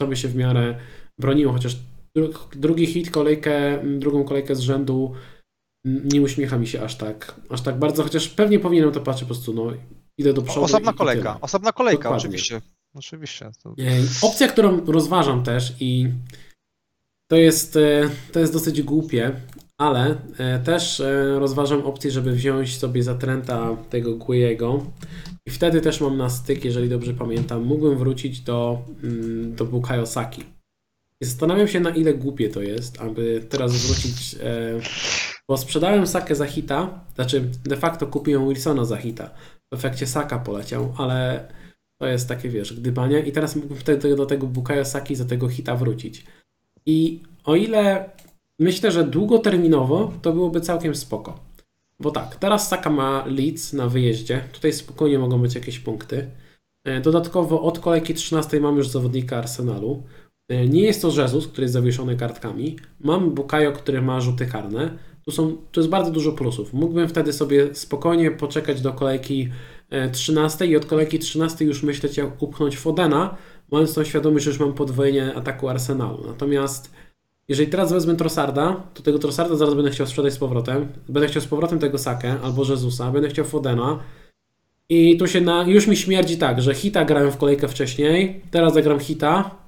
To 0.00 0.06
by 0.06 0.16
się 0.16 0.28
w 0.28 0.36
miarę 0.36 0.78
broniło, 1.20 1.52
chociaż 1.52 1.76
drugi 2.56 2.86
hit, 2.86 3.10
kolejkę, 3.10 3.82
drugą 3.98 4.24
kolejkę 4.24 4.56
z 4.56 4.60
rzędu 4.60 5.12
mm, 5.86 6.08
nie 6.08 6.22
uśmiecha 6.22 6.58
mi 6.58 6.66
się 6.66 6.82
aż 6.82 6.96
tak, 6.96 7.40
aż 7.50 7.60
tak 7.60 7.78
bardzo, 7.78 8.02
chociaż 8.02 8.28
pewnie 8.28 8.58
powinienem 8.58 8.92
to 8.92 9.00
patrzeć 9.00 9.28
po 9.28 9.34
prostu, 9.34 9.54
no 9.54 9.72
idę 10.18 10.32
do 10.32 10.42
przodu. 10.42 10.64
Osobna 10.64 10.92
kolejka, 10.92 11.38
osobna 11.40 11.72
kolejka, 11.72 12.02
Dokładnie. 12.02 12.18
oczywiście. 12.18 12.60
Oczywiście. 12.94 13.50
To... 13.62 13.74
Ej, 13.78 14.04
Opcja, 14.22 14.48
którą 14.48 14.84
rozważam 14.84 15.42
też 15.42 15.74
i 15.80 16.08
to 17.30 17.36
jest, 17.36 17.76
e, 17.76 18.10
to 18.32 18.40
jest 18.40 18.52
dosyć 18.52 18.82
głupie, 18.82 19.32
ale 19.78 20.16
e, 20.38 20.58
też 20.58 21.00
e, 21.00 21.38
rozważam 21.38 21.80
opcję, 21.80 22.10
żeby 22.10 22.32
wziąć 22.32 22.78
sobie 22.78 23.02
za 23.02 23.14
Trenta 23.14 23.76
tego 23.90 24.16
Guiego 24.16 24.86
i 25.46 25.50
wtedy 25.50 25.80
też 25.80 26.00
mam 26.00 26.16
na 26.16 26.30
styk, 26.30 26.64
jeżeli 26.64 26.88
dobrze 26.88 27.14
pamiętam, 27.14 27.62
mógłbym 27.64 27.98
wrócić 27.98 28.40
do, 28.40 28.82
mm, 29.02 29.54
do 29.54 29.64
Bukayo 29.64 30.06
Saki. 30.06 30.44
Zastanawiam 31.24 31.68
się, 31.68 31.80
na 31.80 31.90
ile 31.90 32.14
głupie 32.14 32.48
to 32.48 32.62
jest, 32.62 33.00
aby 33.00 33.46
teraz 33.48 33.86
wrócić, 33.86 34.36
e, 34.42 34.80
bo 35.48 35.56
sprzedałem 35.56 36.06
Sakę 36.06 36.34
za 36.34 36.46
hita, 36.46 37.04
znaczy 37.14 37.50
de 37.64 37.76
facto 37.76 38.06
kupiłem 38.06 38.48
Wilsona 38.48 38.84
za 38.84 38.96
hita. 38.96 39.30
W 39.72 39.74
efekcie 39.74 40.06
Saka 40.06 40.38
poleciał, 40.38 40.94
ale 40.98 41.48
to 42.00 42.06
jest 42.06 42.28
takie, 42.28 42.48
wiesz, 42.48 42.80
gdybanie. 42.80 43.20
I 43.20 43.32
teraz 43.32 43.56
mógłbym 43.56 43.78
wtedy 43.78 44.16
do 44.16 44.26
tego 44.26 44.46
Bukayo 44.46 44.84
Saki 44.84 45.16
za 45.16 45.24
tego 45.24 45.48
hita 45.48 45.76
wrócić. 45.76 46.24
I 46.86 47.22
o 47.44 47.56
ile 47.56 48.10
myślę, 48.58 48.92
że 48.92 49.04
długoterminowo 49.04 50.12
to 50.22 50.32
byłoby 50.32 50.60
całkiem 50.60 50.94
spoko. 50.94 51.40
Bo 52.00 52.10
tak, 52.10 52.36
teraz 52.36 52.68
Saka 52.68 52.90
ma 52.90 53.24
Leeds 53.26 53.72
na 53.72 53.88
wyjeździe. 53.88 54.44
Tutaj 54.52 54.72
spokojnie 54.72 55.18
mogą 55.18 55.38
być 55.38 55.54
jakieś 55.54 55.78
punkty. 55.78 56.30
E, 56.84 57.00
Dodatkowo 57.00 57.62
od 57.62 57.78
kolejki 57.78 58.14
13 58.14 58.60
mam 58.60 58.76
już 58.76 58.88
zawodnika 58.88 59.36
Arsenalu. 59.38 60.02
E, 60.52 60.68
Nie 60.68 60.82
jest 60.82 61.02
to 61.02 61.22
Jesus, 61.22 61.46
który 61.48 61.64
jest 61.64 61.74
zawieszony 61.74 62.16
kartkami. 62.16 62.76
Mam 63.00 63.30
Bukayo, 63.30 63.72
który 63.72 64.02
ma 64.02 64.20
rzuty 64.20 64.46
karne. 64.46 64.98
Tu, 65.24 65.30
są, 65.30 65.56
tu 65.72 65.80
jest 65.80 65.90
bardzo 65.90 66.10
dużo 66.10 66.32
plusów. 66.32 66.72
Mógłbym 66.72 67.08
wtedy 67.08 67.32
sobie 67.32 67.74
spokojnie 67.74 68.30
poczekać 68.30 68.80
do 68.80 68.92
kolejki 68.92 69.48
e, 69.90 70.10
13 70.10 70.66
i 70.66 70.76
od 70.76 70.86
kolejki 70.86 71.18
13 71.18 71.64
już 71.64 71.82
myśleć 71.82 72.16
jak 72.16 72.42
upchnąć 72.42 72.78
Fodena, 72.78 73.36
mając 73.70 73.94
tą 73.94 74.04
świadomość, 74.04 74.44
że 74.44 74.50
już 74.50 74.60
mam 74.60 74.72
podwojenie 74.72 75.34
ataku 75.34 75.68
Arsenalu. 75.68 76.24
Natomiast 76.26 76.90
jeżeli 77.48 77.70
teraz 77.70 77.92
wezmę 77.92 78.16
Trossarda, 78.16 78.82
to 78.94 79.02
tego 79.02 79.18
Trossarda 79.18 79.56
zaraz 79.56 79.74
będę 79.74 79.90
chciał 79.90 80.06
sprzedać 80.06 80.32
z 80.32 80.38
powrotem. 80.38 80.88
Będę 81.08 81.28
chciał 81.28 81.42
z 81.42 81.46
powrotem 81.46 81.78
tego 81.78 81.98
Sakę 81.98 82.34
albo 82.42 82.64
Jezusa, 82.70 83.10
będę 83.10 83.28
chciał 83.28 83.44
Fodena. 83.44 83.98
I 84.88 85.16
tu 85.16 85.26
się 85.26 85.40
na, 85.40 85.62
już 85.62 85.86
mi 85.86 85.96
śmierdzi 85.96 86.36
tak, 86.36 86.62
że 86.62 86.74
Hita 86.74 87.04
grałem 87.04 87.32
w 87.32 87.36
kolejkę 87.36 87.68
wcześniej, 87.68 88.42
teraz 88.50 88.74
zagram 88.74 89.00
Hita. 89.00 89.61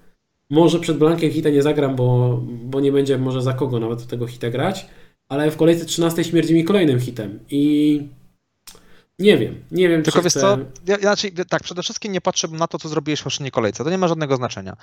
Może 0.54 0.80
przed 0.80 0.98
blankiem 0.98 1.30
Hita 1.30 1.50
nie 1.50 1.62
zagram, 1.62 1.96
bo, 1.96 2.40
bo 2.64 2.80
nie 2.80 2.92
będzie 2.92 3.18
może 3.18 3.42
za 3.42 3.52
kogo 3.52 3.80
nawet 3.80 4.06
tego 4.06 4.26
Hita 4.26 4.50
grać. 4.50 4.86
ale 5.28 5.50
w 5.50 5.56
kolejce 5.56 5.84
13 5.84 6.24
śmierdzi 6.24 6.54
mi 6.54 6.64
kolejnym 6.64 7.00
hitem 7.00 7.38
i 7.50 8.02
nie 9.18 9.38
wiem, 9.38 9.64
nie 9.70 9.88
wiem, 9.88 10.02
Tylko 10.02 10.18
czy 10.18 10.24
wiesz 10.24 10.32
chcę... 10.32 10.40
co, 10.40 10.58
ja, 10.86 10.98
znaczy, 10.98 11.30
tak, 11.48 11.62
przede 11.62 11.82
wszystkim 11.82 12.12
nie 12.12 12.20
patrzę 12.20 12.48
na 12.48 12.66
to, 12.66 12.78
co 12.78 12.88
zrobiłeś 12.88 13.20
w 13.20 13.22
poprzedniej 13.24 13.50
kolejce. 13.50 13.84
To 13.84 13.90
nie 13.90 13.98
ma 13.98 14.08
żadnego 14.08 14.36
znaczenia. 14.36 14.76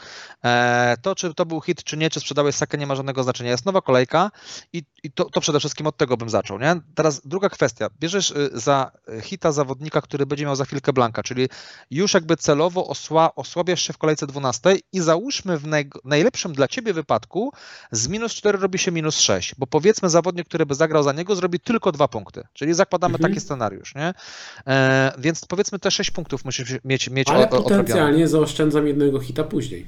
E, 0.45 0.95
to, 1.02 1.16
czy 1.16 1.34
to 1.34 1.45
był 1.45 1.62
hit, 1.62 1.84
czy 1.84 1.98
nie, 1.98 2.10
czy 2.10 2.20
sprzedałeś 2.20 2.56
sakę, 2.56 2.78
nie 2.78 2.88
ma 2.88 2.95
żadnego 2.95 3.24
znaczenia. 3.24 3.49
Jest 3.52 3.66
nowa 3.66 3.82
kolejka 3.82 4.32
i, 4.74 4.84
i 5.03 5.12
to, 5.12 5.26
to 5.26 5.41
przede 5.41 5.60
wszystkim 5.60 5.88
od 5.88 5.98
tego 5.98 6.18
bym 6.18 6.30
zaczął. 6.30 6.60
Nie? 6.60 6.76
Teraz 6.95 7.22
druga 7.28 7.49
kwestia. 7.49 7.90
Bierzesz 7.99 8.32
y, 8.32 8.49
za 8.53 8.91
hita 9.22 9.52
zawodnika, 9.52 10.02
który 10.02 10.26
będzie 10.26 10.45
miał 10.45 10.56
za 10.56 10.66
chwilkę 10.66 10.94
blanka, 10.94 11.24
czyli 11.24 11.49
już 11.91 12.14
jakby 12.14 12.38
celowo 12.38 12.88
osła, 12.88 13.36
osłabiasz 13.36 13.82
się 13.82 13.94
w 13.94 13.98
kolejce 13.98 14.28
12 14.28 14.76
i 14.94 14.99
załóżmy 15.02 15.58
w 15.58 15.68
naj, 15.68 15.90
najlepszym 16.03 16.53
dla 16.53 16.68
ciebie 16.68 16.94
wypadku 16.94 17.52
z 17.91 18.08
minus 18.08 18.34
4 18.34 18.58
robi 18.58 18.80
się 18.80 18.91
minus 18.91 19.20
6, 19.20 19.56
bo 19.58 19.68
powiedzmy 19.68 20.10
zawodnik, 20.10 20.48
który 20.48 20.66
by 20.66 20.76
zagrał 20.76 21.03
za 21.03 21.14
niego, 21.14 21.36
zrobi 21.36 21.60
tylko 21.60 21.91
dwa 21.91 22.08
punkty. 22.08 22.44
Czyli 22.53 22.74
zakładamy 22.74 23.16
Mhm. 23.16 23.34
taki 23.34 23.41
scenariusz. 23.45 23.95
Nie? 23.95 24.14
E, 24.68 25.11
więc 25.18 25.45
powiedzmy 25.45 25.80
te 25.80 25.91
6 25.91 26.11
punktów 26.11 26.45
musisz 26.45 26.73
mieć, 26.84 27.10
mieć 27.10 27.30
Ale 27.30 27.39
o- 27.39 27.41
o- 27.41 27.45
odrobione. 27.45 27.69
potencjalnie 27.69 28.27
zaoszczędzam 28.27 28.88
jednego 28.88 29.19
hita 29.19 29.43
później. 29.43 29.85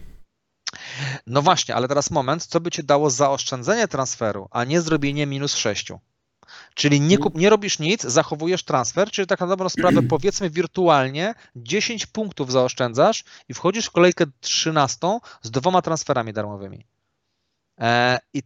No 1.28 1.42
właśnie, 1.42 1.76
ale 1.76 1.88
teraz 1.88 2.12
moment, 2.12 2.46
co 2.46 2.60
by 2.60 2.72
ci 2.72 2.84
dało 2.84 3.10
zaoszczędzenie 3.10 3.88
transferu, 3.88 4.48
a 4.52 4.64
nie 4.64 4.82
zrobienie 4.82 5.26
minus 5.26 5.56
6? 5.56 5.92
Czyli 6.76 7.02
nie, 7.02 7.18
kup, 7.18 7.36
nie 7.36 7.50
robisz 7.50 7.80
nic, 7.80 8.02
zachowujesz 8.04 8.64
transfer, 8.64 9.12
czyli 9.12 9.28
tak 9.28 9.40
na 9.40 9.48
dobrą 9.48 9.70
sprawę 9.70 10.02
powiedzmy 10.10 10.50
wirtualnie 10.50 11.34
10 11.56 12.06
punktów 12.06 12.52
zaoszczędzasz 12.52 13.24
i 13.50 13.54
wchodzisz 13.54 13.86
w 13.86 13.92
kolejkę 13.92 14.26
13 14.40 15.20
z 15.42 15.52
dwoma 15.52 15.82
transferami 15.82 16.34
darmowymi. 16.34 16.86
E, 17.80 18.20
I 18.34 18.42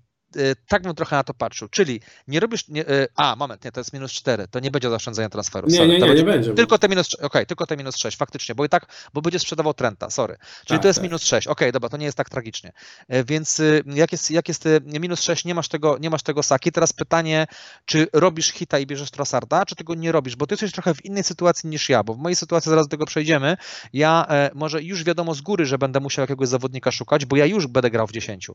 tak 0.67 0.83
bym 0.83 0.95
trochę 0.95 1.15
na 1.15 1.23
to 1.23 1.33
patrzył. 1.33 1.67
Czyli 1.67 2.01
nie 2.27 2.39
robisz. 2.39 2.67
Nie, 2.67 2.87
e, 2.87 3.07
a, 3.15 3.35
moment, 3.35 3.65
nie, 3.65 3.71
to 3.71 3.79
jest 3.79 3.93
minus 3.93 4.11
4. 4.11 4.47
To 4.47 4.59
nie 4.59 4.71
będzie 4.71 4.89
zaoszczędzenia 4.89 5.29
transferu. 5.29 5.67
Nie, 5.67 5.77
sorry. 5.77 5.87
nie, 5.87 5.93
nie, 5.93 5.99
będzie 5.99 6.23
nie 6.23 6.31
będzie. 6.31 6.53
Tylko 6.53 6.77
te 6.77 6.89
minus, 6.89 7.15
okej, 7.15 7.45
tylko 7.45 7.65
te 7.65 7.77
minus 7.77 7.97
6, 7.97 8.17
faktycznie, 8.17 8.55
bo 8.55 8.65
i 8.65 8.69
tak, 8.69 8.85
bo 9.13 9.21
będzie 9.21 9.39
sprzedawał 9.39 9.73
Trenta, 9.73 10.09
sorry. 10.09 10.37
Czyli 10.65 10.77
Tak, 10.77 10.81
to 10.81 10.87
jest 10.87 10.99
tak. 10.99 11.03
minus 11.03 11.23
6, 11.23 11.47
okej, 11.47 11.71
dobra, 11.71 11.89
to 11.89 11.97
nie 11.97 12.05
jest 12.05 12.17
tak 12.17 12.29
tragicznie. 12.29 12.71
E, 13.07 13.23
Więc 13.23 13.59
y, 13.59 13.83
jak 13.85 14.11
jest, 14.11 14.31
jak 14.31 14.47
jest 14.47 14.65
y, 14.65 14.81
minus 14.99 15.21
6, 15.21 15.45
nie 15.45 15.55
masz 15.55 15.67
tego, 15.67 15.97
nie 15.97 16.09
masz 16.09 16.23
tego 16.23 16.43
saki. 16.43 16.71
Teraz 16.71 16.93
pytanie, 16.93 17.47
czy 17.85 18.07
robisz 18.13 18.51
hita 18.51 18.79
i 18.79 18.85
bierzesz 18.85 19.11
Trossarda, 19.11 19.65
czy 19.65 19.75
tego 19.75 19.95
nie 19.95 20.11
robisz, 20.11 20.35
bo 20.35 20.47
ty 20.47 20.53
jesteś 20.53 20.71
trochę 20.71 20.95
w 20.95 21.05
innej 21.05 21.23
sytuacji 21.23 21.69
niż 21.69 21.89
ja, 21.89 22.03
bo 22.03 22.13
w 22.13 22.17
mojej 22.17 22.35
sytuacji 22.35 22.69
zaraz 22.69 22.87
do 22.87 22.91
tego 22.91 23.05
przejdziemy. 23.05 23.57
Ja 23.93 24.25
e, 24.29 24.51
może 24.53 24.83
już 24.83 25.03
wiadomo 25.03 25.33
z 25.33 25.41
góry, 25.41 25.65
że 25.65 25.77
będę 25.77 25.99
musiał 25.99 26.23
jakiegoś 26.23 26.47
zawodnika 26.47 26.91
szukać, 26.91 27.25
bo 27.25 27.35
ja 27.35 27.45
już 27.45 27.67
będę 27.67 27.91
grał 27.91 28.07
w 28.07 28.11
10. 28.11 28.47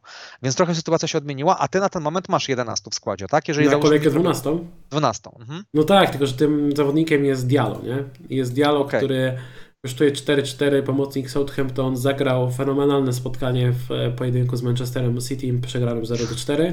Więc 0.42 0.56
trochę 0.56 0.74
sytuacja 0.74 1.08
się 1.08 1.18
odmieniła, 1.18 1.58
a 1.62 1.68
ty 1.68 1.80
na 1.80 1.88
ten 1.88 2.02
moment 2.02 2.28
masz 2.28 2.48
11 2.48 2.90
w 2.90 2.94
składzie, 2.94 3.26
tak? 3.30 3.48
Jeżeli 3.48 3.68
Na 3.68 3.76
kolejkę 3.76 4.04
że- 4.04 4.10
12. 4.10 4.58
12. 4.90 5.30
Mhm. 5.40 5.62
No 5.74 5.84
tak, 5.84 6.10
tylko 6.10 6.26
że 6.26 6.32
tym 6.32 6.76
zawodnikiem 6.76 7.24
jest 7.24 7.46
Diallo, 7.46 7.80
nie? 7.84 8.04
Jest 8.36 8.54
Diallo, 8.54 8.80
Okej. 8.80 9.00
który 9.00 9.36
kosztuje 9.84 10.12
4-4, 10.12 10.82
pomocnik 10.82 11.30
Southampton, 11.30 11.96
zagrał 11.96 12.50
fenomenalne 12.50 13.12
spotkanie 13.12 13.72
w 13.72 13.90
e, 13.92 14.10
pojedynku 14.10 14.56
z 14.56 14.62
Manchesterem 14.62 15.20
City, 15.20 15.60
przegranym 15.66 16.04
0-4. 16.04 16.72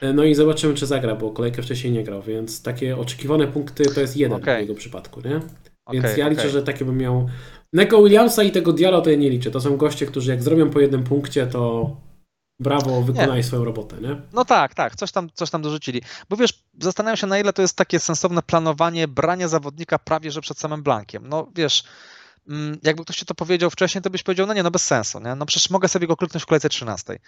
E, 0.00 0.12
No 0.12 0.24
i 0.24 0.34
zobaczymy, 0.34 0.74
czy 0.74 0.86
zagra, 0.86 1.14
bo 1.16 1.30
kolejkę 1.30 1.62
wcześniej 1.62 1.92
nie 1.92 2.04
grał, 2.04 2.22
więc 2.22 2.62
takie 2.62 2.96
oczekiwane 2.96 3.46
punkty 3.46 3.84
to 3.94 4.00
jest 4.00 4.16
jeden 4.16 4.42
Okej. 4.42 4.56
w 4.56 4.60
jego 4.60 4.74
przypadku, 4.74 5.20
nie? 5.20 5.40
Więc 5.92 6.04
Okej, 6.04 6.18
ja 6.18 6.28
liczę, 6.28 6.40
okej. 6.42 6.52
że 6.52 6.62
takie 6.62 6.84
bym 6.84 6.98
miał. 6.98 7.28
Neko 7.72 8.02
Williamsa 8.02 8.42
i 8.42 8.50
tego 8.50 8.72
Diallo 8.72 9.00
to 9.00 9.10
ja 9.10 9.16
nie 9.16 9.30
liczę. 9.30 9.50
To 9.50 9.60
są 9.60 9.76
goście, 9.76 10.06
którzy 10.06 10.30
jak 10.30 10.42
zrobią 10.42 10.70
po 10.70 10.80
jednym 10.80 11.04
punkcie, 11.04 11.46
to 11.46 11.90
brawo, 12.60 13.02
wykonali 13.02 13.42
swoją 13.42 13.64
robotę, 13.64 13.96
nie? 14.00 14.20
No 14.32 14.44
tak, 14.44 14.74
tak, 14.74 14.96
coś 14.96 15.12
tam, 15.12 15.30
coś 15.34 15.50
tam 15.50 15.62
dorzucili. 15.62 16.02
Bo 16.28 16.36
wiesz, 16.36 16.62
zastanawiam 16.80 17.16
się, 17.16 17.26
na 17.26 17.38
ile 17.38 17.52
to 17.52 17.62
jest 17.62 17.76
takie 17.76 18.00
sensowne 18.00 18.42
planowanie 18.42 19.08
brania 19.08 19.48
zawodnika 19.48 19.98
prawie 19.98 20.30
że 20.30 20.40
przed 20.40 20.58
samym 20.58 20.82
blankiem. 20.82 21.28
No 21.28 21.48
wiesz, 21.54 21.84
jakby 22.82 23.04
ktoś 23.04 23.16
ci 23.16 23.26
to 23.26 23.34
powiedział 23.34 23.70
wcześniej, 23.70 24.02
to 24.02 24.10
byś 24.10 24.22
powiedział, 24.22 24.46
no 24.46 24.54
nie, 24.54 24.62
no 24.62 24.70
bez 24.70 24.86
sensu, 24.86 25.20
nie? 25.20 25.34
No 25.34 25.46
przecież 25.46 25.70
mogę 25.70 25.88
sobie 25.88 26.06
go 26.06 26.16
kliknąć 26.16 26.42
w 26.42 26.46
kolejce 26.46 26.68
13. 26.68 27.18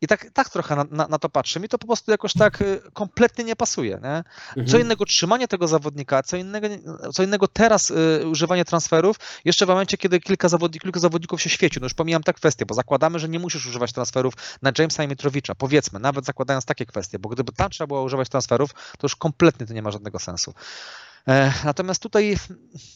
I 0.00 0.06
tak, 0.06 0.26
tak 0.32 0.50
trochę 0.50 0.76
na, 0.76 0.84
na, 0.90 1.08
na 1.08 1.18
to 1.18 1.28
patrzę. 1.28 1.60
Mi 1.60 1.68
to 1.68 1.78
po 1.78 1.86
prostu 1.86 2.10
jakoś 2.10 2.32
tak 2.32 2.60
y, 2.62 2.80
kompletnie 2.92 3.44
nie 3.44 3.56
pasuje, 3.56 4.00
nie? 4.02 4.24
Co 4.54 4.60
Mhm. 4.60 4.82
innego 4.82 5.04
trzymanie 5.04 5.48
tego 5.48 5.68
zawodnika, 5.68 6.22
co 6.22 6.36
innego, 6.36 6.68
co 7.14 7.22
innego 7.22 7.48
teraz 7.48 7.90
y, 7.90 8.26
używanie 8.28 8.64
transferów, 8.64 9.16
jeszcze 9.44 9.66
w 9.66 9.68
momencie, 9.68 9.96
kiedy 9.96 10.20
kilka, 10.20 10.48
zawodnik, 10.48 10.82
kilku 10.82 10.98
zawodników 10.98 11.42
się 11.42 11.50
świeci. 11.50 11.80
No 11.80 11.84
już 11.86 11.94
pomijam 11.94 12.22
tę 12.22 12.32
kwestię, 12.32 12.66
bo 12.66 12.74
zakładamy, 12.74 13.18
że 13.18 13.28
nie 13.28 13.38
musisz 13.38 13.66
używać 13.66 13.92
transferów 13.92 14.34
na 14.62 14.72
Jamesa 14.78 15.04
i 15.04 15.08
Mitrowicza. 15.08 15.54
Powiedzmy, 15.54 15.98
nawet 16.00 16.24
zakładając 16.24 16.64
takie 16.64 16.86
kwestie, 16.86 17.18
bo 17.18 17.28
gdyby 17.28 17.52
tam 17.52 17.70
trzeba 17.70 17.86
było 17.86 18.02
używać 18.02 18.28
transferów, 18.28 18.70
to 18.74 18.98
już 19.02 19.16
kompletnie 19.16 19.66
to 19.66 19.74
nie 19.74 19.82
ma 19.82 19.90
żadnego 19.90 20.18
sensu. 20.18 20.54
E, 21.28 21.52
Natomiast 21.64 22.02
tutaj, 22.02 22.36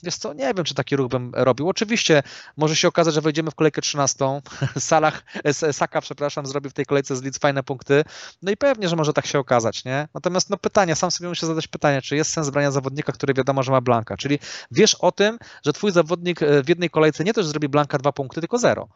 wiesz 0.02 0.16
co, 0.16 0.32
nie 0.32 0.54
wiem, 0.54 0.64
czy 0.64 0.74
taki 0.74 0.96
ruch 0.96 1.10
bym 1.10 1.32
robił. 1.34 1.68
Oczywiście 1.68 2.22
może 2.56 2.76
się 2.76 2.88
okazać, 2.88 3.14
że 3.14 3.20
wejdziemy 3.20 3.50
w 3.50 3.54
kolejkę 3.54 3.80
13. 3.80 4.24
Salah, 4.78 5.22
e, 5.44 5.72
Saka, 5.72 6.00
przepraszam, 6.00 6.46
zrobi 6.46 6.70
w 6.70 6.72
tej 6.72 6.86
kolejce 6.86 7.16
z 7.16 7.22
Leeds 7.22 7.38
fajne 7.38 7.62
punkty. 7.62 8.04
No 8.42 8.52
i 8.52 8.56
pewnie, 8.56 8.88
że 8.88 8.96
może 8.96 9.12
tak 9.12 9.26
się 9.26 9.38
okazać, 9.38 9.84
nie? 9.84 10.08
Natomiast 10.14 10.50
no 10.50 10.56
pytanie, 10.56 10.96
sam 10.96 11.10
sobie 11.10 11.28
muszę 11.28 11.46
zadać 11.46 11.68
pytanie, 11.68 12.02
czy 12.02 12.16
jest 12.16 12.32
sens 12.32 12.50
brania 12.50 12.70
zawodnika, 12.70 13.12
który 13.12 13.34
wiadomo, 13.34 13.62
że 13.62 13.72
ma 13.72 13.80
blanka. 13.80 14.16
Czyli 14.16 14.38
wiesz 14.70 14.94
o 14.94 15.12
tym, 15.12 15.38
że 15.64 15.72
twój 15.72 15.92
zawodnik 15.92 16.42
e, 16.42 16.62
w 16.62 16.68
jednej 16.68 16.90
kolejce 16.90 17.24
nie 17.24 17.34
też 17.34 17.46
zrobi 17.46 17.68
blanka 17.68 17.98
dwa 17.98 18.12
punkty, 18.12 18.40
tylko 18.40 18.58
zero. 18.58 18.88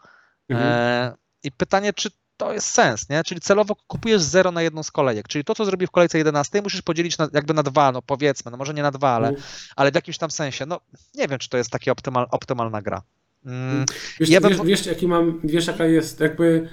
Mhm. 0.48 0.68
E, 0.72 1.14
I 1.42 1.52
pytanie, 1.52 1.92
czy 1.92 2.10
to 2.36 2.52
jest 2.52 2.66
sens, 2.68 3.08
nie? 3.08 3.24
Czyli 3.24 3.40
celowo 3.40 3.76
kupujesz 3.86 4.22
zero 4.22 4.52
na 4.52 4.62
jedną 4.62 4.82
z 4.82 4.90
kolejek. 4.90 5.28
Czyli 5.28 5.44
to, 5.44 5.54
co 5.54 5.64
zrobi 5.64 5.86
w 5.86 5.90
kolejce 5.90 6.18
11, 6.18 6.62
musisz 6.62 6.82
podzielić 6.82 7.18
na, 7.18 7.28
jakby 7.32 7.54
na 7.54 7.62
dwa, 7.62 7.92
no 7.92 8.02
powiedzmy, 8.02 8.50
no 8.50 8.56
może 8.56 8.74
nie 8.74 8.82
na 8.82 8.90
dwa, 8.90 9.08
ale, 9.10 9.28
Mhm. 9.28 9.46
ale 9.76 9.92
w 9.92 9.94
jakimś 9.94 10.18
tam 10.18 10.30
sensie. 10.30 10.66
No 10.66 10.80
nie 11.14 11.28
wiem, 11.28 11.38
czy 11.38 11.48
to 11.48 11.56
jest 11.56 11.70
taka 11.70 11.92
optymal, 11.92 12.26
optymalna 12.30 12.82
gra. 12.82 13.02
Mm, 13.46 13.84
Wiesz, 14.20 14.28
Ja 14.30 14.40
bym- 14.40 14.50
wiesz, 14.50 14.60
wiesz, 14.66 14.86
jaki 14.86 15.08
mam, 15.08 15.40
wiesz, 15.44 15.66
jaka 15.66 15.84
jest 15.86 16.20
jakby. 16.20 16.68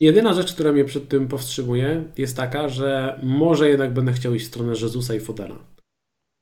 Jedyna 0.00 0.34
rzecz, 0.34 0.52
która 0.54 0.72
mnie 0.72 0.84
przed 0.84 1.08
tym 1.08 1.28
powstrzymuje, 1.28 2.04
jest 2.18 2.36
taka, 2.36 2.68
że 2.68 3.20
może 3.22 3.68
jednak 3.68 3.92
będę 3.94 4.12
chciał 4.12 4.34
iść 4.34 4.44
w 4.44 4.48
stronę 4.48 4.72
Jezusa 4.72 5.14
i 5.14 5.20
Fodena. 5.20 5.54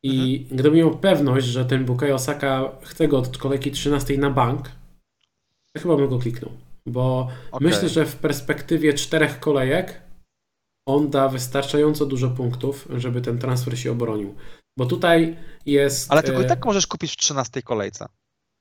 I 0.02 0.36
Mhm. 0.40 0.56
gdybym 0.56 0.74
miał 0.74 0.98
pewność, 0.98 1.46
że 1.46 1.64
ten 1.64 1.84
Bukayo 1.84 2.14
Osaka 2.14 2.70
chce 2.82 3.08
go 3.08 3.18
od 3.18 3.38
kolejki 3.38 3.70
13 3.70 4.18
na 4.18 4.30
bank, 4.30 4.68
to 5.72 5.80
chyba 5.82 5.96
bym 5.96 6.08
go 6.08 6.18
kliknął. 6.18 6.52
Bo 6.88 7.28
okej. 7.52 7.68
myślę, 7.68 7.88
że 7.88 8.06
w 8.06 8.16
perspektywie 8.16 8.94
czterech 8.94 9.40
kolejek 9.40 10.00
on 10.88 11.10
da 11.10 11.28
wystarczająco 11.28 12.06
dużo 12.06 12.30
punktów, 12.30 12.88
żeby 12.96 13.20
ten 13.20 13.38
transfer 13.38 13.78
się 13.78 13.92
obronił. 13.92 14.34
Bo 14.78 14.86
tutaj 14.86 15.36
jest. 15.66 16.12
Ale 16.12 16.22
tylko 16.22 16.40
i 16.42 16.44
e, 16.44 16.48
tak 16.48 16.64
możesz 16.64 16.86
kupić 16.86 17.12
w 17.12 17.16
13 17.16 17.62
kolejce. 17.62 18.06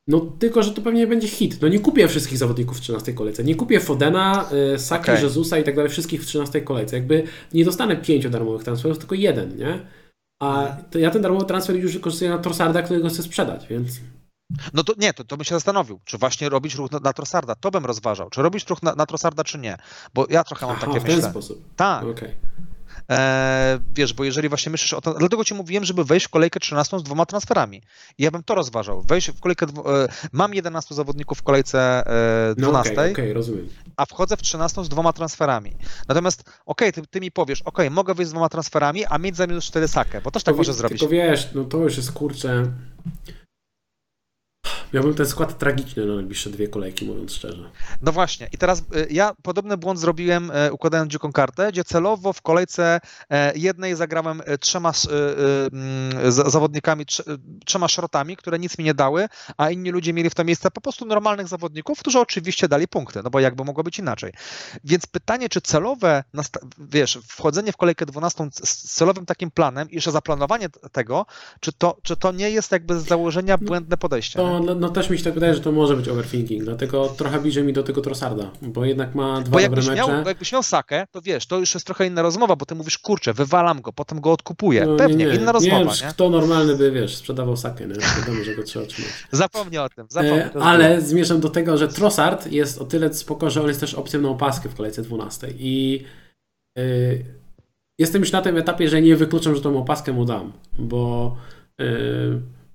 no 0.08 0.20
tylko, 0.20 0.64
że 0.64 0.72
to 0.74 0.82
pewnie 0.82 1.08
będzie 1.08 1.28
hit. 1.28 1.62
No 1.62 1.68
nie 1.68 1.80
kupię 1.80 2.08
wszystkich 2.08 2.38
zawodników 2.38 2.78
w 2.78 2.82
13 2.82 3.14
kolejce. 3.14 3.44
Nie 3.44 3.56
kupię 3.56 3.80
Fodena, 3.80 4.50
y, 4.76 4.80
Saki, 4.80 5.12
Okej. 5.12 5.24
Jezusa 5.24 5.58
i 5.58 5.64
tak 5.64 5.76
dalej, 5.76 5.92
wszystkich 5.92 6.24
w 6.24 6.26
13 6.26 6.62
kolejce. 6.62 6.96
Jakby 6.96 7.24
nie 7.54 7.66
dostanę 7.66 7.96
pięciu 7.98 8.30
darmowych 8.30 8.64
transferów, 8.64 8.98
tylko 8.98 9.16
jeden, 9.16 9.58
nie? 9.58 9.80
A 10.42 10.62
Mhm. 10.62 10.84
ja 10.96 11.12
ten 11.12 11.22
darmowy 11.22 11.46
transfer 11.46 11.76
już 11.76 11.94
wykorzystuję 11.94 12.32
na 12.32 12.38
Trossarda, 12.38 12.82
którego 12.82 13.10
chcę 13.10 13.24
sprzedać, 13.24 13.68
więc... 13.68 14.00
No 14.74 14.84
to 14.84 14.94
nie, 14.98 15.14
to, 15.14 15.24
to 15.24 15.38
bym 15.38 15.44
się 15.46 15.56
zastanowił, 15.56 16.00
czy 16.06 16.18
właśnie 16.18 16.50
robić 16.50 16.76
ruch 16.76 16.92
na, 16.92 17.00
na 17.00 17.14
Trossarda. 17.14 17.56
To 17.56 17.72
bym 17.72 17.86
rozważał. 17.86 18.30
Czy 18.30 18.42
robić 18.42 18.70
ruch 18.70 18.84
na, 18.84 18.96
na 18.96 19.06
Trossarda, 19.06 19.44
czy 19.44 19.58
nie. 19.58 19.78
Bo 20.14 20.26
ja 20.30 20.44
trochę 20.44 20.66
mam 20.66 20.76
Aha, 20.78 20.88
takie 20.88 21.00
w 21.00 21.04
ten 21.04 21.16
myślę. 21.16 21.30
sposób. 21.32 21.64
Tak. 21.76 22.04
Okej. 22.04 22.36
E, 23.12 23.80
wiesz, 23.96 24.14
bo 24.14 24.24
jeżeli 24.24 24.50
właśnie 24.50 24.70
myślisz 24.72 24.94
o 24.94 25.02
to, 25.02 25.14
dlatego 25.14 25.44
ci 25.44 25.54
mówiłem, 25.54 25.86
żeby 25.86 26.04
wejść 26.04 26.26
w 26.26 26.30
kolejkę 26.30 26.60
13 26.60 27.00
z 27.00 27.04
dwoma 27.04 27.26
transferami. 27.26 27.82
I 28.18 28.24
ja 28.24 28.32
bym 28.32 28.44
to 28.44 28.56
rozważał. 28.56 29.02
Wejść 29.02 29.32
w 29.32 29.40
kolejkę, 29.40 29.66
e, 29.66 30.08
mam 30.32 30.54
11 30.54 30.96
zawodników 30.96 31.38
w 31.38 31.44
kolejce 31.44 32.08
e, 32.08 32.54
No 32.58 32.68
12, 32.70 32.94
okej, 32.94 33.12
okej, 33.12 33.34
rozumiem. 33.34 33.70
a 33.98 34.06
wchodzę 34.06 34.38
w 34.38 34.42
13 34.42 34.84
z 34.86 34.90
dwoma 34.90 35.14
transferami. 35.14 35.74
Natomiast, 36.08 36.44
okej, 36.66 36.94
ty, 36.94 37.02
ty 37.08 37.22
mi 37.22 37.32
powiesz, 37.32 37.62
okej, 37.62 37.92
mogę 37.92 38.14
wyjść 38.14 38.30
z 38.30 38.32
dwoma 38.34 38.50
transferami, 38.50 39.06
a 39.06 39.18
mieć 39.18 39.36
za 39.36 39.48
minus 39.48 39.66
4 39.66 39.88
sakę, 39.88 40.22
bo 40.22 40.32
też 40.32 40.44
tak 40.44 40.52
Tylko 40.56 40.58
może 40.58 40.72
wi- 40.72 40.78
zrobić. 40.78 41.00
Tylko 41.00 41.12
wiesz, 41.12 41.50
no 41.56 41.64
to 41.64 41.78
już 41.78 41.98
jest 41.98 42.12
kurczę... 42.12 42.72
Miałbym 44.94 45.14
ten 45.14 45.26
skład 45.26 45.58
tragiczny 45.58 46.06
na 46.06 46.16
najbliższe 46.16 46.50
dwie 46.50 46.68
kolejki, 46.68 47.06
mówiąc 47.06 47.34
szczerze. 47.34 47.70
No 48.02 48.12
właśnie, 48.12 48.50
i 48.52 48.58
teraz 48.58 48.80
y, 48.80 49.08
ja 49.10 49.32
podobny 49.44 49.78
błąd 49.78 50.00
zrobiłem 50.00 50.52
y, 50.52 50.74
układając 50.74 51.12
dziką 51.12 51.32
kartę, 51.32 51.72
gdzie 51.72 51.84
celowo 51.84 52.34
w 52.34 52.42
kolejce 52.42 53.00
e, 53.30 53.58
jednej 53.58 53.96
zagrałem 53.96 54.42
e, 54.46 54.58
trzema 54.58 54.90
y, 54.92 54.94
mm, 55.74 56.32
za- 56.32 56.50
zawodnikami, 56.50 57.06
trz- 57.06 57.38
trzema 57.66 57.88
szrotami, 57.88 58.38
które 58.38 58.60
nic 58.60 58.78
mi 58.78 58.86
nie 58.86 58.94
dały, 58.94 59.28
a 59.58 59.70
inni 59.70 59.92
ludzie 59.92 60.14
mieli 60.14 60.30
w 60.30 60.36
to 60.36 60.44
miejsce 60.44 60.72
po 60.72 60.82
prostu 60.82 61.06
normalnych 61.06 61.48
zawodników, 61.48 62.00
którzy 62.00 62.20
oczywiście 62.20 62.68
dali 62.68 62.88
punkty, 62.88 63.24
no 63.24 63.30
bo 63.30 63.40
jakby 63.40 63.64
mogło 63.64 63.84
być 63.84 64.00
inaczej. 64.00 64.34
Więc 64.84 65.06
pytanie, 65.08 65.50
czy 65.50 65.62
celowe, 65.62 66.24
wiesz, 66.80 67.20
wchodzenie 67.28 67.72
w 67.72 67.78
kolejkę 67.78 68.06
12 68.06 68.50
z 68.64 68.94
celowym 68.94 69.26
takim 69.26 69.52
planem 69.52 69.90
i 69.92 69.96
jeszcze 69.96 70.12
zaplanowanie 70.12 70.70
tego, 70.92 71.26
czy 71.60 71.74
to, 71.74 71.98
czy 72.04 72.18
to 72.18 72.32
nie 72.32 72.50
jest 72.50 72.72
jakby 72.72 73.00
z 73.00 73.08
założenia 73.08 73.58
błędne 73.58 73.98
podejście? 73.98 74.40
To 74.40 74.77
no 74.80 74.90
też 74.90 75.10
mi 75.10 75.18
się 75.18 75.24
tak 75.24 75.34
wydaje, 75.34 75.54
że 75.54 75.60
to 75.60 75.72
może 75.72 75.96
być 75.96 76.10
overthinking, 76.10 76.64
dlatego 76.64 77.08
trochę 77.08 77.42
bliżej 77.42 77.64
mi 77.64 77.74
do 77.74 77.84
tego 77.84 78.02
Trossarda, 78.02 78.52
bo 78.62 78.86
jednak 78.86 79.16
ma 79.16 79.42
dwa 79.42 79.58
Bo 79.58 79.64
dobre 79.64 79.82
mecze. 79.82 79.96
miał, 79.96 80.08
bo 80.24 80.30
jakbyś 80.30 80.52
miał 80.54 80.64
Sakę, 80.64 81.06
to 81.12 81.22
wiesz, 81.22 81.46
to 81.48 81.60
już 81.60 81.74
jest 81.74 81.86
trochę 81.86 82.08
inna 82.08 82.22
rozmowa, 82.22 82.56
bo 82.56 82.66
ty 82.66 82.76
mówisz, 82.76 82.98
kurczę, 82.98 83.34
wywalam 83.34 83.82
go, 83.82 83.94
potem 83.94 84.22
go 84.22 84.32
odkupuję. 84.32 84.86
No, 84.86 84.96
Pewnie, 84.96 85.16
nie, 85.16 85.26
nie. 85.26 85.36
inna 85.36 85.52
rozmowa, 85.52 85.80
nie, 85.80 86.06
nie? 86.06 86.12
Kto 86.14 86.30
normalny 86.30 86.76
by, 86.76 86.92
wiesz, 86.92 87.16
sprzedawał 87.16 87.58
sakę, 87.58 87.88
nie? 87.88 87.94
Wiadomo, 88.20 88.44
że 88.44 88.56
go 88.56 88.64
trzeba 88.64 88.86
trzymać. 88.86 89.12
Zapomnij 89.32 89.78
o 89.80 89.90
tym, 89.90 90.06
zapomnij. 90.10 90.40
E, 90.40 90.60
ale 90.62 91.02
zmierzam 91.02 91.40
do 91.40 91.50
tego, 91.50 91.78
że 91.78 91.88
Trossard 91.88 92.52
jest 92.52 92.82
o 92.82 92.86
tyle 92.86 93.14
spoko, 93.14 93.50
że 93.50 93.62
on 93.62 93.68
jest 93.68 93.80
też 93.80 93.94
opcją 93.94 94.22
na 94.22 94.30
opaskę 94.30 94.70
w 94.70 94.76
kolejce 94.76 95.02
12 95.02 95.48
i 95.58 96.04
e, 96.78 96.82
jestem 98.00 98.22
już 98.22 98.32
na 98.32 98.42
tym 98.42 98.58
etapie, 98.58 98.90
że 98.90 99.02
nie 99.02 99.16
wykluczam, 99.16 99.56
że 99.56 99.62
tą 99.62 99.80
opaskę 99.80 100.14
mu 100.14 100.26
dam, 100.26 100.54
bo 100.80 101.36
e, 101.80 101.84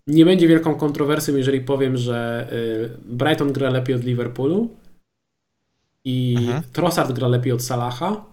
nie 0.07 0.25
będzie 0.25 0.49
wielką 0.49 0.75
kontrowersją, 0.75 1.37
jeżeli 1.37 1.61
powiem, 1.61 1.97
że 1.97 2.49
e, 2.53 2.99
Brighton 3.05 3.53
gra 3.53 3.71
lepiej 3.71 3.95
od 3.97 4.05
Liverpoolu 4.05 4.69
i 6.05 6.37
Mhm. 6.39 6.63
Trossard 6.73 7.13
gra 7.13 7.29
lepiej 7.29 7.53
od 7.53 7.63
Salaha, 7.63 8.25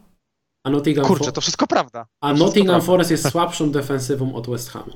a 0.64 0.70
Nottingham, 0.70 1.06
Kurczę, 1.06 1.32
to 1.32 1.42
wszystko 1.42 1.68
prawda. 1.68 2.06
a 2.22 2.28
wszystko 2.28 2.46
Nottingham 2.46 2.74
prawda. 2.76 2.86
Forest 2.86 3.12
jest 3.12 3.30
słabszą 3.32 3.72
defensywą 3.72 4.36
od 4.36 4.50
West 4.50 4.70
Hamu. 4.70 4.94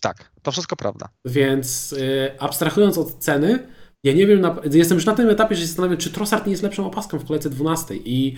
Tak, 0.00 0.32
to 0.42 0.52
wszystko 0.52 0.76
prawda. 0.76 1.08
Więc 1.24 1.92
y, 1.92 2.30
abstrahując 2.38 2.98
od 2.98 3.18
ceny, 3.18 3.66
ja 4.04 4.12
nie 4.12 4.26
wiem, 4.26 4.40
na, 4.40 4.56
jestem 4.72 4.96
już 4.96 5.06
na 5.06 5.14
tym 5.14 5.28
etapie, 5.28 5.54
że 5.54 5.60
się 5.60 5.66
zastanawiam, 5.66 5.98
czy 5.98 6.10
Trossard 6.10 6.46
nie 6.46 6.50
jest 6.50 6.62
lepszą 6.62 6.86
opaską 6.86 7.18
w 7.18 7.24
kolejce 7.24 7.50
12. 7.50 7.94
I, 7.96 8.36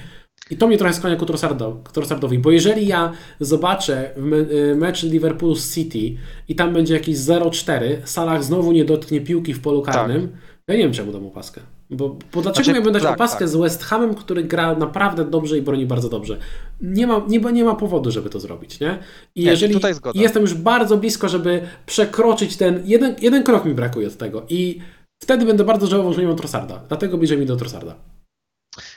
i 0.50 0.56
to 0.56 0.66
mnie 0.66 0.78
trochę 0.78 0.94
skłania 0.94 1.16
ku 1.16 1.26
Trossardo, 1.26 1.80
ku 1.84 1.92
Trossardowi, 1.92 2.38
bo 2.38 2.50
jeżeli 2.50 2.86
ja 2.86 3.12
zobaczę 3.40 4.16
y, 4.16 4.76
mecz 4.76 5.02
Liverpoolu 5.02 5.56
z 5.56 5.74
City 5.74 6.16
i 6.48 6.54
tam 6.54 6.72
będzie 6.72 6.94
jakiś 6.94 7.16
0-4, 7.16 7.96
Salah 8.04 8.44
znowu 8.44 8.72
nie 8.72 8.84
dotknie 8.84 9.20
piłki 9.20 9.54
w 9.54 9.60
polu 9.60 9.82
karnym, 9.82 10.28
ja 10.68 10.74
nie 10.74 10.82
wiem, 10.82 10.92
czemu 10.92 11.12
dam 11.12 11.26
opaskę. 11.26 11.60
Bo, 11.90 12.08
bo 12.08 12.42
dlaczego 12.42 12.54
Znaczy, 12.54 12.72
miałbym 12.72 12.92
dać 12.92 13.02
tak, 13.02 13.14
opaskę 13.14 13.38
tak. 13.38 13.48
z 13.48 13.56
West 13.56 13.82
Hamem, 13.82 14.14
który 14.14 14.44
gra 14.44 14.74
naprawdę 14.74 15.24
dobrze 15.24 15.58
i 15.58 15.62
broni 15.62 15.86
bardzo 15.86 16.08
dobrze? 16.08 16.38
Nie 16.80 17.06
ma, 17.06 17.22
nie, 17.28 17.38
nie 17.38 17.64
ma 17.64 17.74
powodu, 17.74 18.10
żeby 18.10 18.30
to 18.30 18.40
zrobić, 18.40 18.80
nie? 18.80 18.98
I 19.34 19.44
Nie, 19.44 19.50
jeżeli 19.50 19.80
jestem 20.14 20.42
już 20.42 20.54
bardzo 20.54 20.96
blisko, 20.96 21.28
żeby 21.28 21.60
przekroczyć 21.86 22.56
ten, 22.56 22.82
jeden, 22.84 23.16
jeden 23.20 23.42
krok 23.42 23.64
mi 23.64 23.74
brakuje 23.74 24.06
od 24.06 24.16
tego 24.16 24.42
i 24.48 24.78
wtedy 25.22 25.46
będę 25.46 25.64
bardzo 25.64 25.86
żałował, 25.86 26.12
że 26.12 26.20
nie 26.20 26.28
mam 26.28 26.36
Trossarda. 26.36 26.82
Dlatego 26.88 27.18
bliżej 27.18 27.38
mi 27.38 27.46
do 27.46 27.56
Trossarda. 27.56 27.94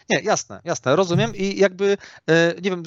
Nie, 0.10 0.19
jasne, 0.19 0.61
jasne, 0.64 0.95
rozumiem 0.95 1.36
i 1.36 1.60
jakby, 1.60 1.98
e, 2.30 2.56
nie 2.61 2.69
wiem, 2.69 2.84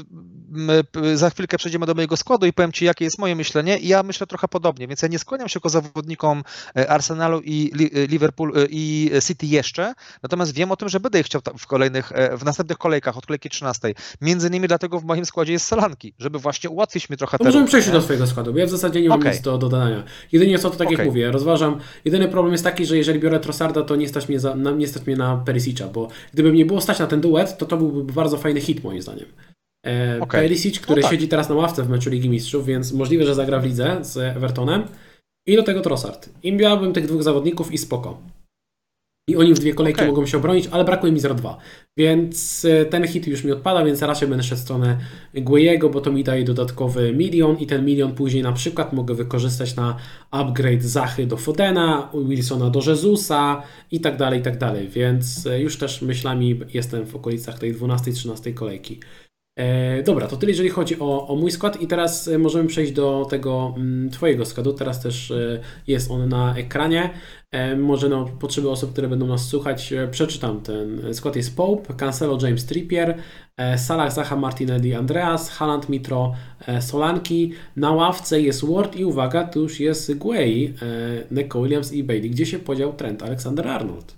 za 1.15 1.31
chwilkę 1.31 1.59
przejdziemy 1.59 1.87
do 1.87 1.95
mojego 1.95 2.17
składu 2.17 2.47
i 2.47 2.53
powiem 2.53 2.73
Ci, 2.73 2.85
jakie 2.85 3.05
jest 3.05 3.19
moje 3.19 3.37
myślenie 3.37 3.79
i 3.79 3.89
ja 3.89 4.03
myślę 4.03 4.27
trochę 4.27 4.49
podobnie, 4.49 4.89
więc 4.89 5.03
ja 5.03 5.09
nie 5.09 5.19
skłaniam 5.19 5.49
się 5.49 5.61
ku 5.61 5.69
zawodnikom 5.69 6.45
e, 6.77 6.91
Arsenalu 6.91 7.41
i 7.45 7.73
e, 7.95 8.07
Liverpool 8.07 8.53
e, 8.57 8.67
i 8.71 9.11
City 9.27 9.47
jeszcze, 9.47 9.95
natomiast 10.23 10.55
wiem 10.55 10.73
o 10.73 10.77
tym, 10.77 10.89
że 10.89 11.01
będę 11.01 11.21
ich 11.21 11.27
chciał 11.27 11.41
w 11.59 11.67
kolejnych, 11.67 12.13
w 12.39 12.45
następnych 12.45 12.79
kolejkach 12.79 13.17
od 13.17 13.27
kolejki 13.27 13.51
13. 13.51 13.95
Między 14.21 14.49
innymi 14.49 14.69
dlatego 14.69 15.01
w 15.01 15.05
moim 15.05 15.27
składzie 15.27 15.53
jest 15.53 15.67
Solanki, 15.67 16.15
żeby 16.19 16.39
właśnie 16.39 16.71
ułatwić 16.71 17.11
mi 17.11 17.17
trochę 17.17 17.39
te 17.39 17.45
możemy 17.45 17.67
przejść 17.67 17.87
nie? 17.87 17.93
do 17.93 18.01
Twojego 18.01 18.27
składu, 18.27 18.53
bo 18.53 18.59
ja 18.59 18.67
w 18.67 18.71
zasadzie 18.71 19.01
nie 19.01 19.09
mam 19.09 19.21
Okej. 19.21 19.33
nic 19.33 19.41
do 19.41 19.59
dodania. 19.59 20.05
Jedynie 20.33 20.59
co 20.59 20.71
to, 20.71 20.77
tak 20.77 20.91
jak 20.91 21.01
Okej. 21.01 21.07
mówię, 21.07 21.33
rozważam. 21.33 21.79
Jedyny 22.05 22.29
problem 22.29 22.53
jest 22.53 22.65
taki, 22.65 22.87
że 22.87 22.97
jeżeli 22.97 23.21
biorę 23.21 23.41
Trossarda, 23.41 23.83
to 23.83 23.97
nie 23.97 24.09
stać 24.09 24.29
mnie, 24.29 24.41
za, 24.41 24.55
na, 24.55 24.71
nie 24.71 24.89
stać 24.89 25.07
mnie 25.07 25.17
na 25.17 25.43
Perisic'a, 25.47 25.93
bo 25.93 26.09
gdyby 26.33 26.53
mnie 26.53 26.67
było 26.67 26.81
stać 26.81 26.99
na 26.99 27.07
ten 27.07 27.21
duet, 27.21 27.59
to 27.59 27.67
to 27.67 27.77
byłby 27.77 28.13
bardzo 28.13 28.37
fajny 28.37 28.61
hit 28.61 28.85
moim 28.85 29.03
zdaniem. 29.03 29.27
E, 29.89 30.21
Okej. 30.21 30.41
Perisic, 30.41 30.81
który 30.81 31.01
No 31.01 31.09
tak. 31.09 31.13
siedzi 31.13 31.29
teraz 31.29 31.49
na 31.49 31.55
ławce 31.55 31.83
w 31.83 31.89
meczu 31.89 32.11
Ligi 32.11 32.31
Mistrzów, 32.31 32.67
więc 32.67 32.93
możliwe, 32.93 33.27
że 33.27 33.35
zagra 33.35 33.61
w 33.61 33.65
lidze 33.65 33.99
z 34.01 34.17
Evertonem. 34.17 34.83
I 35.47 35.57
do 35.57 35.63
tego 35.63 35.81
Trossard. 35.81 36.29
I 36.43 36.53
miałbym 36.53 36.93
tych 36.93 37.07
dwóch 37.07 37.23
zawodników 37.23 37.73
i 37.73 37.79
spoko. 37.79 38.19
I 39.29 39.37
oni 39.37 39.55
w 39.55 39.59
dwie 39.59 39.75
kolejki 39.75 40.01
Okej. 40.01 40.09
mogą 40.09 40.27
się 40.27 40.39
obronić, 40.39 40.69
ale 40.71 40.85
brakuje 40.85 41.13
mi 41.13 41.21
0-2. 41.21 41.55
Więc 41.99 42.65
e, 42.65 42.85
ten 42.85 43.07
hit 43.09 43.27
już 43.27 43.45
mi 43.45 43.53
odpada, 43.53 43.85
więc 43.85 44.03
raczej 44.03 44.29
będę 44.29 44.45
szedł 44.45 44.61
w 44.61 44.65
stronę 44.65 44.99
Guejego, 45.35 45.91
bo 45.91 46.01
to 46.01 46.13
mi 46.13 46.25
daje 46.25 46.45
dodatkowy 46.45 47.13
milion 47.13 47.57
i 47.59 47.67
ten 47.67 47.85
milion 47.85 48.15
później 48.15 48.43
na 48.43 48.53
przykład 48.53 48.93
mogę 48.93 49.15
wykorzystać 49.15 49.77
na 49.77 49.97
upgrade 50.31 50.83
Zachy 50.83 51.27
do 51.27 51.37
Fodena, 51.37 52.11
Wilsona 52.29 52.71
do 52.71 52.81
Jezusa 52.87 53.63
i 53.91 54.01
tak 54.01 54.17
dalej, 54.17 54.41
i 54.41 54.43
tak 54.43 54.59
dalej. 54.59 54.89
Więc 54.89 55.47
e, 55.47 55.61
już 55.61 55.79
też 55.79 56.03
myślami 56.03 56.61
jestem 56.75 57.07
w 57.07 57.17
okolicach 57.17 57.59
tej 57.59 57.75
12-13 57.75 58.55
kolejki. 58.55 59.01
E, 59.59 60.03
dobra, 60.03 60.27
to 60.27 60.37
tyle 60.37 60.53
jeżeli 60.53 60.69
chodzi 60.69 61.01
o, 61.01 61.29
o 61.29 61.37
mój 61.37 61.51
skład 61.51 61.81
i 61.81 61.87
teraz 61.87 62.29
e, 62.29 62.39
możemy 62.39 62.69
przejść 62.69 62.93
do 62.93 63.27
tego 63.31 63.75
mm, 63.77 64.11
Twojego 64.11 64.47
składu. 64.47 64.73
Teraz 64.73 65.03
też 65.03 65.31
e, 65.31 65.61
jest 65.87 66.11
on 66.11 66.29
na 66.29 66.57
ekranie. 66.57 67.11
Może 67.77 68.09
na 68.09 68.25
potrzeby 68.25 68.71
osób, 68.71 68.93
które 68.93 69.09
będą 69.09 69.27
nas 69.27 69.49
słuchać, 69.49 69.95
przeczytam 70.11 70.61
ten 70.61 71.15
skład. 71.15 71.37
Jest 71.37 71.57
Pope, 71.57 71.95
Cancelo, 71.95 72.39
James 72.43 72.67
Trippier, 72.67 73.19
Salah, 73.77 74.13
Zaha, 74.13 74.37
Martinelli, 74.37 74.95
Andreas, 74.95 75.51
Haaland, 75.51 75.89
Mitro, 75.89 76.35
Solanki. 76.81 77.53
Na 77.77 77.93
ławce 77.93 78.41
jest 78.41 78.65
Ward 78.65 78.97
i 78.97 79.05
uwaga, 79.05 79.45
tu 79.45 79.61
już 79.61 79.81
jest 79.81 80.15
Guay, 80.15 80.75
Neko 81.31 81.63
Williams 81.63 81.93
i 81.93 82.05
Bailey. 82.05 82.31
Gdzie 82.31 82.47
się 82.47 82.59
podział 82.59 82.93
trend 82.93 83.23
Alexander-Arnold? 83.23 84.17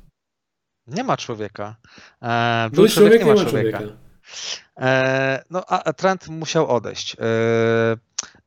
Nie 0.87 1.05
ma 1.05 1.17
człowieka. 1.17 1.77
E, 2.23 2.71
Był 2.73 2.89
człowiek, 2.89 3.25
nie 3.25 3.35
ma 3.35 3.45
człowieka. 3.45 3.81
E, 3.81 4.11
no, 5.51 5.65
a 5.67 5.93
Trent 5.93 6.29
musiał 6.29 6.69
odejść. 6.69 7.15
E, 7.15 7.17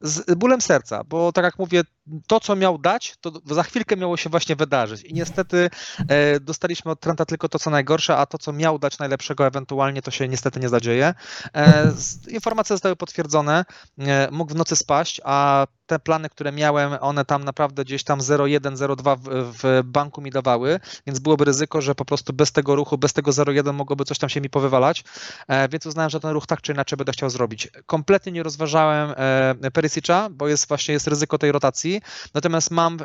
z 0.01 0.35
bólem 0.35 0.61
serca, 0.61 1.03
bo 1.03 1.31
tak 1.31 1.45
jak 1.45 1.59
mówię, 1.59 1.81
to 2.27 2.39
co 2.39 2.55
miał 2.55 2.77
dać, 2.77 3.15
to 3.21 3.31
za 3.45 3.63
chwilkę 3.63 3.97
miało 3.97 4.17
się 4.17 4.29
właśnie 4.29 4.55
wydarzyć. 4.55 5.01
I 5.01 5.13
niestety 5.13 5.69
e, 6.07 6.39
dostaliśmy 6.39 6.91
od 6.91 6.99
Trenta 6.99 7.25
tylko 7.25 7.49
to 7.49 7.59
co 7.59 7.69
najgorsze, 7.69 8.17
a 8.17 8.25
to 8.25 8.37
co 8.37 8.53
miał 8.53 8.79
dać 8.79 8.99
najlepszego 8.99 9.47
ewentualnie, 9.47 10.01
to 10.01 10.11
się 10.11 10.27
niestety 10.27 10.59
nie 10.59 10.69
zadzieje. 10.69 11.13
E, 11.55 11.91
informacje 12.27 12.73
zostały 12.73 12.95
potwierdzone, 12.95 13.65
e, 13.99 14.31
mógł 14.31 14.53
w 14.53 14.55
nocy 14.55 14.75
spaść, 14.75 15.21
a 15.23 15.67
te 15.85 15.99
plany, 15.99 16.29
które 16.29 16.51
miałem, 16.51 16.93
one 17.01 17.25
tam 17.25 17.43
naprawdę 17.43 17.85
gdzieś 17.85 18.03
tam 18.03 18.19
0,1, 18.19 18.59
0,2 18.59 19.17
w, 19.17 19.57
w 19.61 19.83
banku 19.85 20.21
mi 20.21 20.31
dawały, 20.31 20.79
więc 21.07 21.19
byłoby 21.19 21.45
ryzyko, 21.45 21.81
że 21.81 21.95
po 21.95 22.05
prostu 22.05 22.33
bez 22.33 22.51
tego 22.51 22.75
ruchu, 22.75 22.97
bez 22.97 23.13
tego 23.13 23.31
0,1 23.31 23.73
mogłoby 23.73 24.05
coś 24.05 24.17
tam 24.17 24.29
się 24.29 24.41
mi 24.41 24.49
powywalać, 24.49 25.03
e, 25.47 25.69
więc 25.69 25.85
uznałem, 25.85 26.09
że 26.09 26.19
ten 26.19 26.31
ruch 26.31 26.47
tak 26.47 26.61
czy 26.61 26.71
inaczej 26.71 26.97
będę 26.97 27.11
chciał 27.11 27.29
zrobić. 27.29 27.69
Kompletnie 27.85 28.31
nie 28.31 28.43
rozważałem 28.43 29.13
e, 29.17 29.71
Perisic'a, 29.73 30.29
bo 30.31 30.47
jest 30.47 30.67
właśnie 30.67 30.93
jest 30.93 31.07
ryzyko 31.07 31.37
tej 31.37 31.51
rotacji, 31.51 32.01
natomiast 32.33 32.71
mam 32.71 32.93
e, 32.93 32.97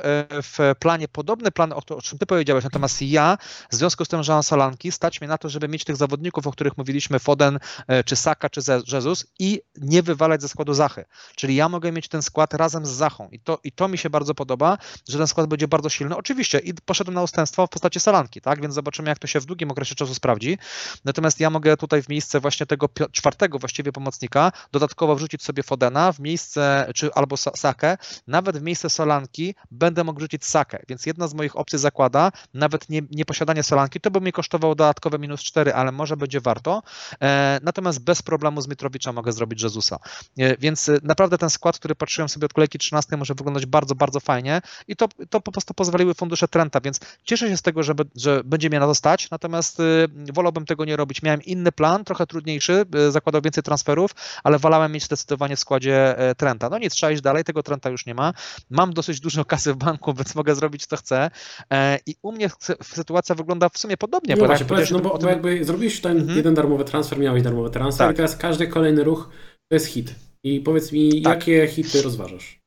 w 0.43 0.59
planie 0.79 1.09
podobny 1.09 1.51
plan, 1.51 1.73
o, 1.73 1.83
o 1.97 2.03
czym 2.03 2.19
ty 2.19 2.27
powiedziałeś, 2.27 2.65
natomiast 2.65 3.03
ja, 3.03 3.39
w 3.71 3.75
związku 3.75 4.05
z 4.05 4.09
tym, 4.09 4.23
że 4.23 4.33
mam 4.33 4.43
Solanki, 4.43 4.93
stać 4.93 5.21
mnie 5.21 5.29
na 5.29 5.39
to, 5.39 5.49
żeby 5.49 5.69
mieć 5.69 5.85
tych 5.85 5.97
zawodników, 5.97 6.47
o 6.47 6.53
których 6.53 6.79
mówiliśmy, 6.79 7.19
Foden, 7.19 7.59
czy 8.05 8.17
Saka, 8.17 8.51
czy 8.51 8.61
Jesus 8.93 9.27
i 9.39 9.61
nie 9.77 10.03
wywalać 10.03 10.43
ze 10.43 10.49
składu 10.49 10.75
Zachy. 10.75 11.05
Czyli 11.37 11.55
ja 11.55 11.69
mogę 11.69 11.93
mieć 11.93 12.09
ten 12.09 12.23
skład 12.23 12.55
razem 12.69 12.87
z 12.87 12.91
Zachą 12.91 13.29
i 13.33 13.41
to, 13.41 13.59
i 13.65 13.73
to 13.73 13.89
mi 13.89 13.99
się 13.99 14.11
bardzo 14.11 14.35
podoba, 14.35 14.79
że 15.09 15.19
ten 15.19 15.27
skład 15.27 15.47
będzie 15.47 15.69
bardzo 15.69 15.89
silny. 15.89 16.17
Oczywiście 16.17 16.59
i 16.59 16.75
poszedłem 16.75 17.15
na 17.15 17.23
ustępstwo 17.23 17.67
w 17.67 17.71
postaci 17.71 18.01
Solanki, 18.01 18.41
tak, 18.41 18.63
więc 18.63 18.75
zobaczymy 18.75 19.09
jak 19.09 19.19
to 19.19 19.27
się 19.27 19.41
w 19.41 19.45
długim 19.47 19.71
okresie 19.71 19.95
czasu 19.95 20.15
sprawdzi. 20.15 20.59
Natomiast 21.05 21.41
ja 21.41 21.51
mogę 21.51 21.77
tutaj 21.77 22.03
w 22.03 22.09
miejsce 22.09 22.41
właśnie 22.41 22.67
tego 22.67 22.89
czwartego 23.13 23.59
właściwie 23.59 23.93
pomocnika 23.93 24.53
dodatkowo 24.73 25.15
wrzucić 25.17 25.43
sobie 25.43 25.63
Fodena 25.63 26.13
w 26.13 26.21
miejsce, 26.21 26.91
czy 26.95 27.15
albo 27.15 27.37
Sa- 27.37 27.57
Sakę, 27.57 27.97
nawet 28.27 28.59
w 28.59 28.63
miejsce 28.63 28.91
Solanki 28.91 29.55
będę 29.71 30.05
mógł 30.05 30.19
wrzucić 30.19 30.45
Sakę, 30.45 30.79
więc 30.89 31.07
jedna 31.07 31.29
z 31.29 31.35
moich 31.35 31.57
opcji 31.57 31.79
zakłada 31.79 32.33
nawet 32.55 32.89
nie, 32.89 33.03
nieposiadanie 33.11 33.63
Solanki, 33.63 34.01
to 34.01 34.11
by 34.11 34.21
mi 34.21 34.33
kosztowało 34.33 34.75
dodatkowe 34.75 35.19
minus 35.19 35.41
4, 35.43 35.75
ale 35.75 35.93
może 35.93 36.17
będzie 36.17 36.41
warto. 36.41 36.83
E, 37.23 37.61
natomiast 37.63 38.05
bez 38.05 38.23
problemu 38.23 38.61
z 38.61 38.69
Mitrowicza 38.69 39.13
mogę 39.13 39.33
zrobić 39.33 39.63
Jezusa. 39.63 39.99
E, 40.39 40.57
Więc 40.57 40.89
e, 40.89 40.99
naprawdę 41.03 41.39
ten 41.39 41.51
skład, 41.51 41.79
który 41.79 41.95
patrzyłem 41.95 42.29
sobie 42.29 42.47
od 42.47 42.53
kolejki 42.59 42.79
13, 42.79 43.17
może 43.17 43.35
wyglądać 43.35 43.67
bardzo, 43.67 43.95
bardzo 43.95 44.21
fajnie 44.21 44.61
i 44.89 44.97
to, 44.97 45.09
to 45.31 45.41
po 45.41 45.53
prostu 45.53 45.75
pozwoliły 45.75 46.15
fundusze 46.15 46.49
Trenta, 46.49 46.81
więc 46.81 47.01
cieszę 47.25 47.49
się 47.49 47.57
z 47.57 47.63
tego, 47.63 47.83
że, 47.83 47.95
że 48.17 48.43
będzie 48.45 48.69
mnie 48.69 48.81
na 48.81 48.87
to 48.87 48.95
stać, 48.95 49.31
natomiast 49.31 49.81
y, 49.81 50.09
wolałbym 50.33 50.67
tego 50.67 50.85
nie 50.85 50.97
robić. 50.97 51.23
Miałem 51.23 51.43
inny 51.43 51.73
plan, 51.73 52.05
trochę 52.05 52.27
trudniejszy, 52.27 52.85
y, 53.09 53.11
zakładał 53.11 53.43
więcej 53.43 53.63
transferów, 53.63 54.11
ale 54.45 54.59
wolałem 54.59 54.93
mieć 54.93 55.05
zdecydowanie 55.05 55.57
w 55.57 55.61
składzie 55.61 56.19
e, 56.19 56.35
Trenta. 56.35 56.69
No 56.71 56.79
nic, 56.79 56.93
trzeba 56.93 57.13
iść 57.13 57.23
dalej, 57.23 57.45
tego 57.45 57.63
Trenta 57.63 57.91
już 57.91 58.07
nie 58.07 58.15
ma. 58.15 58.33
Mam 58.71 58.93
dosyć 58.93 59.21
dużo 59.21 59.45
kasy 59.45 59.73
w 59.73 59.77
banku, 59.77 60.15
więc 60.19 60.35
mogę 60.35 60.55
zrobić 60.55 60.87
co 60.87 60.97
chcę 60.97 61.31
e, 61.73 61.99
i 62.07 62.15
u 62.23 62.33
mnie 62.33 62.49
sy- 62.49 62.85
sytuacja 62.85 63.35
wygląda 63.35 63.69
w 63.69 63.79
sumie 63.79 63.97
podobnie, 63.97 64.35
No 64.35 64.41
bo 64.41 64.47
właśnie, 64.47 64.67
powiedz, 64.67 64.91
no 64.91 64.99
bo, 65.01 65.19
bo 65.19 65.29
jakby 65.29 65.65
zrobiłeś 65.65 66.01
ten 66.01 66.19
Mhm. 66.19 66.37
jeden 66.37 66.55
darmowy 66.55 66.85
transfer, 66.85 67.19
miałeś 67.19 67.43
darmowy 67.43 67.71
transfer 67.71 68.07
Tak. 68.07 68.15
i 68.15 68.17
teraz 68.17 68.37
każdy 68.37 68.67
kolejny 68.67 69.05
ruch 69.05 69.29
to 69.69 69.75
jest 69.75 69.87
hit. 69.87 70.15
I 70.55 70.61
powiedz 70.61 70.93
mi, 70.93 71.23
Tak. 71.23 71.49
jakie 71.49 71.69
hity 71.69 72.03
rozważasz? 72.03 72.61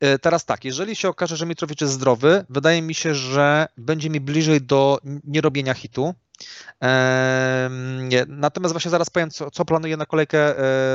E, 0.00 0.18
Teraz 0.18 0.44
tak, 0.44 0.64
jeżeli 0.64 0.96
się 0.96 1.08
okaże, 1.08 1.36
że 1.36 1.46
Mitrowicz 1.46 1.80
jest 1.80 1.92
zdrowy, 1.92 2.44
wydaje 2.48 2.82
mi 2.82 2.94
się, 2.94 3.14
że 3.14 3.66
będzie 3.76 4.10
mi 4.10 4.20
bliżej 4.20 4.60
do 4.60 4.98
nierobienia 5.24 5.74
hitu, 5.74 6.14
Natomiast 8.28 8.74
właśnie 8.74 8.90
zaraz 8.90 9.10
powiem, 9.10 9.30
co, 9.30 9.50
co 9.50 9.64
planuję 9.64 9.96
na 9.96 10.06
kolejkę 10.06 10.54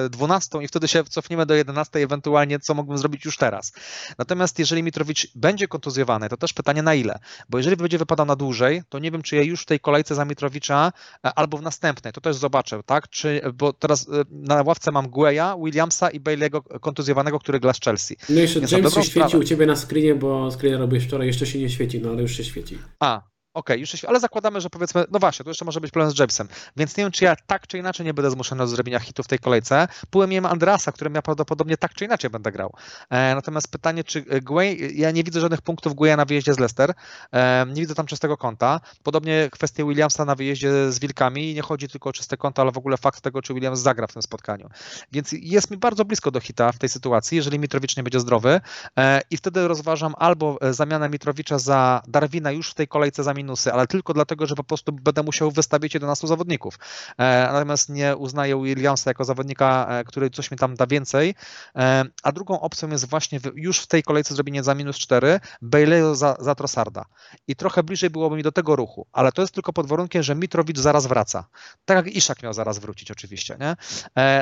12 0.09 0.63
i 0.63 0.67
wtedy 0.67 0.87
się 0.87 1.03
cofniemy 1.03 1.45
do 1.45 1.53
11, 1.53 1.99
ewentualnie 1.99 2.59
co 2.59 2.73
mógłbym 2.73 2.97
zrobić 2.97 3.25
już 3.25 3.37
teraz. 3.37 3.73
Natomiast 4.17 4.59
jeżeli 4.59 4.83
Mitrowicz 4.83 5.27
będzie 5.35 5.67
kontuzjowany, 5.67 6.29
to 6.29 6.37
też 6.37 6.53
pytanie 6.53 6.83
na 6.83 6.93
ile? 6.93 7.19
Bo 7.49 7.57
jeżeli 7.57 7.77
będzie 7.77 7.97
wypadał 7.97 8.25
na 8.25 8.35
dłużej, 8.35 8.83
to 8.89 8.99
nie 8.99 9.11
wiem, 9.11 9.21
czy 9.21 9.35
ja 9.35 9.41
już 9.41 9.61
w 9.61 9.65
tej 9.65 9.79
kolejce 9.79 10.15
za 10.15 10.25
Mitrowicza 10.25 10.91
albo 11.21 11.57
w 11.57 11.61
następnej, 11.61 12.13
to 12.13 12.21
też 12.21 12.35
zobaczę, 12.35 12.83
tak? 12.83 13.09
Czy, 13.09 13.41
bo 13.53 13.73
teraz 13.73 14.07
na 14.29 14.61
ławce 14.61 14.91
mam 14.91 15.09
Gueya, 15.09 15.57
Williamsa 15.63 16.09
i 16.09 16.19
Bailey'ego 16.19 16.79
kontuzjowanego, 16.79 17.39
który 17.39 17.59
gra 17.59 17.73
z 17.73 17.79
Chelsea. 17.79 18.17
No 18.29 18.39
jeszcze 18.39 18.59
James 18.71 18.93
się 18.93 19.03
świeci 19.03 19.37
u 19.37 19.43
Ciebie 19.43 19.65
na 19.65 19.75
screenie, 19.75 20.15
bo 20.15 20.51
screen 20.51 20.79
robiłeś 20.79 21.03
wczoraj, 21.03 21.27
jeszcze 21.27 21.45
się 21.45 21.59
nie 21.59 21.69
świeci, 21.69 21.99
no 21.99 22.09
ale 22.09 22.21
już 22.21 22.37
się 22.37 22.43
świeci. 22.43 22.77
A, 22.99 23.21
Okej, 23.53 23.75
okay, 23.75 23.79
już 23.79 23.89
się, 23.89 24.07
ale 24.07 24.19
zakładamy, 24.19 24.61
że 24.61 24.69
powiedzmy, 24.69 25.05
no 25.11 25.19
właśnie, 25.19 25.43
to 25.43 25.49
jeszcze 25.49 25.65
może 25.65 25.81
być 25.81 25.91
problem 25.91 26.15
z 26.15 26.19
Jamesem, 26.19 26.47
więc 26.77 26.97
nie 26.97 27.03
wiem, 27.03 27.11
czy 27.11 27.25
ja 27.25 27.35
tak 27.47 27.67
czy 27.67 27.77
inaczej 27.77 28.05
nie 28.05 28.13
będę 28.13 28.31
zmuszony 28.31 28.63
do 28.63 28.67
zrobienia 28.67 28.99
hitu 28.99 29.23
w 29.23 29.27
tej 29.27 29.39
kolejce. 29.39 29.87
Miałem 30.27 30.45
Andrasa, 30.45 30.91
którym 30.91 31.15
ja 31.15 31.21
prawdopodobnie 31.21 31.77
tak 31.77 31.93
czy 31.93 32.05
inaczej 32.05 32.29
będę 32.29 32.51
grał. 32.51 32.73
E, 33.09 33.35
natomiast 33.35 33.71
pytanie, 33.71 34.03
czy 34.03 34.21
Guay, 34.41 34.91
ja 34.95 35.11
nie 35.11 35.23
widzę 35.23 35.41
żadnych 35.41 35.61
punktów 35.61 35.93
Guaya 35.93 36.15
na 36.17 36.25
wyjeździe 36.25 36.53
z 36.53 36.59
Leicester, 36.59 36.93
e, 37.31 37.65
nie 37.67 37.81
widzę 37.81 37.95
tam 37.95 38.05
czystego 38.05 38.37
konta. 38.37 38.81
Podobnie 39.03 39.49
kwestia 39.51 39.85
Williamsa 39.85 40.25
na 40.25 40.35
wyjeździe 40.35 40.91
z 40.91 40.99
Wilkami 40.99 41.51
i 41.51 41.53
nie 41.53 41.61
chodzi 41.61 41.87
tylko 41.87 42.09
o 42.09 42.13
czyste 42.13 42.37
konto, 42.37 42.61
ale 42.61 42.71
w 42.71 42.77
ogóle 42.77 42.97
fakt 42.97 43.21
tego, 43.21 43.41
czy 43.41 43.53
Williams 43.53 43.79
zagra 43.79 44.07
w 44.07 44.13
tym 44.13 44.21
spotkaniu. 44.21 44.69
Więc 45.11 45.31
jest 45.31 45.71
mi 45.71 45.77
bardzo 45.77 46.05
blisko 46.05 46.31
do 46.31 46.39
hita 46.39 46.71
w 46.71 46.77
tej 46.77 46.89
sytuacji, 46.89 47.35
jeżeli 47.35 47.59
Mitrowicz 47.59 47.97
nie 47.97 48.03
będzie 48.03 48.19
zdrowy 48.19 48.61
e, 48.97 49.21
i 49.29 49.37
wtedy 49.37 49.67
rozważam 49.67 50.13
albo 50.17 50.57
e, 50.61 50.73
zamianę 50.73 51.09
Mitrowicza 51.09 51.59
za 51.59 52.01
Darwina 52.07 52.51
już 52.51 52.71
w 52.71 52.73
tej 52.73 52.87
kolejce 52.87 53.23
za 53.23 53.33
minusy, 53.43 53.73
ale 53.73 53.87
tylko 53.87 54.13
dlatego, 54.13 54.47
że 54.47 54.55
po 54.55 54.63
prostu 54.63 54.91
będę 54.91 55.23
musiał 55.23 55.51
wystawić 55.51 55.93
11 55.93 56.27
zawodników. 56.27 56.79
E, 57.17 57.49
natomiast 57.53 57.89
nie 57.89 58.15
uznaję 58.15 58.63
Williamsa 58.63 59.09
jako 59.09 59.25
zawodnika, 59.25 59.87
e, 59.89 60.03
który 60.03 60.29
coś 60.29 60.51
mi 60.51 60.57
tam 60.57 60.75
da 60.75 60.87
więcej. 60.87 61.35
E, 61.75 62.05
a 62.23 62.31
drugą 62.31 62.59
opcją 62.59 62.89
jest 62.89 63.09
właśnie 63.09 63.39
już 63.55 63.79
w 63.79 63.87
tej 63.87 64.03
kolejce 64.03 64.35
zrobienie 64.35 64.63
za 64.63 64.75
minus 64.75 64.97
4, 64.97 65.39
Bailey 65.61 66.15
za, 66.15 66.35
za 66.39 66.55
Trossarda. 66.55 67.05
I 67.47 67.55
trochę 67.55 67.83
bliżej 67.83 68.09
byłoby 68.09 68.35
mi 68.35 68.43
do 68.43 68.51
tego 68.51 68.75
ruchu, 68.75 69.07
ale 69.11 69.31
to 69.31 69.41
jest 69.41 69.53
tylko 69.53 69.73
pod 69.73 69.87
warunkiem, 69.87 70.23
że 70.23 70.35
Mitrowicz 70.35 70.79
zaraz 70.79 71.07
wraca. 71.07 71.45
Tak 71.85 71.97
jak 71.97 72.15
Iszak 72.15 72.43
miał 72.43 72.53
zaraz 72.53 72.79
wrócić 72.79 73.11
oczywiście. 73.11 73.57
Nie? 73.59 73.75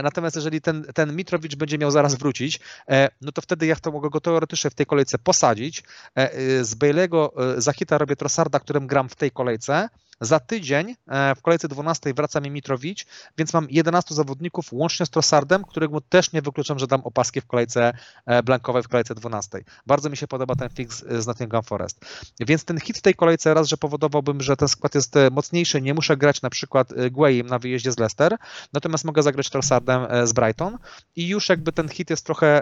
Natomiast 0.04 0.36
jeżeli 0.36 0.62
ten, 0.62 0.84
ten 0.96 1.16
Mitrowicz 1.16 1.56
będzie 1.56 1.78
miał 1.78 1.92
zaraz 1.92 2.16
wrócić, 2.16 2.60
no 3.22 3.32
to 3.32 3.42
wtedy 3.42 3.66
ja 3.66 3.76
to 3.76 3.92
mogę 3.92 4.10
go 4.10 4.22
teoretycznie 4.22 4.70
w 4.70 4.76
tej 4.76 4.86
kolejce 4.86 5.18
posadzić. 5.18 5.84
Z 6.62 6.76
Bailey'ego 6.76 7.30
za 7.58 7.74
hita 7.74 7.98
robię 7.98 8.16
Trossarda, 8.16 8.60
którym 8.60 8.88
gram 8.92 9.10
w 9.10 9.16
tej 9.16 9.32
kolejce 9.32 9.90
za 10.22 10.40
tydzień 10.40 10.96
e, 11.08 11.36
w 11.36 11.42
kolejce 11.42 11.68
12 11.68 12.14
wraca 12.14 12.40
mi 12.40 12.52
Mitrowicz, 12.52 13.06
więc 13.38 13.54
mam 13.54 13.68
11 13.70 14.16
zawodników 14.16 14.66
łącznie 14.72 15.06
z 15.06 15.10
Trossardem, 15.10 15.64
którego 15.64 16.02
też 16.02 16.34
nie 16.34 16.42
wykluczam, 16.42 16.80
że 16.80 16.88
dam 16.88 17.02
opaski 17.02 17.42
w 17.42 17.48
kolejce 17.48 17.94
e, 18.26 18.44
blankowej 18.44 18.84
w 18.84 18.88
kolejce 18.88 19.16
12. 19.16 19.64
Bardzo 19.86 20.10
mi 20.10 20.18
się 20.18 20.28
podoba 20.28 20.56
ten 20.56 20.70
fix 20.70 21.06
z 21.10 21.28
Nottingham 21.28 21.64
Forest. 21.64 22.06
Więc 22.40 22.66
ten 22.66 22.80
hit 22.80 22.98
w 22.98 23.02
tej 23.02 23.14
kolejce 23.14 23.54
raz, 23.54 23.68
że 23.68 23.78
powodowałbym, 23.78 24.42
że 24.42 24.58
ten 24.58 24.68
skład 24.68 24.96
jest 24.96 25.18
e, 25.18 25.30
mocniejszy, 25.30 25.82
nie 25.82 25.94
muszę 25.94 26.18
grać 26.18 26.42
na 26.42 26.50
przykład 26.50 26.94
Guayem 27.12 27.48
na 27.48 27.60
wyjeździe 27.60 27.92
z 27.92 27.98
Leicester, 27.98 28.38
natomiast 28.74 29.06
mogę 29.06 29.24
zagrać 29.24 29.50
Trossardem 29.50 30.28
z 30.28 30.34
Brighton 30.34 30.78
i 31.16 31.28
już 31.28 31.50
jakby 31.50 31.72
ten 31.72 31.90
hit 31.90 32.10
jest 32.10 32.26
trochę, 32.26 32.62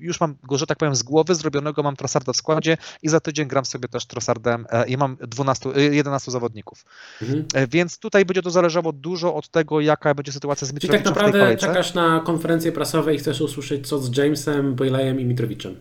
już 0.00 0.20
mam 0.20 0.36
go, 0.42 0.58
że 0.58 0.66
tak 0.66 0.78
powiem, 0.78 0.96
z 0.96 1.02
głowy 1.02 1.34
zrobionego, 1.34 1.82
mam 1.82 1.96
Trossarda 1.96 2.32
w 2.32 2.36
składzie 2.36 2.76
i 3.02 3.08
za 3.08 3.20
tydzień 3.20 3.48
gram 3.48 3.64
sobie 3.64 3.88
też 3.88 4.06
Trossardem 4.06 4.66
i 4.86 4.96
mam 4.96 5.16
12, 5.20 5.70
11 5.90 6.30
zawodników. 6.30 6.84
Mhm. 7.22 7.44
E, 7.54 7.66
więc 7.66 7.98
tutaj 7.98 8.24
będzie 8.24 8.42
to 8.42 8.50
zależało 8.50 8.92
dużo 8.92 9.34
od 9.34 9.48
tego, 9.48 9.80
jaka 9.80 10.14
będzie 10.14 10.32
sytuacja 10.32 10.66
z 10.66 10.72
Mitrowiczem 10.72 11.02
Czyli 11.02 11.14
tak 11.14 11.22
naprawdę 11.22 11.56
czekasz 11.56 11.94
na 11.94 12.20
konferencję 12.20 12.72
prasową 12.72 13.10
i 13.10 13.18
chcesz 13.18 13.40
usłyszeć, 13.40 13.88
co 13.88 13.98
z 13.98 14.16
Jamesem, 14.16 14.74
Baileyem 14.74 15.20
i 15.20 15.24
Mitrowiczem. 15.24 15.76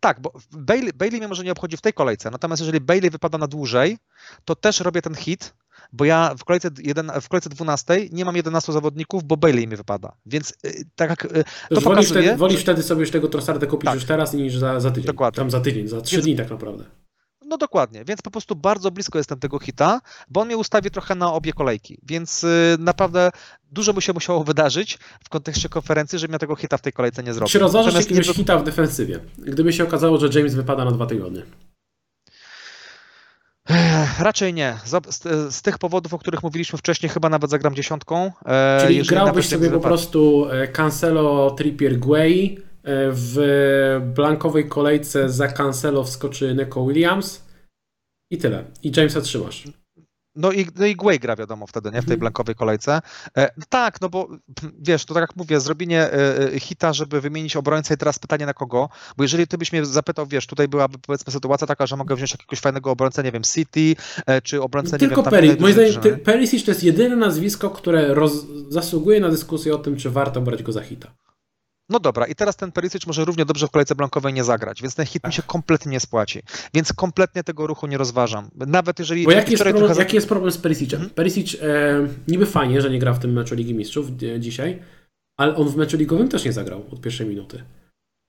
Tak, 0.00 0.20
bo 0.20 0.32
Bailey, 0.52 0.92
Bailey 0.92 1.18
mnie 1.18 1.28
może 1.28 1.44
nie 1.44 1.52
obchodzi 1.52 1.76
w 1.76 1.80
tej 1.80 1.92
kolejce, 1.92 2.30
natomiast 2.30 2.62
jeżeli 2.62 2.80
Bailey 2.80 3.10
wypada 3.10 3.38
na 3.38 3.46
dłużej, 3.46 3.98
to 4.44 4.54
też 4.54 4.80
robię 4.80 5.02
ten 5.02 5.14
hit, 5.14 5.54
bo 5.92 6.04
ja 6.04 6.34
w 6.38 6.44
kolejce, 6.44 6.70
jeden, 6.82 7.12
w 7.20 7.28
kolejce 7.28 7.50
12 7.50 8.08
nie 8.12 8.24
mam 8.24 8.36
11 8.36 8.72
zawodników, 8.72 9.24
bo 9.24 9.36
Bailey 9.36 9.68
mi 9.68 9.76
wypada. 9.76 10.12
Więc 10.26 10.54
y, 10.64 10.84
tak 10.94 11.10
jak 11.10 11.24
y, 11.24 11.28
to 11.28 11.44
wolisz 11.68 11.84
pokazuje... 11.84 12.22
Wtedy, 12.22 12.36
wolisz 12.36 12.60
wtedy 12.60 12.82
sobie 12.82 13.00
już 13.00 13.10
tego 13.10 13.28
Trossarda 13.28 13.66
kupić 13.66 13.84
tak. 13.84 13.94
już 13.94 14.04
teraz 14.04 14.34
niż 14.34 14.56
za, 14.56 14.80
za 14.80 14.90
tydzień. 14.90 15.06
Dokładnie. 15.06 15.36
Tam 15.36 15.50
za 15.50 15.60
tydzień, 15.60 15.88
za 15.88 16.00
trzy 16.00 16.22
dni 16.22 16.36
tak 16.36 16.50
naprawdę. 16.50 16.84
No 17.46 17.58
dokładnie, 17.58 18.04
więc 18.04 18.22
po 18.22 18.30
prostu 18.30 18.56
bardzo 18.56 18.90
blisko 18.90 19.18
jestem 19.18 19.38
tego 19.38 19.58
hita, 19.58 20.00
bo 20.28 20.40
on 20.40 20.46
mnie 20.46 20.56
ustawi 20.56 20.90
trochę 20.90 21.14
na 21.14 21.32
obie 21.32 21.52
kolejki, 21.52 21.98
więc 22.02 22.44
y, 22.44 22.76
naprawdę 22.78 23.30
dużo 23.72 23.94
by 23.94 24.02
się 24.02 24.12
musiało 24.12 24.44
wydarzyć 24.44 24.98
w 25.24 25.28
kontekście 25.28 25.68
konferencji, 25.68 26.18
żebym 26.18 26.32
ja 26.32 26.38
tego 26.38 26.56
hita 26.56 26.76
w 26.76 26.82
tej 26.82 26.92
kolejce 26.92 27.22
nie 27.22 27.34
zrobił. 27.34 27.52
Czy 27.52 27.58
rozważasz 27.58 27.94
jakiegoś 27.94 28.28
nie... 28.28 28.34
hita 28.34 28.58
w 28.58 28.64
defensywie, 28.64 29.20
gdyby 29.38 29.72
się 29.72 29.84
okazało, 29.84 30.18
że 30.18 30.38
James 30.38 30.54
wypada 30.54 30.84
na 30.84 30.90
dwa 30.90 31.06
tygodnie? 31.06 31.42
Raczej 34.18 34.54
nie. 34.54 34.78
Z, 34.84 35.14
z, 35.14 35.54
z, 35.54 35.62
tych 35.62 35.78
powodów, 35.78 36.14
o 36.14 36.18
których 36.18 36.42
mówiliśmy 36.42 36.78
wcześniej, 36.78 37.10
chyba 37.10 37.28
nawet 37.28 37.50
zagram 37.50 37.74
dziesiątką. 37.74 38.32
E, 38.46 38.78
Czyli 38.86 39.02
grałbyś 39.02 39.48
sobie 39.48 39.70
po 39.70 39.80
prostu 39.80 40.48
e, 40.50 40.68
Cancelo, 40.68 41.50
Trippier, 41.50 41.98
Guay, 41.98 42.58
w 42.88 44.12
blankowej 44.14 44.68
kolejce 44.68 45.30
za 45.30 45.48
Cancelo 45.48 46.04
wskoczy 46.04 46.54
Neko 46.54 46.86
Williams 46.86 47.46
i 48.30 48.38
tyle. 48.38 48.64
I 48.82 48.92
Jamesa 48.96 49.20
trzymasz. 49.20 49.64
No 50.36 50.52
i, 50.52 50.66
no 50.78 50.86
i 50.86 50.96
Guay 50.96 51.18
gra 51.18 51.36
wiadomo 51.36 51.66
wtedy, 51.66 51.90
nie? 51.90 52.02
W 52.02 52.04
tej 52.04 52.14
mhm. 52.14 52.20
blankowej 52.20 52.54
kolejce. 52.54 53.00
E, 53.36 53.50
no 53.56 53.64
tak, 53.68 54.00
no 54.00 54.08
bo 54.08 54.28
wiesz, 54.78 55.04
to 55.04 55.14
tak 55.14 55.20
jak 55.20 55.36
mówię, 55.36 55.60
zrobienie 55.60 56.00
e, 56.00 56.52
e, 56.54 56.60
hita, 56.60 56.92
żeby 56.92 57.20
wymienić 57.20 57.56
obrońcę 57.56 57.94
i 57.94 57.96
teraz 57.96 58.18
pytanie 58.18 58.46
na 58.46 58.54
kogo, 58.54 58.88
bo 59.16 59.24
jeżeli 59.24 59.46
ty 59.46 59.58
byś 59.58 59.72
mnie 59.72 59.84
zapytał, 59.84 60.26
wiesz, 60.26 60.46
tutaj 60.46 60.68
byłaby 60.68 60.98
powiedzmy 60.98 61.32
sytuacja 61.32 61.66
taka, 61.66 61.86
że 61.86 61.96
mogę 61.96 62.16
wziąć 62.16 62.32
jakiegoś 62.32 62.60
fajnego 62.60 62.90
obrońcę, 62.90 63.22
nie 63.22 63.32
wiem, 63.32 63.42
City, 63.42 63.96
e, 64.26 64.42
czy 64.42 64.62
obrońcę, 64.62 64.98
Tylko 64.98 65.22
nie 65.22 65.30
wiem... 65.30 65.50
Tylko 65.50 65.62
Moim 65.62 65.74
zdaniem 65.74 66.20
Perisic 66.20 66.64
to 66.64 66.70
jest 66.70 66.84
jedyne 66.84 67.16
nazwisko, 67.16 67.70
które 67.70 68.14
roz... 68.14 68.46
zasługuje 68.68 69.20
na 69.20 69.28
dyskusję 69.28 69.74
o 69.74 69.78
tym, 69.78 69.96
czy 69.96 70.10
warto 70.10 70.40
brać 70.40 70.62
go 70.62 70.72
za 70.72 70.82
hita. 70.82 71.14
No 71.88 72.00
dobra, 72.00 72.26
i 72.26 72.34
teraz 72.34 72.56
ten 72.56 72.72
Perisic 72.72 73.06
może 73.06 73.24
równie 73.24 73.44
dobrze 73.44 73.66
w 73.66 73.70
kolejce 73.70 73.94
blankowej 73.94 74.32
nie 74.32 74.44
zagrać, 74.44 74.82
więc 74.82 74.94
ten 74.94 75.06
hit 75.06 75.26
mi 75.26 75.32
się 75.32 75.42
kompletnie 75.42 75.92
nie 75.92 76.00
spłaci. 76.00 76.42
Więc 76.74 76.92
kompletnie 76.92 77.44
tego 77.44 77.66
ruchu 77.66 77.86
nie 77.86 77.98
rozważam. 77.98 78.50
Nawet 78.54 78.98
jeżeli... 78.98 79.24
Bo 79.24 79.30
jaki 79.30 79.50
jest, 79.50 79.62
problem, 79.62 79.84
trochę... 79.84 80.00
jaki 80.00 80.16
jest 80.16 80.28
problem 80.28 80.52
z 80.52 80.58
Perisicem? 80.58 80.98
Hmm? 80.98 81.14
Perisic 81.14 81.56
e, 81.62 82.08
niby 82.28 82.46
fajnie, 82.46 82.82
że 82.82 82.90
nie 82.90 82.98
gra 82.98 83.14
w 83.14 83.18
tym 83.18 83.32
meczu 83.32 83.54
Ligi 83.54 83.74
Mistrzów 83.74 84.06
e, 84.22 84.40
dzisiaj, 84.40 84.82
ale 85.38 85.56
on 85.56 85.68
w 85.68 85.76
meczu 85.76 85.96
ligowym 85.96 86.28
też 86.28 86.44
nie 86.44 86.52
zagrał 86.52 86.84
od 86.92 87.00
pierwszej 87.00 87.26
minuty. 87.26 87.64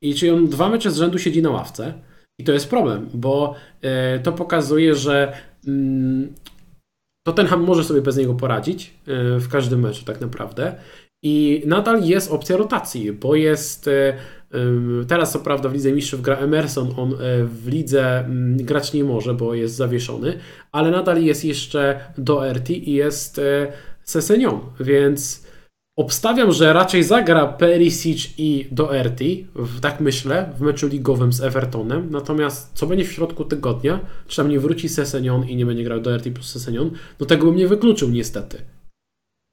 I 0.03 0.15
czyli 0.15 0.31
on 0.31 0.47
dwa 0.47 0.69
mecze 0.69 0.91
z 0.91 0.97
rzędu 0.97 1.19
siedzi 1.19 1.41
na 1.41 1.49
ławce 1.49 1.93
i 2.39 2.43
to 2.43 2.51
jest 2.51 2.69
problem, 2.69 3.09
bo 3.13 3.55
e, 3.81 4.19
to 4.19 4.31
pokazuje, 4.31 4.95
że 4.95 5.37
mm, 5.67 6.33
Tottenham 7.27 7.63
może 7.63 7.83
sobie 7.83 8.01
bez 8.01 8.17
niego 8.17 8.33
poradzić 8.33 8.93
e, 9.07 9.39
w 9.39 9.49
każdym 9.49 9.79
meczu 9.79 10.05
tak 10.05 10.21
naprawdę 10.21 10.75
i 11.23 11.63
nadal 11.65 12.03
jest 12.03 12.31
opcja 12.31 12.57
rotacji, 12.57 13.11
bo 13.11 13.35
jest 13.35 13.87
e, 13.87 14.17
teraz 15.07 15.31
co 15.31 15.39
prawda 15.39 15.69
w 15.69 15.73
Lidze 15.73 15.91
Mistrzów 15.91 16.21
gra 16.21 16.35
Emerson, 16.35 16.93
on 16.97 17.13
e, 17.13 17.17
w 17.43 17.67
lidze 17.67 18.19
mm, 18.19 18.57
grać 18.57 18.93
nie 18.93 19.03
może, 19.03 19.33
bo 19.33 19.53
jest 19.53 19.75
zawieszony, 19.75 20.39
ale 20.71 20.91
nadal 20.91 21.23
jest 21.23 21.45
jeszcze 21.45 21.99
Doherty 22.17 22.73
i 22.73 22.93
jest 22.93 23.39
e, 23.39 23.71
Sesenion, 24.03 24.59
więc 24.79 25.47
obstawiam, 25.97 26.51
że 26.51 26.73
raczej 26.73 27.03
zagra 27.03 27.47
Perisic 27.47 28.33
i 28.37 28.67
Doherty, 28.71 29.45
tak 29.81 29.99
myślę, 29.99 30.53
w 30.57 30.61
meczu 30.61 30.87
ligowym 30.87 31.33
z 31.33 31.41
Evertonem, 31.41 32.07
natomiast 32.11 32.71
co 32.73 32.87
będzie 32.87 33.05
w 33.05 33.11
środku 33.11 33.45
tygodnia, 33.45 33.99
czy 34.27 34.37
tam 34.37 34.49
nie 34.49 34.59
wróci 34.59 34.89
Sesenion 34.89 35.49
i 35.49 35.55
nie 35.55 35.65
będzie 35.65 35.83
grał 35.83 35.99
Doherty 35.99 36.31
plus 36.31 36.49
Sesenion, 36.49 36.91
no 37.19 37.25
tego 37.25 37.45
bym 37.45 37.55
nie 37.55 37.67
wykluczył 37.67 38.09
niestety. 38.09 38.76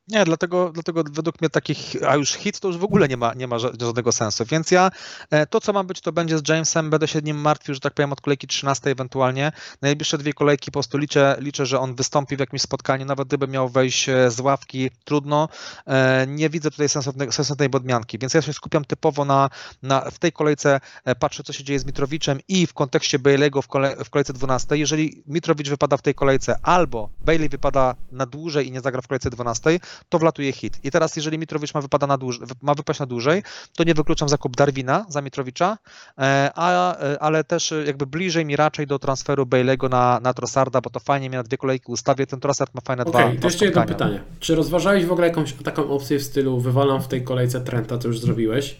Nie, 0.08 0.24
dlatego, 0.24 0.70
dlatego 0.72 1.04
według 1.12 1.40
mnie 1.40 1.50
takich, 1.50 1.78
a 2.08 2.16
już 2.16 2.32
hit 2.32 2.60
to 2.60 2.68
już 2.68 2.78
w 2.78 2.84
ogóle 2.84 3.08
nie 3.08 3.16
ma, 3.16 3.34
nie 3.34 3.46
ma 3.46 3.58
żadnego 3.58 4.12
sensu. 4.12 4.44
Więc 4.44 4.70
ja 4.70 4.90
e, 5.30 5.46
to, 5.46 5.60
co 5.60 5.72
mam 5.72 5.86
być, 5.86 6.00
to 6.00 6.12
będzie 6.12 6.38
z 6.38 6.48
Jamesem. 6.48 6.90
Będę 6.90 7.08
się 7.08 7.20
nim 7.22 7.36
martwił, 7.36 7.74
że 7.74 7.80
tak 7.80 7.94
powiem, 7.94 8.12
od 8.12 8.20
kolejki 8.20 8.46
13 8.46 8.90
ewentualnie. 8.90 9.52
Najbliższe 9.82 10.18
dwie 10.18 10.32
kolejki 10.32 10.70
po 10.70 10.72
prostu 10.72 10.98
liczę, 10.98 11.36
liczę, 11.40 11.66
że 11.66 11.80
on 11.80 11.94
wystąpi 11.94 12.36
w 12.36 12.40
jakimś 12.40 12.62
spotkaniu, 12.62 13.04
nawet 13.04 13.28
gdyby 13.28 13.48
miał 13.48 13.68
wejść 13.68 14.08
e, 14.08 14.30
z 14.30 14.40
ławki, 14.40 14.90
trudno. 15.04 15.48
E, 15.86 16.26
nie 16.28 16.50
widzę 16.50 16.70
tutaj 16.70 16.88
sensownej, 16.88 17.32
sensownej 17.32 17.70
podmianki, 17.70 18.18
więc 18.18 18.34
ja 18.34 18.42
się 18.42 18.52
skupiam 18.52 18.84
typowo 18.84 19.24
na, 19.24 19.50
na 19.82 20.10
w 20.10 20.18
tej 20.18 20.32
kolejce, 20.32 20.80
patrzę, 21.18 21.42
co 21.42 21.52
się 21.52 21.64
dzieje 21.64 21.78
z 21.78 21.84
Mitrowiczem 21.86 22.38
i 22.48 22.66
w 22.66 22.74
kontekście 22.74 23.18
Bailey'ego 23.18 23.62
w, 23.62 23.68
kole, 23.68 23.96
w 24.04 24.10
kolejce 24.10 24.32
12. 24.32 24.76
Jeżeli 24.76 25.22
Mitrowicz 25.26 25.68
wypada 25.68 25.96
w 25.96 26.02
tej 26.02 26.14
kolejce 26.14 26.58
albo 26.62 27.10
Bailey 27.20 27.48
wypada 27.48 27.94
na 28.12 28.26
dłużej 28.26 28.68
i 28.68 28.72
nie 28.72 28.80
zagra 28.80 29.02
w 29.02 29.08
kolejce 29.08 29.30
12, 29.30 29.80
to 30.08 30.18
wlatuje 30.18 30.52
hit. 30.52 30.78
I 30.84 30.90
teraz, 30.90 31.16
jeżeli 31.16 31.38
Mitrowicz 31.38 31.74
ma, 31.74 31.80
wypada 31.80 32.06
na 32.06 32.18
dłuż, 32.18 32.40
ma 32.62 32.74
wypaść 32.74 33.00
na 33.00 33.06
dłużej, 33.06 33.42
to 33.76 33.84
nie 33.84 33.94
wykluczam 33.94 34.28
zakup 34.28 34.56
Darwina 34.56 35.06
za 35.08 35.22
Mitrowicza, 35.22 35.78
e, 36.18 36.50
a, 36.54 36.96
e, 36.96 37.22
ale 37.22 37.44
też 37.44 37.74
jakby 37.86 38.06
bliżej 38.06 38.44
mi 38.44 38.56
raczej 38.56 38.86
do 38.86 38.98
transferu 38.98 39.44
Bailey'ego 39.44 39.90
na, 39.90 40.20
na 40.22 40.34
Trossarda, 40.34 40.80
bo 40.80 40.90
to 40.90 41.00
fajnie 41.00 41.28
mnie 41.28 41.38
na 41.38 41.44
dwie 41.44 41.58
kolejki 41.58 41.92
ustawię, 41.92 42.26
ten 42.26 42.40
Trossard 42.40 42.74
ma 42.74 42.80
fajne 42.80 43.02
okay, 43.02 43.12
dwa 43.12 43.24
Okej, 43.24 43.38
to 43.38 43.46
jeszcze 43.46 43.64
jedno 43.64 43.86
pytanie. 43.86 44.20
Czy 44.40 44.54
rozważałeś 44.54 45.06
w 45.06 45.12
ogóle 45.12 45.26
jakąś 45.26 45.52
taką 45.52 45.90
opcję 45.90 46.18
w 46.18 46.22
stylu 46.22 46.60
wywalam 46.60 47.02
w 47.02 47.08
tej 47.08 47.24
kolejce 47.24 47.60
Trenta, 47.60 47.98
to 47.98 48.08
już 48.08 48.20
zrobiłeś? 48.20 48.76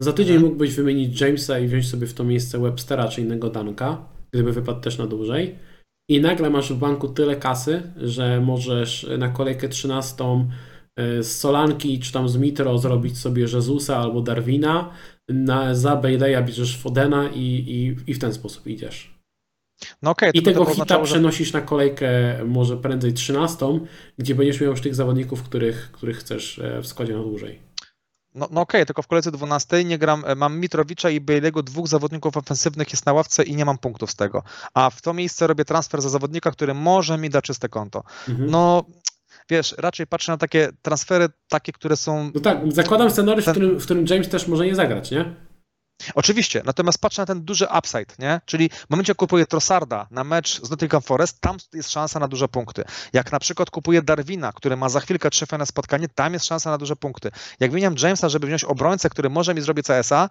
Za 0.00 0.12
tydzień 0.12 0.34
mhm. 0.34 0.50
mógłbyś 0.50 0.74
wymienić 0.74 1.20
Jamesa 1.20 1.58
i 1.58 1.68
wziąć 1.68 1.88
sobie 1.88 2.06
w 2.06 2.14
to 2.14 2.24
miejsce 2.24 2.58
Webstera 2.58 3.08
czy 3.08 3.20
innego 3.20 3.50
Danka, 3.50 3.98
gdyby 4.32 4.52
wypadł 4.52 4.80
też 4.80 4.98
na 4.98 5.06
dłużej. 5.06 5.58
I 6.08 6.20
nagle 6.20 6.50
masz 6.50 6.72
w 6.72 6.76
banku 6.76 7.08
tyle 7.08 7.36
kasy, 7.36 7.82
że 7.96 8.40
możesz 8.40 9.06
na 9.18 9.28
kolejkę 9.28 9.68
13 9.68 10.24
e, 10.96 11.22
z 11.22 11.38
Solanki 11.38 12.00
czy 12.00 12.12
tam 12.12 12.28
z 12.28 12.36
Mitro 12.36 12.78
zrobić 12.78 13.18
sobie 13.18 13.42
Jezusa 13.42 13.96
albo 13.96 14.20
Darwina, 14.22 14.90
na, 15.28 15.74
za 15.74 15.96
Bayleya 15.96 16.44
bierzesz 16.44 16.76
Fodena 16.76 17.28
i, 17.34 17.40
i, 17.40 18.10
i 18.10 18.14
w 18.14 18.18
ten 18.18 18.32
sposób 18.32 18.66
idziesz. 18.66 19.14
No 20.02 20.10
okay, 20.10 20.30
I 20.34 20.42
tego 20.42 20.64
hita 20.64 20.98
przenosisz 21.00 21.52
że... 21.52 21.58
na 21.58 21.66
kolejkę 21.66 22.38
może 22.44 22.76
prędzej 22.76 23.12
13, 23.12 23.66
gdzie 24.18 24.34
będziesz 24.34 24.60
miał 24.60 24.70
już 24.70 24.80
tych 24.80 24.94
zawodników, 24.94 25.42
których, 25.42 25.90
których 25.92 26.16
chcesz 26.18 26.58
e, 26.58 26.80
w 26.80 26.86
składzie 26.86 27.16
na 27.16 27.22
dłużej. 27.22 27.58
No, 28.34 28.48
no 28.50 28.60
okej, 28.60 28.80
okay, 28.80 28.86
tylko 28.86 29.02
w 29.02 29.06
kolejce 29.06 29.30
12 29.30 29.84
nie 29.84 29.98
gram, 29.98 30.24
e, 30.26 30.34
mam 30.34 30.60
Mitrowicza 30.60 31.10
i 31.10 31.20
Bailey'ego, 31.20 31.62
dwóch 31.62 31.88
zawodników 31.88 32.36
ofensywnych 32.36 32.92
jest 32.92 33.06
na 33.06 33.12
ławce 33.12 33.42
i 33.42 33.56
nie 33.56 33.64
mam 33.64 33.78
punktów 33.78 34.10
z 34.10 34.16
tego. 34.16 34.42
A 34.74 34.90
w 34.90 35.02
to 35.02 35.14
miejsce 35.14 35.46
robię 35.46 35.64
transfer 35.64 36.02
za 36.02 36.08
zawodnika, 36.08 36.50
który 36.50 36.74
może 36.74 37.18
mi 37.18 37.30
da 37.30 37.42
czyste 37.42 37.68
konto. 37.68 38.02
Mhm. 38.28 38.50
No 38.50 38.84
wiesz, 39.50 39.74
raczej 39.78 40.06
patrzę 40.06 40.32
na 40.32 40.38
takie 40.38 40.68
transfery, 40.82 41.28
takie, 41.48 41.72
które 41.72 41.96
są... 41.96 42.30
No 42.34 42.40
tak, 42.40 42.72
zakładam 42.72 43.10
scenariusz, 43.10 43.44
ten... 43.44 43.54
w, 43.54 43.56
którym, 43.56 43.80
w 43.80 43.84
którym 43.84 44.06
James 44.06 44.28
też 44.28 44.48
może 44.48 44.66
nie 44.66 44.74
zagrać, 44.74 45.10
nie? 45.10 45.34
Oczywiście, 46.14 46.62
natomiast 46.64 46.98
patrzę 46.98 47.22
na 47.22 47.26
ten 47.26 47.44
duży 47.44 47.66
upside, 47.78 48.14
nie? 48.18 48.40
Czyli 48.46 48.70
w 48.70 48.90
momencie, 48.90 49.10
jak 49.10 49.16
kupuję 49.16 49.46
Trossarda 49.46 50.06
na 50.10 50.24
mecz 50.24 50.60
z 50.62 50.70
Nottingham 50.70 51.02
Forest, 51.02 51.40
tam 51.40 51.56
jest 51.72 51.90
szansa 51.90 52.20
na 52.20 52.28
duże 52.28 52.48
punkty. 52.48 52.84
Jak 53.12 53.32
na 53.32 53.38
przykład 53.38 53.70
kupuję 53.70 54.02
Darwina, 54.02 54.52
który 54.52 54.76
ma 54.76 54.88
za 54.88 55.00
chwilkę 55.00 55.30
trzy 55.30 55.46
fajne 55.46 55.66
spotkanie, 55.66 56.08
tam 56.08 56.32
jest 56.32 56.46
szansa 56.46 56.70
na 56.70 56.78
duże 56.78 56.96
punkty. 56.96 57.30
Jak 57.60 57.70
wymieniam 57.70 57.94
Jamesa, 58.02 58.28
żeby 58.28 58.46
wziąć 58.46 58.64
obrońcę, 58.64 59.10
który 59.10 59.30
może 59.30 59.54
mi 59.54 59.60
zrobić 59.60 59.86
CSA, 59.86 60.30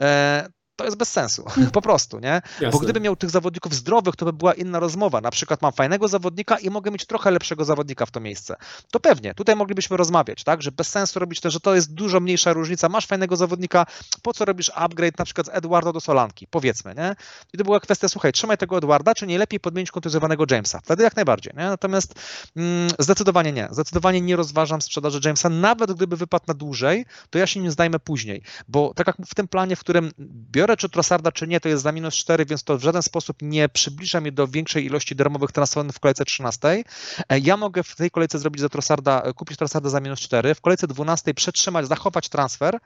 e, 0.00 0.48
to 0.76 0.84
jest 0.84 0.96
bez 0.96 1.10
sensu, 1.10 1.44
po 1.72 1.82
prostu, 1.82 2.18
nie? 2.18 2.28
Jasne. 2.28 2.70
Bo 2.70 2.78
gdybym 2.78 3.02
miał 3.02 3.16
tych 3.16 3.30
zawodników 3.30 3.74
zdrowych, 3.74 4.16
to 4.16 4.24
by 4.24 4.32
była 4.32 4.54
inna 4.54 4.80
rozmowa. 4.80 5.20
Na 5.20 5.30
przykład 5.30 5.62
mam 5.62 5.72
fajnego 5.72 6.08
zawodnika 6.08 6.58
i 6.58 6.70
mogę 6.70 6.90
mieć 6.90 7.06
trochę 7.06 7.30
lepszego 7.30 7.64
zawodnika 7.64 8.06
w 8.06 8.10
to 8.10 8.20
miejsce. 8.20 8.56
To 8.90 9.00
pewnie, 9.00 9.34
tutaj 9.34 9.56
moglibyśmy 9.56 9.96
rozmawiać, 9.96 10.44
tak? 10.44 10.62
Że 10.62 10.72
bez 10.72 10.88
sensu 10.88 11.18
robić 11.18 11.40
to, 11.40 11.50
że 11.50 11.60
to 11.60 11.74
jest 11.74 11.94
dużo 11.94 12.20
mniejsza 12.20 12.52
różnica. 12.52 12.88
Masz 12.88 13.06
fajnego 13.06 13.36
zawodnika, 13.36 13.86
po 14.22 14.32
co 14.32 14.44
robisz 14.44 14.70
upgrade 14.74 15.18
na 15.18 15.24
przykład 15.24 15.46
z 15.46 15.50
Edwarda 15.52 15.92
do 15.92 16.00
Solanki, 16.00 16.46
powiedzmy, 16.46 16.94
nie? 16.94 17.16
I 17.52 17.58
to 17.58 17.64
była 17.64 17.80
kwestia, 17.80 18.08
słuchaj, 18.08 18.32
trzymaj 18.32 18.58
tego 18.58 18.78
Edwarda, 18.78 19.14
czy 19.14 19.26
nie 19.26 19.38
lepiej 19.38 19.60
podmienić 19.60 19.90
kontuzjowanego 19.90 20.44
Jamesa? 20.50 20.80
Wtedy 20.84 21.02
jak 21.02 21.16
najbardziej, 21.16 21.52
nie? 21.56 21.64
Natomiast 21.64 22.14
mm, 22.56 22.90
zdecydowanie 22.98 23.52
nie. 23.52 23.68
Zdecydowanie 23.70 24.20
nie 24.20 24.36
rozważam 24.36 24.82
sprzedaży 24.82 25.20
Jamesa, 25.24 25.48
nawet 25.48 25.92
gdyby 25.92 26.16
wypadł 26.16 26.44
na 26.48 26.54
dłużej, 26.54 27.06
to 27.30 27.38
ja 27.38 27.46
się 27.46 27.60
nim 27.60 27.70
zdajmy 27.70 27.98
później, 27.98 28.42
bo 28.68 28.94
tak 28.94 29.06
jak 29.06 29.16
w 29.26 29.34
tym 29.34 29.48
planie, 29.48 29.76
w 29.76 29.80
którym 29.80 30.10
biorę 30.50 30.63
biorę 30.64 30.76
czy 30.76 30.88
Trossarda, 30.88 31.32
czy 31.32 31.46
nie, 31.46 31.60
to 31.60 31.68
jest 31.68 31.82
za 31.82 31.92
minus 31.92 32.14
4, 32.14 32.46
więc 32.46 32.64
to 32.64 32.78
w 32.78 32.82
żaden 32.82 33.02
sposób 33.02 33.36
nie 33.42 33.68
przybliża 33.68 34.20
mnie 34.20 34.32
do 34.32 34.48
większej 34.48 34.84
ilości 34.84 35.16
darmowych 35.16 35.52
transferów 35.52 35.92
w 35.92 36.00
kolejce 36.00 36.24
13. 36.24 36.84
E, 37.28 37.38
ja 37.38 37.56
mogę 37.56 37.82
w 37.82 37.96
tej 37.96 38.10
kolejce 38.10 38.38
zrobić 38.38 38.60
za 38.60 38.68
Trossarda, 38.68 39.22
e, 39.22 39.32
kupić 39.32 39.58
Trossarda 39.58 39.88
za 39.88 40.00
minus 40.00 40.20
4, 40.20 40.54
w 40.54 40.60
kolejce 40.60 40.86
12 40.86 41.34
przetrzymać, 41.34 41.86
zachować 41.86 42.28
transfer 42.28 42.78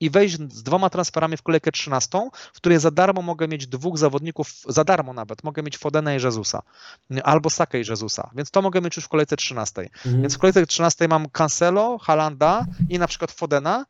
i 0.00 0.10
wejść 0.10 0.36
z 0.36 0.62
dwoma 0.62 0.90
transferami 0.90 1.36
w 1.36 1.42
kolejkę 1.42 1.72
13, 1.72 2.30
w 2.52 2.56
której 2.56 2.78
za 2.78 2.90
darmo 2.90 3.22
mogę 3.22 3.48
mieć 3.48 3.66
dwóch 3.66 3.98
zawodników, 3.98 4.50
za 4.68 4.84
darmo 4.84 5.12
nawet, 5.12 5.44
mogę 5.44 5.62
mieć 5.62 5.78
Fodena 5.78 6.14
i 6.14 6.22
Jezusa, 6.22 6.62
albo 7.24 7.50
Saka 7.50 7.78
i 7.78 7.84
Jezusa, 7.88 8.30
więc 8.34 8.50
to 8.50 8.62
mogę 8.62 8.80
mieć 8.80 8.96
już 8.96 9.04
w 9.04 9.08
kolejce 9.08 9.36
13. 9.36 9.82
Mhm. 9.82 10.22
Więc 10.22 10.34
w 10.34 10.38
kolejce 10.38 10.66
13 10.66 11.08
mam 11.08 11.28
Cancelo, 11.28 11.98
Halanda 11.98 12.66
i 12.88 12.98
na 12.98 13.06
przykład 13.06 13.32
Fodena, 13.32 13.84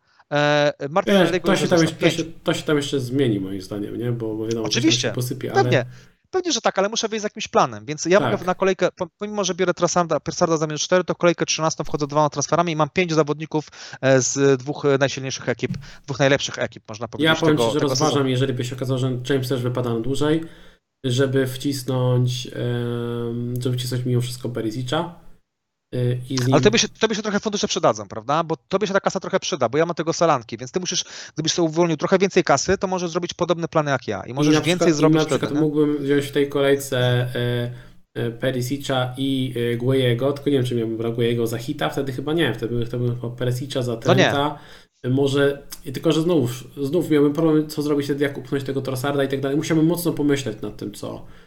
Martin 0.90 1.14
Wiesz, 1.14 1.42
to, 1.42 1.56
się 1.56 1.68
tam 1.68 1.80
jeszcze, 1.80 1.96
to, 1.96 2.10
się, 2.10 2.24
to 2.44 2.54
się 2.54 2.62
tam 2.62 2.76
jeszcze 2.76 3.00
zmieni 3.00 3.40
moim 3.40 3.62
zdaniem, 3.62 3.98
nie? 3.98 4.12
Bo, 4.12 4.34
bo 4.36 4.46
wiadomo, 4.46 4.66
Oczywiście, 4.66 5.08
się 5.08 5.14
posypie, 5.14 5.50
pewnie. 5.50 5.78
Ale... 5.78 5.86
Pewnie, 6.30 6.52
że 6.52 6.60
tak, 6.60 6.78
ale 6.78 6.88
muszę 6.88 7.08
wyjść 7.08 7.20
z 7.20 7.24
jakimś 7.24 7.48
planem, 7.48 7.84
więc 7.84 8.04
ja 8.04 8.20
tak. 8.20 8.46
na 8.46 8.54
kolejkę, 8.54 8.88
pomimo, 9.18 9.44
że 9.44 9.54
biorę 9.54 9.74
Trasarda, 9.74 10.20
Persarda 10.20 10.56
za 10.56 10.66
minus 10.66 10.82
4, 10.82 11.04
to 11.04 11.14
kolejkę 11.14 11.46
13 11.46 11.84
wchodzę 11.84 12.06
dwoma 12.06 12.30
transferami 12.30 12.72
i 12.72 12.76
mam 12.76 12.90
pięć 12.90 13.12
zawodników 13.12 13.68
e, 14.00 14.20
z 14.20 14.60
dwóch 14.60 14.84
najsilniejszych 14.98 15.48
ekip, 15.48 15.70
dwóch 16.06 16.18
najlepszych 16.18 16.58
ekip, 16.58 16.88
można 16.88 17.08
powiedzieć. 17.08 17.34
Ja 17.34 17.40
powiem 17.40 17.56
tego, 17.56 17.68
Ci, 17.68 17.74
że 17.74 17.80
rozważam, 17.80 18.08
sezonu. 18.08 18.28
jeżeli 18.28 18.54
by 18.54 18.64
się 18.64 18.76
okazało, 18.76 18.98
że 18.98 19.18
James 19.30 19.48
też 19.48 19.62
wypada 19.62 19.94
na 19.94 20.00
dłużej, 20.00 20.40
żeby 21.04 21.46
wcisnąć, 21.46 22.48
żeby 23.58 23.76
wcisnąć 23.76 24.04
mimo 24.04 24.20
wszystko 24.20 24.48
Perisicza, 24.48 25.23
nim... 26.30 26.54
Ale 26.54 26.62
tobie 26.62 26.78
się, 26.78 26.88
tobie 26.88 27.14
się 27.14 27.22
trochę 27.22 27.40
fundusze 27.40 27.68
przydadzą, 27.68 28.08
prawda? 28.08 28.44
Bo 28.44 28.56
tobie 28.68 28.86
się 28.86 28.92
ta 28.92 29.00
kasa 29.00 29.20
trochę 29.20 29.40
przyda, 29.40 29.68
bo 29.68 29.78
ja 29.78 29.86
mam 29.86 29.94
tego 29.94 30.12
salanki, 30.12 30.58
więc 30.58 30.72
ty 30.72 30.80
musisz, 30.80 31.04
gdybyś 31.34 31.52
sobie 31.52 31.68
uwolnił 31.68 31.96
trochę 31.96 32.18
więcej 32.18 32.44
kasy, 32.44 32.78
to 32.78 32.86
możesz 32.86 33.10
zrobić 33.10 33.34
podobne 33.34 33.68
plany 33.68 33.90
jak 33.90 34.08
ja 34.08 34.22
i 34.26 34.34
możesz 34.34 34.58
I 34.58 34.62
więcej 34.62 34.92
zrobić. 34.92 35.16
I 35.16 35.18
na 35.18 35.26
przykład 35.26 35.50
wtedy, 35.50 35.60
mógłbym 35.60 35.98
wziąć 35.98 36.24
w 36.24 36.32
tej 36.32 36.48
kolejce 36.48 37.28
y, 38.16 38.20
y, 38.20 38.30
Perisicza 38.30 39.14
i 39.16 39.54
Guejego, 39.78 40.32
tylko 40.32 40.50
nie 40.50 40.56
wiem, 40.56 40.66
czy 40.66 40.74
miałbym 40.74 40.96
brał 40.96 41.12
Guejego 41.12 41.46
za 41.46 41.58
hita, 41.58 41.90
wtedy 41.90 42.12
chyba 42.12 42.32
nie, 42.32 42.54
wtedy 42.54 42.86
bym 42.86 43.30
Perisicza 43.36 43.82
za 43.82 43.96
Trenta. 43.96 44.58
Może, 45.10 45.62
tylko 45.94 46.12
że 46.12 46.22
znów, 46.22 46.64
znów 46.82 47.10
miałbym 47.10 47.32
problem, 47.32 47.68
co 47.68 47.82
zrobić 47.82 48.06
wtedy, 48.06 48.24
jak 48.24 48.38
upchnąć 48.38 48.64
tego 48.64 48.82
Trossarda 48.82 49.24
i 49.24 49.28
tak 49.28 49.40
dalej. 49.40 49.56
Musiałbym 49.56 49.86
mocno 49.86 50.12
pomyśleć 50.12 50.60
nad 50.60 50.76
tym, 50.76 50.92
co, 50.92 51.26
E, 51.26 51.43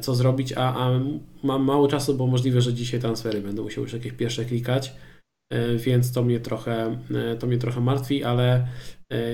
co 0.00 0.14
zrobić, 0.14 0.52
a, 0.52 0.74
a 0.74 1.00
mam 1.42 1.64
mało 1.64 1.88
czasu, 1.88 2.14
bo 2.14 2.26
możliwe, 2.26 2.60
że 2.60 2.74
dzisiaj 2.74 3.00
transfery 3.00 3.40
będę 3.40 3.62
musiał 3.62 3.84
już 3.84 3.92
jakieś 3.92 4.12
pierwsze 4.12 4.44
klikać, 4.44 4.92
e, 5.52 5.76
więc 5.76 6.12
to 6.12 6.22
mnie 6.22 6.40
trochę, 6.40 6.98
e, 7.14 7.36
to 7.36 7.46
mnie 7.46 7.58
trochę 7.58 7.80
martwi, 7.80 8.24
ale 8.24 8.66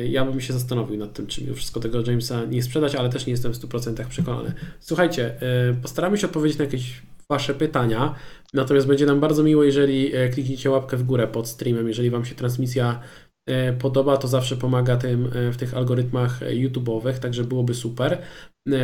ja 0.08 0.24
bym 0.24 0.40
się 0.40 0.52
zastanowił 0.52 0.96
nad 0.96 1.12
tym, 1.12 1.26
czy 1.26 1.44
mi 1.44 1.54
wszystko 1.54 1.80
tego 1.80 2.00
Jamesa 2.06 2.44
nie 2.44 2.62
sprzedać, 2.62 2.94
ale 2.94 3.08
też 3.08 3.26
nie 3.26 3.30
jestem 3.30 3.52
w 3.52 3.56
100% 3.56 4.08
przekonany. 4.08 4.52
Słuchajcie, 4.80 5.34
postaramy 5.82 6.18
się 6.18 6.26
odpowiedzieć 6.26 6.58
na 6.58 6.64
jakieś 6.64 7.02
Wasze 7.30 7.54
pytania, 7.54 8.14
natomiast 8.54 8.86
będzie 8.86 9.06
nam 9.06 9.20
bardzo 9.20 9.42
miło, 9.42 9.64
jeżeli 9.64 10.12
klikniecie 10.32 10.70
łapkę 10.70 10.96
w 10.96 11.02
górę 11.02 11.26
pod 11.28 11.48
streamem, 11.48 11.88
jeżeli 11.88 12.10
Wam 12.10 12.24
się 12.24 12.34
transmisja 12.34 13.00
podoba, 13.78 14.16
to 14.16 14.28
zawsze 14.28 14.56
pomaga 14.56 14.96
tym 14.96 15.30
w 15.52 15.56
tych 15.56 15.74
algorytmach 15.74 16.40
YouTube'owych, 16.40 17.18
także 17.18 17.44
byłoby 17.44 17.74
super. 17.74 18.18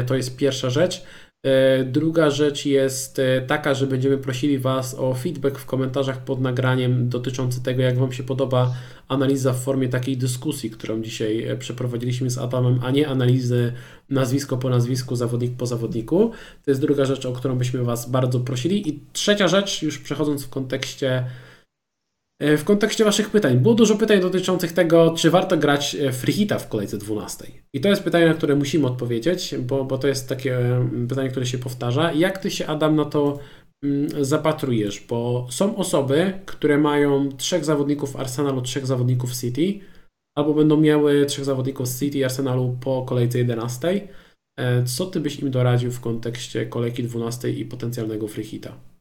To 0.06 0.14
jest 0.14 0.36
pierwsza 0.36 0.70
rzecz. 0.70 1.04
E, 1.46 1.84
druga 1.84 2.30
rzecz 2.30 2.66
jest 2.66 3.18
e, 3.18 3.40
taka, 3.40 3.74
że 3.74 3.86
będziemy 3.86 4.18
prosili 4.18 4.58
Was 4.58 4.94
o 4.94 5.14
feedback 5.14 5.58
w 5.58 5.66
komentarzach 5.66 6.24
pod 6.24 6.40
nagraniem 6.40 7.08
dotyczący 7.08 7.62
tego, 7.62 7.82
jak 7.82 7.98
Wam 7.98 8.12
się 8.12 8.22
podoba 8.22 8.74
analiza 9.08 9.52
w 9.52 9.60
formie 9.60 9.88
takiej 9.88 10.16
dyskusji, 10.16 10.70
którą 10.70 11.02
dzisiaj 11.02 11.44
e, 11.44 11.56
przeprowadziliśmy 11.56 12.30
z 12.30 12.38
Adamem, 12.38 12.80
a 12.82 12.90
nie 12.90 13.08
analizy 13.08 13.72
nazwisko 14.10 14.56
po 14.56 14.70
nazwisku, 14.70 15.16
zawodnik 15.16 15.56
po 15.56 15.66
zawodniku. 15.66 16.30
To 16.64 16.70
jest 16.70 16.80
druga 16.80 17.04
rzecz, 17.04 17.26
o 17.26 17.32
którą 17.32 17.58
byśmy 17.58 17.84
Was 17.84 18.10
bardzo 18.10 18.40
prosili. 18.40 18.88
I 18.88 19.00
trzecia 19.12 19.48
rzecz, 19.48 19.82
już 19.82 19.98
przechodząc 19.98 20.44
w 20.44 20.48
kontekście 20.48 21.24
w 22.40 22.64
kontekście 22.64 23.04
Waszych 23.04 23.30
pytań, 23.30 23.58
było 23.58 23.74
dużo 23.74 23.96
pytań 23.96 24.20
dotyczących 24.20 24.72
tego, 24.72 25.14
czy 25.16 25.30
warto 25.30 25.56
grać 25.56 25.94
e, 25.94 26.12
freehita 26.12 26.58
w 26.58 26.68
kolejce 26.68 26.98
12. 26.98 27.46
I 27.72 27.80
to 27.80 27.88
jest 27.88 28.02
pytanie, 28.02 28.26
na 28.26 28.34
które 28.34 28.56
musimy 28.56 28.86
odpowiedzieć, 28.86 29.54
bo, 29.58 29.84
bo 29.84 29.98
to 29.98 30.08
jest 30.08 30.28
takie 30.28 30.58
mm, 30.58 31.08
pytanie, 31.08 31.28
które 31.28 31.46
się 31.46 31.58
powtarza. 31.58 32.12
Jak 32.12 32.38
Ty 32.38 32.50
się, 32.50 32.66
Adam, 32.66 32.96
na 32.96 33.04
to 33.04 33.38
mm, 33.84 34.24
zapatrujesz? 34.24 35.00
Bo 35.00 35.46
są 35.50 35.76
osoby, 35.76 36.32
które 36.46 36.78
mają 36.78 37.28
trzech 37.32 37.64
zawodników 37.64 38.16
Arsenalu, 38.16 38.62
trzech 38.62 38.86
zawodników 38.86 39.36
City, 39.36 39.80
albo 40.36 40.54
będą 40.54 40.76
miały 40.76 41.26
trzech 41.26 41.44
zawodników 41.44 41.88
City 41.98 42.18
i 42.18 42.24
Arsenalu 42.24 42.76
po 42.80 43.02
kolejce 43.02 43.38
11. 43.38 44.08
E, 44.58 44.84
co 44.84 45.06
Ty 45.06 45.20
byś 45.20 45.38
im 45.40 45.50
doradził 45.50 45.90
w 45.90 46.00
kontekście 46.00 46.66
kolejki 46.66 47.02
12 47.02 47.50
i 47.50 47.64
potencjalnego 47.64 48.28
freehita? 48.28 48.95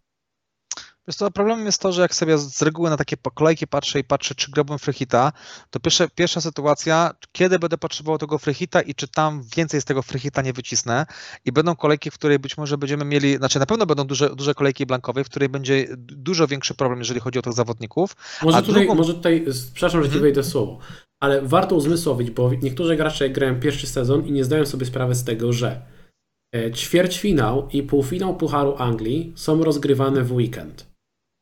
Wiesz 1.07 1.17
to 1.17 1.31
problemem 1.31 1.65
jest 1.65 1.81
to, 1.81 1.91
że 1.91 2.01
jak 2.01 2.15
sobie 2.15 2.37
z 2.37 2.61
reguły 2.61 2.89
na 2.89 2.97
takie 2.97 3.17
kolejki 3.33 3.67
patrzę 3.67 3.99
i 3.99 4.03
patrzę, 4.03 4.35
czy 4.35 4.51
grałbym 4.51 4.79
freehita, 4.79 5.31
to 5.69 5.79
pierwsza, 5.79 6.07
pierwsza 6.07 6.41
sytuacja, 6.41 7.11
kiedy 7.31 7.59
będę 7.59 7.77
potrzebował 7.77 8.17
tego 8.17 8.37
freehita 8.37 8.81
i 8.81 8.95
czy 8.95 9.07
tam 9.07 9.43
więcej 9.55 9.81
z 9.81 9.85
tego 9.85 10.01
freehita 10.01 10.41
nie 10.41 10.53
wycisnę 10.53 11.05
i 11.45 11.51
będą 11.51 11.75
kolejki, 11.75 12.11
w 12.11 12.13
której 12.13 12.39
być 12.39 12.57
może 12.57 12.77
będziemy 12.77 13.05
mieli, 13.05 13.37
znaczy 13.37 13.59
na 13.59 13.65
pewno 13.65 13.85
będą 13.85 14.03
duże, 14.03 14.35
duże 14.35 14.53
kolejki 14.53 14.85
blankowe, 14.85 15.23
w 15.23 15.29
której 15.29 15.49
będzie 15.49 15.87
dużo 15.97 16.47
większy 16.47 16.75
problem, 16.75 16.99
jeżeli 16.99 17.19
chodzi 17.19 17.39
o 17.39 17.41
tych 17.41 17.53
zawodników. 17.53 18.15
Może, 18.43 18.61
tutaj, 18.61 18.81
drugą... 18.81 18.95
może 18.95 19.13
tutaj, 19.13 19.45
przepraszam, 19.73 20.01
że 20.01 20.07
ci 20.07 20.13
hmm. 20.13 20.21
wejdę 20.21 20.43
słowo, 20.43 20.77
ale 21.19 21.41
warto 21.41 21.75
uzmysłowić, 21.75 22.31
bo 22.31 22.51
niektórzy 22.61 22.95
gracze 22.95 23.29
grają 23.29 23.59
pierwszy 23.59 23.87
sezon 23.87 24.25
i 24.25 24.31
nie 24.31 24.43
zdają 24.43 24.65
sobie 24.65 24.85
sprawy 24.85 25.15
z 25.15 25.23
tego, 25.23 25.53
że 25.53 25.81
e, 26.55 26.71
ćwierćfinał 26.71 27.69
i 27.69 27.83
półfinał 27.83 28.37
Pucharu 28.37 28.75
Anglii 28.77 29.33
są 29.35 29.63
rozgrywane 29.63 30.23
w 30.23 30.31
weekend. 30.31 30.94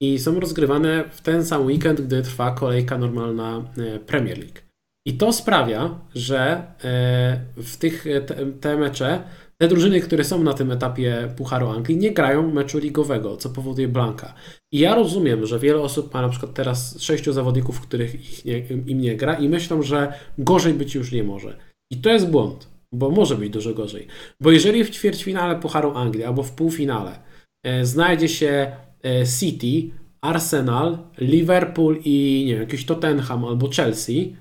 I 0.04 0.20
są 0.20 0.40
rozgrywane 0.40 1.04
w 1.10 1.22
ten 1.22 1.46
sam 1.46 1.66
weekend, 1.66 2.02
gdy 2.02 2.22
trwa 2.22 2.52
kolejka 2.52 2.98
normalna 2.98 3.72
e, 3.78 4.00
Premier 4.00 4.38
League. 4.38 4.60
I 5.08 5.14
to 5.14 5.34
sprawia, 5.34 6.00
że 6.16 6.64
e, 6.84 7.40
w 7.58 7.78
tych 7.78 8.06
te, 8.28 8.46
te 8.46 8.78
mecze 8.78 9.24
te 9.58 9.68
drużyny, 9.68 10.02
które 10.02 10.24
są 10.24 10.44
na 10.44 10.54
tym 10.54 10.72
etapie 10.72 11.34
Pucharu 11.38 11.70
Anglii, 11.70 11.98
nie 11.98 12.12
grają 12.12 12.52
meczu 12.52 12.80
ligowego, 12.80 13.38
co 13.38 13.50
powoduje 13.50 13.88
blanka. 13.88 14.34
I 14.74 14.80
ja 14.80 14.96
rozumiem, 14.96 15.46
że 15.46 15.60
wiele 15.60 15.82
osób 15.82 16.14
ma 16.14 16.22
na 16.22 16.30
przykład 16.30 16.54
teraz 16.54 17.02
sześciu 17.02 17.34
zawodników, 17.34 17.82
których 17.82 18.16
ich 18.16 18.46
nie, 18.46 18.58
im 18.68 19.02
nie 19.02 19.16
gra 19.16 19.34
i 19.34 19.50
myślą, 19.50 19.82
że 19.82 20.14
gorzej 20.38 20.74
być 20.74 20.96
już 20.96 21.12
nie 21.12 21.24
może. 21.24 21.58
I 21.92 21.98
to 21.98 22.10
jest 22.10 22.30
błąd, 22.30 22.68
bo 22.94 23.10
może 23.10 23.36
być 23.36 23.50
dużo 23.50 23.74
gorzej. 23.74 24.08
Bo 24.42 24.52
jeżeli 24.52 24.84
w 24.84 24.90
ćwierćfinale 24.90 25.60
Pucharu 25.60 25.92
Anglii 25.96 26.24
albo 26.24 26.44
w 26.44 26.52
półfinale 26.52 27.20
e, 27.66 27.86
znajdzie 27.86 28.30
się 28.30 28.48
e, 28.48 28.93
City, 29.40 29.90
Arsenal, 30.22 30.98
Liverpool 31.18 32.00
i 32.06 32.44
nie 32.48 32.54
wiem, 32.54 32.62
jakiś 32.62 32.86
Tottenham 32.86 33.46
albo 33.46 33.70
Chelsea, 33.70 34.36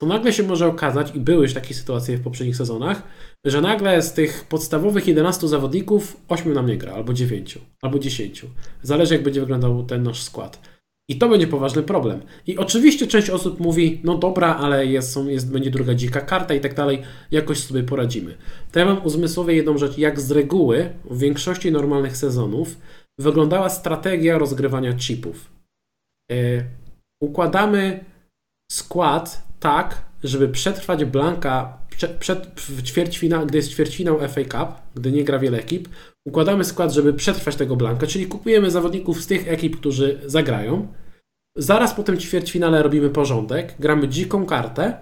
to 0.00 0.06
nagle 0.06 0.32
się 0.32 0.42
może 0.42 0.66
okazać, 0.66 1.14
i 1.14 1.20
były 1.20 1.42
już 1.42 1.54
takie 1.54 1.74
sytuacje 1.74 2.16
w 2.16 2.22
poprzednich 2.22 2.56
sezonach, 2.56 3.02
że 3.44 3.60
nagle 3.60 4.02
z 4.02 4.12
tych 4.12 4.44
podstawowych 4.44 5.06
11 5.06 5.48
zawodników 5.48 6.16
8 6.28 6.52
nam 6.52 6.66
nie 6.66 6.76
gra, 6.76 6.92
albo 6.92 7.12
9, 7.12 7.58
albo 7.82 7.98
10. 7.98 8.46
Zależy 8.82 9.14
jak 9.14 9.22
będzie 9.22 9.40
wyglądał 9.40 9.84
ten 9.84 10.02
nasz 10.02 10.22
skład. 10.22 10.60
I 11.08 11.18
to 11.18 11.28
będzie 11.28 11.46
poważny 11.46 11.82
problem. 11.82 12.20
I 12.46 12.58
oczywiście 12.58 13.06
część 13.06 13.30
osób 13.30 13.60
mówi, 13.60 14.00
no 14.04 14.18
dobra, 14.18 14.56
ale 14.56 14.86
jest, 14.86 15.12
są, 15.12 15.28
jest, 15.28 15.52
będzie 15.52 15.70
druga 15.70 15.94
dzika 15.94 16.20
karta 16.20 16.54
i 16.54 16.60
tak 16.60 16.74
dalej, 16.74 17.02
jakoś 17.30 17.58
sobie 17.58 17.82
poradzimy. 17.82 18.34
To 18.72 18.78
ja 18.78 18.84
mam 18.84 19.04
uzmysłowie 19.04 19.54
jedną 19.54 19.78
rzecz, 19.78 19.98
jak 19.98 20.20
z 20.20 20.30
reguły 20.30 20.90
w 21.10 21.18
większości 21.18 21.72
normalnych 21.72 22.16
sezonów 22.16 22.76
wyglądała 23.18 23.68
strategia 23.68 24.38
rozgrywania 24.38 24.94
chipów. 24.94 25.50
Yy, 26.30 26.64
układamy 27.22 28.04
skład 28.72 29.42
tak, 29.60 30.02
żeby 30.22 30.48
przetrwać 30.48 31.04
Blanka 31.04 31.80
przed, 32.18 32.60
w 32.60 32.82
gdy 33.46 33.58
jest 33.58 33.70
ćwierćfinał 33.70 34.18
FA 34.28 34.44
Cup, 34.44 34.80
gdy 34.94 35.12
nie 35.12 35.24
gra 35.24 35.38
wiele 35.38 35.58
ekip, 35.58 35.88
układamy 36.28 36.64
skład, 36.64 36.92
żeby 36.92 37.14
przetrwać 37.14 37.56
tego 37.56 37.76
Blanka, 37.76 38.06
czyli 38.06 38.26
kupujemy 38.26 38.70
zawodników 38.70 39.22
z 39.22 39.26
tych 39.26 39.48
ekip, 39.48 39.76
którzy 39.76 40.20
zagrają. 40.26 40.88
Zaraz 41.56 41.94
po 41.94 42.02
tym 42.02 42.18
ćwierćfinale 42.18 42.82
robimy 42.82 43.10
porządek, 43.10 43.74
gramy 43.78 44.08
dziką 44.08 44.46
kartę, 44.46 44.98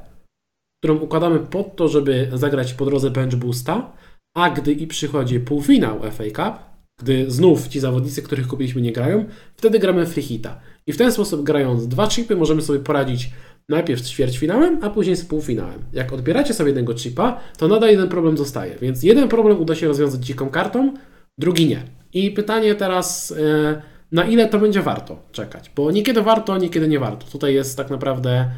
którą 0.83 0.99
układamy 0.99 1.39
pod 1.39 1.77
to, 1.77 1.89
żeby 1.89 2.31
zagrać 2.35 2.75
po 2.75 2.85
drodze 2.85 3.11
bench 3.11 3.37
boosta, 3.37 3.93
a 4.37 4.51
gdy 4.51 4.73
i 4.73 4.87
przychodzi 4.87 5.41
półfinał 5.41 6.01
FA 6.11 6.25
Cup, 6.25 6.63
gdy 6.99 7.31
znów 7.31 7.69
ci 7.69 7.81
zawodnicy, 7.81 8.23
których 8.23 8.47
kupiliśmy 8.47 8.81
nie 8.81 8.93
grają, 8.93 9.25
wtedy 9.57 9.79
gramy 9.79 10.07
free 10.07 10.23
hita. 10.23 10.61
I 10.87 10.93
w 10.93 10.97
ten 10.97 11.13
sposób 11.13 11.43
grając 11.43 11.89
dwa 11.89 12.09
chipy 12.09 12.37
możemy 12.37 12.63
sobie 12.63 12.79
poradzić 12.79 13.31
najpierw 13.69 14.01
z 14.01 14.11
ćwierćfinałem, 14.11 14.79
a 14.83 14.91
później 14.91 15.17
z 15.17 15.25
półfinałem. 15.25 15.85
Jak 15.93 16.13
odbieracie 16.13 16.55
sobie 16.55 16.69
jednego 16.69 16.95
chipa, 16.95 17.41
to 17.59 17.69
nadal 17.69 17.91
jeden 17.91 18.09
problem 18.09 18.37
zostaje. 18.37 18.77
Więc 18.83 19.03
jeden 19.03 19.29
problem 19.29 19.61
uda 19.61 19.75
się 19.75 19.89
rozwiązać 19.89 20.27
dziką 20.27 20.51
kartą, 20.51 20.95
drugi 21.39 21.67
nie. 21.67 21.83
I 22.13 22.31
pytanie 22.31 22.75
teraz, 22.75 23.35
e, 23.39 23.83
na 24.13 24.25
ile 24.25 24.49
to 24.49 24.59
będzie 24.59 24.83
warto 24.83 25.23
czekać? 25.33 25.71
Bo 25.77 25.91
niekiedy 25.91 26.23
warto, 26.23 26.59
niekiedy 26.59 26.89
nie 26.89 26.99
warto. 26.99 27.27
Tutaj 27.27 27.55
jest 27.55 27.77
tak 27.77 27.91
naprawdę 27.91 28.51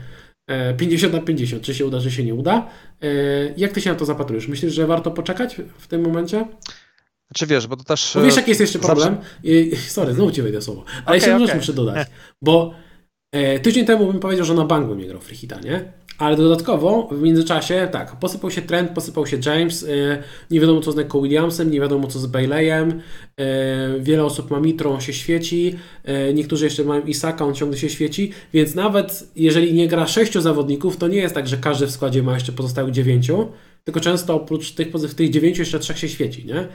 50 0.77 1.15
e, 1.15 1.17
na 1.17 1.23
50, 1.23 1.62
czy 1.62 1.75
się 1.75 1.86
uda, 1.86 2.01
czy 2.01 2.10
się 2.10 2.25
nie 2.25 2.35
uda. 2.35 2.67
E, 3.02 3.07
jak 3.57 3.73
ty 3.73 3.81
się 3.81 3.91
na 3.91 3.97
to 3.97 4.05
zapatrujesz? 4.05 4.49
Myślisz, 4.49 4.75
że 4.75 4.86
warto 4.86 5.10
poczekać 5.10 5.60
w 5.78 5.86
tym 5.86 6.02
momencie? 6.02 6.47
Czy 7.34 7.47
wiesz, 7.47 7.67
bo 7.67 7.76
to 7.76 7.84
też. 7.84 8.12
Bo 8.15 8.23
wiesz, 8.23 8.36
jaki 8.36 8.50
jest 8.50 8.60
jeszcze 8.60 8.78
problem? 8.78 9.17
Zawsze... 9.17 9.91
Sorry, 9.97 10.15
znowu 10.15 10.31
ci 10.31 10.42
wejdę 10.42 10.62
słowo. 10.62 10.84
Ale 11.05 11.05
okay, 11.05 11.17
jeszcze 11.17 11.44
okay. 11.44 11.57
muszę 11.57 11.73
dodać. 11.83 12.09
Bo 12.42 12.75
E, 13.33 13.60
tydzień 13.60 13.86
temu 13.86 14.07
bym 14.07 14.20
powiedział, 14.20 14.44
że 14.44 14.55
na 14.55 14.65
bank 14.65 14.89
bym 14.89 14.99
nie 14.99 15.07
grał 15.07 15.20
Freehita, 15.20 15.60
nie? 15.60 15.92
Ale 16.18 16.36
dodatkowo 16.36 17.09
w 17.12 17.23
międzyczasie, 17.23 17.89
tak, 17.92 18.17
posypał 18.17 18.50
się 18.50 18.62
Trent, 18.62 18.91
posypał 18.91 19.26
się 19.26 19.39
James, 19.47 19.83
e, 19.83 20.23
nie 20.50 20.60
wiadomo 20.60 20.81
co 20.81 20.92
z 20.92 20.97
Neko 20.97 21.20
Williamsem, 21.20 21.70
nie 21.70 21.81
wiadomo 21.81 22.09
co 22.09 22.18
z 22.18 22.26
Baileyem, 22.26 23.00
e, 23.36 24.00
wiele 24.00 24.25
osób 24.25 24.50
ma 24.50 24.60
Mitro, 24.60 24.91
on 24.91 25.00
się 25.00 25.12
świeci, 25.12 25.78
niektórzy 26.34 26.65
jeszcze 26.65 26.84
mają 26.84 27.02
Isaka, 27.02 27.44
on 27.44 27.55
ciągle 27.55 27.78
się 27.78 27.89
świeci, 27.89 28.33
więc 28.52 28.75
nawet 28.75 29.28
jeżeli 29.36 29.75
nie 29.75 29.89
gra 29.89 30.07
sześciu 30.07 30.41
zawodników, 30.41 30.97
to 30.97 31.09
nie 31.09 31.18
jest 31.18 31.34
tak, 31.34 31.49
że 31.49 31.57
każdy 31.57 31.86
w 31.86 31.91
składzie 31.91 32.23
ma 32.23 32.34
jeszcze 32.34 32.52
pozostałych 32.52 32.92
dziewięciu, 32.92 33.49
tylko 33.84 34.00
często 34.00 34.34
oprócz 34.34 34.73
tych, 34.73 34.89
tych 35.17 35.31
dziewięciu 35.31 35.62
jeszcze 35.62 35.78
trzech 35.78 35.99
się 35.99 36.09
świeci, 36.09 36.47
nie? 36.47 36.68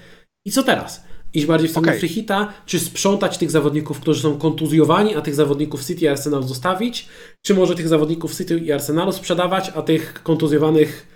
I 0.46 0.52
co 0.52 0.64
teraz? 0.64 1.04
iść 1.36 1.46
bardziej 1.46 1.68
w 1.68 1.72
stronę 1.72 1.88
okay. 1.88 2.00
freehita, 2.00 2.54
czy 2.66 2.80
sprzątać 2.80 3.38
tych 3.38 3.52
zawodników, 3.52 4.00
którzy 4.00 4.22
są 4.22 4.38
kontuzjowani, 4.38 5.16
a 5.16 5.22
tych 5.22 5.36
zawodników 5.36 5.86
City 5.86 6.06
i 6.06 6.08
Arsenalu 6.08 6.44
zostawić, 6.44 7.08
czy 7.42 7.54
może 7.54 7.76
tych 7.76 7.88
zawodników 7.88 8.38
City 8.38 8.60
i 8.60 8.72
Arsenalu 8.72 9.12
sprzedawać, 9.12 9.72
a 9.76 9.82
tych 9.82 10.24
kontuzjowanych 10.24 11.08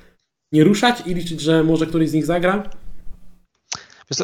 nie 0.51 0.63
ruszać 0.63 1.03
i 1.05 1.13
liczyć, 1.13 1.41
że 1.41 1.63
może 1.63 1.87
któryś 1.87 2.09
z 2.09 2.13
nich 2.13 2.25
zagra? 2.25 2.69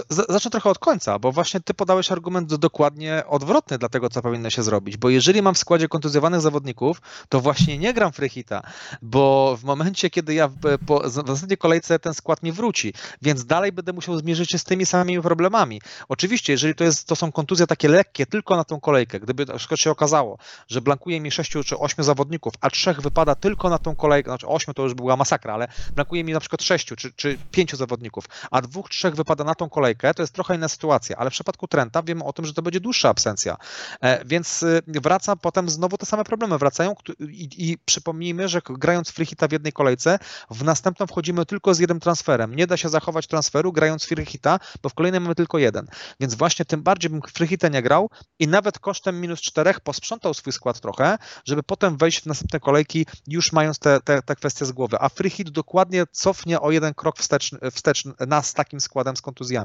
Zacznę 0.10 0.52
trochę 0.52 0.70
od 0.70 0.80
końca, 0.80 1.20
bo 1.20 1.32
właśnie 1.32 1.60
ty 1.60 1.74
podałeś 1.74 2.12
argument 2.12 2.56
dokładnie 2.56 3.24
odwrotny 3.28 3.78
dla 3.78 3.90
tego, 3.90 4.10
co 4.10 4.22
powinno 4.22 4.50
się 4.50 4.64
zrobić. 4.64 4.98
Bo 4.98 5.10
jeżeli 5.10 5.42
mam 5.42 5.56
w 5.56 5.58
składzie 5.58 5.88
kontuzjowanych 5.88 6.42
zawodników, 6.42 7.02
to 7.30 7.42
właśnie 7.42 7.78
nie 7.78 7.94
gram 7.94 8.12
freehita, 8.12 8.62
bo 9.02 9.58
w 9.58 9.64
momencie, 9.64 10.10
kiedy 10.10 10.34
ja 10.34 10.50
po, 10.86 11.00
w 11.00 11.28
następnej 11.28 11.58
kolejce 11.58 12.00
ten 12.00 12.14
skład 12.14 12.44
mi 12.44 12.52
wróci, 12.52 12.94
więc 13.22 13.46
dalej 13.46 13.72
będę 13.72 13.94
musiał 13.94 14.18
zmierzyć 14.18 14.52
się 14.52 14.58
z 14.58 14.64
tymi 14.64 14.86
samymi 14.86 15.22
problemami. 15.22 15.82
Oczywiście, 16.10 16.54
jeżeli 16.54 16.76
to, 16.76 16.84
jest, 16.84 17.08
to 17.08 17.16
są 17.16 17.32
kontuzje 17.32 17.68
takie 17.68 17.88
lekkie 17.90 18.26
tylko 18.26 18.56
na 18.56 18.64
tą 18.64 18.80
kolejkę, 18.80 19.20
gdyby 19.20 19.46
się 19.76 19.92
okazało, 19.92 20.38
że 20.68 20.82
blankuje 20.82 21.22
mi 21.22 21.32
sześciu 21.32 21.64
czy 21.64 21.78
ośmiu 21.78 22.04
zawodników, 22.04 22.54
a 22.62 22.70
trzech 22.70 23.02
wypada 23.02 23.36
tylko 23.36 23.70
na 23.70 23.78
tą 23.78 23.96
kolejkę, 23.96 24.30
znaczy 24.30 24.48
ośmiu 24.48 24.74
to 24.74 24.84
już 24.84 24.94
była 24.94 25.16
masakra, 25.16 25.54
ale 25.54 25.68
blankuje 25.96 26.24
mi 26.24 26.34
na 26.34 26.40
przykład 26.40 26.64
sześciu 26.64 26.96
czy, 26.96 27.14
czy 27.14 27.38
pięciu 27.52 27.78
zawodników, 27.78 28.26
a 28.52 28.62
dwóch, 28.62 28.90
trzech 28.90 29.16
wypada 29.16 29.44
na 29.44 29.56
tą 29.56 29.70
kolejkę, 29.76 30.14
to 30.14 30.24
jest 30.24 30.34
trochę 30.34 30.56
inna 30.56 30.68
sytuacja, 30.68 31.16
ale 31.18 31.30
w 31.30 31.34
przypadku 31.34 31.68
Trenta 31.68 32.04
wiemy 32.04 32.24
o 32.24 32.34
tym, 32.34 32.46
że 32.46 32.54
to 32.54 32.62
będzie 32.62 32.80
dłuższa 32.80 33.10
absencja, 33.10 33.58
e, 34.02 34.26
więc 34.26 34.64
y, 34.64 34.82
wraca 34.88 35.36
potem 35.36 35.70
znowu 35.70 35.98
te 35.98 36.06
same 36.06 36.24
problemy 36.24 36.58
wracają 36.58 36.96
i, 37.20 37.50
i 37.58 37.78
przypomnijmy, 37.86 38.48
że 38.48 38.62
grając 38.70 39.10
freehita 39.10 39.48
w 39.48 39.52
jednej 39.52 39.74
kolejce, 39.74 40.20
w 40.52 40.64
następną 40.64 41.08
wchodzimy 41.08 41.46
tylko 41.46 41.74
z 41.74 41.80
jednym 41.80 42.00
transferem. 42.00 42.56
Nie 42.56 42.68
da 42.68 42.78
się 42.78 42.90
zachować 42.90 43.28
transferu 43.28 43.72
grając 43.72 44.06
freehita, 44.06 44.60
bo 44.84 44.90
w 44.90 44.94
kolejnej 44.94 45.22
mamy 45.22 45.36
tylko 45.36 45.58
jeden. 45.58 45.88
Więc 46.20 46.36
właśnie 46.36 46.66
tym 46.66 46.84
bardziej 46.84 47.10
bym 47.10 47.22
freehita 47.22 47.68
nie 47.68 47.82
grał 47.82 48.10
i 48.40 48.48
nawet 48.48 48.80
kosztem 48.80 49.22
minus 49.22 49.42
czterech 49.42 49.80
posprzątał 49.80 50.34
swój 50.34 50.54
skład 50.54 50.80
trochę, 50.80 51.18
żeby 51.46 51.64
potem 51.64 51.98
wejść 51.98 52.22
w 52.22 52.26
następne 52.26 52.60
kolejki 52.60 53.06
już 53.28 53.52
mając 53.52 53.80
te, 53.80 54.02
te, 54.02 54.22
te 54.22 54.36
kwestie 54.36 54.66
z 54.66 54.72
głowy. 54.72 54.98
A 55.00 55.10
freehit 55.10 55.50
dokładnie 55.50 56.04
cofnie 56.12 56.62
o 56.62 56.72
jeden 56.72 56.94
krok 56.94 57.18
wstecz, 57.18 57.52
wstecz 57.72 58.04
nas 58.28 58.54
takim 58.54 58.80
składem 58.80 59.18
z 59.18 59.22
kontuzjami. 59.22 59.65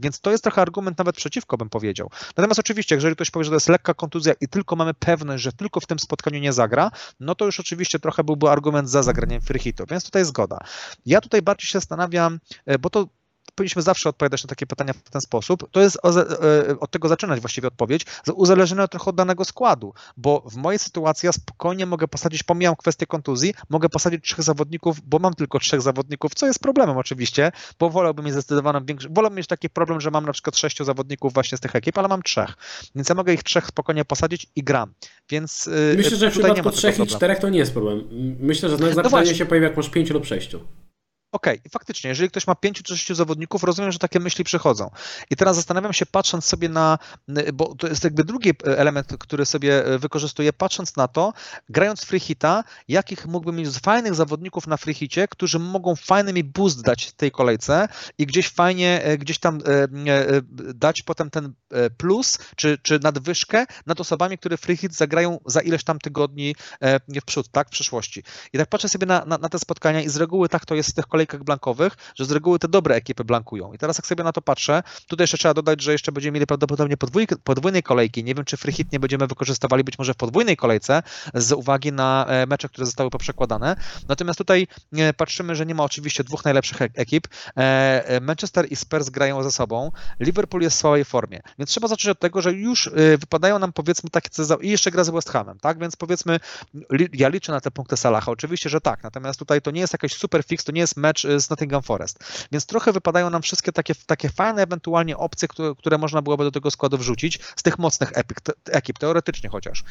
Więc 0.00 0.20
to 0.20 0.30
jest 0.30 0.44
trochę 0.44 0.62
argument 0.62 0.98
nawet 0.98 1.16
przeciwko, 1.16 1.56
bym 1.56 1.68
powiedział. 1.70 2.10
Natomiast 2.36 2.60
oczywiście, 2.60 2.94
jeżeli 2.94 3.14
ktoś 3.14 3.30
powie, 3.30 3.44
że 3.44 3.50
to 3.50 3.56
jest 3.56 3.68
lekka 3.68 3.94
kontuzja 3.94 4.34
i 4.40 4.48
tylko 4.48 4.76
mamy 4.76 4.94
pewność, 4.94 5.42
że 5.42 5.52
tylko 5.52 5.80
w 5.80 5.86
tym 5.86 5.98
spotkaniu 5.98 6.40
nie 6.40 6.52
zagra, 6.52 6.90
no 7.20 7.34
to 7.34 7.46
już 7.46 7.60
oczywiście 7.60 7.98
trochę 7.98 8.24
byłby 8.24 8.50
argument 8.50 8.90
za 8.90 9.02
zagraniem 9.02 9.40
freehitu, 9.40 9.84
więc 9.90 10.04
tutaj 10.04 10.24
zgoda. 10.24 10.58
Ja 11.06 11.20
tutaj 11.20 11.42
bardziej 11.42 11.66
się 11.66 11.78
zastanawiam, 11.78 12.40
e, 12.66 12.78
bo 12.78 12.90
to 12.90 13.06
powinniśmy 13.54 13.82
zawsze 13.82 14.08
odpowiadać 14.08 14.44
na 14.44 14.48
takie 14.48 14.66
pytania 14.66 14.92
w 14.92 15.10
ten 15.10 15.20
sposób. 15.20 15.70
To 15.70 15.80
jest 15.80 15.98
e, 16.04 16.80
od 16.80 16.90
tego 16.90 17.08
zaczynać 17.08 17.40
właściwie 17.40 17.68
odpowiedź, 17.68 18.06
uzależnione 18.34 18.88
trochę 18.88 19.10
od 19.10 19.16
danego 19.16 19.44
składu, 19.44 19.94
bo 20.16 20.42
w 20.46 20.56
mojej 20.56 20.78
sytuacji 20.78 21.26
ja 21.26 21.32
spokojnie 21.32 21.86
mogę 21.86 22.08
posadzić, 22.08 22.42
pomijam 22.42 22.76
kwestię 22.76 23.06
kontuzji, 23.06 23.54
mogę 23.68 23.88
posadzić 23.88 24.24
trzech 24.24 24.42
zawodników, 24.42 25.00
bo 25.04 25.18
mam 25.18 25.34
tylko 25.34 25.58
trzech 25.58 25.82
zawodników, 25.82 26.34
co 26.34 26.46
jest 26.46 26.58
problemem 26.58 26.96
oczywiście, 26.96 27.52
bo 27.78 27.90
wolałbym 27.90 28.24
mieć 28.24 28.34
zdecydowaną 28.34 28.84
większość, 28.84 29.14
wolałbym 29.14 29.36
mieć 29.36 29.46
taki 29.46 29.70
problem, 29.70 30.00
że 30.00 30.10
mam 30.10 30.26
na 30.26 30.32
przykład 30.32 30.56
sześciu 30.56 30.84
zawodników 30.84 31.34
właśnie 31.34 31.58
z 31.58 31.60
tych 31.60 31.76
ekip, 31.76 31.98
ale 31.98 32.08
mam 32.08 32.22
trzech, 32.22 32.54
więc 32.94 33.08
ja 33.08 33.14
mogę 33.14 33.34
ich 33.34 33.42
trzech 33.42 33.66
spokojnie 33.66 34.04
posadzić 34.04 34.46
i 34.56 34.64
gram, 34.64 34.94
więc 35.30 35.66
y, 35.66 35.94
Myślę, 35.96 36.16
że 36.16 36.30
w 36.30 36.32
przypadku 36.32 36.70
trzech 36.70 36.98
i 36.98 37.06
czterech 37.06 37.38
to 37.38 37.48
nie 37.48 37.58
jest 37.58 37.72
problem. 37.72 38.08
Myślę, 38.40 38.68
że 38.68 38.76
zapytania 38.76 39.30
no 39.30 39.34
się 39.34 39.46
pojawia 39.46 39.68
jak 39.68 39.76
masz 39.76 39.88
pięciu 39.88 40.14
lub 40.14 40.26
sześciu. 40.26 40.60
Okej, 41.32 41.58
okay, 41.58 41.70
faktycznie, 41.70 42.08
jeżeli 42.08 42.30
ktoś 42.30 42.46
ma 42.46 42.54
pięciu 42.54 42.82
czy 42.82 42.96
sześciu 42.96 43.14
zawodników, 43.14 43.64
rozumiem, 43.64 43.92
że 43.92 43.98
takie 43.98 44.20
myśli 44.20 44.44
przychodzą. 44.44 44.90
I 45.30 45.36
teraz 45.36 45.56
zastanawiam 45.56 45.92
się, 45.92 46.06
patrząc 46.06 46.44
sobie 46.44 46.68
na, 46.68 46.98
bo 47.52 47.74
to 47.74 47.86
jest 47.86 48.04
jakby 48.04 48.24
drugi 48.24 48.52
element, 48.64 49.14
który 49.18 49.46
sobie 49.46 49.86
e, 49.86 49.98
wykorzystuję, 49.98 50.52
patrząc 50.52 50.96
na 50.96 51.08
to, 51.08 51.32
grając 51.68 52.04
free 52.04 52.20
hita, 52.20 52.64
jakich 52.88 53.26
mógłbym 53.26 53.56
mieć 53.56 53.78
fajnych 53.78 54.14
zawodników 54.14 54.66
na 54.66 54.76
free 54.76 54.94
hicie, 54.94 55.28
którzy 55.28 55.58
mogą 55.58 55.96
fajny 55.96 56.32
mi 56.32 56.44
boost 56.44 56.82
dać 56.82 57.12
tej 57.12 57.30
kolejce 57.30 57.88
i 58.18 58.26
gdzieś 58.26 58.48
fajnie, 58.48 59.02
gdzieś 59.18 59.38
tam 59.38 59.60
dać 60.74 61.02
potem 61.02 61.30
ten 61.30 61.52
plus, 61.96 62.38
czy, 62.56 62.78
czy 62.82 62.98
nadwyżkę 63.02 63.66
nad 63.86 64.00
osobami, 64.00 64.38
które 64.38 64.56
free 64.56 64.76
hit 64.76 64.94
zagrają 64.94 65.40
za 65.46 65.60
ileś 65.60 65.84
tam 65.84 65.98
tygodni 65.98 66.54
w 67.08 67.24
przód, 67.26 67.48
tak, 67.48 67.68
w 67.68 67.70
przyszłości. 67.70 68.22
I 68.52 68.58
tak 68.58 68.68
patrzę 68.68 68.88
sobie 68.88 69.06
na, 69.06 69.24
na, 69.24 69.38
na 69.38 69.48
te 69.48 69.58
spotkania 69.58 70.02
i 70.02 70.08
z 70.08 70.16
reguły 70.16 70.48
tak 70.48 70.66
to 70.66 70.74
jest 70.74 70.90
w 70.90 70.94
tych 70.94 71.06
kolejkach, 71.06 71.19
kolejkach 71.20 71.44
blankowych, 71.44 71.96
że 72.14 72.24
z 72.24 72.30
reguły 72.30 72.58
te 72.58 72.68
dobre 72.68 72.94
ekipy 72.94 73.24
blankują. 73.24 73.72
I 73.72 73.78
teraz 73.78 73.98
jak 73.98 74.06
sobie 74.06 74.24
na 74.24 74.32
to 74.32 74.42
patrzę, 74.42 74.82
tutaj 75.06 75.22
jeszcze 75.24 75.38
trzeba 75.38 75.54
dodać, 75.54 75.82
że 75.82 75.92
jeszcze 75.92 76.12
będziemy 76.12 76.34
mieli 76.34 76.46
prawdopodobnie 76.46 76.96
podwój, 76.96 77.26
podwójnej 77.44 77.82
kolejki. 77.82 78.24
Nie 78.24 78.34
wiem, 78.34 78.44
czy 78.44 78.56
free 78.56 78.72
hit 78.72 78.92
nie 78.92 79.00
będziemy 79.00 79.26
wykorzystywali 79.26 79.84
być 79.84 79.98
może 79.98 80.14
w 80.14 80.16
podwójnej 80.16 80.56
kolejce 80.56 81.02
z 81.34 81.52
uwagi 81.52 81.92
na 81.92 82.26
e, 82.28 82.46
mecze, 82.46 82.68
które 82.68 82.86
zostały 82.86 83.10
poprzekładane. 83.10 83.76
Natomiast 84.08 84.38
tutaj 84.38 84.66
e, 84.92 85.12
patrzymy, 85.12 85.56
że 85.56 85.66
nie 85.66 85.74
ma 85.74 85.84
oczywiście 85.84 86.24
dwóch 86.24 86.44
najlepszych 86.44 86.82
ekip. 86.82 87.28
E, 87.56 88.20
Manchester 88.20 88.66
i 88.72 88.76
Spurs 88.76 89.08
grają 89.10 89.42
ze 89.42 89.50
sobą. 89.50 89.92
Liverpool 90.20 90.62
jest 90.62 90.76
w 90.76 90.80
słabej 90.80 91.04
formie. 91.04 91.40
Więc 91.58 91.70
trzeba 91.70 91.88
zacząć 91.88 92.08
od 92.08 92.20
tego, 92.20 92.42
że 92.42 92.52
już 92.52 92.90
wypadają 93.18 93.58
nam 93.58 93.72
powiedzmy 93.72 94.10
takie 94.10 94.28
i 94.60 94.70
jeszcze 94.70 94.90
gra 94.90 95.04
z 95.04 95.10
West 95.10 95.30
Hamem, 95.30 95.58
tak? 95.58 95.78
Więc 95.78 95.96
powiedzmy, 95.96 96.40
ja 97.12 97.28
liczę 97.28 97.52
na 97.52 97.60
te 97.60 97.70
punkty 97.70 97.96
Salaha, 97.96 98.32
oczywiście, 98.32 98.70
że 98.70 98.80
tak. 98.80 99.02
Natomiast 99.02 99.38
tutaj 99.38 99.62
to 99.62 99.70
nie 99.70 99.80
jest 99.80 99.92
jakiś 99.92 100.14
super 100.14 100.44
fix, 100.44 100.64
to 100.64 100.72
nie 100.72 100.80
jest 100.80 100.96
mecz 100.96 101.09
z 101.18 101.50
Nottingham 101.50 101.82
Forest. 101.82 102.46
Więc 102.52 102.66
trochę 102.66 102.92
wypadają 102.92 103.30
nam 103.30 103.42
wszystkie 103.42 103.72
takie, 103.72 103.94
takie 104.06 104.28
fajne 104.28 104.62
ewentualnie 104.62 105.16
opcje, 105.16 105.48
które, 105.48 105.74
które 105.78 105.98
można 105.98 106.22
byłoby 106.22 106.44
do 106.44 106.50
tego 106.50 106.70
składu 106.70 106.98
wrzucić 106.98 107.38
z 107.56 107.62
tych 107.62 107.78
mocnych 107.78 108.10
epik, 108.14 108.38
ekip, 108.70 108.98
teoretycznie 108.98 109.50
chociaż. 109.50 109.84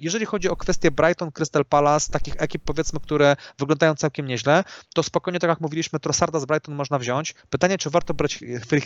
Jeżeli 0.00 0.26
chodzi 0.26 0.48
o 0.48 0.56
kwestię 0.56 0.90
Brighton, 0.90 1.32
Crystal 1.32 1.64
Palace, 1.64 2.12
takich 2.12 2.34
ekip 2.38 2.62
powiedzmy, 2.64 3.00
które 3.00 3.36
wyglądają 3.58 3.94
całkiem 3.94 4.26
nieźle, 4.26 4.64
to 4.94 5.02
spokojnie, 5.02 5.40
tak 5.40 5.48
jak 5.48 5.60
mówiliśmy, 5.60 6.00
Trossarda 6.00 6.40
z 6.40 6.44
Brighton 6.44 6.74
można 6.74 6.98
wziąć. 6.98 7.34
Pytanie, 7.50 7.78
czy 7.78 7.90
warto 7.90 8.14
brać, 8.14 8.40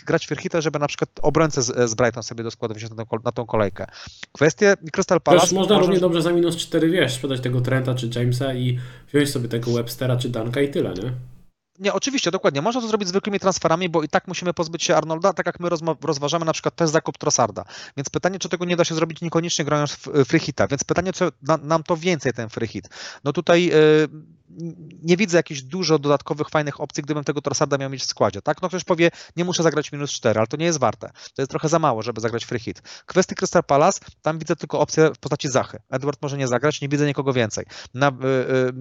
grać 0.06 0.26
Firhita, 0.26 0.60
żeby 0.60 0.78
na 0.78 0.86
przykład 0.86 1.10
obrońcę 1.22 1.62
z, 1.62 1.90
z 1.90 1.94
Brighton 1.94 2.22
sobie 2.22 2.44
do 2.44 2.50
składu 2.50 2.74
wziąć 2.74 2.94
na 2.94 3.04
tą, 3.04 3.18
na 3.24 3.32
tą 3.32 3.46
kolejkę. 3.46 3.86
Kwestie 4.32 4.74
Crystal 4.92 5.20
Palace... 5.20 5.46
Też 5.46 5.52
można 5.52 5.78
równie 5.78 6.00
dobrze 6.00 6.22
za 6.22 6.32
minus 6.32 6.56
4, 6.56 6.90
wiesz, 6.90 7.14
sprzedać 7.14 7.40
tego 7.40 7.60
Trenta 7.60 7.94
czy 7.94 8.10
Jamesa 8.14 8.54
i 8.54 8.78
wziąć 9.12 9.30
sobie 9.30 9.48
tego 9.48 9.72
Webstera 9.72 10.16
czy 10.16 10.28
Danka 10.28 10.60
i 10.60 10.70
tyle, 10.70 10.94
nie? 10.94 11.12
Nie, 11.80 11.92
oczywiście, 11.92 12.30
dokładnie. 12.30 12.62
Można 12.62 12.80
to 12.80 12.88
zrobić 12.88 13.08
zwykłymi 13.08 13.40
transferami, 13.40 13.88
bo 13.88 14.02
i 14.02 14.08
tak 14.08 14.28
musimy 14.28 14.54
pozbyć 14.54 14.82
się 14.82 14.96
Arnolda, 14.96 15.32
tak 15.32 15.46
jak 15.46 15.60
my 15.60 15.68
rozważamy 16.02 16.44
na 16.44 16.52
przykład 16.52 16.74
też 16.74 16.90
zakup 16.90 17.18
Trossarda. 17.18 17.64
Więc 17.96 18.10
pytanie, 18.10 18.38
czy 18.38 18.48
tego 18.48 18.64
nie 18.64 18.76
da 18.76 18.84
się 18.84 18.94
zrobić 18.94 19.20
niekoniecznie 19.20 19.64
grając 19.64 19.92
w 19.92 20.24
free 20.26 20.40
hita. 20.40 20.66
Więc 20.66 20.84
pytanie, 20.84 21.12
co 21.12 21.28
na, 21.42 21.56
nam 21.56 21.82
to 21.82 21.96
więcej 21.96 22.32
ten 22.32 22.48
free 22.48 22.68
hit. 22.68 22.88
No 23.24 23.32
tutaj 23.32 23.64
yy, 23.64 24.08
nie 25.02 25.16
widzę 25.16 25.36
jakichś 25.36 25.62
dużo 25.62 25.98
dodatkowych, 25.98 26.48
fajnych 26.48 26.80
opcji, 26.80 27.02
gdybym 27.02 27.24
tego 27.24 27.40
Trossarda 27.40 27.78
miał 27.78 27.90
mieć 27.90 28.02
w 28.02 28.06
składzie. 28.06 28.42
Tak? 28.42 28.62
No 28.62 28.68
ktoś 28.68 28.84
powie, 28.84 29.10
nie 29.36 29.44
muszę 29.44 29.62
zagrać 29.62 29.92
minus 29.92 30.10
4, 30.10 30.40
ale 30.40 30.46
to 30.46 30.56
nie 30.56 30.64
jest 30.64 30.78
warte. 30.78 31.10
To 31.34 31.42
jest 31.42 31.50
trochę 31.50 31.68
za 31.68 31.78
mało, 31.78 32.02
żeby 32.02 32.20
zagrać 32.20 32.44
free 32.44 32.60
hit. 32.60 32.82
Kwestii 33.06 33.34
Crystal 33.34 33.64
Palace, 33.64 34.00
tam 34.22 34.38
widzę 34.38 34.56
tylko 34.56 34.80
opcję 34.80 35.10
w 35.14 35.18
postaci 35.18 35.48
Zachy. 35.48 35.78
Edward 35.90 36.22
może 36.22 36.36
nie 36.36 36.48
zagrać, 36.48 36.80
nie 36.80 36.88
widzę 36.88 37.06
nikogo 37.06 37.32
więcej. 37.32 37.64
Na, 37.94 38.12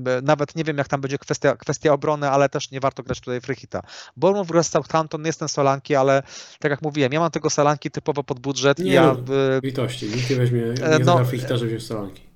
yy, 0.06 0.22
nawet 0.22 0.56
nie 0.56 0.64
wiem, 0.64 0.78
jak 0.78 0.88
tam 0.88 1.02
będzie 1.02 1.18
kwestia, 1.18 1.56
kwestia 1.56 1.94
obrony, 1.94 2.30
ale 2.30 2.50
też 2.50 2.72
nie 2.72 2.80
warto 2.80 3.04
grać 3.04 3.20
tutaj 3.20 3.42
free 3.42 3.56
hita. 3.56 3.82
Bournemouth 4.18 4.66
z 4.66 4.70
Southampton, 4.70 5.26
jest 5.26 5.40
ten 5.40 5.48
Solanki, 5.48 5.96
ale 5.96 6.24
tak 6.60 6.72
jak 6.72 6.82
mówiłem, 6.82 7.14
ja 7.14 7.20
mam 7.20 7.32
tego 7.32 7.50
Solanki 7.50 7.92
typowo 7.92 8.24
pod 8.24 8.40
budżet. 8.40 8.80
Nie, 8.80 8.94
ja, 8.94 9.16
no, 9.28 9.36
litości, 9.64 10.06
nikt 10.06 10.30
nie 10.30 10.36
weźmie, 10.36 10.62
nie 10.62 11.00
no, 11.00 11.06
zagra 11.06 11.26
free 11.26 11.40
hita, 11.40 11.58
żeby 11.58 11.70
wziąć 11.70 11.88
Solanki. 11.88 12.29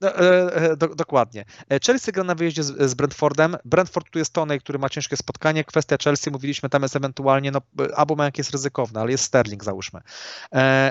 No, 0.00 0.16
e, 0.16 0.54
e, 0.54 0.76
do, 0.76 0.94
dokładnie. 0.94 1.44
E, 1.70 1.80
Chelsea 1.86 2.12
gra 2.12 2.24
na 2.24 2.34
wyjeździe 2.34 2.62
z, 2.62 2.90
z, 2.90 2.94
Brentfordem. 2.94 3.56
Brentford 3.64 4.10
tu 4.10 4.18
jest 4.18 4.32
Tony, 4.32 4.58
który 4.58 4.78
ma 4.78 4.88
ciężkie 4.88 5.16
spotkanie. 5.16 5.64
Kwestia 5.64 5.96
Chelsea, 6.04 6.30
mówiliśmy, 6.30 6.68
tam 6.68 6.82
jest 6.82 6.96
ewentualnie, 6.96 7.50
no, 7.50 7.60
Aubameyang 7.96 8.38
jest 8.38 8.50
ryzykowny, 8.50 9.00
ale 9.00 9.10
jest 9.10 9.24
Sterling, 9.24 9.64
załóżmy. 9.64 10.00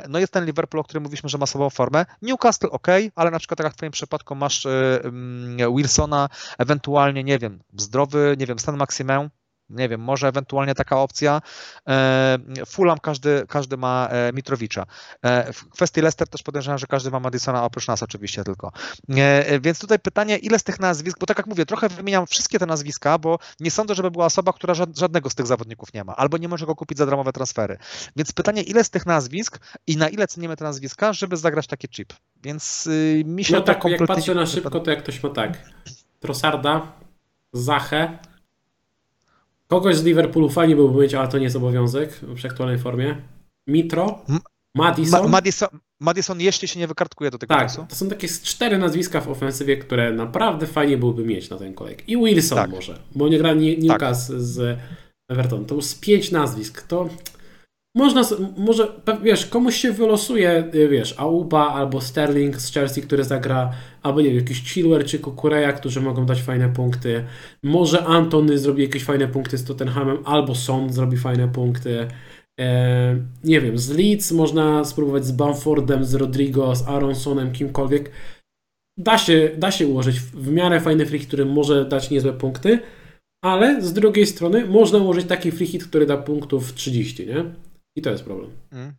No 0.10 0.20
jest 0.20 0.34
ten 0.34 0.46
Liverpool, 0.46 0.82
o 0.82 0.84
którym 0.84 1.04
mówiliśmy, 1.04 1.30
że 1.30 1.38
ma 1.38 1.46
słabą 1.46 1.70
formę. 1.70 2.06
Newcastle 2.22 2.68
ok, 2.72 2.88
ale 3.16 3.32
na 3.32 3.40
przykład 3.40 3.58
tak 3.58 3.66
jak 3.66 3.74
w 3.74 3.78
twoim 3.78 3.92
przypadku 3.92 4.36
masz 4.36 4.68
Wilsona, 5.76 6.30
ewentualnie, 6.58 7.24
nie 7.24 7.40
wiem, 7.40 7.60
zdrowy, 7.78 8.36
nie 8.40 8.46
wiem, 8.46 8.60
Stan 8.60 8.78
Maximę, 8.78 9.30
nie 9.70 9.90
wiem, 9.90 10.02
może 10.02 10.28
ewentualnie 10.28 10.76
taka 10.76 11.00
opcja. 11.00 11.42
E, 11.88 12.38
Fulham 12.68 12.98
każdy, 13.00 13.46
każdy 13.48 13.78
ma 13.78 14.08
e, 14.12 14.34
Mitrowicza. 14.34 14.86
E, 15.22 15.54
w 15.54 15.70
kwestii 15.70 16.02
Leicester 16.02 16.28
też 16.28 16.44
podejrzewam, 16.44 16.78
że 16.78 16.88
każdy 16.88 17.12
ma 17.12 17.20
Madisona, 17.20 17.64
oprócz 17.64 17.88
nas 17.88 18.04
oczywiście 18.04 18.44
tylko. 18.44 18.72
Więc 19.62 19.80
tutaj 19.80 20.00
pytanie, 20.00 20.38
ile 20.38 20.60
z 20.60 20.64
tych 20.64 20.80
nazwisk, 20.80 21.20
bo 21.20 21.26
tak 21.26 21.38
jak 21.38 21.48
mówię, 21.48 21.66
trochę 21.66 21.90
wymieniam 21.90 22.28
wszystkie 22.28 22.60
te 22.60 22.66
nazwiska, 22.66 23.18
bo 23.18 23.40
nie 23.60 23.72
sądzę, 23.72 23.96
żeby 23.96 24.12
była 24.12 24.26
osoba, 24.26 24.54
która 24.54 24.74
żadnego 24.74 25.30
z 25.30 25.36
tych 25.36 25.48
zawodników 25.48 25.94
nie 25.94 26.04
ma, 26.04 26.16
albo 26.16 26.38
nie 26.38 26.48
może 26.48 26.66
go 26.66 26.76
kupić 26.76 26.98
za 26.98 27.06
darmowe 27.06 27.34
transfery. 27.34 27.78
Więc 28.16 28.32
pytanie, 28.32 28.62
ile 28.62 28.84
z 28.84 28.90
tych 28.90 29.06
nazwisk 29.06 29.60
i 29.88 29.98
na 29.98 30.10
ile 30.10 30.28
cenimy 30.28 30.58
te 30.58 30.64
nazwiska, 30.64 31.14
żeby 31.14 31.38
zagrać 31.38 31.68
taki 31.68 31.88
chip. 31.88 32.14
Więc 32.44 32.88
y, 32.88 33.24
mi 33.26 33.44
się 33.44 33.54
no 33.54 33.62
tak, 33.62 33.86
jak 33.86 34.08
patrzę 34.08 34.36
na 34.36 34.46
szybko, 34.46 34.80
to 34.80 34.92
jak 34.92 35.04
ktoś 35.04 35.24
ma 35.24 35.30
tak, 35.30 35.72
Trossarda, 36.20 36.92
Zachę, 37.54 38.18
Kogoś 39.68 39.96
z 39.96 40.04
Liverpoolu 40.04 40.50
fajnie 40.50 40.76
byłoby 40.76 41.02
mieć, 41.02 41.14
ale 41.14 41.28
to 41.28 41.38
nie 41.38 41.44
jest 41.44 41.56
obowiązek 41.56 42.14
w 42.14 42.46
aktualnej 42.46 42.80
formie. 42.80 43.22
Mitro, 43.68 44.26
Madison. 44.76 45.24
Ma 45.24 45.28
Madison, 45.28 45.70
Madison, 46.02 46.42
jeśli 46.42 46.68
się 46.68 46.80
nie 46.80 46.88
wykartkuje 46.88 47.32
do 47.32 47.38
tego 47.38 47.56
tak, 47.56 47.64
czasu. 47.64 47.86
to 47.90 47.96
są 47.96 48.10
takie 48.10 48.28
cztery 48.28 48.78
nazwiska 48.78 49.22
w 49.22 49.30
ofensywie, 49.30 49.78
które 49.78 50.14
naprawdę 50.14 50.68
fajnie 50.68 50.98
byłoby 50.98 51.26
mieć 51.26 51.50
na 51.50 51.58
ten 51.58 51.74
kolejk. 51.74 52.10
I 52.10 52.18
Wilson 52.18 52.58
tak. 52.58 52.70
może, 52.70 53.00
bo 53.16 53.28
nie 53.28 53.38
gra 53.38 53.54
Newcastle 53.54 54.34
tak. 54.34 54.42
z 54.42 54.80
Everton. 55.30 55.66
To 55.66 55.76
już 55.76 55.86
z 55.86 55.96
pięć 55.96 56.32
nazwisk. 56.32 56.82
To 56.82 57.10
można, 57.98 58.22
może, 58.58 58.88
wiesz, 59.24 59.46
komuś 59.46 59.76
się 59.76 59.92
wylosuje, 59.92 60.72
y, 60.76 60.88
wiesz, 60.88 61.16
Auba 61.18 61.68
albo 61.68 62.02
Sterling 62.02 62.58
z 62.58 62.74
Chelsea, 62.74 63.02
który 63.02 63.24
zagra, 63.24 63.72
albo 64.04 64.22
nie 64.22 64.28
wiem, 64.28 64.36
jakiś 64.36 64.74
Chilwell 64.74 65.06
czy 65.06 65.20
Kukureya, 65.20 65.74
którzy 65.78 66.02
mogą 66.02 66.26
dać 66.26 66.42
fajne 66.42 66.70
punkty. 66.70 67.24
Może 67.64 68.06
Antony 68.06 68.58
zrobi 68.58 68.84
jakieś 68.84 69.04
fajne 69.04 69.28
punkty 69.28 69.58
z 69.58 69.64
Tottenhamem, 69.64 70.18
albo 70.26 70.56
Son 70.56 70.94
zrobi 70.94 71.18
fajne 71.18 71.48
punkty. 71.48 72.08
E, 72.60 73.16
nie 73.44 73.62
wiem, 73.62 73.78
z 73.78 73.90
Leeds 73.90 74.32
można 74.32 74.86
spróbować 74.86 75.26
z 75.26 75.32
Bamfordem, 75.32 76.06
z 76.06 76.14
Rodrigo, 76.14 76.76
z 76.76 76.88
Aronsonem, 76.88 77.52
kimkolwiek. 77.52 78.12
Da 79.00 79.18
się, 79.18 79.50
da 79.58 79.72
się 79.72 79.88
ułożyć 79.88 80.20
w 80.20 80.52
miarę 80.52 80.82
fajny 80.82 81.06
free, 81.06 81.20
który 81.20 81.46
może 81.46 81.86
dać 81.86 82.10
niezłe 82.10 82.34
punkty, 82.34 82.80
ale 83.44 83.82
z 83.82 83.94
drugiej 83.94 84.26
strony 84.26 84.66
można 84.66 85.00
ułożyć 85.00 85.28
taki 85.28 85.52
free 85.52 85.68
hit, 85.68 85.88
który 85.88 86.06
da 86.06 86.18
punktów 86.18 86.74
30, 86.74 87.28
nie? 87.28 87.67
I 87.98 88.02
to 88.02 88.10
jest 88.10 88.24
problem. 88.24 88.52
Mm. 88.72 88.94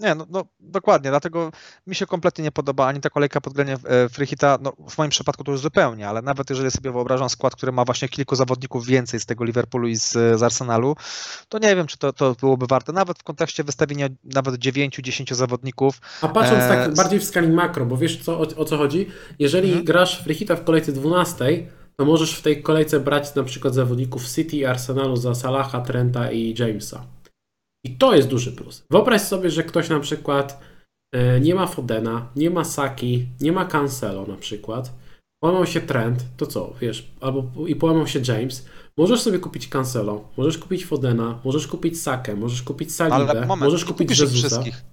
Nie, 0.00 0.14
no, 0.14 0.26
no, 0.30 0.44
dokładnie, 0.60 1.10
dlatego 1.10 1.52
mi 1.86 1.94
się 1.94 2.06
kompletnie 2.06 2.44
nie 2.44 2.52
podoba 2.52 2.86
ani 2.86 3.00
ta 3.00 3.10
kolejka 3.10 3.40
podgrania 3.40 3.78
e, 3.84 4.08
Freehita, 4.08 4.58
no 4.62 4.72
w 4.88 4.98
moim 4.98 5.10
przypadku 5.10 5.44
to 5.44 5.52
już 5.52 5.60
zupełnie, 5.60 6.08
ale 6.08 6.22
nawet 6.22 6.50
jeżeli 6.50 6.70
sobie 6.70 6.92
wyobrażam 6.92 7.28
skład, 7.28 7.56
który 7.56 7.72
ma 7.72 7.84
właśnie 7.84 8.08
kilku 8.08 8.36
zawodników 8.36 8.86
więcej 8.86 9.20
z 9.20 9.26
tego 9.26 9.44
Liverpoolu 9.44 9.88
i 9.88 9.96
z, 9.96 10.12
z 10.12 10.42
Arsenalu, 10.42 10.96
to 11.48 11.58
nie 11.58 11.76
wiem, 11.76 11.86
czy 11.86 11.98
to, 11.98 12.12
to 12.12 12.36
byłoby 12.40 12.66
warte, 12.66 12.92
nawet 12.92 13.18
w 13.18 13.22
kontekście 13.22 13.64
wystawienia 13.64 14.08
nawet 14.24 14.54
9-10 14.54 15.34
zawodników. 15.34 16.00
A 16.22 16.28
patrząc 16.28 16.62
e... 16.62 16.68
tak 16.68 16.94
bardziej 16.94 17.20
w 17.20 17.24
skali 17.24 17.48
makro, 17.48 17.86
bo 17.86 17.96
wiesz 17.96 18.24
co, 18.24 18.38
o, 18.38 18.42
o 18.56 18.64
co 18.64 18.76
chodzi? 18.76 19.06
Jeżeli 19.38 19.68
hmm. 19.68 19.84
grasz 19.84 20.22
Freehita 20.22 20.56
w 20.56 20.64
kolejce 20.64 20.92
12, 20.92 21.66
to 21.96 22.04
możesz 22.04 22.34
w 22.34 22.42
tej 22.42 22.62
kolejce 22.62 23.00
brać 23.00 23.34
na 23.34 23.44
przykład 23.44 23.74
zawodników 23.74 24.28
City 24.28 24.56
i 24.56 24.64
Arsenalu 24.64 25.16
za 25.16 25.34
Salaha, 25.34 25.80
Trenta 25.80 26.32
i 26.32 26.54
Jamesa. 26.58 27.17
I 27.88 27.96
to 27.96 28.14
jest 28.14 28.28
duży 28.28 28.52
plus. 28.52 28.84
Wyobraź 28.90 29.22
sobie, 29.22 29.50
że 29.50 29.62
ktoś 29.64 29.88
na 29.88 30.00
przykład 30.00 30.60
e, 31.14 31.40
nie 31.40 31.54
ma 31.54 31.66
Fodena, 31.66 32.28
nie 32.36 32.50
ma 32.50 32.64
Saki, 32.64 33.26
nie 33.40 33.52
ma 33.52 33.64
Cancelo 33.64 34.26
na 34.26 34.36
przykład, 34.36 34.92
połamał 35.42 35.66
się 35.66 35.80
Trent, 35.80 36.24
to 36.36 36.46
co, 36.46 36.74
wiesz, 36.80 37.10
albo 37.20 37.66
i 37.66 37.76
połamał 37.76 38.06
się 38.06 38.20
James, 38.28 38.66
możesz 38.98 39.20
sobie 39.20 39.38
kupić 39.38 39.68
Cancelo, 39.68 40.28
możesz 40.36 40.58
kupić 40.58 40.84
Fodena, 40.84 41.40
możesz 41.44 41.66
kupić 41.66 42.02
Sakę, 42.02 42.36
możesz 42.36 42.62
kupić 42.62 42.94
Salibę, 42.94 43.46
możesz 43.46 43.84
kupić 43.84 44.10
Jezusa. 44.10 44.48
Wszystkich. 44.48 44.84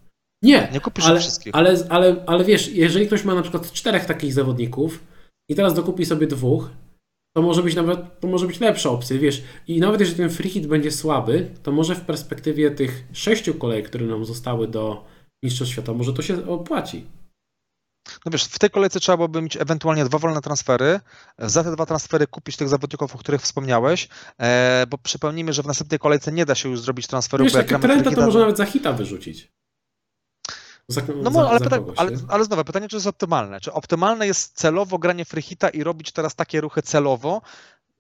Nie, 0.44 0.70
nie 0.74 0.80
kupisz 0.80 1.06
ale, 1.06 1.20
wszystkich. 1.20 1.56
Ale, 1.56 1.76
ale, 1.90 2.24
ale 2.28 2.44
wiesz, 2.44 2.68
jeżeli 2.68 3.08
ktoś 3.08 3.24
ma 3.24 3.36
na 3.36 3.42
przykład 3.42 3.72
czterech 3.72 4.06
takich 4.06 4.34
zawodników 4.34 5.04
i 5.50 5.56
teraz 5.56 5.74
dokupi 5.74 6.06
sobie 6.06 6.28
dwóch, 6.28 6.70
to 7.36 7.42
może 7.42 7.64
być 7.64 7.76
nawet, 7.76 8.20
to 8.20 8.28
może 8.28 8.48
być 8.48 8.60
lepsza 8.60 8.90
opcja, 8.90 9.18
wiesz. 9.20 9.44
I 9.68 9.80
nawet 9.80 10.00
jeżeli 10.00 10.18
ten 10.18 10.30
free 10.30 10.50
hit 10.50 10.68
będzie 10.68 10.92
słaby, 10.92 11.52
to 11.64 11.72
może 11.72 11.96
w 11.96 12.02
perspektywie 12.02 12.72
tych 12.72 13.04
sześciu 13.14 13.54
kolejek, 13.54 13.88
które 13.88 14.06
nam 14.06 14.26
zostały 14.26 14.68
do 14.68 15.06
Mistrzostw 15.44 15.74
Świata, 15.74 15.94
może 15.94 16.14
to 16.14 16.22
się 16.22 16.48
opłaci. 16.48 17.06
No 18.26 18.32
wiesz, 18.32 18.44
w 18.44 18.60
tej 18.60 18.70
kolejce 18.70 19.00
trzeba 19.00 19.18
byłoby 19.18 19.42
mieć 19.42 19.58
ewentualnie 19.58 20.06
dwa 20.06 20.18
wolne 20.18 20.42
transfery, 20.42 21.00
za 21.40 21.64
te 21.64 21.72
dwa 21.72 21.86
transfery 21.86 22.28
kupić 22.28 22.58
tych 22.58 22.70
zawodników, 22.70 23.16
o 23.16 23.18
których 23.18 23.42
wspomniałeś, 23.42 24.08
e, 24.42 24.86
bo 24.90 24.98
przypomnijmy, 24.98 25.54
że 25.54 25.64
w 25.64 25.68
następnej 25.68 26.00
kolejce 26.00 26.32
nie 26.32 26.46
da 26.46 26.56
się 26.56 26.70
już 26.70 26.80
zrobić 26.80 27.08
transferu. 27.08 27.44
Wiesz, 27.44 27.54
jak 27.54 27.68
trenda, 27.82 28.12
to 28.12 28.22
może 28.22 28.40
nawet 28.40 28.58
za 28.58 28.66
hita 28.66 28.94
wyrzucić. 28.94 29.52
No 31.24 31.32
za, 31.32 31.50
ale, 31.50 31.60
pyta, 31.60 31.80
ale, 31.96 32.12
ale 32.28 32.44
znowu 32.44 32.64
pytanie, 32.64 32.88
czy 32.88 32.96
jest 32.96 33.08
optymalne? 33.08 33.60
Czy 33.60 33.74
optymalne 33.74 34.28
jest 34.28 34.58
celowo 34.58 34.98
granie 34.98 35.26
freehita 35.26 35.70
i 35.70 35.84
robić 35.84 36.12
teraz 36.12 36.36
takie 36.36 36.62
ruchy 36.62 36.82
celowo? 36.82 37.42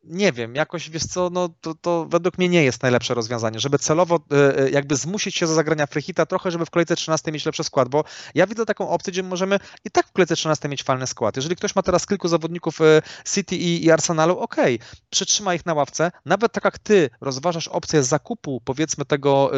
Nie 0.05 0.31
wiem, 0.31 0.55
jakoś 0.55 0.89
wiesz 0.89 1.03
co, 1.03 1.29
no 1.29 1.49
to, 1.61 1.75
to 1.75 2.05
według 2.09 2.37
mnie 2.37 2.49
nie 2.49 2.63
jest 2.63 2.81
najlepsze 2.81 3.13
rozwiązanie, 3.13 3.59
żeby 3.59 3.79
celowo 3.79 4.19
e, 4.31 4.59
e, 4.59 4.69
jakby 4.69 4.95
zmusić 4.95 5.35
się 5.35 5.47
do 5.47 5.53
zagrania 5.53 5.87
freehita 5.87 6.25
trochę, 6.25 6.51
żeby 6.51 6.65
w 6.65 6.69
kolejce 6.69 6.95
13 6.95 7.31
mieć 7.31 7.45
lepszy 7.45 7.63
skład, 7.63 7.89
bo 7.89 8.03
ja 8.35 8.47
widzę 8.47 8.65
taką 8.65 8.89
opcję, 8.89 9.11
gdzie 9.11 9.23
możemy 9.23 9.59
i 9.85 9.91
tak 9.91 10.07
w 10.07 10.11
kolejce 10.11 10.35
13 10.35 10.69
mieć 10.69 10.83
fajny 10.83 11.07
skład. 11.07 11.35
Jeżeli 11.35 11.55
ktoś 11.55 11.75
ma 11.75 11.81
teraz 11.81 12.05
kilku 12.07 12.27
zawodników 12.27 12.81
e, 12.81 13.01
City 13.33 13.55
i, 13.55 13.85
i 13.85 13.91
Arsenalu, 13.91 14.39
okej, 14.39 14.75
okay, 14.75 14.87
przytrzyma 15.09 15.53
ich 15.53 15.65
na 15.65 15.73
ławce, 15.73 16.11
nawet 16.25 16.51
tak 16.51 16.65
jak 16.65 16.79
ty 16.79 17.09
rozważasz 17.21 17.67
opcję 17.67 18.03
zakupu 18.03 18.61
powiedzmy 18.65 19.05
tego 19.05 19.51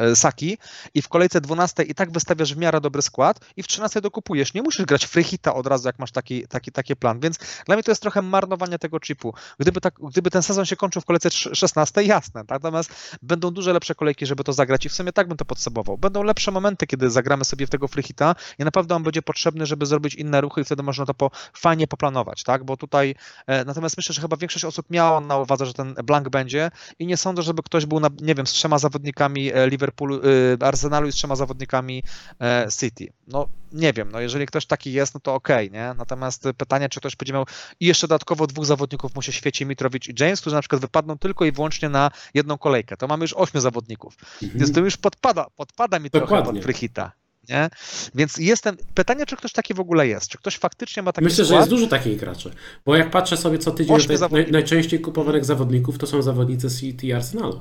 yy, 0.00 0.16
Saki 0.16 0.58
i 0.94 1.02
w 1.02 1.08
kolejce 1.08 1.40
12 1.40 1.82
i 1.82 1.94
tak 1.94 2.12
wystawiasz 2.12 2.54
w 2.54 2.56
miarę 2.56 2.80
dobry 2.80 3.02
skład 3.02 3.40
i 3.56 3.62
w 3.62 3.66
13 3.66 4.00
dokupujesz. 4.00 4.54
Nie 4.54 4.62
musisz 4.62 4.86
grać 4.86 5.04
freehita 5.06 5.54
od 5.54 5.66
razu, 5.66 5.88
jak 5.88 5.98
masz 5.98 6.12
taki, 6.12 6.48
taki, 6.48 6.72
taki 6.72 6.96
plan, 6.96 7.20
więc 7.20 7.38
dla 7.66 7.76
mnie 7.76 7.82
to 7.82 7.90
jest 7.90 8.02
trochę 8.02 8.22
marnowanie 8.22 8.78
tego 8.78 9.00
chipu. 9.08 9.34
Gdyby, 9.58 9.80
tak, 9.80 9.94
gdyby 10.10 10.30
ten 10.30 10.42
sezon 10.42 10.64
się 10.64 10.76
kończył 10.76 11.02
w 11.02 11.04
kolejce 11.04 11.30
16, 11.30 12.02
jasne, 12.02 12.44
tak? 12.44 12.62
natomiast 12.62 13.18
będą 13.22 13.50
dużo 13.50 13.72
lepsze 13.72 13.94
kolejki, 13.94 14.26
żeby 14.26 14.44
to 14.44 14.52
zagrać 14.52 14.86
i 14.86 14.88
w 14.88 14.94
sumie 14.94 15.12
tak 15.12 15.28
bym 15.28 15.36
to 15.36 15.44
podsumował. 15.44 15.98
Będą 15.98 16.22
lepsze 16.22 16.50
momenty, 16.50 16.86
kiedy 16.86 17.10
zagramy 17.10 17.44
sobie 17.44 17.66
w 17.66 17.70
tego 17.70 17.88
freehita 17.88 18.34
i 18.58 18.64
naprawdę 18.64 18.94
on 18.94 19.02
będzie 19.02 19.22
potrzebny, 19.22 19.66
żeby 19.66 19.86
zrobić 19.86 20.14
inne 20.14 20.40
ruchy 20.40 20.60
i 20.60 20.64
wtedy 20.64 20.82
można 20.82 21.06
to 21.06 21.14
po, 21.14 21.30
fajnie 21.52 21.86
poplanować, 21.86 22.42
tak? 22.42 22.64
Bo 22.64 22.76
tutaj, 22.76 23.14
e, 23.46 23.64
natomiast 23.64 23.96
myślę, 23.96 24.12
że 24.12 24.20
chyba 24.20 24.36
większość 24.36 24.64
osób 24.64 24.90
miała 24.90 25.20
na 25.20 25.36
uwadze, 25.36 25.66
że 25.66 25.74
ten 25.74 25.94
blank 25.94 26.28
będzie 26.28 26.70
i 26.98 27.06
nie 27.06 27.16
sądzę, 27.16 27.42
żeby 27.42 27.62
ktoś 27.62 27.86
był, 27.86 28.00
na, 28.00 28.08
nie 28.20 28.34
wiem, 28.34 28.46
z 28.46 28.52
trzema 28.52 28.78
zawodnikami 28.78 29.52
e, 29.54 29.68
Liverpoolu, 29.68 30.20
e, 30.60 30.66
Arsenalu 30.66 31.08
i 31.08 31.12
z 31.12 31.14
trzema 31.14 31.36
zawodnikami 31.36 32.02
e, 32.40 32.66
City. 32.80 33.12
No 33.26 33.48
nie 33.72 33.92
wiem, 33.92 34.10
no 34.10 34.20
jeżeli 34.20 34.46
ktoś 34.46 34.66
taki 34.66 34.92
jest, 34.92 35.14
no 35.14 35.20
to 35.20 35.34
okej, 35.34 35.68
okay, 35.68 35.80
nie? 35.80 35.94
Natomiast 35.98 36.44
pytanie, 36.56 36.88
czy 36.88 37.00
ktoś 37.00 37.16
będzie 37.16 37.32
miał 37.32 37.46
i 37.80 37.86
jeszcze 37.86 38.08
dodatkowo 38.08 38.46
dwóch 38.46 38.66
zawodników 38.66 38.97
mu 39.14 39.22
się 39.22 39.32
świeci 39.32 39.66
Mitrowicz 39.66 40.08
i 40.08 40.14
James, 40.20 40.40
którzy 40.40 40.56
na 40.56 40.62
przykład 40.62 40.80
wypadną 40.80 41.18
tylko 41.18 41.44
i 41.44 41.52
wyłącznie 41.52 41.88
na 41.88 42.10
jedną 42.34 42.58
kolejkę. 42.58 42.96
To 42.96 43.06
mamy 43.06 43.24
już 43.24 43.34
ośmiu 43.34 43.60
zawodników. 43.60 44.16
Mhm. 44.42 44.58
Więc 44.58 44.72
to 44.72 44.80
już 44.80 44.96
podpada, 44.96 45.46
podpada 45.56 45.98
mi 45.98 46.10
Dokładnie. 46.10 46.36
trochę 46.36 46.52
pod 46.52 46.62
Frychita. 46.62 47.12
Nie? 47.48 47.70
Więc 48.14 48.36
jestem. 48.36 48.76
Pytanie, 48.94 49.26
czy 49.26 49.36
ktoś 49.36 49.52
taki 49.52 49.74
w 49.74 49.80
ogóle 49.80 50.06
jest? 50.06 50.28
Czy 50.28 50.38
ktoś 50.38 50.56
faktycznie 50.56 51.02
ma 51.02 51.12
taki 51.12 51.24
Myślę, 51.24 51.44
skład? 51.44 51.48
że 51.48 51.56
jest 51.56 51.70
dużo 51.70 51.86
takich 51.86 52.18
graczy. 52.18 52.50
Bo 52.86 52.96
jak 52.96 53.10
patrzę 53.10 53.36
sobie 53.36 53.58
co 53.58 53.70
tydzień, 53.70 53.96
naj, 54.30 54.50
najczęściej 54.50 55.00
kupowanych 55.00 55.44
zawodników 55.44 55.98
to 55.98 56.06
są 56.06 56.22
zawodnicy 56.22 56.70
City 56.70 57.06
i 57.06 57.12
Arsenalu. 57.12 57.60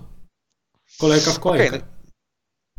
Kolejka 0.99 1.31
w 1.31 1.39
kolejkę. 1.39 1.75
Okay, 1.75 1.81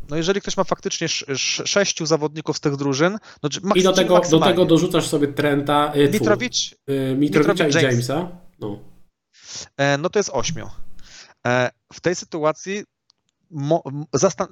no 0.09 0.17
jeżeli 0.17 0.41
ktoś 0.41 0.57
ma 0.57 0.63
faktycznie 0.63 1.05
sz, 1.05 1.69
sześciu 1.69 2.05
zawodników 2.05 2.57
z 2.57 2.59
tych 2.59 2.75
drużyn, 2.75 3.17
no, 3.43 3.75
I 3.75 3.83
do 3.83 3.93
tego, 3.93 4.21
do 4.31 4.39
tego 4.39 4.65
dorzucasz 4.65 5.07
sobie 5.07 5.27
Trenta, 5.27 5.93
y, 5.95 6.09
Mitrowicz, 6.11 6.75
y, 6.89 7.15
Mitrowicza 7.17 7.67
i 7.67 7.83
Jamesa. 7.83 8.31
No. 8.59 8.79
E, 9.77 9.97
no 9.97 10.09
to 10.09 10.19
jest 10.19 10.29
ośmiu. 10.33 10.69
E, 11.47 11.71
w 11.93 12.01
tej 12.01 12.15
sytuacji 12.15 12.83
Mo, 13.51 13.83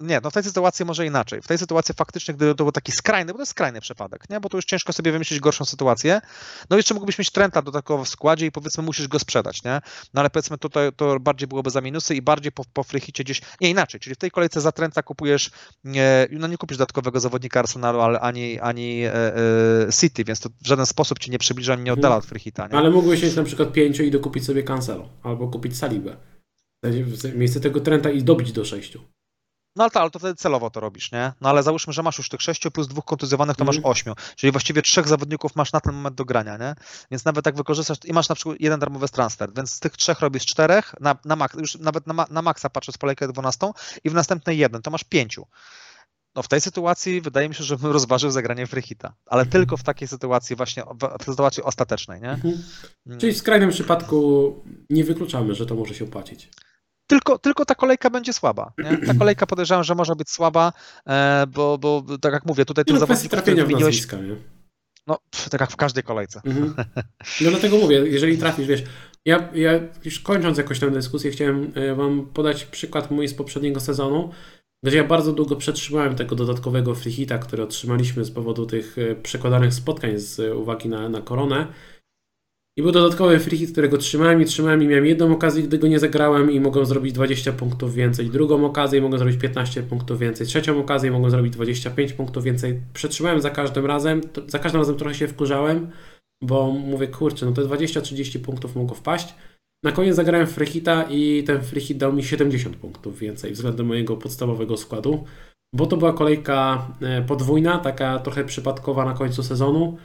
nie, 0.01 0.19
no 0.23 0.29
w 0.29 0.33
tej 0.33 0.43
sytuacji 0.43 0.85
może 0.85 1.05
inaczej. 1.05 1.41
W 1.41 1.47
tej 1.47 1.57
sytuacji 1.57 1.95
faktycznie, 1.95 2.33
gdyby 2.33 2.55
to 2.55 2.63
był 2.63 2.71
taki 2.71 2.91
skrajny, 2.91 3.31
bo 3.31 3.37
to 3.37 3.41
jest 3.41 3.51
skrajny 3.51 3.81
przypadek, 3.81 4.29
nie? 4.29 4.39
bo 4.39 4.49
to 4.49 4.57
już 4.57 4.65
ciężko 4.65 4.93
sobie 4.93 5.11
wymyślić 5.11 5.39
gorszą 5.39 5.65
sytuację. 5.65 6.21
No 6.69 6.77
jeszcze 6.77 6.93
mógłbyś 6.93 7.19
mieć 7.19 7.31
Trenta 7.31 7.61
dodatkowo 7.61 8.03
w 8.03 8.09
składzie 8.09 8.45
i 8.45 8.51
powiedzmy 8.51 8.83
musisz 8.83 9.07
go 9.07 9.19
sprzedać, 9.19 9.63
nie? 9.63 9.81
No 10.13 10.21
ale 10.21 10.29
powiedzmy 10.29 10.57
tutaj 10.57 10.93
to 10.93 11.19
bardziej 11.19 11.47
byłoby 11.47 11.69
za 11.69 11.81
minusy 11.81 12.15
i 12.15 12.21
bardziej 12.21 12.51
po, 12.51 12.63
po 12.73 12.83
frychicie 12.83 13.23
gdzieś, 13.23 13.41
nie 13.61 13.69
inaczej, 13.69 13.99
czyli 13.99 14.15
w 14.15 14.17
tej 14.17 14.31
kolejce 14.31 14.61
za 14.61 14.71
Trenta 14.71 15.03
kupujesz, 15.03 15.51
nie, 15.83 16.27
no 16.31 16.47
nie 16.47 16.57
kupisz 16.57 16.77
dodatkowego 16.77 17.19
zawodnika 17.19 17.59
Arsenalu, 17.59 17.99
ale 17.99 18.19
ani, 18.19 18.59
ani 18.59 19.03
e, 19.03 19.13
e, 19.13 19.91
City, 19.91 20.23
więc 20.23 20.39
to 20.39 20.49
w 20.49 20.67
żaden 20.67 20.85
sposób 20.85 21.19
ci 21.19 21.31
nie 21.31 21.39
przybliża, 21.39 21.75
nie 21.75 21.93
oddala 21.93 22.15
mhm. 22.15 22.23
od 22.23 22.29
frychita, 22.29 22.67
nie? 22.67 22.73
Ale 22.73 22.91
mógłbyś 22.91 23.23
mieć 23.23 23.35
na 23.35 23.43
przykład 23.43 23.71
pięciu 23.71 24.03
i 24.03 24.11
dokupić 24.11 24.45
sobie 24.45 24.63
Cancelo, 24.63 25.09
albo 25.23 25.47
kupić 25.47 25.77
Salibę 25.77 26.17
w 26.91 27.35
miejsce 27.35 27.59
tego 27.59 27.79
Trenta 27.79 28.09
i 28.09 28.23
dobić 28.23 28.51
do 28.51 28.65
sześciu. 28.65 29.01
No 29.77 29.83
ale, 29.83 29.91
to, 29.91 30.01
ale 30.01 30.09
to 30.09 30.19
wtedy 30.19 30.35
celowo 30.35 30.69
to 30.69 30.79
robisz, 30.79 31.11
nie? 31.11 31.33
No 31.41 31.49
ale 31.49 31.63
załóżmy, 31.63 31.93
że 31.93 32.03
masz 32.03 32.17
już 32.17 32.29
tych 32.29 32.41
sześciu 32.41 32.71
plus 32.71 32.87
dwóch 32.87 33.05
kontuzjowanych, 33.05 33.57
to 33.57 33.63
mm. 33.63 33.75
masz 33.75 33.85
ośmiu. 33.85 34.13
Czyli 34.35 34.51
właściwie 34.51 34.81
trzech 34.81 35.07
zawodników 35.07 35.55
masz 35.55 35.73
na 35.73 35.79
ten 35.79 35.93
moment 35.93 36.15
do 36.15 36.25
grania, 36.25 36.57
nie? 36.57 36.75
Więc 37.11 37.25
nawet 37.25 37.45
tak 37.45 37.55
wykorzystasz 37.55 37.97
i 38.05 38.13
masz 38.13 38.29
na 38.29 38.35
przykład 38.35 38.57
jeden 38.59 38.79
darmowy 38.79 39.07
transfer, 39.07 39.53
więc 39.55 39.71
z 39.71 39.79
tych 39.79 39.97
trzech 39.97 40.19
robisz 40.19 40.45
czterech, 40.45 40.93
na, 40.99 41.17
na 41.25 41.35
max, 41.35 41.55
już 41.55 41.75
nawet 41.75 42.07
na, 42.07 42.25
na 42.29 42.41
maksa 42.41 42.69
patrzę 42.69 42.91
z 42.91 42.97
kolejkę 42.97 43.27
12 43.27 43.71
i 44.03 44.09
w 44.09 44.13
następnej 44.13 44.57
jeden, 44.57 44.81
to 44.81 44.91
masz 44.91 45.03
pięciu. 45.03 45.47
No 46.35 46.43
w 46.43 46.47
tej 46.47 46.61
sytuacji 46.61 47.21
wydaje 47.21 47.49
mi 47.49 47.55
się, 47.55 47.63
że 47.63 47.77
bym 47.77 47.91
rozważył 47.91 48.31
zagranie 48.31 48.67
Frychita, 48.67 49.13
ale 49.25 49.41
mhm. 49.41 49.51
tylko 49.51 49.77
w 49.77 49.83
takiej 49.83 50.07
sytuacji 50.07 50.55
właśnie, 50.55 50.83
w 51.19 51.23
sytuacji 51.23 51.63
ostatecznej, 51.63 52.21
nie? 52.21 52.31
Mhm. 52.31 52.63
Mm. 53.07 53.19
Czyli 53.19 53.33
w 53.33 53.37
skrajnym 53.37 53.69
przypadku 53.69 54.53
nie 54.89 55.03
wykluczamy, 55.03 55.55
że 55.55 55.65
to 55.65 55.75
może 55.75 55.93
się 55.93 56.05
opłacić 56.05 56.49
tylko, 57.07 57.39
tylko 57.39 57.65
ta 57.65 57.75
kolejka 57.75 58.09
będzie 58.09 58.33
słaba. 58.33 58.73
Nie? 58.77 58.97
Ta 58.97 59.13
kolejka 59.19 59.45
podejrzewam, 59.45 59.83
że 59.83 59.95
może 59.95 60.15
być 60.15 60.29
słaba, 60.29 60.73
e, 61.07 61.45
bo, 61.47 61.77
bo 61.77 62.03
tak 62.21 62.33
jak 62.33 62.45
mówię, 62.45 62.65
tutaj 62.65 62.85
tych 62.85 62.93
no, 62.93 62.99
zawodników, 62.99 63.41
które 63.41 63.55
wymieniłeś... 63.55 64.07
No, 65.07 65.17
tak 65.51 65.61
jak 65.61 65.71
w 65.71 65.75
każdej 65.75 66.03
kolejce. 66.03 66.41
Mhm. 66.45 66.73
No 67.41 67.49
dlatego 67.49 67.77
mówię, 67.77 67.97
jeżeli 67.97 68.37
trafisz, 68.37 68.67
wiesz, 68.67 68.83
ja, 69.25 69.49
ja 69.53 69.71
już 70.05 70.19
kończąc 70.19 70.57
jakoś 70.57 70.79
tę 70.79 70.91
dyskusję, 70.91 71.31
chciałem 71.31 71.71
e, 71.75 71.95
wam 71.95 72.25
podać 72.25 72.65
przykład 72.65 73.11
mój 73.11 73.27
z 73.27 73.33
poprzedniego 73.33 73.79
sezonu, 73.79 74.31
gdzie 74.83 74.97
ja 74.97 75.03
bardzo 75.03 75.33
długo 75.33 75.55
przetrzymałem 75.55 76.15
tego 76.15 76.35
dodatkowego 76.35 76.95
free 76.95 77.11
hita, 77.11 77.37
który 77.37 77.63
otrzymaliśmy 77.63 78.25
z 78.25 78.31
powodu 78.31 78.65
tych 78.65 78.97
e, 78.97 79.15
przekładanych 79.15 79.73
spotkań 79.73 80.17
z 80.17 80.55
uwagi 80.55 80.89
na, 80.89 81.09
na 81.09 81.21
koronę. 81.21 81.67
I 82.77 82.81
był 82.81 82.91
dodatkowy 82.91 83.39
free 83.39 83.57
hit, 83.57 83.71
którego 83.71 83.97
trzymałem 83.97 84.41
i 84.41 84.45
trzymałem 84.45 84.83
i 84.83 84.87
miałem 84.87 85.05
jedną 85.05 85.31
okazję, 85.31 85.63
gdy 85.63 85.77
go 85.77 85.87
nie 85.87 85.99
zagrałem 85.99 86.51
i 86.51 86.59
mogłem 86.59 86.85
zrobić 86.85 87.13
20 87.13 87.53
punktów 87.53 87.93
więcej. 87.93 88.29
Drugą 88.29 88.65
okazję 88.65 89.01
mogłem 89.01 89.19
zrobić 89.19 89.37
15 89.41 89.83
punktów 89.83 90.19
więcej. 90.19 90.47
Trzecią 90.47 90.79
okazję 90.79 91.11
mogłem 91.11 91.31
zrobić 91.31 91.53
25 91.53 92.13
punktów 92.13 92.43
więcej. 92.43 92.81
Przetrzymałem 92.93 93.41
za 93.41 93.49
każdym 93.49 93.85
razem. 93.85 94.21
Za 94.47 94.59
każdym 94.59 94.81
razem 94.81 94.95
trochę 94.95 95.15
się 95.15 95.27
wkurzałem, 95.27 95.91
bo 96.43 96.71
mówię, 96.71 97.07
kurczę, 97.07 97.45
no 97.45 97.51
te 97.51 97.61
20-30 97.61 98.39
punktów 98.39 98.75
mogło 98.75 98.95
wpaść. 98.95 99.35
Na 99.83 99.91
koniec 99.91 100.15
zagrałem 100.15 100.47
free 100.47 100.67
hita 100.67 101.03
i 101.09 101.43
ten 101.43 101.61
free 101.61 101.81
hit 101.81 101.97
dał 101.97 102.13
mi 102.13 102.23
70 102.23 102.75
punktów 102.75 103.19
więcej 103.19 103.51
względem 103.51 103.85
mojego 103.85 104.17
podstawowego 104.17 104.77
składu, 104.77 105.23
bo 105.75 105.85
to 105.85 105.97
była 105.97 106.13
kolejka 106.13 106.87
e, 107.01 107.21
podwójna, 107.21 107.77
taka 107.77 108.19
trochę 108.19 108.43
przypadkowa 108.43 109.05
na 109.05 109.13
końcu 109.13 109.43
sezonu. 109.43 109.97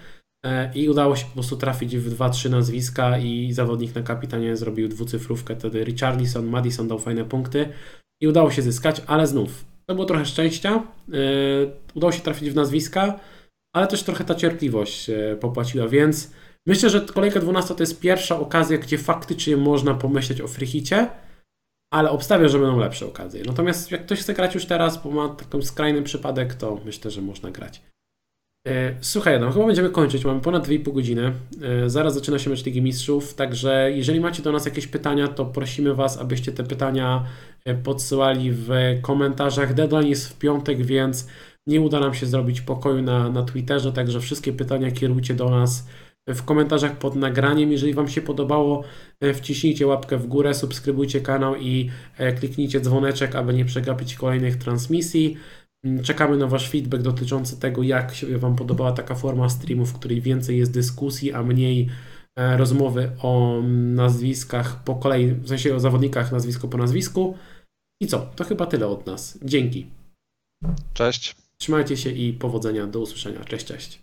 E, 0.46 0.72
I 0.74 0.88
udało 0.88 1.16
się 1.16 1.26
po 1.26 1.32
prostu 1.32 1.56
trafić 1.56 1.96
w 1.96 2.16
2-3 2.16 2.50
nazwiska 2.50 3.18
i 3.18 3.52
zawodnik 3.52 3.94
na 3.94 4.02
kapitanie 4.02 4.56
zrobił 4.56 4.88
dwucyfrówkę. 4.88 5.56
Wtedy 5.56 5.84
Richarlison, 5.84 6.46
Madison 6.46 6.88
dał 6.88 6.98
fajne 6.98 7.24
punkty 7.24 7.68
i 8.22 8.28
udało 8.28 8.50
się 8.50 8.62
zyskać, 8.62 9.02
ale 9.06 9.26
znów 9.26 9.64
to 9.86 9.94
było 9.94 10.06
trochę 10.06 10.26
szczęścia. 10.26 10.82
E, 11.12 11.18
udało 11.94 12.12
się 12.12 12.20
trafić 12.20 12.50
w 12.50 12.54
nazwiska, 12.54 13.20
ale 13.74 13.86
też 13.86 14.02
trochę 14.02 14.24
ta 14.24 14.34
cierpliwość 14.34 15.10
popłaciła, 15.40 15.88
więc 15.88 16.30
myślę, 16.66 16.90
że 16.90 17.00
kolejka 17.00 17.40
12 17.40 17.74
to 17.74 17.82
jest 17.82 18.00
pierwsza 18.00 18.40
okazja, 18.40 18.78
gdzie 18.78 18.98
faktycznie 18.98 19.56
można 19.56 19.94
pomyśleć 19.94 20.40
o 20.40 20.48
frichicie, 20.48 21.08
ale 21.92 22.10
obstawiam, 22.10 22.48
że 22.48 22.58
będą 22.58 22.78
lepsze 22.78 23.06
okazje. 23.06 23.42
Natomiast 23.46 23.90
jak 23.90 24.06
ktoś 24.06 24.20
chce 24.20 24.34
grać 24.34 24.54
już 24.54 24.66
teraz, 24.66 25.02
bo 25.02 25.10
ma 25.10 25.28
taki 25.28 25.66
skrajny 25.66 26.02
przypadek, 26.02 26.54
to 26.54 26.80
myślę, 26.84 27.10
że 27.10 27.22
można 27.22 27.50
grać. 27.50 27.82
E, 28.68 28.94
słuchaj, 29.00 29.40
no 29.40 29.50
chyba 29.50 29.66
będziemy 29.66 29.90
kończyć. 29.90 30.24
Mamy 30.24 30.40
ponad 30.40 30.68
2,5 30.68 30.92
godziny. 30.92 31.32
E, 31.62 31.90
zaraz 31.90 32.14
zaczyna 32.14 32.38
się 32.38 32.50
mecz 32.50 32.64
Ligi 32.64 32.82
Mistrzów, 32.82 33.34
także 33.34 33.92
jeżeli 33.94 34.20
macie 34.20 34.42
do 34.42 34.52
nas 34.52 34.64
jakieś 34.64 34.86
pytania, 34.86 35.28
to 35.28 35.44
prosimy 35.44 35.94
Was, 35.94 36.18
abyście 36.18 36.52
te 36.52 36.64
pytania 36.64 37.24
e, 37.64 37.74
podsyłali 37.74 38.52
w 38.52 38.70
komentarzach. 39.02 39.74
Deadline 39.74 40.06
jest 40.06 40.28
w 40.28 40.38
piątek, 40.38 40.86
więc 40.86 41.28
nie 41.66 41.80
uda 41.80 42.00
nam 42.00 42.14
się 42.14 42.26
zrobić 42.26 42.60
pokoju 42.60 43.02
na, 43.02 43.28
na 43.28 43.42
Twitterze, 43.42 43.92
także 43.92 44.20
wszystkie 44.20 44.52
pytania 44.52 44.90
kierujcie 44.90 45.34
do 45.34 45.50
nas 45.50 45.86
w 46.28 46.42
komentarzach 46.42 46.98
pod 46.98 47.16
nagraniem. 47.16 47.72
Jeżeli 47.72 47.94
Wam 47.94 48.08
się 48.08 48.20
podobało, 48.20 48.84
wciśnijcie 49.34 49.86
łapkę 49.86 50.16
w 50.16 50.26
górę, 50.26 50.54
subskrybujcie 50.54 51.20
kanał 51.20 51.56
i 51.56 51.90
kliknijcie 52.38 52.80
dzwoneczek, 52.80 53.34
aby 53.34 53.54
nie 53.54 53.64
przegapić 53.64 54.14
kolejnych 54.14 54.56
transmisji. 54.56 55.36
Mm, 55.84 56.04
czekamy 56.04 56.36
na 56.36 56.46
Wasz 56.46 56.70
feedback 56.70 57.02
dotyczący 57.02 57.60
tego, 57.60 57.82
jak 57.82 58.14
się 58.14 58.38
Wam 58.38 58.56
podobała 58.56 58.92
taka 58.92 59.14
forma 59.14 59.48
streamu, 59.48 59.86
w 59.86 59.94
której 59.94 60.20
więcej 60.20 60.58
jest 60.58 60.72
dyskusji, 60.72 61.32
a 61.32 61.42
mniej 61.42 61.88
e, 62.36 62.56
rozmowy 62.56 63.10
o 63.22 63.60
nazwiskach 63.94 64.84
po 64.84 64.94
kolei, 64.94 65.32
w 65.32 65.48
sensie 65.48 65.74
o 65.74 65.80
zawodnikach 65.80 66.32
nazwisko 66.32 66.68
po 66.68 66.78
nazwisku. 66.78 67.36
I 68.00 68.06
co? 68.06 68.18
To 68.36 68.44
chyba 68.44 68.66
tyle 68.66 68.86
od 68.86 69.06
nas. 69.06 69.38
Dzięki. 69.42 69.86
Cześć. 70.94 71.36
Trzymajcie 71.58 71.96
się 71.96 72.10
i 72.10 72.32
powodzenia. 72.32 72.86
Do 72.86 73.00
usłyszenia. 73.00 73.44
Cześć, 73.44 73.66
cześć. 73.66 74.01